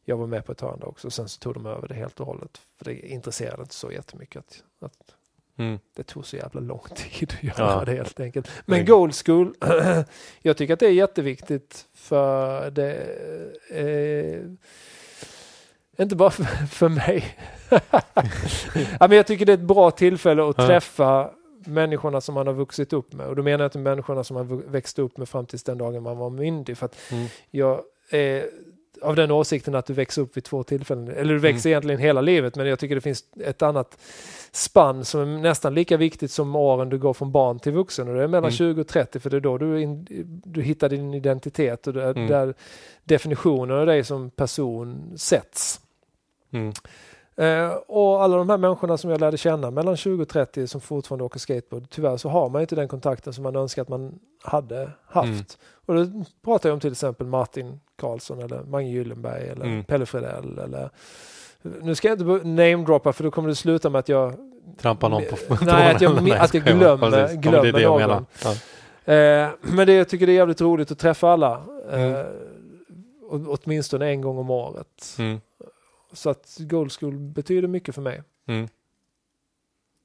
jag 0.05 0.16
var 0.16 0.27
med 0.27 0.45
på 0.47 0.53
ett 0.53 0.61
hörn 0.61 0.83
också. 0.83 1.11
Sen 1.11 1.29
så 1.29 1.39
tog 1.41 1.55
de 1.55 1.66
över 1.66 1.89
det 1.89 1.95
helt 1.95 2.21
och 2.21 2.27
hållet. 2.27 2.59
För 2.79 2.85
det 2.85 3.07
intresserade 3.09 3.62
inte 3.62 3.75
så 3.75 3.93
jättemycket. 3.93 4.65
Att, 4.81 4.85
att 4.87 5.15
Mm. 5.59 5.78
det 5.97 6.02
tog 6.02 6.26
så 6.26 6.36
jävla 6.36 6.60
lång 6.60 6.82
tid 6.94 7.32
att 7.39 7.43
göra 7.59 7.70
Ja. 7.78 7.82
det 7.86 7.93
helt 7.93 8.20
enkelt. 8.20 8.51
Men 8.66 8.78
Men- 8.78 8.86
Gold 8.86 9.14
School, 9.14 9.55
jag 10.43 10.56
tycker 10.56 10.74
att 10.74 10.81
det 10.81 10.86
är 10.86 10.90
jätteviktigt 10.93 11.86
för 11.94 12.70
det 12.70 13.06
är 13.68 14.43
inte 15.98 16.16
bara 16.16 16.31
för, 16.31 16.44
för 16.66 16.89
mig. 16.89 17.36
ja, 19.01 19.09
men 19.09 19.12
jag 19.16 19.26
tycker 19.26 19.47
det 19.47 19.52
är 19.52 19.59
ett 19.59 19.60
bra 19.60 19.90
tillfälle 19.90 20.48
att 20.48 20.56
träffa 20.56 21.31
människorna 21.66 22.20
som 22.20 22.35
man 22.35 22.47
har 22.47 22.55
vuxit 22.55 22.93
upp 22.93 23.12
med. 23.12 23.26
Och 23.26 23.36
då 23.36 23.43
menar 23.43 23.64
jag 23.64 23.66
inte 23.68 23.78
människorna 23.78 24.24
som 24.24 24.35
man 24.35 24.70
växte 24.70 25.02
upp 25.02 25.16
med 25.18 25.28
fram 25.28 25.47
tills 25.47 25.62
den 25.62 25.78
dagen 25.78 26.02
man 26.02 26.16
var 26.18 26.31
myndig. 26.31 26.78
För 26.78 26.89
Mm. 27.12 27.26
jag 27.51 27.81
är 28.10 28.47
av 29.05 29.16
den 29.16 29.31
åsikten 29.31 29.74
att 29.74 29.86
du 29.86 29.93
växer 29.93 30.22
upp 30.22 30.36
vid 30.36 30.44
två 30.44 30.62
tillfällen. 30.62 31.09
Eller 31.09 31.35
du 31.35 31.39
växer 31.40 31.70
egentligen 31.70 32.01
hela 32.01 32.20
livet 32.20 32.56
men 32.56 32.66
jag 32.66 32.78
tycker 32.78 32.94
det 32.94 33.01
finns 33.01 33.24
ett 33.44 33.62
annat 33.62 33.98
spann 34.52 35.05
som 35.05 35.20
är 35.20 35.26
nästan 35.26 35.74
lika 35.74 35.97
viktigt 35.97 36.31
som 36.31 36.56
åren 36.56 36.89
du 36.89 36.98
går 36.98 37.14
från 37.14 37.32
barn 37.32 37.59
till 37.59 37.72
vuxen. 37.72 38.09
Och 38.09 38.14
det 38.14 38.22
är 38.22 38.26
mellan 38.28 38.44
Mm. 38.44 38.52
20 38.56 38.81
och 38.81 38.89
30 38.89 39.20
för 39.20 39.31
det 39.31 39.36
är 39.36 39.40
då 39.40 39.59
du, 39.59 39.81
in, 39.82 40.06
du 40.44 40.62
hittar 40.62 40.89
din 40.89 41.14
identitet 41.14 41.86
och 41.86 41.93
det 41.93 42.02
är 42.02 42.10
Mm. 42.16 42.26
där 42.28 42.55
definitionen 43.05 43.78
av 43.78 43.86
dig 43.86 44.05
som 44.05 44.31
person 44.31 45.12
sätts. 45.16 45.81
Mm. 46.52 46.72
Eh, 47.36 47.73
och 47.86 48.23
alla 48.23 48.36
de 48.36 48.51
här 48.51 48.59
människorna 48.59 48.97
som 48.97 49.11
jag 49.11 49.20
lärde 49.20 49.36
känna 49.36 49.70
mellan 49.70 49.97
20 49.97 50.23
och 50.23 50.28
30 50.28 50.66
som 50.66 50.81
fortfarande 50.81 51.24
åker 51.24 51.39
skateboard, 51.39 51.86
tyvärr 51.90 52.16
så 52.16 52.28
har 52.28 52.48
man 52.48 52.61
inte 52.61 52.74
den 52.77 52.89
kontakten 52.89 53.32
som 53.32 53.43
man 53.43 53.56
önskar 53.56 53.82
att 53.82 53.89
man 53.89 54.19
hade 54.43 54.90
haft. 55.06 55.27
Mm. 55.27 55.44
Och 55.86 55.94
då 55.94 56.24
pratar 56.44 56.69
jag 56.69 56.74
om 56.74 56.81
till 56.81 56.93
exempel 56.93 57.27
Martin 57.27 57.81
Karlsson 57.98 58.39
eller 58.43 58.62
Mange 58.62 58.89
Gyllenberg 58.90 59.48
eller 59.48 59.65
Mm. 59.65 59.85
Pelle 59.85 60.06
Fredell 60.06 60.59
eller 60.59 60.90
nu 61.82 61.94
ska 61.94 62.09
jag 62.09 62.20
inte 62.20 62.47
namedroppa 62.48 63.12
för 63.12 63.24
då 63.24 63.31
kommer 63.31 63.48
det 63.48 63.55
sluta 63.55 63.90
med 63.90 63.98
att 63.98 64.09
jag 64.09 64.35
Trampa 64.81 65.09
någon 65.09 65.23
på 65.23 65.36
Nej, 65.48 65.59
tårna. 65.59 65.90
att 65.90 66.01
jag- 66.01 66.23
Nej, 66.23 66.32
att 66.32 66.55
jag 66.55 66.62
skojar 66.62 66.97
bara. 66.97 66.97
glömmer- 66.97 67.11
Precis. 67.11 67.44
Ja, 67.44 67.51
men 67.51 67.61
glömmer 67.62 67.73
det 67.73 67.81
jag 67.82 68.09
någon. 68.09 68.27
Ja. 68.44 68.51
Eh, 69.15 69.48
men 69.61 69.86
det, 69.86 69.93
jag 69.94 70.09
tycker 70.09 70.27
det 70.27 70.32
är 70.32 70.35
jävligt 70.35 70.61
roligt 70.61 70.90
att 70.90 70.98
träffa 70.98 71.28
alla. 71.31 71.62
Eh, 71.93 72.01
Mm. 73.32 73.47
åtminstone 73.48 74.06
en 74.09 74.20
gång 74.20 74.39
om 74.39 74.51
året. 74.51 75.16
Mm. 75.19 75.40
Så 76.15 76.31
att 76.31 76.57
Gold 76.59 76.93
School 76.93 77.19
betyder 77.19 77.69
mycket 77.69 77.95
för 77.95 78.03
mig. 78.03 78.23
Mm. 78.47 78.69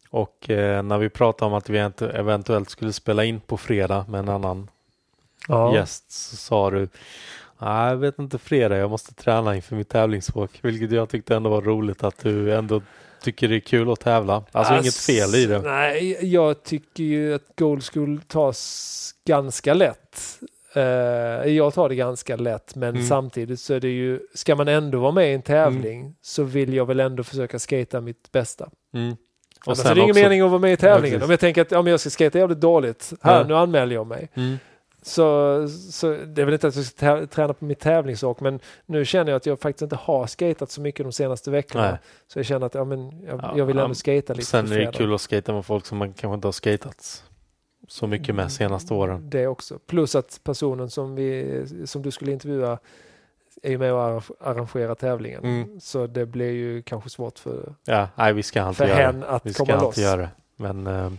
Och 0.09 0.49
eh, 0.49 0.83
när 0.83 0.97
vi 0.97 1.09
pratade 1.09 1.47
om 1.47 1.53
att 1.53 1.69
vi 1.69 1.77
ent- 1.79 2.01
eventuellt 2.01 2.69
skulle 2.69 2.93
spela 2.93 3.23
in 3.23 3.39
på 3.39 3.57
fredag 3.57 4.05
med 4.09 4.19
en 4.19 4.29
annan 4.29 4.69
Ja. 5.47 5.75
gäst 5.75 6.11
så 6.11 6.35
sa 6.35 6.69
du 6.71 6.87
Nej, 7.61 7.89
jag 7.89 7.97
vet 7.97 8.19
inte 8.19 8.37
fredag, 8.37 8.77
jag 8.77 8.89
måste 8.89 9.13
träna 9.13 9.55
inför 9.55 9.75
mitt 9.75 9.89
tävlingsåk. 9.89 10.59
Vilket 10.61 10.91
jag 10.91 11.09
tyckte 11.09 11.35
ändå 11.35 11.49
var 11.49 11.61
roligt 11.61 12.03
att 12.03 12.17
du 12.23 12.53
ändå 12.55 12.81
tycker 13.21 13.47
det 13.47 13.55
är 13.55 13.59
kul 13.59 13.91
att 13.91 13.99
tävla. 13.99 14.43
Alltså 14.51 14.73
inget 14.73 14.95
fel 14.95 15.35
i 15.35 15.45
det. 15.45 15.59
Nej, 15.61 16.25
jag 16.31 16.63
tycker 16.63 17.03
ju 17.03 17.33
att 17.33 17.47
Gold 17.57 17.83
School 17.83 18.21
tas 18.27 19.15
ganska 19.25 19.73
lätt. 19.73 20.39
Eh, 20.73 20.81
jag 21.51 21.73
tar 21.73 21.89
det 21.89 21.95
ganska 21.95 22.35
lätt 22.35 22.75
men 22.75 22.89
Mm. 22.89 23.03
samtidigt 23.07 23.59
så 23.59 23.73
är 23.73 23.79
det 23.79 23.89
ju, 23.89 24.19
ska 24.33 24.55
man 24.55 24.67
ändå 24.67 24.99
vara 24.99 25.11
med 25.11 25.31
i 25.31 25.33
en 25.33 25.41
tävling 25.41 26.15
så 26.21 26.43
vill 26.43 26.73
jag 26.73 26.85
väl 26.85 26.99
ändå 26.99 27.23
försöka 27.23 27.59
skata 27.59 28.01
mitt 28.01 28.31
bästa. 28.31 28.69
Mm. 28.93 29.11
Och 29.11 29.17
Annars 29.67 29.85
är 29.85 29.95
det 29.95 30.01
ingen 30.01 30.11
också- 30.11 30.21
mening 30.23 30.41
att 30.41 30.49
vara 30.49 30.59
med 30.61 30.73
i 30.73 30.77
tävlingen. 30.77 31.23
Om 31.23 31.29
jag 31.29 31.39
tänker 31.39 31.61
att 31.61 31.71
ja, 31.71 31.81
men 31.81 31.91
jag 31.91 31.99
ska 31.99 32.09
skata 32.09 32.37
jävligt 32.39 32.61
dåligt, 32.61 33.13
här 33.21 33.37
Ja. 33.37 33.47
nu 33.47 33.55
anmäler 33.55 33.95
jag 33.95 34.07
mig. 34.07 34.29
Mm. 34.33 34.57
Så, 35.01 35.67
så 35.91 36.07
det 36.25 36.41
är 36.41 36.45
väl 36.45 36.53
inte 36.53 36.67
att 36.67 36.75
jag 36.75 36.85
ska 36.85 37.25
träna 37.27 37.53
på 37.53 37.65
mitt 37.65 37.79
tävlingsåk 37.79 38.39
men 38.39 38.59
nu 38.85 39.05
känner 39.05 39.31
jag 39.31 39.37
att 39.37 39.45
jag 39.45 39.59
faktiskt 39.59 39.81
inte 39.81 39.95
har 39.95 40.27
skatat 40.27 40.71
så 40.71 40.81
mycket 40.81 41.05
de 41.05 41.11
senaste 41.11 41.51
veckorna. 41.51 41.89
Nej. 41.91 41.99
Så 42.27 42.39
jag 42.39 42.45
känner 42.45 42.65
att 42.65 42.73
ja, 42.73 42.83
men 42.83 43.21
jag, 43.21 43.39
Ja, 43.43 43.53
jag 43.57 43.65
vill 43.65 43.77
ändå 43.77 43.95
skata 43.95 44.33
lite 44.33 44.45
Sen 44.47 44.71
är 44.71 44.79
det 44.79 44.91
kul 44.91 45.13
att 45.13 45.21
skata 45.21 45.53
med 45.53 45.65
folk 45.65 45.85
som 45.85 45.97
man 45.97 46.13
kanske 46.13 46.35
inte 46.35 46.47
har 46.47 46.51
skatat 46.51 47.23
så 47.89 48.07
mycket 48.07 48.35
med 48.35 48.51
senaste 48.51 48.93
åren. 48.93 49.29
Det 49.29 49.47
också. 49.47 49.79
Plus 49.87 50.15
att 50.15 50.39
personen 50.43 50.89
som, 50.89 51.15
vi, 51.15 51.65
som 51.85 52.01
du 52.01 52.11
skulle 52.11 52.31
intervjua 52.31 52.79
är 53.63 53.69
ju 53.71 53.77
med 53.77 53.93
och 53.93 53.99
arrange- 53.99 54.31
arrangerar 54.39 54.95
tävlingen. 54.95 55.43
Mm. 55.43 55.79
Så 55.79 56.07
det 56.07 56.25
blir 56.25 56.51
ju 56.51 56.81
kanske 56.81 57.09
svårt 57.09 57.39
för, 57.39 57.73
Ja, 57.85 58.07
nej 58.15 58.33
vi 58.33 58.43
ska 58.43 58.63
inte 58.67 58.73
för 58.77 58.87
göra 58.87 58.97
henne 59.05 59.25
att 59.25 59.45
Vi 59.45 59.53
ska 59.53 59.65
komma 59.65 59.73
inte 59.75 59.85
loss. 59.85 59.97
göra 59.97 60.21
det. 60.21 60.29
Men, 60.55 60.87
eh, 60.87 61.11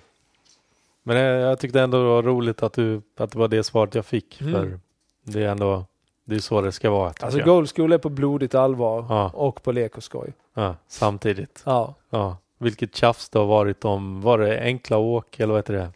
men 1.02 1.16
eh, 1.16 1.22
jag 1.22 1.58
tyckte 1.58 1.80
ändå 1.80 1.98
det 1.98 2.08
var 2.08 2.22
roligt 2.22 2.62
att, 2.62 2.72
du, 2.72 3.02
att 3.16 3.30
det 3.30 3.38
var 3.38 3.48
det 3.48 3.62
svaret 3.62 3.94
jag 3.94 4.06
fick. 4.06 4.40
Mm. 4.40 4.52
För 4.54 4.78
det 5.22 5.44
är 5.44 5.48
ändå 5.48 5.84
det 6.24 6.34
är 6.34 6.38
så 6.38 6.60
det 6.60 6.72
ska 6.72 6.90
vara. 6.90 7.12
Alltså. 7.20 7.40
Gold 7.42 7.70
School 7.76 7.92
är 7.92 7.98
på 7.98 8.08
blodigt 8.08 8.54
allvar 8.54 9.06
Ja. 9.08 9.30
och 9.34 9.62
på 9.62 9.72
lek 9.72 9.96
och 9.96 10.02
skoj. 10.02 10.32
Ja, 10.54 10.76
samtidigt. 10.88 11.62
Ja. 11.66 11.94
Ja. 12.10 12.36
Vilket 12.58 12.96
tjafs 12.96 13.28
det 13.28 13.38
har 13.38 13.46
varit 13.46 13.84
om, 13.84 14.20
var 14.20 14.38
det 14.38 14.60
enkla 14.60 14.98
åk 14.98 15.40
eller 15.40 15.52
vad 15.52 15.58
heter 15.58 15.74
det? 15.74 15.90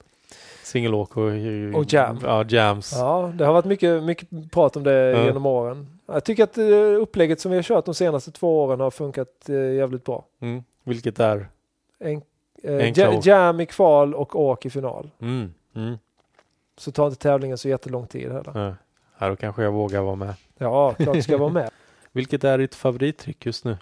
Singelåk 0.64 1.16
och, 1.16 1.22
Och 1.74 1.92
jam. 1.92 2.18
Ja, 2.22 2.44
jams. 2.48 2.92
ja, 2.98 3.32
det 3.34 3.44
har 3.44 3.52
varit 3.52 3.64
mycket, 3.64 4.02
mycket 4.02 4.28
prat 4.52 4.76
om 4.76 4.82
det 4.82 4.92
Ja. 5.10 5.24
genom 5.24 5.46
åren. 5.46 5.86
Jag 6.06 6.24
tycker 6.24 6.44
att 6.44 6.58
eh, 6.58 6.66
upplägget 7.00 7.40
som 7.40 7.50
vi 7.50 7.56
har 7.56 7.62
kört 7.62 7.84
de 7.84 7.94
senaste 7.94 8.30
två 8.30 8.64
åren 8.64 8.80
har 8.80 8.90
funkat 8.90 9.48
eh, 9.48 9.54
jävligt 9.72 10.04
bra. 10.04 10.24
Mm. 10.40 10.62
Vilket 10.84 11.20
är? 11.20 11.48
En, 11.98 12.22
eh, 12.62 13.26
jam 13.26 13.60
i 13.60 13.66
kval 13.66 14.14
och 14.14 14.40
åk 14.40 14.66
i 14.66 14.70
final. 14.70 15.10
Mm. 15.20 15.54
Mm. 15.76 15.98
Så 16.76 16.92
tar 16.92 17.06
inte 17.06 17.18
tävlingen 17.18 17.58
så 17.58 17.68
jättelång 17.68 18.06
tid 18.06 18.32
heller. 18.32 18.52
Ja. 18.54 18.74
ja, 19.18 19.28
då 19.28 19.36
kanske 19.36 19.62
jag 19.62 19.72
vågar 19.72 20.00
vara 20.02 20.14
med. 20.14 20.34
Ja, 20.58 20.94
klart 20.94 21.14
du 21.14 21.22
ska 21.22 21.38
vara 21.38 21.50
med. 21.52 21.70
Vilket 22.12 22.44
är 22.44 22.58
ditt 22.58 22.74
favorittrick 22.74 23.46
just 23.46 23.64
nu? 23.64 23.76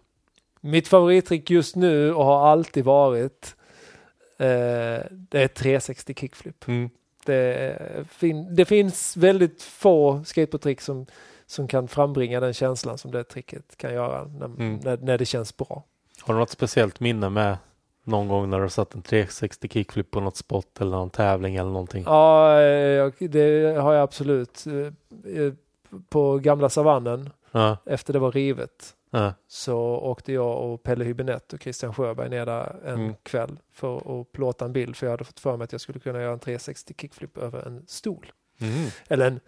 Mitt 0.60 0.88
favorittrick 0.88 1.50
just 1.50 1.76
nu 1.76 2.14
och 2.14 2.24
har 2.24 2.46
alltid 2.46 2.84
varit 2.84 3.56
det 5.10 5.42
är 5.42 5.48
360 5.48 6.14
kickflip. 6.14 6.68
Mm. 6.68 6.90
Det, 7.26 7.78
fin- 8.10 8.54
det 8.54 8.64
finns 8.64 9.16
väldigt 9.16 9.62
få 9.62 10.24
skateboardtrick 10.24 10.80
som, 10.80 11.06
som 11.46 11.68
kan 11.68 11.88
frambringa 11.88 12.40
den 12.40 12.52
känslan 12.54 12.98
som 12.98 13.10
det 13.10 13.24
tricket 13.24 13.76
kan 13.76 13.94
göra 13.94 14.24
när, 14.24 14.46
Mm. 14.46 14.80
när, 14.84 14.96
när 14.96 15.18
det 15.18 15.24
känns 15.24 15.56
bra. 15.56 15.84
Har 16.22 16.34
du 16.34 16.40
något 16.40 16.50
speciellt 16.50 17.00
minne 17.00 17.28
med 17.28 17.56
någon 18.04 18.28
gång 18.28 18.50
när 18.50 18.60
du 18.60 18.68
satt 18.68 18.94
en 18.94 19.02
360 19.02 19.68
kickflip 19.68 20.10
på 20.10 20.20
något 20.20 20.36
spot 20.36 20.80
eller 20.80 20.90
någon 20.90 21.10
tävling 21.10 21.56
eller 21.56 21.70
någonting? 21.70 22.02
Ja, 22.06 22.60
eh, 22.60 23.12
det 23.20 23.76
har 23.80 23.92
jag 23.94 24.02
absolut. 24.02 24.64
Eh, 24.66 25.42
eh, 25.42 25.52
På 26.08 26.38
gamla 26.38 26.68
savannen, 26.68 27.30
Ja, 27.52 27.76
efter 27.86 28.12
det 28.12 28.18
var 28.18 28.32
rivet, 28.32 28.94
ja, 29.12 29.34
så 29.48 29.78
åkte 29.96 30.32
jag 30.32 30.58
och 30.72 30.82
Pelle 30.82 31.04
Hübinette 31.04 31.54
och 31.54 31.62
Christian 31.62 31.94
Sjöberg 31.94 32.28
ner 32.28 32.46
där 32.46 32.76
en 32.84 32.94
Mm. 32.94 33.14
kväll 33.22 33.58
för 33.72 34.20
att 34.20 34.32
plåta 34.32 34.64
en 34.64 34.72
bild. 34.72 34.96
För 34.96 35.06
jag 35.06 35.10
hade 35.10 35.24
fått 35.24 35.40
för 35.40 35.56
mig 35.56 35.64
att 35.64 35.72
jag 35.72 35.80
skulle 35.80 35.98
kunna 35.98 36.22
göra 36.22 36.32
en 36.32 36.38
360 36.38 36.94
kickflip 37.00 37.38
över 37.38 37.66
en 37.66 37.82
stol. 37.86 38.32
Mm. 38.60 38.88
Eller 39.08 39.26
en 39.26 39.40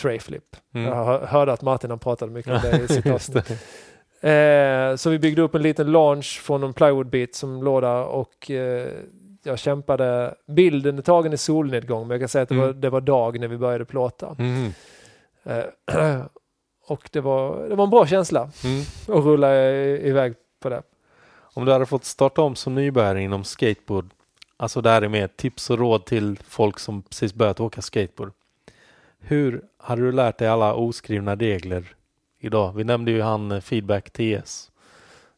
tray 0.00 0.18
flip. 0.18 0.56
Mm. 0.74 0.86
Jag 0.86 1.04
hör- 1.04 1.26
hörde 1.26 1.52
att 1.52 1.62
Martin 1.62 1.90
han 1.90 1.98
pratade 1.98 2.32
mycket 2.32 2.52
om 2.52 2.60
det 2.62 2.80
i 2.84 2.88
sitt 2.94 3.06
avsnitt. 3.06 3.50
Eh, 4.20 4.96
så 4.96 5.10
vi 5.10 5.18
byggde 5.18 5.42
upp 5.42 5.54
en 5.54 5.62
liten 5.62 5.92
launch 5.92 6.40
från 6.42 6.62
en 6.62 6.72
plywoodbit 6.72 7.34
som 7.34 7.62
låg 7.62 7.82
där 7.82 8.04
och 8.04 8.50
eh, 8.50 8.88
jag 9.42 9.58
kämpade. 9.58 10.34
Bilden 10.46 10.98
är 10.98 11.02
tagen 11.02 11.32
i 11.32 11.36
solnedgång 11.36 12.00
men 12.08 12.10
jag 12.14 12.20
kan 12.20 12.28
säga 12.28 12.42
att 12.42 12.48
det, 12.48 12.54
Mm. 12.54 12.66
var, 12.66 12.72
det 12.74 12.90
var 12.90 13.00
dag 13.00 13.40
när 13.40 13.48
vi 13.48 13.56
började 13.58 13.84
plåta. 13.84 14.36
Mm. 14.38 14.72
Eh, 15.44 15.64
och 16.88 17.08
det 17.12 17.20
var, 17.20 17.68
det 17.68 17.74
var 17.74 17.84
en 17.84 17.90
bra 17.90 18.06
känsla 18.06 18.50
Mm. 18.64 18.80
att 19.18 19.24
rulla 19.24 19.70
iväg 19.80 20.34
på 20.60 20.68
det. 20.68 20.82
Om 21.54 21.64
du 21.64 21.72
hade 21.72 21.86
fått 21.86 22.04
starta 22.04 22.42
om 22.42 22.56
som 22.56 22.74
nybörjare 22.74 23.22
inom 23.22 23.44
skateboard, 23.44 24.10
alltså 24.56 24.80
det 24.80 24.90
här 24.90 25.02
är 25.02 25.08
mer 25.08 25.26
tips 25.28 25.70
och 25.70 25.78
råd 25.78 26.04
till 26.04 26.38
folk 26.48 26.78
som 26.78 27.02
precis 27.02 27.34
börjat 27.34 27.60
åka 27.60 27.82
skateboard. 27.82 28.32
Hur 29.20 29.62
hade 29.78 30.02
du 30.02 30.12
lärt 30.12 30.38
dig 30.38 30.48
alla 30.48 30.74
oskrivna 30.74 31.34
regler 31.36 31.94
idag? 32.40 32.72
Vi 32.76 32.84
nämnde 32.84 33.10
ju 33.10 33.22
han 33.22 33.52
eh, 33.52 33.60
Feedback 33.60 34.10
TS. 34.10 34.70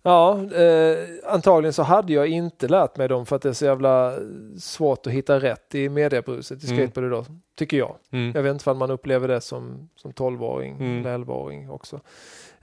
Ja, 0.02 0.38
eh, 0.54 0.98
antagligen 1.26 1.72
så 1.72 1.82
hade 1.82 2.12
jag 2.12 2.26
inte 2.28 2.68
lärt 2.68 2.96
mig 2.96 3.08
dem 3.08 3.26
för 3.26 3.36
att 3.36 3.42
det 3.42 3.48
är 3.48 3.52
så 3.52 3.64
jävla 3.64 4.14
svårt 4.58 5.06
att 5.06 5.12
hitta 5.12 5.40
rätt 5.40 5.74
i 5.74 5.88
mediebruset 5.88 6.64
i 6.64 6.66
Mm. 6.66 6.78
skateboard 6.78 7.06
idag, 7.12 7.26
tycker 7.58 7.76
jag. 7.76 7.96
Mm. 8.12 8.32
Jag 8.34 8.42
vet 8.42 8.52
inte 8.52 8.70
om 8.70 8.78
man 8.78 8.90
upplever 8.90 9.28
det 9.28 9.40
som, 9.40 9.88
som 9.96 10.12
12-åring 10.12 10.74
Mm. 10.76 10.98
eller 11.06 11.10
11-åring 11.18 11.70
också. 11.70 12.00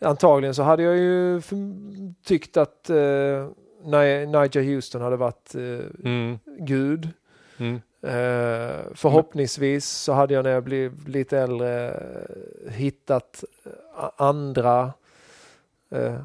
Antagligen 0.01 0.53
så 0.55 0.63
hade 0.63 0.83
jag 0.83 0.97
ju 0.97 1.41
tyckt 2.25 2.57
att 2.57 2.89
eh, 2.89 3.47
Ni- 3.83 4.25
Nigel 4.25 4.63
Houston 4.65 5.01
hade 5.01 5.15
varit 5.17 5.55
eh, 5.55 5.61
Mm. 6.05 6.39
gud. 6.59 7.09
Mm. 7.57 7.75
Eh, 8.01 8.75
förhoppningsvis 8.93 9.85
så 9.89 10.13
hade 10.13 10.33
jag 10.33 10.43
när 10.43 10.51
jag 10.51 10.63
blev 10.63 11.07
lite 11.09 11.39
äldre 11.39 11.93
hittat 12.69 13.43
eh, 13.65 14.09
andra, 14.17 14.93
eh, 15.91 16.19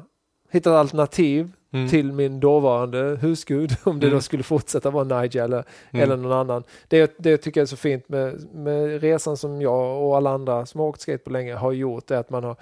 hittat 0.53 0.73
alternativ 0.73 1.51
Mm. 1.75 1.89
till 1.89 2.11
min 2.11 2.39
dåvarande 2.39 3.17
husgud 3.21 3.71
om 3.83 3.99
det 3.99 4.05
Mm. 4.07 4.17
då 4.17 4.21
skulle 4.21 4.43
fortsätta 4.43 4.89
vara 4.89 5.21
Nigel 5.21 5.43
eller, 5.43 5.63
Mm. 5.91 6.03
eller 6.03 6.17
någon 6.17 6.31
annan. 6.31 6.63
Det, 6.87 7.15
det 7.17 7.37
tycker 7.37 7.59
jag 7.61 7.65
är 7.65 7.67
så 7.69 7.75
fint 7.77 8.09
med, 8.09 8.53
med 8.53 9.01
resan 9.01 9.37
som 9.37 9.61
jag 9.61 10.03
och 10.03 10.17
alla 10.17 10.29
andra 10.29 10.65
som 10.65 10.79
har 10.79 10.87
åkt 10.87 11.01
skateboard 11.01 11.33
länge 11.33 11.53
har 11.55 11.71
gjort 11.71 12.11
är 12.11 12.17
att 12.17 12.29
man 12.29 12.43
har 12.43 12.55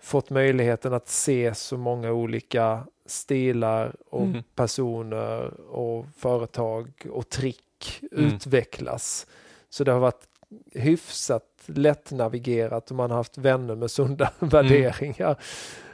fått 0.00 0.30
möjligheten 0.30 0.94
att 0.94 1.08
se 1.08 1.54
så 1.54 1.76
många 1.76 2.12
olika 2.12 2.80
stilar 3.06 3.94
och 4.10 4.22
Mm. 4.22 4.42
personer 4.54 5.60
och 5.70 6.06
företag 6.18 6.90
och 7.10 7.28
trick 7.28 8.00
Mm. 8.12 8.24
utvecklas. 8.26 9.26
Så 9.70 9.84
det 9.84 9.92
har 9.92 10.00
varit 10.00 10.24
hyfsat 10.74 11.44
lättnavigerat 11.66 12.90
och 12.90 12.96
man 12.96 13.10
har 13.10 13.16
haft 13.16 13.38
vänner 13.38 13.74
med 13.74 13.90
sunda 13.90 14.30
värderingar. 14.38 15.36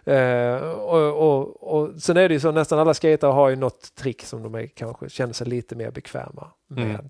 Eh, 0.04 0.56
och, 0.70 1.12
och, 1.12 1.74
och 1.74 2.02
sen 2.02 2.16
är 2.16 2.28
det 2.28 2.34
ju 2.34 2.40
så 2.40 2.52
nästan 2.52 2.78
alla 2.78 2.94
skater 2.94 3.28
har 3.28 3.48
ju 3.48 3.56
något 3.56 3.94
trick 3.94 4.22
som 4.22 4.42
de 4.42 4.54
är, 4.54 4.66
kanske 4.66 5.08
känner 5.08 5.32
sig 5.32 5.46
lite 5.46 5.76
mer 5.76 5.90
bekväma 5.90 6.46
med. 6.68 6.84
Mm. 6.84 7.08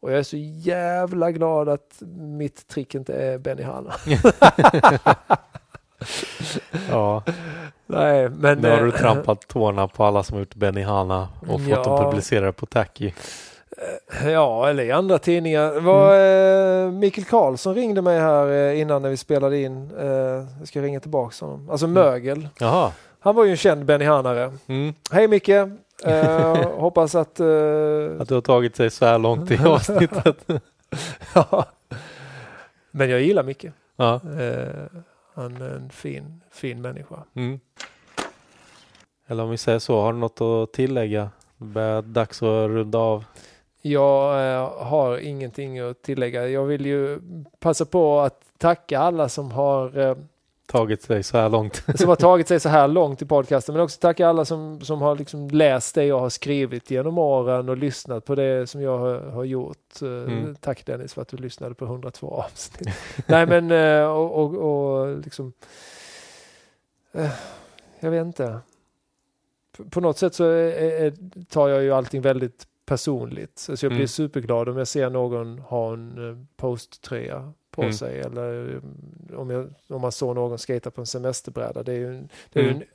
Och 0.00 0.12
jag 0.12 0.18
är 0.18 0.22
så 0.22 0.36
jävla 0.36 1.30
glad 1.30 1.68
att 1.68 2.02
mitt 2.16 2.68
trick 2.68 2.94
inte 2.94 3.14
är 3.14 3.38
Benny 3.38 3.62
Hanna. 3.62 3.94
Ja, 6.90 7.22
Nej, 7.86 8.28
men... 8.28 8.58
nu 8.58 8.70
har 8.70 8.80
du 8.80 8.88
eh, 8.88 8.94
trampat 8.94 9.48
tårna 9.48 9.88
på 9.88 10.04
alla 10.04 10.22
som 10.22 10.34
har 10.34 10.40
gjort 10.40 10.54
Benihana 10.54 11.28
och 11.40 11.60
fått 11.60 11.68
Ja. 11.68 11.82
dem 11.84 12.04
publicerade 12.04 12.52
på 12.52 12.66
Tacky. 12.66 13.12
Ja, 14.24 14.68
eller 14.68 14.82
i 14.82 14.90
andra 14.92 15.18
tidningar. 15.18 15.80
Var 15.80 16.14
Mm. 16.14 16.86
eh, 16.88 16.92
Mikael 16.98 17.24
Karlsson 17.24 17.74
ringde 17.74 18.02
mig 18.02 18.20
här 18.20 18.46
eh, 18.52 18.80
innan 18.80 19.02
när 19.02 19.08
vi 19.10 19.16
spelade 19.16 19.58
in. 19.58 19.90
Eh, 19.98 20.06
jag 20.58 20.68
ska 20.68 20.82
ringa 20.82 21.00
tillbaka 21.00 21.46
honom. 21.46 21.70
Alltså 21.70 21.86
Mögel. 21.86 22.48
Jaha. 22.58 22.92
Han 23.20 23.34
var 23.34 23.44
ju 23.44 23.50
en 23.50 23.56
känd 23.56 23.84
Benny 23.84 24.04
Hanare. 24.04 24.52
Mm. 24.66 24.94
Hej 25.12 25.28
Micke! 25.28 25.48
Eh, 26.04 26.54
hoppas 26.78 27.14
att... 27.14 27.40
Eh, 27.40 27.46
Att 28.20 28.28
du 28.28 28.34
har 28.34 28.40
tagit 28.40 28.76
sig 28.76 28.90
så 28.90 29.04
här 29.06 29.18
långt 29.18 29.50
i 29.50 29.58
avsnittet. 29.66 30.44
ja. 31.34 31.64
Men 32.90 33.10
jag 33.10 33.20
gillar 33.20 33.42
Micke. 33.42 33.64
Ja. 33.96 34.14
Eh, 34.14 34.98
han 35.34 35.62
är 35.62 35.70
en 35.76 35.90
fin, 35.90 36.40
fin 36.52 36.82
människa. 36.82 37.16
Mm. 37.34 37.60
Eller 39.28 39.42
om 39.42 39.50
vi 39.50 39.56
säger 39.56 39.78
så, 39.78 40.00
har 40.00 40.12
du 40.12 40.18
något 40.18 40.40
att 40.40 40.72
tillägga? 40.72 41.30
Det 41.56 41.64
börjar 41.64 42.02
dags 42.02 42.42
att 42.42 42.68
runda 42.70 42.98
av. 42.98 43.24
Jag 43.82 44.52
eh, 44.54 44.84
har 44.86 45.18
ingenting 45.18 45.78
att 45.78 46.02
tillägga. 46.02 46.48
Jag 46.48 46.64
vill 46.64 46.86
ju 46.86 47.20
passa 47.58 47.84
på 47.84 48.20
att 48.20 48.40
tacka 48.58 48.98
alla 48.98 49.28
som 49.28 49.50
har 49.50 49.98
eh, 49.98 50.16
Tagit 50.66 51.02
sig 51.02 51.22
så 51.22 51.36
här 51.38 51.48
långt. 51.48 51.84
som 51.94 52.08
har 52.08 52.16
tagit 52.26 52.48
sig 52.48 52.60
så 52.60 52.68
här 52.68 52.88
långt 52.88 53.22
i 53.22 53.26
podcasten. 53.26 53.72
Men 53.74 53.84
också 53.84 54.00
tacka 54.00 54.28
alla 54.28 54.44
som, 54.44 54.80
som 54.80 55.02
har 55.02 55.16
liksom 55.16 55.48
läst 55.48 55.94
det 55.94 56.04
jag 56.04 56.18
har 56.20 56.28
skrivit 56.28 56.90
genom 56.90 57.18
åren 57.18 57.68
och 57.68 57.76
lyssnat 57.76 58.24
på 58.24 58.34
det 58.34 58.66
som 58.70 58.82
jag 58.82 58.98
har, 58.98 59.18
har 59.20 59.44
gjort. 59.44 60.02
Eh, 60.02 60.08
Mm. 60.08 60.56
Tack 60.60 60.86
Dennis 60.86 61.14
för 61.14 61.22
att 61.22 61.28
du 61.28 61.36
lyssnade 61.36 61.74
på 61.74 61.84
102 61.84 62.30
avsnitt. 62.30 62.88
Nej 63.26 63.46
men 63.46 63.70
och, 64.08 64.34
och, 64.38 64.54
och 64.56 65.16
liksom 65.18 65.52
Jag 68.00 68.10
vet 68.10 68.26
inte. 68.26 68.58
På- 69.76 69.84
På 69.84 70.00
något 70.00 70.18
sätt 70.18 70.34
så 70.34 70.44
är, 70.44 71.02
är, 71.02 71.12
tar 71.44 71.68
jag 71.68 71.82
ju 71.82 71.92
allting 71.92 72.22
väldigt 72.22 72.66
personligt. 72.90 73.58
Så 73.58 73.72
jag 73.72 73.78
blir 73.90 73.96
Mm. 74.00 74.08
superglad 74.08 74.68
om 74.68 74.76
jag 74.76 74.88
ser 74.88 75.10
någon 75.10 75.58
ha 75.58 75.92
en 75.92 76.28
eh, 76.30 76.36
posttröja 76.56 77.52
på 77.70 77.82
Mm. 77.82 77.92
sig 77.94 78.20
eller 78.20 78.74
eh, 79.30 79.38
om, 79.38 79.50
jag, 79.50 79.74
om 79.88 80.00
man 80.00 80.12
såg 80.12 80.34
någon 80.34 80.58
skata 80.58 80.90
på 80.90 81.00
en 81.00 81.06
semesterbräda. 81.06 81.82
Det 81.82 81.92
är 81.92 81.96
ju, 81.96 82.14
en- 82.16 82.28
det 82.52 82.60
är 82.60 82.64
Mm. 82.64 82.78
den 82.78 82.88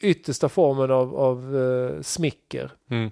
yttersta 0.00 0.48
formen 0.48 0.90
av, 0.90 1.16
av 1.16 1.56
eh, 1.56 2.02
smicker. 2.02 2.70
Mm. 2.90 3.10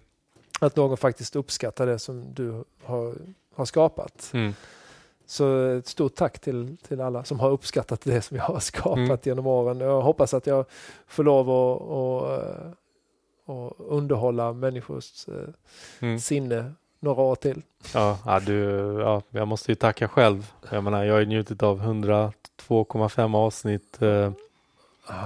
Att 0.60 0.76
någon 0.76 0.96
faktiskt 0.96 1.36
uppskattar 1.36 1.86
det 1.86 1.98
som 1.98 2.34
du 2.34 2.64
har, 2.84 3.14
har 3.54 3.64
skapat. 3.64 4.30
Mm. 4.34 4.52
Så 5.26 5.64
ett 5.66 5.86
stort 5.86 6.14
tack 6.14 6.38
till, 6.38 6.76
till 6.88 7.00
alla 7.00 7.24
som 7.24 7.40
har 7.40 7.50
uppskattat 7.50 8.00
det 8.00 8.22
som 8.22 8.36
jag 8.36 8.44
har 8.44 8.60
skapat 8.72 8.98
Mm. 8.98 9.18
genom 9.22 9.46
åren. 9.46 9.80
Jag 9.80 10.00
hoppas 10.00 10.34
att 10.34 10.46
jag 10.46 10.64
får 11.06 11.24
lov 11.24 11.50
att, 11.50 11.82
att, 11.82 12.74
att 13.48 13.72
underhålla 13.78 14.52
människors 14.52 15.28
eh, 15.28 15.34
Mm. 16.00 16.18
sinne 16.18 16.72
några 17.00 17.22
år 17.22 17.34
till. 17.34 17.62
Ja, 17.94 18.18
ja, 18.26 18.40
du, 18.40 18.62
ja, 19.00 19.22
jag 19.30 19.48
måste 19.48 19.72
ju 19.72 19.74
tacka 19.74 20.08
själv. 20.08 20.52
Jag 20.70 20.84
menar, 20.84 21.04
jag 21.04 21.14
har 21.14 21.20
ju 21.20 21.26
njutit 21.26 21.62
av 21.62 21.80
102,5 21.82 23.36
avsnitt 23.36 24.02
eh, 24.02 24.32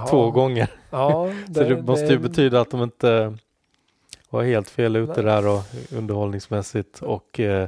två 0.09 0.31
gånger. 0.31 0.67
Ja, 0.89 1.29
Så 1.53 1.63
det 1.63 1.81
måste 1.81 2.05
ju 2.05 2.17
betyda 2.19 2.61
att 2.61 2.69
de 2.69 2.83
inte 2.83 3.37
var 4.29 4.43
helt 4.43 4.69
fel 4.69 4.95
ute 4.95 5.21
Nej. 5.21 5.23
där 5.23 5.47
och 5.47 5.61
underhållningsmässigt 5.97 7.01
och 7.01 7.39
eh, 7.39 7.67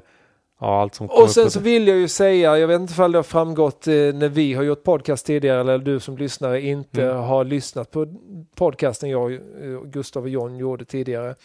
ja, 0.65 0.81
allt 0.81 0.95
som 0.95 1.09
Och 1.09 1.29
sen 1.29 1.51
så 1.51 1.59
vill 1.59 1.87
jag 1.87 1.97
ju 1.97 2.07
säga, 2.07 2.57
jag 2.57 2.67
vet 2.67 2.81
inte 2.81 2.93
ifall 2.93 3.11
det 3.11 3.17
har 3.17 3.23
framgått 3.23 3.87
eh, 3.87 3.93
när 3.93 4.29
vi 4.29 4.53
har 4.53 4.63
gjort 4.63 4.83
podcast 4.83 5.25
tidigare 5.25 5.59
eller 5.59 5.77
du 5.77 5.99
som 5.99 6.17
lyssnare 6.17 6.61
inte 6.61 7.03
Mm. 7.03 7.17
har 7.23 7.43
lyssnat 7.43 7.91
på 7.91 8.07
podcasten 8.55 9.09
jag, 9.09 9.33
eh, 9.33 9.39
Gustav 9.85 10.23
och 10.23 10.29
John 10.29 10.57
gjorde 10.57 10.85
tidigare. 10.85 11.35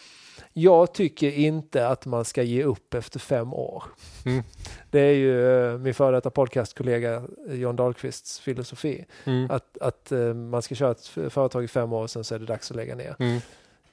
Jag 0.53 0.93
tycker 0.93 1.31
inte 1.31 1.87
att 1.87 2.05
man 2.05 2.25
ska 2.25 2.43
ge 2.43 2.63
upp 2.63 2.93
efter 2.93 3.19
fem 3.19 3.53
år. 3.53 3.83
Mm. 4.25 4.43
Det 4.91 4.99
är 4.99 5.13
ju 5.13 5.65
eh, 5.71 5.77
min 5.77 5.93
före 5.93 6.15
detta 6.15 6.29
podcastkollega 6.29 7.23
eh, 7.49 7.55
John 7.55 7.75
Dahlqvists 7.75 8.39
filosofi. 8.39 9.05
Mm. 9.25 9.51
Att, 9.51 9.77
att 9.81 10.11
eh, 10.11 10.33
man 10.33 10.61
ska 10.61 10.75
köra 10.75 10.91
ett 10.91 11.07
företag 11.29 11.63
i 11.63 11.67
fem 11.67 11.93
år 11.93 12.03
och 12.03 12.09
sen 12.09 12.23
så 12.23 12.35
är 12.35 12.39
det 12.39 12.45
dags 12.45 12.71
att 12.71 12.77
lägga 12.77 12.95
ner. 12.95 13.15
Mm. 13.19 13.39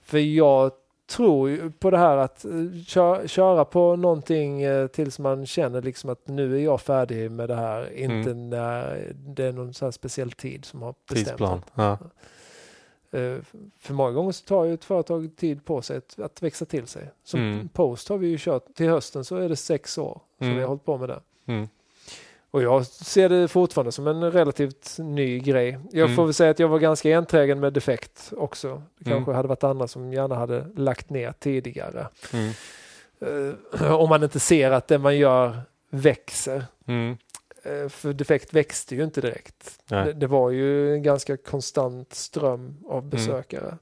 För 0.05 0.19
jag 0.19 0.73
tror 1.09 1.51
ju 1.51 1.71
på 1.71 1.91
det 1.91 1.99
här 1.99 2.17
att 2.17 2.45
eh, 2.45 2.51
kö- 2.87 3.29
köra 3.29 3.65
på 3.65 3.97
någonting 3.97 4.63
eh, 4.63 4.87
tills 4.87 5.19
man 5.19 5.47
känner 5.47 5.83
liksom 5.83 6.11
att 6.11 6.27
nu 6.29 6.57
är 6.57 6.61
jag 6.65 6.81
färdig 6.81 7.31
med 7.31 7.49
det 7.49 7.55
här. 7.55 7.93
Inte 7.93 8.35
när 8.35 9.13
det 9.15 9.45
är 9.45 9.53
någon 9.53 9.75
så 9.75 9.93
speciell 9.93 10.33
tid 10.33 10.65
som 10.65 10.83
har 10.83 10.95
bestämt. 11.09 11.27
Tidsplan. 11.29 11.63
Ja. 11.75 11.99
Eh, 13.11 13.37
För 13.79 13.95
många 13.95 14.11
gånger 14.13 14.33
så 14.33 14.45
tar 14.45 14.65
ju 14.65 14.75
ett 14.75 14.85
företag 14.85 15.37
tid 15.37 15.65
på 15.65 15.83
sig 15.83 15.97
att, 15.97 16.19
att 16.19 16.43
växa 16.43 16.65
till 16.65 16.87
sig. 16.87 17.11
Som 17.25 17.41
Mm. 17.41 17.69
Post 17.69 18.09
har 18.09 18.19
vi 18.19 18.29
ju 18.29 18.37
kört, 18.39 18.75
till 18.75 18.89
hösten 18.89 19.25
så 19.25 19.37
är 19.37 19.49
det 19.49 19.57
sex 19.57 19.99
år 19.99 20.21
som 20.39 20.47
Mm. 20.47 20.57
vi 20.57 20.63
har 20.63 20.69
hållit 20.69 20.85
på 20.85 20.99
med 20.99 21.09
det. 21.09 21.21
Mm. 21.47 21.69
Och 22.51 22.63
jag 22.63 22.87
ser 22.87 23.29
det 23.29 23.49
fortfarande 23.49 23.93
som 23.93 24.07
en 24.07 24.33
relativt 24.33 24.97
ny 24.99 25.39
grej. 25.41 25.79
Jag 25.93 26.05
Mm. 26.05 26.17
får 26.17 26.25
väl 26.25 26.35
säga 26.35 26.51
att 26.51 26.59
jag 26.59 26.69
var 26.69 26.79
ganska 26.79 27.17
enträgen 27.19 27.61
med 27.61 27.73
defekt 27.73 28.33
också. 28.37 28.83
Det 28.99 29.11
Mm. 29.11 29.19
kanske 29.19 29.33
hade 29.33 29.49
varit 29.49 29.65
andra 29.65 29.89
som 29.89 30.13
gärna 30.13 30.35
hade 30.35 30.67
lagt 30.77 31.11
ner 31.11 31.33
tidigare. 31.39 32.07
Mm. 32.33 32.53
Eh, 33.21 33.93
om 33.95 34.09
man 34.09 34.23
inte 34.23 34.41
ser 34.41 34.71
att 34.71 34.89
det 34.89 34.99
man 34.99 35.17
gör 35.17 35.61
växer. 35.91 36.65
Mm. 36.87 37.17
Eh, 37.63 37.89
för 37.89 38.13
defekt 38.13 38.55
växte 38.55 38.95
ju 38.97 39.05
inte 39.05 39.21
direkt. 39.21 39.81
Det, 39.89 40.13
det 40.13 40.27
var 40.27 40.51
ju 40.51 40.95
en 40.95 41.03
ganska 41.03 41.37
konstant 41.37 42.15
ström 42.15 42.77
av 42.89 43.05
besökare. 43.09 43.79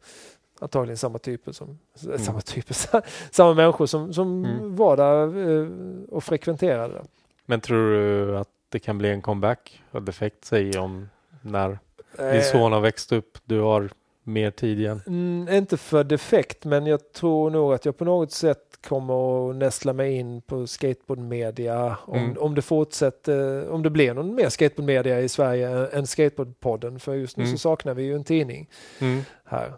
Antagligen 0.61 0.97
samma 0.97 1.19
typer 1.19 1.53
som, 1.53 1.79
Mm. 2.07 2.19
samma 2.19 2.41
typer, 2.41 2.75
samma 3.31 3.55
människor 3.55 3.87
som, 3.87 4.13
som 4.15 4.45
Mm. 4.45 4.77
var 4.77 4.97
där 4.97 5.49
eh, 5.63 5.69
och 6.09 6.25
frekventerade. 6.25 7.03
Men 7.47 7.61
tror 7.61 7.91
du 7.91 8.39
att 8.39 8.49
det 8.69 8.79
kan 8.79 8.99
bli 8.99 9.09
en 9.11 9.23
comeback? 9.23 9.83
Har 9.91 10.01
defekt 10.01 10.45
sig 10.45 10.79
om 10.79 11.09
när 11.43 11.69
din 11.69 11.79
Eh, 12.27 12.43
son 12.43 12.73
har 12.73 12.81
växt 12.81 13.13
upp, 13.13 13.39
du 13.45 13.61
har 13.61 13.91
mer 14.23 14.51
tid 14.51 14.79
igen? 14.81 15.03
Mm, 15.07 15.49
inte 15.57 15.77
för 15.77 16.05
defekt, 16.05 16.65
men 16.65 16.87
jag 16.87 17.13
tror 17.13 17.51
nog 17.51 17.73
att 17.75 17.85
jag 17.85 17.97
på 17.99 18.05
något 18.05 18.33
sätt 18.33 18.79
kommer 18.89 19.51
att 19.51 19.57
nästla 19.57 19.93
mig 19.93 20.13
in 20.13 20.43
på 20.43 20.67
skateboardmedia. 20.67 21.97
Om, 22.05 22.19
Mm. 22.19 22.39
om 22.39 22.55
det 22.55 22.63
fortsätter, 22.63 23.69
om 23.71 23.83
det 23.83 23.91
blir 23.91 24.15
någon 24.15 24.35
mer 24.35 24.49
skateboardmedia 24.49 25.21
i 25.21 25.29
Sverige 25.29 25.87
än- 25.93 26.07
Skateboardpodden. 26.07 27.01
För 27.01 27.15
just 27.15 27.37
nu 27.37 27.45
Mm. 27.45 27.57
så 27.57 27.59
saknar 27.61 27.95
vi 27.95 28.03
ju 28.03 28.15
en 28.15 28.25
tidning 28.25 28.71
Mm. 29.01 29.23
här. 29.45 29.73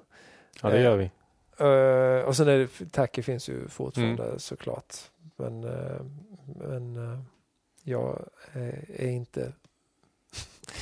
Ja, 0.62 0.68
det 0.70 0.76
Eh, 0.78 0.82
gör 0.84 0.96
vi. 0.96 1.10
Eh, 1.58 2.28
och 2.28 2.36
sen 2.36 2.48
är 2.48 2.58
det, 2.58 2.92
Tacky 2.92 3.22
finns 3.22 3.48
ju 3.48 3.68
fortfarande 3.68 4.24
Mm. 4.24 4.38
såklart. 4.38 4.94
Men, 5.36 5.64
eh, 5.64 6.00
men 6.68 6.96
eh, 7.12 7.18
jag 7.88 8.24
är, 8.52 8.84
är 8.96 9.08
inte 9.08 9.52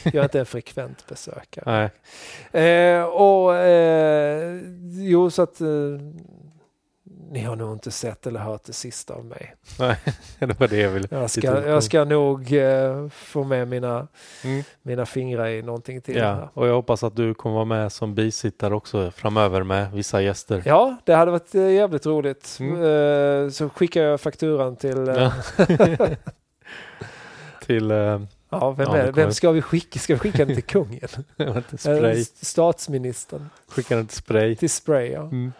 jag 0.04 0.14
är 0.14 0.22
inte 0.22 0.40
en 0.40 0.46
frekvent 0.46 1.06
besökare. 1.08 1.90
Eh, 2.52 3.02
och 3.04 3.54
eh, 3.56 4.60
jo, 4.92 5.30
så 5.30 5.42
att 5.42 5.60
eh, 5.60 5.66
ni 7.30 7.40
har 7.40 7.56
nog 7.56 7.72
inte 7.72 7.90
sett 7.90 8.26
eller 8.26 8.40
hört 8.40 8.64
det 8.64 8.72
sista 8.72 9.14
av 9.14 9.24
mig. 9.24 9.54
Nej, 9.78 9.96
det 10.38 10.60
var 10.60 10.68
det 10.68 10.76
jag 10.76 10.90
ville. 10.90 11.08
Jag 11.10 11.30
ska, 11.30 11.66
jag 11.68 11.82
ska 11.82 12.04
nog 12.04 12.52
eh, 12.52 13.08
få 13.08 13.44
med 13.44 13.68
mina, 13.68 14.08
Mm. 14.44 14.62
mina 14.82 15.06
fingrar 15.06 15.46
i 15.48 15.62
någonting 15.62 16.00
till. 16.00 16.16
Ja, 16.16 16.50
och 16.54 16.66
jag 16.66 16.74
hoppas 16.74 17.02
att 17.02 17.16
du 17.16 17.34
kommer 17.34 17.54
vara 17.54 17.64
med 17.64 17.92
som 17.92 18.14
bisittare 18.14 18.74
också 18.74 19.10
framöver 19.10 19.62
med 19.62 19.92
vissa 19.92 20.22
gäster. 20.22 20.62
Ja, 20.66 20.96
det 21.04 21.14
hade 21.14 21.30
varit 21.30 21.54
eh, 21.54 21.70
jävligt 21.70 22.06
roligt. 22.06 22.56
Mm. 22.60 22.82
Eh, 23.44 23.50
så 23.50 23.68
skickar 23.68 24.02
jag 24.02 24.20
fakturan 24.20 24.76
till... 24.76 25.08
Eh, 25.08 25.14
Ja. 25.16 25.32
Till 27.66 27.90
äh, 27.90 27.96
ja, 28.50 28.70
vem, 28.70 28.96
Ja, 28.96 29.10
vem 29.14 29.32
ska 29.32 29.50
vi 29.50 29.62
skicka? 29.62 29.98
Ska 29.98 30.14
vi 30.14 30.18
skicka 30.18 30.44
den 30.44 30.54
till 30.54 30.64
kungen? 30.64 31.00
spray. 31.78 32.20
Eh, 32.20 32.24
Statsministern. 32.40 33.50
Skicka 33.68 33.96
den 33.96 34.06
till 34.06 34.16
spray. 34.16 34.56
Till 34.56 34.70
spray, 34.70 35.10
ja. 35.10 35.22
Mm. 35.22 35.52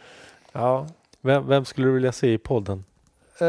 ja. 0.52 0.86
Vem, 1.20 1.46
vem 1.46 1.64
skulle 1.64 1.86
du 1.86 1.92
vilja 1.92 2.12
se 2.12 2.32
i 2.32 2.38
podden? 2.38 2.84
Eh, 3.40 3.46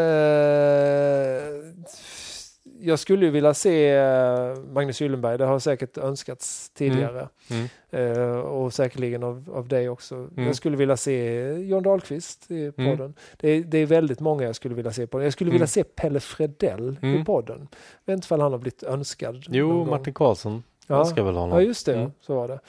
jag 2.80 3.00
skulle 3.00 3.26
ju 3.26 3.32
vilja 3.32 3.54
se 3.54 3.90
eh, 3.96 4.56
Magnus 4.74 5.02
Gyllenberg. 5.02 5.38
Det 5.38 5.46
har 5.46 5.60
säkert 5.60 5.98
önskats 5.98 6.70
tidigare. 6.70 7.30
Mm. 7.50 7.68
Eh, 7.90 8.38
och 8.40 8.74
säkerligen 8.74 9.24
av, 9.24 9.50
av 9.54 9.68
dig 9.68 9.90
också. 9.90 10.16
Mm. 10.16 10.46
Jag 10.46 10.56
skulle 10.56 10.78
vilja 10.78 10.98
se 10.98 11.50
John 11.54 11.84
Dahlqvist 11.84 12.52
i 12.52 12.72
podden. 12.72 12.94
Mm. 13.00 13.14
Det, 13.38 13.50
är, 13.50 13.62
det 13.64 13.78
är 13.78 13.86
väldigt 13.86 14.20
många 14.20 14.44
jag 14.44 14.56
skulle 14.56 14.76
vilja 14.76 14.92
se 14.92 15.08
podden. 15.08 15.24
Jag 15.24 15.34
skulle 15.34 15.48
Mm. 15.50 15.54
vilja 15.56 15.68
se 15.68 15.84
Pelle 15.84 16.20
Fredell 16.20 16.98
i 17.02 17.06
Mm. 17.06 17.26
podden. 17.26 17.68
Jag 18.06 18.14
vet 18.14 18.18
inte 18.18 18.26
ifall 18.26 18.42
han 18.42 18.52
har 18.52 18.60
blivit 18.60 18.84
önskad. 18.84 19.46
Jo. 19.50 19.86
Martin 19.86 20.14
Karlsson. 20.14 20.64
Ja. 20.88 21.06
Ska 21.06 21.24
väl 21.24 21.36
ha 21.36 21.50
Ja, 21.50 21.62
just 21.62 21.86
det. 21.86 21.96
Mm. 21.96 22.12
Så 22.22 22.36
var 22.36 22.48
det. 22.48 22.60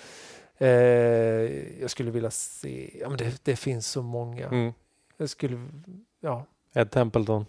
Eh, 0.61 1.81
jag 1.81 1.91
skulle 1.91 2.11
vilja 2.11 2.31
se... 2.31 2.91
Ja, 3.01 3.09
men 3.09 3.19
det, 3.19 3.45
det 3.45 3.57
finns 3.57 3.87
så 3.87 4.03
många. 4.03 4.47
Mm. 4.47 4.73
Jag 5.17 5.29
skulle... 5.29 5.59
Ja, 6.21 6.45
Ed 6.75 6.91
Templeton. 6.91 7.47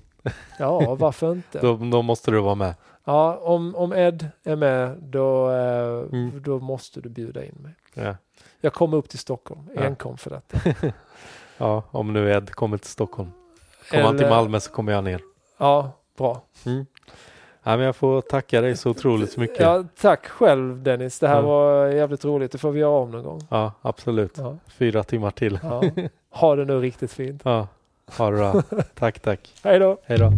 Ja 0.59 0.95
varför 0.95 1.31
inte? 1.31 1.59
Då, 1.61 1.75
då 1.75 2.01
måste 2.01 2.31
du 2.31 2.39
vara 2.39 2.55
med. 2.55 2.73
Ja, 3.05 3.35
om, 3.37 3.75
om 3.75 3.93
Ed 3.93 4.27
är 4.43 4.55
med 4.55 4.97
då, 5.01 5.51
eh, 5.51 6.19
Mm. 6.19 6.41
då 6.43 6.59
måste 6.59 7.01
du 7.01 7.09
bjuda 7.09 7.45
in 7.45 7.55
mig. 7.59 7.73
Ja. 7.93 8.15
Jag 8.61 8.73
kommer 8.73 8.97
upp 8.97 9.09
till 9.09 9.19
Stockholm 9.19 9.61
Ja. 9.75 9.81
enkom 9.81 10.17
för 10.17 10.29
detta. 10.29 10.59
ja, 11.57 11.83
om 11.91 12.13
nu 12.13 12.31
Ed 12.31 12.51
kommer 12.51 12.77
till 12.77 12.89
Stockholm. 12.89 13.29
Kommer 13.91 14.03
han 14.03 14.17
till 14.17 14.25
Eller- 14.25 14.35
Malmö 14.35 14.59
så 14.59 14.71
kommer 14.71 14.91
jag 14.91 15.03
ner. 15.03 15.21
Ja, 15.57 15.91
bra. 16.17 16.41
Mm. 16.65 16.85
Ja, 17.63 17.77
men 17.77 17.85
jag 17.85 17.95
får 17.95 18.21
tacka 18.21 18.61
dig 18.61 18.77
så 18.77 18.89
otroligt 18.89 19.37
mycket. 19.37 19.59
Ja, 19.59 19.83
tack 20.01 20.27
själv 20.27 20.83
Dennis. 20.83 21.19
Det 21.19 21.27
här 21.27 21.35
Ja. 21.35 21.41
var 21.41 21.87
jävligt 21.87 22.25
roligt. 22.25 22.51
Det 22.51 22.57
får 22.57 22.71
vi 22.71 22.79
göra 22.79 22.97
om 22.99 23.11
någon 23.11 23.23
gång. 23.23 23.41
Ja, 23.49 23.71
absolut. 23.81 24.37
Ja. 24.37 24.57
Fyra 24.67 25.03
timmar 25.03 25.31
till. 25.31 25.59
Ja. 25.63 25.83
Ha 26.29 26.55
det 26.55 26.65
nu 26.65 26.79
riktigt 26.81 27.11
fint. 27.11 27.41
Ja, 27.45 27.67
ha 28.17 28.31
det 28.31 28.37
bra. 28.37 28.63
Tack, 28.95 29.19
tack. 29.19 29.53
Hej 29.63 29.79
då! 29.79 29.97
Hej 30.05 30.17
då. 30.17 30.33